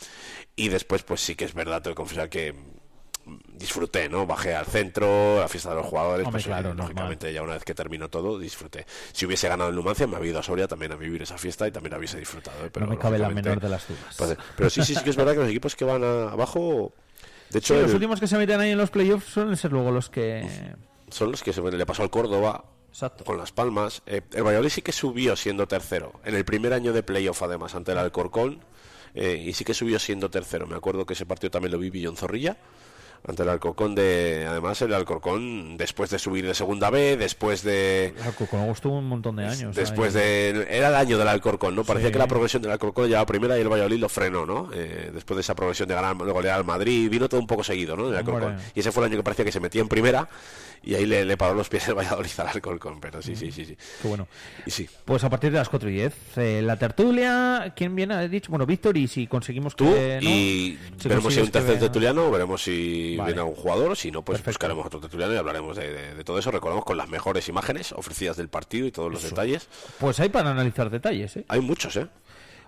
y 0.54 0.68
después 0.68 1.02
pues 1.02 1.20
sí 1.20 1.34
que 1.34 1.44
es 1.44 1.52
verdad, 1.54 1.82
tengo 1.82 1.94
que 1.94 1.98
confesar 2.00 2.28
que 2.30 2.54
disfruté, 3.52 4.08
¿no? 4.08 4.26
Bajé 4.26 4.54
al 4.54 4.66
centro, 4.66 5.40
la 5.40 5.48
fiesta 5.48 5.70
de 5.70 5.76
los 5.76 5.86
jugadores, 5.86 6.24
Hombre, 6.26 6.32
pues 6.40 6.44
claro, 6.46 6.68
oye, 6.70 6.76
normal. 6.76 6.94
lógicamente 6.94 7.32
ya 7.32 7.42
una 7.42 7.54
vez 7.54 7.64
que 7.64 7.74
terminó 7.74 8.08
todo, 8.08 8.38
disfruté. 8.38 8.86
Si 9.12 9.26
hubiese 9.26 9.48
ganado 9.48 9.70
el 9.70 9.76
Numancia, 9.76 10.06
me 10.06 10.16
había 10.16 10.30
ido 10.30 10.38
a 10.38 10.42
Soria 10.42 10.68
también 10.68 10.92
a 10.92 10.96
vivir 10.96 11.22
esa 11.22 11.36
fiesta 11.38 11.66
y 11.66 11.72
también 11.72 11.94
hubiese 11.96 12.18
disfrutado, 12.18 12.64
¿eh? 12.64 12.70
pero 12.72 12.86
no 12.86 12.92
me 12.92 12.98
cabe 12.98 13.18
la 13.18 13.28
menor 13.30 13.60
de 13.60 13.68
las 13.68 13.86
dudas. 13.88 14.14
pues, 14.16 14.36
pero 14.56 14.70
sí, 14.70 14.82
sí, 14.82 14.94
sí 14.94 15.02
que 15.02 15.10
es 15.10 15.16
verdad 15.16 15.32
que 15.32 15.40
los 15.40 15.48
equipos 15.48 15.74
que 15.74 15.84
van 15.84 16.04
a- 16.04 16.30
abajo, 16.30 16.92
de 17.50 17.58
hecho, 17.58 17.74
Sí, 17.74 17.80
los 17.82 17.94
últimos 17.94 18.20
que 18.20 18.26
se 18.28 18.36
meten 18.38 18.60
ahí 18.60 18.70
en 18.70 18.78
los 18.78 18.90
playoffs 18.90 19.26
suelen 19.26 19.56
ser 19.56 19.72
luego 19.72 19.90
los 19.90 20.08
que... 20.08 20.48
son 21.10 21.30
los 21.32 21.42
que 21.42 21.52
se 21.52 21.62
le 21.62 21.86
pasó 21.86 22.02
al 22.02 22.10
Córdoba 22.10 22.64
con 23.24 23.36
las 23.38 23.52
Palmas. 23.52 24.02
Eh, 24.06 24.22
el 24.32 24.42
Valladolid 24.42 24.70
sí 24.70 24.82
que 24.82 24.92
subió 24.92 25.36
siendo 25.36 25.66
tercero. 25.68 26.20
En 26.24 26.34
el 26.34 26.44
primer 26.44 26.72
año 26.72 26.92
de 26.94 27.02
playoff, 27.02 27.42
además, 27.42 27.74
ante 27.74 27.92
el 27.92 27.98
Alcorcón. 27.98 28.60
eh, 29.14 29.42
y 29.46 29.52
sí 29.52 29.64
que 29.64 29.74
subió 29.74 29.98
siendo 29.98 30.30
tercero. 30.30 30.66
Me 30.66 30.76
acuerdo 30.76 31.04
que 31.06 31.12
ese 31.14 31.26
partido 31.26 31.50
también 31.50 31.72
lo 31.72 31.78
vi 31.78 32.04
en 32.06 32.16
Zorrilla. 32.16 32.56
Ante 33.28 33.42
el 33.42 33.48
Alcorcón 33.48 33.94
de... 33.96 34.46
Además, 34.48 34.80
el 34.82 34.94
Alcorcón, 34.94 35.76
después 35.76 36.10
de 36.10 36.18
subir 36.20 36.46
de 36.46 36.54
segunda 36.54 36.90
B, 36.90 37.16
después 37.16 37.62
de... 37.64 38.14
Luego 38.52 38.72
estuvo 38.72 38.98
un 38.98 39.08
montón 39.08 39.34
de 39.36 39.46
años. 39.46 39.74
Después 39.74 40.14
ahí. 40.14 40.22
de... 40.22 40.66
Era 40.70 40.88
el 40.88 40.94
año 40.94 41.18
del 41.18 41.26
Alcorcón, 41.26 41.74
¿no? 41.74 41.82
Parecía 41.82 42.08
Sí. 42.08 42.12
que 42.12 42.18
la 42.20 42.28
progresión 42.28 42.62
del 42.62 42.70
Alcorcón 42.70 43.08
llevaba 43.08 43.26
primera 43.26 43.58
y 43.58 43.62
el 43.62 43.68
Valladolid 43.68 43.98
lo 43.98 44.08
frenó, 44.08 44.46
¿no? 44.46 44.70
Eh, 44.72 45.10
después 45.12 45.36
de 45.36 45.40
esa 45.40 45.56
progresión 45.56 45.88
de 45.88 45.94
ganar, 45.96 46.16
de 46.16 46.30
golear 46.30 46.56
al 46.56 46.64
Madrid, 46.64 47.10
vino 47.10 47.28
todo 47.28 47.40
un 47.40 47.48
poco 47.48 47.64
seguido, 47.64 47.96
¿no? 47.96 48.08
Del 48.08 48.18
Alcorcón. 48.18 48.58
Y 48.76 48.80
ese 48.80 48.92
fue 48.92 49.02
el 49.04 49.10
año 49.10 49.18
que 49.18 49.24
parecía 49.24 49.44
que 49.44 49.50
se 49.52 49.58
metía 49.60 49.80
en 49.80 49.88
primera 49.88 50.28
y 50.86 50.94
ahí 50.94 51.04
le, 51.04 51.24
le 51.24 51.36
paró 51.36 51.52
los 51.54 51.68
pies 51.68 51.86
el 51.88 51.94
Valladolid 51.94 52.30
al 52.38 52.48
Alcorcón. 52.48 53.00
Pero 53.00 53.20
sí, 53.20 53.36
sí, 53.36 53.52
sí, 53.52 53.64
sí. 53.66 53.76
Qué 54.00 54.08
bueno. 54.08 54.26
Y 54.64 54.70
sí. 54.70 54.88
Pues 55.04 55.22
a 55.24 55.28
partir 55.30 55.50
de 55.52 55.58
las 55.58 55.68
4 55.68 55.90
y 55.90 55.92
10, 55.94 56.14
eh, 56.36 56.62
la 56.62 56.78
tertulia, 56.78 57.72
¿quién 57.76 57.94
viene? 57.94 58.22
He 58.22 58.28
dicho, 58.28 58.50
bueno, 58.50 58.64
Víctor, 58.64 58.96
y 58.96 59.06
si 59.08 59.26
conseguimos 59.26 59.76
Tú 59.76 59.84
que... 59.92 60.20
¿no? 60.22 60.30
y 60.30 60.78
Si 60.98 61.08
veremos 61.08 61.32
si 61.32 61.40
hay 61.40 61.44
un 61.46 61.50
que 61.50 61.58
tercer 61.58 61.78
tertuliano, 61.78 62.30
veremos 62.30 62.62
si 62.62 63.16
Vale. 63.16 63.28
viene 63.32 63.40
algún 63.40 63.56
jugador, 63.56 63.96
si 63.96 64.10
no, 64.10 64.22
pues 64.22 64.42
buscaremos 64.44 64.86
otro 64.86 65.00
tertuliano 65.00 65.34
y 65.34 65.36
hablaremos 65.36 65.76
de, 65.76 65.92
de- 65.92 66.14
de 66.14 66.24
todo 66.24 66.38
eso. 66.38 66.50
Recordamos 66.50 66.84
con 66.84 66.96
las 66.96 67.08
mejores 67.08 67.48
imágenes 67.48 67.92
ofrecidas 67.92 68.36
del 68.36 68.48
partido 68.48 68.86
y 68.86 68.92
todos 68.92 69.10
los 69.10 69.20
Eso. 69.24 69.30
detalles. 69.34 69.68
Pues 69.98 70.20
hay 70.20 70.28
para 70.28 70.50
analizar 70.50 70.88
detalles, 70.90 71.36
¿eh? 71.36 71.44
Hay 71.48 71.60
muchos, 71.60 71.96
¿eh? 71.96 72.06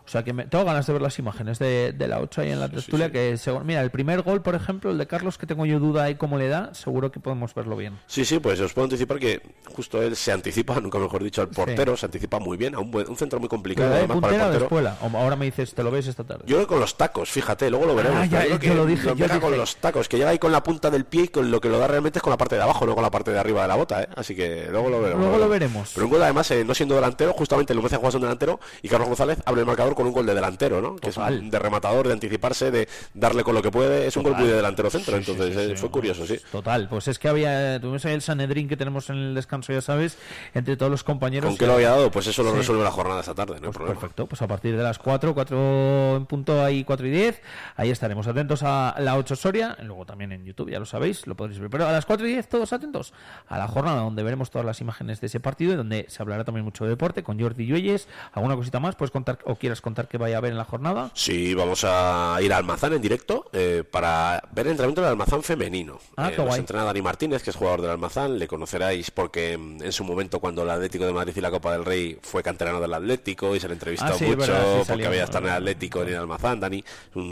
O 0.08 0.10
sea 0.10 0.22
que 0.22 0.32
me, 0.32 0.46
tengo 0.46 0.64
ganas 0.64 0.86
de 0.86 0.92
ver 0.94 1.02
las 1.02 1.18
imágenes 1.18 1.58
de, 1.58 1.92
de 1.92 2.08
la 2.08 2.18
8 2.20 2.40
ahí 2.40 2.50
en 2.50 2.60
la 2.60 2.70
tertulia. 2.70 3.12
Que 3.12 3.36
según, 3.36 3.66
mira, 3.66 3.82
el 3.82 3.90
primer 3.90 4.22
gol, 4.22 4.40
por 4.40 4.54
ejemplo, 4.54 4.90
el 4.90 4.96
de 4.96 5.06
Carlos, 5.06 5.36
que 5.36 5.46
tengo 5.46 5.66
yo 5.66 5.78
duda 5.78 6.04
ahí 6.04 6.14
cómo 6.14 6.38
le 6.38 6.48
da, 6.48 6.72
seguro 6.72 7.12
que 7.12 7.20
podemos 7.20 7.54
verlo 7.54 7.76
bien. 7.76 7.98
Sí, 8.06 8.24
sí, 8.24 8.38
pues 8.38 8.58
os 8.60 8.72
puedo 8.72 8.84
anticipar 8.86 9.18
que 9.18 9.42
justo 9.74 10.02
él 10.02 10.16
se 10.16 10.32
anticipa, 10.32 10.80
nunca 10.80 10.98
mejor 10.98 11.22
dicho, 11.22 11.42
al 11.42 11.48
portero, 11.48 11.94
se 11.94 12.06
anticipa 12.06 12.38
muy 12.38 12.56
bien, 12.56 12.74
a 12.74 12.78
un, 12.78 12.90
buen- 12.90 13.06
un 13.08 13.16
centro 13.16 13.38
muy 13.38 13.48
¿Pero 13.48 13.56
complicado 13.58 13.90
de 13.90 13.96
además 13.98 14.18
para 14.20 14.34
el 14.34 14.40
portero. 14.40 14.64
espuela? 14.64 14.96
O 15.02 15.16
ahora 15.18 15.36
me 15.36 15.44
dices, 15.44 15.74
te 15.74 15.82
lo 15.82 15.90
ves 15.90 16.06
esta 16.06 16.24
tarde. 16.24 16.44
Yo 16.46 16.56
creo 16.56 16.66
que 16.66 16.72
con 16.72 16.80
los 16.80 16.96
tacos, 16.96 17.28
fíjate, 17.30 17.68
luego 17.68 17.84
lo 17.84 17.94
veremos. 17.94 18.18
Ah, 18.22 18.24
ya, 18.24 18.40
creo 18.40 18.52
yo 18.52 18.58
que 18.60 18.74
lo 18.74 18.86
dije, 18.86 19.04
yo 19.04 19.10
empieza 19.10 19.38
con 19.40 19.54
los 19.58 19.76
tacos, 19.76 20.08
que 20.08 20.16
llega 20.16 20.30
ahí 20.30 20.38
con 20.38 20.52
la 20.52 20.62
punta 20.62 20.90
del 20.90 21.04
pie 21.04 21.24
y 21.24 21.28
con 21.28 21.50
lo 21.50 21.60
que 21.60 21.68
lo 21.68 21.78
da 21.78 21.86
realmente 21.86 22.18
es 22.18 22.22
con 22.22 22.30
la 22.30 22.38
parte 22.38 22.56
de 22.56 22.62
abajo, 22.62 22.86
no 22.86 22.94
con 22.94 23.02
la 23.02 23.10
parte 23.10 23.30
de 23.30 23.38
arriba 23.38 23.60
de 23.60 23.68
la 23.68 23.74
bota, 23.76 24.04
¿eh? 24.04 24.08
Así 24.16 24.34
que 24.34 24.68
luego 24.70 24.88
lo 24.88 25.02
veremos. 25.02 25.20
Luego 25.22 25.36
lo 25.38 25.48
veremos. 25.50 25.90
Pero 25.92 26.06
un 26.06 26.12
gol 26.12 26.22
además, 26.22 26.50
eh, 26.50 26.64
no 26.64 26.74
siendo 26.74 26.94
delantero, 26.94 27.34
justamente 27.34 27.74
el 27.74 27.76
Numancia 27.76 27.98
juega 27.98 28.16
un 28.16 28.22
delantero 28.22 28.58
y 28.80 28.88
Carlos 28.88 29.08
González 29.08 29.38
abre 29.44 29.60
el 29.60 29.66
marcador 29.66 29.94
con 29.98 30.06
un 30.06 30.12
gol 30.12 30.26
de 30.26 30.34
delantero, 30.34 30.80
¿no? 30.80 30.94
Que 30.96 31.08
es 31.10 31.16
un- 31.16 31.50
de 31.50 31.58
rematador, 31.58 32.06
de 32.06 32.12
anticiparse, 32.12 32.70
de 32.70 32.88
darle 33.14 33.42
con 33.42 33.52
lo 33.54 33.62
que 33.62 33.70
puede. 33.72 34.06
Es 34.06 34.16
un 34.16 34.22
gol 34.22 34.36
muy 34.36 34.46
de 34.46 34.54
delantero 34.54 34.88
centro, 34.90 35.12
Sí, 35.14 35.18
entonces 35.30 35.54
sí, 35.56 35.72
eh, 35.72 35.76
fue 35.76 35.90
curioso, 35.90 36.24
sí. 36.24 36.38
Total, 36.52 36.88
pues 36.88 37.08
es 37.08 37.18
que 37.18 37.26
había, 37.28 37.80
tuvimos 37.80 38.04
ahí 38.04 38.14
el 38.14 38.22
Sanedrín 38.22 38.68
que 38.68 38.76
tenemos 38.76 39.10
en 39.10 39.16
el 39.16 39.34
descanso, 39.34 39.72
ya 39.72 39.80
sabes, 39.80 40.16
entre 40.54 40.76
todos 40.76 40.90
los 40.92 41.02
compañeros. 41.02 41.48
¿Con 41.48 41.58
qué 41.58 41.66
lo 41.66 41.72
había 41.74 41.90
dado? 41.90 42.10
Pues 42.12 42.28
eso 42.28 42.44
lo 42.44 42.54
resuelve 42.54 42.84
la 42.84 42.92
jornada 42.92 43.20
esta 43.20 43.34
tarde, 43.34 43.60
no 43.60 43.72
problema. 43.72 43.98
Perfecto, 43.98 44.26
pues 44.26 44.40
a 44.40 44.46
partir 44.46 44.76
de 44.76 44.82
las 44.84 44.98
4, 45.00 45.34
4 45.34 46.16
en 46.16 46.26
punto, 46.26 46.62
ahí 46.64 46.84
4 46.84 47.06
y 47.06 47.10
10, 47.10 47.42
ahí 47.74 47.90
estaremos 47.90 48.26
atentos 48.28 48.62
a 48.62 48.94
la 49.00 49.16
8 49.16 49.34
Soria, 49.34 49.76
luego 49.82 50.06
también 50.06 50.30
en 50.30 50.44
YouTube, 50.44 50.70
ya 50.70 50.78
lo 50.78 50.86
sabéis, 50.86 51.26
lo 51.26 51.34
podréis 51.36 51.58
ver. 51.58 51.70
Pero 51.70 51.86
a 51.88 51.92
las 51.92 52.06
4 52.06 52.26
y 52.28 52.30
10 52.34 52.48
todos 52.48 52.72
atentos 52.72 53.12
a 53.48 53.58
la 53.58 53.66
jornada 53.66 54.02
donde 54.02 54.22
veremos 54.22 54.50
todas 54.50 54.64
las 54.64 54.80
imágenes 54.80 55.20
de 55.20 55.26
ese 55.26 55.40
partido 55.40 55.72
y 55.72 55.76
donde 55.76 56.06
se 56.08 56.22
hablará 56.22 56.44
también 56.44 56.64
mucho 56.64 56.84
de 56.84 56.90
deporte 56.90 57.22
con 57.24 57.40
Jordi 57.40 57.66
Lluelles. 57.66 58.06
¿Alguna 58.32 58.54
cosita 58.54 58.78
más? 58.78 58.94
¿Puedes 58.94 59.10
contar 59.10 59.38
o 59.44 59.56
quieras 59.56 59.80
contar 59.80 59.87
que 59.94 60.18
vaya 60.18 60.36
a 60.36 60.38
haber 60.38 60.52
en 60.52 60.58
la 60.58 60.64
jornada? 60.64 61.10
Sí, 61.14 61.54
vamos 61.54 61.84
a 61.84 62.36
ir 62.42 62.52
a 62.52 62.56
Almazán 62.58 62.92
en 62.92 63.02
directo 63.02 63.48
eh, 63.52 63.84
para 63.90 64.42
ver 64.52 64.66
el 64.66 64.72
entrenamiento 64.72 65.00
del 65.02 65.10
Almazán 65.10 65.42
femenino. 65.42 65.98
Ah, 66.16 66.30
Eh, 66.30 66.36
nos 66.36 66.46
guay. 66.46 66.60
entrena 66.60 66.84
Dani 66.84 67.02
Martínez, 67.02 67.42
que 67.42 67.50
es 67.50 67.56
jugador 67.56 67.82
del 67.82 67.90
Almazán, 67.90 68.38
le 68.38 68.46
conoceráis 68.46 69.10
porque 69.10 69.56
mm, 69.58 69.82
en 69.82 69.92
su 69.92 70.04
momento 70.04 70.40
cuando 70.40 70.62
el 70.62 70.70
Atlético 70.70 71.04
de 71.06 71.12
Madrid 71.12 71.32
y 71.36 71.40
la 71.40 71.50
Copa 71.50 71.72
del 71.72 71.84
Rey 71.84 72.18
fue 72.22 72.42
canterano 72.42 72.80
del 72.80 72.92
Atlético 72.94 73.54
y 73.56 73.60
se 73.60 73.68
le 73.68 73.74
entrevistó 73.74 74.06
Ah, 74.06 74.12
sí, 74.12 74.24
mucho 74.26 74.38
verdad, 74.38 74.60
sí, 74.62 74.68
porque 74.78 74.84
salió. 74.86 75.08
había 75.08 75.24
estado 75.24 75.46
en 75.46 75.52
el 75.52 75.56
Atlético 75.58 76.02
en 76.02 76.08
el 76.08 76.16
Almazán, 76.16 76.60
Dani, 76.60 76.84
un, 77.14 77.22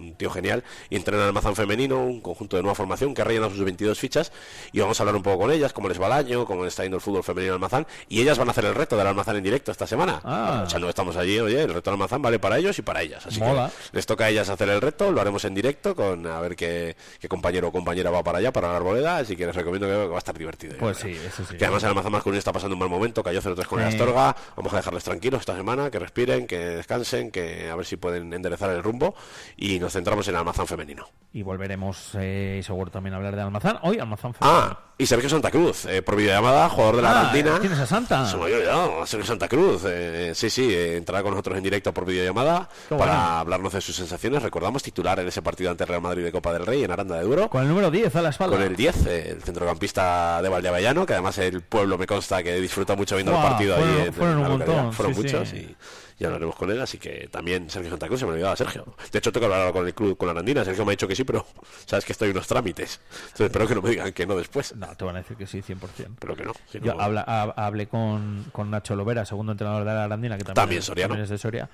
un 0.00 0.14
tío 0.16 0.30
genial, 0.30 0.62
y 0.90 0.96
entrena 0.96 1.22
el 1.22 1.28
Almazán 1.28 1.56
femenino, 1.56 2.04
un 2.04 2.20
conjunto 2.20 2.56
de 2.56 2.62
nueva 2.62 2.74
formación 2.74 3.14
que 3.14 3.22
ha 3.22 3.24
rellenado 3.24 3.50
sus 3.50 3.64
22 3.64 3.98
fichas 3.98 4.32
y 4.72 4.80
vamos 4.80 4.98
a 4.98 5.02
hablar 5.02 5.16
un 5.16 5.22
poco 5.22 5.38
con 5.38 5.50
ellas, 5.52 5.72
cómo 5.72 5.88
les 5.88 6.00
va 6.00 6.06
el 6.06 6.12
año, 6.12 6.44
cómo 6.44 6.64
está 6.66 6.82
yendo 6.82 6.96
el 6.96 7.00
fútbol 7.02 7.24
femenino 7.24 7.52
en 7.52 7.54
Almazán 7.56 7.86
y 8.08 8.20
ellas 8.20 8.38
van 8.38 8.48
a 8.48 8.50
hacer 8.52 8.64
el 8.66 8.74
reto 8.74 8.96
del 8.96 9.06
Almazán 9.06 9.36
en 9.36 9.42
directo 9.42 9.70
esta 9.72 9.86
semana. 9.86 10.20
Ah. 10.24 10.48
Aprovechando 10.54 10.86
que 10.86 10.90
estamos 10.90 11.16
allí, 11.16 11.38
oye, 11.40 11.62
el 11.62 11.72
reto 11.74 11.90
Almazán 11.94 12.22
vale 12.22 12.38
para 12.38 12.58
ellos 12.58 12.78
y 12.78 12.82
para 12.82 13.02
ellas. 13.02 13.26
Así 13.26 13.40
Mola. 13.40 13.70
que 13.90 13.96
les 13.96 14.06
toca 14.06 14.26
a 14.26 14.30
ellas 14.30 14.48
hacer 14.48 14.68
el 14.68 14.80
reto, 14.80 15.10
lo 15.10 15.20
haremos 15.20 15.44
en 15.44 15.54
directo 15.54 15.94
con 15.94 16.26
a 16.26 16.40
ver 16.40 16.56
qué, 16.56 16.96
qué 17.20 17.28
compañero 17.28 17.68
o 17.68 17.72
compañera 17.72 18.10
va 18.10 18.22
para 18.22 18.38
allá, 18.38 18.52
para 18.52 18.68
la 18.68 18.76
arboleda, 18.76 19.18
así 19.18 19.36
que 19.36 19.46
les 19.46 19.54
recomiendo 19.54 19.86
que, 19.86 19.94
va 19.94 20.14
a 20.14 20.18
estar 20.18 20.36
divertido. 20.36 20.76
Pues 20.78 20.98
sí, 20.98 21.10
eso 21.10 21.44
sí. 21.44 21.56
Que 21.56 21.64
además 21.64 21.82
el 21.82 21.90
Almazán 21.90 22.12
masculino 22.12 22.38
está 22.38 22.52
pasando 22.52 22.74
un 22.74 22.80
mal 22.80 22.88
momento, 22.88 23.22
cayó 23.22 23.40
0-3 23.40 23.66
con 23.66 23.80
el. 23.80 23.88
Astorga, 23.88 24.34
vamos 24.56 24.72
a 24.72 24.76
dejarles 24.76 25.04
tranquilos 25.04 25.40
esta 25.40 25.54
semana, 25.54 25.90
que 25.90 25.98
respiren, 25.98 26.46
que 26.46 26.58
descansen, 26.58 27.30
que 27.30 27.70
a 27.70 27.76
ver 27.76 27.86
si 27.86 27.96
pueden 27.96 28.32
enderezar 28.32 28.70
el 28.70 28.82
rumbo 28.82 29.14
y 29.56 29.78
nos 29.78 29.92
centramos 29.92 30.26
en 30.28 30.34
el 30.34 30.38
Almazán 30.38 30.66
femenino. 30.66 31.08
Y 31.32 31.42
volveremos 31.42 32.10
eh, 32.14 32.60
seguro 32.64 32.90
también 32.90 33.14
a 33.14 33.16
hablar 33.16 33.36
de 33.36 33.42
Almazán. 33.42 33.78
Hoy 33.82 33.98
Almazán 33.98 34.34
femenino. 34.34 34.60
Ah, 34.60 34.78
y 34.96 35.06
Sergio 35.06 35.28
Santa 35.28 35.50
Cruz, 35.50 35.86
eh, 35.86 36.02
por 36.02 36.14
videollamada, 36.14 36.68
jugador 36.68 36.96
de 36.96 37.02
la 37.02 37.10
Ah, 37.10 37.20
Argentina. 37.22 37.58
¿Tienes 37.60 37.78
a 37.80 37.86
Santa? 37.86 38.22
Me 38.36 38.42
había 38.44 38.56
olvidado, 38.56 39.06
Sergio 39.06 39.26
Santa 39.26 39.48
Cruz. 39.48 39.82
eh, 39.86 40.32
sí, 40.36 40.48
sí, 40.50 40.72
eh, 40.72 40.96
entrará 40.96 41.22
con 41.22 41.32
nosotros 41.32 41.56
en 41.58 41.64
directo 41.64 41.92
por 41.92 42.04
videollamada 42.06 42.68
Qué 42.88 42.94
para 42.94 43.12
bueno. 43.12 43.28
hablarnos 43.40 43.72
de 43.72 43.80
sus 43.80 43.96
sensaciones. 43.96 44.42
Recordamos 44.42 44.82
titular 44.84 45.18
en 45.18 45.26
ese 45.26 45.42
partido 45.42 45.70
ante 45.72 45.84
Real 45.84 46.00
Madrid 46.00 46.22
de 46.22 46.30
Copa 46.30 46.52
del 46.52 46.64
Rey 46.64 46.84
en 46.84 46.92
Aranda 46.92 47.16
de 47.18 47.24
Duro. 47.24 47.50
Con 47.50 47.62
el 47.62 47.68
número 47.68 47.90
10 47.90 48.14
a 48.14 48.22
la 48.22 48.28
espalda. 48.28 48.56
Con 48.56 48.64
el 48.64 48.76
10, 48.76 49.06
eh, 49.06 49.30
el 49.30 49.42
centrocampista 49.42 50.40
de 50.40 50.48
Valdeavellano, 50.48 51.04
que 51.06 51.14
además 51.14 51.38
el 51.38 51.62
pueblo 51.62 51.98
me 51.98 52.06
consta 52.06 52.42
que 52.44 52.54
disfruta 52.60 52.94
mucho 52.94 53.16
viendo 53.16 53.32
Guau, 53.32 53.44
el 53.44 53.50
partido 53.50 53.76
fueron- 53.76 53.94
ahí. 54.00 54.06
en- 54.06 54.12
fueron 54.14 54.38
en 54.38 54.44
un 54.44 54.48
montón, 54.58 54.92
Fueron 54.92 55.14
sí, 55.14 55.20
muchos 55.22 55.48
sí. 55.48 55.56
y 55.56 55.76
ya 56.18 56.28
hablaremos 56.28 56.54
con 56.56 56.70
él, 56.70 56.80
así 56.80 56.98
que 56.98 57.28
también 57.30 57.68
Sergio 57.70 57.90
Santa 57.90 58.06
Cruz 58.06 58.20
se 58.20 58.26
me 58.26 58.32
olvidaba 58.32 58.54
Sergio. 58.56 58.84
De 59.10 59.18
hecho, 59.18 59.32
tengo 59.32 59.48
que 59.48 59.52
hablar 59.54 59.72
con 59.72 59.86
el 59.86 59.94
club, 59.94 60.16
con 60.16 60.26
la 60.26 60.32
Arandina. 60.32 60.64
Sergio 60.64 60.84
me 60.84 60.90
ha 60.90 60.94
dicho 60.94 61.08
que 61.08 61.16
sí, 61.16 61.24
pero 61.24 61.46
sabes 61.86 62.04
que 62.04 62.12
estoy 62.12 62.30
en 62.30 62.36
unos 62.36 62.46
trámites. 62.46 63.00
Entonces 63.24 63.46
espero 63.46 63.66
que 63.66 63.74
no 63.74 63.82
me 63.82 63.90
digan 63.90 64.12
que 64.12 64.26
no 64.26 64.36
después. 64.36 64.74
No, 64.76 64.94
te 64.96 65.04
van 65.04 65.16
a 65.16 65.18
decir 65.18 65.36
que 65.36 65.46
sí, 65.46 65.60
100%. 65.62 66.16
Pero 66.20 66.36
que 66.36 66.44
no. 66.44 66.52
si 66.70 66.80
Yo 66.80 67.00
habla- 67.00 67.22
hablé 67.56 67.88
con, 67.88 68.44
con 68.52 68.70
Nacho 68.70 68.94
Lovera, 68.96 69.24
segundo 69.24 69.52
entrenador 69.52 69.84
de 69.84 69.92
la 69.92 70.04
Arandina, 70.04 70.36
que 70.38 70.44
también, 70.44 70.54
También 70.54 70.78
es- 70.80 70.86
también 70.86 71.20
es 71.22 71.28
de 71.30 71.38
Soria, 71.38 71.68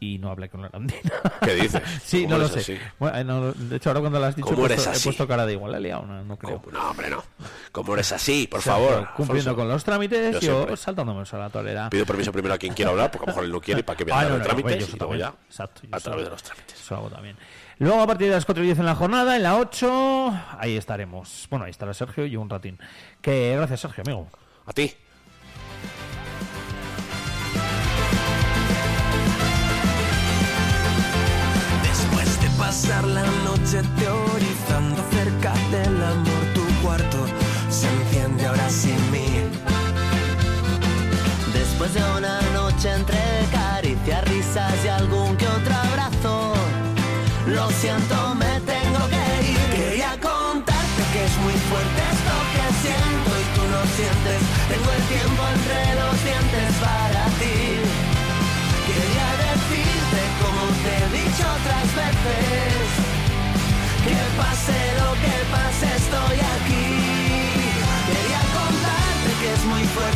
y 0.00 0.18
no 0.18 0.30
hablé 0.30 0.48
con 0.48 0.62
la 0.62 0.68
Arandina. 0.68 1.00
¿Qué 1.42 1.54
dices? 1.54 1.82
sí, 2.02 2.22
¿Cómo 2.24 2.34
no 2.36 2.42
lo 2.42 2.48
sé. 2.48 2.58
así? 2.60 2.78
Bueno, 2.98 3.18
eh, 3.18 3.24
no, 3.24 3.52
de 3.52 3.76
hecho, 3.76 3.90
ahora 3.90 4.00
cuando 4.00 4.18
lo 4.20 4.26
has 4.26 4.36
dicho, 4.36 4.48
he 4.48 4.54
¿Cómo 4.54 4.66
puesto, 4.66 4.90
he 4.92 5.00
puesto 5.00 5.26
cara 5.28 5.46
de 5.46 5.52
igual, 5.54 5.72
la 5.72 5.78
he 5.78 5.80
liado, 5.80 6.02
no, 6.06 6.22
no 6.24 6.36
creo. 6.38 6.62
No, 6.72 6.90
hombre, 6.90 7.10
no. 7.10 7.22
¿Cómo 7.72 7.94
eres 7.94 8.12
así? 8.12 8.46
Por 8.46 8.60
Sergio, 8.62 8.72
favor. 8.88 9.08
Cumpliendo 9.16 9.50
Alfonso. 9.50 9.56
con 9.56 9.68
los 9.68 9.84
trámites, 9.84 10.40
Yo 10.40 10.66
yo, 10.68 10.76
saltándome 10.76 11.24
a 11.30 11.36
la 11.36 11.50
torera. 11.50 11.90
Pido 11.90 12.06
permiso 12.06 12.32
primero 12.32 12.54
a 12.54 12.58
quien 12.58 12.74
quiera 12.74 12.90
hablar, 12.90 13.10
porque 13.10 13.24
a 13.24 13.26
lo 13.26 13.32
mejor 13.32 13.44
él 13.44 13.52
no 13.52 13.60
quiere 13.60 13.80
y 13.80 13.82
para 13.82 13.96
que 13.96 14.04
vea 14.04 14.18
Ah, 14.20 14.24
los 14.24 14.42
trámites 14.42 14.88
yo 14.96 15.14
y 15.14 15.18
ya 15.18 15.34
Exacto, 15.48 15.80
yo 15.82 15.88
a 15.96 16.00
través 16.00 16.24
de 16.24 16.30
los 16.30 16.42
trámites. 16.42 16.80
Eso 16.80 16.96
hago 16.96 17.08
también. 17.10 17.36
Luego, 17.78 18.00
a 18.00 18.06
partir 18.06 18.28
de 18.28 18.34
las 18.34 18.44
4 18.46 18.62
y 18.62 18.66
10 18.68 18.78
en 18.78 18.86
la 18.86 18.94
jornada, 18.94 19.36
en 19.36 19.42
la 19.42 19.56
8, 19.58 20.40
ahí 20.58 20.76
estaremos. 20.76 21.46
Bueno, 21.50 21.66
ahí 21.66 21.70
estará 21.70 21.92
Sergio 21.92 22.24
y 22.24 22.34
un 22.36 22.48
ratín. 22.48 22.78
Que 23.20 23.54
gracias, 23.56 23.80
Sergio, 23.80 24.02
amigo. 24.06 24.28
A 24.64 24.72
ti. 24.72 24.94
Pasar 32.76 33.06
la 33.06 33.22
noche 33.42 33.80
teorizando 33.96 35.15
my 69.66 69.82
friend. 69.84 70.15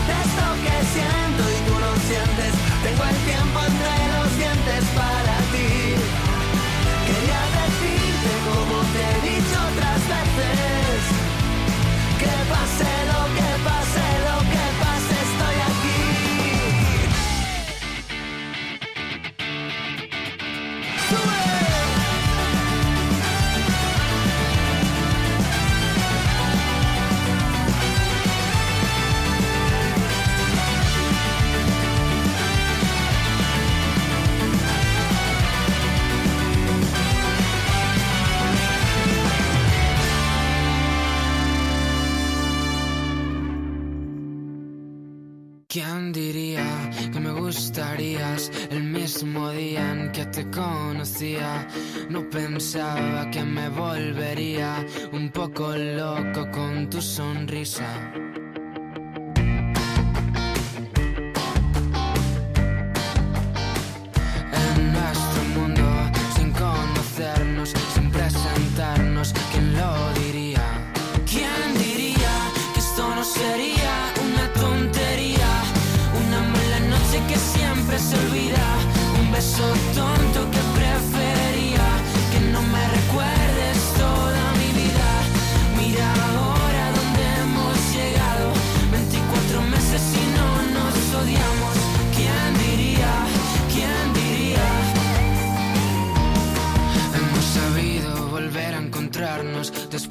¿Quién 45.73 46.11
diría 46.11 46.67
que 47.13 47.21
me 47.21 47.31
gustarías 47.31 48.51
el 48.73 48.83
mismo 48.83 49.53
día 49.53 49.93
en 49.93 50.11
que 50.11 50.27
te 50.27 50.51
conocía? 50.51 51.69
No 52.09 52.29
pensaba 52.29 53.31
que 53.31 53.45
me 53.45 53.69
volvería 53.69 54.85
un 55.13 55.31
poco 55.31 55.77
loco 55.77 56.51
con 56.51 56.91
tu 56.91 57.01
sonrisa. 57.01 57.87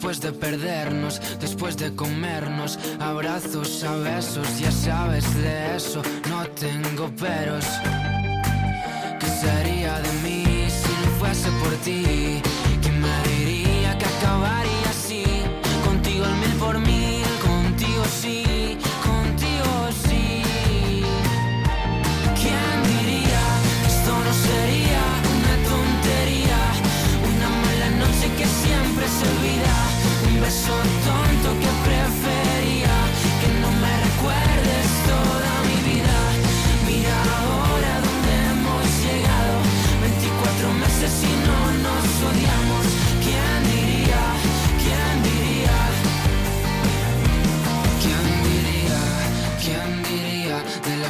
después 0.09 0.33
de 0.33 0.39
perdernos, 0.39 1.21
después 1.39 1.77
de 1.77 1.93
comernos, 1.93 2.79
abrazos 2.99 3.83
a 3.83 3.95
besos, 3.97 4.59
ya 4.59 4.71
sabes 4.71 5.23
de 5.35 5.75
eso, 5.75 6.01
no 6.27 6.47
tengo 6.47 7.09
peros. 7.11 7.63
¿Qué 9.19 9.27
sería 9.27 9.99
de 9.99 10.11
mí 10.23 10.67
si 10.67 10.91
no 11.05 11.11
fuese 11.19 11.49
por 11.61 11.73
ti? 11.83 12.41
¿Quién 12.81 12.99
me 12.99 13.23
diría 13.27 13.95
que 13.99 14.05
acabaría 14.05 14.89
así? 14.89 15.23
Contigo 15.85 16.25
el 16.25 16.35
mil 16.37 16.57
por 16.57 16.79
mil, 16.79 17.23
contigo 17.45 18.03
sí. 18.19 18.49
sería 24.31 25.01
una 25.35 25.55
tontería, 25.69 26.59
una 27.31 27.49
mala 27.63 27.89
noche 28.01 28.27
que 28.37 28.45
siempre 28.45 29.05
se 29.07 29.27
olvida. 29.27 29.58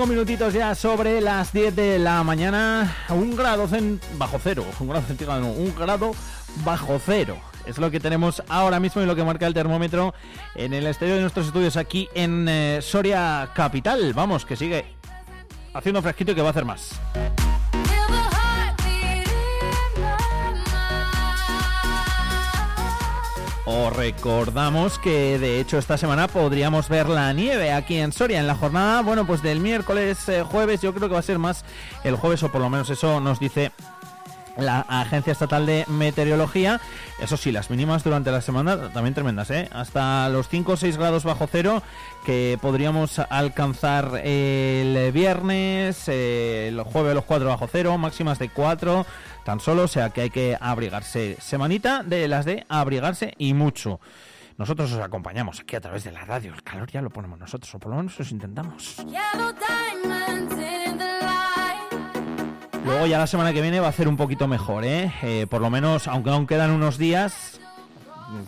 45 0.00 0.06
minutitos 0.06 0.54
ya 0.54 0.74
sobre 0.74 1.20
las 1.20 1.52
10 1.52 1.76
de 1.76 1.98
la 1.98 2.24
mañana. 2.24 2.96
Un 3.10 3.36
grado 3.36 3.68
bajo 4.16 4.38
cero. 4.42 4.64
Un 4.78 4.88
grado 4.88 5.04
centígrado, 5.06 5.46
un 5.46 5.74
grado 5.74 6.12
bajo 6.64 6.98
cero. 7.04 7.36
Es 7.66 7.76
lo 7.76 7.90
que 7.90 8.00
tenemos 8.00 8.42
ahora 8.48 8.80
mismo 8.80 9.02
y 9.02 9.06
lo 9.06 9.14
que 9.14 9.24
marca 9.24 9.46
el 9.46 9.52
termómetro 9.52 10.14
en 10.54 10.72
el 10.72 10.86
exterior 10.86 11.16
de 11.16 11.22
nuestros 11.22 11.48
estudios 11.48 11.76
aquí 11.76 12.08
en 12.14 12.48
eh, 12.48 12.78
Soria 12.80 13.50
Capital. 13.54 14.14
Vamos, 14.14 14.46
que 14.46 14.56
sigue 14.56 14.86
haciendo 15.74 16.00
fresquito 16.00 16.32
y 16.32 16.34
que 16.34 16.40
va 16.40 16.48
a 16.48 16.52
hacer 16.52 16.64
más. 16.64 16.98
Os 23.72 23.94
recordamos 23.94 24.98
que 24.98 25.38
de 25.38 25.60
hecho 25.60 25.78
esta 25.78 25.96
semana 25.96 26.26
podríamos 26.26 26.88
ver 26.88 27.08
la 27.08 27.32
nieve 27.32 27.70
aquí 27.70 27.98
en 27.98 28.10
Soria 28.10 28.40
en 28.40 28.48
la 28.48 28.56
jornada, 28.56 29.00
bueno, 29.02 29.28
pues 29.28 29.42
del 29.42 29.60
miércoles, 29.60 30.28
eh, 30.28 30.42
jueves, 30.42 30.82
yo 30.82 30.92
creo 30.92 31.06
que 31.06 31.14
va 31.14 31.20
a 31.20 31.22
ser 31.22 31.38
más 31.38 31.64
el 32.02 32.16
jueves 32.16 32.42
o 32.42 32.50
por 32.50 32.60
lo 32.60 32.68
menos 32.68 32.90
eso 32.90 33.20
nos 33.20 33.38
dice 33.38 33.70
la 34.56 34.80
Agencia 34.88 35.32
Estatal 35.32 35.66
de 35.66 35.84
Meteorología. 35.86 36.80
Eso 37.20 37.36
sí, 37.36 37.52
las 37.52 37.70
mínimas 37.70 38.02
durante 38.02 38.32
la 38.32 38.40
semana 38.40 38.90
también 38.92 39.14
tremendas, 39.14 39.50
¿eh? 39.52 39.68
Hasta 39.72 40.28
los 40.30 40.48
5 40.48 40.72
o 40.72 40.76
6 40.76 40.96
grados 40.96 41.22
bajo 41.22 41.46
cero 41.50 41.80
podríamos 42.60 43.18
alcanzar 43.18 44.20
el 44.24 45.12
viernes, 45.12 46.08
eh, 46.08 46.68
el 46.68 46.82
jueves 46.82 47.14
los 47.14 47.24
4 47.24 47.48
bajo 47.48 47.68
cero, 47.70 47.96
máximas 47.98 48.38
de 48.38 48.48
4 48.48 49.06
tan 49.44 49.60
solo, 49.60 49.84
o 49.84 49.88
sea 49.88 50.10
que 50.10 50.22
hay 50.22 50.30
que 50.30 50.56
abrigarse. 50.60 51.36
Semanita 51.40 52.02
de 52.02 52.28
las 52.28 52.44
de 52.44 52.64
abrigarse 52.68 53.34
y 53.38 53.54
mucho. 53.54 54.00
Nosotros 54.58 54.92
os 54.92 55.00
acompañamos 55.00 55.60
aquí 55.60 55.76
a 55.76 55.80
través 55.80 56.04
de 56.04 56.12
la 56.12 56.24
radio. 56.24 56.52
El 56.52 56.62
calor 56.62 56.90
ya 56.90 57.00
lo 57.00 57.10
ponemos 57.10 57.38
nosotros, 57.38 57.74
o 57.74 57.78
por 57.78 57.90
lo 57.90 57.96
menos 57.96 58.20
os 58.20 58.30
intentamos. 58.30 58.96
Luego 62.84 63.06
ya 63.06 63.18
la 63.18 63.26
semana 63.26 63.52
que 63.52 63.62
viene 63.62 63.80
va 63.80 63.88
a 63.88 63.92
ser 63.92 64.08
un 64.08 64.16
poquito 64.16 64.46
mejor, 64.48 64.84
¿eh? 64.84 65.12
Eh, 65.22 65.46
por 65.48 65.60
lo 65.60 65.70
menos, 65.70 66.08
aunque 66.08 66.30
aún 66.30 66.46
quedan 66.46 66.70
unos 66.70 66.98
días, 66.98 67.60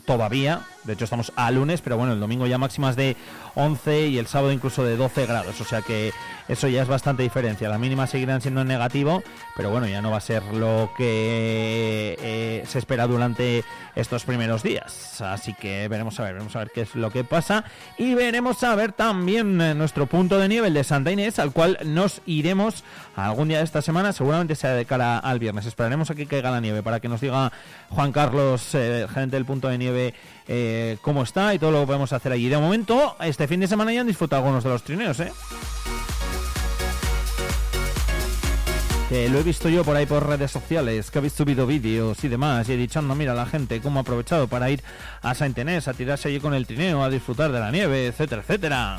todavía, 0.05 0.61
de 0.85 0.93
hecho 0.93 1.05
estamos 1.05 1.33
a 1.37 1.51
lunes, 1.51 1.81
pero 1.81 1.97
bueno, 1.97 2.13
el 2.13 2.21
domingo 2.21 2.47
ya 2.47 2.59
máximas 2.59 2.97
de 2.97 3.17
11 3.55 4.09
y 4.09 4.19
el 4.19 4.27
sábado 4.27 4.53
incluso 4.53 4.85
de 4.85 4.97
12 4.97 5.27
grados, 5.27 5.61
o 5.61 5.65
sea 5.65 5.83
que 5.83 6.13
eso 6.49 6.69
ya 6.69 6.83
es 6.83 6.89
bastante 6.89 7.23
diferencia. 7.23 7.69
Las 7.69 7.79
mínimas 7.79 8.11
seguirán 8.11 8.41
siendo 8.41 8.63
en 8.63 8.69
negativo, 8.69 9.23
pero 9.57 9.71
bueno, 9.71 9.87
ya 9.87 10.03
no 10.03 10.11
va 10.11 10.19
a 10.19 10.21
ser 10.21 10.43
lo 10.55 10.91
que 10.97 12.17
eh, 12.21 12.65
se 12.67 12.79
espera 12.79 13.07
durante 13.07 13.65
estos 13.95 14.25
primeros 14.25 14.63
días. 14.63 15.21
Así 15.21 15.55
que 15.55 15.89
veremos 15.89 16.19
a 16.19 16.25
ver, 16.25 16.35
veremos 16.35 16.55
a 16.57 16.61
ver 16.61 16.71
qué 16.75 16.83
es 16.83 16.95
lo 16.95 17.11
que 17.11 17.25
pasa 17.25 17.65
y 17.97 18.15
veremos 18.15 18.63
a 18.65 18.75
ver 18.75 18.93
también 18.93 19.61
eh, 19.61 19.75
nuestro 19.75 20.07
punto 20.07 20.39
de 20.39 20.49
nivel 20.49 20.75
de 20.75 20.85
Santa 20.85 21.13
Inés, 21.13 21.39
al 21.39 21.53
cual 21.53 21.79
nos 21.85 22.23
iremos 22.27 22.85
algún 23.17 23.49
día 23.49 23.59
de 23.59 23.65
esta 23.65 23.83
semana, 23.83 24.13
seguramente 24.13 24.55
sea 24.55 24.73
de 24.73 24.85
cara 24.85 25.19
al 25.19 25.39
viernes. 25.39 25.67
Esperaremos 25.67 26.11
a 26.11 26.15
que 26.15 26.27
caiga 26.27 26.51
la 26.51 26.61
nieve 26.61 26.83
para 26.83 27.01
que 27.01 27.09
nos 27.09 27.21
diga 27.21 27.53
Juan 27.91 28.13
Carlos, 28.13 28.75
eh, 28.75 29.07
gerente 29.13 29.37
del 29.37 29.45
punto 29.45 29.69
de 29.69 29.79
nieve, 29.79 30.15
eh, 30.49 30.99
cómo 31.01 31.23
está 31.23 31.55
y 31.55 31.59
todo 31.59 31.71
lo 31.71 31.81
que 31.81 31.87
podemos 31.87 32.13
hacer 32.13 32.33
allí. 32.33 32.49
De 32.49 32.59
momento, 32.59 33.17
este 33.21 33.49
fin 33.49 33.61
de 33.61 33.69
semana 33.69 33.93
ya 33.93 34.01
han 34.01 34.07
disfrutado 34.07 34.43
algunos 34.43 34.65
de 34.65 34.71
los 34.71 34.83
trineos, 34.83 35.21
¿eh? 35.21 35.33
Lo 39.13 39.39
he 39.39 39.43
visto 39.43 39.69
yo 39.69 39.85
por 39.85 39.95
ahí 39.95 40.07
por 40.07 40.27
redes 40.27 40.51
sociales, 40.51 41.11
que 41.11 41.19
habéis 41.19 41.35
subido 41.35 41.67
vídeos 41.67 42.25
y 42.25 42.29
demás, 42.29 42.67
y 42.71 42.73
he 42.73 42.77
dicho, 42.79 43.03
no, 43.03 43.15
mira 43.15 43.35
la 43.35 43.45
gente 43.45 43.83
cómo 43.83 43.99
ha 43.99 44.03
aprovechado 44.03 44.49
para 44.49 44.71
ir 44.71 44.83
a 45.21 45.35
Saint 45.35 45.59
Inés, 45.59 45.87
a 45.87 45.93
tirarse 45.93 46.29
allí 46.29 46.41
con 46.41 46.55
el 46.55 46.67
trineo, 46.67 47.05
a 47.05 47.11
disfrutar 47.11 47.53
de 47.53 47.61
la 47.61 47.71
nieve, 47.71 48.07
etcétera, 48.07 48.41
etcétera. 48.41 48.97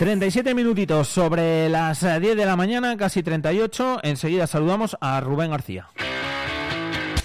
37 0.00 0.54
minutitos 0.54 1.08
sobre 1.08 1.68
las 1.68 2.02
eh, 2.04 2.18
10 2.20 2.34
de 2.34 2.46
la 2.46 2.56
mañana, 2.56 2.96
casi 2.96 3.22
38. 3.22 3.98
Enseguida 4.02 4.46
saludamos 4.46 4.96
a 4.98 5.20
Rubén 5.20 5.50
García. 5.50 5.88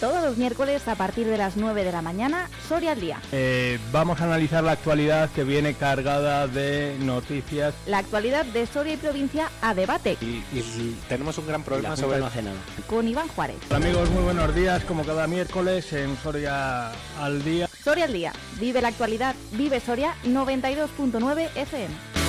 Todos 0.02 0.22
los 0.22 0.36
miércoles 0.36 0.86
a 0.90 0.95
partir 0.95 1.26
de 1.26 1.38
las 1.38 1.56
9 1.56 1.86
de 1.86 1.94
la 1.94 2.02
mañana, 2.02 2.50
Soria 2.68 2.92
al 2.92 3.00
día. 3.00 3.22
Eh, 3.32 3.80
vamos 3.94 4.20
a 4.20 4.26
analizar 4.26 4.62
la 4.62 4.74
actualidad 4.74 5.30
que 5.30 5.45
viene 5.45 5.76
cargada 5.76 6.48
de 6.50 6.98
noticias 7.00 7.74
La 7.88 8.00
actualidad 8.00 8.44
de 8.45 8.66
Soria 8.68 8.95
y 8.95 8.98
provincia 8.98 9.48
a 9.62 9.74
debate 9.74 10.18
y, 10.20 10.44
y 10.54 10.98
tenemos 11.08 11.38
un 11.38 11.48
gran 11.48 11.64
problema 11.64 11.95
sobre- 11.95 12.20
no 12.20 12.26
hace 12.26 12.42
nada. 12.44 12.58
con 12.88 13.08
Iván 13.08 13.30
Juárez. 13.30 13.56
Hola 13.70 13.78
amigos, 13.78 14.10
muy 14.10 14.24
buenos 14.24 14.54
días, 14.54 14.84
como 14.84 15.06
cada 15.06 15.28
miércoles 15.28 15.94
en 15.94 16.18
Soria 16.18 16.90
al 17.22 17.42
día. 17.45 17.70
Soria 17.82 18.04
al 18.04 18.12
día. 18.12 18.34
Vive 18.60 18.82
la 18.82 18.90
actualidad. 18.90 19.34
Vive 19.54 19.80
Soria 19.80 20.14
92.9 20.26 21.48
FM. 21.56 22.25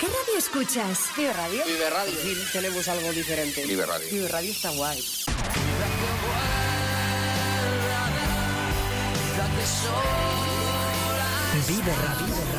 Qué 0.00 0.06
radio 0.06 0.38
escuchas? 0.38 1.10
Vive 1.16 1.32
Radio. 1.34 1.64
Vive 1.66 1.90
Radio. 1.90 2.14
Sí, 2.22 2.34
tenemos 2.52 2.88
algo 2.88 3.12
diferente. 3.12 3.64
Vive 3.66 3.84
Radio. 3.84 4.08
Vive 4.10 4.28
Radio 4.28 4.50
está 4.50 4.70
guay. 4.70 5.04
Vive 11.68 11.94
Radio. 11.94 12.49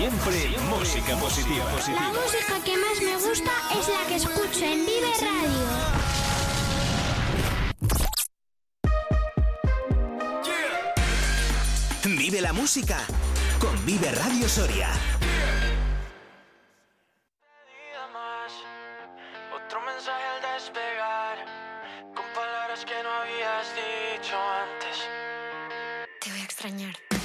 Siempre 0.00 0.48
música 0.70 1.14
positiva. 1.16 1.66
La 1.88 2.08
música 2.08 2.64
que 2.64 2.74
más 2.74 3.02
me 3.02 3.16
gusta 3.18 3.50
es 3.78 3.86
la 3.86 4.06
que 4.08 4.14
escucho 4.16 4.64
en 4.64 4.86
Vive 4.86 5.12
Radio. 5.20 5.50
Vive 12.16 12.40
la 12.40 12.54
música 12.54 12.96
con 13.58 13.84
Vive 13.84 14.10
Radio 14.12 14.48
Soria. 14.48 14.88
Otro 19.54 19.82
mensaje 19.82 20.24
al 20.24 20.54
despegar, 20.54 21.44
con 22.14 22.24
palabras 22.34 22.86
que 22.86 23.02
no 23.02 23.10
habías 23.10 23.66
dicho 23.76 24.34
antes. 24.34 24.96
Te 26.22 26.30
voy 26.30 26.40
a 26.40 26.44
extrañar. 26.44 27.19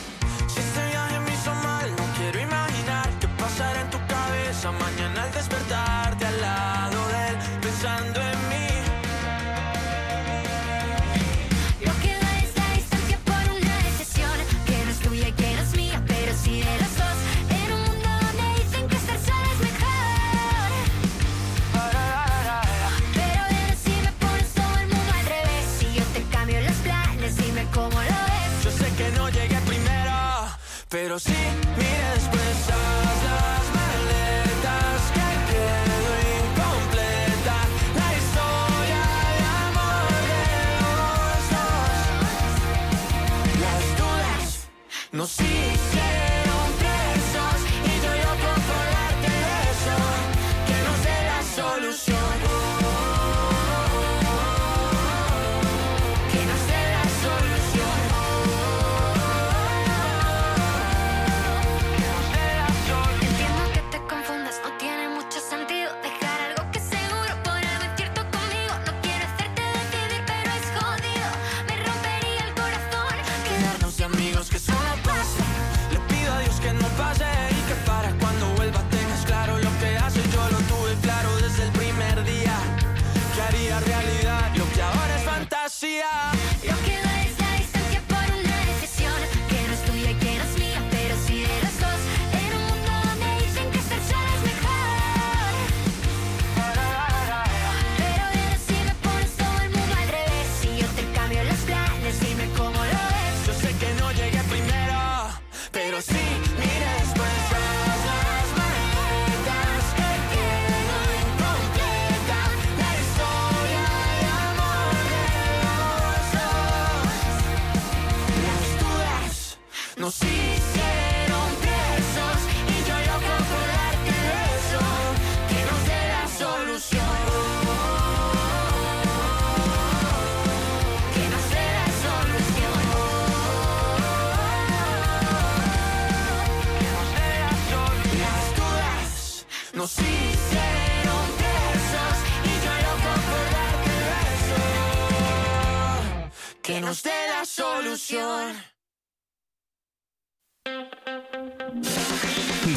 Dé 146.93 147.11
la 147.29 147.45
solución. 147.45 148.63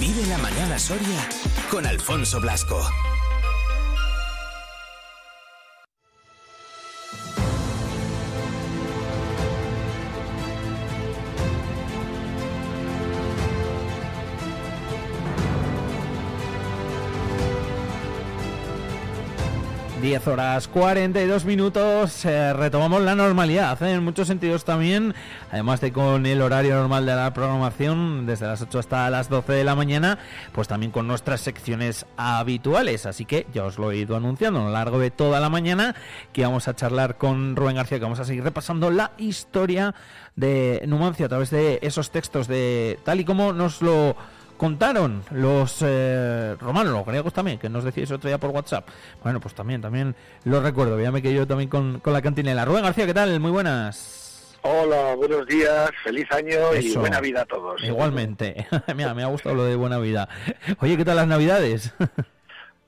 Vive 0.01 0.27
la 0.29 0.39
mañana 0.39 0.79
Soria 0.79 1.29
con 1.71 1.87
Alfonso 1.87 2.41
Blasco. 2.41 2.81
Diez 20.09 20.27
horas 20.27 20.69
42 20.69 21.45
minutos, 21.45 22.25
eh, 22.25 22.55
retomamos 22.55 23.03
la 23.03 23.15
normalidad 23.15 23.83
¿eh? 23.83 23.93
en 23.93 24.03
muchos 24.03 24.27
sentidos 24.27 24.65
también, 24.65 25.15
además 25.51 25.83
de 25.83 25.93
con 25.93 26.25
el 26.25 26.41
horario 26.41 26.77
normal 26.77 27.05
de 27.05 27.15
la 27.15 27.35
programación 27.35 28.25
desde 28.25 28.47
las 28.47 28.63
8 28.63 28.79
hasta 28.79 29.11
las 29.11 29.29
12 29.29 29.53
de 29.53 29.65
la 29.65 29.75
mañana, 29.75 30.19
pues 30.53 30.67
también 30.67 30.93
con 30.93 31.07
nuestras 31.07 31.43
secciones 31.43 32.07
habituales, 32.17 33.05
así 33.05 33.27
que 33.27 33.47
ya 33.53 33.67
os 33.67 33.77
lo 33.77 33.93
he 33.93 33.99
ido 33.99 34.17
anunciando 34.17 34.63
a 34.63 34.65
lo 34.65 34.71
largo 34.71 34.99
de 34.99 35.11
toda 35.11 35.41
la 35.41 35.51
mañana 35.51 35.95
que 36.33 36.43
vamos 36.43 36.69
a 36.69 36.75
charlar 36.75 37.19
con 37.19 37.55
Rubén 37.55 37.77
García, 37.77 37.99
que 37.99 38.05
vamos 38.05 38.21
a 38.21 38.25
seguir 38.25 38.45
repasando 38.45 38.91
la 38.91 39.13
historia 39.19 39.95
de 40.37 40.83
Numancia 40.87 41.27
a 41.27 41.29
través 41.29 41.51
de 41.51 41.81
esos 41.83 42.11
textos 42.11 42.49
de 42.49 42.99
tal 43.05 43.21
y 43.21 43.27
como 43.27 43.53
nos 43.53 43.83
lo 43.83 44.17
contaron 44.59 45.23
los 45.31 45.79
eh, 45.81 46.55
romanos, 46.61 46.93
los 46.93 47.07
griegos 47.07 47.33
también, 47.33 47.59
que 47.59 47.71
nos 47.71 47.85
decíais 47.85 48.11
otro 48.11 48.29
día 48.29 48.37
por 48.37 48.51
WhatsApp. 48.51 48.87
Bueno, 49.23 49.41
pues 49.41 49.55
también, 49.55 49.81
también 49.81 50.15
lo 50.45 50.61
recuerdo. 50.61 50.97
Véame 50.97 51.23
que 51.23 51.33
yo 51.33 51.47
también 51.47 51.71
con, 51.71 52.01
con 52.01 52.13
la 52.13 52.21
cantinela. 52.21 52.67
Rubén 52.67 52.85
García, 52.85 53.07
¿qué 53.07 53.15
tal? 53.15 53.41
Muy 53.41 53.51
buenas. 53.51 54.59
Hola, 54.63 55.15
buenos 55.15 55.47
días, 55.47 55.91
feliz 56.03 56.31
año 56.33 56.75
y 56.79 56.95
buena 56.97 57.21
vida 57.21 57.43
a 57.43 57.47
todos. 57.47 57.83
Igualmente. 57.83 58.67
Mira, 58.95 59.15
me 59.15 59.23
ha 59.23 59.29
gustado 59.29 59.55
lo 59.55 59.65
de 59.65 59.77
buena 59.77 59.99
vida. 59.99 60.29
Oye, 60.81 60.97
¿qué 60.97 61.05
tal 61.05 61.17
las 61.17 61.29
navidades? 61.29 61.95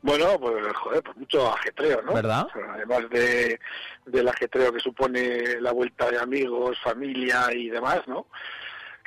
Bueno, 0.02 0.40
pues 0.40 0.72
joder, 0.72 1.02
pues 1.02 1.16
mucho 1.18 1.52
ajetreo, 1.52 2.00
¿no? 2.00 2.14
¿Verdad? 2.14 2.46
Además 2.72 3.10
de, 3.10 3.60
del 4.06 4.28
ajetreo 4.28 4.72
que 4.72 4.80
supone 4.80 5.60
la 5.60 5.72
vuelta 5.72 6.10
de 6.10 6.18
amigos, 6.18 6.78
familia 6.82 7.52
y 7.52 7.68
demás, 7.68 8.00
¿no? 8.06 8.26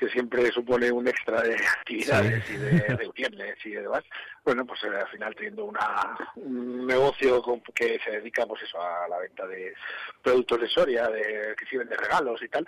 Que 0.04 0.10
siempre 0.10 0.52
supone 0.52 0.92
un 0.92 1.08
extra 1.08 1.42
de 1.44 1.56
actividades 1.56 2.44
y 2.50 2.58
de 2.58 2.80
reuniones 2.98 3.56
y 3.66 3.70
demás. 3.70 4.04
Bueno, 4.44 4.66
pues 4.66 4.84
eh, 4.84 4.88
al 4.90 5.08
final 5.08 5.34
teniendo 5.34 5.64
una, 5.64 6.18
un 6.36 6.86
negocio 6.86 7.42
con- 7.42 7.62
que 7.74 7.98
se 8.04 8.12
dedica, 8.12 8.46
pues 8.46 8.64
eso, 8.64 8.82
a 8.82 9.08
la 9.08 9.18
venta 9.20 9.48
de 9.48 9.74
productos 10.22 10.60
de 10.60 10.68
Soria, 10.68 11.08
de, 11.08 11.56
que 11.58 11.66
sirven 11.68 11.88
de 11.88 11.96
regalos 11.96 12.42
y 12.44 12.50
tal, 12.50 12.68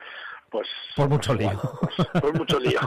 pues 0.50 0.68
Por 0.96 1.10
mucho 1.10 1.34
lío. 1.34 1.52
pues 2.22 2.34
mucho 2.34 2.60
lío. 2.60 2.80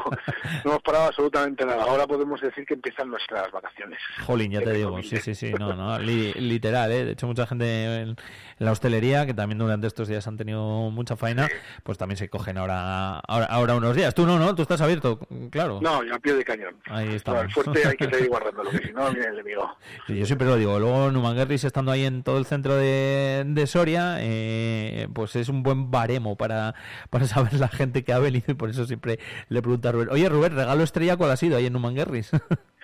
No 0.64 0.70
hemos 0.72 0.82
parado 0.82 1.06
absolutamente 1.06 1.64
nada. 1.66 1.82
Ahora 1.84 2.06
podemos 2.06 2.40
decir 2.40 2.64
que 2.64 2.74
empiezan 2.74 3.10
nuestras 3.10 3.50
vacaciones. 3.52 3.98
Jolín, 4.26 4.52
ya 4.52 4.60
te 4.60 4.72
digo, 4.72 5.00
sí, 5.02 5.18
sí, 5.18 5.34
sí, 5.34 5.52
no, 5.58 5.74
no, 5.74 5.98
li- 5.98 6.32
literal, 6.34 6.90
¿eh? 6.92 7.04
De 7.04 7.12
hecho, 7.12 7.26
mucha 7.26 7.46
gente 7.46 8.00
en, 8.00 8.16
la 8.58 8.72
hostelería, 8.72 9.26
que 9.26 9.34
también 9.34 9.58
durante 9.58 9.86
estos 9.86 10.08
días 10.08 10.26
han 10.26 10.36
tenido 10.36 10.90
mucha 10.90 11.16
faena, 11.16 11.48
pues 11.82 11.96
también 11.98 12.16
se 12.16 12.28
cogen 12.28 12.58
ahora, 12.58 13.18
ahora, 13.20 13.46
ahora 13.46 13.74
unos 13.74 13.94
días. 13.94 14.14
Tú 14.14 14.26
no, 14.26 14.38
¿no? 14.38 14.54
Tú 14.54 14.62
estás 14.62 14.80
abierto, 14.80 15.20
claro. 15.50 15.78
No, 15.82 16.02
yo 16.04 16.14
a 16.14 16.18
pie 16.18 16.34
de 16.34 16.44
cañón. 16.44 16.76
Ahí 16.86 17.14
estamos. 17.14 17.42
el 17.44 17.50
fuerte 17.50 17.86
hay 17.86 17.96
que 17.96 18.04
seguir 18.10 18.28
guardándolo, 18.28 18.70
que 18.70 18.78
si 18.78 18.92
no 18.92 19.10
viene 19.10 19.26
el 19.26 19.34
enemigo. 19.34 19.76
Sí, 20.06 20.16
Yo 20.18 20.26
siempre 20.26 20.46
lo 20.48 20.56
digo, 20.56 20.78
luego 20.78 21.10
Numanguerris 21.10 21.64
estando 21.64 21.92
ahí 21.92 22.04
en 22.04 22.22
todo 22.22 22.38
el 22.38 22.46
centro 22.46 22.74
de, 22.76 23.44
de 23.46 23.66
Soria, 23.66 24.16
eh, 24.20 25.06
pues 25.14 25.36
es 25.36 25.48
un 25.48 25.62
buen 25.62 25.90
baremo 25.90 26.36
para, 26.36 26.74
para 27.10 27.26
saber 27.26 27.57
la 27.60 27.68
gente 27.68 28.04
que 28.04 28.12
ha 28.12 28.18
venido 28.18 28.44
y 28.48 28.54
por 28.54 28.70
eso 28.70 28.84
siempre 28.86 29.18
le 29.48 29.60
pregunto 29.62 29.88
a 29.88 29.92
Rubén, 29.92 30.08
oye 30.10 30.28
Rubén, 30.28 30.54
regalo 30.56 30.82
estrella 30.82 31.16
cuál 31.16 31.30
ha 31.32 31.36
sido 31.36 31.56
ahí 31.56 31.66
en 31.66 31.72
Numanguerris? 31.72 32.30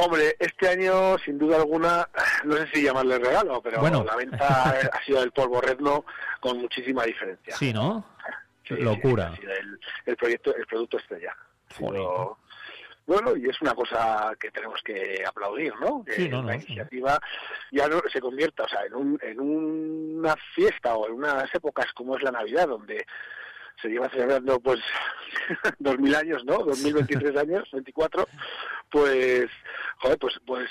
Hombre, 0.00 0.36
este 0.38 0.68
año, 0.68 1.18
sin 1.24 1.38
duda 1.38 1.56
alguna, 1.56 2.08
no 2.44 2.56
sé 2.56 2.68
si 2.72 2.82
llamarle 2.82 3.18
regalo, 3.18 3.60
pero 3.60 3.80
Bueno. 3.80 4.04
la 4.04 4.14
venta 4.14 4.46
ha 4.92 5.04
sido 5.04 5.20
del 5.20 5.32
polvo 5.32 5.60
redno 5.60 6.04
con 6.40 6.58
muchísima 6.58 7.02
diferencia. 7.04 7.56
sí, 7.56 7.72
¿no? 7.72 8.04
Sí, 8.62 8.76
Locura. 8.76 9.30
sí, 9.30 9.38
ha 9.38 9.40
sido 9.40 9.52
el, 9.54 9.80
el 10.06 10.16
proyecto, 10.16 10.54
el 10.54 10.66
producto 10.66 10.98
estrella. 10.98 11.34
Sido- 11.76 12.38
Bueno, 13.06 13.34
y 13.36 13.48
es 13.48 13.60
una 13.62 13.74
cosa 13.74 14.32
que 14.38 14.50
tenemos 14.52 14.80
que 14.84 15.24
aplaudir, 15.26 15.72
¿no? 15.80 16.04
Que 16.04 16.12
Sí, 16.12 16.28
no, 16.28 16.42
no, 16.42 16.48
la 16.48 16.60
sí. 16.60 16.66
iniciativa 16.68 17.18
ya 17.72 17.88
no 17.88 18.00
se 18.12 18.20
convierta, 18.20 18.64
o 18.64 18.68
sea, 18.68 18.84
en, 18.84 18.94
un, 18.94 19.18
en 19.22 19.40
una 19.40 20.36
fiesta 20.54 20.94
o 20.94 21.08
en 21.08 21.14
unas 21.14 21.52
épocas 21.54 21.86
como 21.94 22.16
es 22.16 22.22
la 22.22 22.30
Navidad, 22.30 22.68
donde 22.68 23.04
se 23.80 23.88
lleva 23.88 24.08
celebrando 24.10 24.60
pues 24.60 24.80
2000 25.78 26.14
años, 26.14 26.44
¿no? 26.44 26.58
2023 26.58 27.36
años, 27.38 27.68
24, 27.72 28.28
pues 28.90 29.46
joder, 29.98 30.18
pues 30.18 30.40
pues 30.46 30.70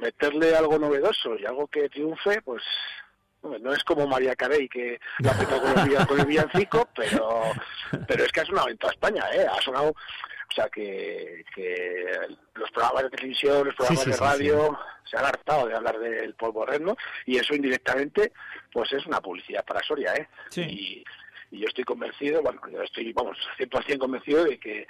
meterle 0.00 0.56
algo 0.56 0.78
novedoso 0.78 1.36
y 1.36 1.46
algo 1.46 1.68
que 1.68 1.88
triunfe, 1.88 2.42
pues 2.42 2.62
no 3.60 3.72
es 3.72 3.84
como 3.84 4.06
María 4.06 4.34
Carey 4.34 4.68
que 4.68 4.98
la 5.18 5.32
petó 5.32 5.60
con 5.60 6.06
con 6.06 6.20
el 6.20 6.26
villancico, 6.26 6.88
pero 6.96 7.42
pero 8.06 8.24
es 8.24 8.32
que 8.32 8.40
ha 8.40 8.46
sonado 8.46 8.68
en 8.68 8.78
toda 8.78 8.92
España, 8.92 9.24
¿eh? 9.32 9.46
Ha 9.50 9.60
sonado, 9.60 9.90
o 9.90 10.52
sea, 10.54 10.68
que, 10.68 11.44
que 11.54 12.10
los 12.54 12.70
programas 12.70 13.04
de 13.04 13.10
televisión, 13.10 13.66
los 13.66 13.74
programas 13.74 14.04
sí, 14.04 14.10
de 14.10 14.16
sí, 14.16 14.22
radio 14.22 14.78
se 15.04 15.16
han 15.18 15.26
hartado 15.26 15.66
de 15.66 15.74
hablar 15.74 15.98
del 15.98 16.34
polvo 16.34 16.64
redno 16.64 16.96
y 17.26 17.36
eso 17.36 17.54
indirectamente 17.54 18.32
pues 18.72 18.92
es 18.92 19.04
una 19.06 19.20
publicidad 19.20 19.64
para 19.64 19.82
Soria, 19.82 20.14
¿eh? 20.14 20.28
Y, 20.56 21.04
y 21.50 21.60
yo 21.60 21.66
estoy 21.68 21.84
convencido, 21.84 22.42
bueno, 22.42 22.60
yo 22.72 22.82
estoy, 22.82 23.12
vamos, 23.12 23.36
100% 23.58 23.98
convencido 23.98 24.44
de 24.44 24.58
que 24.58 24.86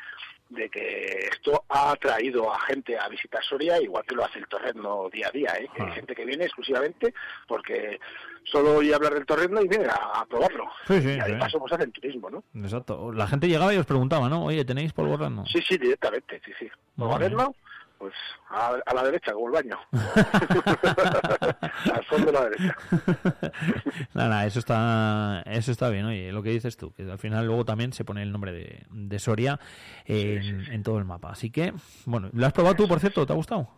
de 0.50 0.68
que 0.68 1.06
esto 1.32 1.64
ha 1.70 1.92
atraído 1.92 2.52
a 2.52 2.60
gente 2.60 2.98
a 2.98 3.08
visitar 3.08 3.42
Soria, 3.42 3.80
igual 3.80 4.04
que 4.06 4.14
lo 4.14 4.24
hace 4.26 4.38
el 4.38 4.46
Torrezno 4.46 5.08
día 5.10 5.28
a 5.28 5.30
día, 5.30 5.54
¿eh? 5.58 5.68
que 5.74 5.82
hay 5.82 5.88
Ah. 5.88 5.94
gente 5.94 6.14
que 6.14 6.24
viene 6.26 6.44
exclusivamente 6.44 7.14
porque 7.48 7.98
solo 8.44 8.74
oye 8.76 8.94
hablar 8.94 9.14
del 9.14 9.24
Torrezno 9.24 9.62
y 9.62 9.68
viene 9.68 9.86
a, 9.86 10.20
a 10.20 10.26
probarlo. 10.26 10.66
Sí, 10.86 11.00
sí, 11.00 11.08
y 11.08 11.16
de 11.16 11.24
sí. 11.24 11.32
paso 11.40 11.58
pues 11.58 11.72
hacen 11.72 11.90
turismo, 11.92 12.28
¿no? 12.28 12.44
Exacto. 12.62 13.10
La 13.10 13.26
gente 13.26 13.48
llegaba 13.48 13.72
y 13.74 13.78
os 13.78 13.86
preguntaba, 13.86 14.28
¿no? 14.28 14.44
Oye, 14.44 14.64
¿tenéis 14.66 14.92
polvo 14.92 15.14
horno? 15.14 15.44
Sí, 15.46 15.60
sí, 15.66 15.78
directamente, 15.78 16.40
sí, 16.44 16.52
sí. 16.58 16.68
Vale. 16.96 17.34
Pues 18.04 18.14
a, 18.50 18.76
a 18.84 18.92
la 18.92 19.02
derecha, 19.02 19.32
como 19.32 19.46
el 19.46 19.54
baño. 19.54 19.78
Al 21.90 22.04
fondo 22.04 22.26
de 22.26 22.32
la 22.32 22.50
derecha. 22.50 22.76
Nada, 24.12 24.44
eso 24.44 24.58
está, 24.58 25.42
eso 25.46 25.72
está 25.72 25.88
bien, 25.88 26.04
oye, 26.04 26.30
lo 26.30 26.42
que 26.42 26.50
dices 26.50 26.76
tú, 26.76 26.92
que 26.92 27.10
al 27.10 27.18
final 27.18 27.46
luego 27.46 27.64
también 27.64 27.94
se 27.94 28.04
pone 28.04 28.22
el 28.22 28.30
nombre 28.30 28.52
de, 28.52 28.84
de 28.90 29.18
Soria 29.18 29.58
en, 30.04 30.70
en 30.70 30.82
todo 30.82 30.98
el 30.98 31.06
mapa. 31.06 31.30
Así 31.30 31.50
que, 31.50 31.72
bueno, 32.04 32.28
¿lo 32.34 32.44
has 32.44 32.52
probado 32.52 32.74
tú, 32.74 32.86
por 32.86 33.00
cierto? 33.00 33.24
¿Te 33.24 33.32
ha 33.32 33.36
gustado? 33.36 33.70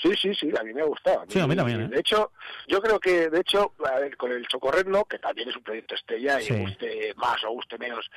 Sí, 0.00 0.12
sí, 0.22 0.32
sí, 0.34 0.52
a 0.56 0.62
mí 0.62 0.72
me 0.72 0.82
ha 0.82 0.86
gustado. 0.86 1.24
Sí, 1.26 1.40
a 1.40 1.46
mí 1.48 1.56
también, 1.56 1.80
¿eh? 1.82 1.88
De 1.88 1.98
hecho, 1.98 2.30
yo 2.68 2.80
creo 2.80 3.00
que, 3.00 3.28
de 3.28 3.40
hecho, 3.40 3.74
a 3.84 3.98
ver, 3.98 4.16
con 4.16 4.30
el 4.30 4.46
Chocorreno, 4.46 5.04
que 5.04 5.18
también 5.18 5.48
es 5.48 5.56
un 5.56 5.64
proyecto 5.64 5.96
estrella 5.96 6.40
y 6.40 6.60
guste 6.60 7.12
más 7.16 7.42
o 7.42 7.50
guste 7.50 7.76
menos, 7.78 8.08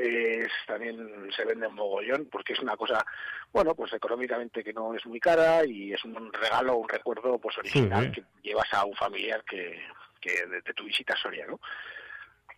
es- 0.00 0.52
también 0.66 1.28
se 1.34 1.44
vende 1.44 1.66
en 1.66 1.74
mogollón, 1.74 2.28
porque 2.30 2.52
es 2.54 2.60
una 2.60 2.76
cosa, 2.76 3.04
bueno, 3.52 3.74
pues 3.74 3.92
económicamente 3.92 4.64
que 4.64 4.72
no 4.72 4.94
es 4.94 5.04
muy 5.06 5.20
cara 5.20 5.64
y 5.64 5.92
es 5.92 6.04
un 6.04 6.32
regalo, 6.32 6.76
un 6.76 6.88
recuerdo 6.88 7.38
pues 7.38 7.56
original 7.58 8.06
Sí. 8.06 8.12
que 8.20 8.48
llevas 8.48 8.72
a 8.74 8.84
un 8.84 8.94
familiar 8.94 9.42
que, 9.44 9.80
que 10.20 10.46
de, 10.46 10.60
de 10.62 10.74
tu 10.74 10.84
visita 10.84 11.14
a 11.14 11.16
Soria, 11.16 11.46
¿no? 11.46 11.60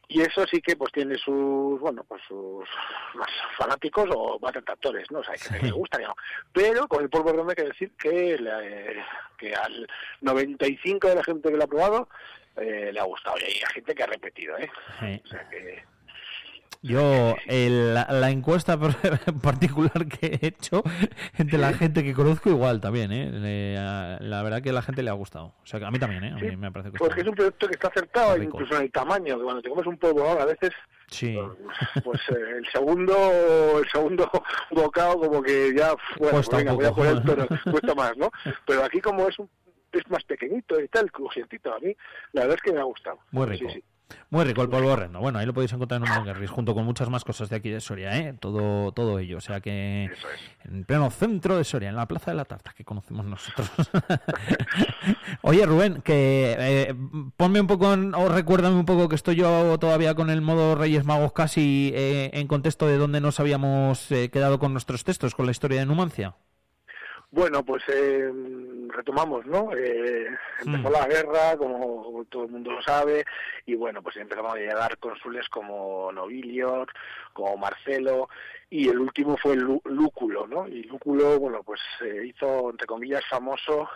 Y 0.09 0.21
eso 0.21 0.45
sí 0.47 0.61
que 0.61 0.77
pues 0.77 0.93
tiene 0.93 1.17
sus, 1.17 1.81
bueno, 1.81 2.05
pues 2.05 2.21
sus 2.29 2.69
más 3.15 3.31
fanáticos 3.57 4.07
o 4.15 4.39
más 4.41 4.53
detractores, 4.53 5.11
¿no? 5.11 5.21
O 5.21 5.25
sea, 5.25 5.35
que 5.35 5.65
le 5.65 5.71
gusta, 5.71 5.97
digamos. 5.97 6.19
Pero 6.53 6.87
con 6.87 7.03
el 7.03 7.09
polvo 7.09 7.31
redondo 7.31 7.51
hay 7.53 7.57
que 7.57 7.69
decir 7.71 7.93
que, 7.97 8.37
le- 8.37 9.03
que 9.39 9.55
al 9.55 9.89
95 10.21 11.09
de 11.09 11.15
la 11.15 11.25
gente 11.25 11.51
que 11.51 11.57
lo 11.57 11.65
ha 11.65 11.69
probado 11.69 12.09
eh, 12.57 12.91
le 12.93 13.01
ha 13.01 13.05
gustado. 13.05 13.37
Y 13.41 13.45
hay 13.45 13.55
gente 13.73 13.95
que 13.95 14.03
ha 14.03 14.07
repetido, 14.07 14.59
¿eh? 14.59 14.71
Sí. 15.01 15.23
O 15.25 15.29
sea 15.29 15.49
que... 15.49 15.83
Yo, 16.83 17.37
el- 17.47 17.95
la, 17.95 18.09
la 18.11 18.31
encuesta 18.31 18.73
en 18.75 19.39
particular 19.41 20.07
que 20.09 20.39
he 20.41 20.47
hecho 20.49 20.83
entre 21.39 21.59
la 21.59 21.73
gente 21.73 22.03
que 22.03 22.13
conozco 22.13 22.51
igual 22.51 22.81
también, 22.81 23.13
¿eh? 23.13 23.31
Le- 23.31 24.29
la 24.29 24.43
verdad 24.43 24.61
que 24.63 24.71
a 24.71 24.73
la 24.73 24.83
gente 24.83 25.03
le 25.03 25.11
ha 25.11 25.15
gustado. 25.15 25.47
O 25.63 25.67
sea, 25.67 25.79
que 25.79 25.87
a 25.87 25.91
mí 25.93 25.99
también, 26.01 26.25
¿eh? 26.25 26.33
A 26.33 26.37
mí 26.37 26.57
me 26.57 26.73
parece 26.73 26.91
que 26.91 26.99
Porque 26.99 27.21
es 27.21 27.27
un 27.29 27.35
producto 27.35 27.69
que 27.69 27.75
está 27.75 27.89
acertado 27.89 28.43
incluso 28.43 28.75
en 28.77 28.83
el 28.83 28.91
tamaño, 28.93 29.37
que 29.39 29.45
cuando 29.45 29.63
te 29.63 29.69
comes 29.69 29.87
un 29.87 29.97
polvo 29.97 30.29
a 30.29 30.45
veces 30.45 30.71
Sí. 31.09 31.39
pues 32.05 32.21
eh, 32.31 32.35
el 32.59 32.67
segundo 32.73 33.15
el 33.79 33.89
segundo 33.91 34.31
bocado 34.71 35.19
como 35.21 35.43
que 35.43 35.75
ya 35.77 35.93
bueno, 36.19 36.33
Cuesta 36.33 36.51
pues 36.53 36.65
venga, 36.65 36.73
un 36.73 36.77
voy 36.79 36.87
a 36.87 36.93
poner 36.93 37.23
tono, 37.23 37.47
cuesta 37.71 37.95
más 37.95 38.17
no 38.17 38.31
pero 38.67 38.83
aquí 38.83 38.99
como 39.01 39.29
es 39.29 39.39
un 39.39 39.47
es 39.93 40.09
más 40.11 40.25
pequeñito 40.25 40.81
y 40.81 40.89
tal 40.89 41.13
crujientito 41.13 41.75
a 41.75 41.79
mí 41.81 41.95
la 42.33 42.43
verdad 42.43 42.57
es 42.57 42.63
que 42.63 42.73
me 42.73 42.81
ha 42.81 42.85
gustado 42.85 43.19
Muy 43.31 43.47
rico. 43.47 43.69
Sí, 43.69 43.75
sí. 43.75 43.85
Muy 44.31 44.45
rico 44.45 44.63
el 44.63 44.69
polvo 44.69 44.93
horrendo. 44.93 45.21
Bueno, 45.21 45.39
ahí 45.39 45.47
lo 45.47 45.53
podéis 45.55 45.73
encontrar 45.73 46.01
en 46.01 46.09
un 46.09 46.15
Manguerris, 46.17 46.51
junto 46.51 46.75
con 46.75 46.85
muchas 46.85 47.09
más 47.11 47.25
cosas 47.25 47.49
de 47.51 47.57
aquí 47.57 47.69
de 47.71 47.81
Soria, 47.81 48.17
¿eh? 48.19 48.35
Todo, 48.41 48.93
todo 48.93 49.19
ello. 49.19 49.39
O 49.39 49.41
sea 49.41 49.61
que 49.61 50.11
en 50.65 50.85
pleno 50.85 51.11
centro 51.11 51.57
de 51.57 51.65
Soria, 51.65 51.89
en 51.91 51.97
la 51.97 52.07
Plaza 52.07 52.31
de 52.31 52.37
la 52.39 52.45
Tarta, 52.45 52.73
que 52.77 52.85
conocemos 52.85 53.27
nosotros. 53.27 53.71
Oye, 55.43 55.67
Rubén, 55.67 56.03
que 56.03 56.57
eh, 56.59 56.95
ponme 57.37 57.61
un 57.61 57.67
poco, 57.67 57.93
en- 57.93 58.15
o 58.15 58.29
recuérdame 58.29 58.77
un 58.77 58.87
poco 58.87 59.09
que 59.09 59.17
estoy 59.17 59.37
yo 59.37 59.79
todavía 59.79 60.15
con 60.15 60.31
el 60.31 60.41
modo 60.41 60.75
Reyes 60.75 61.05
Magos 61.05 61.33
casi 61.33 61.93
eh, 61.95 62.31
en 62.35 62.47
contexto 62.47 62.87
de 62.87 62.97
donde 62.97 63.21
nos 63.21 63.41
habíamos 63.41 64.11
eh, 64.13 64.31
quedado 64.31 64.59
con 64.59 64.73
nuestros 64.73 65.05
textos, 65.05 65.35
con 65.35 65.47
la 65.47 65.53
historia 65.53 65.81
de 65.81 65.87
Numancia. 65.87 66.35
Bueno, 67.35 67.65
pues 67.65 67.83
eh, 67.89 68.31
retomamos, 68.89 69.47
¿no? 69.47 69.75
Eh, 69.75 70.27
empezó 70.61 70.91
Mm. 70.91 70.93
la 70.93 71.07
guerra, 71.09 71.57
como, 71.57 72.25
todo 72.29 72.45
el 72.45 72.51
mundo 72.51 72.73
lo 72.73 72.83
sabe, 72.83 73.25
y 73.65 73.75
bueno, 73.75 74.03
pues 74.03 74.17
empezamos 74.19 74.53
a 74.53 74.59
llegar 74.59 74.99
cónsules 74.99 75.49
como 75.49 76.13
Novilio, 76.13 76.87
como 77.33 77.57
Marcelo, 77.57 78.29
y 78.69 78.87
el 78.91 78.99
último 78.99 79.39
fue 79.39 79.57
Lú- 79.57 79.81
Lúculo, 79.87 80.47
¿no? 80.47 80.69
Y 80.69 80.83
Lúculo, 80.85 81.39
bueno, 81.41 81.63
pues 81.63 81.81
se 81.99 82.27
hizo, 82.27 82.69
entre 82.69 82.87
comillas, 82.87 83.25
famoso 83.31 83.89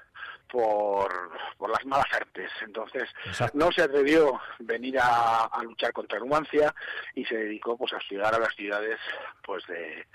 por, 0.50 1.30
por 1.56 1.70
las 1.70 1.84
malas 1.86 2.06
artes. 2.12 2.50
Entonces, 2.62 3.08
no 3.54 3.70
se 3.72 3.82
atrevió 3.82 4.36
a 4.36 4.42
venir 4.60 4.98
a, 4.98 5.44
a 5.44 5.62
luchar 5.62 5.92
contra 5.92 6.18
Numancia 6.18 6.74
y 7.14 7.24
se 7.24 7.36
dedicó 7.36 7.76
pues 7.76 7.92
a 7.92 7.96
hostigar 7.96 8.34
a 8.34 8.38
las 8.38 8.54
ciudades 8.54 8.98
pues 9.44 9.66
de, 9.66 10.06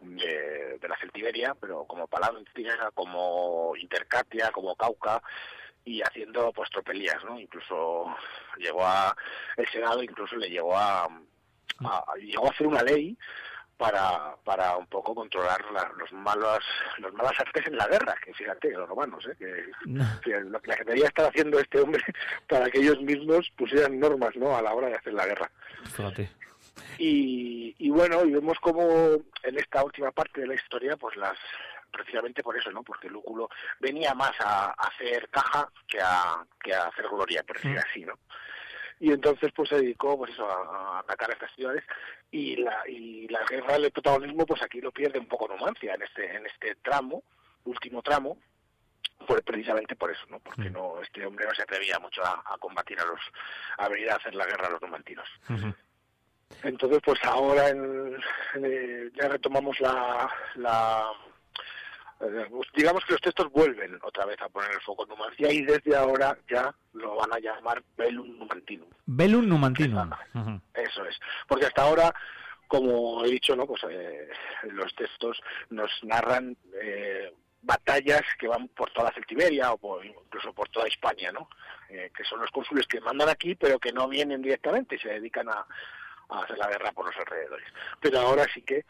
de, 0.00 0.78
de 0.78 0.88
la 0.88 0.96
Celtiberia, 0.98 1.54
pero 1.60 1.84
como 1.84 2.06
Palantia, 2.06 2.90
como 2.94 3.74
Intercatia, 3.76 4.50
como 4.50 4.74
Cauca, 4.76 5.22
y 5.84 6.02
haciendo 6.02 6.52
pues 6.52 6.68
tropelías, 6.70 7.22
¿no? 7.24 7.38
Incluso 7.38 8.06
llegó 8.58 8.84
a 8.84 9.16
el 9.56 9.68
Senado 9.68 10.02
incluso 10.02 10.34
le 10.36 10.50
llegó 10.50 10.76
a, 10.76 11.04
a- 11.04 12.04
llegó 12.20 12.46
a 12.48 12.50
hacer 12.50 12.66
una 12.66 12.82
ley 12.82 13.16
para, 13.76 14.34
para 14.44 14.76
un 14.76 14.86
poco 14.86 15.14
controlar 15.14 15.60
la- 15.72 15.90
los 15.98 16.10
malos 16.12 16.60
los 16.98 17.12
malas 17.12 17.38
artes 17.38 17.66
en 17.66 17.76
la 17.76 17.86
guerra, 17.86 18.14
que 18.24 18.32
fíjate, 18.34 18.70
los 18.72 18.88
romanos, 18.88 19.26
¿eh? 19.26 19.36
que, 19.38 19.70
que 20.22 20.40
lo 20.40 20.60
que 20.60 20.68
la 20.68 20.76
que 20.76 20.84
debería 20.84 21.06
estar 21.08 21.26
haciendo 21.26 21.58
este 21.58 21.80
hombre 21.80 22.02
para 22.48 22.70
que 22.70 22.78
ellos 22.78 23.00
mismos 23.02 23.50
pusieran 23.56 23.98
normas 24.00 24.34
¿no? 24.36 24.56
a 24.56 24.62
la 24.62 24.72
hora 24.74 24.88
de 24.88 24.94
hacer 24.96 25.12
la 25.12 25.26
guerra. 25.26 25.50
Fíjate. 25.94 26.30
Y, 26.98 27.74
y 27.78 27.90
bueno, 27.90 28.24
y 28.24 28.32
vemos 28.32 28.58
como 28.60 28.82
en 29.42 29.58
esta 29.58 29.84
última 29.84 30.10
parte 30.10 30.40
de 30.40 30.46
la 30.46 30.54
historia, 30.54 30.96
pues 30.96 31.16
las 31.16 31.36
precisamente 31.90 32.42
por 32.42 32.56
eso, 32.58 32.70
¿no? 32.70 32.82
Porque 32.82 33.08
Lúculo 33.08 33.48
venía 33.80 34.12
más 34.14 34.32
a, 34.40 34.66
a 34.66 34.88
hacer 34.88 35.28
caja 35.30 35.68
que 35.88 35.98
a, 36.00 36.44
que 36.62 36.74
a 36.74 36.86
hacer 36.88 37.06
gloria, 37.08 37.42
por 37.42 37.56
decir 37.56 37.78
así, 37.78 38.04
¿no? 38.04 38.14
Y 38.98 39.12
entonces 39.12 39.52
pues 39.54 39.68
se 39.68 39.76
dedicó 39.76 40.16
pues 40.16 40.32
eso, 40.32 40.48
a, 40.50 40.96
a 40.96 40.98
atacar 41.00 41.30
estas 41.30 41.52
ciudades 41.54 41.84
y 42.30 42.56
la, 42.56 42.88
y 42.88 43.28
la 43.28 43.44
guerra, 43.44 43.76
el 43.76 43.90
protagonismo, 43.90 44.46
pues 44.46 44.62
aquí 44.62 44.80
lo 44.80 44.90
pierde 44.92 45.18
un 45.18 45.26
poco 45.28 45.48
Numancia 45.48 45.94
en 45.94 46.02
este, 46.02 46.34
en 46.34 46.46
este 46.46 46.76
tramo, 46.76 47.22
último 47.64 48.00
tramo, 48.02 48.38
pues 49.26 49.42
precisamente 49.42 49.96
por 49.96 50.10
eso, 50.10 50.24
¿no? 50.28 50.38
Porque 50.40 50.70
no, 50.70 51.00
este 51.02 51.24
hombre 51.26 51.46
no 51.46 51.54
se 51.54 51.62
atrevía 51.62 51.98
mucho 51.98 52.22
a, 52.24 52.42
a 52.46 52.58
combatir 52.58 52.98
a 53.00 53.04
los, 53.04 53.20
a 53.78 53.88
venir 53.88 54.10
a 54.10 54.16
hacer 54.16 54.34
la 54.34 54.46
guerra 54.46 54.68
a 54.68 54.70
los 54.70 54.80
numantinos. 54.82 55.28
Entonces, 56.62 57.00
pues 57.04 57.18
ahora 57.24 57.68
en- 57.68 58.16
eh, 58.62 59.10
ya 59.14 59.28
retomamos 59.28 59.78
la, 59.80 60.30
la 60.54 61.06
eh, 62.20 62.46
digamos 62.74 63.04
que 63.04 63.12
los 63.12 63.20
textos 63.20 63.50
vuelven 63.52 63.98
otra 64.02 64.24
vez 64.24 64.40
a 64.40 64.48
poner 64.48 64.70
el 64.72 64.80
foco 64.80 65.02
en 65.04 65.10
Numancia 65.10 65.52
y 65.52 65.62
desde 65.62 65.96
ahora 65.96 66.36
ya 66.48 66.74
lo 66.94 67.16
van 67.16 67.32
a 67.32 67.38
llamar 67.38 67.82
Velum 67.96 68.38
Numantinum. 68.38 68.88
Velum 69.06 69.46
Numantinum. 69.48 70.10
Eso 70.74 71.04
es, 71.06 71.18
porque 71.46 71.66
hasta 71.66 71.82
ahora, 71.82 72.14
como 72.68 73.24
he 73.24 73.28
dicho, 73.30 73.54
no, 73.54 73.66
pues 73.66 73.82
eh, 73.90 74.28
los 74.70 74.94
textos 74.94 75.40
nos 75.70 75.90
narran 76.02 76.56
eh, 76.82 77.32
batallas 77.62 78.22
que 78.38 78.48
van 78.48 78.68
por 78.68 78.90
toda 78.92 79.08
la 79.08 79.14
Celtiberia 79.14 79.72
o 79.72 79.78
por- 79.78 80.04
incluso 80.04 80.52
por 80.52 80.68
toda 80.68 80.86
España, 80.86 81.32
¿no? 81.32 81.48
Eh, 81.88 82.10
que 82.16 82.24
son 82.24 82.40
los 82.40 82.50
cónsules 82.50 82.86
que 82.86 83.00
mandan 83.00 83.28
aquí, 83.28 83.54
pero 83.54 83.78
que 83.78 83.92
no 83.92 84.08
vienen 84.08 84.42
directamente 84.42 84.96
y 84.96 84.98
se 84.98 85.08
dedican 85.08 85.48
a, 85.48 85.66
a 86.28 86.40
hacer 86.42 86.58
la 86.58 86.68
guerra 86.68 86.92
por 86.92 87.06
los 87.06 87.16
alrededores. 87.16 87.66
Pero 88.00 88.20
ahora 88.20 88.44
sí 88.52 88.62
que 88.62 88.84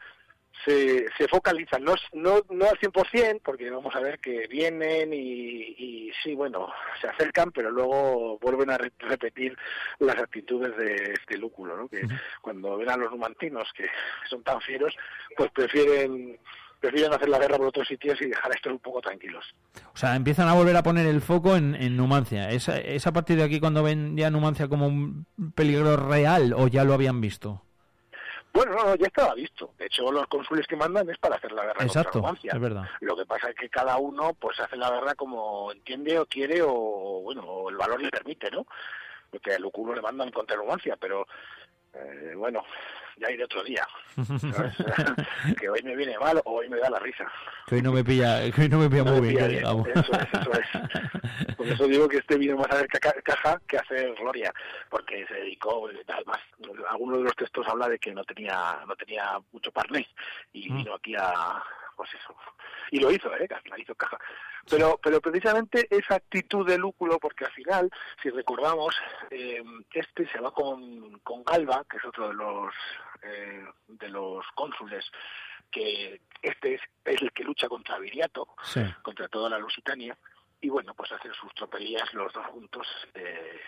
se, 0.65 1.07
se 1.17 1.29
focalizan, 1.29 1.85
no, 1.85 1.95
no, 2.13 2.41
no 2.51 2.65
al 2.69 2.79
100%, 2.79 3.41
porque 3.45 3.71
vamos 3.71 3.95
a 3.95 4.01
ver 4.01 4.19
que 4.19 4.47
vienen 4.49 5.13
y, 5.13 5.75
y 5.79 6.11
sí, 6.23 6.35
bueno, 6.35 6.69
se 7.01 7.09
acercan, 7.09 7.53
pero 7.53 7.71
luego 7.71 8.39
vuelven 8.41 8.71
a 8.71 8.79
re- 8.79 8.93
repetir 8.99 9.57
las 9.99 10.17
actitudes 10.17 10.77
de 10.77 11.13
este 11.13 11.39
lúculo, 11.39 11.77
¿no? 11.77 11.89
que 11.89 12.03
cuando 12.41 12.77
ven 12.79 12.91
a 12.91 12.97
los 12.97 13.11
numantinos 13.13 13.69
que 13.77 13.87
son 14.29 14.43
tan 14.43 14.61
fieros, 14.61 14.95
pues 15.37 15.51
prefieren 15.53 16.39
prefieren 16.79 17.13
hacer 17.15 17.31
la 17.31 17.39
guerra 17.39 17.57
por 17.57 17.69
otros 17.69 17.89
sitios 17.89 18.21
y 18.21 18.27
dejar 18.27 18.53
a 18.53 18.55
estos 18.55 18.71
un 18.71 18.79
poco 18.79 19.01
tranquilos. 19.01 19.45
O 19.95 19.97
sea, 19.97 20.15
empiezan 20.15 20.47
a 20.47 20.53
volver 20.53 20.77
a 20.77 20.83
poner 20.83 21.07
el 21.07 21.23
foco 21.23 21.57
en, 21.57 21.75
en 21.75 21.97
Numancia. 21.97 22.51
¿Es, 22.51 22.69
¿Es 22.69 23.07
a 23.07 23.13
partir 23.15 23.39
de 23.39 23.45
aquí 23.45 23.61
cuando 23.61 23.83
ven 23.83 24.15
ya 24.17 24.31
Numancia 24.31 24.69
como 24.69 24.87
un 24.87 25.27
peligro 25.55 25.97
real 25.97 26.53
o 26.55 26.69
ya 26.69 26.85
lo 26.85 26.93
habían 26.93 27.21
visto? 27.23 27.63
Bueno, 28.57 28.73
no, 28.73 28.85
no, 28.85 28.95
ya 28.95 29.09
estaba 29.09 29.35
visto. 29.35 29.75
De 29.77 29.85
hecho, 29.85 30.11
los 30.11 30.27
cónsules 30.29 30.67
que 30.67 30.77
mandan 30.77 31.11
es 31.11 31.19
para 31.19 31.37
hacer 31.37 31.53
la 31.53 31.67
guerra 31.67 31.85
Exacto, 31.85 32.23
contra 32.23 32.55
es 32.55 32.61
verdad. 32.61 32.89
Lo 33.01 33.15
que 33.15 33.27
pasa 33.27 33.51
es 33.51 33.55
que 33.55 33.69
cada 33.69 33.99
uno 33.99 34.33
pues 34.33 34.59
hace 34.59 34.77
la 34.77 34.91
guerra 34.91 35.15
como 35.15 35.71
entiende 35.73 36.19
o 36.19 36.25
quiere 36.25 36.63
o, 36.63 37.21
bueno, 37.23 37.43
o 37.43 37.69
el 37.69 37.77
valor 37.77 38.01
le 38.01 38.09
permite, 38.09 38.51
¿no? 38.51 38.67
Porque 39.31 39.53
a 39.53 39.59
Lúculo 39.59 39.95
le 39.95 40.01
mandan 40.01 40.31
contra 40.31 40.57
Numancia, 40.57 40.97
pero 40.97 41.27
eh, 41.99 42.35
bueno, 42.37 42.63
ya 43.17 43.31
iré 43.31 43.45
otro 43.45 43.63
día. 43.65 43.87
que 45.61 45.69
hoy 45.69 45.83
me 45.83 45.95
viene 45.97 46.19
mal 46.19 46.41
o 46.45 46.53
hoy 46.59 46.69
me 46.69 46.79
da 46.79 46.91
la 46.91 46.99
risa. 46.99 47.31
Que 47.67 47.77
hoy 47.77 47.83
no 47.83 47.93
me 47.93 48.05
pilla, 48.05 48.51
que 48.51 48.63
hoy 48.63 48.69
no 48.69 48.79
me 48.79 48.89
pilla 48.89 49.05
No 49.05 49.13
muy 49.13 49.21
me 49.23 49.29
bien, 49.29 49.35
pilla 49.35 49.47
que 49.47 49.53
bien. 49.53 49.63
digamos. 49.65 49.89
Eso 49.89 50.13
es, 50.13 50.41
eso 50.41 50.53
es. 50.53 51.57
Por 51.57 51.67
eso 51.67 51.87
digo 51.87 52.09
que 52.09 52.19
este 52.19 52.37
vino 52.39 52.57
más 52.57 52.71
a 52.71 52.85
caca- 52.87 53.21
caja 53.23 53.61
que 53.67 53.77
a 53.79 53.81
hacer 53.81 54.15
gloria, 54.15 54.53
porque 54.91 55.27
se 55.27 55.35
dedicó, 55.35 55.89
además, 56.09 56.39
alguno 56.91 57.19
de 57.19 57.25
los 57.25 57.37
textos 57.37 57.67
habla 57.69 57.89
de 57.89 57.99
que 57.99 58.13
no 58.13 58.25
tenía 58.25 58.79
no 58.87 58.95
tenía 58.97 59.39
mucho 59.53 59.71
parné 59.73 60.07
y 60.53 60.71
Mm. 60.71 60.77
vino 60.79 60.95
aquí 60.95 61.15
a, 61.15 61.63
pues 61.97 62.11
eso, 62.15 62.37
y 62.91 63.01
lo 63.01 63.11
hizo, 63.11 63.35
¿eh? 63.35 63.49
La 63.65 63.79
hizo 63.81 63.95
caja. 63.95 64.19
Pero, 64.69 64.99
pero 65.03 65.21
precisamente 65.21 65.87
esa 65.91 66.17
actitud 66.17 66.67
de 66.67 66.77
Lúculo, 66.79 67.19
porque 67.19 67.45
al 67.47 67.53
final, 67.53 67.91
si 68.23 68.31
recordamos, 68.31 68.95
eh, 69.31 69.63
este 69.93 70.29
se 70.29 70.41
va 70.41 70.53
con, 70.53 71.19
con 71.21 71.43
Galba, 71.45 71.85
que 71.89 71.97
es 71.97 72.05
otro 72.05 72.29
de 72.29 72.35
los 72.35 72.75
eh, 73.23 73.65
de 73.89 74.09
los 74.09 74.45
cónsules, 74.55 75.11
que 75.71 76.21
este 76.43 76.75
es, 76.75 76.81
es 77.05 77.23
el 77.23 77.33
que 77.33 77.45
lucha 77.45 77.69
contra 77.69 77.99
Viriato, 77.99 78.49
Sí. 78.63 78.81
contra 79.03 79.29
toda 79.29 79.49
la 79.51 79.59
Lusitania, 79.59 80.17
y 80.61 80.69
bueno, 80.69 80.95
pues 80.95 81.11
hacen 81.13 81.33
sus 81.35 81.53
tropelías 81.55 82.13
los 82.15 82.33
dos 82.33 82.47
juntos. 82.47 82.87
eh, 83.15 83.61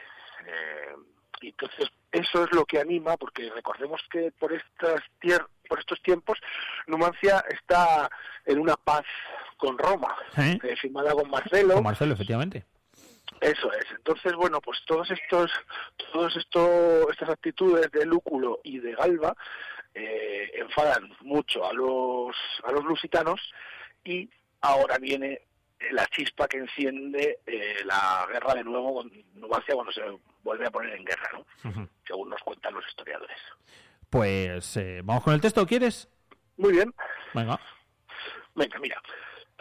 eh, 0.47 0.95
entonces 1.41 1.89
eso 2.11 2.45
es 2.45 2.53
lo 2.53 2.65
que 2.65 2.81
anima, 2.81 3.17
porque 3.17 3.49
recordemos 3.55 4.03
que 4.11 4.33
por 4.33 4.53
estas 4.53 5.01
tier- 5.21 5.47
por 5.69 5.79
estos 5.79 6.03
tiempos 6.03 6.39
Numancia 6.87 7.45
está 7.51 8.11
en 8.45 8.59
una 8.59 8.75
paz 8.77 9.05
con 9.57 9.79
Roma, 9.79 10.17
¿Eh? 10.37 10.59
eh, 10.63 10.77
firmada 10.77 11.13
con 11.13 11.31
Marcelo, 11.31 11.75
Con 11.75 11.85
Marcelo, 11.85 12.15
efectivamente. 12.15 12.65
eso 13.41 13.73
es. 13.73 13.85
Entonces, 13.91 14.33
bueno, 14.35 14.61
pues 14.61 14.79
todos 14.87 15.11
estos, 15.11 15.51
todos 16.13 16.35
estos, 16.37 17.07
estas 17.11 17.29
actitudes 17.31 17.91
de 17.93 18.07
Lúculo 18.07 18.61
y 18.65 18.79
de 18.81 18.95
Galba 18.95 19.35
eh, 19.95 20.51
enfadan 20.57 21.11
mucho 21.21 21.65
a 21.69 21.73
los, 21.73 22.35
a 22.65 22.73
los 22.73 22.85
lusitanos 22.85 23.41
y 24.05 24.29
ahora 24.61 24.99
viene 24.99 25.43
la 25.93 26.07
chispa 26.07 26.49
que 26.49 26.57
enciende 26.59 27.39
eh, 27.47 27.77
la 27.85 28.27
guerra 28.33 28.55
de 28.55 28.65
nuevo 28.65 28.95
con 28.95 29.13
Numancia 29.35 29.75
cuando 29.75 29.93
se 29.93 30.03
vuelve 30.49 30.67
a 30.67 30.71
poner 30.71 30.95
en 30.95 31.05
guerra, 31.05 31.31
¿no? 31.35 31.89
Según 32.07 32.31
nos 32.31 32.41
cuentan 32.41 32.73
los 32.73 32.87
historiadores. 32.89 33.37
Pues 34.09 34.79
eh, 34.79 35.03
vamos 35.05 35.23
con 35.23 35.35
el 35.35 35.43
texto, 35.43 35.67
¿quieres? 35.67 36.09
Muy 36.57 36.73
bien. 36.73 36.95
Venga. 37.35 37.61
Venga, 38.55 38.79
mira. 38.79 39.03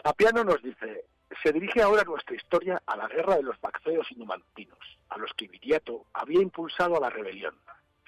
Apiano 0.02 0.44
nos 0.44 0.62
dice, 0.62 1.04
se 1.42 1.52
dirige 1.52 1.82
ahora 1.82 2.04
nuestra 2.04 2.34
historia 2.34 2.82
a 2.86 2.96
la 2.96 3.06
guerra 3.06 3.36
de 3.36 3.42
los 3.42 3.60
Bacceos 3.60 4.06
y 4.10 4.14
Numantinos, 4.14 4.78
a 5.10 5.18
los 5.18 5.30
que 5.34 5.46
Viriato 5.46 6.06
había 6.14 6.40
impulsado 6.40 6.96
a 6.96 7.00
la 7.00 7.10
rebelión. 7.10 7.54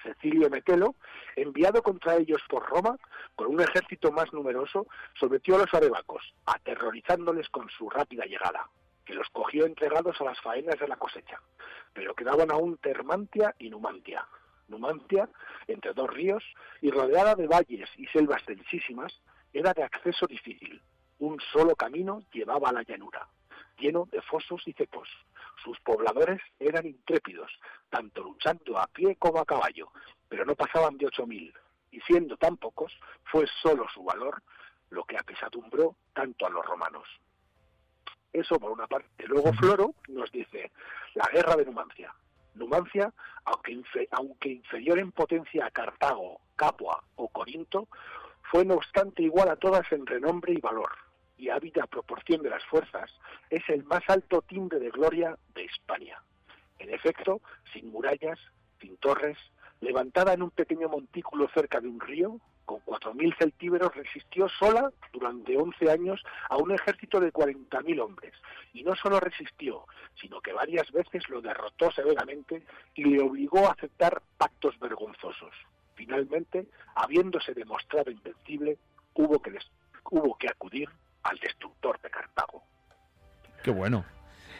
Cecilio 0.01 0.49
Metelo, 0.49 0.95
enviado 1.35 1.83
contra 1.83 2.15
ellos 2.15 2.41
por 2.49 2.67
Roma, 2.67 2.97
con 3.35 3.45
un 3.45 3.61
ejército 3.61 4.11
más 4.11 4.33
numeroso, 4.33 4.87
sometió 5.19 5.55
a 5.55 5.59
los 5.59 5.73
arebacos, 5.75 6.33
aterrorizándoles 6.47 7.47
con 7.49 7.69
su 7.69 7.87
rápida 7.91 8.25
llegada, 8.25 8.67
los 9.13 9.29
cogió 9.29 9.65
entregados 9.65 10.19
a 10.21 10.25
las 10.25 10.39
faenas 10.41 10.79
de 10.79 10.87
la 10.87 10.97
cosecha. 10.97 11.41
Pero 11.93 12.13
quedaban 12.13 12.51
aún 12.51 12.77
Termantia 12.77 13.55
y 13.59 13.69
Numantia. 13.69 14.27
Numantia, 14.67 15.29
entre 15.67 15.93
dos 15.93 16.09
ríos, 16.09 16.43
y 16.81 16.91
rodeada 16.91 17.35
de 17.35 17.47
valles 17.47 17.89
y 17.97 18.07
selvas 18.07 18.45
densísimas, 18.45 19.21
era 19.53 19.73
de 19.73 19.83
acceso 19.83 20.25
difícil. 20.27 20.81
Un 21.19 21.39
solo 21.51 21.75
camino 21.75 22.23
llevaba 22.31 22.69
a 22.69 22.73
la 22.73 22.83
llanura, 22.83 23.27
lleno 23.77 24.07
de 24.11 24.21
fosos 24.21 24.61
y 24.65 24.73
cepos. 24.73 25.09
Sus 25.63 25.79
pobladores 25.81 26.41
eran 26.59 26.85
intrépidos, 26.85 27.51
tanto 27.89 28.23
luchando 28.23 28.79
a 28.79 28.87
pie 28.87 29.15
como 29.17 29.39
a 29.39 29.45
caballo, 29.45 29.91
pero 30.29 30.45
no 30.45 30.55
pasaban 30.55 30.97
de 30.97 31.07
8.000, 31.07 31.53
y 31.91 31.99
siendo 32.01 32.37
tan 32.37 32.57
pocos, 32.57 32.97
fue 33.25 33.45
solo 33.61 33.85
su 33.93 34.03
valor 34.03 34.41
lo 34.89 35.03
que 35.03 35.17
apesadumbró 35.17 35.95
tanto 36.13 36.45
a 36.45 36.49
los 36.49 36.65
romanos. 36.65 37.07
Eso 38.33 38.59
por 38.59 38.71
una 38.71 38.87
parte. 38.87 39.27
Luego 39.27 39.53
Floro 39.53 39.95
nos 40.07 40.31
dice 40.31 40.71
la 41.15 41.27
guerra 41.33 41.55
de 41.55 41.65
Numancia. 41.65 42.13
Numancia, 42.55 43.13
aunque, 43.45 43.81
aunque 44.11 44.49
inferior 44.49 44.99
en 44.99 45.11
potencia 45.11 45.65
a 45.65 45.71
Cartago, 45.71 46.41
Capua 46.55 47.03
o 47.15 47.27
Corinto, 47.29 47.87
fue 48.43 48.65
no 48.65 48.75
obstante 48.75 49.23
igual 49.23 49.49
a 49.49 49.55
todas 49.55 49.89
en 49.91 50.05
renombre 50.05 50.53
y 50.53 50.61
valor, 50.61 50.91
y 51.37 51.49
ávida 51.49 51.87
proporción 51.87 52.41
de 52.43 52.49
las 52.49 52.63
fuerzas, 52.65 53.09
es 53.49 53.63
el 53.69 53.83
más 53.85 54.03
alto 54.07 54.41
timbre 54.41 54.79
de 54.79 54.89
gloria 54.89 55.37
de 55.55 55.63
España. 55.65 56.21
En 56.79 56.93
efecto, 56.93 57.41
sin 57.73 57.91
murallas, 57.91 58.39
sin 58.79 58.97
torres, 58.97 59.37
levantada 59.79 60.33
en 60.33 60.43
un 60.43 60.51
pequeño 60.51 60.89
montículo 60.89 61.49
cerca 61.53 61.79
de 61.79 61.87
un 61.87 61.99
río, 61.99 62.39
con 62.79 62.99
4.000 62.99 63.35
celtíberos 63.37 63.93
resistió 63.95 64.47
sola 64.49 64.91
durante 65.11 65.57
11 65.57 65.91
años 65.91 66.21
a 66.49 66.57
un 66.57 66.71
ejército 66.71 67.19
de 67.19 67.31
40.000 67.33 67.99
hombres. 68.01 68.33
Y 68.73 68.83
no 68.83 68.95
solo 68.95 69.19
resistió, 69.19 69.85
sino 70.19 70.39
que 70.41 70.53
varias 70.53 70.89
veces 70.91 71.27
lo 71.29 71.41
derrotó 71.41 71.91
severamente 71.91 72.63
y 72.95 73.03
le 73.05 73.21
obligó 73.21 73.67
a 73.67 73.71
aceptar 73.71 74.21
pactos 74.37 74.79
vergonzosos. 74.79 75.53
Finalmente, 75.95 76.67
habiéndose 76.95 77.53
demostrado 77.53 78.09
invencible, 78.11 78.77
hubo 79.13 79.41
que, 79.41 79.51
des- 79.51 79.69
hubo 80.09 80.37
que 80.37 80.47
acudir 80.47 80.89
al 81.23 81.37
destructor 81.39 81.99
de 82.01 82.09
Cartago. 82.09 82.63
Qué 83.63 83.71
bueno. 83.71 84.05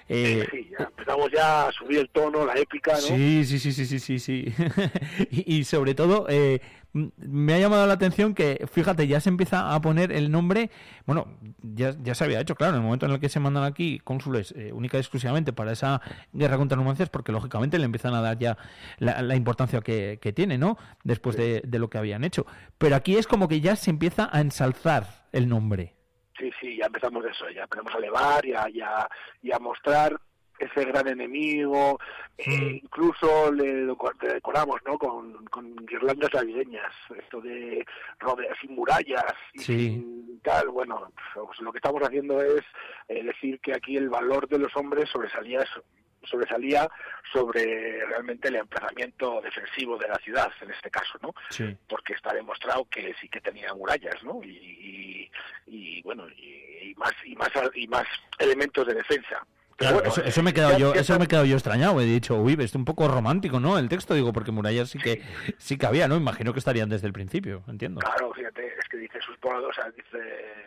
Eh, 0.09 0.45
Sí, 0.51 0.69
ya 0.77 0.83
empezamos 0.85 1.31
ya 1.31 1.67
a 1.67 1.71
subir 1.71 1.99
el 1.99 2.09
tono, 2.09 2.45
la 2.45 2.53
épica, 2.55 2.91
¿no? 2.93 2.97
Sí, 2.99 3.45
sí, 3.45 3.59
sí, 3.59 3.71
sí, 3.71 3.85
sí, 3.85 3.99
sí, 3.99 4.19
sí. 4.19 4.53
y, 5.31 5.55
y 5.59 5.63
sobre 5.63 5.95
todo, 5.95 6.25
eh, 6.29 6.59
me 6.93 7.53
ha 7.53 7.57
llamado 7.59 7.87
la 7.87 7.93
atención 7.93 8.33
que, 8.33 8.67
fíjate, 8.71 9.07
ya 9.07 9.19
se 9.19 9.29
empieza 9.29 9.73
a 9.73 9.81
poner 9.81 10.11
el 10.11 10.29
nombre, 10.31 10.69
bueno, 11.05 11.37
ya, 11.61 11.95
ya 12.01 12.13
se 12.15 12.23
había 12.25 12.39
hecho, 12.41 12.55
claro, 12.55 12.73
en 12.73 12.79
el 12.79 12.83
momento 12.85 13.05
en 13.05 13.13
el 13.13 13.19
que 13.19 13.29
se 13.29 13.39
mandan 13.39 13.63
aquí 13.63 13.99
cónsules 13.99 14.53
eh, 14.57 14.71
única 14.73 14.97
y 14.97 14.99
exclusivamente 14.99 15.53
para 15.53 15.71
esa 15.71 16.01
guerra 16.33 16.57
contra 16.57 16.77
Numancias, 16.77 17.09
porque 17.09 17.31
lógicamente 17.31 17.79
le 17.79 17.85
empiezan 17.85 18.13
a 18.13 18.21
dar 18.21 18.37
ya 18.37 18.57
la, 18.97 19.21
la 19.21 19.35
importancia 19.35 19.81
que, 19.81 20.19
que 20.21 20.33
tiene, 20.33 20.57
¿no? 20.57 20.77
Después 21.03 21.37
de, 21.37 21.61
de 21.65 21.79
lo 21.79 21.89
que 21.89 21.97
habían 21.97 22.23
hecho. 22.23 22.45
Pero 22.77 22.95
aquí 22.95 23.15
es 23.15 23.27
como 23.27 23.47
que 23.47 23.61
ya 23.61 23.75
se 23.75 23.89
empieza 23.89 24.29
a 24.31 24.41
ensalzar 24.41 25.27
el 25.31 25.47
nombre. 25.47 25.95
Sí, 26.37 26.49
sí, 26.59 26.77
ya 26.77 26.87
empezamos 26.87 27.23
eso, 27.25 27.45
ya 27.55 27.63
empezamos 27.63 27.93
a 27.93 27.97
elevar 27.99 28.45
y 28.45 28.53
a, 28.53 28.67
y 28.69 28.81
a- 28.81 29.07
y 29.43 29.51
a 29.53 29.59
mostrar 29.59 30.19
ese 30.65 30.85
gran 30.85 31.07
enemigo, 31.07 31.99
eh, 32.37 32.79
incluso 32.83 33.51
le, 33.51 33.85
deco- 33.87 34.13
le 34.21 34.33
decoramos, 34.35 34.79
¿no? 34.85 34.97
Con, 34.97 35.45
con 35.45 35.75
guirlandas 35.85 36.33
navideñas, 36.33 36.93
esto 37.17 37.41
de 37.41 37.85
rodear 38.19 38.57
sin 38.59 38.75
murallas 38.75 39.25
y 39.53 39.59
Sí. 39.59 39.65
sin 39.89 40.39
tal, 40.41 40.69
bueno, 40.69 41.11
pues 41.33 41.59
lo 41.61 41.71
que 41.71 41.77
estamos 41.79 42.01
haciendo 42.03 42.41
es 42.41 42.63
eh, 43.07 43.23
decir 43.23 43.59
que 43.59 43.73
aquí 43.73 43.97
el 43.97 44.09
valor 44.09 44.47
de 44.47 44.59
los 44.59 44.75
hombres 44.75 45.09
sobresalía 45.09 45.63
so- 45.65 45.83
sobresalía 46.23 46.87
sobre 47.33 48.05
realmente 48.05 48.47
el 48.49 48.55
emplazamiento 48.57 49.41
defensivo 49.41 49.97
de 49.97 50.07
la 50.07 50.15
ciudad, 50.17 50.51
en 50.61 50.69
este 50.71 50.91
caso, 50.91 51.17
¿no? 51.21 51.33
Sí. 51.49 51.75
porque 51.89 52.13
está 52.13 52.31
demostrado 52.33 52.85
que 52.85 53.13
sí 53.19 53.27
que 53.27 53.41
tenía 53.41 53.73
murallas, 53.73 54.23
¿no? 54.23 54.39
Y, 54.43 54.49
y- 54.49 55.31
y, 55.67 56.01
bueno, 56.03 56.27
y, 56.29 56.89
y 56.91 56.95
más 56.95 57.13
y 57.23 57.35
más 57.35 57.49
y 57.75 57.87
más 57.87 58.05
elementos 58.39 58.85
de 58.85 58.93
defensa. 58.95 59.45
Claro, 59.81 59.95
bueno, 59.95 60.09
eso, 60.09 60.23
eso 60.23 60.43
me 60.43 60.51
he 60.51 60.53
quedado 60.53 60.77
yo, 60.77 60.93
eso 60.93 61.17
me 61.17 61.25
he 61.25 61.27
quedado 61.27 61.45
yo 61.45 61.55
extrañado. 61.55 61.99
He 61.99 62.05
dicho, 62.05 62.35
uy, 62.37 62.55
es 62.59 62.75
un 62.75 62.85
poco 62.85 63.07
romántico, 63.07 63.59
¿no? 63.59 63.77
El 63.77 63.89
texto, 63.89 64.13
digo, 64.13 64.31
porque 64.31 64.51
murallas 64.51 64.89
sí 64.89 64.99
que 64.99 65.21
sí 65.57 65.77
que 65.77 65.85
había, 65.85 66.07
¿no? 66.07 66.15
Imagino 66.15 66.53
que 66.53 66.59
estarían 66.59 66.89
desde 66.89 67.07
el 67.07 67.13
principio, 67.13 67.63
entiendo. 67.67 67.99
Claro, 67.99 68.31
fíjate, 68.33 68.67
es 68.79 68.87
que 68.89 68.97
dice 68.97 69.19
sus 69.21 69.37
o 69.43 69.73
sea, 69.73 69.89
dice 69.91 70.19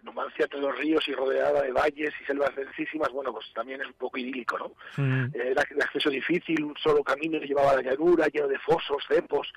Numancia 0.03 0.45
entre 0.45 0.61
los 0.61 0.77
ríos 0.77 1.07
y 1.09 1.13
rodeada 1.13 1.63
de 1.63 1.73
valles 1.73 2.13
y 2.21 2.25
selvas 2.25 2.55
densísimas, 2.57 3.11
bueno, 3.13 3.33
pues 3.33 3.47
también 3.55 3.81
es 3.81 3.87
un 3.87 3.95
poco 3.95 4.19
idílico, 4.19 4.59
¿no? 4.59 4.73
Mm. 4.97 5.27
Eh, 5.35 5.51
Era 5.53 5.63
de 5.71 5.85
acceso 5.85 6.11
difícil, 6.11 6.65
un 6.65 6.77
solo 6.77 7.03
camino 7.03 7.39
que 7.41 7.47
llevaba 7.47 7.73
a 7.73 7.77
la 7.77 7.83
llanura, 7.83 8.27
lleno 8.27 8.49
de 8.49 8.59
fosos, 8.59 9.05
cepos. 9.09 9.53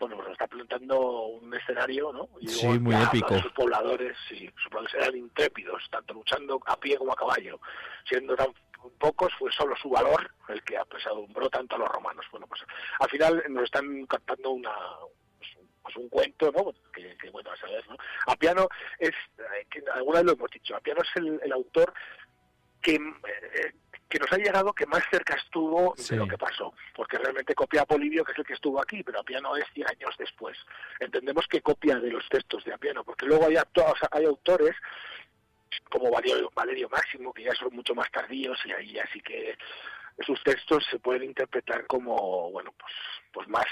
Bueno, 0.00 0.16
pues 0.16 0.28
nos 0.28 0.32
está 0.32 0.46
plantando 0.48 0.98
un 1.26 1.54
escenario, 1.54 2.12
¿no? 2.12 2.28
Y 2.40 2.48
Sí, 2.48 2.66
muy 2.66 2.94
épico. 2.94 3.38
Sus 3.38 3.52
pobladores, 3.52 4.16
sí, 4.28 4.50
sus 4.56 4.70
pobladores 4.70 4.94
eran 4.94 5.16
intrépidos, 5.16 5.86
tanto 5.90 6.14
luchando 6.14 6.58
a 6.66 6.76
pie 6.80 6.96
como 6.96 7.12
a 7.12 7.16
caballo. 7.16 7.60
Siendo 8.08 8.34
tan 8.34 8.48
pocos, 8.98 9.30
fue 9.38 9.52
solo 9.52 9.76
su 9.76 9.90
valor 9.90 10.30
el 10.48 10.62
que 10.64 10.78
apesadumbró 10.78 11.50
tanto 11.50 11.76
a 11.76 11.80
los 11.80 11.88
romanos. 11.90 12.24
Bueno, 12.32 12.46
pues 12.46 12.62
al 12.98 13.10
final 13.10 13.44
nos 13.50 13.64
están 13.64 14.06
captando 14.06 14.50
una 14.52 14.72
pues, 15.38 15.50
un- 15.56 15.68
pues 15.82 15.96
un 15.96 16.08
cuento, 16.08 16.50
¿no? 16.50 16.72
Que, 16.92 17.14
que, 17.18 17.28
bueno, 17.30 17.50
a 17.52 17.56
saber, 17.58 17.86
¿no? 17.88 17.96
Apiano 18.26 18.68
es, 18.98 19.10
eh, 19.10 19.66
que 19.70 19.82
alguna 19.92 20.20
vez 20.20 20.26
lo 20.26 20.32
hemos 20.32 20.50
dicho, 20.50 20.74
Apiano 20.74 21.02
es 21.02 21.08
el, 21.16 21.40
el 21.44 21.52
autor 21.52 21.92
que, 22.80 22.94
eh, 22.94 23.74
que 24.10 24.18
nos 24.18 24.30
ha 24.32 24.36
llegado 24.36 24.72
que 24.72 24.86
más 24.86 25.02
cerca 25.10 25.36
estuvo 25.36 25.94
Sí. 25.96 26.14
de 26.14 26.16
lo 26.16 26.28
que 26.28 26.36
pasó, 26.36 26.74
porque 26.94 27.16
realmente 27.16 27.54
copia 27.54 27.82
a 27.82 27.86
Polibio, 27.86 28.24
que 28.24 28.32
es 28.32 28.38
el 28.38 28.44
que 28.44 28.54
estuvo 28.54 28.82
aquí, 28.82 29.02
pero 29.04 29.20
Apiano 29.20 29.56
es 29.56 29.64
100 29.72 29.88
años 29.88 30.14
después. 30.18 30.58
Entendemos 30.98 31.46
que 31.46 31.62
copia 31.62 31.98
de 32.00 32.10
los 32.10 32.28
textos 32.28 32.64
de 32.64 32.74
Apiano, 32.74 33.04
porque 33.04 33.24
luego 33.26 33.46
hay, 33.46 33.56
o 33.56 33.96
sea, 33.96 34.08
hay 34.10 34.24
autores 34.24 34.76
como 35.88 36.10
Valerio, 36.10 36.50
Valerio 36.54 36.88
Máximo, 36.88 37.32
que 37.32 37.44
ya 37.44 37.54
son 37.54 37.72
mucho 37.74 37.94
más 37.94 38.10
tardíos 38.10 38.58
y 38.66 38.72
ahí 38.72 38.98
así 38.98 39.20
que 39.20 39.56
sus 40.26 40.42
textos 40.42 40.84
se 40.90 40.98
pueden 40.98 41.22
interpretar 41.22 41.86
como, 41.86 42.50
bueno, 42.50 42.74
pues, 42.78 42.92
pues 43.32 43.48
más, 43.48 43.66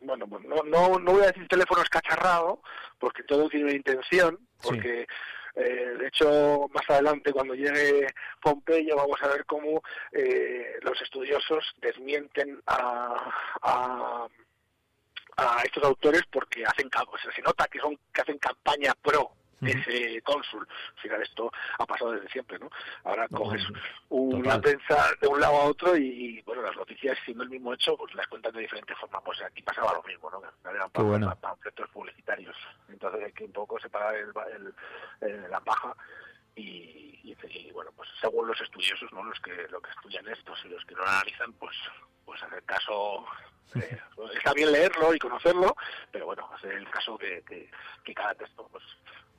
bueno, 0.00 0.26
pues 0.28 0.44
no, 0.44 0.62
no, 0.62 0.98
no 0.98 1.12
voy 1.12 1.24
a 1.24 1.26
decir 1.26 1.46
teléfono 1.48 1.82
escacharrado, 1.82 2.62
porque 2.98 3.24
todo 3.24 3.48
tiene 3.48 3.66
una 3.66 3.74
intención, 3.74 4.38
porque 4.62 5.06
eh, 5.54 5.94
de 5.98 6.06
hecho 6.06 6.68
más 6.72 6.88
adelante 6.88 7.32
cuando 7.32 7.54
llegue 7.54 8.06
Pompeyo 8.40 8.96
vamos 8.96 9.20
a 9.22 9.28
ver 9.28 9.44
cómo 9.44 9.82
eh, 10.12 10.76
los 10.82 11.00
estudiosos 11.02 11.74
desmienten 11.80 12.60
a, 12.66 13.30
a 13.62 14.28
a 15.36 15.62
estos 15.64 15.82
autores 15.84 16.22
porque 16.30 16.64
hacen 16.64 16.90
o 17.06 17.32
se 17.32 17.42
nota 17.42 17.66
que 17.66 17.78
son 17.78 17.98
que 18.12 18.20
hacen 18.20 18.38
campaña 18.38 18.94
pro 18.94 19.32
ese 19.66 20.20
cónsul. 20.22 20.66
Al 20.96 21.00
final 21.02 21.22
esto 21.22 21.50
ha 21.78 21.86
pasado 21.86 22.12
desde 22.12 22.28
siempre, 22.28 22.58
¿no? 22.58 22.68
Ahora 23.04 23.28
coges 23.28 23.62
una 24.08 24.54
total. 24.58 24.60
prensa 24.60 25.06
de 25.20 25.28
un 25.28 25.40
lado 25.40 25.54
a 25.56 25.64
otro 25.64 25.96
y, 25.96 26.40
bueno, 26.42 26.62
las 26.62 26.76
noticias 26.76 27.18
siendo 27.24 27.44
el 27.44 27.50
mismo 27.50 27.72
hecho, 27.74 27.96
pues 27.96 28.14
las 28.14 28.26
cuentan 28.26 28.52
de 28.52 28.60
diferente 28.60 28.94
forma. 28.96 29.20
Pues 29.22 29.40
aquí 29.42 29.62
pasaba 29.62 29.92
lo 29.94 30.02
mismo, 30.02 30.30
¿no? 30.30 30.42
Eran 30.70 30.90
Qué 30.90 31.02
bueno. 31.02 31.26
pa- 31.28 31.34
panfletos 31.36 31.88
publicitarios. 31.90 32.56
Entonces 32.88 33.22
hay 33.24 33.32
que 33.32 33.44
un 33.44 33.52
poco 33.52 33.78
separar 33.80 34.14
el, 34.16 34.32
el- 34.56 34.74
el- 35.28 35.50
la 35.50 35.60
paja 35.60 35.94
y, 36.54 37.20
y- 37.24 37.36
y, 37.48 37.70
bueno, 37.72 37.90
pues 37.96 38.08
según 38.20 38.46
los 38.48 38.60
estudiosos, 38.60 39.10
¿no? 39.12 39.22
Los 39.24 39.38
que, 39.40 39.66
lo 39.70 39.80
que 39.80 39.90
estudian 39.90 40.26
estos 40.28 40.62
y 40.64 40.68
los 40.68 40.84
que 40.84 40.94
no 40.94 41.00
lo 41.02 41.08
analizan, 41.08 41.52
pues, 41.54 41.76
pues 42.24 42.42
hacer 42.42 42.62
caso 42.64 43.24
eh, 43.74 43.98
está 44.34 44.52
bien 44.52 44.70
leerlo 44.70 45.14
y 45.14 45.18
conocerlo, 45.18 45.74
pero 46.10 46.26
bueno, 46.26 46.48
hacer 46.54 46.72
el 46.72 46.88
caso 46.90 47.16
que, 47.16 47.42
que, 47.48 47.70
que 48.04 48.14
cada 48.14 48.34
texto 48.34 48.68
pues, 48.70 48.84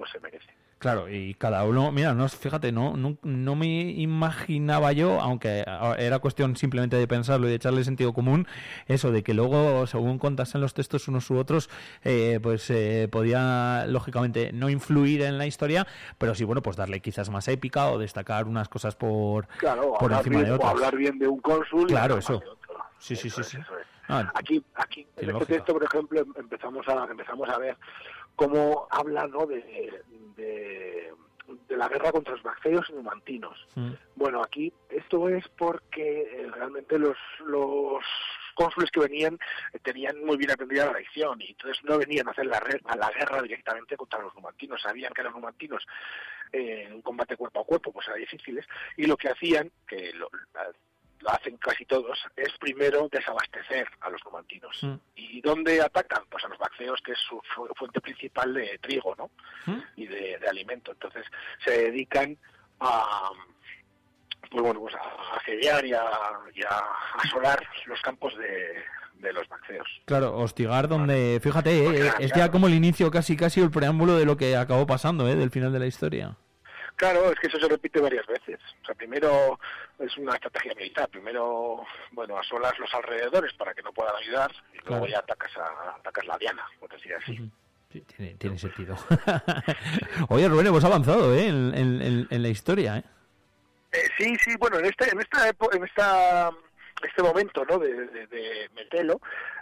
pues 0.03 0.11
se 0.11 0.19
merece. 0.19 0.49
Claro, 0.79 1.07
y 1.09 1.33
cada 1.35 1.63
uno, 1.63 1.93
mira, 1.93 2.13
no, 2.13 2.27
fíjate, 2.27 2.73
no, 2.73 2.97
no, 2.97 3.15
no 3.23 3.55
me 3.55 3.67
imaginaba 3.91 4.91
yo, 4.91 5.21
aunque 5.21 5.63
a- 5.65 5.95
era 5.97 6.19
cuestión 6.19 6.57
simplemente 6.57 6.97
de 6.97 7.07
pensarlo 7.07 7.47
y 7.47 7.51
de 7.51 7.55
echarle 7.55 7.85
sentido 7.85 8.11
común, 8.13 8.45
eso 8.87 9.09
de 9.13 9.23
que 9.23 9.33
luego, 9.33 9.87
según 9.87 10.19
contasen 10.19 10.59
los 10.59 10.73
textos 10.73 11.07
unos 11.07 11.29
u 11.29 11.37
otros, 11.37 11.69
eh, 12.03 12.37
pues 12.43 12.69
eh, 12.69 13.07
podía, 13.09 13.85
lógicamente, 13.87 14.51
no 14.51 14.69
influir 14.69 15.21
en 15.21 15.37
la 15.37 15.45
historia, 15.45 15.87
pero 16.17 16.35
sí, 16.35 16.43
bueno, 16.43 16.61
pues 16.61 16.75
darle 16.75 16.99
quizás 16.99 17.29
más 17.29 17.47
épica 17.47 17.87
o 17.89 17.97
destacar 17.97 18.45
unas 18.45 18.67
cosas 18.67 18.93
por, 18.97 19.47
Claro, 19.59 19.93
por 19.97 20.11
encima 20.11 20.39
bien, 20.39 20.45
de 20.47 20.51
o 20.51 20.55
otras. 20.55 20.71
hablar 20.71 20.97
bien 20.97 21.17
de 21.17 21.29
un 21.29 21.39
cónsul. 21.39 21.83
y 21.83 21.93
Claro, 21.93 22.17
eso. 22.17 22.39
de 22.39 22.49
otro. 22.49 22.73
Sí, 22.99 23.15
sí, 23.15 23.29
sí, 23.29 23.41
sí. 23.43 23.57
es. 23.57 23.65
Ah, 24.09 24.29
Aquí, 24.35 24.61
aquí 24.75 25.07
en 25.15 25.29
este 25.29 25.45
texto, 25.45 25.71
por 25.73 25.83
ejemplo, 25.85 26.19
em- 26.19 26.33
empezamos 26.37 26.85
a 26.89 27.05
empezamos 27.09 27.47
a 27.49 27.57
ver 27.57 27.77
cómo 28.35 28.87
habla 28.89 29.27
¿no? 29.27 29.45
de, 29.45 30.01
de, 30.35 31.13
de 31.67 31.77
la 31.77 31.87
guerra 31.87 32.11
contra 32.11 32.33
los 32.33 32.43
bacterios 32.43 32.89
y 32.89 32.93
numantinos. 32.93 33.67
Bueno, 34.15 34.41
aquí 34.43 34.71
esto 34.89 35.29
es 35.29 35.47
porque 35.49 36.21
eh, 36.21 36.47
realmente 36.53 36.97
los, 36.97 37.17
los 37.45 38.03
cónsules 38.55 38.91
que 38.91 38.99
venían 38.99 39.37
eh, 39.73 39.79
tenían 39.79 40.23
muy 40.23 40.37
bien 40.37 40.51
aprendida 40.51 40.85
la 40.85 40.99
lección 40.99 41.41
y 41.41 41.51
entonces 41.51 41.83
no 41.83 41.97
venían 41.97 42.27
a 42.27 42.31
hacer 42.31 42.45
la, 42.45 42.63
a 42.85 42.95
la 42.95 43.11
guerra 43.11 43.41
directamente 43.41 43.97
contra 43.97 44.19
los 44.19 44.33
numantinos. 44.35 44.81
Sabían 44.81 45.13
que 45.13 45.23
los 45.23 45.33
numantinos 45.33 45.85
eh, 46.51 46.85
en 46.87 46.93
un 46.93 47.01
combate 47.01 47.35
cuerpo 47.35 47.61
a 47.61 47.65
cuerpo 47.65 47.91
pues 47.91 48.07
eran 48.07 48.19
difíciles 48.19 48.65
y 48.97 49.05
lo 49.05 49.17
que 49.17 49.29
hacían, 49.29 49.71
que 49.87 50.13
lo, 50.13 50.29
lo 51.19 51.29
hacen 51.29 51.55
casi 51.57 51.85
todos, 51.85 52.19
es 52.35 52.51
primero 52.59 53.07
desabastecer 53.09 53.87
a 54.01 54.09
los 54.09 54.21
numantinos. 54.25 54.77
mm, 54.83 54.95
¿Y 55.15 55.41
dónde 55.41 55.81
atacan? 55.81 56.23
Pues 56.29 56.43
a 56.43 56.49
los 56.49 56.57
bacteos, 56.57 57.01
que 57.01 57.13
es 57.13 57.19
su 57.19 57.39
fu- 57.55 57.67
fuente 57.75 58.01
principal 58.01 58.53
de 58.53 58.77
trigo, 58.79 59.15
¿no? 59.17 59.29
mm. 59.65 59.79
y 59.95 60.07
de, 60.07 60.37
de 60.37 60.47
alimento. 60.49 60.91
Entonces 60.91 61.25
se 61.63 61.71
dedican 61.91 62.37
a 62.79 63.29
pues 64.51 64.61
bueno 64.63 64.81
pues 64.81 64.93
a 64.95 65.37
asediar 65.37 65.85
y 65.85 65.93
a, 65.93 66.03
y 66.53 66.61
a 66.63 66.79
asolar 67.23 67.65
los 67.85 67.99
campos 68.01 68.37
de, 68.37 68.75
de 69.19 69.33
los 69.33 69.49
maxeos. 69.49 69.87
Claro, 70.05 70.37
hostigar 70.37 70.87
donde, 70.87 71.39
fíjate, 71.41 72.07
eh, 72.07 72.11
es 72.19 72.31
ya 72.35 72.51
como 72.51 72.67
el 72.67 72.73
inicio, 72.73 73.09
casi 73.09 73.35
casi 73.37 73.61
el 73.61 73.71
preámbulo 73.71 74.15
de 74.17 74.25
lo 74.25 74.37
que 74.37 74.55
acabó 74.57 74.85
pasando, 74.85 75.27
¿eh? 75.27 75.35
del 75.35 75.49
final 75.49 75.71
de 75.71 75.79
la 75.79 75.87
historia. 75.87 76.35
Claro, 76.95 77.31
es 77.31 77.39
que 77.39 77.47
eso 77.47 77.59
se 77.59 77.67
repite 77.67 77.99
varias 77.99 78.25
veces. 78.27 78.59
O 78.81 78.85
sea, 78.85 78.95
primero 78.95 79.59
es 79.99 80.15
una 80.17 80.35
estrategia 80.35 80.73
militar. 80.75 81.09
Primero, 81.09 81.83
bueno, 82.11 82.37
asolas 82.37 82.77
los 82.79 82.93
alrededores 82.93 83.51
para 83.53 83.73
que 83.73 83.81
no 83.81 83.91
puedan 83.91 84.15
ayudar 84.15 84.51
y 84.73 84.87
luego 84.87 85.07
ya 85.07 85.19
atacas, 85.19 85.51
a, 85.57 85.95
atacas 85.97 86.25
la 86.27 86.37
diana, 86.37 86.63
por 86.79 86.89
decir 86.91 87.13
así. 87.15 87.39
Sí, 87.91 88.01
tiene, 88.01 88.35
tiene 88.35 88.57
sentido. 88.57 88.95
Oye, 90.29 90.47
Rubén, 90.47 90.67
hemos 90.67 90.83
avanzado 90.83 91.33
¿eh? 91.35 91.47
en, 91.47 91.73
en- 91.75 92.01
en- 92.01 92.27
en 92.29 92.41
la 92.41 92.49
historia. 92.49 92.97
¿eh? 92.97 93.03
Eh, 93.91 94.09
sí, 94.17 94.35
sí, 94.43 94.55
bueno, 94.57 94.79
en 94.79 94.85
este, 94.85 95.09
en 95.11 95.19
esta, 95.19 95.47
en 95.49 95.83
esta, 95.83 96.49
este 97.03 97.21
momento, 97.21 97.63
¿no? 97.65 97.77
De, 97.77 97.93
de, 98.07 98.27
de 98.27 98.69
Metelo, 98.75 99.19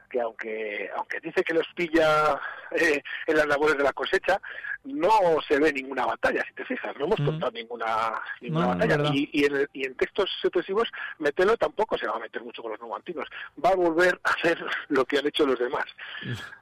que 0.10 0.22
aunque, 0.22 0.90
aunque 0.96 1.20
dice 1.22 1.44
que 1.44 1.54
los 1.54 1.68
pilla 1.76 2.40
eh, 2.72 3.02
en 3.28 3.36
las 3.38 3.48
labores 3.48 3.78
de 3.78 3.84
la 3.84 3.92
cosecha, 3.94 4.40
no 4.84 5.10
se 5.48 5.60
ve 5.60 5.72
ninguna 5.74 6.06
batalla, 6.06 6.44
si 6.48 6.54
te 6.54 6.66
fijas, 6.66 6.96
no 6.98 7.06
hemos 7.06 7.18
contado 7.18 7.52
ninguna, 7.52 8.22
ninguna 8.42 8.66
No, 8.66 8.68
batalla. 8.70 9.12
Y, 9.14 9.30
y, 9.32 9.46
en, 9.46 9.68
y 9.74 9.86
en 9.86 9.96
textos 9.96 10.30
sucesivos, 10.42 10.90
Metelo 11.20 11.56
tampoco 11.58 11.98
se 11.98 12.08
va 12.08 12.16
a 12.16 12.20
meter 12.20 12.44
mucho 12.44 12.62
con 12.62 12.72
los 12.72 12.82
numantinos, 12.82 13.28
va 13.64 13.70
a 13.70 13.76
volver 13.76 14.20
a 14.24 14.32
hacer 14.32 14.58
lo 14.90 15.06
que 15.06 15.20
han 15.20 15.28
hecho 15.28 15.46
los 15.46 15.60
demás. 15.60 15.86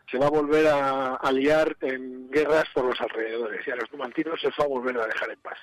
Se 0.10 0.18
va 0.18 0.28
a 0.28 0.32
volver 0.32 0.68
a, 0.68 1.16
a 1.16 1.32
liar 1.32 1.78
en 1.82 2.30
guerras 2.32 2.66
por 2.74 2.86
los 2.86 3.00
alrededores 3.00 3.66
y 3.68 3.72
a 3.72 3.76
los 3.76 3.92
numantinos 3.92 4.40
se 4.42 4.48
va 4.48 4.66
a 4.66 4.68
volver 4.68 4.98
a 4.98 5.06
dejar 5.06 5.30
en 5.32 5.40
paz. 5.40 5.58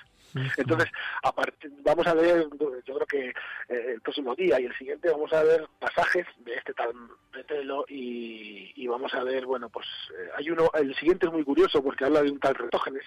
Entonces, 0.57 0.89
aparte, 1.23 1.69
vamos 1.83 2.05
a 2.07 2.13
ver, 2.13 2.47
yo 2.85 2.95
creo 2.95 3.07
que 3.07 3.29
eh, 3.29 3.93
el 3.93 4.01
próximo 4.01 4.35
día 4.35 4.59
y 4.59 4.65
el 4.65 4.77
siguiente 4.77 5.09
vamos 5.09 5.31
a 5.33 5.43
ver 5.43 5.67
pasajes 5.79 6.25
de 6.39 6.53
este 6.53 6.73
tal 6.73 6.93
Metelo 7.33 7.85
y, 7.87 8.71
y 8.75 8.87
vamos 8.87 9.13
a 9.13 9.23
ver, 9.23 9.45
bueno, 9.45 9.69
pues 9.69 9.85
eh, 10.17 10.29
hay 10.35 10.49
uno, 10.49 10.69
el 10.73 10.95
siguiente 10.95 11.27
es 11.27 11.31
muy 11.31 11.43
curioso 11.43 11.83
porque 11.83 12.05
habla 12.05 12.21
de 12.23 12.31
un 12.31 12.39
tal 12.47 12.55
Retógenes, 12.55 13.03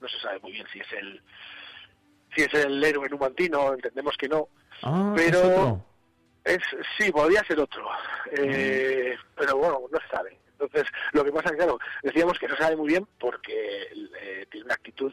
no 0.00 0.08
se 0.08 0.18
sabe 0.20 0.38
muy 0.40 0.52
bien 0.52 0.66
si 0.72 0.80
es 0.80 0.92
el 0.92 1.22
si 2.34 2.42
es 2.42 2.54
el 2.54 2.82
héroe 2.82 3.08
numantino, 3.10 3.74
entendemos 3.74 4.16
que 4.16 4.26
no, 4.28 4.48
Ah, 4.82 5.12
pero 5.14 5.84
es 6.44 6.58
sí, 6.98 7.12
podría 7.12 7.44
ser 7.44 7.60
otro, 7.60 7.88
eh, 8.32 9.16
pero 9.36 9.56
bueno, 9.56 9.82
no 9.90 10.00
se 10.00 10.08
sabe. 10.08 10.38
Entonces, 10.58 10.84
lo 11.12 11.24
que 11.24 11.32
pasa 11.32 11.46
es 11.46 11.52
que, 11.52 11.56
claro, 11.58 11.78
decíamos 12.02 12.38
que 12.38 12.48
no 12.48 12.56
se 12.56 12.62
sabe 12.62 12.76
muy 12.76 12.88
bien 12.88 13.06
porque 13.18 13.88
eh, 14.20 14.46
tiene 14.50 14.66
una 14.66 14.74
actitud 14.74 15.12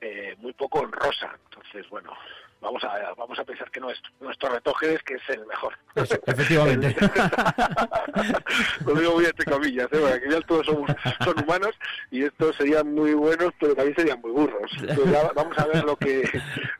eh, 0.00 0.36
muy 0.38 0.52
poco 0.52 0.80
honrosa. 0.80 1.36
Entonces, 1.44 1.88
bueno, 1.90 2.12
vamos 2.60 2.82
a 2.84 3.14
vamos 3.16 3.38
a 3.38 3.44
pensar 3.44 3.70
que 3.70 3.80
es 3.80 4.02
nuestro 4.20 4.48
Retógenes, 4.50 5.02
que 5.04 5.14
es 5.14 5.22
el 5.28 5.46
mejor. 5.46 5.74
Efectivamente. 5.94 6.94
Lo 8.86 8.94
digo 8.94 9.14
muy 9.16 9.24
entre 9.26 9.50
comillas, 9.50 9.86
¿eh? 9.86 9.98
porque 9.98 10.12
al 10.14 10.20
final 10.20 10.46
todos 10.46 10.66
somos, 10.66 10.90
son 11.24 11.42
humanos 11.44 11.74
y 12.10 12.24
estos 12.24 12.56
serían 12.56 12.92
muy 12.94 13.14
buenos, 13.14 13.52
pero 13.60 13.74
también 13.74 13.96
serían 13.96 14.20
muy 14.20 14.30
burros. 14.30 14.70
Entonces, 14.80 15.10
ya 15.12 15.30
vamos 15.34 15.58
a 15.58 15.66
ver 15.66 15.84
lo 15.84 15.96
que 15.96 16.28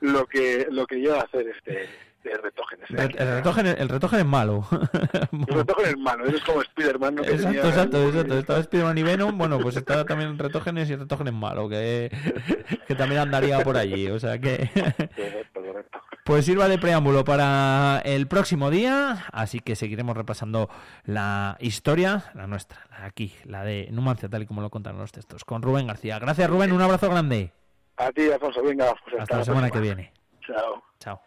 lo 0.01 0.27
que 0.27 0.67
lo 0.71 0.87
que 0.87 0.97
lleva 0.97 1.19
a 1.19 1.23
hacer 1.23 1.47
este, 1.49 1.85
este 1.85 2.39
Retógenes. 2.43 2.91
El, 2.91 3.17
el 3.19 3.35
retógeno, 3.37 3.71
el 3.71 3.89
retógeno 3.89 4.21
es 4.21 4.27
malo. 4.29 4.67
El 5.33 5.55
Retógenes 5.55 5.91
es 5.93 5.99
malo, 5.99 6.27
es 6.27 6.43
como 6.45 6.63
Spiderman, 6.63 7.15
¿no? 7.15 7.23
Exacto, 7.23 7.47
tenía- 7.49 7.69
exacto, 7.69 8.09
exacto. 8.09 8.39
Estaba 8.39 8.63
Spiderman 8.63 8.99
y 8.99 9.03
Venom, 9.03 9.39
bueno, 9.39 9.59
pues 9.61 9.77
está 9.77 10.05
también 10.05 10.39
Retógenes 10.39 10.91
y 10.91 10.97
Retógenes 10.97 11.33
malo, 11.33 11.69
que, 11.69 12.11
que 12.87 12.95
también 12.95 13.21
andaría 13.23 13.61
por 13.61 13.77
allí, 13.77 14.09
o 14.11 14.19
sea 14.19 14.39
que... 14.39 14.69
Pues 16.29 16.45
sirva 16.45 16.69
de 16.69 16.77
preámbulo 16.77 17.25
para 17.25 18.03
el 18.05 18.29
próximo 18.29 18.69
día, 18.69 19.25
así 19.33 19.61
que 19.61 19.75
seguiremos 19.75 20.15
repasando 20.15 20.69
la 21.05 21.57
historia, 21.59 22.25
la 22.35 22.47
nuestra, 22.47 22.87
la 22.91 23.01
de 23.01 23.07
aquí, 23.07 23.33
la 23.47 23.65
de 23.65 23.89
Numancia, 23.91 24.29
tal 24.29 24.43
y 24.43 24.47
como 24.47 24.61
lo 24.61 24.69
contaron 24.69 25.01
los 25.01 25.11
textos, 25.11 25.47
con 25.47 25.63
Rubén 25.63 25.87
García. 25.87 26.19
Gracias 26.19 26.51
Rubén, 26.51 26.73
un 26.73 26.83
abrazo 26.83 27.09
grande. 27.09 27.51
A 27.97 28.13
ti, 28.13 28.31
Alfonso, 28.31 28.63
venga, 28.63 28.95
pues 29.05 29.15
hasta, 29.19 29.23
Hasta 29.23 29.39
la 29.39 29.45
semana 29.45 29.71
que 29.71 29.81
viene. 29.81 30.13
Chao. 30.47 30.83
Chao. 31.01 31.19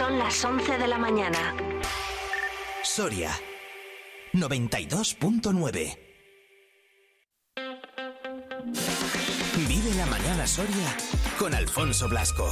Son 0.00 0.18
las 0.18 0.42
11 0.42 0.78
de 0.78 0.86
la 0.88 0.96
mañana. 0.96 1.54
Soria 2.82 3.32
92.9. 4.32 5.98
Vive 9.68 9.94
la 9.98 10.06
mañana 10.06 10.46
Soria 10.46 10.96
con 11.38 11.52
Alfonso 11.52 12.08
Blasco. 12.08 12.48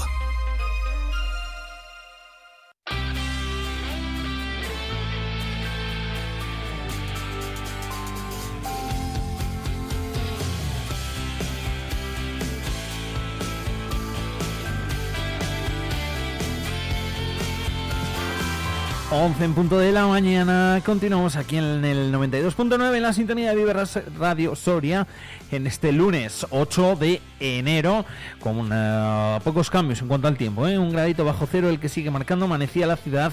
Once 19.29 19.45
en 19.45 19.53
punto 19.55 19.79
de 19.79 19.93
la 19.93 20.07
mañana, 20.07 20.81
continuamos 20.87 21.37
aquí 21.37 21.59
en 21.59 21.85
el 21.85 22.13
92.9 22.13 22.97
en 22.97 23.03
la 23.03 23.13
sintonía 23.13 23.51
de 23.51 23.57
Vive 23.57 23.73
Ras- 23.75 24.01
Radio 24.19 24.57
Soria 24.57 25.07
en 25.51 25.67
este 25.67 25.93
lunes 25.93 26.47
8 26.51 26.97
de 26.97 27.21
enero 27.39 28.07
con 28.41 28.57
una- 28.57 29.39
pocos 29.45 29.69
cambios 29.71 30.01
en 30.01 30.09
cuanto 30.09 30.29
al 30.29 30.37
tiempo, 30.37 30.67
¿eh? 30.67 30.79
un 30.79 30.93
gradito 30.93 31.25
bajo 31.27 31.47
cero 31.51 31.69
el 31.69 31.79
que 31.79 31.89
sigue 31.91 32.11
marcando, 32.11 32.47
amanecía 32.47 32.87
la 32.87 32.97
ciudad 32.97 33.33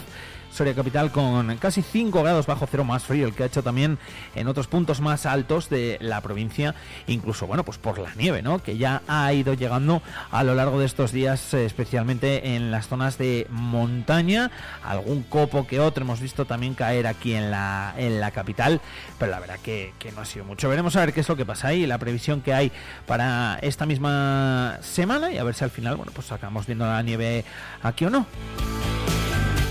Soria 0.52 0.74
Capital 0.74 1.12
con 1.12 1.56
casi 1.58 1.82
5 1.82 2.24
grados 2.24 2.46
bajo 2.46 2.68
cero 2.70 2.84
más 2.84 3.04
frío, 3.04 3.28
el 3.28 3.34
que 3.34 3.44
ha 3.44 3.46
hecho 3.48 3.64
también 3.64 3.98
en 4.36 4.48
otros 4.48 4.68
puntos 4.68 5.02
más 5.02 5.26
altos 5.26 5.70
de 5.70 5.98
la 6.02 6.22
provincia, 6.22 6.76
incluso, 7.08 7.48
bueno, 7.48 7.64
pues 7.64 7.78
por 7.78 8.00
la 8.00 8.14
nieve, 8.16 8.42
¿no? 8.42 8.60
Que 8.62 8.78
ya 8.78 9.02
ha 9.08 9.32
ido 9.34 9.54
llegando 9.54 10.02
a 10.32 10.44
lo 10.44 10.56
largo 10.56 10.80
de 10.80 10.86
estos 10.86 11.12
días, 11.12 11.54
eh, 11.54 11.66
especialmente 11.66 12.56
en 12.56 12.72
las 12.72 12.88
zonas 12.88 13.18
de 13.18 13.48
montaña, 13.50 14.52
algún 14.84 15.24
copo 15.24 15.68
que 15.68 15.80
otro 15.80 16.04
hemos 16.04 16.20
visto 16.20 16.46
también 16.46 16.74
caer 16.74 17.08
aquí 17.08 17.34
en 17.34 17.52
la, 17.52 17.94
en 17.98 18.20
la 18.20 18.32
capital, 18.32 18.82
pero 19.20 19.32
la 19.32 19.40
verdad 19.40 19.60
que, 19.62 19.94
que 20.00 20.12
no 20.12 20.22
ha 20.22 20.26
sido 20.26 20.46
mucho. 20.46 20.70
Veremos 20.70 20.96
a 20.96 21.02
ver 21.02 21.14
qué 21.14 21.22
es 21.22 21.30
lo 21.30 21.36
que 21.36 21.46
pasa 21.46 21.70
ahí, 21.70 21.86
la 21.86 21.98
previsión 21.98 22.42
que 22.42 22.54
hay 22.54 22.72
para 23.06 23.60
esta 23.62 23.86
misma 23.86 24.78
semana 24.82 25.32
y 25.32 25.38
a 25.38 25.44
ver 25.44 25.56
si 25.56 25.64
al 25.64 25.72
final, 25.72 25.96
bueno, 25.96 26.12
pues 26.14 26.32
acabamos 26.32 26.66
viendo 26.66 26.86
la 26.86 27.02
nieve 27.02 27.46
aquí 27.82 28.06
o 28.06 28.10
no. 28.10 28.26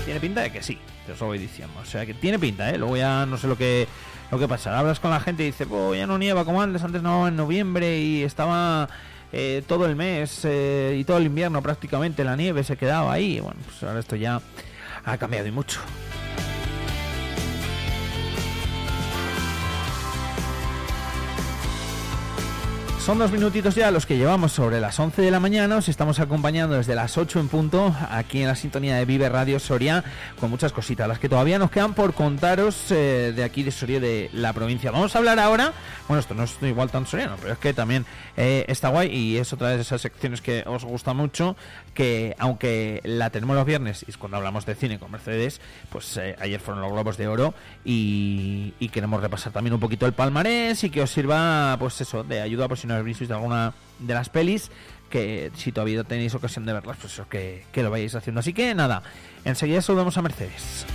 Tiene 0.05 0.19
pinta 0.19 0.41
de 0.41 0.51
que 0.51 0.61
sí, 0.61 0.77
te 1.05 1.13
os 1.13 1.19
lo 1.19 1.27
voy 1.27 1.39
diciendo. 1.39 1.73
O 1.81 1.85
sea 1.85 2.05
que 2.05 2.13
tiene 2.13 2.37
pinta, 2.37 2.69
¿eh? 2.69 2.77
Luego 2.77 2.95
ya 2.95 3.25
no 3.25 3.37
sé 3.37 3.47
lo 3.47 3.57
que 3.57 3.87
lo 4.31 4.39
que 4.39 4.47
pasa. 4.47 4.77
Hablas 4.77 4.99
con 4.99 5.11
la 5.11 5.19
gente 5.19 5.43
y 5.43 5.47
dices, 5.47 5.67
pues 5.67 5.97
ya 5.99 6.07
no 6.07 6.17
nieva 6.17 6.45
como 6.45 6.61
antes, 6.61 6.83
antes 6.83 7.01
no 7.01 7.27
en 7.27 7.35
noviembre 7.35 7.99
y 7.99 8.23
estaba 8.23 8.87
eh, 9.31 9.63
todo 9.67 9.85
el 9.85 9.95
mes 9.95 10.41
eh, 10.43 10.95
y 10.99 11.03
todo 11.03 11.17
el 11.17 11.25
invierno 11.25 11.61
prácticamente 11.61 12.23
la 12.23 12.35
nieve 12.35 12.63
se 12.63 12.77
quedaba 12.77 13.13
ahí. 13.13 13.39
Bueno, 13.39 13.59
pues 13.65 13.81
ahora 13.83 13.99
esto 13.99 14.15
ya 14.15 14.41
ha 15.03 15.17
cambiado 15.17 15.47
y 15.47 15.51
mucho. 15.51 15.79
Son 23.05 23.19
dos 23.19 23.31
minutitos 23.31 23.75
ya 23.75 23.91
los 23.91 24.07
que 24.07 24.17
llevamos 24.17 24.51
sobre 24.51 24.79
las 24.79 24.99
11 24.99 25.21
de 25.21 25.29
la 25.29 25.39
mañana. 25.39 25.77
Os 25.77 25.89
estamos 25.89 26.19
acompañando 26.19 26.75
desde 26.75 26.95
las 26.95 27.19
8 27.19 27.39
en 27.39 27.49
punto 27.49 27.95
aquí 28.09 28.41
en 28.41 28.47
la 28.47 28.55
sintonía 28.55 28.95
de 28.95 29.05
Vive 29.05 29.29
Radio 29.29 29.59
Soria 29.59 30.03
con 30.39 30.49
muchas 30.49 30.73
cositas, 30.73 31.07
las 31.07 31.19
que 31.19 31.29
todavía 31.29 31.59
nos 31.59 31.69
quedan 31.69 31.93
por 31.93 32.15
contaros 32.15 32.89
eh, 32.89 33.31
de 33.35 33.43
aquí 33.43 33.61
de 33.61 33.69
Soria 33.69 33.99
de 33.99 34.31
la 34.33 34.53
provincia. 34.53 34.89
Vamos 34.89 35.15
a 35.15 35.19
hablar 35.19 35.37
ahora, 35.37 35.71
bueno, 36.07 36.19
esto 36.19 36.33
no 36.33 36.45
es 36.45 36.57
igual 36.63 36.89
tan 36.89 37.05
soriano, 37.05 37.35
pero 37.39 37.53
es 37.53 37.59
que 37.59 37.75
también 37.75 38.07
eh, 38.37 38.65
está 38.69 38.89
guay 38.89 39.15
y 39.15 39.37
es 39.37 39.53
otra 39.53 39.69
de 39.69 39.81
esas 39.81 40.01
secciones 40.01 40.41
que 40.41 40.63
os 40.65 40.83
gusta 40.83 41.13
mucho, 41.13 41.55
que 41.95 42.35
aunque 42.37 43.01
la 43.03 43.31
tenemos 43.31 43.55
los 43.55 43.65
viernes 43.65 44.05
y 44.07 44.11
es 44.11 44.17
cuando 44.17 44.37
hablamos 44.37 44.65
de 44.67 44.75
cine 44.75 44.99
con 44.99 45.09
Mercedes, 45.09 45.61
pues 45.89 46.17
eh, 46.17 46.35
ayer 46.39 46.59
fueron 46.59 46.83
los 46.83 46.91
Globos 46.91 47.17
de 47.17 47.27
Oro 47.27 47.55
y, 47.83 48.73
queremos 48.93 49.21
repasar 49.21 49.51
también 49.51 49.73
un 49.73 49.79
poquito 49.79 50.05
el 50.05 50.13
palmarés 50.13 50.83
y 50.85 50.89
que 50.89 51.01
os 51.01 51.09
sirva, 51.09 51.75
pues 51.79 51.99
eso, 51.99 52.23
de 52.23 52.39
ayuda 52.39 52.69
por 52.69 52.77
si 52.77 52.87
no 52.87 52.93
habéis 52.93 53.19
visto 53.19 53.33
alguna 53.33 53.73
de 53.99 54.13
las 54.13 54.29
pelis 54.29 54.71
que 55.09 55.51
si 55.55 55.71
todavía 55.71 56.03
tenéis 56.03 56.33
ocasión 56.33 56.65
de 56.65 56.73
verlas, 56.73 56.97
pues 56.99 57.13
eso, 57.13 57.27
que, 57.27 57.65
que 57.71 57.83
lo 57.83 57.91
vayáis 57.91 58.15
haciendo. 58.15 58.39
Así 58.39 58.53
que 58.53 58.73
nada, 58.73 59.03
enseguida 59.43 59.81
saludamos 59.81 60.17
a 60.17 60.21
Mercedes. 60.21 60.85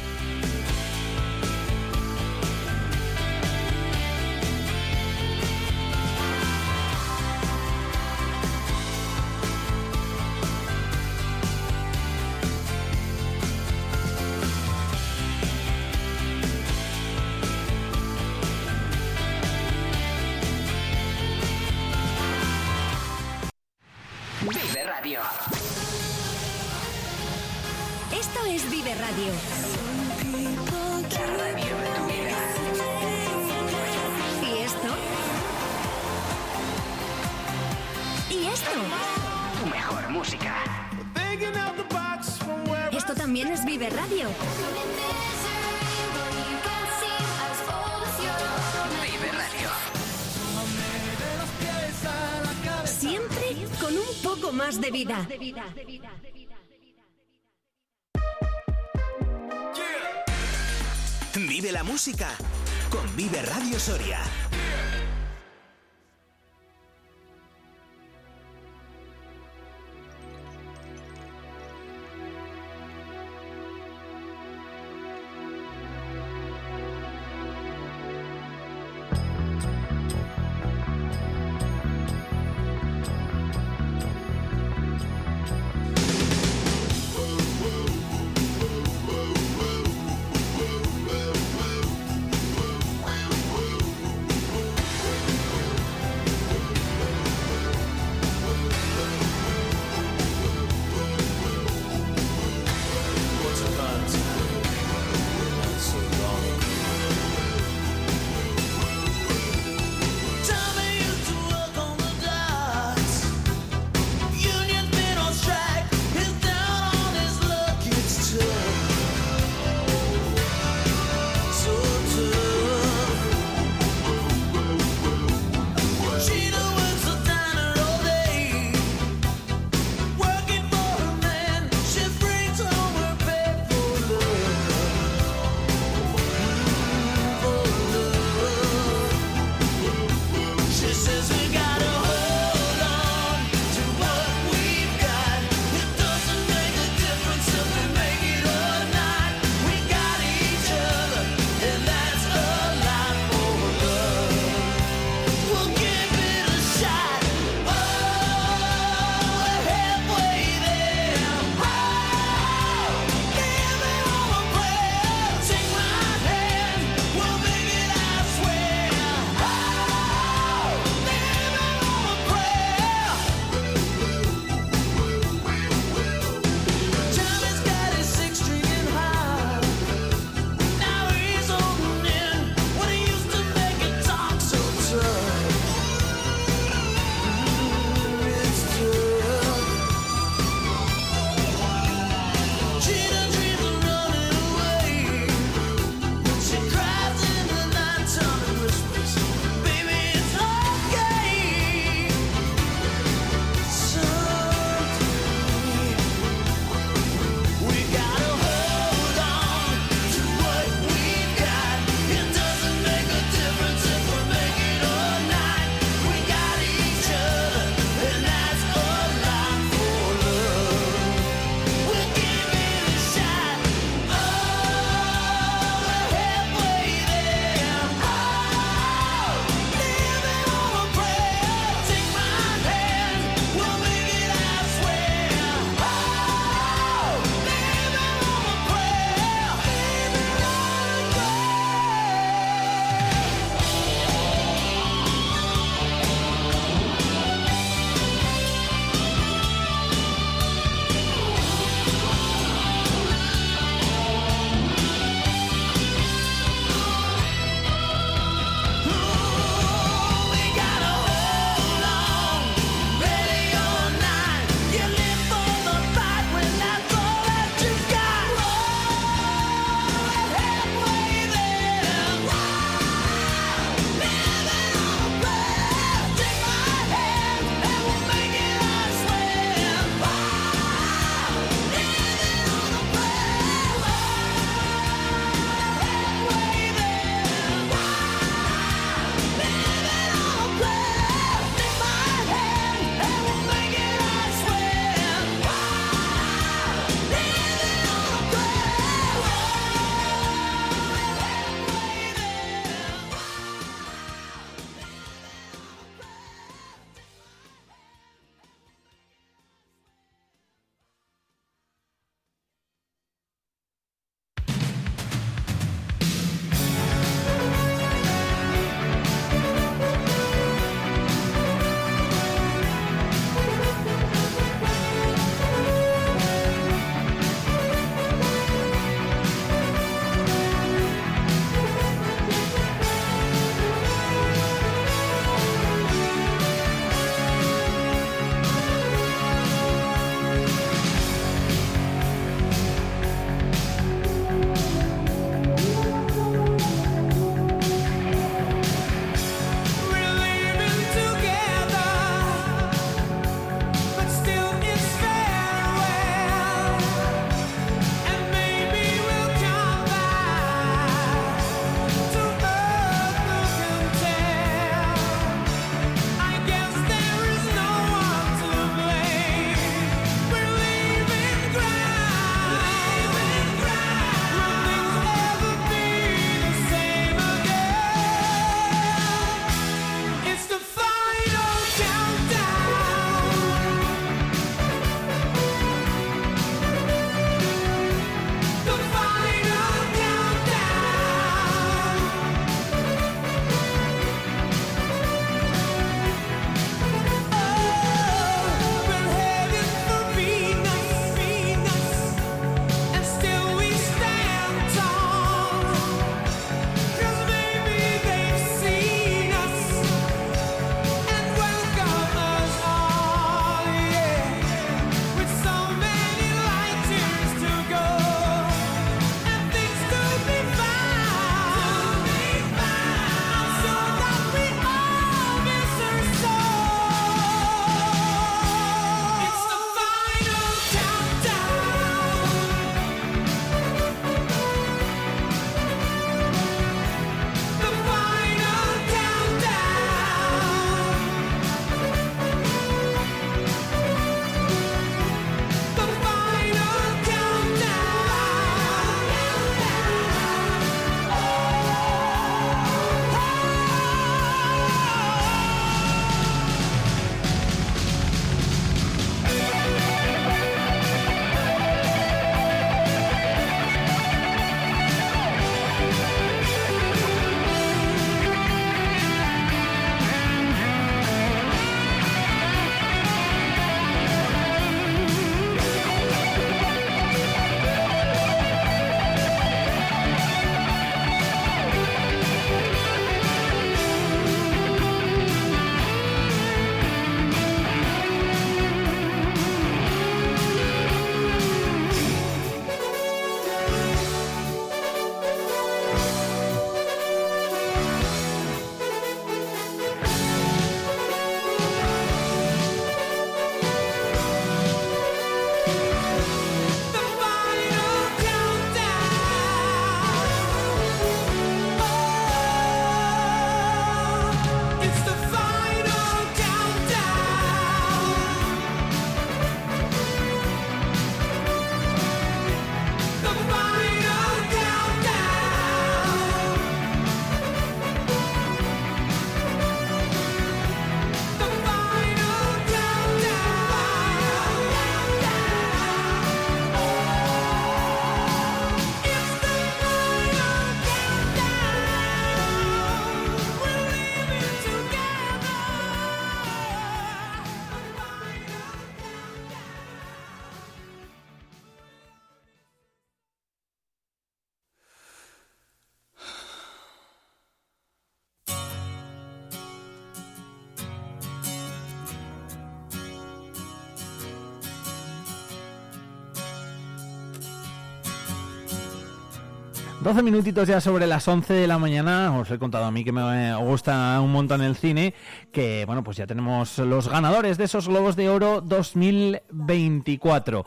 12 570.10 570.24
minutitos 570.24 570.66
ya 570.66 570.80
sobre 570.80 571.06
las 571.06 571.28
11 571.28 571.54
de 571.54 571.68
la 571.68 571.78
mañana. 571.78 572.36
Os 572.36 572.50
he 572.50 572.58
contado 572.58 572.84
a 572.84 572.90
mí 572.90 573.04
que 573.04 573.12
me 573.12 573.54
gusta 573.58 574.20
un 574.20 574.32
montón 574.32 574.60
el 574.60 574.74
cine. 574.74 575.14
Que 575.52 575.84
bueno, 575.86 576.02
pues 576.02 576.16
ya 576.16 576.26
tenemos 576.26 576.78
los 576.78 577.06
ganadores 577.06 577.58
de 577.58 577.64
esos 577.66 577.86
Globos 577.86 578.16
de 578.16 578.28
Oro 578.28 578.60
2024. 578.60 580.66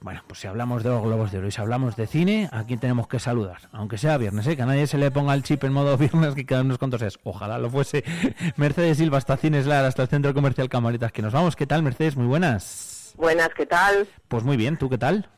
Bueno, 0.00 0.22
pues 0.26 0.40
si 0.40 0.48
hablamos 0.48 0.82
de 0.82 0.88
los 0.88 1.04
Globos 1.04 1.30
de 1.30 1.38
Oro 1.38 1.46
y 1.46 1.52
si 1.52 1.60
hablamos 1.60 1.94
de 1.94 2.08
cine, 2.08 2.48
¿a 2.50 2.64
quién 2.64 2.80
tenemos 2.80 3.06
que 3.06 3.20
saludar? 3.20 3.58
Aunque 3.70 3.96
sea 3.96 4.18
viernes, 4.18 4.44
¿eh? 4.48 4.56
que 4.56 4.62
a 4.62 4.66
nadie 4.66 4.88
se 4.88 4.98
le 4.98 5.12
ponga 5.12 5.34
el 5.34 5.44
chip 5.44 5.62
en 5.62 5.72
modo 5.72 5.96
viernes 5.96 6.34
que 6.34 6.44
quedan 6.44 6.66
unos 6.66 6.78
cuantos 6.78 7.00
es. 7.02 7.20
Ojalá 7.22 7.58
lo 7.58 7.70
fuese. 7.70 8.02
Mercedes 8.56 8.98
Silva, 8.98 9.18
hasta 9.18 9.36
Cines 9.36 9.66
Lar, 9.66 9.84
hasta 9.84 10.02
el 10.02 10.08
Centro 10.08 10.34
Comercial 10.34 10.68
Camaritas. 10.68 11.12
Que 11.12 11.22
nos 11.22 11.32
vamos. 11.32 11.54
¿Qué 11.54 11.68
tal, 11.68 11.84
Mercedes? 11.84 12.16
Muy 12.16 12.26
buenas. 12.26 13.14
Buenas, 13.16 13.50
¿qué 13.56 13.66
tal? 13.66 14.08
Pues 14.26 14.42
muy 14.42 14.56
bien, 14.56 14.78
¿tú 14.78 14.90
qué 14.90 14.98
tal? 14.98 15.28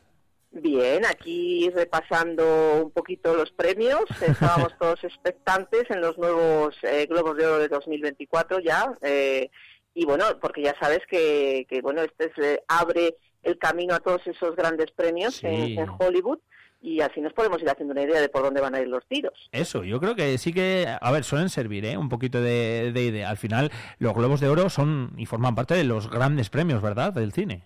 Bien, 0.51 1.05
aquí 1.05 1.69
repasando 1.75 2.83
un 2.85 2.91
poquito 2.91 3.35
los 3.35 3.51
premios. 3.51 4.03
Estábamos 4.21 4.75
todos 4.79 5.03
expectantes 5.03 5.83
en 5.89 6.01
los 6.01 6.17
nuevos 6.17 6.75
eh, 6.83 7.05
Globos 7.09 7.37
de 7.37 7.45
Oro 7.45 7.59
de 7.59 7.67
2024 7.67 8.59
ya. 8.61 8.93
eh, 9.01 9.49
y 9.93 10.05
bueno, 10.05 10.25
porque 10.39 10.61
ya 10.61 10.75
sabes 10.79 10.99
que, 11.09 11.65
que 11.67 11.81
bueno, 11.81 12.01
este 12.03 12.25
es, 12.25 12.31
eh, 12.43 12.61
abre 12.67 13.15
el 13.41 13.57
camino 13.57 13.95
a 13.95 13.99
todos 13.99 14.21
esos 14.27 14.55
grandes 14.55 14.91
premios 14.91 15.35
Sí. 15.37 15.47
en, 15.47 15.79
en 15.79 15.89
Hollywood 15.97 16.37
y 16.81 17.01
así 17.01 17.19
nos 17.19 17.33
podemos 17.33 17.59
ir 17.63 17.69
haciendo 17.69 17.93
una 17.93 18.03
idea 18.03 18.21
de 18.21 18.29
por 18.29 18.43
dónde 18.43 18.61
van 18.61 18.75
a 18.75 18.79
ir 18.79 18.87
los 18.87 19.03
tiros. 19.07 19.49
Eso, 19.51 19.83
yo 19.83 19.99
creo 19.99 20.15
que 20.15 20.37
sí 20.37 20.53
que, 20.53 20.85
a 21.01 21.11
ver, 21.11 21.23
suelen 21.23 21.49
servir, 21.49 21.83
¿eh? 21.85 21.97
Un 21.97 22.09
poquito 22.09 22.39
de, 22.41 22.91
de 22.93 23.01
idea. 23.01 23.31
Al 23.31 23.37
final, 23.37 23.71
los 23.97 24.13
Globos 24.13 24.39
de 24.39 24.49
Oro 24.49 24.69
son 24.69 25.13
y 25.17 25.25
forman 25.25 25.55
parte 25.55 25.73
de 25.73 25.83
los 25.83 26.09
grandes 26.11 26.51
premios, 26.51 26.81
¿verdad? 26.83 27.13
Del 27.13 27.33
cine. 27.33 27.63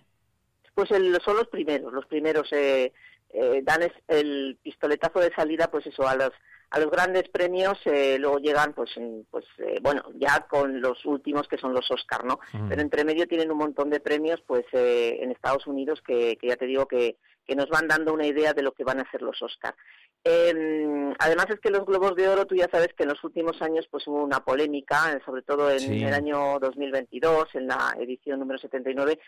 Pues 0.74 0.90
el- 0.90 1.18
son 1.24 1.36
los 1.36 1.48
primeros, 1.48 1.92
los 1.92 2.06
primeros 2.06 2.50
eh, 2.52 2.92
eh, 3.30 3.60
dan 3.62 3.82
es- 3.82 3.92
el 4.08 4.58
pistoletazo 4.62 5.20
de 5.20 5.32
salida, 5.34 5.70
pues 5.70 5.86
eso, 5.86 6.06
a 6.06 6.14
los 6.16 6.30
a 6.74 6.78
los 6.78 6.90
grandes 6.90 7.28
premios, 7.28 7.78
eh, 7.84 8.16
luego 8.18 8.38
llegan, 8.38 8.72
pues, 8.72 8.90
pues 9.30 9.44
eh, 9.58 9.78
bueno, 9.82 10.04
ya 10.14 10.46
con 10.48 10.80
los 10.80 11.04
últimos 11.04 11.46
que 11.46 11.58
son 11.58 11.74
los 11.74 11.90
Oscar, 11.90 12.24
¿no? 12.24 12.40
Mm. 12.54 12.68
Pero 12.70 12.80
entre 12.80 13.04
medio 13.04 13.26
tienen 13.28 13.50
un 13.50 13.58
montón 13.58 13.90
de 13.90 14.00
premios, 14.00 14.40
pues, 14.46 14.64
eh, 14.72 15.18
en 15.20 15.30
Estados 15.32 15.66
Unidos 15.66 16.00
que, 16.00 16.38
que 16.40 16.46
ya 16.46 16.56
te 16.56 16.64
digo 16.64 16.86
que, 16.88 17.18
que 17.46 17.56
nos 17.56 17.68
van 17.68 17.88
dando 17.88 18.14
una 18.14 18.24
idea 18.26 18.54
de 18.54 18.62
lo 18.62 18.72
que 18.72 18.84
van 18.84 19.00
a 19.00 19.10
ser 19.10 19.20
los 19.20 19.42
Oscar. 19.42 19.74
Eh, 20.24 21.12
además 21.18 21.46
es 21.50 21.60
que 21.60 21.70
los 21.70 21.84
Globos 21.84 22.14
de 22.14 22.28
Oro, 22.28 22.46
tú 22.46 22.54
ya 22.54 22.68
sabes 22.70 22.94
que 22.94 23.02
en 23.02 23.10
los 23.10 23.22
últimos 23.24 23.60
años 23.60 23.86
pues 23.90 24.06
hubo 24.06 24.22
una 24.22 24.40
polémica, 24.44 25.12
eh, 25.12 25.20
sobre 25.26 25.42
todo 25.42 25.70
en 25.70 25.80
Sí. 25.80 26.02
el 26.04 26.14
año 26.14 26.58
2022, 26.58 27.48
en 27.54 27.66
la 27.66 27.94
edición 27.98 28.38
número 28.38 28.58
79, 28.58 29.18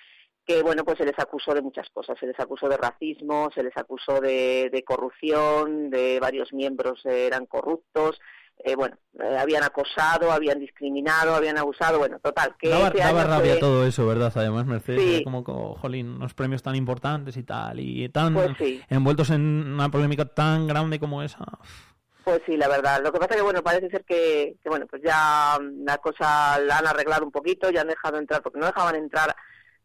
que 0.47 0.62
bueno 0.62 0.84
pues 0.84 0.98
se 0.98 1.05
les 1.05 1.18
acusó 1.18 1.55
de 1.55 1.62
muchas 1.62 1.89
cosas 1.90 2.16
se 2.18 2.26
les 2.26 2.39
acusó 2.39 2.68
de 2.68 2.76
racismo 2.76 3.50
se 3.55 3.62
les 3.62 3.76
acusó 3.76 4.20
de, 4.20 4.68
de 4.73 4.82
corrupción 4.84 5.90
de 5.90 6.18
varios 6.20 6.52
miembros 6.52 7.00
eran 7.05 7.47
corruptos 7.47 8.20
eh, 8.58 8.76
bueno 8.76 8.97
eh, 9.20 9.36
habían 9.39 9.62
acosado 9.64 10.31
habían 10.31 10.60
discriminado 10.60 11.34
habían 11.34 11.58
abusado 11.58 11.98
bueno 11.98 12.18
total 12.20 12.55
que 12.58 12.68
Daba, 12.68 12.90
daba 12.90 13.24
rabia 13.24 13.52
fue- 13.52 13.60
todo 13.60 13.84
eso, 13.86 14.06
¿verdad? 14.06 14.32
Además, 14.36 14.66
Mercedes, 14.66 15.00
Sí. 15.18 15.24
como, 15.24 15.42
como, 15.44 15.74
jolín, 15.76 16.08
unos 16.16 16.34
premios 16.34 16.62
tan 16.62 16.76
importantes 16.76 17.36
y 17.36 17.42
tal, 17.42 17.81
y 17.81 18.08
tan 18.10 18.34
Pues 18.34 18.50
sí. 18.58 18.81
envueltos 18.90 19.31
en 19.31 19.40
una 19.74 19.89
polémica 19.90 20.24
tan 20.26 20.66
grande 20.68 21.00
como 21.00 21.23
esa. 21.23 21.44
Pues 22.24 22.40
sí, 22.47 22.56
la 22.56 22.68
verdad. 22.68 23.02
Lo 23.02 23.12
que 23.12 23.18
pasa 23.18 23.34
que, 23.34 23.42
bueno, 23.42 23.62
parece 23.62 23.90
ser 23.90 24.05
que, 24.05 24.56
que, 24.62 24.68
bueno, 24.70 24.86
pues 24.89 25.02
ya 25.05 25.58
la 25.84 25.98
cosa 25.98 26.58
la 26.60 26.78
han 26.78 26.86
arreglado 26.86 27.24
un 27.24 27.31
poquito, 27.32 27.70
ya 27.70 27.82
han 27.82 27.89
dejado 27.89 28.16
entrar, 28.18 28.40
porque 28.40 28.58
no 28.60 28.66
dejaban 28.66 28.94
entrar 28.94 29.34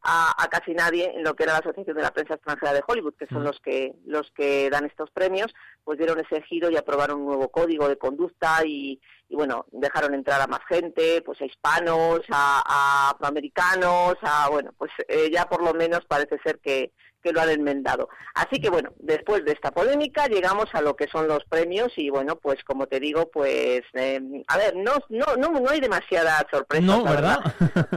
a, 0.01 0.33
a 0.41 0.47
casi 0.47 0.73
nadie 0.73 1.11
en 1.15 1.23
lo 1.23 1.35
que 1.35 1.43
era 1.43 1.53
la 1.53 1.59
Asociación 1.59 1.95
de 1.95 2.03
la 2.03 2.11
Prensa 2.13 2.35
Extranjera 2.35 2.73
de 2.73 2.83
Hollywood, 2.87 3.15
que 3.15 3.27
son 3.27 3.41
Mm. 3.41 3.45
los 3.45 3.59
que 3.59 3.93
los 4.05 4.31
que 4.31 4.69
dan 4.69 4.85
estos 4.85 5.09
premios, 5.11 5.53
pues 5.83 5.97
dieron 5.97 6.19
ese 6.19 6.41
giro 6.43 6.69
y 6.69 6.77
aprobaron 6.77 7.19
un 7.21 7.25
nuevo 7.27 7.49
código 7.49 7.87
de 7.89 7.97
conducta 7.97 8.65
y, 8.65 8.99
y 9.27 9.35
bueno, 9.35 9.65
dejaron 9.71 10.13
entrar 10.13 10.41
a 10.41 10.47
más 10.47 10.61
gente, 10.67 11.21
pues 11.21 11.41
a 11.41 11.45
hispanos, 11.45 12.21
a, 12.31 12.63
a 12.65 13.09
afroamericanos, 13.11 14.15
a, 14.21 14.49
bueno, 14.49 14.71
pues 14.77 14.91
eh, 15.07 15.29
ya 15.31 15.45
por 15.45 15.63
lo 15.63 15.73
menos 15.73 16.05
parece 16.05 16.37
ser 16.43 16.59
que, 16.59 16.93
que 17.21 17.31
lo 17.31 17.41
han 17.41 17.49
enmendado. 17.49 18.09
Así 18.33 18.61
que 18.61 18.69
bueno, 18.69 18.91
después 18.97 19.43
de 19.45 19.51
esta 19.51 19.71
polémica 19.71 20.27
llegamos 20.27 20.65
a 20.73 20.81
lo 20.81 20.95
que 20.95 21.07
son 21.07 21.27
los 21.27 21.43
premios 21.45 21.91
y 21.97 22.09
bueno, 22.09 22.37
pues 22.37 22.63
como 22.63 22.87
te 22.87 22.99
digo, 22.99 23.29
pues 23.29 23.81
eh, 23.93 24.21
a 24.47 24.57
ver, 24.57 24.75
no, 24.75 24.93
no, 25.09 25.35
no, 25.37 25.59
no 25.59 25.69
hay 25.69 25.79
demasiadas 25.79 26.45
sorpresas. 26.51 26.85
No, 26.85 27.03
¿verdad? 27.03 27.39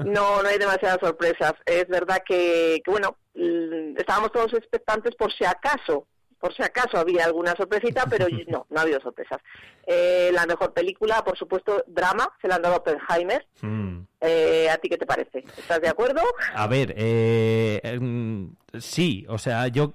No, 0.05 0.43
no 0.43 0.49
hay 0.49 0.59
demasiadas 0.59 0.99
sorpresas. 1.01 1.55
Es 1.67 1.89
verdad 1.89 2.23
que, 2.27 2.81
que, 2.85 2.91
bueno, 2.91 3.17
mm, 3.35 3.97
estábamos 3.97 4.33
todos 4.33 4.53
expectantes 4.55 5.15
por 5.17 5.33
si 5.33 5.45
acaso, 5.45 6.07
por 6.39 6.55
si 6.55 6.63
acaso 6.63 6.99
había 6.99 7.25
alguna 7.25 7.55
sorpresita, 7.57 8.07
pero 8.11 8.27
no, 8.49 8.67
no 8.69 8.79
ha 8.79 8.83
habido 8.83 9.01
sorpresas. 9.01 9.41
Eh, 9.87 10.31
la 10.33 10.47
mejor 10.47 10.73
película, 10.73 11.25
por 11.25 11.39
supuesto, 11.39 11.85
drama, 11.87 12.29
se 12.41 12.49
la 12.49 12.57
han 12.57 12.63
dado 12.63 12.77
a 12.77 12.79
Oppenheimer. 12.79 13.47
Mm. 13.61 14.01
Eh, 14.23 14.69
¿A 14.71 14.79
ti 14.79 14.89
qué 14.89 14.97
te 14.97 15.07
parece? 15.07 15.45
¿Estás 15.59 15.81
de 15.81 15.89
acuerdo? 15.89 16.21
A 16.55 16.67
ver, 16.69 16.95
eh, 16.97 17.81
em, 17.83 18.55
sí, 18.79 19.27
o 19.29 19.37
sea, 19.37 19.67
yo... 19.67 19.93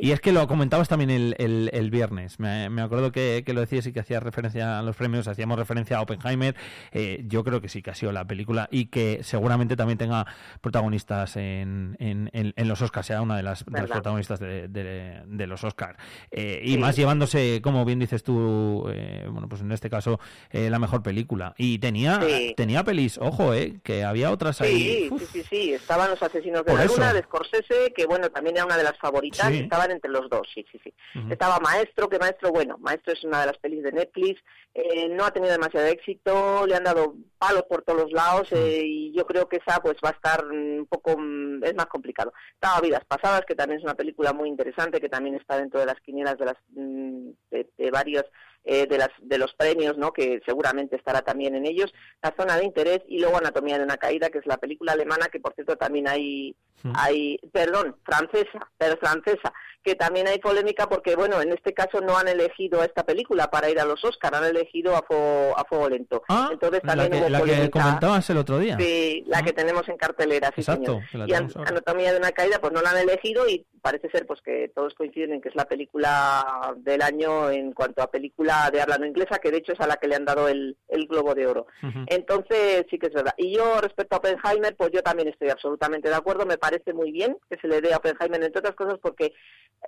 Y 0.00 0.10
es 0.12 0.20
que 0.20 0.32
lo 0.32 0.46
comentabas 0.46 0.86
también 0.88 1.08
el, 1.10 1.34
el, 1.38 1.70
el 1.72 1.90
viernes, 1.90 2.38
me, 2.38 2.68
me 2.68 2.82
acuerdo 2.82 3.10
que, 3.10 3.42
que 3.44 3.54
lo 3.54 3.60
decías 3.60 3.86
y 3.86 3.92
que 3.92 4.00
hacías 4.00 4.22
referencia 4.22 4.78
a 4.78 4.82
los 4.82 4.96
premios, 4.96 5.26
hacíamos 5.28 5.58
referencia 5.58 5.96
a 5.96 6.02
Oppenheimer, 6.02 6.54
eh, 6.92 7.24
yo 7.26 7.42
creo 7.42 7.62
que 7.62 7.68
sí 7.70 7.80
que 7.82 7.90
ha 7.90 7.94
sido 7.94 8.12
la 8.12 8.26
película 8.26 8.68
y 8.70 8.86
que 8.86 9.20
seguramente 9.22 9.76
también 9.76 9.96
tenga 9.98 10.26
protagonistas 10.60 11.36
en, 11.36 11.96
en, 11.98 12.28
en- 12.34 12.52
en 12.56 12.68
los 12.68 12.82
Oscars, 12.82 13.06
sea 13.06 13.22
una 13.22 13.36
de 13.38 13.42
las, 13.42 13.64
de 13.64 13.80
las 13.80 13.90
protagonistas 13.90 14.38
de, 14.40 14.68
de- 14.68 15.22
de 15.26 15.46
los 15.46 15.64
Oscars. 15.64 15.98
Eh, 16.30 16.60
y 16.64 16.72
Sí. 16.72 16.78
más 16.78 16.96
llevándose, 16.96 17.60
como 17.62 17.84
bien 17.86 17.98
dices 17.98 18.22
tú, 18.22 18.86
eh, 18.92 19.26
bueno, 19.30 19.48
pues 19.48 19.62
en 19.62 19.72
este 19.72 19.88
caso, 19.88 20.20
la 20.52 20.78
mejor 20.78 21.02
película. 21.02 21.54
Y 21.56 21.78
tenía, 21.78 22.20
Sí. 22.20 22.52
tenía 22.56 22.84
pelis, 22.84 23.16
ojo, 23.18 23.54
eh, 23.54 23.69
que 23.82 24.04
había 24.04 24.30
otras 24.30 24.60
ahí. 24.60 25.08
Sí, 25.08 25.18
sí, 25.18 25.26
sí, 25.26 25.42
sí, 25.48 25.72
estaban 25.74 26.10
los 26.10 26.22
asesinos 26.22 26.64
de 26.64 26.70
Por 26.70 26.78
la 26.80 26.84
eso. 26.86 26.94
luna 26.94 27.12
de 27.12 27.22
Scorsese, 27.22 27.92
que 27.94 28.06
bueno, 28.06 28.30
también 28.30 28.56
era 28.56 28.64
una 28.66 28.76
de 28.76 28.84
las 28.84 28.98
favoritas, 28.98 29.48
Sí. 29.48 29.58
estaban 29.60 29.90
entre 29.90 30.10
los 30.10 30.28
dos, 30.28 30.46
sí, 30.54 30.64
sí, 30.70 30.80
sí. 30.82 30.92
Estaba 31.30 31.58
Maestro, 31.60 32.08
que 32.08 32.18
Maestro, 32.18 32.50
bueno, 32.50 32.76
Maestro 32.78 33.12
es 33.12 33.24
una 33.24 33.40
de 33.40 33.46
las 33.46 33.58
pelis 33.58 33.82
de 33.82 33.92
Netflix, 33.92 34.40
eh, 34.74 35.08
no 35.08 35.24
ha 35.24 35.32
tenido 35.32 35.52
demasiado 35.52 35.86
éxito, 35.86 36.66
le 36.66 36.74
han 36.76 36.84
dado 36.84 37.14
palos 37.38 37.64
por 37.68 37.82
todos 37.82 38.02
los 38.02 38.12
lados 38.12 38.48
eh, 38.52 38.82
y 38.84 39.12
yo 39.12 39.26
creo 39.26 39.48
que 39.48 39.56
esa 39.56 39.80
pues 39.80 39.96
va 40.04 40.10
a 40.10 40.12
estar 40.12 40.44
un 40.46 40.86
poco, 40.88 41.16
mm, 41.18 41.64
es 41.64 41.74
más 41.74 41.86
complicado. 41.86 42.32
Estaba 42.54 42.80
Vidas 42.80 43.04
Pasadas, 43.06 43.42
que 43.46 43.54
también 43.54 43.78
es 43.78 43.84
una 43.84 43.94
película 43.94 44.32
muy 44.32 44.48
interesante, 44.48 45.00
que 45.00 45.08
también 45.08 45.34
está 45.34 45.56
dentro 45.58 45.80
de 45.80 45.86
las 45.86 45.98
quinielas 46.00 46.38
de 46.38 46.44
las 46.44 46.56
mm, 46.70 47.30
de, 47.50 47.66
de 47.76 47.90
varios 47.90 48.24
eh, 48.64 48.86
de 48.86 48.98
las 48.98 49.10
de 49.20 49.38
los 49.38 49.54
premios, 49.54 49.96
¿no? 49.96 50.12
Que 50.12 50.40
seguramente 50.44 50.96
estará 50.96 51.22
también 51.22 51.54
en 51.54 51.66
ellos. 51.66 51.92
La 52.22 52.34
zona 52.36 52.56
de 52.56 52.64
interés 52.64 53.00
y 53.08 53.18
luego 53.18 53.38
Anatomía 53.38 53.78
de 53.78 53.84
una 53.84 53.96
caída, 53.96 54.30
que 54.30 54.38
es 54.38 54.46
la 54.46 54.58
película 54.58 54.92
alemana, 54.92 55.28
que 55.28 55.40
por 55.40 55.54
cierto 55.54 55.76
también 55.76 56.08
hay 56.08 56.56
hay, 56.94 57.38
perdón, 57.52 57.96
francesa, 58.04 58.70
pero 58.78 58.96
francesa, 58.96 59.52
que 59.82 59.94
también 59.94 60.26
hay 60.28 60.38
polémica 60.38 60.86
porque, 60.88 61.16
bueno, 61.16 61.40
en 61.40 61.52
este 61.52 61.72
caso 61.72 62.00
no 62.02 62.18
han 62.18 62.28
elegido 62.28 62.82
a 62.82 62.84
esta 62.84 63.04
película 63.04 63.50
para 63.50 63.70
ir 63.70 63.80
a 63.80 63.86
los 63.86 64.04
Oscar, 64.04 64.34
han 64.34 64.44
elegido 64.44 64.94
a 64.94 65.02
Fuego, 65.02 65.54
a 65.56 65.64
Fuego 65.64 65.88
Lento. 65.88 66.22
Entonces 66.50 66.80
La 66.84 66.92
también 66.94 67.10
que, 67.12 67.18
hubo 67.18 67.28
la 67.30 67.38
que 67.38 67.44
polémica. 67.44 67.80
comentabas 67.80 68.28
el 68.30 68.36
otro 68.36 68.58
día. 68.58 68.76
Sí, 68.78 69.24
la 69.26 69.42
que 69.42 69.52
tenemos 69.54 69.88
en 69.88 69.96
cartelera, 69.96 70.48
sí, 70.54 70.60
Exacto, 70.60 71.00
señor. 71.10 71.28
Y 71.28 71.32
An- 71.32 71.38
tenemos 71.48 71.56
ahora. 71.56 71.70
Anatomía 71.70 72.12
de 72.12 72.18
una 72.18 72.32
caída, 72.32 72.60
pues 72.60 72.72
no 72.74 72.82
la 72.82 72.90
han 72.90 72.98
elegido 72.98 73.48
y 73.48 73.64
parece 73.80 74.10
ser 74.10 74.26
pues 74.26 74.42
que 74.42 74.70
todos 74.74 74.92
coinciden 74.94 75.32
en 75.32 75.40
que 75.40 75.48
es 75.48 75.54
la 75.54 75.64
película 75.64 76.74
del 76.76 77.00
año 77.00 77.50
en 77.50 77.72
cuanto 77.72 78.02
a 78.02 78.10
película 78.10 78.68
de 78.70 78.82
habla 78.82 78.98
no 78.98 79.06
inglesa, 79.06 79.38
que 79.38 79.50
de 79.50 79.56
hecho 79.58 79.72
es 79.72 79.80
a 79.80 79.86
la 79.86 79.96
que 79.96 80.08
le 80.08 80.16
han 80.16 80.26
dado 80.26 80.48
el, 80.48 80.76
el 80.88 81.06
Globo 81.06 81.34
de 81.34 81.46
Oro. 81.46 81.66
Entonces, 82.06 82.84
sí 82.90 82.98
que 82.98 83.06
es 83.06 83.14
verdad. 83.14 83.34
Y 83.38 83.56
yo, 83.56 83.80
respecto 83.80 84.14
a 84.14 84.18
Oppenheimer, 84.18 84.76
pues 84.76 84.90
yo 84.92 85.02
también 85.02 85.28
estoy 85.28 85.48
absolutamente 85.48 86.08
de 86.10 86.14
acuerdo. 86.14 86.44
Me 86.44 86.58
parece 86.58 86.69
muy 86.94 87.12
bien 87.12 87.36
que 87.48 87.56
se 87.58 87.68
le 87.68 87.80
dé 87.80 87.92
a 87.92 87.98
Oppenheimer, 87.98 88.42
entre 88.42 88.60
otras 88.60 88.74
cosas, 88.74 88.98
porque 89.02 89.32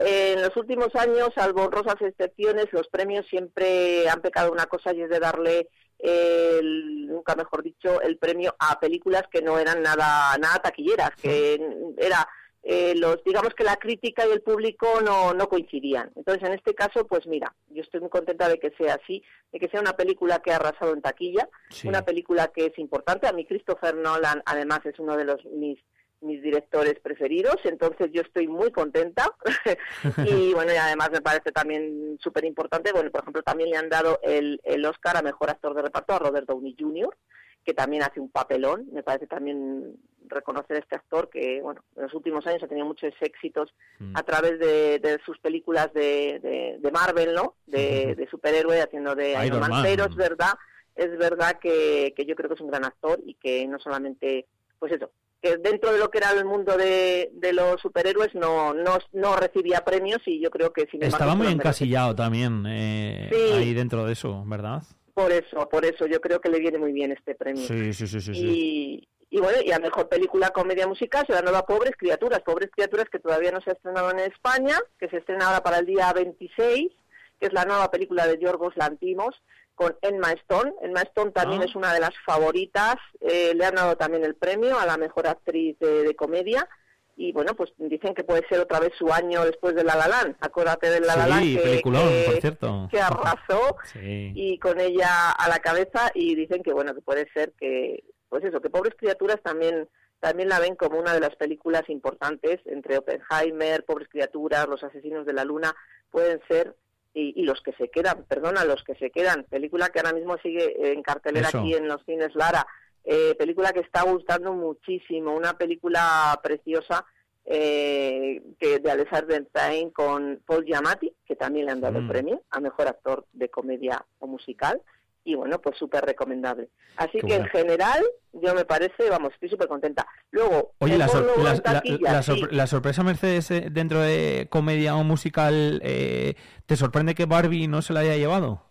eh, 0.00 0.32
en 0.34 0.42
los 0.42 0.56
últimos 0.56 0.94
años, 0.94 1.30
salvo 1.34 1.62
honrosas 1.64 2.00
excepciones, 2.00 2.66
los 2.72 2.88
premios 2.88 3.26
siempre 3.28 4.08
han 4.08 4.20
pecado 4.22 4.50
una 4.52 4.66
cosa 4.66 4.92
y 4.94 5.02
es 5.02 5.10
de 5.10 5.18
darle, 5.20 5.68
eh, 5.98 6.58
el- 6.60 7.06
nunca 7.08 7.34
mejor 7.34 7.62
dicho, 7.62 8.00
el 8.00 8.16
premio 8.18 8.54
a 8.58 8.80
películas 8.80 9.24
que 9.30 9.42
no 9.42 9.58
eran 9.58 9.82
nada, 9.82 10.36
nada 10.38 10.58
taquilleras, 10.62 11.10
que 11.20 11.60
era 11.98 12.26
eh, 12.64 12.94
los 12.94 13.24
digamos 13.24 13.54
que 13.54 13.64
la 13.64 13.74
crítica 13.74 14.24
y 14.24 14.30
el 14.30 14.40
público 14.40 14.86
no, 15.04 15.34
no 15.34 15.48
coincidían. 15.48 16.12
Entonces, 16.14 16.44
en 16.48 16.54
este 16.54 16.76
caso, 16.76 17.08
pues 17.08 17.26
mira, 17.26 17.52
yo 17.70 17.82
estoy 17.82 17.98
muy 17.98 18.08
contenta 18.08 18.48
de 18.48 18.60
que 18.60 18.70
sea 18.78 18.94
así, 19.02 19.20
de 19.50 19.58
que 19.58 19.68
sea 19.68 19.80
una 19.80 19.96
película 19.96 20.38
que 20.38 20.52
ha 20.52 20.56
arrasado 20.56 20.92
en 20.94 21.02
taquilla, 21.02 21.48
Sí. 21.70 21.88
una 21.88 22.04
película 22.04 22.52
que 22.54 22.66
es 22.66 22.78
importante. 22.78 23.26
A 23.26 23.32
mí 23.32 23.44
Christopher 23.46 23.96
Nolan, 23.96 24.44
además, 24.46 24.78
es 24.84 24.96
uno 25.00 25.16
de 25.16 25.24
los 25.24 25.44
mis 25.46 25.76
mis 26.22 26.42
directores 26.42 26.98
preferidos, 27.00 27.56
entonces 27.64 28.10
yo 28.12 28.22
estoy 28.22 28.48
muy 28.48 28.70
contenta 28.70 29.30
y 30.26 30.52
bueno, 30.54 30.72
y 30.72 30.76
además 30.76 31.10
me 31.10 31.20
parece 31.20 31.52
también 31.52 32.18
súper 32.20 32.44
importante, 32.44 32.92
bueno, 32.92 33.10
por 33.10 33.22
ejemplo, 33.22 33.42
también 33.42 33.70
le 33.70 33.76
han 33.76 33.88
dado 33.88 34.18
el, 34.22 34.60
el 34.64 34.84
Oscar 34.84 35.16
a 35.16 35.22
Mejor 35.22 35.50
Actor 35.50 35.74
de 35.74 35.82
Reparto 35.82 36.14
a 36.14 36.18
Robert 36.18 36.46
Downey 36.46 36.76
Jr., 36.78 37.16
que 37.64 37.74
también 37.74 38.02
hace 38.02 38.18
un 38.18 38.28
papelón, 38.28 38.88
me 38.92 39.04
parece 39.04 39.28
también 39.28 39.96
reconocer 40.26 40.76
a 40.76 40.80
este 40.80 40.96
actor 40.96 41.30
que, 41.30 41.60
bueno, 41.62 41.84
en 41.94 42.02
los 42.02 42.14
últimos 42.14 42.44
años 42.46 42.62
ha 42.62 42.66
tenido 42.66 42.86
muchos 42.86 43.12
éxitos 43.20 43.72
Mm. 44.02 44.16
a 44.16 44.22
través 44.22 44.58
de, 44.58 44.98
de 44.98 45.20
sus 45.24 45.38
películas 45.38 45.92
de, 45.92 46.40
de, 46.42 46.76
de 46.80 46.90
Marvel, 46.90 47.34
¿no? 47.34 47.54
De, 47.66 48.26
superhéroe, 48.30 48.80
haciendo 48.82 49.14
de 49.14 49.30
Iron 49.32 49.46
Iron 49.46 49.60
Man. 49.60 49.70
Man. 49.70 49.82
Pero 49.84 50.04
es 50.06 50.16
verdad, 50.16 50.54
es 50.96 51.16
verdad 51.18 51.58
que, 51.60 52.12
que 52.16 52.24
yo 52.24 52.34
creo 52.34 52.48
que 52.48 52.54
es 52.54 52.60
un 52.60 52.70
gran 52.70 52.84
actor 52.84 53.20
y 53.24 53.34
que 53.34 53.66
no 53.66 53.78
solamente, 53.78 54.46
pues 54.78 54.92
eso, 54.92 55.10
que 55.42 55.56
dentro 55.56 55.92
de 55.92 55.98
lo 55.98 56.08
que 56.10 56.18
era 56.18 56.30
el 56.30 56.44
mundo 56.44 56.76
de, 56.76 57.30
de 57.34 57.52
los 57.52 57.80
superhéroes 57.80 58.32
no, 58.34 58.72
no, 58.72 58.98
no 59.12 59.36
recibía 59.36 59.84
premios 59.84 60.20
y 60.26 60.40
yo 60.40 60.50
creo 60.50 60.72
que 60.72 60.86
sin 60.90 61.02
Estaba 61.02 61.34
muy 61.34 61.48
encasillado 61.48 62.14
también 62.14 62.64
eh, 62.68 63.28
Sí. 63.32 63.52
ahí 63.58 63.74
dentro 63.74 64.04
de 64.06 64.12
eso, 64.12 64.44
¿verdad? 64.46 64.82
Por 65.14 65.32
eso, 65.32 65.68
por 65.68 65.84
eso, 65.84 66.06
yo 66.06 66.20
creo 66.20 66.40
que 66.40 66.48
le 66.48 66.58
viene 66.60 66.78
muy 66.78 66.92
bien 66.92 67.12
este 67.12 67.34
premio. 67.34 67.66
Sí, 67.66 67.92
sí, 67.92 68.06
sí. 68.06 68.30
Y, 68.34 69.08
y 69.30 69.40
bueno, 69.40 69.58
y 69.64 69.72
a 69.72 69.78
mejor 69.78 70.08
película 70.08 70.50
comedia 70.50 70.86
musical 70.86 71.24
se 71.26 71.32
la 71.34 71.42
nueva 71.42 71.66
Pobres 71.66 71.92
Criaturas. 71.98 72.40
Pobres 72.40 72.70
Criaturas 72.70 73.06
que 73.10 73.18
todavía 73.18 73.50
no 73.50 73.60
se 73.60 73.70
ha 73.70 73.72
estrenado 73.74 74.10
en 74.10 74.20
España, 74.20 74.78
que 74.98 75.08
se 75.08 75.18
estrena 75.18 75.46
ahora 75.48 75.62
para 75.62 75.78
el 75.78 75.86
día 75.86 76.10
26, 76.12 76.92
que 77.40 77.46
es 77.46 77.52
la 77.52 77.64
nueva 77.64 77.90
película 77.90 78.26
de 78.26 78.38
Yorgos 78.38 78.74
Lantimos 78.76 79.34
con 79.74 79.96
Emma 80.02 80.32
Stone. 80.32 80.72
Emma 80.82 81.00
Stone 81.02 81.30
también 81.32 81.62
Ah. 81.62 81.64
es 81.66 81.74
una 81.74 81.92
de 81.94 82.00
las 82.00 82.12
favoritas. 82.26 82.96
eh, 83.20 83.52
le 83.54 83.64
han 83.64 83.74
dado 83.76 83.96
también 83.96 84.24
el 84.24 84.34
premio 84.34 84.78
a 84.78 84.84
la 84.86 84.96
mejor 84.96 85.26
actriz 85.26 85.78
de, 85.78 86.02
de 86.02 86.14
comedia. 86.16 86.68
Y 87.16 87.30
bueno, 87.32 87.54
pues 87.54 87.72
dicen 87.76 88.14
que 88.14 88.24
puede 88.24 88.46
ser 88.48 88.58
otra 88.60 88.80
vez 88.80 88.90
su 88.98 89.12
año 89.12 89.44
después 89.44 89.74
de 89.74 89.84
La 89.84 89.94
La 89.96 90.08
Land. 90.08 90.36
Acuérdate 90.40 90.90
de 90.90 91.00
La 91.00 91.14
La 91.14 91.26
Land 91.26 91.42
Sí, 91.42 91.56
que, 91.56 91.80
por 91.82 92.40
cierto. 92.40 92.88
que 92.90 93.00
arrasó 93.00 93.76
Sí. 93.92 94.32
y 94.34 94.58
con 94.58 94.80
ella 94.80 95.30
a 95.30 95.48
la 95.48 95.58
cabeza 95.58 96.10
y 96.14 96.34
dicen 96.34 96.62
que 96.62 96.72
bueno 96.72 96.94
que 96.94 97.02
puede 97.02 97.28
ser 97.32 97.52
que 97.52 98.02
pues 98.28 98.42
eso 98.44 98.60
que 98.62 98.70
pobres 98.70 98.94
criaturas 98.96 99.40
también 99.42 99.88
también 100.20 100.48
la 100.48 100.58
ven 100.58 100.74
como 100.74 100.98
una 100.98 101.12
de 101.12 101.20
las 101.20 101.36
películas 101.36 101.82
importantes 101.88 102.60
entre 102.64 102.96
Oppenheimer 102.98 103.84
pobres 103.84 104.08
criaturas 104.08 104.66
los 104.68 104.82
asesinos 104.82 105.26
de 105.26 105.32
la 105.34 105.44
luna 105.44 105.74
pueden 106.10 106.40
ser 106.48 106.74
y, 107.14 107.40
y 107.40 107.44
los 107.44 107.60
que 107.62 107.72
se 107.72 107.88
quedan 107.88 108.24
perdona 108.24 108.64
los 108.64 108.82
que 108.84 108.94
se 108.94 109.10
quedan 109.10 109.44
película 109.44 109.88
que 109.90 110.00
ahora 110.00 110.12
mismo 110.14 110.36
sigue 110.38 110.92
en 110.92 111.02
cartelera 111.02 111.48
Eso. 111.48 111.58
aquí 111.60 111.74
en 111.74 111.88
los 111.88 112.02
cines 112.04 112.34
Lara 112.34 112.66
eh, 113.04 113.34
película 113.36 113.72
que 113.72 113.80
está 113.80 114.02
gustando 114.02 114.52
muchísimo 114.52 115.34
una 115.34 115.54
película 115.58 116.38
preciosa 116.42 117.04
eh, 117.44 118.40
que 118.60 118.78
de 118.78 118.90
Alexander 118.90 119.44
Payne 119.50 119.90
con 119.92 120.40
Paul 120.46 120.64
Giamatti, 120.64 121.12
que 121.26 121.34
también 121.34 121.66
le 121.66 121.72
han 121.72 121.80
dado 121.80 121.98
el 121.98 122.04
Mm. 122.04 122.08
premio 122.08 122.42
a 122.50 122.60
mejor 122.60 122.86
actor 122.86 123.26
de 123.32 123.48
comedia 123.48 124.06
o 124.20 124.28
musical. 124.28 124.80
Y 125.24 125.34
bueno, 125.36 125.60
pues 125.60 125.76
súper 125.78 126.04
recomendable. 126.04 126.68
Así 126.96 127.18
Qué 127.20 127.26
que 127.28 127.34
en 127.36 127.46
general, 127.46 128.02
yo 128.32 128.54
me 128.54 128.64
parece, 128.64 129.08
vamos, 129.08 129.32
estoy 129.34 129.48
súper 129.50 129.68
contenta. 129.68 130.04
Luego, 130.32 130.72
Oye, 130.78 130.98
la, 130.98 131.06
sor- 131.06 131.38
la- 131.38 131.58
taquilla, 131.60 132.12
la 132.12 132.22
sí. 132.22 132.32
sorpre- 132.32 132.50
la 132.50 132.66
sorpresa, 132.66 133.02
Mercedes, 133.04 133.50
eh, 133.52 133.68
dentro 133.70 134.00
de 134.00 134.48
comedia 134.50 134.96
o 134.96 135.04
musical, 135.04 135.80
eh, 135.84 136.34
¿te 136.66 136.76
sorprende 136.76 137.14
que 137.14 137.26
Barbie 137.26 137.68
no 137.68 137.82
se 137.82 137.92
la 137.92 138.00
haya 138.00 138.16
llevado? 138.16 138.64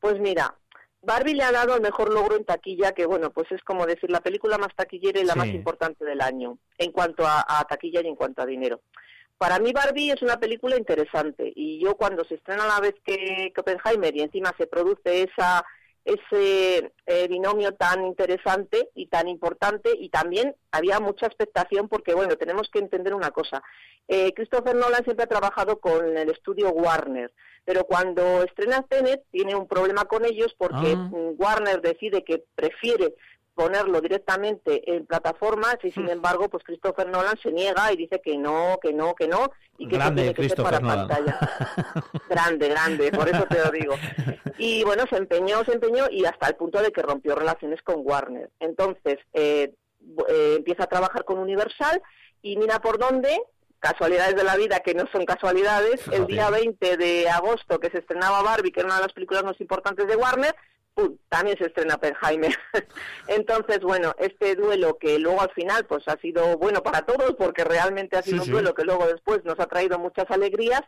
Pues 0.00 0.20
mira, 0.20 0.54
Barbie 1.00 1.34
le 1.34 1.44
ha 1.44 1.52
dado 1.52 1.74
el 1.74 1.80
mejor 1.80 2.12
logro 2.12 2.36
en 2.36 2.44
taquilla, 2.44 2.92
que 2.92 3.06
bueno, 3.06 3.30
pues 3.30 3.50
es 3.50 3.62
como 3.62 3.86
decir 3.86 4.10
la 4.10 4.20
película 4.20 4.58
más 4.58 4.74
taquillera 4.76 5.20
y 5.20 5.24
la 5.24 5.32
Sí. 5.32 5.38
más 5.38 5.48
importante 5.48 6.04
del 6.04 6.20
año, 6.20 6.58
en 6.76 6.92
cuanto 6.92 7.26
a, 7.26 7.46
a 7.48 7.64
taquilla 7.64 8.02
y 8.02 8.08
en 8.08 8.14
cuanto 8.16 8.42
a 8.42 8.46
dinero. 8.46 8.82
Para 9.38 9.58
mí 9.60 9.72
Barbie 9.72 10.10
es 10.10 10.20
una 10.20 10.36
película 10.38 10.76
interesante 10.76 11.52
y 11.54 11.80
yo 11.80 11.94
cuando 11.94 12.24
se 12.24 12.34
estrena 12.34 12.64
a 12.64 12.66
la 12.66 12.80
vez 12.80 12.94
que, 13.04 13.52
que 13.54 13.60
Oppenheimer 13.60 14.14
y 14.16 14.22
encima 14.22 14.52
se 14.58 14.66
produce 14.66 15.22
esa 15.22 15.64
ese 16.04 16.92
eh, 17.06 17.28
binomio 17.28 17.74
tan 17.74 18.04
interesante 18.06 18.90
y 18.94 19.06
tan 19.06 19.28
importante 19.28 19.90
y 19.98 20.08
también 20.08 20.54
había 20.70 21.00
mucha 21.00 21.26
expectación 21.26 21.88
porque 21.88 22.14
bueno 22.14 22.36
tenemos 22.36 22.68
que 22.72 22.78
entender 22.78 23.14
una 23.14 23.30
cosa 23.30 23.62
eh, 24.06 24.32
Christopher 24.34 24.74
Nolan 24.74 25.04
siempre 25.04 25.24
ha 25.24 25.28
trabajado 25.28 25.80
con 25.80 26.16
el 26.16 26.30
estudio 26.30 26.70
Warner 26.70 27.32
pero 27.64 27.84
cuando 27.84 28.42
estrena 28.42 28.82
Tenet 28.88 29.24
tiene 29.30 29.54
un 29.54 29.68
problema 29.68 30.04
con 30.04 30.24
ellos 30.24 30.54
porque 30.56 30.94
Ah. 30.96 31.10
Warner 31.12 31.82
decide 31.82 32.24
que 32.24 32.44
prefiere 32.54 33.14
ponerlo 33.58 34.00
directamente 34.00 34.94
en 34.94 35.04
plataformas 35.04 35.76
y 35.82 35.88
Hmm. 35.88 35.94
sin 35.94 36.08
embargo 36.08 36.48
pues 36.48 36.62
Christopher 36.62 37.08
Nolan 37.08 37.36
se 37.42 37.50
niega 37.50 37.92
y 37.92 37.96
dice 37.96 38.20
que 38.24 38.38
no, 38.38 38.78
que 38.80 38.92
no, 38.92 39.16
que 39.16 39.26
no 39.26 39.50
y 39.78 39.88
que 39.88 39.96
Grande 39.96 40.22
tiene 40.22 40.34
que 40.34 40.48
ser 40.48 40.62
para 40.62 40.78
Nolan. 40.78 41.08
pantalla. 41.08 41.38
Grande, 42.30 42.68
grande, 42.68 43.10
por 43.10 43.28
eso 43.28 43.44
te 43.46 43.58
lo 43.64 43.70
digo. 43.70 43.94
Y 44.58 44.84
bueno, 44.84 45.04
se 45.10 45.16
empeñó, 45.16 45.64
se 45.64 45.72
empeñó 45.72 46.04
y 46.10 46.24
hasta 46.24 46.46
el 46.48 46.54
punto 46.54 46.80
de 46.80 46.92
que 46.92 47.02
rompió 47.02 47.34
relaciones 47.34 47.82
con 47.82 47.96
Warner. 47.98 48.50
Entonces, 48.60 49.18
eh, 49.32 49.72
eh, 50.28 50.54
empieza 50.58 50.84
a 50.84 50.88
trabajar 50.88 51.24
con 51.24 51.38
Universal 51.38 52.00
y 52.42 52.56
mira 52.56 52.80
por 52.80 52.98
dónde, 52.98 53.40
casualidades 53.80 54.36
de 54.36 54.44
la 54.44 54.56
vida 54.56 54.80
que 54.80 54.94
no 54.94 55.04
son 55.10 55.24
casualidades, 55.24 56.06
el 56.12 56.26
día 56.26 56.50
20 56.50 56.96
de 56.96 57.28
agosto 57.28 57.78
que 57.80 57.90
se 57.90 57.98
estrenaba 57.98 58.42
Barbie, 58.42 58.70
que 58.72 58.80
era 58.80 58.88
una 58.88 58.96
de 58.96 59.02
las 59.02 59.12
películas 59.12 59.42
más 59.44 59.60
importantes 59.60 60.06
de 60.06 60.16
Warner, 60.16 60.54
¡pum! 60.98 61.16
también 61.28 61.56
se 61.58 61.66
estrena 61.66 61.94
Oppenheimer. 61.94 62.54
Entonces, 63.28 63.80
bueno, 63.80 64.14
este 64.18 64.54
duelo 64.54 64.98
que 64.98 65.18
luego 65.18 65.40
al 65.40 65.50
final 65.52 65.84
pues 65.86 66.02
ha 66.08 66.16
sido 66.20 66.56
bueno 66.58 66.82
para 66.82 67.02
todos 67.02 67.34
porque 67.36 67.64
realmente 67.64 68.16
ha 68.16 68.22
sido 68.22 68.36
Sí, 68.36 68.40
un 68.40 68.46
sí. 68.46 68.50
duelo 68.52 68.74
que 68.74 68.84
luego 68.84 69.06
después 69.06 69.44
nos 69.44 69.58
ha 69.60 69.66
traído 69.66 69.98
muchas 69.98 70.30
alegrías, 70.30 70.82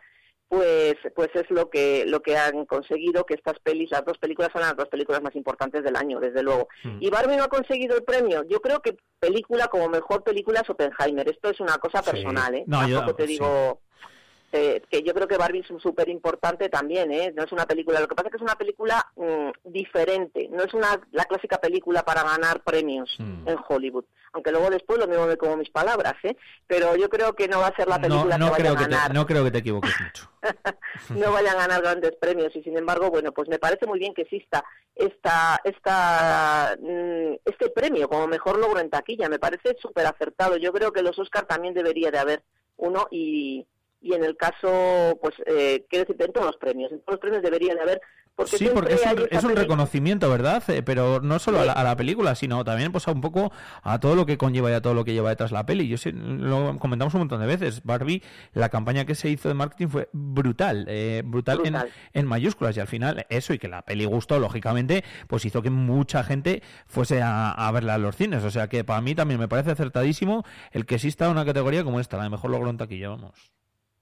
pues 0.49 0.97
pues 1.15 1.29
es 1.35 1.49
lo 1.51 1.71
que 1.71 2.05
lo 2.07 2.23
que 2.23 2.37
han 2.37 2.65
conseguido 2.67 3.25
que 3.25 3.35
estas 3.35 3.59
pelis, 3.61 3.91
las 3.93 4.05
dos 4.05 4.19
películas 4.19 4.51
son 4.53 4.63
las 4.63 4.77
dos 4.77 4.89
películas 4.89 5.23
más 5.23 5.37
importantes 5.37 5.85
del 5.85 5.95
año, 5.95 6.19
desde 6.19 6.43
luego. 6.43 6.69
Mm. 6.83 6.99
Y 7.01 7.09
Barbie 7.11 7.37
no 7.37 7.45
ha 7.45 7.49
conseguido 7.49 7.97
el 7.97 8.03
premio. 8.03 8.43
Yo 8.49 8.61
creo 8.61 8.81
que 8.83 8.97
película 9.21 9.69
como 9.69 9.89
mejor 9.89 10.25
película 10.25 10.61
es 10.61 10.69
Oppenheimer. 10.71 11.29
Esto 11.29 11.51
es 11.51 11.61
una 11.61 11.79
cosa 11.79 12.03
Sí. 12.03 12.11
personal, 12.11 12.55
¿eh? 12.55 12.65
No, 12.67 12.87
yo- 12.89 12.97
Tampoco 12.97 13.17
te 13.19 13.27
sí. 13.29 13.33
digo 13.35 13.81
eh, 14.53 14.83
que 14.91 15.03
yo 15.03 15.15
creo 15.15 15.29
que 15.29 15.37
Barbie 15.37 15.61
es 15.61 15.83
súper 15.83 16.09
importante 16.09 16.69
también, 16.69 17.13
¿eh? 17.13 17.33
No 17.35 17.45
es 17.45 17.53
una 17.53 17.67
película, 17.67 18.01
lo 18.01 18.09
que 18.09 18.15
pasa 18.15 18.29
es 18.29 18.33
que 18.33 18.39
es 18.39 18.43
una 18.43 18.57
película 18.57 19.07
mm, 19.17 19.51
diferente, 19.65 20.49
no 20.51 20.65
es 20.65 20.75
una 20.75 21.01
la 21.13 21.25
clásica 21.25 21.59
película 21.59 22.03
para 22.03 22.23
ganar 22.23 22.63
premios 22.63 23.11
Mm. 23.19 23.49
en 23.49 23.59
Hollywood. 23.69 24.05
Aunque 24.33 24.53
luego 24.53 24.71
después 24.71 24.99
lo 24.99 25.07
mismo 25.07 25.27
me 25.27 25.37
como 25.37 25.57
mis 25.57 25.71
palabras, 25.71 26.15
¿eh? 26.23 26.37
Pero 26.67 26.97
yo 26.97 27.09
creo 27.09 27.35
que 27.35 27.49
no 27.49 27.61
va 27.61 27.69
a 27.69 27.77
ser 27.77 27.89
la 27.89 28.01
película 28.01 28.39
no 28.39 28.47
que 28.47 28.63
vaya 28.63 28.73
a 28.73 28.77
te, 28.77 28.83
ganar 28.83 29.15
no 29.15 29.27
creo 29.27 29.45
que 29.45 29.51
te 29.51 29.59
equivoques 29.59 29.95
mucho. 30.01 30.31
no 31.11 31.33
vayan 31.33 31.57
a 31.57 31.61
ganar 31.61 31.83
grandes 31.83 32.13
premios 32.21 32.55
y 32.57 32.63
sin 32.63 32.77
embargo 32.79 33.11
bueno 33.11 33.33
pues 33.33 33.49
me 33.49 33.59
parece 33.59 33.87
muy 33.87 33.99
bien 33.99 34.15
que 34.15 34.23
exista 34.23 34.65
esta 34.95 35.61
esta 35.65 36.77
mm, 36.81 37.35
este 37.45 37.71
premio 37.71 38.09
como 38.09 38.27
mejor 38.27 38.59
logro 38.59 38.81
en 38.81 38.89
taquilla 38.89 39.29
me 39.29 39.39
parece 39.39 39.77
súper 39.81 40.07
acertado 40.07 40.57
yo 40.57 40.73
creo 40.73 40.93
que 40.93 41.03
los 41.03 41.19
Oscar 41.19 41.47
también 41.47 41.75
debería 41.75 42.11
de 42.11 42.19
haber 42.19 42.43
uno 42.77 43.07
y 43.11 43.67
y 44.01 44.15
en 44.15 44.25
el 44.25 44.37
caso 44.37 45.19
pues 45.21 45.35
eh, 45.47 45.85
quiero 45.89 46.07
decir 46.07 46.23
en 46.27 46.33
todos 46.33 46.47
los 46.47 46.57
premios 46.57 46.91
en 46.93 46.99
todos 47.01 47.13
los 47.15 47.21
premios 47.21 47.43
debería 47.43 47.75
de 47.75 47.81
haber 47.81 48.01
porque 48.37 48.57
Sí, 48.57 48.71
porque 48.73 48.95
es 48.95 49.03
un, 49.05 49.27
es 49.31 49.45
un 49.45 49.55
reconocimiento, 49.57 50.31
¿verdad? 50.31 50.63
Eh, 50.71 50.83
Pero 50.83 51.21
no 51.21 51.39
solo 51.39 51.61
a 51.61 51.65
la, 51.67 51.73
a 51.73 51.85
la 51.85 51.95
película, 51.97 52.35
sino 52.35 52.65
también 52.65 52.91
pues 52.91 53.07
a 53.07 53.13
un 53.13 53.21
poco 53.21 53.53
a 53.83 54.01
todo 54.01 54.15
lo 54.15 54.25
que 54.25 54.39
conlleva 54.39 54.71
y 54.71 54.73
a 54.73 54.81
todo 54.81 54.95
lo 54.95 55.05
que 55.05 55.13
lleva 55.13 55.29
detrás 55.29 55.53
la 55.53 55.67
peli. 55.67 55.89
Yo 55.89 55.99
sé, 55.99 56.13
lo 56.13 56.79
comentamos 56.79 57.13
un 57.13 57.21
montón 57.21 57.41
de 57.41 57.47
veces. 57.47 57.83
Barbie, 57.85 58.23
la 58.55 58.71
campaña 58.71 59.05
que 59.05 59.15
se 59.15 59.29
hizo 59.29 59.49
de 59.49 59.55
marketing 59.55 59.89
fue 59.89 60.09
brutal, 60.13 60.87
eh, 60.89 61.23
brutal, 61.23 61.59
en- 61.67 61.73
Brutal. 61.75 61.91
En, 62.15 62.27
mayúsculas. 62.27 62.75
Y 62.79 62.81
al 62.81 62.87
final 62.87 63.27
eso 63.29 63.53
y 63.53 63.59
que 63.59 63.69
la 63.69 63.83
peli 63.83 64.07
gustó, 64.07 64.39
lógicamente, 64.39 65.05
pues 65.27 65.45
hizo 65.45 65.61
que 65.61 65.69
mucha 65.71 66.23
gente 66.25 66.63
fuese 66.87 67.21
a, 67.21 67.51
a 67.51 67.71
verla 67.73 67.95
a 67.95 67.99
los 67.99 68.17
cines. 68.17 68.43
O 68.45 68.51
sea 68.51 68.69
que 68.69 68.85
para 68.85 69.03
mí 69.03 69.15
también 69.15 69.39
me 69.39 69.49
parece 69.49 69.73
acertadísimo 69.73 70.45
el 70.73 70.87
que 70.87 70.95
exista 70.95 71.29
una 71.29 71.45
categoría 71.45 71.85
como 71.85 72.01
esta, 72.01 72.17
la 72.17 72.23
de 72.23 72.31
mejor 72.31 72.51
logro 72.53 72.71
en 72.71 72.79
taquilla, 72.79 73.11
vamos. 73.11 73.53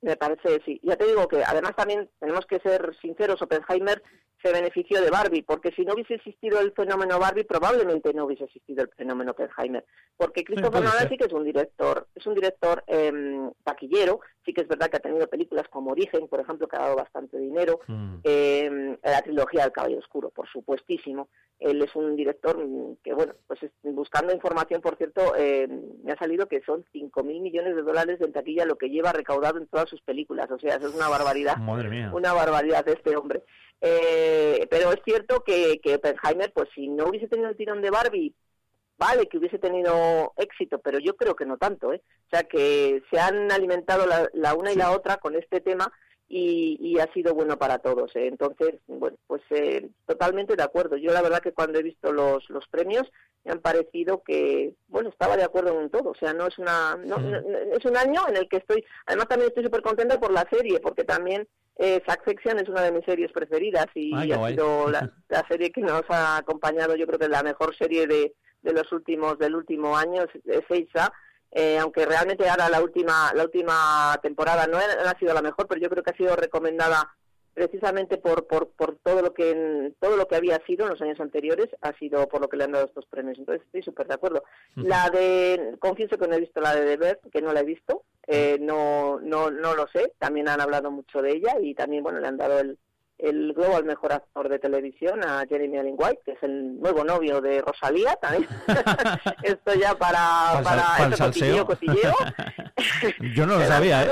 Me 0.01 0.17
parece, 0.17 0.61
sí. 0.65 0.81
Ya 0.83 0.97
te 0.97 1.07
digo 1.07 1.27
que 1.27 1.43
además 1.45 1.75
también 1.77 2.09
tenemos 2.21 2.47
que 2.47 2.61
ser 2.61 2.97
sinceros, 3.01 3.43
Oppenheimer 3.43 4.03
se 4.41 4.53
benefició 4.53 5.03
de 5.03 5.11
Barbie, 5.11 5.43
porque 5.43 5.73
si 5.73 5.85
no 5.85 5.95
hubiese 5.95 6.15
existido 6.15 6.61
el 6.61 6.71
fenómeno 6.73 7.19
Barbie, 7.19 7.43
probablemente 7.43 8.15
no 8.15 8.25
hubiese 8.27 8.45
existido 8.45 8.85
el 8.85 8.91
fenómeno 8.97 9.33
Oppenheimer. 9.33 9.85
Porque 10.17 10.45
Christopher 10.45 10.81
Nolan 10.85 11.09
sí 11.09 11.17
que 11.17 11.25
es 11.25 11.33
un 11.33 11.43
director, 11.45 12.07
es 12.15 12.25
un 12.25 12.35
director 12.37 12.85
em, 12.87 13.51
taquillero, 13.65 14.21
sí 14.45 14.53
que 14.53 14.61
es 14.61 14.69
verdad 14.69 14.89
que 14.91 14.99
ha 14.99 15.01
tenido 15.01 15.27
películas 15.27 15.67
como 15.69 15.91
Origen, 15.91 16.29
por 16.29 16.39
ejemplo, 16.39 16.69
que 16.69 16.77
ha 16.77 16.83
dado 16.83 16.95
bastante 16.95 17.37
dinero, 17.37 17.81
Mm. 17.89 18.15
em, 18.23 18.97
la 19.03 19.23
trilogía 19.23 19.63
del 19.65 19.73
Caballero 19.73 20.01
Oscuro, 20.01 20.31
por 20.31 20.49
supuestísimo. 20.49 21.29
Él 21.61 21.83
es 21.83 21.95
un 21.97 22.15
director 22.15 22.57
que, 23.03 23.13
bueno, 23.15 23.35
pues 23.49 23.63
es- 23.65 23.73
buscando 23.83 24.33
información, 24.33 24.81
por 24.81 24.97
cierto, 24.97 25.35
em, 25.35 25.83
me 26.05 26.13
ha 26.13 26.17
salido 26.17 26.47
que 26.47 26.61
son 26.63 26.85
5.000 26.93 27.41
millones 27.41 27.75
de 27.75 27.83
dólares 27.83 28.21
en 28.21 28.33
taquilla 28.33 28.65
lo 28.65 28.79
que 28.79 28.91
lleva 28.91 29.13
recaudado 29.13 29.59
en 29.59 29.67
todas 29.67 29.89
sus 29.89 30.01
películas. 30.03 30.49
O 30.51 30.59
sea, 30.59 30.77
eso 30.77 30.89
es 30.89 30.95
una 30.95 31.09
barbaridad 31.09 31.57
Madre 31.57 31.89
mía. 31.89 32.11
una 32.15 32.33
barbaridad 32.33 32.85
de 32.85 32.93
este 32.93 33.17
hombre. 33.17 33.43
Eh, 33.81 34.67
pero 34.71 34.93
es 34.93 35.01
cierto 35.05 35.43
que, 35.45 35.81
que 35.83 35.95
Oppenheimer, 35.97 36.53
pues 36.53 36.69
si 36.75 36.89
no 36.89 37.07
hubiese 37.07 37.29
tenido 37.29 37.49
el 37.49 37.57
tirón 37.57 37.81
de 37.81 37.91
Barbie, 37.91 38.35
vale 38.99 39.27
que 39.29 39.39
hubiese 39.39 39.59
tenido 39.59 40.33
éxito, 40.37 40.79
pero 40.81 40.99
yo 40.99 41.17
creo 41.17 41.37
que 41.37 41.47
no 41.47 41.57
tanto, 41.59 41.93
¿eh? 41.93 42.03
O 42.27 42.31
sea 42.31 42.43
que 42.45 43.03
se 43.11 43.19
han 43.21 43.51
alimentado 43.53 44.07
la, 44.07 44.29
la 44.33 44.55
una 44.55 44.73
y 44.73 44.77
la 44.77 44.91
otra 44.91 45.19
con 45.19 45.37
este 45.37 45.61
tema 45.61 45.93
y, 46.29 46.77
y 46.81 46.99
ha 46.99 47.11
sido 47.13 47.35
bueno 47.35 47.59
para 47.59 47.79
todos. 47.79 48.15
¿eh? 48.17 48.27
Entonces, 48.27 48.75
bueno, 48.87 49.17
pues 49.27 49.43
eh, 49.51 49.89
totalmente 50.07 50.57
de 50.57 50.63
acuerdo. 50.63 50.97
Yo 50.97 51.13
la 51.13 51.23
verdad 51.23 51.41
que 51.41 51.53
cuando 51.53 51.79
he 51.79 51.83
visto 51.83 52.13
los, 52.13 52.49
los 52.51 52.67
premios 52.69 53.05
me 53.45 53.53
han 53.53 53.61
parecido 53.61 54.23
que, 54.23 54.75
bueno, 54.89 55.09
estaba 55.09 55.37
de 55.37 55.45
acuerdo 55.45 55.81
en 55.81 55.89
todo. 55.91 56.11
O 56.11 56.15
sea, 56.15 56.35
no 56.35 56.47
es 56.47 56.59
una, 56.59 56.97
no- 56.97 57.19
no- 57.19 57.41
no- 57.41 57.59
es 57.77 57.85
un 57.85 57.97
año 57.97 58.21
en 58.29 58.37
el 58.37 58.49
que 58.49 58.59
estoy, 58.59 58.85
además 59.07 59.29
también 59.29 59.49
estoy 59.49 59.65
súper 59.65 59.81
contenta 59.83 60.21
por 60.21 60.33
la 60.33 60.47
serie, 60.51 60.81
porque 60.81 61.05
también 61.05 61.47
eh, 61.77 62.03
Succession 62.07 62.59
es 62.59 62.69
una 62.69 62.83
de 62.83 62.93
mis 62.93 63.05
series 63.05 63.31
preferidas 63.33 63.87
y 63.95 64.13
Ay, 64.15 64.33
ha 64.33 64.49
sido 64.49 64.91
la, 64.91 65.11
la 65.29 65.47
serie 65.49 65.71
que 65.71 65.81
nos 65.81 66.03
ha 66.09 66.37
acompañado, 66.37 66.97
yo 66.97 67.07
creo 67.07 67.19
que 67.21 67.27
es 67.27 67.31
la 67.31 67.45
mejor 67.45 67.75
serie 67.77 68.07
de, 68.09 68.35
de 68.63 68.73
los 68.73 68.91
últimos, 68.93 69.39
del 69.39 69.55
último 69.55 69.97
año, 69.97 70.25
es, 70.45 70.65
Eisa. 70.69 71.13
Eh, 71.51 71.79
aunque 71.79 72.05
realmente 72.05 72.49
ahora 72.49 72.69
la 72.69 72.83
última 72.83 73.33
la 73.35 73.43
última 73.45 74.19
temporada 74.23 74.67
no 74.67 74.77
ha, 74.77 75.19
sido 75.19 75.33
la 75.35 75.43
mejor, 75.43 75.67
pero 75.67 75.81
yo 75.81 75.89
creo 75.89 76.03
que 76.03 76.11
ha 76.11 76.17
sido 76.17 76.37
recomendada 76.37 77.15
precisamente 77.55 78.19
por, 78.19 78.47
por, 78.47 78.69
por 78.71 78.99
todo 79.03 79.21
lo 79.23 79.35
que 79.35 79.51
en- 79.51 79.97
todo 79.99 80.17
lo 80.17 80.29
que 80.29 80.37
había 80.37 80.61
sido 80.67 80.85
en 80.85 80.91
los 80.93 81.01
años 81.03 81.19
anteriores 81.21 81.69
ha 81.81 81.93
sido 81.99 82.29
por 82.29 82.41
lo 82.41 82.49
que 82.49 82.57
le 82.57 82.65
han 82.65 82.73
dado 82.73 82.85
estos 82.87 83.07
premios. 83.07 83.39
Entonces 83.39 83.65
estoy 83.67 83.83
súper 83.83 84.07
de 84.07 84.15
acuerdo 84.15 84.45
la 84.77 85.11
de 85.11 85.77
confieso 85.81 86.19
que 86.19 86.29
no 86.29 86.35
he 86.37 86.41
visto 86.41 86.61
la 86.61 86.75
de 86.75 86.85
Deber 86.85 87.19
que 87.33 87.43
no 87.43 87.53
la 87.53 87.61
he 87.61 87.65
visto. 87.65 88.05
Eh, 88.27 88.59
no 88.61 89.19
no 89.21 89.51
no 89.51 89.75
lo 89.75 89.89
sé. 89.89 90.13
También 90.19 90.49
han 90.49 90.61
hablado 90.61 90.91
mucho 90.91 91.21
de 91.23 91.33
ella 91.33 91.57
y 91.61 91.75
también 91.75 92.03
bueno 92.05 92.21
le 92.21 92.29
han 92.29 92.37
dado 92.37 92.61
el 92.61 92.79
el 93.19 93.53
Globo 93.53 93.77
al 93.77 93.85
mejor 93.85 94.13
actor 94.13 94.49
de 94.49 94.59
televisión 94.59 95.25
a 95.25 95.45
Jeremy 95.49 95.79
Allen 95.79 95.97
White, 95.99 96.23
que 96.25 96.33
es 96.33 96.43
el 96.43 96.81
nuevo 96.81 97.05
novio 97.05 97.41
de 97.41 97.61
Rosalía 97.61 98.15
también. 98.17 98.49
Esto 99.43 99.75
ya 99.75 99.95
para, 99.95 100.63
para 100.63 101.17
salseo. 101.17 101.67
cotilleo, 101.67 102.15
cotilleo. 102.15 102.15
Yo 103.35 103.47
no 103.47 103.59
lo 103.59 103.65
sabía, 103.67 104.05
¿eh? 104.05 104.09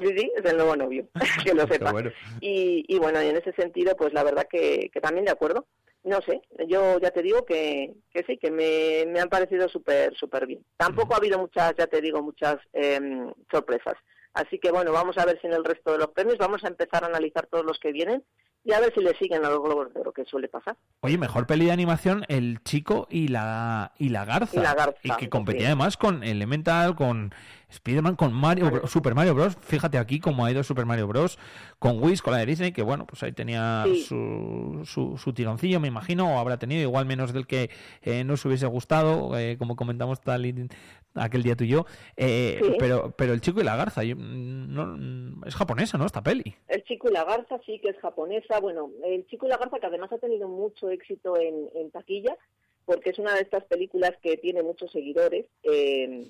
Sí, 0.00 0.08
sí, 0.16 0.32
es 0.36 0.44
el 0.44 0.56
nuevo 0.56 0.76
novio, 0.76 1.08
que 1.44 1.54
lo 1.54 1.66
sepa. 1.66 1.92
bueno. 1.92 2.10
Y, 2.40 2.84
y 2.88 2.98
bueno, 2.98 3.22
y 3.22 3.28
en 3.28 3.36
ese 3.36 3.52
sentido, 3.52 3.96
pues 3.96 4.12
la 4.12 4.22
verdad 4.22 4.46
que, 4.48 4.90
que 4.92 5.00
también 5.00 5.24
de 5.24 5.32
acuerdo. 5.32 5.66
No 6.02 6.22
sé, 6.22 6.40
yo 6.66 6.98
ya 6.98 7.10
te 7.10 7.20
digo 7.20 7.44
que, 7.44 7.92
que 8.10 8.22
sí, 8.22 8.38
que 8.38 8.50
me, 8.50 9.04
me 9.12 9.20
han 9.20 9.28
parecido 9.28 9.68
súper 9.68 10.14
súper 10.16 10.46
bien. 10.46 10.64
Tampoco 10.78 11.12
ha 11.12 11.18
habido 11.18 11.38
muchas, 11.38 11.74
ya 11.76 11.86
te 11.88 12.00
digo, 12.00 12.22
muchas 12.22 12.56
em, 12.72 13.30
sorpresas. 13.50 13.96
Así 14.34 14.58
que 14.58 14.70
bueno, 14.70 14.92
vamos 14.92 15.18
a 15.18 15.24
ver 15.24 15.40
si 15.40 15.46
en 15.46 15.54
el 15.54 15.64
resto 15.64 15.92
de 15.92 15.98
los 15.98 16.08
premios 16.08 16.38
vamos 16.38 16.64
a 16.64 16.68
empezar 16.68 17.02
a 17.04 17.08
analizar 17.08 17.46
todos 17.46 17.64
los 17.64 17.78
que 17.78 17.92
vienen 17.92 18.22
y 18.64 18.72
a 18.72 18.80
ver 18.80 18.92
si 18.94 19.00
le 19.00 19.16
siguen 19.16 19.44
a 19.44 19.48
los 19.48 19.62
Globos 19.62 19.92
de 19.92 20.00
Oro, 20.00 20.12
que 20.12 20.24
suele 20.24 20.48
pasar. 20.48 20.76
Oye, 21.00 21.16
mejor 21.16 21.46
peli 21.46 21.64
de 21.66 21.72
animación, 21.72 22.24
El 22.28 22.62
Chico 22.62 23.06
y 23.10 23.28
la, 23.28 23.92
y 23.98 24.10
la 24.10 24.24
Garza. 24.24 24.58
Y 24.58 24.62
la 24.62 24.74
Garza, 24.74 24.98
Y 25.02 25.10
que 25.16 25.30
competía 25.30 25.62
sí. 25.62 25.66
además 25.66 25.96
con 25.96 26.22
Elemental, 26.22 26.94
con 26.94 27.34
Spider-Man, 27.70 28.16
con 28.16 28.32
Mario, 28.32 28.70
Bro- 28.70 28.86
Super 28.86 29.14
Mario 29.14 29.34
Bros. 29.34 29.56
Fíjate 29.56 29.98
aquí 29.98 30.20
cómo 30.20 30.44
ha 30.44 30.50
ido 30.50 30.62
Super 30.62 30.86
Mario 30.86 31.06
Bros. 31.06 31.38
Con 31.78 32.02
Wiz, 32.02 32.20
con 32.22 32.32
la 32.32 32.40
de 32.40 32.46
Disney, 32.46 32.72
que 32.72 32.82
bueno, 32.82 33.06
pues 33.06 33.22
ahí 33.22 33.32
tenía 33.32 33.84
Sí. 33.86 34.02
su, 34.02 34.82
su, 34.84 35.16
su 35.16 35.32
tironcillo, 35.32 35.80
me 35.80 35.88
imagino, 35.88 36.34
o 36.34 36.38
habrá 36.38 36.58
tenido 36.58 36.82
igual 36.82 37.06
menos 37.06 37.32
del 37.32 37.46
que 37.46 37.70
eh, 38.02 38.24
nos 38.24 38.44
hubiese 38.44 38.66
gustado, 38.66 39.38
eh, 39.38 39.56
como 39.58 39.76
comentamos 39.76 40.20
tal 40.20 40.46
y- 40.46 40.68
aquel 41.14 41.42
día 41.42 41.56
tú 41.56 41.64
y 41.64 41.68
yo. 41.68 41.86
Eh, 42.16 42.60
Sí. 42.62 42.72
pero, 42.78 43.12
pero 43.16 43.32
El 43.32 43.40
Chico 43.40 43.60
y 43.60 43.64
la 43.64 43.76
Garza, 43.76 44.04
yo, 44.04 44.14
mm, 44.16 44.72
no, 44.74 44.86
mm, 44.96 45.44
es 45.46 45.54
japonesa, 45.56 45.98
¿no? 45.98 46.06
Esta 46.06 46.22
peli. 46.22 46.54
El 46.68 46.84
chico 46.84 47.08
y 47.08 47.12
la 47.12 47.24
garza 47.24 47.58
sí 47.66 47.78
que 47.82 47.88
es 47.90 47.98
japonesa. 47.98 48.60
Bueno, 48.60 48.90
el 49.04 49.26
chico 49.26 49.46
y 49.46 49.48
la 49.48 49.56
garza 49.56 49.78
que 49.80 49.86
además 49.86 50.12
ha 50.12 50.18
tenido 50.18 50.48
mucho 50.48 50.88
éxito 50.90 51.36
en, 51.36 51.68
en 51.74 51.90
taquilla, 51.90 52.36
porque 52.84 53.10
es 53.10 53.18
una 53.18 53.34
de 53.34 53.40
estas 53.42 53.64
películas 53.64 54.12
que 54.22 54.36
tiene 54.36 54.62
muchos 54.62 54.90
seguidores. 54.92 55.46
eh, 55.64 56.26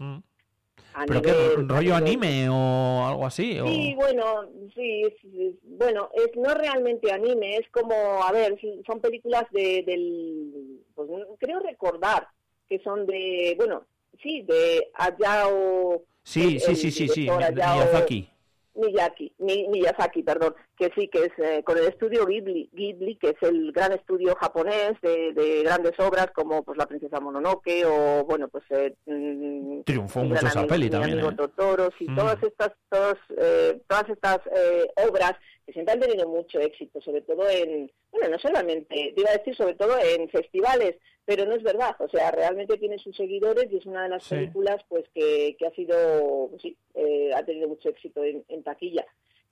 a 0.94 1.06
¿Pero 1.06 1.22
qué? 1.22 1.30
nivel- 1.32 1.50
a 1.70 1.74
¿Rollo 1.74 1.94
nivel- 2.00 2.02
anime 2.02 2.48
o 2.50 3.06
algo 3.06 3.26
así? 3.26 3.58
o- 3.60 3.66
Sí, 3.66 3.94
bueno, 3.94 4.48
sí, 4.74 5.02
es- 5.02 5.24
es- 5.34 5.54
bueno, 5.62 6.10
es 6.14 6.34
no 6.36 6.54
realmente 6.54 7.10
anime, 7.12 7.56
es 7.56 7.68
como, 7.70 7.94
a 8.22 8.32
ver, 8.32 8.58
son 8.86 9.00
películas 9.00 9.44
de, 9.52 9.82
del, 9.86 10.80
pues 10.94 11.08
creo 11.38 11.60
recordar 11.60 12.26
que 12.68 12.78
son 12.80 13.06
de, 13.06 13.54
bueno, 13.56 13.84
sí, 14.22 14.42
de 14.42 14.90
Hayao. 14.94 16.02
Sí, 16.22 16.54
el- 16.54 16.60
sí, 16.60 16.76
sí, 16.76 16.90
sí, 16.90 17.08
sí, 17.08 17.28
Miyazaki. 17.54 18.28
Miyaki, 18.74 19.32
Mi- 19.38 19.66
Miyazaki, 19.68 20.22
perdón, 20.22 20.54
que 20.76 20.90
sí 20.96 21.08
que 21.08 21.24
es 21.24 21.32
eh, 21.38 21.62
con 21.64 21.76
el 21.78 21.84
estudio 21.88 22.24
Ghibli, 22.26 22.70
Ghibli, 22.72 23.16
que 23.16 23.30
es 23.30 23.42
el 23.42 23.72
gran 23.72 23.92
estudio 23.92 24.34
japonés 24.36 24.92
de, 25.02 25.32
de 25.32 25.62
grandes 25.62 25.98
obras 25.98 26.28
como 26.34 26.62
pues 26.62 26.78
La 26.78 26.86
princesa 26.86 27.20
Mononoke 27.20 27.84
o 27.86 28.24
bueno 28.24 28.48
pues 28.48 28.64
eh, 28.70 28.94
mm, 29.06 29.82
Triunfó 29.82 30.20
mucho 30.24 30.46
esa 30.46 30.66
peli 30.66 30.88
también, 30.88 31.14
amigo 31.18 31.30
¿eh? 31.32 31.34
Totoro, 31.36 31.90
sí, 31.98 32.06
Mm. 32.08 32.16
todas 32.16 32.42
estas 32.42 32.72
todas, 32.88 33.16
eh, 33.36 33.80
todas 33.88 34.08
estas 34.08 34.38
eh, 34.56 34.86
obras 35.08 35.34
siempre 35.72 35.94
han 35.94 36.00
tenido 36.00 36.28
mucho 36.28 36.60
éxito, 36.60 37.00
sobre 37.00 37.22
todo 37.22 37.48
en, 37.48 37.90
bueno, 38.12 38.28
no 38.30 38.38
solamente, 38.38 39.12
te 39.14 39.20
iba 39.20 39.30
a 39.30 39.36
decir 39.38 39.54
sobre 39.56 39.74
todo 39.74 39.96
en 39.98 40.28
festivales, 40.28 40.96
pero 41.24 41.44
no 41.46 41.54
es 41.54 41.62
verdad, 41.62 41.94
o 42.00 42.08
sea, 42.08 42.30
realmente 42.30 42.76
tiene 42.78 42.98
sus 42.98 43.16
seguidores 43.16 43.70
y 43.70 43.76
es 43.78 43.86
una 43.86 44.04
de 44.04 44.08
las 44.10 44.24
Sí. 44.24 44.34
películas 44.34 44.82
pues 44.88 45.04
que, 45.14 45.56
que 45.58 45.66
ha 45.66 45.70
sido, 45.72 46.48
pues 46.50 46.62
sí, 46.62 46.76
eh, 46.94 47.30
ha 47.34 47.44
tenido 47.44 47.68
mucho 47.68 47.88
éxito 47.88 48.24
en, 48.24 48.44
en 48.48 48.62
taquilla. 48.62 49.06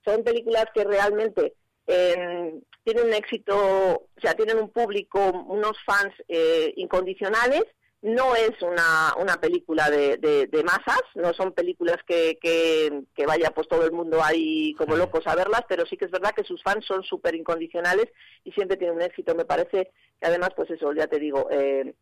Son 0.05 0.23
películas 0.23 0.65
que 0.73 0.83
realmente 0.83 1.53
eh, 1.87 2.53
tienen 2.83 3.05
un 3.05 3.13
éxito, 3.13 3.55
o 3.55 4.19
sea, 4.21 4.33
tienen 4.35 4.57
un 4.57 4.69
público, 4.69 5.19
unos 5.47 5.77
fans 5.85 6.13
eh, 6.27 6.73
incondicionales. 6.75 7.63
No 8.01 8.33
es 8.33 8.61
una, 8.61 9.13
una 9.19 9.41
película 9.41 9.89
de, 9.89 10.15
de, 10.17 10.47
de 10.47 10.63
masas, 10.63 11.01
no 11.15 11.33
son 11.33 11.51
películas 11.51 11.97
que, 12.07 12.37
que, 12.41 13.03
que 13.13 13.25
vaya 13.25 13.51
pues 13.51 13.67
todo 13.67 13.83
el 13.83 13.91
mundo 13.91 14.23
ahí 14.23 14.73
como 14.75 14.95
locos 14.95 15.27
a 15.27 15.35
verlas, 15.35 15.65
pero 15.67 15.85
sí 15.85 15.97
que 15.97 16.05
es 16.05 16.11
verdad 16.11 16.31
que 16.33 16.45
sus 16.45 16.63
fans 16.63 16.85
son 16.85 17.03
súper 17.03 17.35
incondicionales 17.35 18.05
y 18.45 18.53
siempre 18.53 18.77
tienen 18.77 18.95
un 18.95 19.01
éxito. 19.01 19.35
Me 19.35 19.43
parece 19.43 19.91
que 20.19 20.27
además, 20.27 20.51
pues 20.55 20.69
eso, 20.71 20.93
ya 20.93 21.07
te 21.07 21.19
digo, 21.19 21.49
eh, 21.51 21.93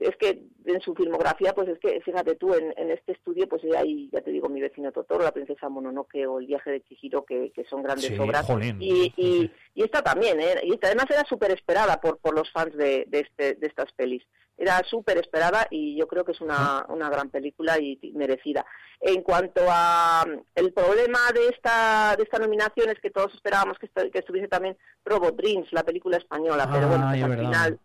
es 0.00 0.16
que 0.16 0.40
en 0.64 0.80
su 0.80 0.94
filmografía, 0.94 1.54
pues 1.54 1.68
es 1.68 1.78
que, 1.78 2.00
fíjate 2.00 2.34
tú, 2.34 2.54
en, 2.54 2.74
en 2.76 2.90
este 2.90 3.12
estudio, 3.12 3.48
pues 3.48 3.62
hay, 3.76 4.10
ya 4.12 4.20
te 4.20 4.30
digo, 4.30 4.48
Mi 4.48 4.60
vecino 4.60 4.90
Totoro, 4.92 5.22
La 5.24 5.32
princesa 5.32 5.68
Mononoke 5.68 6.26
o 6.26 6.40
El 6.40 6.46
viaje 6.46 6.70
de 6.72 6.82
Chihiro, 6.82 7.24
que, 7.24 7.52
que 7.52 7.64
son 7.64 7.82
grandes 7.82 8.06
Sí, 8.06 8.18
obras. 8.18 8.44
jolín. 8.46 8.76
Y, 8.80 9.12
y, 9.16 9.50
y 9.74 9.82
esta 9.84 10.02
también, 10.02 10.40
¿eh? 10.40 10.60
Y 10.64 10.72
esta 10.74 10.88
además 10.88 11.06
era 11.10 11.24
súper 11.28 11.52
esperada 11.52 12.00
por, 12.00 12.18
por 12.18 12.34
los 12.34 12.50
fans 12.50 12.74
de, 12.76 13.04
de, 13.06 13.20
este, 13.20 13.54
de 13.54 13.66
estas 13.66 13.92
pelis. 13.92 14.22
Era 14.58 14.82
súper 14.88 15.18
esperada 15.18 15.66
y 15.70 15.96
yo 15.98 16.08
creo 16.08 16.24
que 16.24 16.32
es 16.32 16.40
una, 16.40 16.86
una 16.88 17.10
gran 17.10 17.28
película 17.28 17.78
y 17.78 17.98
y 18.00 18.12
merecida. 18.12 18.64
En 19.00 19.22
cuanto 19.22 19.60
a 19.68 20.24
mm, 20.26 20.40
el 20.54 20.72
problema 20.72 21.18
de 21.34 21.48
esta, 21.48 22.14
de 22.16 22.22
esta 22.22 22.38
nominación 22.38 22.88
es 22.88 22.98
que 23.00 23.10
todos 23.10 23.34
esperábamos 23.34 23.78
que, 23.78 23.86
estu- 23.92 24.10
que 24.10 24.18
estuviese 24.20 24.48
también 24.48 24.76
Robot 25.04 25.36
Dreams, 25.36 25.70
la 25.72 25.82
película 25.84 26.16
española, 26.16 26.68
pero 26.72 26.88
bueno, 26.88 27.04
pues 27.08 27.18
es 27.18 27.24
al 27.24 27.38
final 27.38 27.78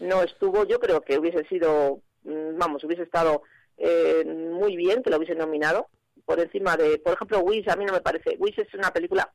no 0.00 0.22
estuvo. 0.22 0.64
Yo 0.64 0.78
creo 0.80 1.00
que 1.02 1.18
hubiese 1.18 1.44
sido, 1.46 2.00
mm, 2.24 2.58
vamos, 2.58 2.84
hubiese 2.84 3.02
estado 3.02 3.42
eh, 3.78 4.24
muy 4.24 4.76
bien 4.76 5.02
que 5.02 5.10
lo 5.10 5.16
hubiesen 5.18 5.38
nominado 5.38 5.88
por 6.24 6.40
encima 6.40 6.76
de, 6.76 6.98
por 6.98 7.14
ejemplo, 7.14 7.40
Wish, 7.40 7.68
a 7.68 7.76
mí 7.76 7.84
no 7.84 7.92
me 7.92 8.00
parece. 8.00 8.36
Wish 8.38 8.58
es 8.58 8.72
una 8.74 8.90
película 8.92 9.30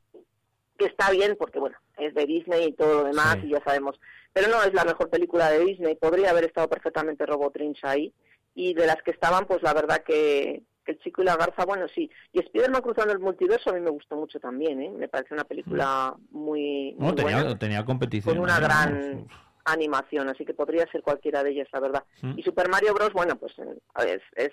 que 0.76 0.86
está 0.86 1.10
bien 1.10 1.36
porque, 1.38 1.58
bueno, 1.58 1.76
es 1.96 2.14
de 2.14 2.26
Disney 2.26 2.68
y 2.68 2.72
todo 2.72 3.02
lo 3.02 3.04
demás 3.04 3.36
Sí. 3.40 3.46
y 3.46 3.50
ya 3.50 3.62
sabemos. 3.64 3.98
Pero 4.32 4.48
no 4.48 4.62
es 4.62 4.72
la 4.74 4.84
mejor 4.84 5.08
película 5.10 5.50
de 5.50 5.60
Disney. 5.64 5.94
Podría 5.94 6.30
haber 6.30 6.44
estado 6.44 6.68
perfectamente 6.68 7.24
Robot 7.26 7.54
Dreams 7.54 7.78
ahí. 7.82 8.12
Y 8.54 8.74
de 8.74 8.86
las 8.86 9.00
que 9.02 9.10
estaban, 9.12 9.46
pues 9.46 9.62
la 9.62 9.72
verdad 9.72 10.02
que, 10.04 10.62
que 10.84 10.92
El 10.92 10.98
Chico 11.00 11.22
y 11.22 11.24
la 11.24 11.36
Garza, 11.36 11.64
bueno, 11.64 11.86
sí. 11.94 12.10
Y 12.32 12.40
Spider-Man 12.40 12.82
cruzando 12.82 13.12
el 13.12 13.18
multiverso 13.18 13.70
a 13.70 13.72
mí 13.74 13.80
me 13.80 13.90
gustó 13.90 14.16
mucho 14.16 14.38
también, 14.40 14.82
¿eh? 14.82 14.90
Me 14.90 15.08
parece 15.08 15.32
una 15.34 15.44
película 15.44 16.14
muy, 16.30 16.94
muy 16.98 17.08
No, 17.08 17.14
tenía, 17.14 17.36
buena 17.42 17.58
tenía 17.58 17.84
competición. 17.84 18.34
con 18.34 18.44
una 18.44 18.58
¿no? 18.58 18.64
gran 18.66 19.26
animación, 19.64 20.28
así 20.28 20.44
que 20.44 20.54
podría 20.54 20.86
ser 20.90 21.02
cualquiera 21.02 21.42
de 21.42 21.50
ellas, 21.50 21.68
la 21.72 21.80
verdad. 21.80 22.04
Mm. 22.22 22.38
Y 22.38 22.42
Super 22.42 22.68
Mario 22.68 22.94
Bros, 22.94 23.12
bueno, 23.12 23.36
pues 23.36 23.52
eh, 23.58 23.78
es, 24.06 24.22
es 24.36 24.52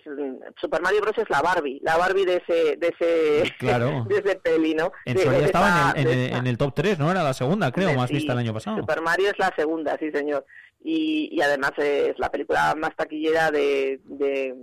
Super 0.60 0.82
Mario 0.82 1.02
Bros 1.02 1.18
es 1.18 1.30
la 1.30 1.42
Barbie, 1.42 1.80
la 1.84 1.98
Barbie 1.98 2.26
de 2.26 2.36
ese 2.38 2.78
de 2.78 2.88
ese 2.88 3.54
Claro. 3.58 4.06
de 4.10 4.18
ese 4.18 4.36
peli, 4.36 4.74
¿no? 4.76 4.92
En 5.06 5.18
De- 5.18 5.26
de 5.30 5.46
estaba 5.46 5.94
en 5.96 6.08
el, 6.08 6.34
en, 6.34 6.48
en 6.48 6.58
top 6.58 6.74
3, 6.76 7.00
¿no? 7.00 7.10
Era 7.12 7.24
la 7.24 7.34
segunda, 7.34 7.72
creo, 7.72 7.94
más 7.96 8.10
sí, 8.10 8.16
vista 8.16 8.34
el 8.34 8.40
año 8.40 8.54
pasado. 8.54 8.78
Super 8.78 9.02
Mario 9.02 9.30
es 9.30 9.40
la 9.40 9.54
segunda, 9.56 9.98
sí, 10.00 10.12
señor. 10.12 10.46
Y, 10.82 11.30
y 11.32 11.42
además 11.42 11.72
es 11.78 12.18
la 12.20 12.30
película 12.32 12.74
más 12.78 12.96
taquillera 12.96 13.52
de, 13.52 14.00
de, 14.06 14.56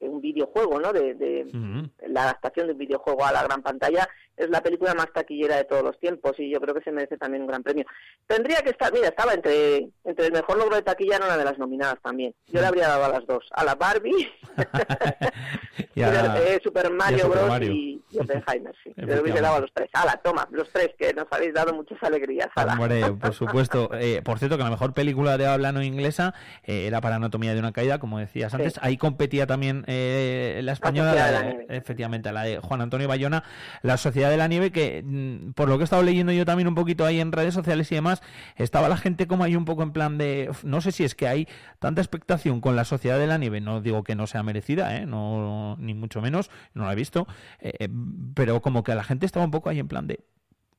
un 0.00 0.20
videojuego, 0.20 0.78
¿no? 0.78 0.92
De, 0.92 1.14
de 1.14 1.46
Ujú. 1.48 1.88
la 2.08 2.24
adaptación 2.24 2.66
de 2.66 2.72
un 2.74 2.78
videojuego 2.78 3.24
a 3.24 3.32
la 3.32 3.42
gran 3.42 3.62
pantalla. 3.62 4.06
Es 4.36 4.50
la 4.50 4.60
película 4.62 4.94
más 4.94 5.12
taquillera 5.12 5.56
de 5.56 5.64
todos 5.64 5.82
los 5.84 5.98
tiempos 6.00 6.32
y 6.38 6.50
yo 6.50 6.60
creo 6.60 6.74
que 6.74 6.82
se 6.82 6.90
merece 6.92 7.16
también 7.16 7.42
un 7.42 7.48
gran 7.48 7.62
premio. 7.62 7.84
Tendría 8.26 8.62
que 8.62 8.70
estar, 8.70 8.92
mira, 8.92 9.08
estaba 9.08 9.32
entre, 9.34 9.88
entre 10.04 10.26
el 10.26 10.32
mejor 10.32 10.58
logro 10.58 10.74
de 10.76 10.82
taquilla 10.82 11.16
en 11.16 11.24
una 11.24 11.36
de 11.36 11.44
las 11.44 11.58
nominadas 11.58 11.98
también. 12.02 12.34
Yo 12.48 12.60
le 12.60 12.66
habría 12.66 12.88
dado 12.88 13.04
a 13.04 13.08
las 13.08 13.26
dos, 13.26 13.44
a 13.52 13.64
la 13.64 13.74
Barbie, 13.76 14.28
Y 15.94 16.02
a- 16.02 16.36
eh, 16.38 16.60
Super 16.62 16.90
Mario 16.92 17.18
Super 17.20 17.38
Bros. 17.38 17.48
Mario. 17.48 17.72
y 17.72 17.94
y 18.10 18.18
Oppenheimer, 18.18 18.72
sí. 18.84 18.92
Le 18.96 19.20
hubiese 19.20 19.40
dado 19.40 19.56
a 19.56 19.60
los 19.60 19.70
tres. 19.74 19.88
Ala, 19.92 20.20
toma, 20.22 20.46
los 20.52 20.68
tres, 20.72 20.90
que 20.98 21.12
nos 21.14 21.26
habéis 21.30 21.52
dado 21.54 21.72
muchas 21.74 22.00
alegrías. 22.02 22.48
ala. 22.54 22.74
Hombre, 22.74 23.02
por 23.12 23.32
supuesto. 23.34 23.90
Eh, 23.94 24.22
por 24.22 24.38
cierto, 24.38 24.56
que 24.56 24.62
la 24.62 24.70
mejor 24.70 24.92
película 24.94 25.36
de 25.36 25.46
habla 25.46 25.72
no 25.72 25.82
inglesa 25.82 26.34
eh, 26.62 26.86
era 26.86 27.00
para 27.00 27.16
Anatomía 27.16 27.54
de 27.54 27.58
una 27.60 27.72
caída, 27.72 27.98
como 27.98 28.18
decías 28.18 28.52
Sí. 28.52 28.56
antes. 28.56 28.78
Ahí 28.82 28.96
competía 28.96 29.46
también 29.46 29.84
eh, 29.88 30.60
la 30.62 30.72
española, 30.72 31.14
la 31.14 31.38
Anime. 31.40 31.66
efectivamente, 31.70 32.30
la 32.32 32.42
de 32.42 32.58
Juan 32.58 32.80
Antonio 32.82 33.08
Bayona, 33.08 33.42
La 33.82 33.96
Sociedad 33.96 34.23
Sociedad 34.24 34.30
de 34.30 34.36
la 34.36 34.48
Nieve, 34.48 34.70
que 34.72 35.02
mm, 35.04 35.52
por 35.52 35.68
lo 35.68 35.76
que 35.76 35.82
he 35.82 35.84
estado 35.84 36.02
leyendo 36.02 36.32
yo 36.32 36.44
también 36.44 36.66
un 36.66 36.74
poquito 36.74 37.04
ahí 37.04 37.20
en 37.20 37.30
redes 37.32 37.52
sociales 37.54 37.90
y 37.92 37.94
demás, 37.94 38.22
estaba 38.56 38.88
la 38.88 38.96
gente 38.96 39.26
como 39.26 39.44
ahí 39.44 39.54
un 39.54 39.64
poco 39.64 39.82
en 39.82 39.92
plan 39.92 40.18
de, 40.18 40.48
"Uf, 40.50 40.64
no 40.64 40.80
sé 40.80 40.92
si 40.92 41.04
es 41.04 41.14
que 41.14 41.28
hay 41.28 41.48
tanta 41.78 42.00
expectación 42.00 42.60
con 42.60 42.74
la 42.76 42.84
Sociedad 42.84 43.18
de 43.18 43.26
la 43.26 43.38
Nieve, 43.38 43.60
no 43.60 43.80
digo 43.80 44.02
que 44.02 44.14
no 44.14 44.26
sea 44.26 44.42
merecida, 44.42 44.96
¿eh? 44.96 45.06
no, 45.06 45.76
ni 45.78 45.94
mucho 45.94 46.22
menos, 46.22 46.50
no 46.72 46.86
la 46.86 46.92
he 46.92 46.96
visto, 46.96 47.26
eh, 47.60 47.72
eh, 47.78 47.88
pero 48.34 48.62
como 48.62 48.82
que 48.82 48.94
la 48.94 49.04
gente 49.04 49.26
estaba 49.26 49.44
un 49.44 49.50
poco 49.50 49.68
ahí 49.68 49.78
en 49.78 49.88
plan 49.88 50.06
de, 50.06 50.20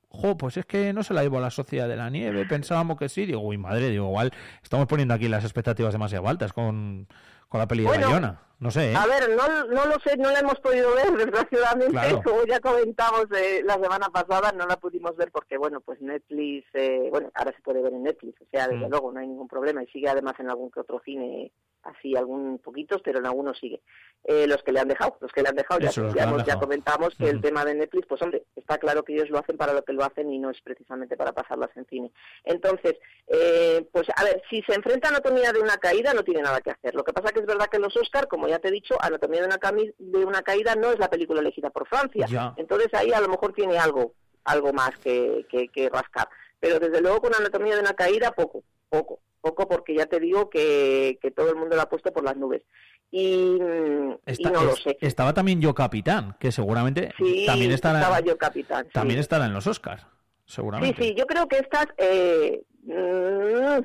Jo, 0.08 0.36
pues 0.36 0.56
es 0.56 0.64
que 0.64 0.92
no 0.92 1.02
se 1.02 1.12
la 1.12 1.22
llevó 1.22 1.40
la 1.40 1.50
Sociedad 1.50 1.88
de 1.88 1.96
la 1.96 2.08
Nieve, 2.10 2.46
pensábamos 2.46 2.96
que 2.96 3.08
sí. 3.08 3.26
Digo, 3.26 3.40
uy, 3.40 3.58
madre, 3.58 3.90
digo, 3.90 4.06
igual 4.06 4.32
estamos 4.62 4.86
poniendo 4.86 5.12
aquí 5.12 5.28
las 5.28 5.44
expectativas 5.44 5.92
demasiado 5.92 6.26
altas 6.26 6.52
con, 6.52 7.06
con 7.48 7.60
la 7.60 7.68
peli 7.68 7.82
de 7.82 7.90
Bayona. 7.90 8.40
No 8.58 8.70
sé, 8.70 8.92
¿eh? 8.92 8.96
A 8.96 9.04
ver, 9.06 9.36
no, 9.36 9.64
no 9.66 9.84
lo 9.86 10.00
sé, 10.00 10.16
no 10.16 10.30
la 10.30 10.38
hemos 10.40 10.58
podido 10.60 10.94
ver, 10.94 11.10
desgraciadamente, 11.16 11.92
Claro. 11.92 12.22
como 12.24 12.44
ya 12.46 12.58
comentamos 12.60 13.26
eh, 13.36 13.60
la 13.64 13.74
semana 13.74 14.08
pasada, 14.08 14.50
no 14.52 14.66
la 14.66 14.76
pudimos 14.78 15.14
ver 15.16 15.30
porque, 15.30 15.58
bueno, 15.58 15.80
pues 15.82 16.00
Netflix, 16.00 16.66
eh, 16.72 17.08
bueno, 17.10 17.30
ahora 17.34 17.52
se 17.52 17.60
puede 17.62 17.82
ver 17.82 17.92
en 17.92 18.04
Netflix, 18.04 18.40
o 18.40 18.46
sea, 18.50 18.68
desde 18.68 18.86
Mm. 18.86 18.90
luego, 18.90 19.12
no 19.12 19.20
hay 19.20 19.26
ningún 19.28 19.48
problema, 19.48 19.82
y 19.82 19.86
sigue 19.88 20.08
además 20.08 20.34
en 20.38 20.48
algún 20.48 20.70
que 20.70 20.80
otro 20.80 21.00
cine, 21.04 21.52
así, 21.86 22.16
algún 22.16 22.58
poquitos, 22.58 23.00
pero 23.02 23.18
en 23.18 23.26
algunos 23.26 23.58
sigue. 23.58 23.80
Eh, 24.24 24.46
los 24.46 24.62
que 24.62 24.72
le 24.72 24.80
han 24.80 24.88
dejado, 24.88 25.16
los 25.20 25.30
que 25.30 25.42
le 25.42 25.48
han 25.48 25.54
dejado, 25.54 25.80
ya, 25.80 25.90
ya, 25.90 26.28
han 26.28 26.44
ya 26.44 26.58
comentamos 26.58 27.14
que 27.14 27.28
el 27.28 27.40
tema 27.40 27.64
de 27.64 27.74
Netflix, 27.74 28.06
pues 28.08 28.20
hombre, 28.22 28.44
está 28.56 28.76
claro 28.78 29.04
que 29.04 29.14
ellos 29.14 29.30
lo 29.30 29.38
hacen 29.38 29.56
para 29.56 29.72
lo 29.72 29.84
que 29.84 29.92
lo 29.92 30.04
hacen 30.04 30.32
y 30.32 30.38
no 30.38 30.50
es 30.50 30.60
precisamente 30.62 31.16
para 31.16 31.32
pasarlas 31.32 31.70
en 31.76 31.86
cine. 31.86 32.10
Entonces, 32.44 32.96
eh, 33.28 33.86
pues 33.92 34.08
a 34.16 34.24
ver, 34.24 34.42
si 34.50 34.62
se 34.62 34.74
enfrenta 34.74 35.08
a 35.08 35.10
Anatomía 35.12 35.52
de 35.52 35.60
una 35.60 35.76
caída, 35.76 36.12
no 36.12 36.24
tiene 36.24 36.42
nada 36.42 36.60
que 36.60 36.72
hacer. 36.72 36.94
Lo 36.94 37.04
que 37.04 37.12
pasa 37.12 37.32
que 37.32 37.40
es 37.40 37.46
verdad 37.46 37.68
que 37.68 37.78
los 37.78 37.96
Oscar, 37.96 38.26
como 38.26 38.48
ya 38.48 38.58
te 38.58 38.68
he 38.68 38.72
dicho, 38.72 38.96
Anatomía 39.00 39.42
de 39.42 39.46
una, 39.46 39.60
de 39.98 40.24
una 40.24 40.42
caída 40.42 40.74
no 40.74 40.90
es 40.90 40.98
la 40.98 41.08
película 41.08 41.40
elegida 41.40 41.70
por 41.70 41.86
Francia. 41.86 42.26
Ya. 42.28 42.52
Entonces 42.56 42.92
ahí 42.94 43.12
a 43.12 43.20
lo 43.20 43.28
mejor 43.28 43.52
tiene 43.52 43.78
algo, 43.78 44.14
algo 44.44 44.72
más 44.72 44.96
que, 44.98 45.46
que, 45.48 45.68
que 45.68 45.88
rascar. 45.88 46.28
Pero 46.58 46.80
desde 46.80 47.00
luego 47.00 47.20
con 47.20 47.34
Anatomía 47.34 47.74
de 47.74 47.80
una 47.80 47.94
caída, 47.94 48.32
poco, 48.32 48.64
poco, 48.88 49.20
poco, 49.40 49.68
porque 49.68 49.94
ya 49.94 50.06
te 50.06 50.20
digo 50.20 50.50
que, 50.50 51.18
que 51.20 51.30
todo 51.30 51.50
el 51.50 51.56
mundo 51.56 51.76
lo 51.76 51.82
ha 51.82 51.88
puesto 51.88 52.12
por 52.12 52.24
las 52.24 52.36
nubes. 52.36 52.62
Y, 53.10 53.58
no 53.60 54.18
lo 54.64 54.74
sé. 54.76 54.98
Estaba 55.00 55.32
también 55.32 55.60
Yo 55.60 55.74
Capitán, 55.74 56.36
que 56.40 56.50
seguramente 56.50 57.12
Sí, 57.16 57.44
también 57.46 57.70
estará, 57.70 58.00
estaba 58.00 58.20
yo 58.20 58.36
capitán. 58.36 58.84
sí. 58.86 58.90
también 58.92 59.20
estará 59.20 59.46
en 59.46 59.54
los 59.54 59.66
Oscars, 59.66 60.02
Sí, 60.46 60.54
seguramente. 60.56 61.02
sí, 61.02 61.14
yo 61.16 61.24
creo 61.26 61.46
que 61.48 61.58
estas, 61.58 61.86
eh, 61.98 62.62
mm, 62.82 63.80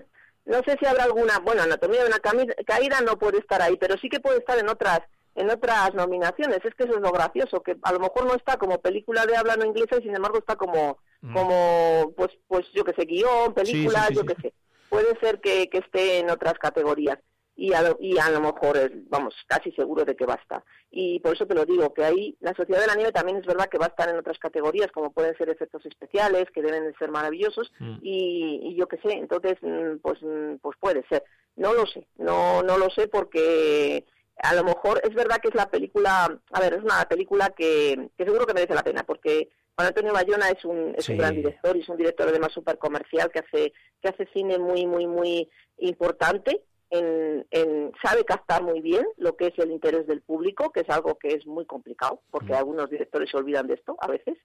no 0.46 0.58
sé 0.66 0.76
si 0.80 0.86
habrá 0.88 1.04
alguna, 1.04 1.38
bueno, 1.40 1.62
Anatomía 1.62 2.02
de 2.02 2.08
una 2.08 2.20
caída 2.66 3.02
no 3.02 3.18
puede 3.20 3.38
estar 3.38 3.62
ahí, 3.62 3.78
pero 3.80 3.96
sí 3.98 4.10
que 4.10 4.20
puede 4.20 4.40
estar 4.40 4.58
en 4.58 4.70
otras 4.70 5.02
en 5.34 5.50
otras 5.50 5.94
nominaciones. 5.94 6.60
Es 6.66 6.76
que 6.76 6.84
eso 6.84 6.96
es 6.96 7.00
lo 7.02 7.10
gracioso, 7.14 7.64
que 7.64 7.78
a 7.84 7.94
lo 7.94 8.00
mejor 8.00 8.26
no 8.26 8.36
está 8.36 8.58
como 8.58 8.82
película 8.82 9.26
de 9.26 9.38
habla 9.38 9.56
no 9.56 9.66
inglesa 9.66 9.96
y 9.98 10.02
sin 10.04 10.14
embargo 10.16 10.40
está 10.40 10.58
como, 10.58 10.98
Mm. 11.22 11.34
como 11.34 12.12
pues, 12.18 12.32
pues 12.48 12.66
yo 12.74 12.84
que 12.84 12.94
sé, 12.94 13.06
guion, 13.06 13.54
película, 13.54 14.08
sí, 14.08 14.16
yo 14.16 14.22
sí. 14.22 14.28
que 14.28 14.42
sé. 14.42 14.54
Puede 14.92 15.18
ser 15.22 15.40
que, 15.40 15.70
que 15.70 15.78
esté 15.78 16.20
en 16.20 16.30
otras 16.30 16.56
categorías 16.56 17.18
y 17.56 17.74
a, 17.74 17.82
lo, 17.82 17.98
y 18.00 18.18
a 18.18 18.30
lo 18.30 18.42
mejor, 18.42 18.76
es, 18.76 18.92
vamos, 19.10 19.34
casi 19.48 19.72
seguro 19.72 20.04
de 20.04 20.16
que 20.18 20.26
va 20.26 20.34
a 20.34 20.42
estar. 20.42 20.64
Y 20.90 21.20
por 21.22 21.34
eso 21.34 21.46
te 21.46 21.56
lo 21.56 21.64
digo, 21.64 21.94
que 21.94 22.04
ahí 22.04 22.36
la 22.42 22.54
Sociedad 22.56 22.82
de 22.82 22.88
la 22.88 22.96
Nieve 22.96 23.14
también 23.14 23.38
es 23.38 23.46
verdad 23.46 23.70
que 23.70 23.78
va 23.78 23.86
a 23.86 23.90
estar 23.90 24.10
en 24.10 24.18
otras 24.18 24.38
categorías, 24.38 24.92
como 24.92 25.14
pueden 25.14 25.38
ser 25.38 25.48
efectos 25.50 25.86
especiales, 25.86 26.46
que 26.54 26.62
deben 26.62 26.84
de 26.84 26.94
ser 26.98 27.10
maravillosos, 27.10 27.72
Mm. 27.80 28.00
y, 28.02 28.60
y 28.64 28.76
yo 28.76 28.88
qué 28.88 28.98
sé, 28.98 29.14
entonces, 29.14 29.58
mm, 29.62 30.00
pues, 30.02 30.20
mm, 30.22 30.56
pues 30.62 30.76
puede 30.80 31.06
ser. 31.08 31.24
No 31.56 31.74
lo 31.74 31.86
sé, 31.86 32.06
no, 32.18 32.62
no 32.64 32.78
lo 32.78 32.90
sé 32.90 33.08
porque 33.08 34.06
a 34.44 34.54
lo 34.56 34.64
mejor 34.66 35.00
es 35.04 35.14
verdad 35.14 35.38
que 35.42 35.50
es 35.50 35.56
la 35.56 35.70
película, 35.70 36.40
a 36.52 36.60
ver, 36.60 36.74
es 36.74 36.84
una 36.84 37.06
película 37.08 37.50
que, 37.56 38.10
que 38.18 38.26
seguro 38.26 38.46
que 38.46 38.54
merece 38.54 38.74
la 38.76 38.84
pena, 38.84 39.04
porque 39.04 39.50
Juan 39.76 39.88
Antonio 39.88 40.14
Bayona 40.14 40.50
es 40.50 40.64
un, 40.66 40.94
es 40.98 41.08
un 41.10 41.18
gran 41.18 41.36
director 41.36 41.78
y 41.78 41.80
es 41.82 41.90
un 41.90 41.98
director 41.98 42.28
además 42.28 42.52
súper 42.54 42.78
comercial 42.78 43.32
que 43.32 43.40
hace, 43.40 43.74
que 44.02 44.10
hace 44.10 44.28
cine 44.34 44.58
muy, 44.60 44.86
muy, 44.86 45.08
muy 45.08 45.50
importante. 45.78 46.64
En, 46.90 47.48
en- 47.52 47.92
sabe 48.04 48.26
captar 48.26 48.62
muy 48.64 48.82
bien 48.82 49.06
lo 49.18 49.38
que 49.38 49.48
es 49.48 49.58
el 49.60 49.72
interés 49.72 50.06
del 50.08 50.22
público, 50.22 50.72
que 50.72 50.82
es 50.82 50.90
algo 50.90 51.18
que 51.18 51.30
es 51.30 51.48
muy 51.48 51.66
complicado, 51.66 52.22
porque 52.32 52.54
algunos 52.54 52.90
directores 52.90 53.30
se 53.32 53.38
olvidan 53.38 53.68
de 53.68 53.76
esto 53.76 53.96
a 54.02 54.08
veces. 54.08 54.38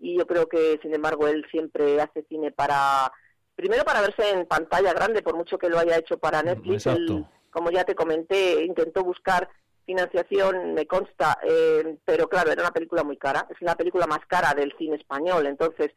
Y 0.00 0.18
yo 0.18 0.26
creo 0.26 0.48
que, 0.48 0.80
sin 0.82 0.92
embargo, 0.94 1.28
él 1.28 1.46
siempre 1.52 2.00
hace 2.00 2.24
cine 2.28 2.50
para, 2.50 3.12
primero 3.54 3.84
para 3.84 4.00
verse 4.00 4.30
en 4.30 4.46
pantalla 4.46 4.92
grande, 4.92 5.22
por 5.22 5.36
mucho 5.36 5.58
que 5.58 5.68
lo 5.68 5.78
haya 5.78 5.96
hecho 5.96 6.18
para 6.18 6.42
Netflix. 6.42 6.86
él, 6.96 7.06
como 7.50 7.70
ya 7.70 7.84
te 7.84 7.94
comenté, 7.94 8.64
intentó 8.64 9.04
buscar 9.04 9.48
financiación, 9.84 10.74
me 10.74 10.86
consta, 10.86 11.38
eh, 11.42 11.96
pero 12.04 12.28
claro, 12.28 12.50
era 12.52 12.62
una 12.62 12.72
película 12.72 13.02
muy 13.04 13.16
cara. 13.16 13.46
Es 13.50 13.56
la 13.60 13.74
película 13.76 14.06
más 14.06 14.20
cara 14.26 14.54
del 14.54 14.72
cine 14.78 14.96
español, 14.96 15.46
entonces 15.46 15.90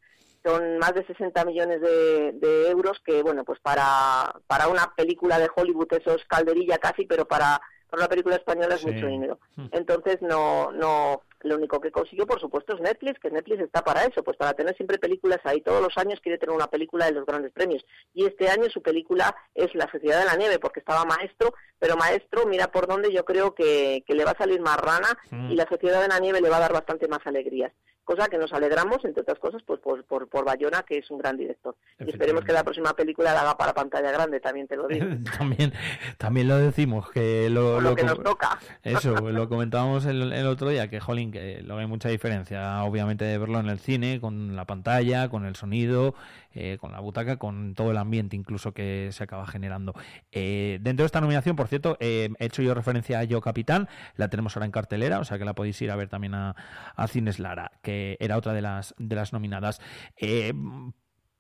son 0.43 0.77
más 0.77 0.93
de 0.93 1.05
60 1.05 1.43
millones 1.45 1.81
de, 1.81 2.31
de 2.33 2.69
euros 2.69 2.99
que, 3.03 3.23
bueno, 3.23 3.43
pues 3.43 3.59
para, 3.61 4.31
para 4.47 4.67
una 4.67 4.93
película 4.95 5.39
de 5.39 5.49
Hollywood 5.55 5.87
eso 5.91 6.15
es 6.15 6.23
calderilla 6.25 6.77
casi, 6.77 7.05
pero 7.05 7.25
para, 7.27 7.59
para 7.89 8.01
una 8.03 8.09
película 8.09 8.35
española 8.35 8.75
es 8.75 8.81
Sí. 8.81 8.91
mucho 8.91 9.07
dinero. 9.07 9.39
Mm. 9.55 9.67
Entonces 9.71 10.21
no, 10.21 10.71
no, 10.71 11.23
lo 11.45 11.55
único 11.55 11.79
que 11.79 11.91
consiguió, 11.91 12.25
por 12.25 12.39
supuesto, 12.39 12.73
es 12.75 12.81
Netflix, 12.81 13.19
que 13.19 13.29
Netflix 13.29 13.61
está 13.61 13.83
para 13.83 14.03
eso, 14.03 14.23
pues 14.23 14.35
para 14.37 14.53
tener 14.53 14.75
siempre 14.75 14.97
películas 14.97 15.39
ahí. 15.43 15.61
Todos 15.61 15.81
los 15.81 15.97
años 15.97 16.19
quiere 16.21 16.37
tener 16.37 16.55
una 16.55 16.67
película 16.67 17.05
de 17.05 17.11
los 17.13 17.25
grandes 17.25 17.51
premios. 17.51 17.85
Y 18.13 18.25
este 18.25 18.49
año 18.49 18.69
su 18.69 18.81
película 18.81 19.35
es 19.53 19.73
La 19.75 19.89
Sociedad 19.91 20.19
de 20.19 20.25
la 20.25 20.35
Nieve, 20.35 20.59
porque 20.59 20.79
estaba 20.79 21.05
maestro, 21.05 21.53
pero 21.79 21.95
maestro, 21.95 22.45
mira 22.45 22.67
por 22.71 22.87
dónde 22.87 23.13
yo 23.13 23.23
creo 23.25 23.53
que, 23.53 24.03
que 24.05 24.15
le 24.15 24.25
va 24.25 24.31
a 24.31 24.37
salir 24.37 24.59
más 24.61 24.77
rana 24.77 25.17
Mm. 25.31 25.51
y 25.51 25.55
La 25.55 25.67
Sociedad 25.67 26.01
de 26.01 26.07
la 26.07 26.19
Nieve 26.19 26.41
le 26.41 26.49
va 26.49 26.57
a 26.57 26.61
dar 26.61 26.73
bastante 26.73 27.07
más 27.07 27.19
alegrías. 27.25 27.71
Cosa 28.05 28.27
que 28.27 28.37
nos 28.37 28.53
alegramos, 28.53 29.03
entre 29.03 29.23
otras 29.23 29.39
cosas, 29.39 29.61
pues 29.65 29.79
por, 29.81 30.03
por, 30.05 30.27
por 30.29 30.45
Bayona, 30.45 30.83
que 30.83 30.99
es 30.99 31.11
un 31.11 31.17
gran 31.17 31.37
director. 31.37 31.75
Y 31.99 32.11
esperemos 32.11 32.45
que 32.45 32.53
la 32.53 32.63
próxima 32.63 32.93
película 32.93 33.33
la 33.33 33.41
haga 33.41 33.57
para 33.57 33.73
pantalla 33.73 34.11
grande, 34.11 34.39
también 34.39 34.67
te 34.67 34.75
lo 34.75 34.87
digo. 34.87 35.07
también, 35.37 35.73
también 36.17 36.47
lo 36.47 36.57
decimos, 36.57 37.09
que 37.09 37.49
lo, 37.49 37.81
lo 37.81 37.95
que 37.95 38.03
nos 38.03 38.21
toca. 38.21 38.59
Eso, 38.83 39.15
lo 39.15 39.49
comentábamos 39.49 40.05
el, 40.05 40.31
el 40.31 40.45
otro 40.45 40.69
día, 40.69 40.87
que 40.89 40.99
jolín, 40.99 41.31
que 41.31 41.61
lo 41.63 41.77
hay 41.77 41.87
mucha 41.87 42.09
diferencia, 42.09 42.83
obviamente, 42.83 43.25
de 43.25 43.37
verlo 43.37 43.59
en 43.59 43.69
el 43.69 43.79
cine, 43.79 44.21
con 44.21 44.55
la 44.55 44.65
pantalla, 44.65 45.29
con 45.29 45.45
el 45.45 45.55
sonido, 45.55 46.13
eh, 46.55 46.77
con 46.79 46.91
la 46.91 46.99
butaca, 46.99 47.37
con 47.37 47.73
todo 47.75 47.91
el 47.91 47.97
ambiente 47.97 48.35
incluso 48.35 48.73
que 48.73 49.09
se 49.11 49.23
acaba 49.23 49.45
generando. 49.45 49.93
Eh, 50.31 50.79
dentro 50.81 51.03
de 51.03 51.07
esta 51.07 51.21
nominación, 51.21 51.55
por 51.55 51.67
cierto, 51.67 51.97
eh, 51.99 52.29
he 52.39 52.45
hecho 52.45 52.61
yo 52.61 52.73
referencia 52.73 53.19
a 53.19 53.23
Yo 53.25 53.41
Capitán, 53.41 53.87
la 54.15 54.29
tenemos 54.29 54.55
ahora 54.55 54.65
en 54.65 54.71
cartelera, 54.71 55.19
o 55.19 55.25
sea 55.25 55.37
que 55.37 55.45
la 55.45 55.53
podéis 55.53 55.81
ir 55.81 55.91
a 55.91 55.95
ver 55.95 56.09
también 56.09 56.33
a, 56.33 56.55
a 56.95 57.07
Cines 57.07 57.39
Lara, 57.39 57.71
que 57.83 58.17
era 58.19 58.37
otra 58.37 58.53
de 58.53 58.61
las, 58.61 58.95
de 58.97 59.15
las 59.15 59.33
nominadas. 59.33 59.81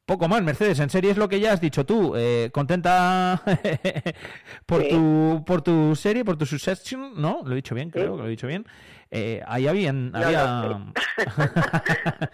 Poco 0.05 0.27
más, 0.27 0.43
Mercedes, 0.43 0.79
en 0.79 0.89
serie 0.91 1.09
es 1.11 1.17
lo 1.17 1.27
que 1.27 1.39
ya 1.39 1.51
has 1.53 1.59
dicho 1.61 1.83
tú. 1.85 2.13
Eh, 2.15 2.49
¿Contenta 2.53 3.41
por, 4.67 4.83
Sí. 4.83 4.89
tu, 4.89 5.43
por 5.47 5.61
tu 5.63 5.95
serie, 5.95 6.23
por 6.23 6.37
tu 6.37 6.45
Succession? 6.45 7.13
¿No? 7.19 7.41
Lo 7.43 7.53
he 7.53 7.55
dicho 7.55 7.73
bien, 7.73 7.89
creo 7.89 8.05
Sí. 8.05 8.11
que 8.11 8.17
lo 8.17 8.25
he 8.27 8.29
dicho 8.29 8.45
bien. 8.47 8.65
Eh, 9.09 9.41
ahí 9.47 9.67
habían, 9.67 10.11
No, 10.11 10.19
había... 10.19 10.93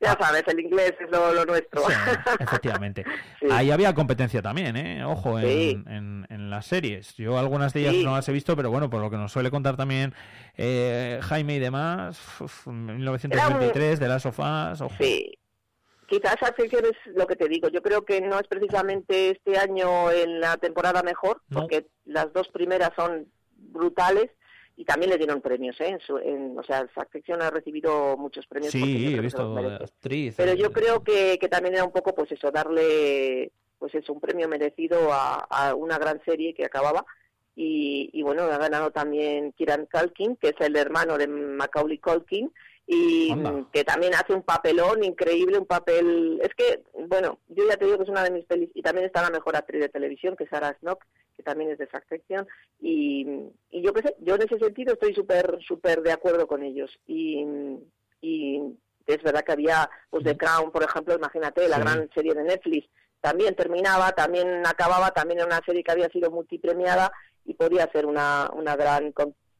Ya 0.00 0.16
sabes, 0.20 0.42
el 0.48 0.58
inglés 0.60 0.94
es 1.00 1.10
lo, 1.12 1.32
lo 1.32 1.44
nuestro. 1.44 1.82
Efectivamente. 2.40 3.04
Ahí 3.50 3.70
había 3.70 3.94
competencia 3.94 4.42
también, 4.42 4.76
¿eh? 4.76 5.04
Ojo, 5.04 5.38
en, 5.38 5.84
en, 5.88 6.26
en 6.28 6.50
las 6.50 6.66
series. 6.66 7.14
Yo 7.16 7.38
algunas 7.38 7.72
de 7.72 7.80
ellas 7.88 7.94
no 8.04 8.14
las 8.16 8.28
he 8.28 8.32
visto, 8.32 8.56
pero 8.56 8.70
bueno, 8.70 8.90
por 8.90 9.00
lo 9.00 9.10
que 9.10 9.16
nos 9.16 9.30
suele 9.30 9.50
contar 9.52 9.76
también 9.76 10.12
eh, 10.56 11.20
Jaime 11.22 11.54
y 11.54 11.58
demás, 11.60 12.20
uf, 12.40 12.66
1923, 12.66 14.00
de 14.00 14.08
las 14.08 14.22
sofás, 14.22 14.80
ojo. 14.80 14.94
Sí. 15.00 15.38
Quizás 16.12 16.36
sección 16.56 16.84
es 16.84 17.14
lo 17.16 17.26
que 17.26 17.36
te 17.36 17.48
digo. 17.48 17.68
Yo 17.68 17.80
creo 17.80 18.04
que 18.04 18.20
no 18.20 18.38
es 18.38 18.46
precisamente 18.46 19.30
este 19.30 19.56
año 19.56 20.10
en 20.10 20.40
la 20.40 20.58
temporada 20.58 21.02
mejor, 21.02 21.40
No. 21.48 21.60
porque 21.60 21.86
las 22.04 22.30
dos 22.34 22.48
primeras 22.48 22.90
son 22.94 23.28
brutales 23.56 24.30
y 24.76 24.84
también 24.84 25.10
le 25.10 25.16
dieron 25.16 25.40
premios, 25.40 25.80
¿eh? 25.80 25.88
En 25.88 26.00
su- 26.00 26.18
en- 26.18 26.58
o 26.58 26.62
sea, 26.64 26.86
sección 27.12 27.40
ha 27.40 27.48
recibido 27.50 28.16
muchos 28.18 28.46
premios. 28.46 28.72
Sí, 28.72 29.14
he 29.14 29.20
visto 29.20 29.56
actriz. 29.56 30.34
Pero 30.36 30.52
yo 30.52 30.70
creo 30.70 31.02
que, 31.02 31.38
que 31.40 31.48
también 31.48 31.76
era 31.76 31.84
un 31.84 31.92
poco, 31.92 32.14
pues 32.14 32.30
eso, 32.30 32.50
darle, 32.50 33.50
pues 33.78 33.94
eso, 33.94 34.12
un 34.12 34.20
premio 34.20 34.48
merecido 34.50 35.12
a, 35.14 35.36
a 35.48 35.74
una 35.74 35.96
gran 35.96 36.22
serie 36.26 36.52
que 36.52 36.66
acababa. 36.66 37.06
Y, 37.56 38.10
y 38.12 38.22
bueno, 38.22 38.42
ha 38.44 38.58
ganado 38.58 38.90
también 38.90 39.52
Kieran 39.52 39.86
Culkin, 39.90 40.36
que 40.36 40.48
es 40.48 40.60
el 40.60 40.76
hermano 40.76 41.16
de 41.16 41.26
Macaulay 41.26 41.96
Culkin, 41.96 42.52
y 42.94 43.30
Anda. 43.32 43.64
que 43.72 43.84
también 43.84 44.14
hace 44.14 44.32
un 44.34 44.42
papelón 44.42 45.02
increíble, 45.04 45.58
un 45.58 45.66
papel... 45.66 46.40
Es 46.42 46.54
que, 46.54 46.82
bueno, 47.08 47.38
yo 47.48 47.66
ya 47.68 47.76
te 47.76 47.84
digo 47.86 47.96
que 47.98 48.04
es 48.04 48.08
una 48.08 48.24
de 48.24 48.30
mis 48.30 48.44
pelis, 48.44 48.70
y 48.74 48.82
también 48.82 49.06
está 49.06 49.22
la 49.22 49.30
mejor 49.30 49.56
actriz 49.56 49.80
de 49.80 49.88
televisión, 49.88 50.36
que 50.36 50.44
es 50.44 50.50
Sarah 50.50 50.76
Snook, 50.80 51.04
que 51.36 51.42
también 51.42 51.70
es 51.70 51.78
de 51.78 51.84
esa 51.84 52.02
sección, 52.08 52.46
y, 52.80 53.26
y 53.70 53.82
yo 53.82 53.92
qué 53.92 54.02
sé, 54.02 54.16
yo 54.20 54.34
en 54.34 54.42
ese 54.42 54.58
sentido 54.58 54.92
estoy 54.92 55.14
súper, 55.14 55.58
súper 55.66 56.02
de 56.02 56.12
acuerdo 56.12 56.46
con 56.46 56.62
ellos, 56.62 56.90
y, 57.06 57.44
y 58.20 58.60
es 59.06 59.22
verdad 59.22 59.42
que 59.42 59.52
había, 59.52 59.88
pues 60.10 60.24
The 60.24 60.36
Crown, 60.36 60.70
por 60.70 60.82
ejemplo, 60.82 61.14
imagínate, 61.14 61.68
la 61.68 61.76
Sí. 61.76 61.82
gran 61.82 62.10
serie 62.14 62.34
de 62.34 62.44
Netflix, 62.44 62.88
también 63.20 63.54
terminaba, 63.54 64.12
también 64.12 64.66
acababa, 64.66 65.10
también 65.12 65.38
era 65.38 65.46
una 65.46 65.60
serie 65.64 65.82
que 65.82 65.92
había 65.92 66.08
sido 66.08 66.30
multipremiada 66.30 67.12
y 67.44 67.54
podía 67.54 67.90
ser 67.92 68.04
una, 68.06 68.50
una 68.52 68.76
gran 68.76 69.12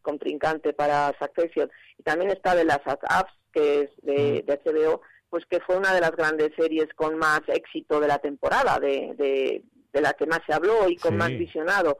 contrincante 0.02 0.72
para 0.72 1.14
Succession. 1.18 1.70
Y 1.98 2.02
también 2.02 2.30
está 2.30 2.54
de 2.54 2.64
las 2.64 2.80
Apps, 2.86 3.32
que 3.52 3.80
es 3.82 3.90
de, 4.02 4.42
de 4.42 4.60
HBO, 4.64 5.00
pues 5.30 5.46
que 5.46 5.60
fue 5.60 5.76
una 5.76 5.94
de 5.94 6.00
las 6.00 6.12
grandes 6.12 6.50
series 6.56 6.88
con 6.94 7.16
más 7.16 7.40
éxito 7.48 8.00
de 8.00 8.08
la 8.08 8.18
temporada, 8.18 8.78
de, 8.78 9.14
de, 9.16 9.62
de 9.92 10.00
la 10.00 10.12
que 10.12 10.26
más 10.26 10.40
se 10.46 10.52
habló 10.52 10.88
y 10.88 10.96
con 10.96 11.12
Sí. 11.12 11.16
más 11.16 11.30
visionado. 11.30 11.98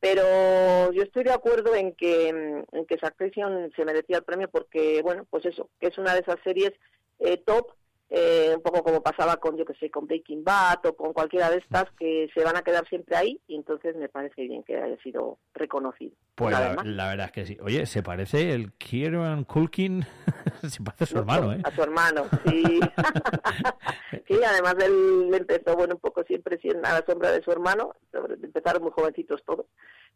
Pero 0.00 0.90
yo 0.92 1.02
estoy 1.02 1.24
de 1.24 1.32
acuerdo 1.32 1.74
en 1.74 1.94
que, 1.94 2.32
mm, 2.32 2.76
en 2.76 2.86
que 2.86 2.96
Succession 2.98 3.70
se 3.76 3.84
merecía 3.84 4.16
el 4.16 4.24
premio 4.24 4.48
porque, 4.48 5.02
bueno, 5.02 5.26
pues 5.28 5.44
eso, 5.44 5.68
que 5.78 5.88
es 5.88 5.98
una 5.98 6.14
de 6.14 6.20
esas 6.20 6.36
series 6.42 6.72
eh, 7.18 7.36
top, 7.36 7.72
eh, 8.12 8.52
un 8.56 8.62
poco 8.62 8.82
como 8.82 9.02
pasaba 9.02 9.36
con, 9.36 9.56
yo 9.56 9.64
que 9.64 9.74
sé, 9.74 9.88
con 9.88 10.08
Breaking 10.08 10.42
Bad 10.42 10.84
o 10.84 10.96
con 10.96 11.12
cualquiera 11.12 11.48
de 11.48 11.58
estas 11.58 11.84
que 11.96 12.28
se 12.34 12.42
van 12.42 12.56
a 12.56 12.62
quedar 12.62 12.84
siempre 12.88 13.16
ahí 13.16 13.40
y 13.46 13.54
entonces 13.54 13.94
me 13.94 14.08
parece 14.08 14.42
bien 14.42 14.64
que 14.64 14.76
haya 14.76 14.96
sido 15.00 15.38
reconocido. 15.54 16.12
Pues 16.34 16.56
la, 16.84 17.08
verdad 17.08 17.26
es 17.26 17.32
que 17.32 17.46
sí. 17.46 17.56
Oye, 17.62 17.86
se 17.86 18.02
parece 18.02 18.52
el 18.52 18.72
Kieran 18.72 19.44
Culkin, 19.44 20.04
se 20.68 20.82
parece 20.82 21.04
a 21.04 21.06
su 21.06 21.18
hermano, 21.18 21.52
¿eh? 21.52 21.60
A 21.62 21.70
su 21.70 21.82
hermano, 21.82 22.24
sí. 22.46 22.80
sí, 24.26 24.40
además 24.44 24.74
él 24.82 25.30
empezó, 25.32 25.76
bueno, 25.76 25.94
un 25.94 26.00
poco 26.00 26.24
siempre 26.24 26.58
a 26.82 26.92
la 26.92 27.04
sombra 27.06 27.30
de 27.30 27.42
su 27.42 27.52
hermano, 27.52 27.94
empezaron 28.42 28.82
muy 28.82 28.90
jovencitos 28.90 29.40
todos, 29.44 29.66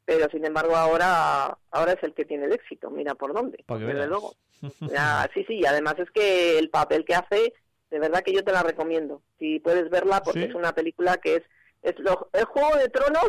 pero 0.04 0.28
sin 0.30 0.44
embargo 0.44 0.74
ahora 0.74 1.56
ahora 1.70 1.92
es 1.92 2.02
el 2.02 2.12
que 2.12 2.24
tiene 2.24 2.46
el 2.46 2.52
éxito, 2.52 2.90
mira 2.90 3.14
por 3.14 3.32
dónde, 3.32 3.64
desde 3.68 4.06
luego. 4.08 4.34
Sí, 5.34 5.44
sí, 5.46 5.54
y 5.56 5.66
además 5.66 5.96
es 5.98 6.10
que 6.10 6.58
el 6.58 6.70
papel 6.70 7.04
que 7.04 7.14
hace, 7.14 7.52
de 7.94 8.00
verdad 8.00 8.24
que 8.24 8.32
yo 8.32 8.42
te 8.42 8.50
la 8.50 8.64
recomiendo, 8.64 9.22
si 9.38 9.60
puedes 9.60 9.88
verla, 9.88 10.20
porque 10.24 10.40
¿Sí? 10.40 10.46
es 10.46 10.54
una 10.56 10.72
película 10.74 11.16
que 11.18 11.36
es, 11.36 11.42
es 11.82 11.96
lo- 12.00 12.28
el 12.32 12.44
Juego 12.44 12.76
de 12.76 12.88
Tronos, 12.88 13.28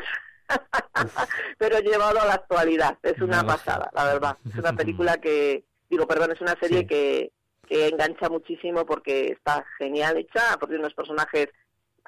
pero 1.60 1.78
llevado 1.80 2.20
a 2.20 2.26
la 2.26 2.34
actualidad, 2.34 2.98
es 3.04 3.22
una 3.22 3.44
pasada, 3.46 3.92
la 3.94 4.06
verdad, 4.06 4.38
es 4.50 4.56
una 4.56 4.74
película 4.74 5.18
que, 5.22 5.64
digo, 5.88 6.08
perdón, 6.08 6.32
es 6.32 6.42
una 6.42 6.56
serie 6.60 6.80
Sí. 6.80 6.88
que, 6.88 7.32
que 7.68 7.88
engancha 7.90 8.28
muchísimo 8.30 8.88
porque 8.88 9.28
está 9.28 9.64
genial 9.78 10.18
hecha, 10.18 10.58
porque 10.60 10.78
unos 10.78 10.96
personajes, 10.96 11.50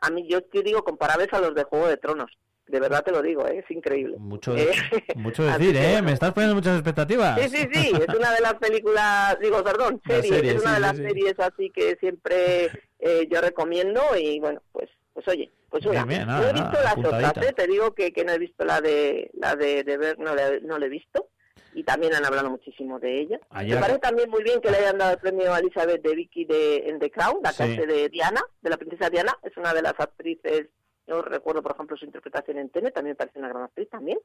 a 0.02 0.10
mí 0.10 0.27
yo 0.27 0.44
te 0.44 0.64
digo, 0.64 0.84
comparables 0.84 1.32
a 1.34 1.40
los 1.40 1.53
de 1.53 1.64
Juego 1.64 1.88
de 1.88 1.98
Tronos, 1.98 2.32
de 2.68 2.80
verdad 2.80 3.04
te 3.04 3.12
lo 3.12 3.22
digo, 3.22 3.48
¿eh? 3.48 3.60
es 3.64 3.72
increíble. 3.76 4.18
Mucho, 4.18 4.56
Eh, 4.56 4.72
mucho 5.16 5.44
decir, 5.46 5.76
¿eh? 5.78 6.02
Me 6.02 6.12
estás 6.14 6.34
poniendo 6.34 6.56
muchas 6.56 6.76
expectativas. 6.76 7.40
Sí, 7.42 7.50
sí, 7.50 7.68
sí, 7.74 7.92
es 7.96 8.16
una 8.16 8.32
de 8.34 8.42
las 8.42 8.56
películas, 8.56 9.38
digo, 9.40 9.64
perdón, 9.64 10.02
series, 10.08 10.28
serie, 10.28 10.52
es 10.52 10.62
una 10.62 10.70
sí, 10.70 10.76
de 10.76 10.82
las 10.82 10.92
sí, 10.98 10.98
sí. 11.04 11.08
series 11.10 11.40
así 11.40 11.70
que 11.72 11.96
siempre 12.00 12.66
eh, 13.00 13.28
yo 13.32 13.42
recomiendo 13.42 14.02
y 14.20 14.40
bueno, 14.40 14.62
pues 14.72 14.90
pues 15.14 15.28
oye, 15.30 15.52
pues 15.70 15.84
una. 15.86 16.06
Bien, 16.06 16.26
bien, 16.26 16.28
no 16.28 16.44
he 16.48 16.54
visto 16.54 16.70
nada, 16.74 16.84
las 16.84 16.98
otras, 16.98 17.38
¿eh? 17.38 17.54
te 17.54 17.66
digo 17.68 17.94
que, 17.96 18.14
que 18.14 18.24
no 18.24 18.34
he 18.34 18.38
visto 18.38 18.64
la 18.66 18.82
de 18.82 19.32
la 19.34 19.56
de, 19.56 19.84
de 19.84 19.98
ver, 19.98 20.20
no 20.20 20.36
la, 20.36 20.60
no 20.62 20.78
la 20.78 20.86
he 20.86 20.90
visto 20.90 21.30
y 21.74 21.84
también 21.84 22.14
han 22.14 22.26
hablado 22.26 22.50
muchísimo 22.52 23.00
de 23.00 23.22
ella. 23.22 23.40
Ayer- 23.50 23.76
Me 23.76 23.82
parece 23.82 24.00
también 24.00 24.30
muy 24.30 24.44
bien 24.44 24.62
que 24.62 24.70
le 24.72 24.78
hayan 24.78 24.98
dado 24.98 25.14
el 25.14 25.18
premio 25.20 25.54
a 25.54 25.60
Elizabeth 25.60 26.02
de 26.04 26.16
Vicky 26.16 26.46
de, 26.46 26.78
en 26.88 27.00
The 27.00 27.10
Crown, 27.12 27.40
la 27.44 27.50
hace 27.50 27.86
de 27.86 28.10
Diana, 28.10 28.42
de 28.62 28.70
la 28.70 28.78
princesa 28.78 29.10
Diana, 29.10 29.36
es 29.44 29.56
una 29.58 29.74
de 29.74 29.82
las 29.82 29.94
actrices, 30.00 30.68
yo 31.08 31.22
recuerdo 31.22 31.64
por 31.64 31.72
ejemplo 31.72 31.98
su 31.98 32.06
interpretación 32.06 32.58
en 32.58 32.69
Tene, 32.69 32.92
también 32.92 33.16
parece 33.16 33.40
una 33.40 33.50
gran 33.50 33.64
actriz 33.64 33.90
también. 33.90 34.19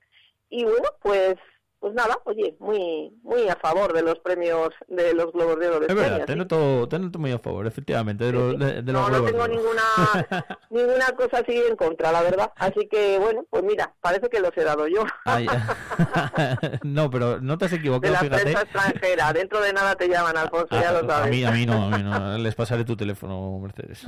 Y 0.48 0.64
bueno, 0.64 0.88
pues 1.00 1.36
pues 1.82 1.94
nada, 1.94 2.16
oye, 2.26 2.56
muy 2.60 3.12
muy 3.24 3.48
a 3.48 3.56
favor 3.56 3.92
de 3.92 4.02
los 4.02 4.18
premios 4.20 4.70
de 4.86 5.12
los 5.14 5.32
Globos 5.32 5.58
de 5.58 5.66
Oro 5.68 5.80
de 5.80 5.86
Es 5.86 5.90
España, 5.90 6.08
verdad, 6.10 6.20
sí. 6.20 6.26
te 6.26 6.36
noto, 6.36 6.88
te 6.88 6.98
noto 7.00 7.18
muy 7.18 7.32
a 7.32 7.38
favor, 7.40 7.66
efectivamente, 7.66 8.24
de, 8.24 8.32
los, 8.32 8.56
de, 8.58 8.82
de 8.82 8.92
los 8.92 9.10
No, 9.10 9.18
no 9.18 9.24
tengo 9.24 9.42
de 9.42 9.48
ninguna 9.56 9.82
ninguna 10.70 11.06
cosa 11.16 11.38
así 11.38 11.60
en 11.68 11.74
contra, 11.76 12.12
la 12.12 12.22
verdad. 12.22 12.52
Así 12.56 12.86
que 12.88 13.18
bueno, 13.18 13.44
pues 13.50 13.64
mira, 13.64 13.92
parece 14.00 14.28
que 14.30 14.38
los 14.40 14.56
he 14.56 14.62
dado 14.62 14.86
yo. 14.86 15.02
Ay, 15.24 15.46
no, 16.84 17.10
pero 17.10 17.40
no 17.40 17.58
te 17.58 17.64
has 17.64 17.70
De 17.72 17.78
equivocado, 17.78 18.12
la 18.14 18.20
fíjate. 18.20 18.42
prensa 18.42 18.62
extranjera. 18.62 19.32
Dentro 19.32 19.60
de 19.60 19.72
nada 19.72 19.96
te 19.96 20.08
llaman, 20.08 20.36
Alfonso, 20.36 20.68
ya 20.70 20.90
A, 20.90 20.92
lo 21.02 21.10
a 21.10 21.16
sabes. 21.16 21.30
mí, 21.30 21.44
a 21.44 21.50
mí 21.50 21.66
no, 21.66 21.84
a 21.92 21.98
mí 21.98 22.02
no. 22.02 22.38
Les 22.38 22.54
pasaré 22.54 22.84
tu 22.84 22.96
teléfono, 22.96 23.58
Mercedes. 23.60 24.02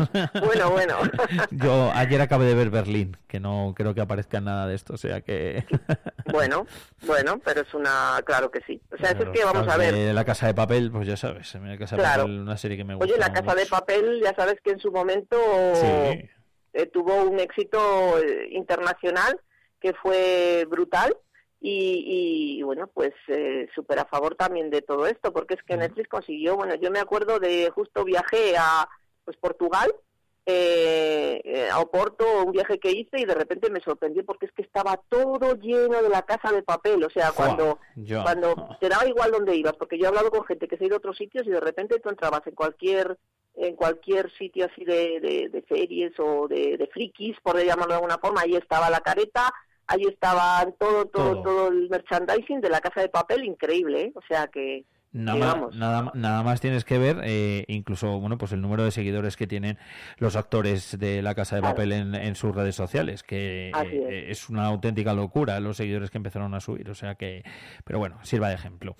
Bueno, 0.44 0.70
bueno. 0.70 0.98
Yo 1.50 1.90
ayer 1.92 2.20
acabé 2.20 2.44
de 2.46 2.54
ver 2.54 2.70
Berlín, 2.70 3.16
que 3.26 3.40
no 3.40 3.74
creo 3.76 3.94
que 3.94 4.00
aparezca 4.00 4.40
nada 4.40 4.66
de 4.68 4.74
esto, 4.76 4.94
o 4.94 4.96
sea 4.96 5.20
que... 5.22 5.64
Bueno, 6.32 6.66
bueno, 7.06 7.40
pero 7.44 7.63
es 7.66 7.74
una, 7.74 8.20
claro 8.24 8.50
que 8.50 8.60
sí. 8.66 8.80
O 8.92 8.96
sea, 8.96 9.10
es 9.10 9.16
que 9.30 9.44
vamos 9.44 9.66
a 9.68 9.76
ver. 9.76 9.94
La 10.14 10.24
Casa 10.24 10.46
de 10.46 10.54
Papel, 10.54 10.90
pues 10.90 11.06
ya 11.06 11.16
sabes, 11.16 11.54
La 11.54 11.76
Casa 11.78 11.96
de 11.96 12.02
Claro. 12.02 12.22
Papel, 12.22 12.40
una 12.40 12.56
serie 12.56 12.76
que 12.76 12.84
me 12.84 12.94
gusta 12.94 13.10
Oye, 13.12 13.18
La 13.18 13.32
Casa 13.32 13.54
de 13.54 13.66
Papel, 13.66 14.20
ya 14.22 14.34
sabes 14.34 14.56
que 14.62 14.70
en 14.70 14.78
su 14.80 14.92
momento 14.92 15.36
Sí. 15.74 16.28
eh, 16.72 16.86
tuvo 16.92 17.22
un 17.24 17.40
éxito 17.40 18.18
eh, 18.18 18.48
internacional 18.52 19.40
que 19.80 19.92
fue 19.94 20.66
brutal 20.68 21.16
y, 21.60 22.58
y, 22.58 22.62
bueno, 22.62 22.88
pues 22.92 23.12
eh, 23.28 23.66
súper 23.74 23.98
a 23.98 24.04
favor 24.04 24.34
también 24.34 24.70
de 24.70 24.82
todo 24.82 25.06
esto, 25.06 25.32
porque 25.32 25.54
es 25.54 25.62
que 25.62 25.76
Netflix 25.76 26.08
consiguió, 26.08 26.56
bueno, 26.56 26.74
yo 26.74 26.90
me 26.90 26.98
acuerdo 27.00 27.38
de 27.38 27.70
justo 27.74 28.04
viajé 28.04 28.56
a 28.58 28.86
pues 29.24 29.36
Portugal, 29.38 29.90
eh, 30.46 31.40
eh, 31.44 31.68
a 31.70 31.80
Oporto, 31.80 32.44
un 32.44 32.52
viaje 32.52 32.78
que 32.78 32.90
hice 32.90 33.18
y 33.18 33.24
de 33.24 33.34
repente 33.34 33.70
me 33.70 33.80
sorprendió 33.80 34.24
porque 34.24 34.46
es 34.46 34.52
que 34.52 34.62
estaba 34.62 35.00
todo 35.08 35.54
lleno 35.54 36.02
de 36.02 36.08
la 36.10 36.22
casa 36.22 36.52
de 36.52 36.62
papel, 36.62 37.02
o 37.02 37.10
sea, 37.10 37.32
Fua, 37.32 37.46
cuando 37.46 37.78
cuando 38.22 38.54
te 38.80 38.88
daba 38.88 39.06
igual 39.06 39.30
donde 39.30 39.56
ibas, 39.56 39.74
porque 39.78 39.96
yo 39.96 40.04
he 40.04 40.08
hablado 40.08 40.30
con 40.30 40.44
gente 40.44 40.68
que 40.68 40.76
se 40.76 40.84
ha 40.84 40.86
ido 40.88 40.96
a 40.96 40.98
otros 40.98 41.16
sitios 41.16 41.46
y 41.46 41.50
de 41.50 41.60
repente 41.60 41.98
tú 41.98 42.10
entrabas 42.10 42.46
en 42.46 42.54
cualquier 42.54 43.18
en 43.56 43.76
cualquier 43.76 44.30
sitio 44.32 44.66
así 44.66 44.84
de, 44.84 45.20
de, 45.20 45.48
de 45.48 45.64
series 45.68 46.12
o 46.18 46.48
de, 46.48 46.76
de 46.76 46.86
frikis, 46.88 47.36
por 47.40 47.56
llamarlo 47.56 47.92
de 47.92 47.94
alguna 47.94 48.18
forma, 48.18 48.40
ahí 48.40 48.56
estaba 48.56 48.90
la 48.90 49.00
careta, 49.00 49.52
ahí 49.86 50.02
estaba 50.06 50.66
todo, 50.78 51.06
todo, 51.06 51.34
Todo. 51.34 51.42
todo 51.42 51.68
el 51.68 51.88
merchandising 51.88 52.60
de 52.60 52.68
la 52.68 52.80
casa 52.80 53.00
de 53.00 53.08
papel, 53.08 53.44
increíble, 53.44 54.02
¿eh? 54.02 54.12
O 54.16 54.22
sea 54.28 54.48
que, 54.48 54.84
Nada, 55.14 55.54
más, 55.54 55.74
nada, 55.76 56.10
nada 56.14 56.42
más 56.42 56.60
tienes 56.60 56.84
que 56.84 56.98
ver, 56.98 57.20
eh, 57.22 57.64
incluso 57.68 58.18
bueno, 58.18 58.36
pues 58.36 58.50
el 58.50 58.60
número 58.60 58.82
de 58.82 58.90
seguidores 58.90 59.36
que 59.36 59.46
tienen 59.46 59.78
los 60.18 60.34
actores 60.34 60.98
de 60.98 61.22
La 61.22 61.36
Casa 61.36 61.54
de 61.54 61.62
Claro. 61.62 61.76
Papel 61.76 61.92
en, 61.92 62.14
en 62.16 62.34
sus 62.34 62.52
redes 62.52 62.74
sociales, 62.74 63.22
que 63.22 63.70
Así 63.72 63.94
eh, 63.94 64.32
es 64.32 64.48
una 64.48 64.64
auténtica 64.66 65.14
locura 65.14 65.60
los 65.60 65.76
seguidores 65.76 66.10
que 66.10 66.18
empezaron 66.18 66.52
a 66.54 66.60
subir, 66.60 66.90
o 66.90 66.96
sea 66.96 67.14
que, 67.14 67.44
pero 67.84 68.00
bueno, 68.00 68.18
sirva 68.24 68.48
de 68.48 68.56
ejemplo. 68.56 68.96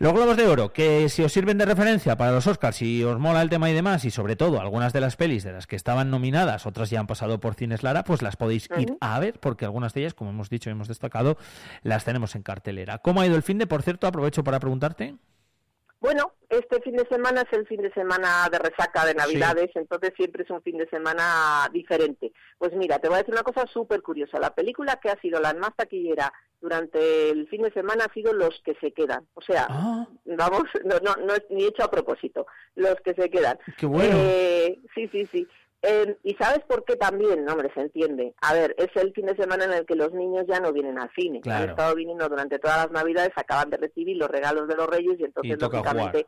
Los 0.00 0.12
Globos 0.12 0.36
de 0.36 0.46
Oro, 0.46 0.72
que 0.72 1.08
si 1.08 1.24
os 1.24 1.32
sirven 1.32 1.58
de 1.58 1.64
referencia 1.64 2.16
para 2.16 2.30
los 2.30 2.46
Oscars, 2.46 2.76
si 2.76 3.02
os 3.02 3.18
mola 3.18 3.42
el 3.42 3.50
tema 3.50 3.68
y 3.68 3.74
demás, 3.74 4.04
y 4.04 4.12
sobre 4.12 4.36
todo 4.36 4.60
algunas 4.60 4.92
de 4.92 5.00
las 5.00 5.16
pelis 5.16 5.42
de 5.42 5.50
las 5.50 5.66
que 5.66 5.74
estaban 5.74 6.08
nominadas, 6.08 6.66
otras 6.66 6.88
ya 6.88 7.00
han 7.00 7.08
pasado 7.08 7.40
por 7.40 7.54
Cines 7.56 7.82
Lara, 7.82 8.04
pues 8.04 8.22
las 8.22 8.36
podéis 8.36 8.68
ir 8.78 8.96
a 9.00 9.18
ver, 9.18 9.40
porque 9.40 9.64
algunas 9.64 9.94
de 9.94 10.02
ellas, 10.02 10.14
como 10.14 10.30
hemos 10.30 10.50
dicho 10.50 10.70
y 10.70 10.72
hemos 10.72 10.86
destacado, 10.86 11.36
las 11.82 12.04
tenemos 12.04 12.36
en 12.36 12.44
cartelera. 12.44 12.98
¿Cómo 12.98 13.22
ha 13.22 13.26
ido 13.26 13.34
el 13.34 13.42
fin 13.42 13.58
de? 13.58 13.66
Por 13.66 13.82
cierto, 13.82 14.06
aprovecho 14.06 14.44
para 14.44 14.60
preguntarte. 14.60 15.16
Bueno, 16.00 16.32
este 16.48 16.80
fin 16.82 16.94
de 16.96 17.06
semana 17.08 17.40
es 17.42 17.52
el 17.58 17.66
fin 17.66 17.82
de 17.82 17.92
semana 17.92 18.48
de 18.52 18.58
resaca 18.60 19.04
de 19.04 19.14
Navidades, 19.14 19.70
entonces 19.74 20.12
siempre 20.16 20.44
es 20.44 20.50
un 20.50 20.62
fin 20.62 20.78
de 20.78 20.88
semana 20.88 21.68
diferente. 21.72 22.32
Pues 22.56 22.72
mira, 22.74 23.00
te 23.00 23.08
voy 23.08 23.16
a 23.16 23.18
decir 23.18 23.34
una 23.34 23.42
cosa 23.42 23.66
súper 23.66 24.00
curiosa. 24.00 24.38
La 24.38 24.54
película 24.54 25.00
que 25.02 25.10
ha 25.10 25.20
sido 25.20 25.40
la 25.40 25.54
más 25.54 25.74
taquillera 25.76 26.32
durante 26.60 27.30
el 27.30 27.48
fin 27.48 27.62
de 27.62 27.72
semana 27.72 28.04
ha 28.04 28.12
sido 28.14 28.32
Los 28.32 28.60
que 28.64 28.74
se 28.80 28.92
quedan. 28.92 29.26
O 29.34 29.40
sea, 29.42 29.66
Ah. 29.68 30.06
vamos, 30.24 30.62
no, 30.84 30.98
no, 31.02 31.16
no 31.26 31.34
es 31.34 31.42
ni 31.50 31.64
hecho 31.64 31.82
a 31.82 31.90
propósito, 31.90 32.46
Los 32.76 32.94
que 33.04 33.14
se 33.14 33.28
quedan. 33.28 33.58
Qué 33.76 33.86
bueno. 33.86 34.16
Eh, 34.18 34.78
sí, 34.94 35.08
sí, 35.08 35.26
sí. 35.32 35.48
Eh, 35.82 36.16
¿Y 36.24 36.34
sabes 36.34 36.60
por 36.66 36.84
qué 36.84 36.96
también? 36.96 37.44
No, 37.44 37.52
hombre, 37.52 37.70
se 37.72 37.80
entiende. 37.80 38.34
A 38.40 38.52
ver, 38.52 38.74
es 38.78 38.88
el 38.96 39.12
fin 39.12 39.26
de 39.26 39.36
semana 39.36 39.64
en 39.64 39.72
el 39.72 39.86
que 39.86 39.94
los 39.94 40.12
niños 40.12 40.44
ya 40.48 40.58
no 40.58 40.72
vienen 40.72 40.98
al 40.98 41.10
cine. 41.14 41.40
Claro. 41.40 41.64
Han 41.64 41.70
estado 41.70 41.94
viniendo 41.94 42.28
durante 42.28 42.58
todas 42.58 42.78
las 42.78 42.90
Navidades, 42.90 43.30
acaban 43.36 43.70
de 43.70 43.76
recibir 43.76 44.16
los 44.16 44.28
regalos 44.28 44.66
de 44.66 44.74
los 44.74 44.88
reyes 44.88 45.20
y 45.20 45.24
entonces, 45.24 45.56
Y 45.56 45.60
lógicamente, 45.60 46.26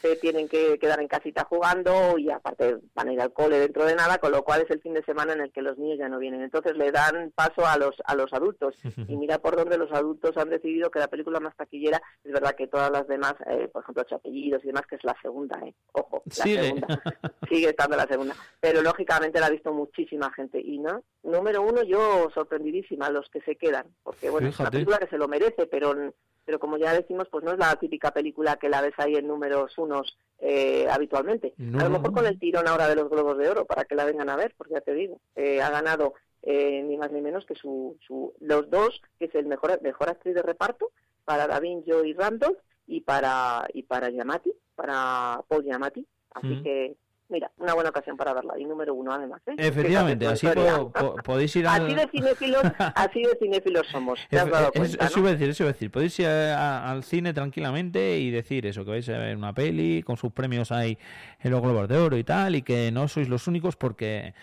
se 0.00 0.16
tienen 0.16 0.48
que 0.48 0.78
quedar 0.78 1.00
en 1.00 1.08
casita 1.08 1.44
jugando 1.44 2.18
y 2.18 2.30
aparte 2.30 2.78
van 2.94 3.08
a 3.08 3.12
ir 3.12 3.20
al 3.20 3.32
cole 3.32 3.58
dentro 3.58 3.84
de 3.84 3.94
nada, 3.94 4.18
con 4.18 4.32
lo 4.32 4.42
cual 4.42 4.62
es 4.62 4.70
el 4.70 4.80
fin 4.80 4.94
de 4.94 5.04
semana 5.04 5.32
en 5.32 5.40
el 5.40 5.52
que 5.52 5.62
los 5.62 5.78
niños 5.78 5.98
ya 5.98 6.08
no 6.08 6.18
vienen. 6.18 6.42
Entonces 6.42 6.76
le 6.76 6.90
dan 6.90 7.32
paso 7.34 7.66
a 7.66 7.76
los 7.76 7.96
a 8.04 8.14
los 8.14 8.32
adultos 8.32 8.74
y 9.08 9.16
mira 9.16 9.38
por 9.38 9.56
dónde 9.56 9.78
los 9.78 9.92
adultos 9.92 10.36
han 10.36 10.50
decidido 10.50 10.90
que 10.90 10.98
la 10.98 11.08
película 11.08 11.40
más 11.40 11.56
taquillera 11.56 12.02
es 12.24 12.32
verdad 12.32 12.54
que 12.56 12.66
todas 12.66 12.90
las 12.90 13.06
demás, 13.06 13.34
eh, 13.46 13.68
por 13.72 13.82
ejemplo, 13.82 14.00
Ocho 14.00 14.14
apellidos 14.16 14.64
y 14.64 14.68
demás, 14.68 14.86
que 14.86 14.96
es 14.96 15.04
la 15.04 15.14
segunda, 15.20 15.58
eh. 15.62 15.74
ojo, 15.92 16.22
la 16.24 16.44
Sigue. 16.44 16.62
segunda 16.62 17.02
sigue 17.50 17.68
estando 17.68 17.96
la 17.96 18.06
segunda. 18.06 18.34
Pero 18.60 18.82
lógicamente 18.82 19.40
la 19.40 19.46
ha 19.46 19.50
visto 19.50 19.72
muchísima 19.72 20.32
gente. 20.32 20.60
Y 20.60 20.78
no, 20.78 21.02
número 21.22 21.62
uno, 21.62 21.82
yo 21.82 22.30
sorprendidísima, 22.32 23.10
los 23.10 23.28
que 23.30 23.40
se 23.42 23.56
quedan. 23.56 23.86
Porque 24.02 24.30
bueno, 24.30 24.48
es 24.48 24.58
una 24.58 24.70
película 24.70 24.98
que 24.98 25.08
se 25.08 25.18
lo 25.18 25.28
merece, 25.28 25.66
pero 25.66 25.94
pero 26.44 26.58
como 26.58 26.76
ya 26.78 26.92
decimos, 26.92 27.28
pues 27.30 27.44
no 27.44 27.52
es 27.52 27.58
la 27.58 27.74
típica 27.76 28.10
película 28.12 28.56
que 28.56 28.68
la 28.68 28.80
ves 28.80 28.94
ahí 28.98 29.14
en 29.14 29.26
números 29.28 29.76
unos 29.78 30.16
eh, 30.38 30.86
habitualmente. 30.90 31.54
No, 31.58 31.80
a 31.80 31.84
lo 31.84 31.90
mejor 31.90 32.12
con 32.12 32.26
el 32.26 32.38
tirón 32.38 32.66
ahora 32.66 32.88
de 32.88 32.96
los 32.96 33.08
Globos 33.10 33.38
de 33.38 33.48
Oro, 33.48 33.66
para 33.66 33.84
que 33.84 33.94
la 33.94 34.04
vengan 34.04 34.30
a 34.30 34.36
ver, 34.36 34.54
porque 34.56 34.74
ya 34.74 34.80
te 34.80 34.94
digo, 34.94 35.20
eh, 35.36 35.60
ha 35.60 35.70
ganado 35.70 36.14
eh, 36.42 36.82
ni 36.82 36.96
más 36.96 37.12
ni 37.12 37.20
menos 37.20 37.44
que 37.46 37.54
su, 37.54 37.96
su 38.06 38.32
los 38.40 38.70
dos, 38.70 39.02
que 39.18 39.26
es 39.26 39.34
el 39.34 39.46
mejor 39.46 39.80
mejor 39.82 40.08
actriz 40.08 40.34
de 40.34 40.42
reparto, 40.42 40.90
para 41.24 41.46
Davin 41.46 41.84
Joy 41.84 42.14
Randolph 42.14 42.58
y 42.86 43.02
para 43.02 43.68
y 43.74 43.82
para 43.82 44.08
Yamati, 44.10 44.52
para 44.74 45.42
Paul 45.48 45.64
Yamati. 45.64 46.06
Así 46.32 46.46
Mm. 46.48 46.62
que 46.62 46.96
mira, 47.30 47.50
una 47.58 47.74
buena 47.74 47.90
ocasión 47.90 48.16
para 48.16 48.32
verla. 48.34 48.58
Y 48.58 48.64
número 48.64 48.94
uno, 48.94 49.12
además. 49.12 49.40
¿eh? 49.46 49.54
Efectivamente, 49.56 50.26
así 50.26 50.46
historia. 50.46 50.76
po- 50.76 50.92
po- 50.92 51.14
podéis 51.24 51.54
ir 51.56 51.66
al... 51.66 51.86
Así 51.86 51.94
de 51.94 52.08
cinéfilos, 52.08 52.62
así 52.94 53.22
de 53.22 53.36
cinéfilos 53.38 53.86
somos. 53.88 54.20
¿Te 54.28 54.38
has 54.38 54.46
Efe- 54.46 54.50
dado 54.50 54.66
es- 54.74 54.78
cuenta, 54.80 55.04
eso 55.06 55.14
no? 55.16 55.20
iba 55.22 55.28
a 55.28 55.32
decir, 55.32 55.48
eso 55.50 55.62
iba 55.62 55.70
a 55.70 55.72
decir. 55.72 55.90
Podéis 55.90 56.18
ir 56.18 56.26
a- 56.26 56.90
al 56.90 57.02
cine 57.04 57.32
tranquilamente 57.32 58.18
y 58.18 58.30
decir 58.30 58.66
eso, 58.66 58.84
que 58.84 58.90
vais 58.90 59.08
a 59.08 59.18
ver 59.18 59.36
una 59.36 59.52
peli, 59.54 60.02
con 60.02 60.16
sus 60.16 60.32
premios 60.32 60.72
ahí 60.72 60.98
en 61.40 61.50
los 61.50 61.60
Globos 61.62 61.88
de 61.88 61.96
Oro 61.96 62.16
y 62.16 62.24
tal, 62.24 62.54
y 62.56 62.62
que 62.62 62.90
no 62.92 63.08
sois 63.08 63.28
los 63.28 63.46
únicos 63.46 63.76
porque 63.76 64.34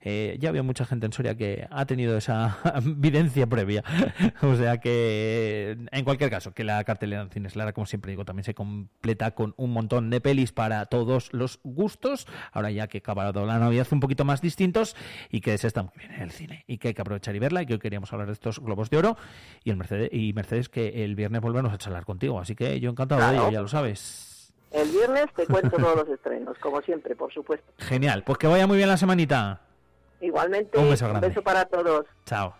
eh, 0.00 0.36
ya 0.40 0.50
había 0.50 0.62
mucha 0.62 0.84
gente 0.84 1.06
en 1.06 1.12
Soria 1.12 1.36
que 1.36 1.66
ha 1.70 1.86
tenido 1.86 2.16
esa 2.16 2.58
videncia 2.84 3.46
previa. 3.46 3.82
o 4.42 4.54
sea 4.56 4.78
que, 4.78 5.78
en 5.90 6.04
cualquier 6.04 6.30
caso, 6.30 6.52
que 6.52 6.64
la 6.64 6.82
cartelera 6.84 7.22
en 7.22 7.30
Cines 7.30 7.56
Lara, 7.56 7.72
como 7.72 7.86
siempre 7.86 8.12
digo, 8.12 8.24
también 8.24 8.44
se 8.44 8.54
completa 8.54 9.32
con 9.32 9.54
un 9.56 9.72
montón 9.72 10.10
de 10.10 10.20
pelis 10.20 10.52
para 10.52 10.86
todos 10.86 11.32
los 11.32 11.60
gustos. 11.62 12.26
Ahora 12.52 12.70
ya 12.70 12.88
que 12.88 12.98
acabado 12.98 13.46
la 13.46 13.58
Navidad 13.58 13.86
un 13.92 14.00
poquito 14.00 14.24
más 14.24 14.40
distintos 14.40 14.96
y 15.30 15.40
que 15.40 15.56
se 15.58 15.66
está 15.66 15.82
muy 15.82 15.92
bien 15.96 16.12
en 16.12 16.22
el 16.22 16.30
cine 16.30 16.64
y 16.66 16.78
que 16.78 16.88
hay 16.88 16.94
que 16.94 17.02
aprovechar 17.02 17.34
y 17.36 17.38
verla 17.38 17.62
y 17.62 17.66
que 17.66 17.74
hoy 17.74 17.78
queríamos 17.78 18.12
hablar 18.12 18.26
de 18.26 18.32
estos 18.32 18.58
globos 18.58 18.90
de 18.90 18.98
oro 18.98 19.16
y 19.64 19.70
el 19.70 19.76
Mercedes 19.76 20.10
y 20.12 20.32
Mercedes 20.32 20.68
que 20.68 21.04
el 21.04 21.14
viernes 21.14 21.40
volvemos 21.40 21.72
a 21.72 21.78
charlar 21.78 22.04
contigo 22.04 22.40
así 22.40 22.54
que 22.54 22.80
yo 22.80 22.90
encantado 22.90 23.28
de 23.30 23.36
ello 23.36 23.50
ya 23.50 23.60
lo 23.60 23.68
sabes 23.68 24.52
El 24.72 24.90
viernes 24.90 25.26
te 25.34 25.46
cuento 25.46 25.76
todos 25.76 25.96
los 25.96 26.08
estrenos, 26.08 26.58
como 26.58 26.80
siempre, 26.82 27.14
por 27.14 27.32
supuesto. 27.32 27.66
genial 27.78 28.24
pues 28.24 28.38
que 28.38 28.46
vaya 28.46 28.66
muy 28.66 28.76
bien 28.76 28.88
la 28.88 28.96
semanita 28.96 29.65
Igualmente, 30.26 30.78
Un 30.78 30.90
beso 31.20 31.42
para 31.42 31.64
todos. 31.64 32.06
chao 32.24 32.54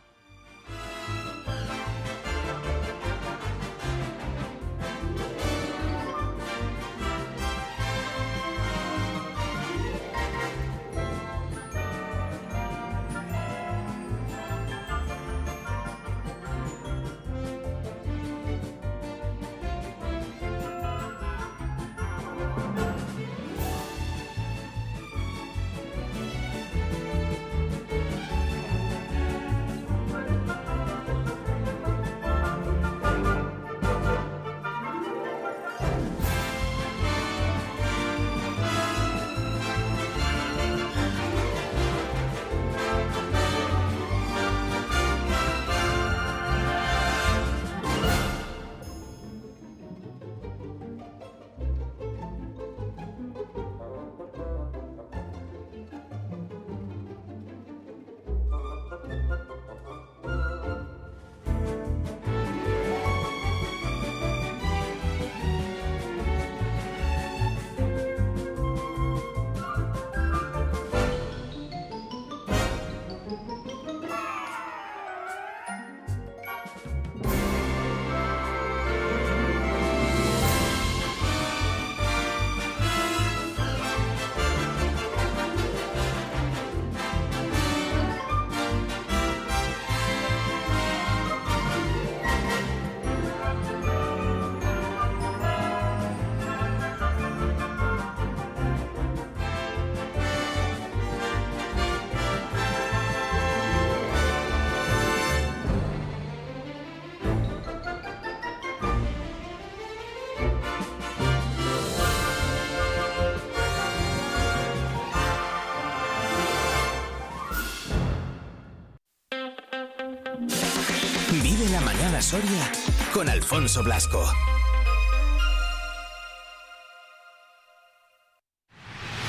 Soria 122.27 122.73
con 123.15 123.29
Alfonso 123.29 123.85
Blasco. 123.85 124.21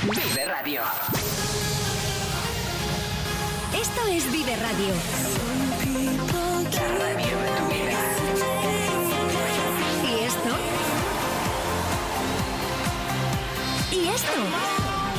Vive 0.01 0.45
Radio. 0.45 0.81
Esto 3.79 4.07
es 4.07 4.31
Vive 4.31 4.55
Radio. 4.55 4.95
La 6.73 6.87
radio 6.97 7.37
de 7.37 7.49
tu 7.59 7.67
vida. 7.67 7.99
¿Y 10.03 10.23
esto? 10.25 10.49
¿Y 13.91 14.07
esto? 14.07 14.33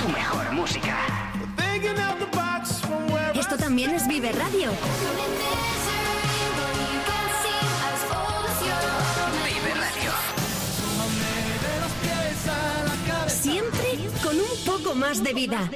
Tu 0.03 0.09
mejor 0.09 0.51
música. 0.51 0.99
Esto 3.35 3.57
también 3.57 3.93
es 3.93 4.09
Vive 4.09 4.33
Radio. 4.33 4.73
Más 15.09 15.25
de 15.25 15.33
vida. 15.33 15.70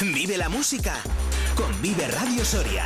Vive 0.00 0.36
la 0.38 0.48
música 0.48 0.94
con 1.56 1.82
Vive 1.82 2.06
Radio 2.06 2.44
Soria. 2.44 2.84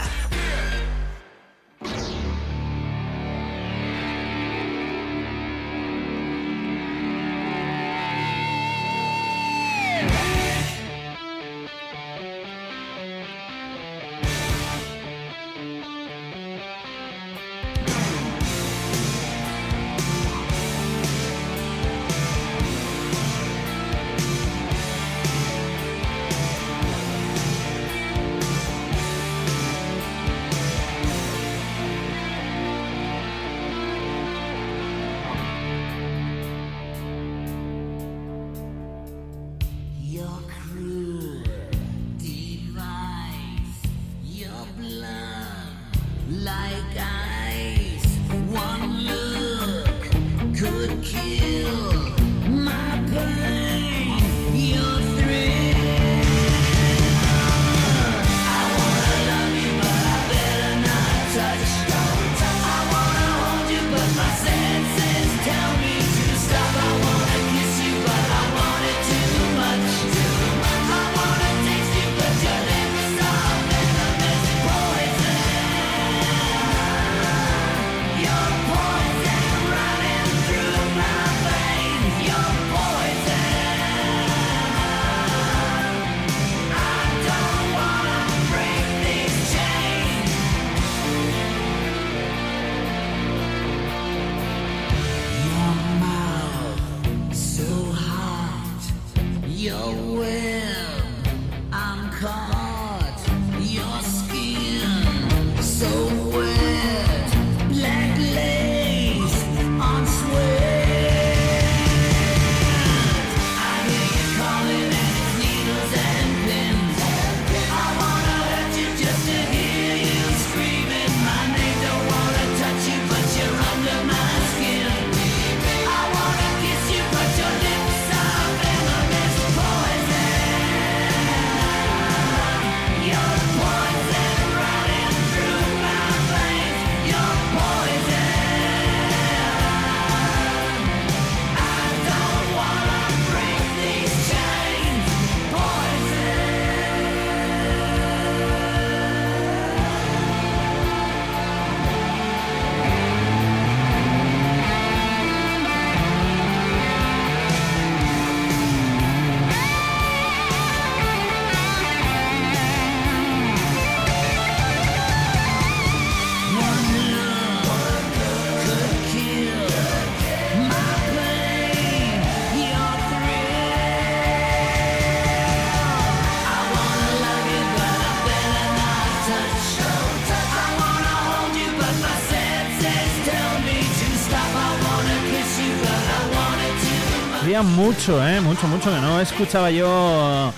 Mucho, 187.62 188.26
eh, 188.26 188.40
mucho, 188.40 188.66
mucho 188.66 188.90
que 188.92 189.00
no 189.00 189.20
escuchaba 189.20 189.70
yo 189.70 190.52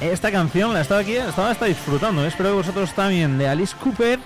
esta 0.00 0.30
canción. 0.30 0.72
La 0.72 0.80
estaba 0.80 1.00
aquí, 1.00 1.16
estaba 1.16 1.50
hasta 1.50 1.64
disfrutando. 1.64 2.24
eh. 2.24 2.28
Espero 2.28 2.50
que 2.50 2.54
vosotros 2.56 2.92
también. 2.94 3.36
De 3.36 3.48
Alice 3.48 3.74
Cooper, 3.82 4.20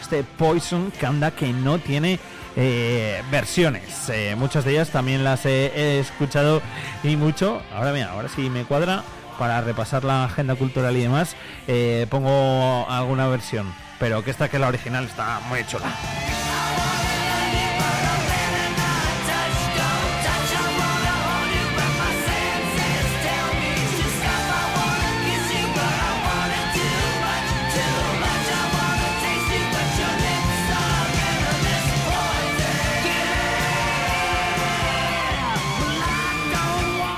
este 0.00 0.24
Poison 0.24 0.90
que 0.90 1.04
anda 1.04 1.32
que 1.32 1.52
no 1.52 1.78
tiene 1.78 2.18
eh, 2.56 3.22
versiones. 3.30 4.10
Muchas 4.36 4.64
de 4.64 4.72
ellas 4.72 4.88
también 4.88 5.22
las 5.22 5.44
he, 5.44 5.66
he 5.76 5.98
escuchado 6.00 6.62
y 7.04 7.16
mucho. 7.16 7.60
Ahora 7.74 7.92
mira, 7.92 8.12
ahora 8.12 8.28
sí 8.34 8.48
me 8.48 8.64
cuadra 8.64 9.02
para 9.38 9.60
repasar 9.60 10.02
la 10.02 10.24
agenda 10.24 10.54
cultural 10.54 10.96
y 10.96 11.02
demás. 11.02 11.36
pongo 12.08 12.86
alguna 12.88 13.28
versión, 13.28 13.72
pero 13.98 14.24
que 14.24 14.30
esta 14.30 14.48
que 14.48 14.58
la 14.58 14.68
original 14.68 15.04
está 15.04 15.40
muy 15.50 15.64
chula. 15.66 15.86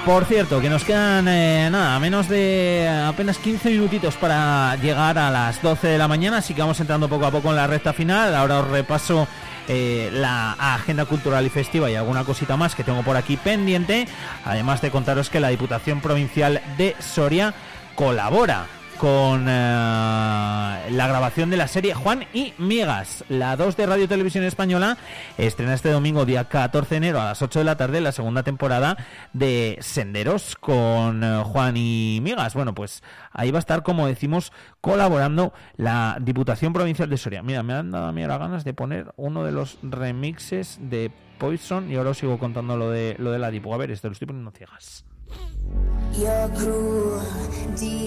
Por 0.09 0.25
cierto, 0.25 0.59
que 0.63 0.71
nos 0.71 0.85
quedan 0.85 1.29
eh, 1.29 1.69
nada, 1.71 2.01
menos 2.01 2.31
de 2.31 2.89
apenas 3.07 3.37
15 3.37 3.69
minutitos 3.69 4.15
para 4.15 4.75
llegar 4.77 5.19
a 5.19 5.31
las 5.31 5.61
12 5.61 5.87
de 5.87 5.99
la 5.99 6.09
mañana, 6.09 6.39
así 6.39 6.55
que 6.55 6.63
vamos 6.63 6.81
entrando 6.81 7.11
poco 7.11 7.27
a 7.27 7.31
poco 7.31 7.51
en 7.51 7.57
la 7.57 7.67
recta 7.67 7.93
final. 7.93 8.35
Ahora 8.35 8.61
os 8.61 8.69
repaso 8.69 9.29
eh, 9.69 10.09
la 10.11 10.53
agenda 10.53 11.05
cultural 11.05 11.45
y 11.45 11.51
festiva 11.51 11.91
y 11.91 11.95
alguna 11.95 12.25
cosita 12.25 12.57
más 12.57 12.75
que 12.75 12.85
tengo 12.85 13.03
por 13.03 13.19
aquí 13.19 13.37
pendiente, 13.37 14.09
además 14.47 14.81
de 14.81 14.91
contaros 14.91 15.29
que 15.29 15.41
la 15.41 15.51
Diputación 15.51 16.01
Provincial 16.01 16.63
de 16.79 16.97
Soria 17.01 17.53
colabora 17.95 18.78
con 18.99 19.47
eh, 19.49 19.51
la 19.51 21.07
grabación 21.07 21.51
de 21.51 21.57
la 21.57 21.69
serie 21.69 21.95
Juan 21.95 22.25
y 22.33 22.53
Migas. 22.59 23.25
La 23.29 23.57
2 23.57 23.77
de 23.77 23.87
Radio 23.87 24.09
Televisión 24.09 24.45
Española 24.45 24.99
estrena 25.37 25.75
este 25.75 25.91
domingo, 25.91 26.25
día 26.25 26.45
14 26.45 26.91
de 26.91 26.97
enero, 26.97 27.21
a 27.21 27.27
las 27.27 27.41
8 27.41 27.61
de 27.61 27.65
la 27.65 27.77
tarde, 27.77 28.01
la 28.01 28.13
segunda 28.13 28.43
temporada 28.43 28.97
de 29.33 29.79
Senderos 29.81 30.57
con 30.57 31.23
eh, 31.23 31.43
Juan 31.45 31.77
y 31.77 32.21
Migas. 32.23 32.55
Bueno, 32.55 32.75
pues 32.75 33.03
ahí 33.33 33.51
va 33.51 33.59
a 33.59 33.61
estar, 33.61 33.83
como 33.83 34.07
decimos, 34.07 34.53
colaborando 34.81 35.53
la 35.77 36.19
Diputación 36.21 36.73
Provincial 36.73 37.09
de 37.09 37.17
Soria. 37.17 37.43
Mira, 37.43 37.63
me 37.63 37.75
han 37.75 37.91
dado 37.91 38.07
a 38.07 38.13
mí 38.13 38.23
ahora 38.23 38.39
ganas 38.39 38.65
de 38.65 38.75
poner 38.75 39.13
uno 39.17 39.45
de 39.45 39.53
los 39.53 39.79
remixes 39.83 40.79
de 40.81 41.13
Poison 41.39 41.91
y 41.91 41.97
ahora 41.97 42.11
os 42.11 42.19
sigo 42.19 42.39
contando 42.39 42.77
lo 42.77 42.91
de, 42.91 43.15
lo 43.19 43.31
de 43.31 43.39
la 43.39 43.51
Dipu. 43.51 43.73
A 43.73 43.77
ver, 43.77 43.93
esto 43.93 44.09
lo 44.09 44.13
estoy 44.13 44.27
poniendo 44.27 44.51
ciegas. 44.51 45.05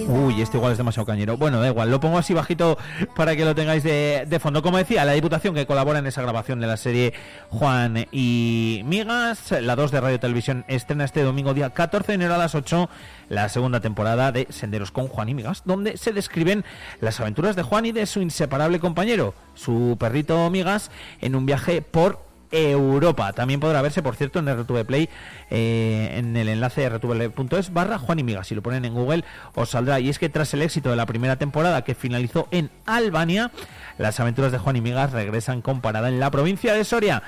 Uy, 0.07 0.41
este 0.41 0.57
igual 0.57 0.73
es 0.73 0.77
demasiado 0.77 1.05
cañero. 1.05 1.37
Bueno, 1.37 1.61
da 1.61 1.67
igual, 1.67 1.89
lo 1.89 1.99
pongo 1.99 2.17
así 2.17 2.33
bajito 2.33 2.77
para 3.15 3.35
que 3.35 3.45
lo 3.45 3.55
tengáis 3.55 3.83
de, 3.83 4.25
de 4.27 4.39
fondo. 4.39 4.61
Como 4.61 4.77
decía, 4.77 5.05
la 5.05 5.13
Diputación 5.13 5.55
que 5.55 5.65
colabora 5.65 5.99
en 5.99 6.07
esa 6.07 6.21
grabación 6.21 6.59
de 6.59 6.67
la 6.67 6.75
serie 6.75 7.13
Juan 7.49 8.07
y 8.11 8.81
Migas, 8.85 9.51
la 9.51 9.75
2 9.75 9.91
de 9.91 10.01
Radio 10.01 10.19
Televisión 10.19 10.65
estrena 10.67 11.05
este 11.05 11.23
domingo 11.23 11.53
día 11.53 11.69
14 11.69 12.07
de 12.07 12.13
enero 12.15 12.35
a 12.35 12.37
las 12.37 12.55
8 12.55 12.89
la 13.29 13.47
segunda 13.47 13.79
temporada 13.79 14.33
de 14.33 14.47
Senderos 14.49 14.91
con 14.91 15.07
Juan 15.07 15.29
y 15.29 15.33
Migas, 15.33 15.61
donde 15.63 15.95
se 15.95 16.11
describen 16.11 16.65
las 16.99 17.19
aventuras 17.21 17.55
de 17.55 17.63
Juan 17.63 17.85
y 17.85 17.93
de 17.93 18.05
su 18.05 18.21
inseparable 18.21 18.79
compañero, 18.79 19.33
su 19.53 19.95
perrito 19.97 20.49
Migas, 20.49 20.91
en 21.21 21.35
un 21.35 21.45
viaje 21.45 21.81
por 21.81 22.30
Europa. 22.51 23.33
También 23.33 23.59
podrá 23.59 23.81
verse, 23.81 24.01
por 24.01 24.15
cierto, 24.15 24.39
en 24.39 24.53
RTV 24.53 24.85
Play, 24.85 25.09
eh, 25.49 26.15
en 26.17 26.35
el 26.37 26.49
enlace 26.49 26.87
rtv.es 26.89 27.73
barra 27.73 27.97
Juan 27.97 28.19
y 28.19 28.23
Migas. 28.23 28.47
Si 28.47 28.55
lo 28.55 28.61
ponen 28.61 28.85
en 28.85 28.93
Google 28.93 29.23
os 29.55 29.69
saldrá. 29.69 29.99
Y 29.99 30.09
es 30.09 30.19
que 30.19 30.29
tras 30.29 30.53
el 30.53 30.61
éxito 30.61 30.89
de 30.89 30.95
la 30.95 31.05
primera 31.05 31.37
temporada 31.37 31.83
que 31.83 31.95
finalizó 31.95 32.47
en 32.51 32.69
Albania, 32.85 33.51
las 33.97 34.19
aventuras 34.19 34.51
de 34.51 34.57
Juan 34.57 34.75
y 34.75 34.81
Migas 34.81 35.11
regresan 35.11 35.61
con 35.61 35.81
parada 35.81 36.09
en 36.09 36.19
la 36.19 36.31
provincia 36.31 36.73
de 36.73 36.83
Soria. 36.83 37.23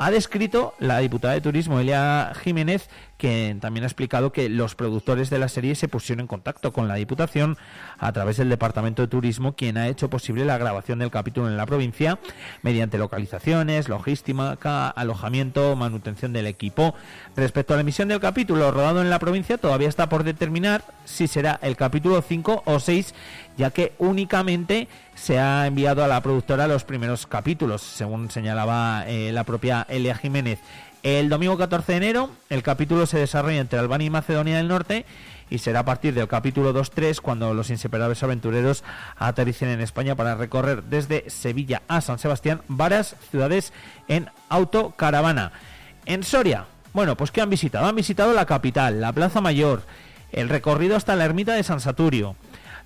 Ha 0.00 0.12
descrito 0.12 0.74
la 0.78 0.98
diputada 0.98 1.34
de 1.34 1.40
Turismo, 1.40 1.80
Elia 1.80 2.32
Jiménez, 2.44 2.88
que 3.18 3.56
también 3.60 3.84
ha 3.84 3.88
explicado 3.88 4.32
que 4.32 4.48
los 4.48 4.76
productores 4.76 5.28
de 5.28 5.40
la 5.40 5.48
serie 5.48 5.74
se 5.74 5.88
pusieron 5.88 6.20
en 6.20 6.26
contacto 6.28 6.72
con 6.72 6.88
la 6.88 6.94
Diputación 6.94 7.58
a 7.98 8.12
través 8.12 8.36
del 8.36 8.48
Departamento 8.48 9.02
de 9.02 9.08
Turismo, 9.08 9.54
quien 9.54 9.76
ha 9.76 9.88
hecho 9.88 10.08
posible 10.08 10.44
la 10.44 10.56
grabación 10.56 11.00
del 11.00 11.10
capítulo 11.10 11.48
en 11.48 11.56
la 11.56 11.66
provincia 11.66 12.18
mediante 12.62 12.96
localizaciones, 12.96 13.88
logística, 13.88 14.88
alojamiento, 14.88 15.74
manutención 15.74 16.32
del 16.32 16.46
equipo. 16.46 16.94
Respecto 17.36 17.74
a 17.74 17.76
la 17.76 17.82
emisión 17.82 18.08
del 18.08 18.20
capítulo 18.20 18.70
rodado 18.70 19.02
en 19.02 19.10
la 19.10 19.18
provincia, 19.18 19.58
todavía 19.58 19.88
está 19.88 20.08
por 20.08 20.22
determinar 20.22 20.84
si 21.04 21.26
será 21.26 21.58
el 21.62 21.76
capítulo 21.76 22.22
5 22.22 22.62
o 22.64 22.80
6, 22.80 23.14
ya 23.56 23.70
que 23.70 23.92
únicamente 23.98 24.86
se 25.14 25.40
ha 25.40 25.66
enviado 25.66 26.04
a 26.04 26.08
la 26.08 26.22
productora 26.22 26.68
los 26.68 26.84
primeros 26.84 27.26
capítulos, 27.26 27.82
según 27.82 28.30
señalaba 28.30 29.04
eh, 29.08 29.32
la 29.32 29.42
propia 29.42 29.84
Elia 29.88 30.14
Jiménez. 30.14 30.60
El 31.04 31.28
domingo 31.28 31.56
14 31.56 31.92
de 31.92 31.98
enero, 31.98 32.30
el 32.50 32.64
capítulo 32.64 33.06
se 33.06 33.18
desarrolla 33.18 33.60
entre 33.60 33.78
Albania 33.78 34.06
y 34.06 34.10
Macedonia 34.10 34.56
del 34.56 34.66
Norte 34.66 35.06
y 35.48 35.58
será 35.58 35.80
a 35.80 35.84
partir 35.84 36.12
del 36.12 36.26
capítulo 36.26 36.74
2-3 36.74 37.20
cuando 37.20 37.54
los 37.54 37.70
inseparables 37.70 38.22
aventureros 38.24 38.82
aterricen 39.16 39.68
en 39.68 39.80
España 39.80 40.16
para 40.16 40.34
recorrer 40.34 40.82
desde 40.82 41.30
Sevilla 41.30 41.82
a 41.86 42.00
San 42.00 42.18
Sebastián 42.18 42.62
varias 42.66 43.14
ciudades 43.30 43.72
en 44.08 44.28
autocaravana. 44.48 45.52
En 46.04 46.24
Soria, 46.24 46.66
bueno, 46.92 47.16
pues 47.16 47.30
¿qué 47.30 47.42
han 47.42 47.50
visitado? 47.50 47.86
Han 47.86 47.94
visitado 47.94 48.32
la 48.32 48.46
capital, 48.46 49.00
la 49.00 49.12
Plaza 49.12 49.40
Mayor, 49.40 49.84
el 50.32 50.48
recorrido 50.48 50.96
hasta 50.96 51.14
la 51.14 51.26
ermita 51.26 51.54
de 51.54 51.62
San 51.62 51.80
Saturio, 51.80 52.34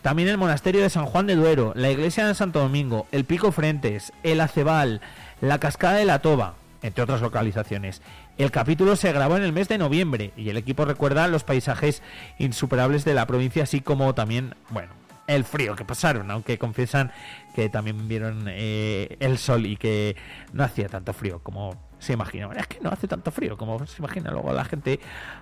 también 0.03 0.29
el 0.29 0.37
monasterio 0.37 0.83
de 0.83 0.91
San 0.91 1.07
Juan 1.07 1.27
de 1.27 1.37
Duero, 1.37 1.73
la 1.77 1.91
iglesia 1.91 2.27
de 2.27 2.35
Santo 2.35 2.59
Domingo, 2.59 3.07
el 3.11 3.25
Pico 3.25 3.53
Frentes, 3.53 4.13
el 4.23 4.43
Acebal, 4.43 5.01
la 5.41 5.59
cascada 5.59 5.95
de 5.95 6.05
la 6.05 6.21
Toba, 6.21 6.55
entre 6.83 7.05
otras 7.05 7.21
localizaciones. 7.21 8.03
El 8.39 8.51
capítulo 8.51 8.97
se 8.97 9.13
grabó 9.13 9.37
en 9.37 9.45
el 9.45 9.53
mes 9.53 9.69
de 9.69 9.79
noviembre 9.79 10.33
y 10.37 10.49
el 10.51 10.57
equipo 10.57 10.85
recuerda 10.85 11.29
los 11.29 11.45
paisajes 11.45 12.03
insuperables 12.39 13.05
de 13.05 13.15
la 13.15 13.27
provincia, 13.27 13.63
así 13.63 13.81
como 13.81 14.15
también, 14.15 14.55
bueno, 14.71 14.93
el 15.27 15.45
frío 15.45 15.77
que 15.77 15.85
pasaron, 15.85 16.31
aunque 16.31 16.59
confiesan 16.59 17.13
que 17.55 17.69
también 17.69 18.09
vieron 18.09 18.47
eh, 18.49 19.17
el 19.21 19.39
sol 19.39 19.67
y 19.67 19.77
que 19.77 20.17
no 20.53 20.65
hacía 20.65 20.89
tanto 20.89 21.13
frío 21.13 21.41
como 21.43 21.92
se 22.03 22.13
imaginaban. 22.13 22.59
Es 22.59 22.67
que 22.67 22.81
no 22.81 22.91
hace 22.91 23.07
tanto 23.07 23.31
frío 23.31 23.57
como 23.57 23.87
se 23.87 23.99
imagina 23.99 24.31
luego 24.31 24.53
la 24.53 24.65
gente 24.65 24.99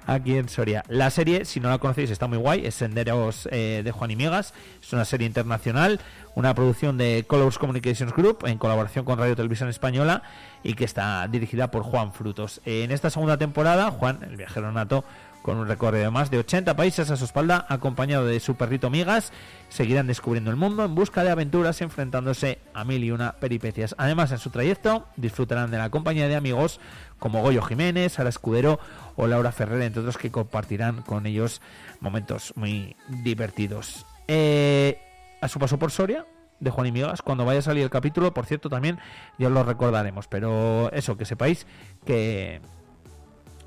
aquí 0.07 0.37
en 0.37 0.49
Soria. 0.49 0.85
La 0.89 1.11
serie, 1.11 1.45
si 1.47 1.59
no 1.59 1.71
la 1.71 1.79
conocéis, 1.79 2.11
está 2.11 2.27
muy 2.27 2.39
guay. 2.39 2.67
Es 2.67 2.75
Senderos 2.75 3.49
eh, 3.51 3.81
de 3.83 3.93
Juan 3.93 4.11
y 4.11 4.17
Miegas. 4.17 4.53
Es 4.83 4.93
una 4.93 5.07
serie 5.07 5.27
internacional, 5.27 6.01
una 6.35 6.55
producción 6.55 6.99
de 6.99 7.25
Colors 7.27 7.59
Communications 7.59 8.13
Group 8.13 8.45
en 8.47 8.59
colaboración 8.59 9.07
con 9.07 9.19
Radio 9.19 9.35
Televisión 9.35 9.71
Española 9.71 10.23
y 10.63 10.75
que 10.75 10.85
está 10.85 11.27
dirigida 11.29 11.71
por 11.71 11.83
Juan 11.83 12.13
Frutos. 12.13 12.61
En 12.67 12.91
esta 12.91 13.09
segunda 13.09 13.39
temporada, 13.39 13.91
Juan, 13.91 14.19
el 14.23 14.37
viajero 14.37 14.71
nato, 14.71 15.05
con 15.43 15.57
un 15.57 15.69
recorrido 15.69 16.05
de 16.05 16.11
más 16.11 16.31
de 16.31 16.39
80 16.39 16.77
países 16.77 17.11
a 17.11 17.17
su 17.17 17.25
espalda, 17.25 17.67
acompañado 17.69 18.27
de 18.27 18.41
su 18.41 18.57
perrito 18.57 18.91
Migas, 18.91 19.33
seguirán 19.69 20.07
descubriendo 20.07 20.51
el 20.51 20.57
mundo 20.57 20.85
en 20.85 20.95
busca 20.95 21.25
de 21.25 21.31
aventuras, 21.31 21.81
enfrentándose 21.81 22.59
a 22.75 22.85
mil 22.85 23.03
y 23.03 23.11
una 23.11 23.33
peripecias. 23.33 23.95
Además, 23.99 24.33
en 24.33 24.39
su 24.39 24.51
trayecto 24.51 25.07
disfrutarán 25.17 25.71
de 25.71 25.79
la 25.79 25.91
compañía 25.91 26.29
de 26.29 26.37
amigos 26.37 26.81
como 27.19 27.43
Goyo 27.43 27.63
Jiménez, 27.63 28.13
Sara 28.13 28.29
Escudero 28.29 28.81
o 29.17 29.27
Laura 29.27 29.53
Ferrer, 29.53 29.83
entre 29.83 30.01
otros 30.01 30.19
que 30.19 30.31
compartirán 30.31 31.03
con 31.03 31.27
ellos 31.27 31.61
momentos 32.01 32.53
muy 32.57 32.97
divertidos. 33.09 34.07
Eh, 34.29 35.01
a 35.41 35.49
su 35.49 35.59
paso 35.59 35.79
por 35.79 35.91
Soria, 35.91 36.27
de 36.61 36.71
Juan 36.71 36.87
y 36.87 36.93
Migas, 36.93 37.23
cuando 37.23 37.45
vaya 37.45 37.61
a 37.61 37.63
salir 37.63 37.83
el 37.83 37.91
capítulo, 37.91 38.33
por 38.33 38.47
cierto, 38.47 38.69
también 38.69 38.99
ya 39.39 39.49
lo 39.49 39.65
recordaremos, 39.65 40.29
pero 40.29 40.93
eso, 40.93 41.17
que 41.17 41.25
sepáis 41.25 41.67
que 42.05 42.61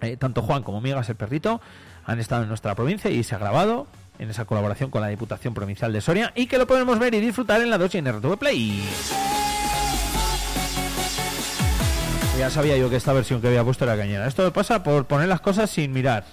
eh, 0.04 0.18
tanto 0.18 0.42
Juan 0.42 0.64
como 0.64 0.82
Migas 0.82 1.10
el 1.10 1.16
perrito 1.16 1.62
han 2.06 2.20
estado 2.20 2.44
en 2.44 2.50
nuestra 2.50 2.76
provincia 2.76 3.10
y 3.10 3.24
se 3.24 3.36
ha 3.36 3.38
grabado 3.38 3.88
en 4.20 4.30
esa 4.30 4.46
colaboración 4.46 4.90
con 4.90 5.02
la 5.02 5.08
Diputación 5.08 5.54
Provincial 5.54 5.92
de 5.92 6.02
Soria 6.02 6.32
y 6.36 6.48
que 6.48 6.58
lo 6.58 6.68
podemos 6.68 7.00
ver 7.00 7.14
y 7.14 7.20
disfrutar 7.20 7.62
en 7.62 7.70
la 7.70 7.78
2 7.78 7.96
y 7.96 7.98
en 7.98 8.12
RTV 8.12 8.38
Play. 8.38 8.84
Ya 12.38 12.50
sabía 12.50 12.78
yo 12.78 12.90
que 12.90 12.96
esta 12.96 13.14
versión 13.14 13.42
que 13.42 13.48
había 13.48 13.64
puesto 13.64 13.86
era 13.86 13.96
cañera. 13.96 14.28
Esto 14.28 14.52
pasa 14.52 14.84
por 14.84 15.06
poner 15.06 15.28
las 15.28 15.40
cosas 15.40 15.70
sin 15.70 15.94
mirar. 15.94 16.26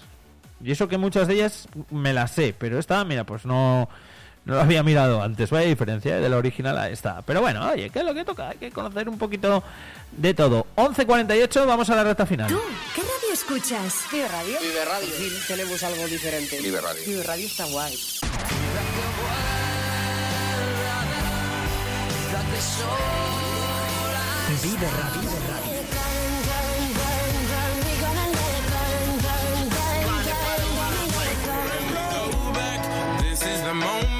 Y 0.63 0.73
eso 0.73 0.89
que 0.89 0.99
muchas 0.99 1.29
de 1.29 1.35
ellas 1.35 1.69
me 1.91 2.13
las 2.13 2.33
sé, 2.33 2.55
pero 2.59 2.79
esta, 2.79 3.05
mira, 3.05 3.25
pues 3.25 3.47
no, 3.47 3.89
no 4.51 4.57
lo 4.57 4.63
había 4.63 4.83
mirado 4.83 5.23
antes. 5.23 5.49
Vaya 5.51 5.69
diferencia 5.69 6.19
¿eh? 6.19 6.21
de 6.21 6.29
la 6.29 6.37
original 6.37 6.77
a 6.77 6.91
esta. 6.91 7.23
Pero 7.23 7.41
bueno, 7.41 7.71
oye, 7.71 7.89
¿qué 7.89 8.01
es 8.01 8.05
lo 8.05 8.13
que 8.13 8.25
toca? 8.25 8.49
Hay 8.51 8.59
que 8.59 8.71
conocer 8.73 9.09
un 9.09 9.17
poquito 9.17 9.63
de 10.11 10.35
todo. 10.35 10.67
11.48, 10.75 11.67
vamos 11.67 11.89
a 11.89 11.95
la 11.95 12.03
recta 12.03 12.27
final. 12.27 12.49
¿Tú 12.49 12.61
qué 12.95 13.01
radio 13.01 13.33
escuchas? 13.33 14.07
Vive 14.11 14.27
Radio. 14.27 14.59
Vive 14.61 14.85
Radio. 14.85 15.09
Sí, 15.17 15.33
tenemos 15.47 15.83
algo 15.85 16.05
diferente. 16.09 16.61
Vive 16.61 16.81
Radio. 16.81 17.03
Vive 17.07 17.23
Radio 17.23 17.47
está 17.47 17.65
guay. 17.67 17.97
Vive 24.63 24.87
Radio. 24.91 25.31
This 33.23 33.43
is 33.47 33.63
the 33.63 33.75
moment, 33.75 34.20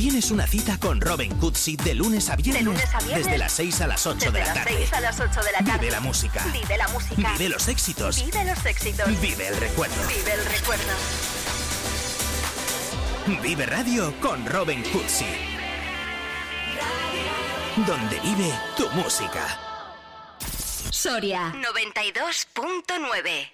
tienes 0.00 0.30
una 0.30 0.46
cita 0.46 0.78
con 0.78 0.98
Robin 0.98 1.36
Cutsi 1.36 1.76
de 1.76 1.94
lunes 1.94 2.30
a 2.30 2.36
viernes, 2.36 2.64
De 2.64 2.70
lunes 2.70 2.94
a 2.94 3.00
viernes. 3.00 3.26
desde 3.26 3.36
las 3.36 3.52
6 3.52 3.80
a 3.82 3.86
las 3.86 4.06
8 4.06 4.14
Desde 4.18 4.32
de 4.32 4.38
la 4.38 4.46
las 4.46 4.54
tarde. 4.54 4.74
6 4.78 4.92
a 4.94 5.00
las 5.00 5.20
8 5.20 5.42
de 5.42 5.52
la 5.52 5.58
tarde. 5.58 5.78
Vive 5.78 5.90
la 5.90 6.00
música. 6.00 6.42
Vive 6.50 6.78
la 6.78 6.88
música. 6.88 7.32
Vive 7.32 7.48
los 7.50 7.68
éxitos. 7.68 8.24
Vive 8.24 8.44
los 8.46 8.64
éxitos. 8.64 9.20
Vive 9.20 9.48
el 9.48 9.56
recuerdo. 9.58 9.94
Vive 10.08 10.32
el 10.32 10.42
recuerdo. 10.46 10.92
Vive 13.42 13.66
Radio 13.66 14.18
con 14.22 14.46
Robin 14.46 14.82
Cutsi. 14.84 15.26
Donde 17.86 18.18
vive 18.20 18.54
tu 18.78 18.88
música. 18.92 19.58
Soria 20.90 21.52
92.9. 21.56 23.50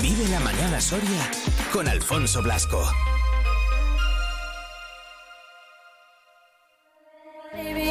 Vive 0.00 0.28
la 0.28 0.38
mañana 0.38 0.80
Soria 0.80 1.28
con 1.72 1.88
Alfonso 1.88 2.42
Blasco. 2.44 2.88
Baby, 7.56 7.85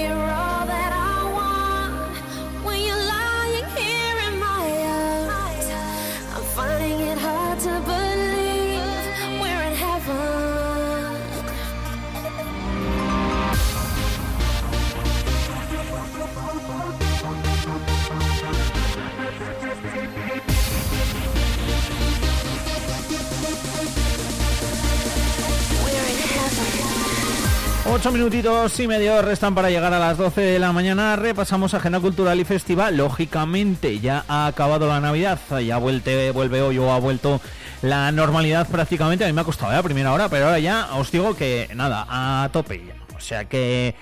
8 27.95 28.11
minutitos 28.11 28.77
y 28.81 28.89
medio 28.89 29.21
restan 29.21 29.55
para 29.55 29.69
llegar 29.69 29.93
a 29.93 29.99
las 29.99 30.17
12 30.17 30.41
de 30.41 30.59
la 30.59 30.73
mañana. 30.73 31.15
Repasamos 31.15 31.73
agenda 31.73 32.01
cultural 32.01 32.37
y 32.37 32.43
festiva. 32.43 32.91
Lógicamente, 32.91 34.01
ya 34.01 34.25
ha 34.27 34.47
acabado 34.47 34.89
la 34.89 34.99
Navidad. 34.99 35.39
Ya 35.65 35.77
vuelte, 35.77 36.31
vuelve 36.31 36.61
hoy 36.61 36.77
o 36.77 36.91
ha 36.91 36.99
vuelto 36.99 37.39
la 37.81 38.11
normalidad 38.11 38.67
prácticamente. 38.67 39.23
A 39.23 39.27
mí 39.27 39.33
me 39.33 39.39
ha 39.39 39.45
costado 39.45 39.71
¿eh? 39.71 39.75
la 39.75 39.83
primera 39.83 40.11
hora, 40.11 40.27
pero 40.27 40.47
ahora 40.47 40.59
ya 40.59 40.89
os 40.95 41.09
digo 41.09 41.37
que 41.37 41.69
nada, 41.73 42.05
a 42.09 42.49
tope. 42.51 42.81
O 43.15 43.21
sea 43.21 43.45
que 43.45 43.95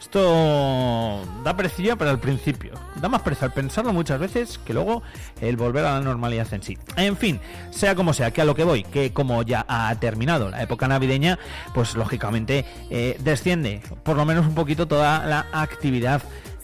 esto 0.00 1.24
da 1.42 1.56
precio 1.56 1.98
para 1.98 2.10
el 2.12 2.18
principio. 2.18 2.72
Da 3.00 3.08
más 3.08 3.22
pereza 3.22 3.46
al 3.46 3.52
pensarlo 3.52 3.92
muchas 3.92 4.20
veces 4.20 4.58
que 4.58 4.72
luego 4.72 5.02
el 5.40 5.56
volver 5.56 5.84
a 5.84 5.94
la 5.94 6.00
normalidad 6.00 6.46
en 6.54 6.62
sí. 6.62 6.78
En 6.96 7.16
fin, 7.16 7.40
sea 7.70 7.94
como 7.94 8.12
sea, 8.12 8.30
que 8.30 8.40
a 8.40 8.44
lo 8.44 8.54
que 8.54 8.64
voy, 8.64 8.84
que 8.84 9.12
como 9.12 9.42
ya 9.42 9.66
ha 9.68 9.94
terminado 9.96 10.50
la 10.50 10.62
época 10.62 10.86
navideña, 10.86 11.38
pues 11.74 11.94
lógicamente 11.94 12.64
eh, 12.90 13.16
desciende 13.20 13.82
por 14.04 14.16
lo 14.16 14.24
menos 14.24 14.46
un 14.46 14.54
poquito 14.54 14.86
toda 14.86 15.26
la 15.26 15.46
actividad 15.52 16.22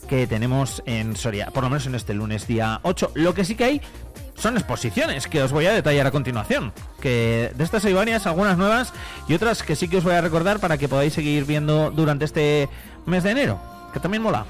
que 0.09 0.27
tenemos 0.27 0.83
en 0.87 1.17
Soria, 1.17 1.51
por 1.51 1.65
lo 1.65 1.71
menos 1.71 1.87
en 1.87 1.95
este 1.95 2.15
lunes 2.15 2.47
día 2.47 2.81
8. 2.83 3.13
Lo 3.15 3.35
que 3.35 3.45
sí 3.45 3.55
que 3.57 3.65
hay 3.65 3.81
son 4.37 4.57
exposiciones 4.57 5.27
que 5.27 5.43
os 5.43 5.53
voy 5.53 5.67
a 5.67 5.73
detallar 5.73 6.07
a 6.07 6.11
continuación. 6.11 6.73
Que 7.01 7.53
de 7.55 7.65
estas 7.65 7.85
hay 7.85 7.93
varias, 7.93 8.27
algunas 8.27 8.59
nuevas 8.59 8.93
y 9.29 9.35
otras 9.35 9.63
que 9.63 9.77
sí 9.77 9.89
que 9.89 9.99
os 9.99 10.05
voy 10.05 10.15
a 10.15 10.21
recordar 10.21 10.61
para 10.61 10.79
que 10.79 10.89
podáis 10.89 11.13
seguir 11.13 11.45
viendo 11.45 11.91
durante 11.91 12.25
este 12.25 12.69
mes 13.07 13.23
de 13.23 13.31
enero, 13.31 13.61
que 13.93 14.01
también 14.01 14.23
mola. 14.23 14.47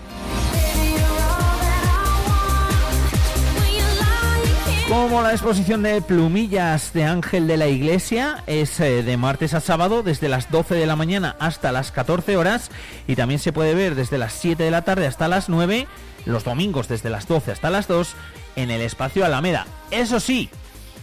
Como 4.89 5.23
la 5.23 5.33
exposición 5.33 5.83
de 5.83 6.03
plumillas 6.03 6.93
de 6.93 7.05
Ángel 7.05 7.47
de 7.47 7.57
la 7.57 7.69
Iglesia 7.69 8.45
es 8.47 8.79
eh, 8.81 9.03
de 9.03 9.17
martes 9.17 9.55
a 9.55 9.61
sábado 9.61 10.03
desde 10.03 10.29
las 10.29 10.51
12 10.51 10.75
de 10.75 10.87
la 10.87 10.95
mañana 10.95 11.37
hasta 11.41 11.73
las 11.73 11.91
14 11.91 12.37
horas 12.37 12.71
y 13.09 13.17
también 13.17 13.41
se 13.41 13.53
puede 13.53 13.75
ver 13.75 13.95
desde 13.95 14.19
las 14.19 14.35
7 14.35 14.63
de 14.63 14.71
la 14.71 14.83
tarde 14.83 15.07
hasta 15.07 15.27
las 15.27 15.49
9, 15.49 15.89
los 16.27 16.45
domingos 16.45 16.87
desde 16.87 17.09
las 17.09 17.27
12 17.27 17.53
hasta 17.53 17.71
las 17.71 17.89
2 17.89 18.15
en 18.57 18.71
el 18.71 18.83
espacio 18.83 19.25
Alameda. 19.25 19.67
Eso 19.91 20.21
sí, 20.21 20.51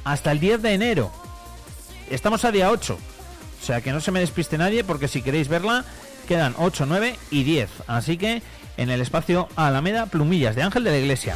hasta 0.04 0.32
el 0.32 0.40
10 0.40 0.62
de 0.62 0.74
enero. 0.74 1.12
Estamos 2.10 2.46
a 2.46 2.52
día 2.52 2.70
8. 2.70 2.98
O 3.62 3.66
sea 3.66 3.82
que 3.82 3.92
no 3.92 4.00
se 4.00 4.12
me 4.12 4.20
despiste 4.20 4.58
nadie 4.60 4.84
porque 4.84 5.08
si 5.08 5.22
queréis 5.24 5.48
verla 5.48 5.86
quedan 6.32 6.56
8, 6.58 6.86
9 6.88 7.18
y 7.30 7.44
10. 7.44 7.70
Así 7.88 8.16
que 8.16 8.42
en 8.78 8.90
el 8.90 9.02
espacio 9.02 9.50
Alameda 9.58 10.06
Plumillas 10.06 10.56
de 10.56 10.64
Ángel 10.64 10.86
de 10.86 10.92
la 10.92 10.98
Iglesia. 10.98 11.36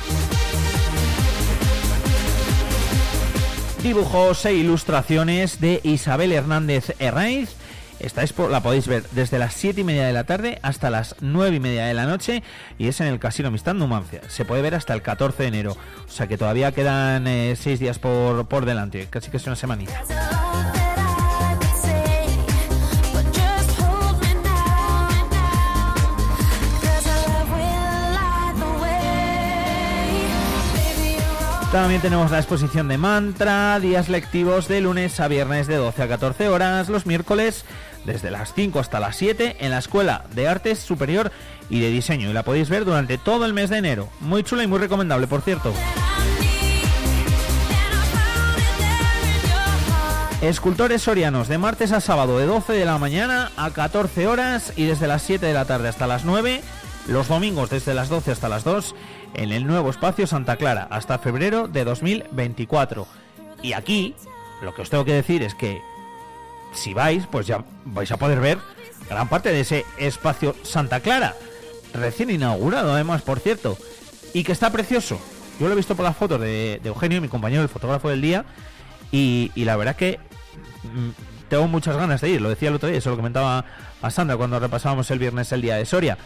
Dibujos 3.84 4.46
e 4.46 4.54
ilustraciones 4.54 5.60
de 5.60 5.82
Isabel 5.84 6.32
Hernández 6.32 6.96
Herraiz. 7.00 7.58
Esta 8.00 8.22
expo 8.22 8.48
la 8.48 8.64
podéis 8.64 8.88
ver 8.88 9.04
desde 9.12 9.38
las 9.38 9.54
7 9.56 9.82
y 9.82 9.84
media 9.84 10.08
de 10.08 10.14
la 10.14 10.24
tarde 10.24 10.60
hasta 10.62 10.90
las 10.90 11.18
9 11.20 11.58
y 11.58 11.60
media 11.60 11.88
de 11.88 11.94
la 11.94 12.06
noche 12.06 12.42
y 12.78 12.88
es 12.88 13.02
en 13.02 13.08
el 13.08 13.20
Casino 13.20 13.52
Mistán 13.52 13.78
Numancia. 13.78 14.22
Se 14.30 14.46
puede 14.46 14.62
ver 14.62 14.76
hasta 14.76 14.94
el 14.94 15.02
14 15.02 15.44
de 15.44 15.50
enero, 15.50 15.78
o 16.08 16.10
sea 16.10 16.28
que 16.28 16.38
todavía 16.38 16.72
quedan 16.72 17.26
6 17.26 17.80
días 17.82 18.00
por, 18.00 18.48
por 18.48 18.64
delante, 18.66 19.08
casi 19.10 19.30
que 19.30 19.36
es 19.36 19.46
una 19.46 19.58
semanita. 19.58 20.04
También 31.76 32.00
tenemos 32.00 32.32
la 32.32 32.38
exposición 32.38 32.88
de 32.88 32.98
mantra, 32.98 33.78
días 33.82 34.08
lectivos 34.08 34.70
de 34.70 34.80
lunes 34.80 35.20
a 35.20 35.28
viernes 35.28 35.68
de 35.68 35.76
12 35.76 36.04
a 36.04 36.08
14 36.08 36.48
horas, 36.48 36.88
los 36.88 37.06
miércoles 37.06 37.66
desde 38.06 38.32
las 38.32 38.54
5 38.54 38.80
hasta 38.80 39.02
las 39.02 39.18
7 39.18 39.58
en 39.60 39.72
la 39.72 39.80
Escuela 39.80 40.24
de 40.34 40.48
Artes 40.48 40.80
Superior 40.80 41.34
y 41.70 41.82
de 41.82 41.90
Diseño 41.90 42.30
y 42.30 42.34
la 42.34 42.44
podéis 42.44 42.70
ver 42.70 42.86
durante 42.86 43.18
todo 43.18 43.46
el 43.46 43.52
mes 43.52 43.70
de 43.70 43.80
enero. 43.80 44.08
Muy 44.22 44.42
chula 44.44 44.64
y 44.64 44.68
muy 44.68 44.80
recomendable, 44.80 45.28
por 45.28 45.42
cierto. 45.42 45.74
Escultores 50.42 51.02
sorianos 51.02 51.50
de 51.50 51.58
martes 51.58 51.92
a 51.92 52.00
sábado 52.00 52.40
de 52.40 52.46
12 52.46 52.72
de 52.72 52.86
la 52.86 52.98
mañana 53.00 53.52
a 53.58 53.70
14 53.72 54.28
horas 54.28 54.72
y 54.78 54.86
desde 54.86 55.08
las 55.08 55.24
7 55.24 55.46
de 55.46 55.54
la 55.54 55.66
tarde 55.66 55.90
hasta 55.90 56.08
las 56.08 56.24
9, 56.24 56.62
los 57.10 57.28
domingos 57.28 57.70
desde 57.70 57.94
las 57.94 58.08
12 58.08 58.32
hasta 58.32 58.48
las 58.48 58.64
2 58.64 58.96
en 59.38 59.52
el 59.52 59.68
nuevo 59.68 59.90
espacio 59.90 60.28
Santa 60.28 60.58
Clara 60.58 60.88
hasta 60.90 61.20
febrero 61.20 61.68
de 61.68 61.84
2024. 61.84 63.08
Y 63.62 63.74
aquí 63.74 64.16
lo 64.62 64.74
que 64.74 64.82
os 64.82 64.90
tengo 64.90 65.06
que 65.06 65.14
decir 65.14 65.44
es 65.44 65.56
que 65.56 65.82
si 66.74 66.94
vais, 66.94 67.26
pues 67.28 67.48
ya 67.48 67.64
vais 67.86 68.12
a 68.12 68.18
poder 68.18 68.40
ver 68.40 68.58
gran 69.10 69.28
parte 69.28 69.52
de 69.52 69.62
ese 69.62 69.86
espacio 69.98 70.56
Santa 70.64 71.00
Clara, 71.00 71.36
recién 71.94 72.30
inaugurado 72.30 72.94
además, 72.94 73.22
por 73.22 73.40
cierto, 73.40 73.78
y 74.34 74.44
que 74.44 74.52
está 74.52 74.72
precioso. 74.72 75.20
Yo 75.60 75.68
lo 75.68 75.74
he 75.74 75.78
visto 75.78 75.96
por 75.96 76.04
las 76.04 76.18
fotos 76.18 76.42
de, 76.42 76.82
Eugenio, 76.84 77.22
mi 77.22 77.28
compañero, 77.28 77.62
el 77.62 77.70
fotógrafo 77.70 78.10
del 78.10 78.22
día, 78.22 78.46
y, 79.12 79.52
y 79.56 79.64
la 79.64 79.78
verdad 79.78 79.96
que 79.96 80.20
mm, 80.84 81.50
tengo 81.50 81.68
muchas 81.68 81.96
ganas 81.96 82.22
de 82.22 82.30
ir, 82.30 82.42
lo 82.42 82.50
decía 82.50 82.70
el 82.70 82.76
otro 82.76 82.90
día, 82.90 82.98
eso 82.98 83.12
lo 83.12 83.16
comentaba 83.16 83.64
a 84.02 84.12
Sandra 84.12 84.36
cuando 84.38 84.60
repasábamos 84.60 85.10
el 85.12 85.20
viernes 85.20 85.52
el 85.52 85.62
día 85.62 85.76
de 85.76 85.86
Soria. 85.86 86.18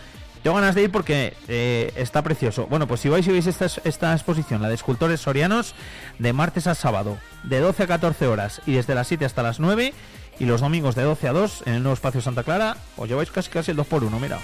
Tengo 0.44 0.56
ganas 0.56 0.76
de 0.76 0.84
ir 0.84 0.92
porque 0.92 1.34
eh, 1.48 1.92
está 1.96 2.22
precioso. 2.22 2.68
Bueno, 2.68 2.88
pues 2.88 3.02
si 3.02 3.10
vais 3.10 3.28
y 3.28 3.32
veis 3.32 3.48
esta, 3.48 3.66
esta 3.84 4.14
exposición, 4.14 4.62
la 4.62 4.70
de 4.70 4.76
escultores 4.76 5.20
sorianos, 5.20 5.76
de 6.18 6.32
martes 6.32 6.68
a 6.68 6.76
sábado, 6.76 7.18
de 7.44 7.60
12 7.60 7.84
a 7.84 7.88
14 7.88 8.28
horas 8.28 8.62
y 8.66 8.74
desde 8.74 8.96
las 8.96 9.08
7 9.08 9.26
hasta 9.26 9.44
las 9.44 9.60
9, 9.60 9.94
y 10.40 10.46
los 10.46 10.62
domingos 10.62 10.96
de 10.96 11.04
12 11.04 11.28
a 11.28 11.34
2 11.34 11.64
en 11.66 11.74
el 11.74 11.84
nuevo 11.84 11.94
espacio 11.94 12.22
Santa 12.22 12.44
Clara, 12.44 12.78
os 12.96 13.10
lleváis 13.10 13.32
casi 13.32 13.50
casi 13.50 13.72
el 13.72 13.78
2 13.78 13.88
por 13.88 14.04
1 14.04 14.20
mira. 14.20 14.40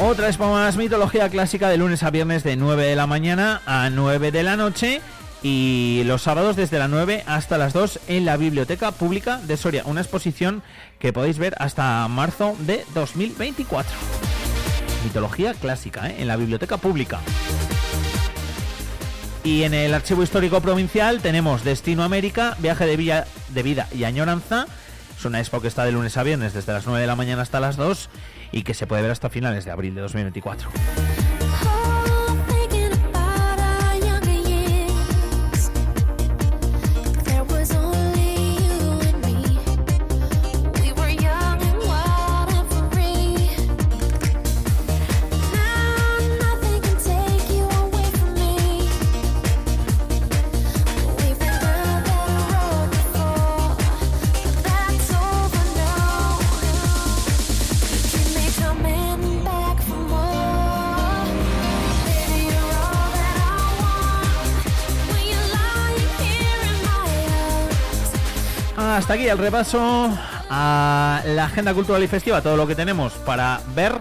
Otra 0.00 0.28
expo 0.28 0.50
más, 0.50 0.76
mitología 0.76 1.28
clásica 1.30 1.70
de 1.70 1.78
lunes 1.78 2.02
a 2.02 2.10
viernes 2.10 2.42
de 2.42 2.56
9 2.56 2.84
de 2.84 2.96
la 2.96 3.06
mañana 3.06 3.62
a 3.64 3.88
9 3.88 4.30
de 4.30 4.42
la 4.42 4.56
noche 4.56 5.00
y 5.48 6.02
los 6.06 6.22
sábados 6.22 6.56
desde 6.56 6.80
las 6.80 6.90
9 6.90 7.22
hasta 7.24 7.56
las 7.56 7.72
2 7.72 8.00
en 8.08 8.24
la 8.24 8.36
Biblioteca 8.36 8.90
Pública 8.90 9.38
de 9.38 9.56
Soria. 9.56 9.84
Una 9.84 10.00
exposición 10.00 10.64
que 10.98 11.12
podéis 11.12 11.38
ver 11.38 11.54
hasta 11.60 12.08
marzo 12.08 12.56
de 12.58 12.84
2024. 12.94 13.96
Mitología 15.04 15.54
clásica 15.54 16.08
¿eh? 16.08 16.16
en 16.18 16.26
la 16.26 16.34
Biblioteca 16.34 16.78
Pública. 16.78 17.20
Y 19.44 19.62
en 19.62 19.72
el 19.72 19.94
Archivo 19.94 20.24
Histórico 20.24 20.60
Provincial 20.60 21.22
tenemos 21.22 21.62
Destino 21.62 22.02
América, 22.02 22.56
Viaje 22.58 22.84
de, 22.84 22.96
Villa, 22.96 23.26
de 23.50 23.62
Vida 23.62 23.86
y 23.94 24.02
Añoranza. 24.02 24.66
Es 25.16 25.24
una 25.24 25.38
expo 25.38 25.60
que 25.60 25.68
está 25.68 25.84
de 25.84 25.92
lunes 25.92 26.16
a 26.16 26.24
viernes 26.24 26.54
desde 26.54 26.72
las 26.72 26.86
9 26.86 27.00
de 27.00 27.06
la 27.06 27.14
mañana 27.14 27.42
hasta 27.42 27.60
las 27.60 27.76
2 27.76 28.10
y 28.50 28.64
que 28.64 28.74
se 28.74 28.88
puede 28.88 29.02
ver 29.02 29.12
hasta 29.12 29.30
finales 29.30 29.64
de 29.64 29.70
abril 29.70 29.94
de 29.94 30.00
2024. 30.00 30.70
Hasta 68.96 69.12
aquí 69.12 69.28
el 69.28 69.36
repaso 69.36 70.10
a 70.48 71.22
la 71.26 71.44
agenda 71.44 71.74
cultural 71.74 72.02
y 72.02 72.08
festiva, 72.08 72.40
todo 72.40 72.56
lo 72.56 72.66
que 72.66 72.74
tenemos 72.74 73.12
para 73.12 73.60
ver, 73.74 73.92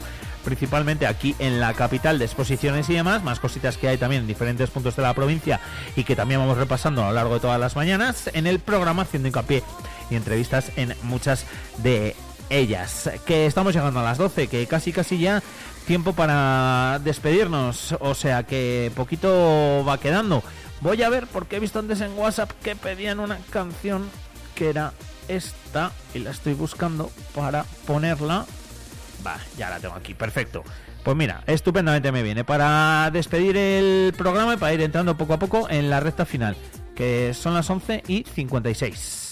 principalmente 0.46 1.06
aquí 1.06 1.36
en 1.38 1.60
la 1.60 1.74
capital 1.74 2.18
de 2.18 2.24
exposiciones 2.24 2.90
y 2.90 2.94
demás, 2.94 3.22
más 3.22 3.42
cositas 3.42 3.78
que 3.78 3.90
hay 3.90 3.98
también 3.98 4.22
en 4.22 4.28
diferentes 4.30 4.70
puntos 4.70 4.96
de 4.96 5.02
la 5.02 5.14
provincia 5.14 5.60
y 5.98 6.06
que 6.06 6.16
también 6.16 6.40
vamos 6.40 6.58
repasando 6.58 7.04
a 7.04 7.10
lo 7.10 7.14
largo 7.14 7.34
de 7.34 7.40
todas 7.42 7.60
las 7.60 7.76
mañanas 7.76 8.30
en 8.34 8.48
el 8.48 8.60
programa, 8.60 9.02
haciendo 9.02 9.28
hincapié 9.28 9.64
y 10.10 10.16
entrevistas 10.16 10.72
en 10.78 10.96
muchas 11.04 11.46
de 11.80 12.16
ellas. 12.50 13.10
Que 13.26 13.48
estamos 13.48 13.74
llegando 13.74 14.00
a 14.00 14.04
las 14.04 14.18
12, 14.18 14.48
que 14.48 14.66
casi 14.66 14.94
casi 14.94 15.20
ya 15.20 15.44
tiempo 15.86 16.14
para 16.14 17.02
despedirnos, 17.04 17.98
o 18.00 18.16
sea 18.16 18.44
que 18.44 18.94
poquito 18.96 19.84
va 19.86 20.00
quedando. 20.00 20.42
Voy 20.80 21.04
a 21.04 21.10
ver 21.10 21.28
porque 21.28 21.58
he 21.58 21.60
visto 21.60 21.80
antes 21.80 22.00
en 22.00 22.18
WhatsApp 22.18 22.52
que 22.64 22.78
pedían 22.78 23.20
una 23.20 23.40
canción 23.50 24.10
que 24.56 24.70
era 24.70 24.94
esta 25.28 25.92
y 26.14 26.20
la 26.20 26.32
estoy 26.32 26.54
buscando 26.54 27.12
para 27.36 27.66
ponerla. 27.86 28.46
Va, 29.26 29.38
ya 29.58 29.70
la 29.70 29.80
tengo 29.80 29.96
aquí, 29.96 30.14
perfecto. 30.14 30.64
Pues 31.04 31.16
mira, 31.16 31.44
estupendamente 31.46 32.12
me 32.12 32.24
viene 32.24 32.44
para 32.44 33.12
despedir 33.12 33.58
el 33.58 34.14
programa 34.18 34.56
y 34.56 34.58
para 34.58 34.74
ir 34.74 34.82
entrando 34.82 35.16
poco 35.16 35.34
a 35.34 35.40
poco 35.40 35.70
en 35.70 35.90
la 35.90 36.00
recta 36.00 36.26
final, 36.26 36.58
que 36.96 37.34
son 37.36 37.54
las 37.54 37.70
11 37.70 38.04
y 38.08 38.24
56. 38.24 39.25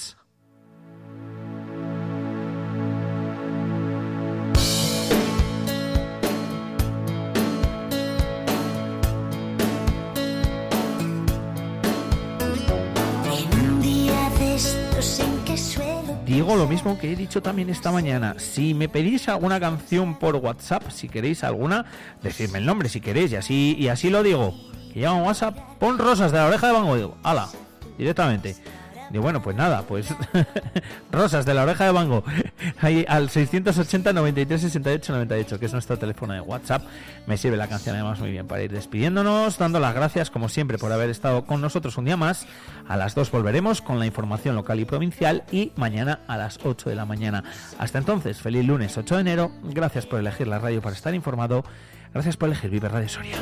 Digo 16.25 16.55
lo 16.55 16.67
mismo 16.67 16.97
que 16.97 17.11
he 17.11 17.15
dicho 17.15 17.41
también 17.41 17.69
esta 17.69 17.91
mañana. 17.91 18.35
Si 18.37 18.73
me 18.73 18.89
pedís 18.89 19.27
alguna 19.29 19.59
canción 19.59 20.17
por 20.17 20.35
WhatsApp, 20.35 20.89
si 20.89 21.07
queréis 21.07 21.43
alguna, 21.43 21.85
decidme 22.21 22.59
el 22.59 22.65
nombre 22.65 22.89
si 22.89 23.01
queréis 23.01 23.31
y 23.31 23.35
así, 23.35 23.75
y 23.77 23.87
así 23.87 24.09
lo 24.09 24.23
digo. 24.23 24.53
Que 24.93 25.01
llamo 25.01 25.25
WhatsApp, 25.25 25.57
pon 25.79 25.97
rosas 25.97 26.31
de 26.31 26.37
la 26.37 26.47
oreja 26.47 26.67
de 26.67 26.73
Van 26.73 26.85
Gogh. 26.85 27.15
Ala, 27.23 27.49
directamente. 27.97 28.55
Y 29.13 29.19
bueno, 29.19 29.43
pues 29.43 29.55
nada, 29.55 29.83
pues 29.83 30.07
Rosas 31.11 31.45
de 31.45 31.53
la 31.53 31.63
oreja 31.63 31.85
de 31.85 31.91
Bango. 31.91 32.23
Ahí 32.81 33.05
al 33.07 33.29
680 33.29 34.11
93 34.11 34.61
68 34.61 35.13
98, 35.13 35.59
que 35.59 35.65
es 35.67 35.73
nuestro 35.73 35.99
teléfono 35.99 36.33
de 36.33 36.41
WhatsApp. 36.41 36.83
Me 37.27 37.37
sirve 37.37 37.55
la 37.55 37.67
canción 37.67 37.95
además 37.95 38.19
muy 38.19 38.31
bien 38.31 38.47
para 38.47 38.63
ir 38.63 38.71
despidiéndonos, 38.71 39.59
dando 39.59 39.79
las 39.79 39.93
gracias 39.93 40.31
como 40.31 40.49
siempre 40.49 40.79
por 40.79 40.91
haber 40.91 41.11
estado 41.11 41.45
con 41.45 41.61
nosotros 41.61 41.95
un 41.97 42.05
día 42.05 42.17
más. 42.17 42.47
A 42.87 42.97
las 42.97 43.13
2 43.13 43.29
volveremos 43.29 43.81
con 43.81 43.99
la 43.99 44.07
información 44.07 44.55
local 44.55 44.79
y 44.79 44.85
provincial 44.85 45.43
y 45.51 45.71
mañana 45.75 46.21
a 46.27 46.35
las 46.35 46.59
8 46.63 46.89
de 46.89 46.95
la 46.95 47.05
mañana. 47.05 47.43
Hasta 47.77 47.99
entonces, 47.99 48.41
feliz 48.41 48.65
lunes 48.65 48.97
8 48.97 49.15
de 49.15 49.21
enero. 49.21 49.51
Gracias 49.61 50.07
por 50.07 50.19
elegir 50.19 50.47
la 50.47 50.57
radio 50.57 50.81
para 50.81 50.95
estar 50.95 51.13
informado. 51.13 51.63
Gracias 52.13 52.35
por 52.35 52.49
elegir 52.49 52.71
Vive 52.71 52.89
Radio 52.89 53.09
Soria. 53.09 53.37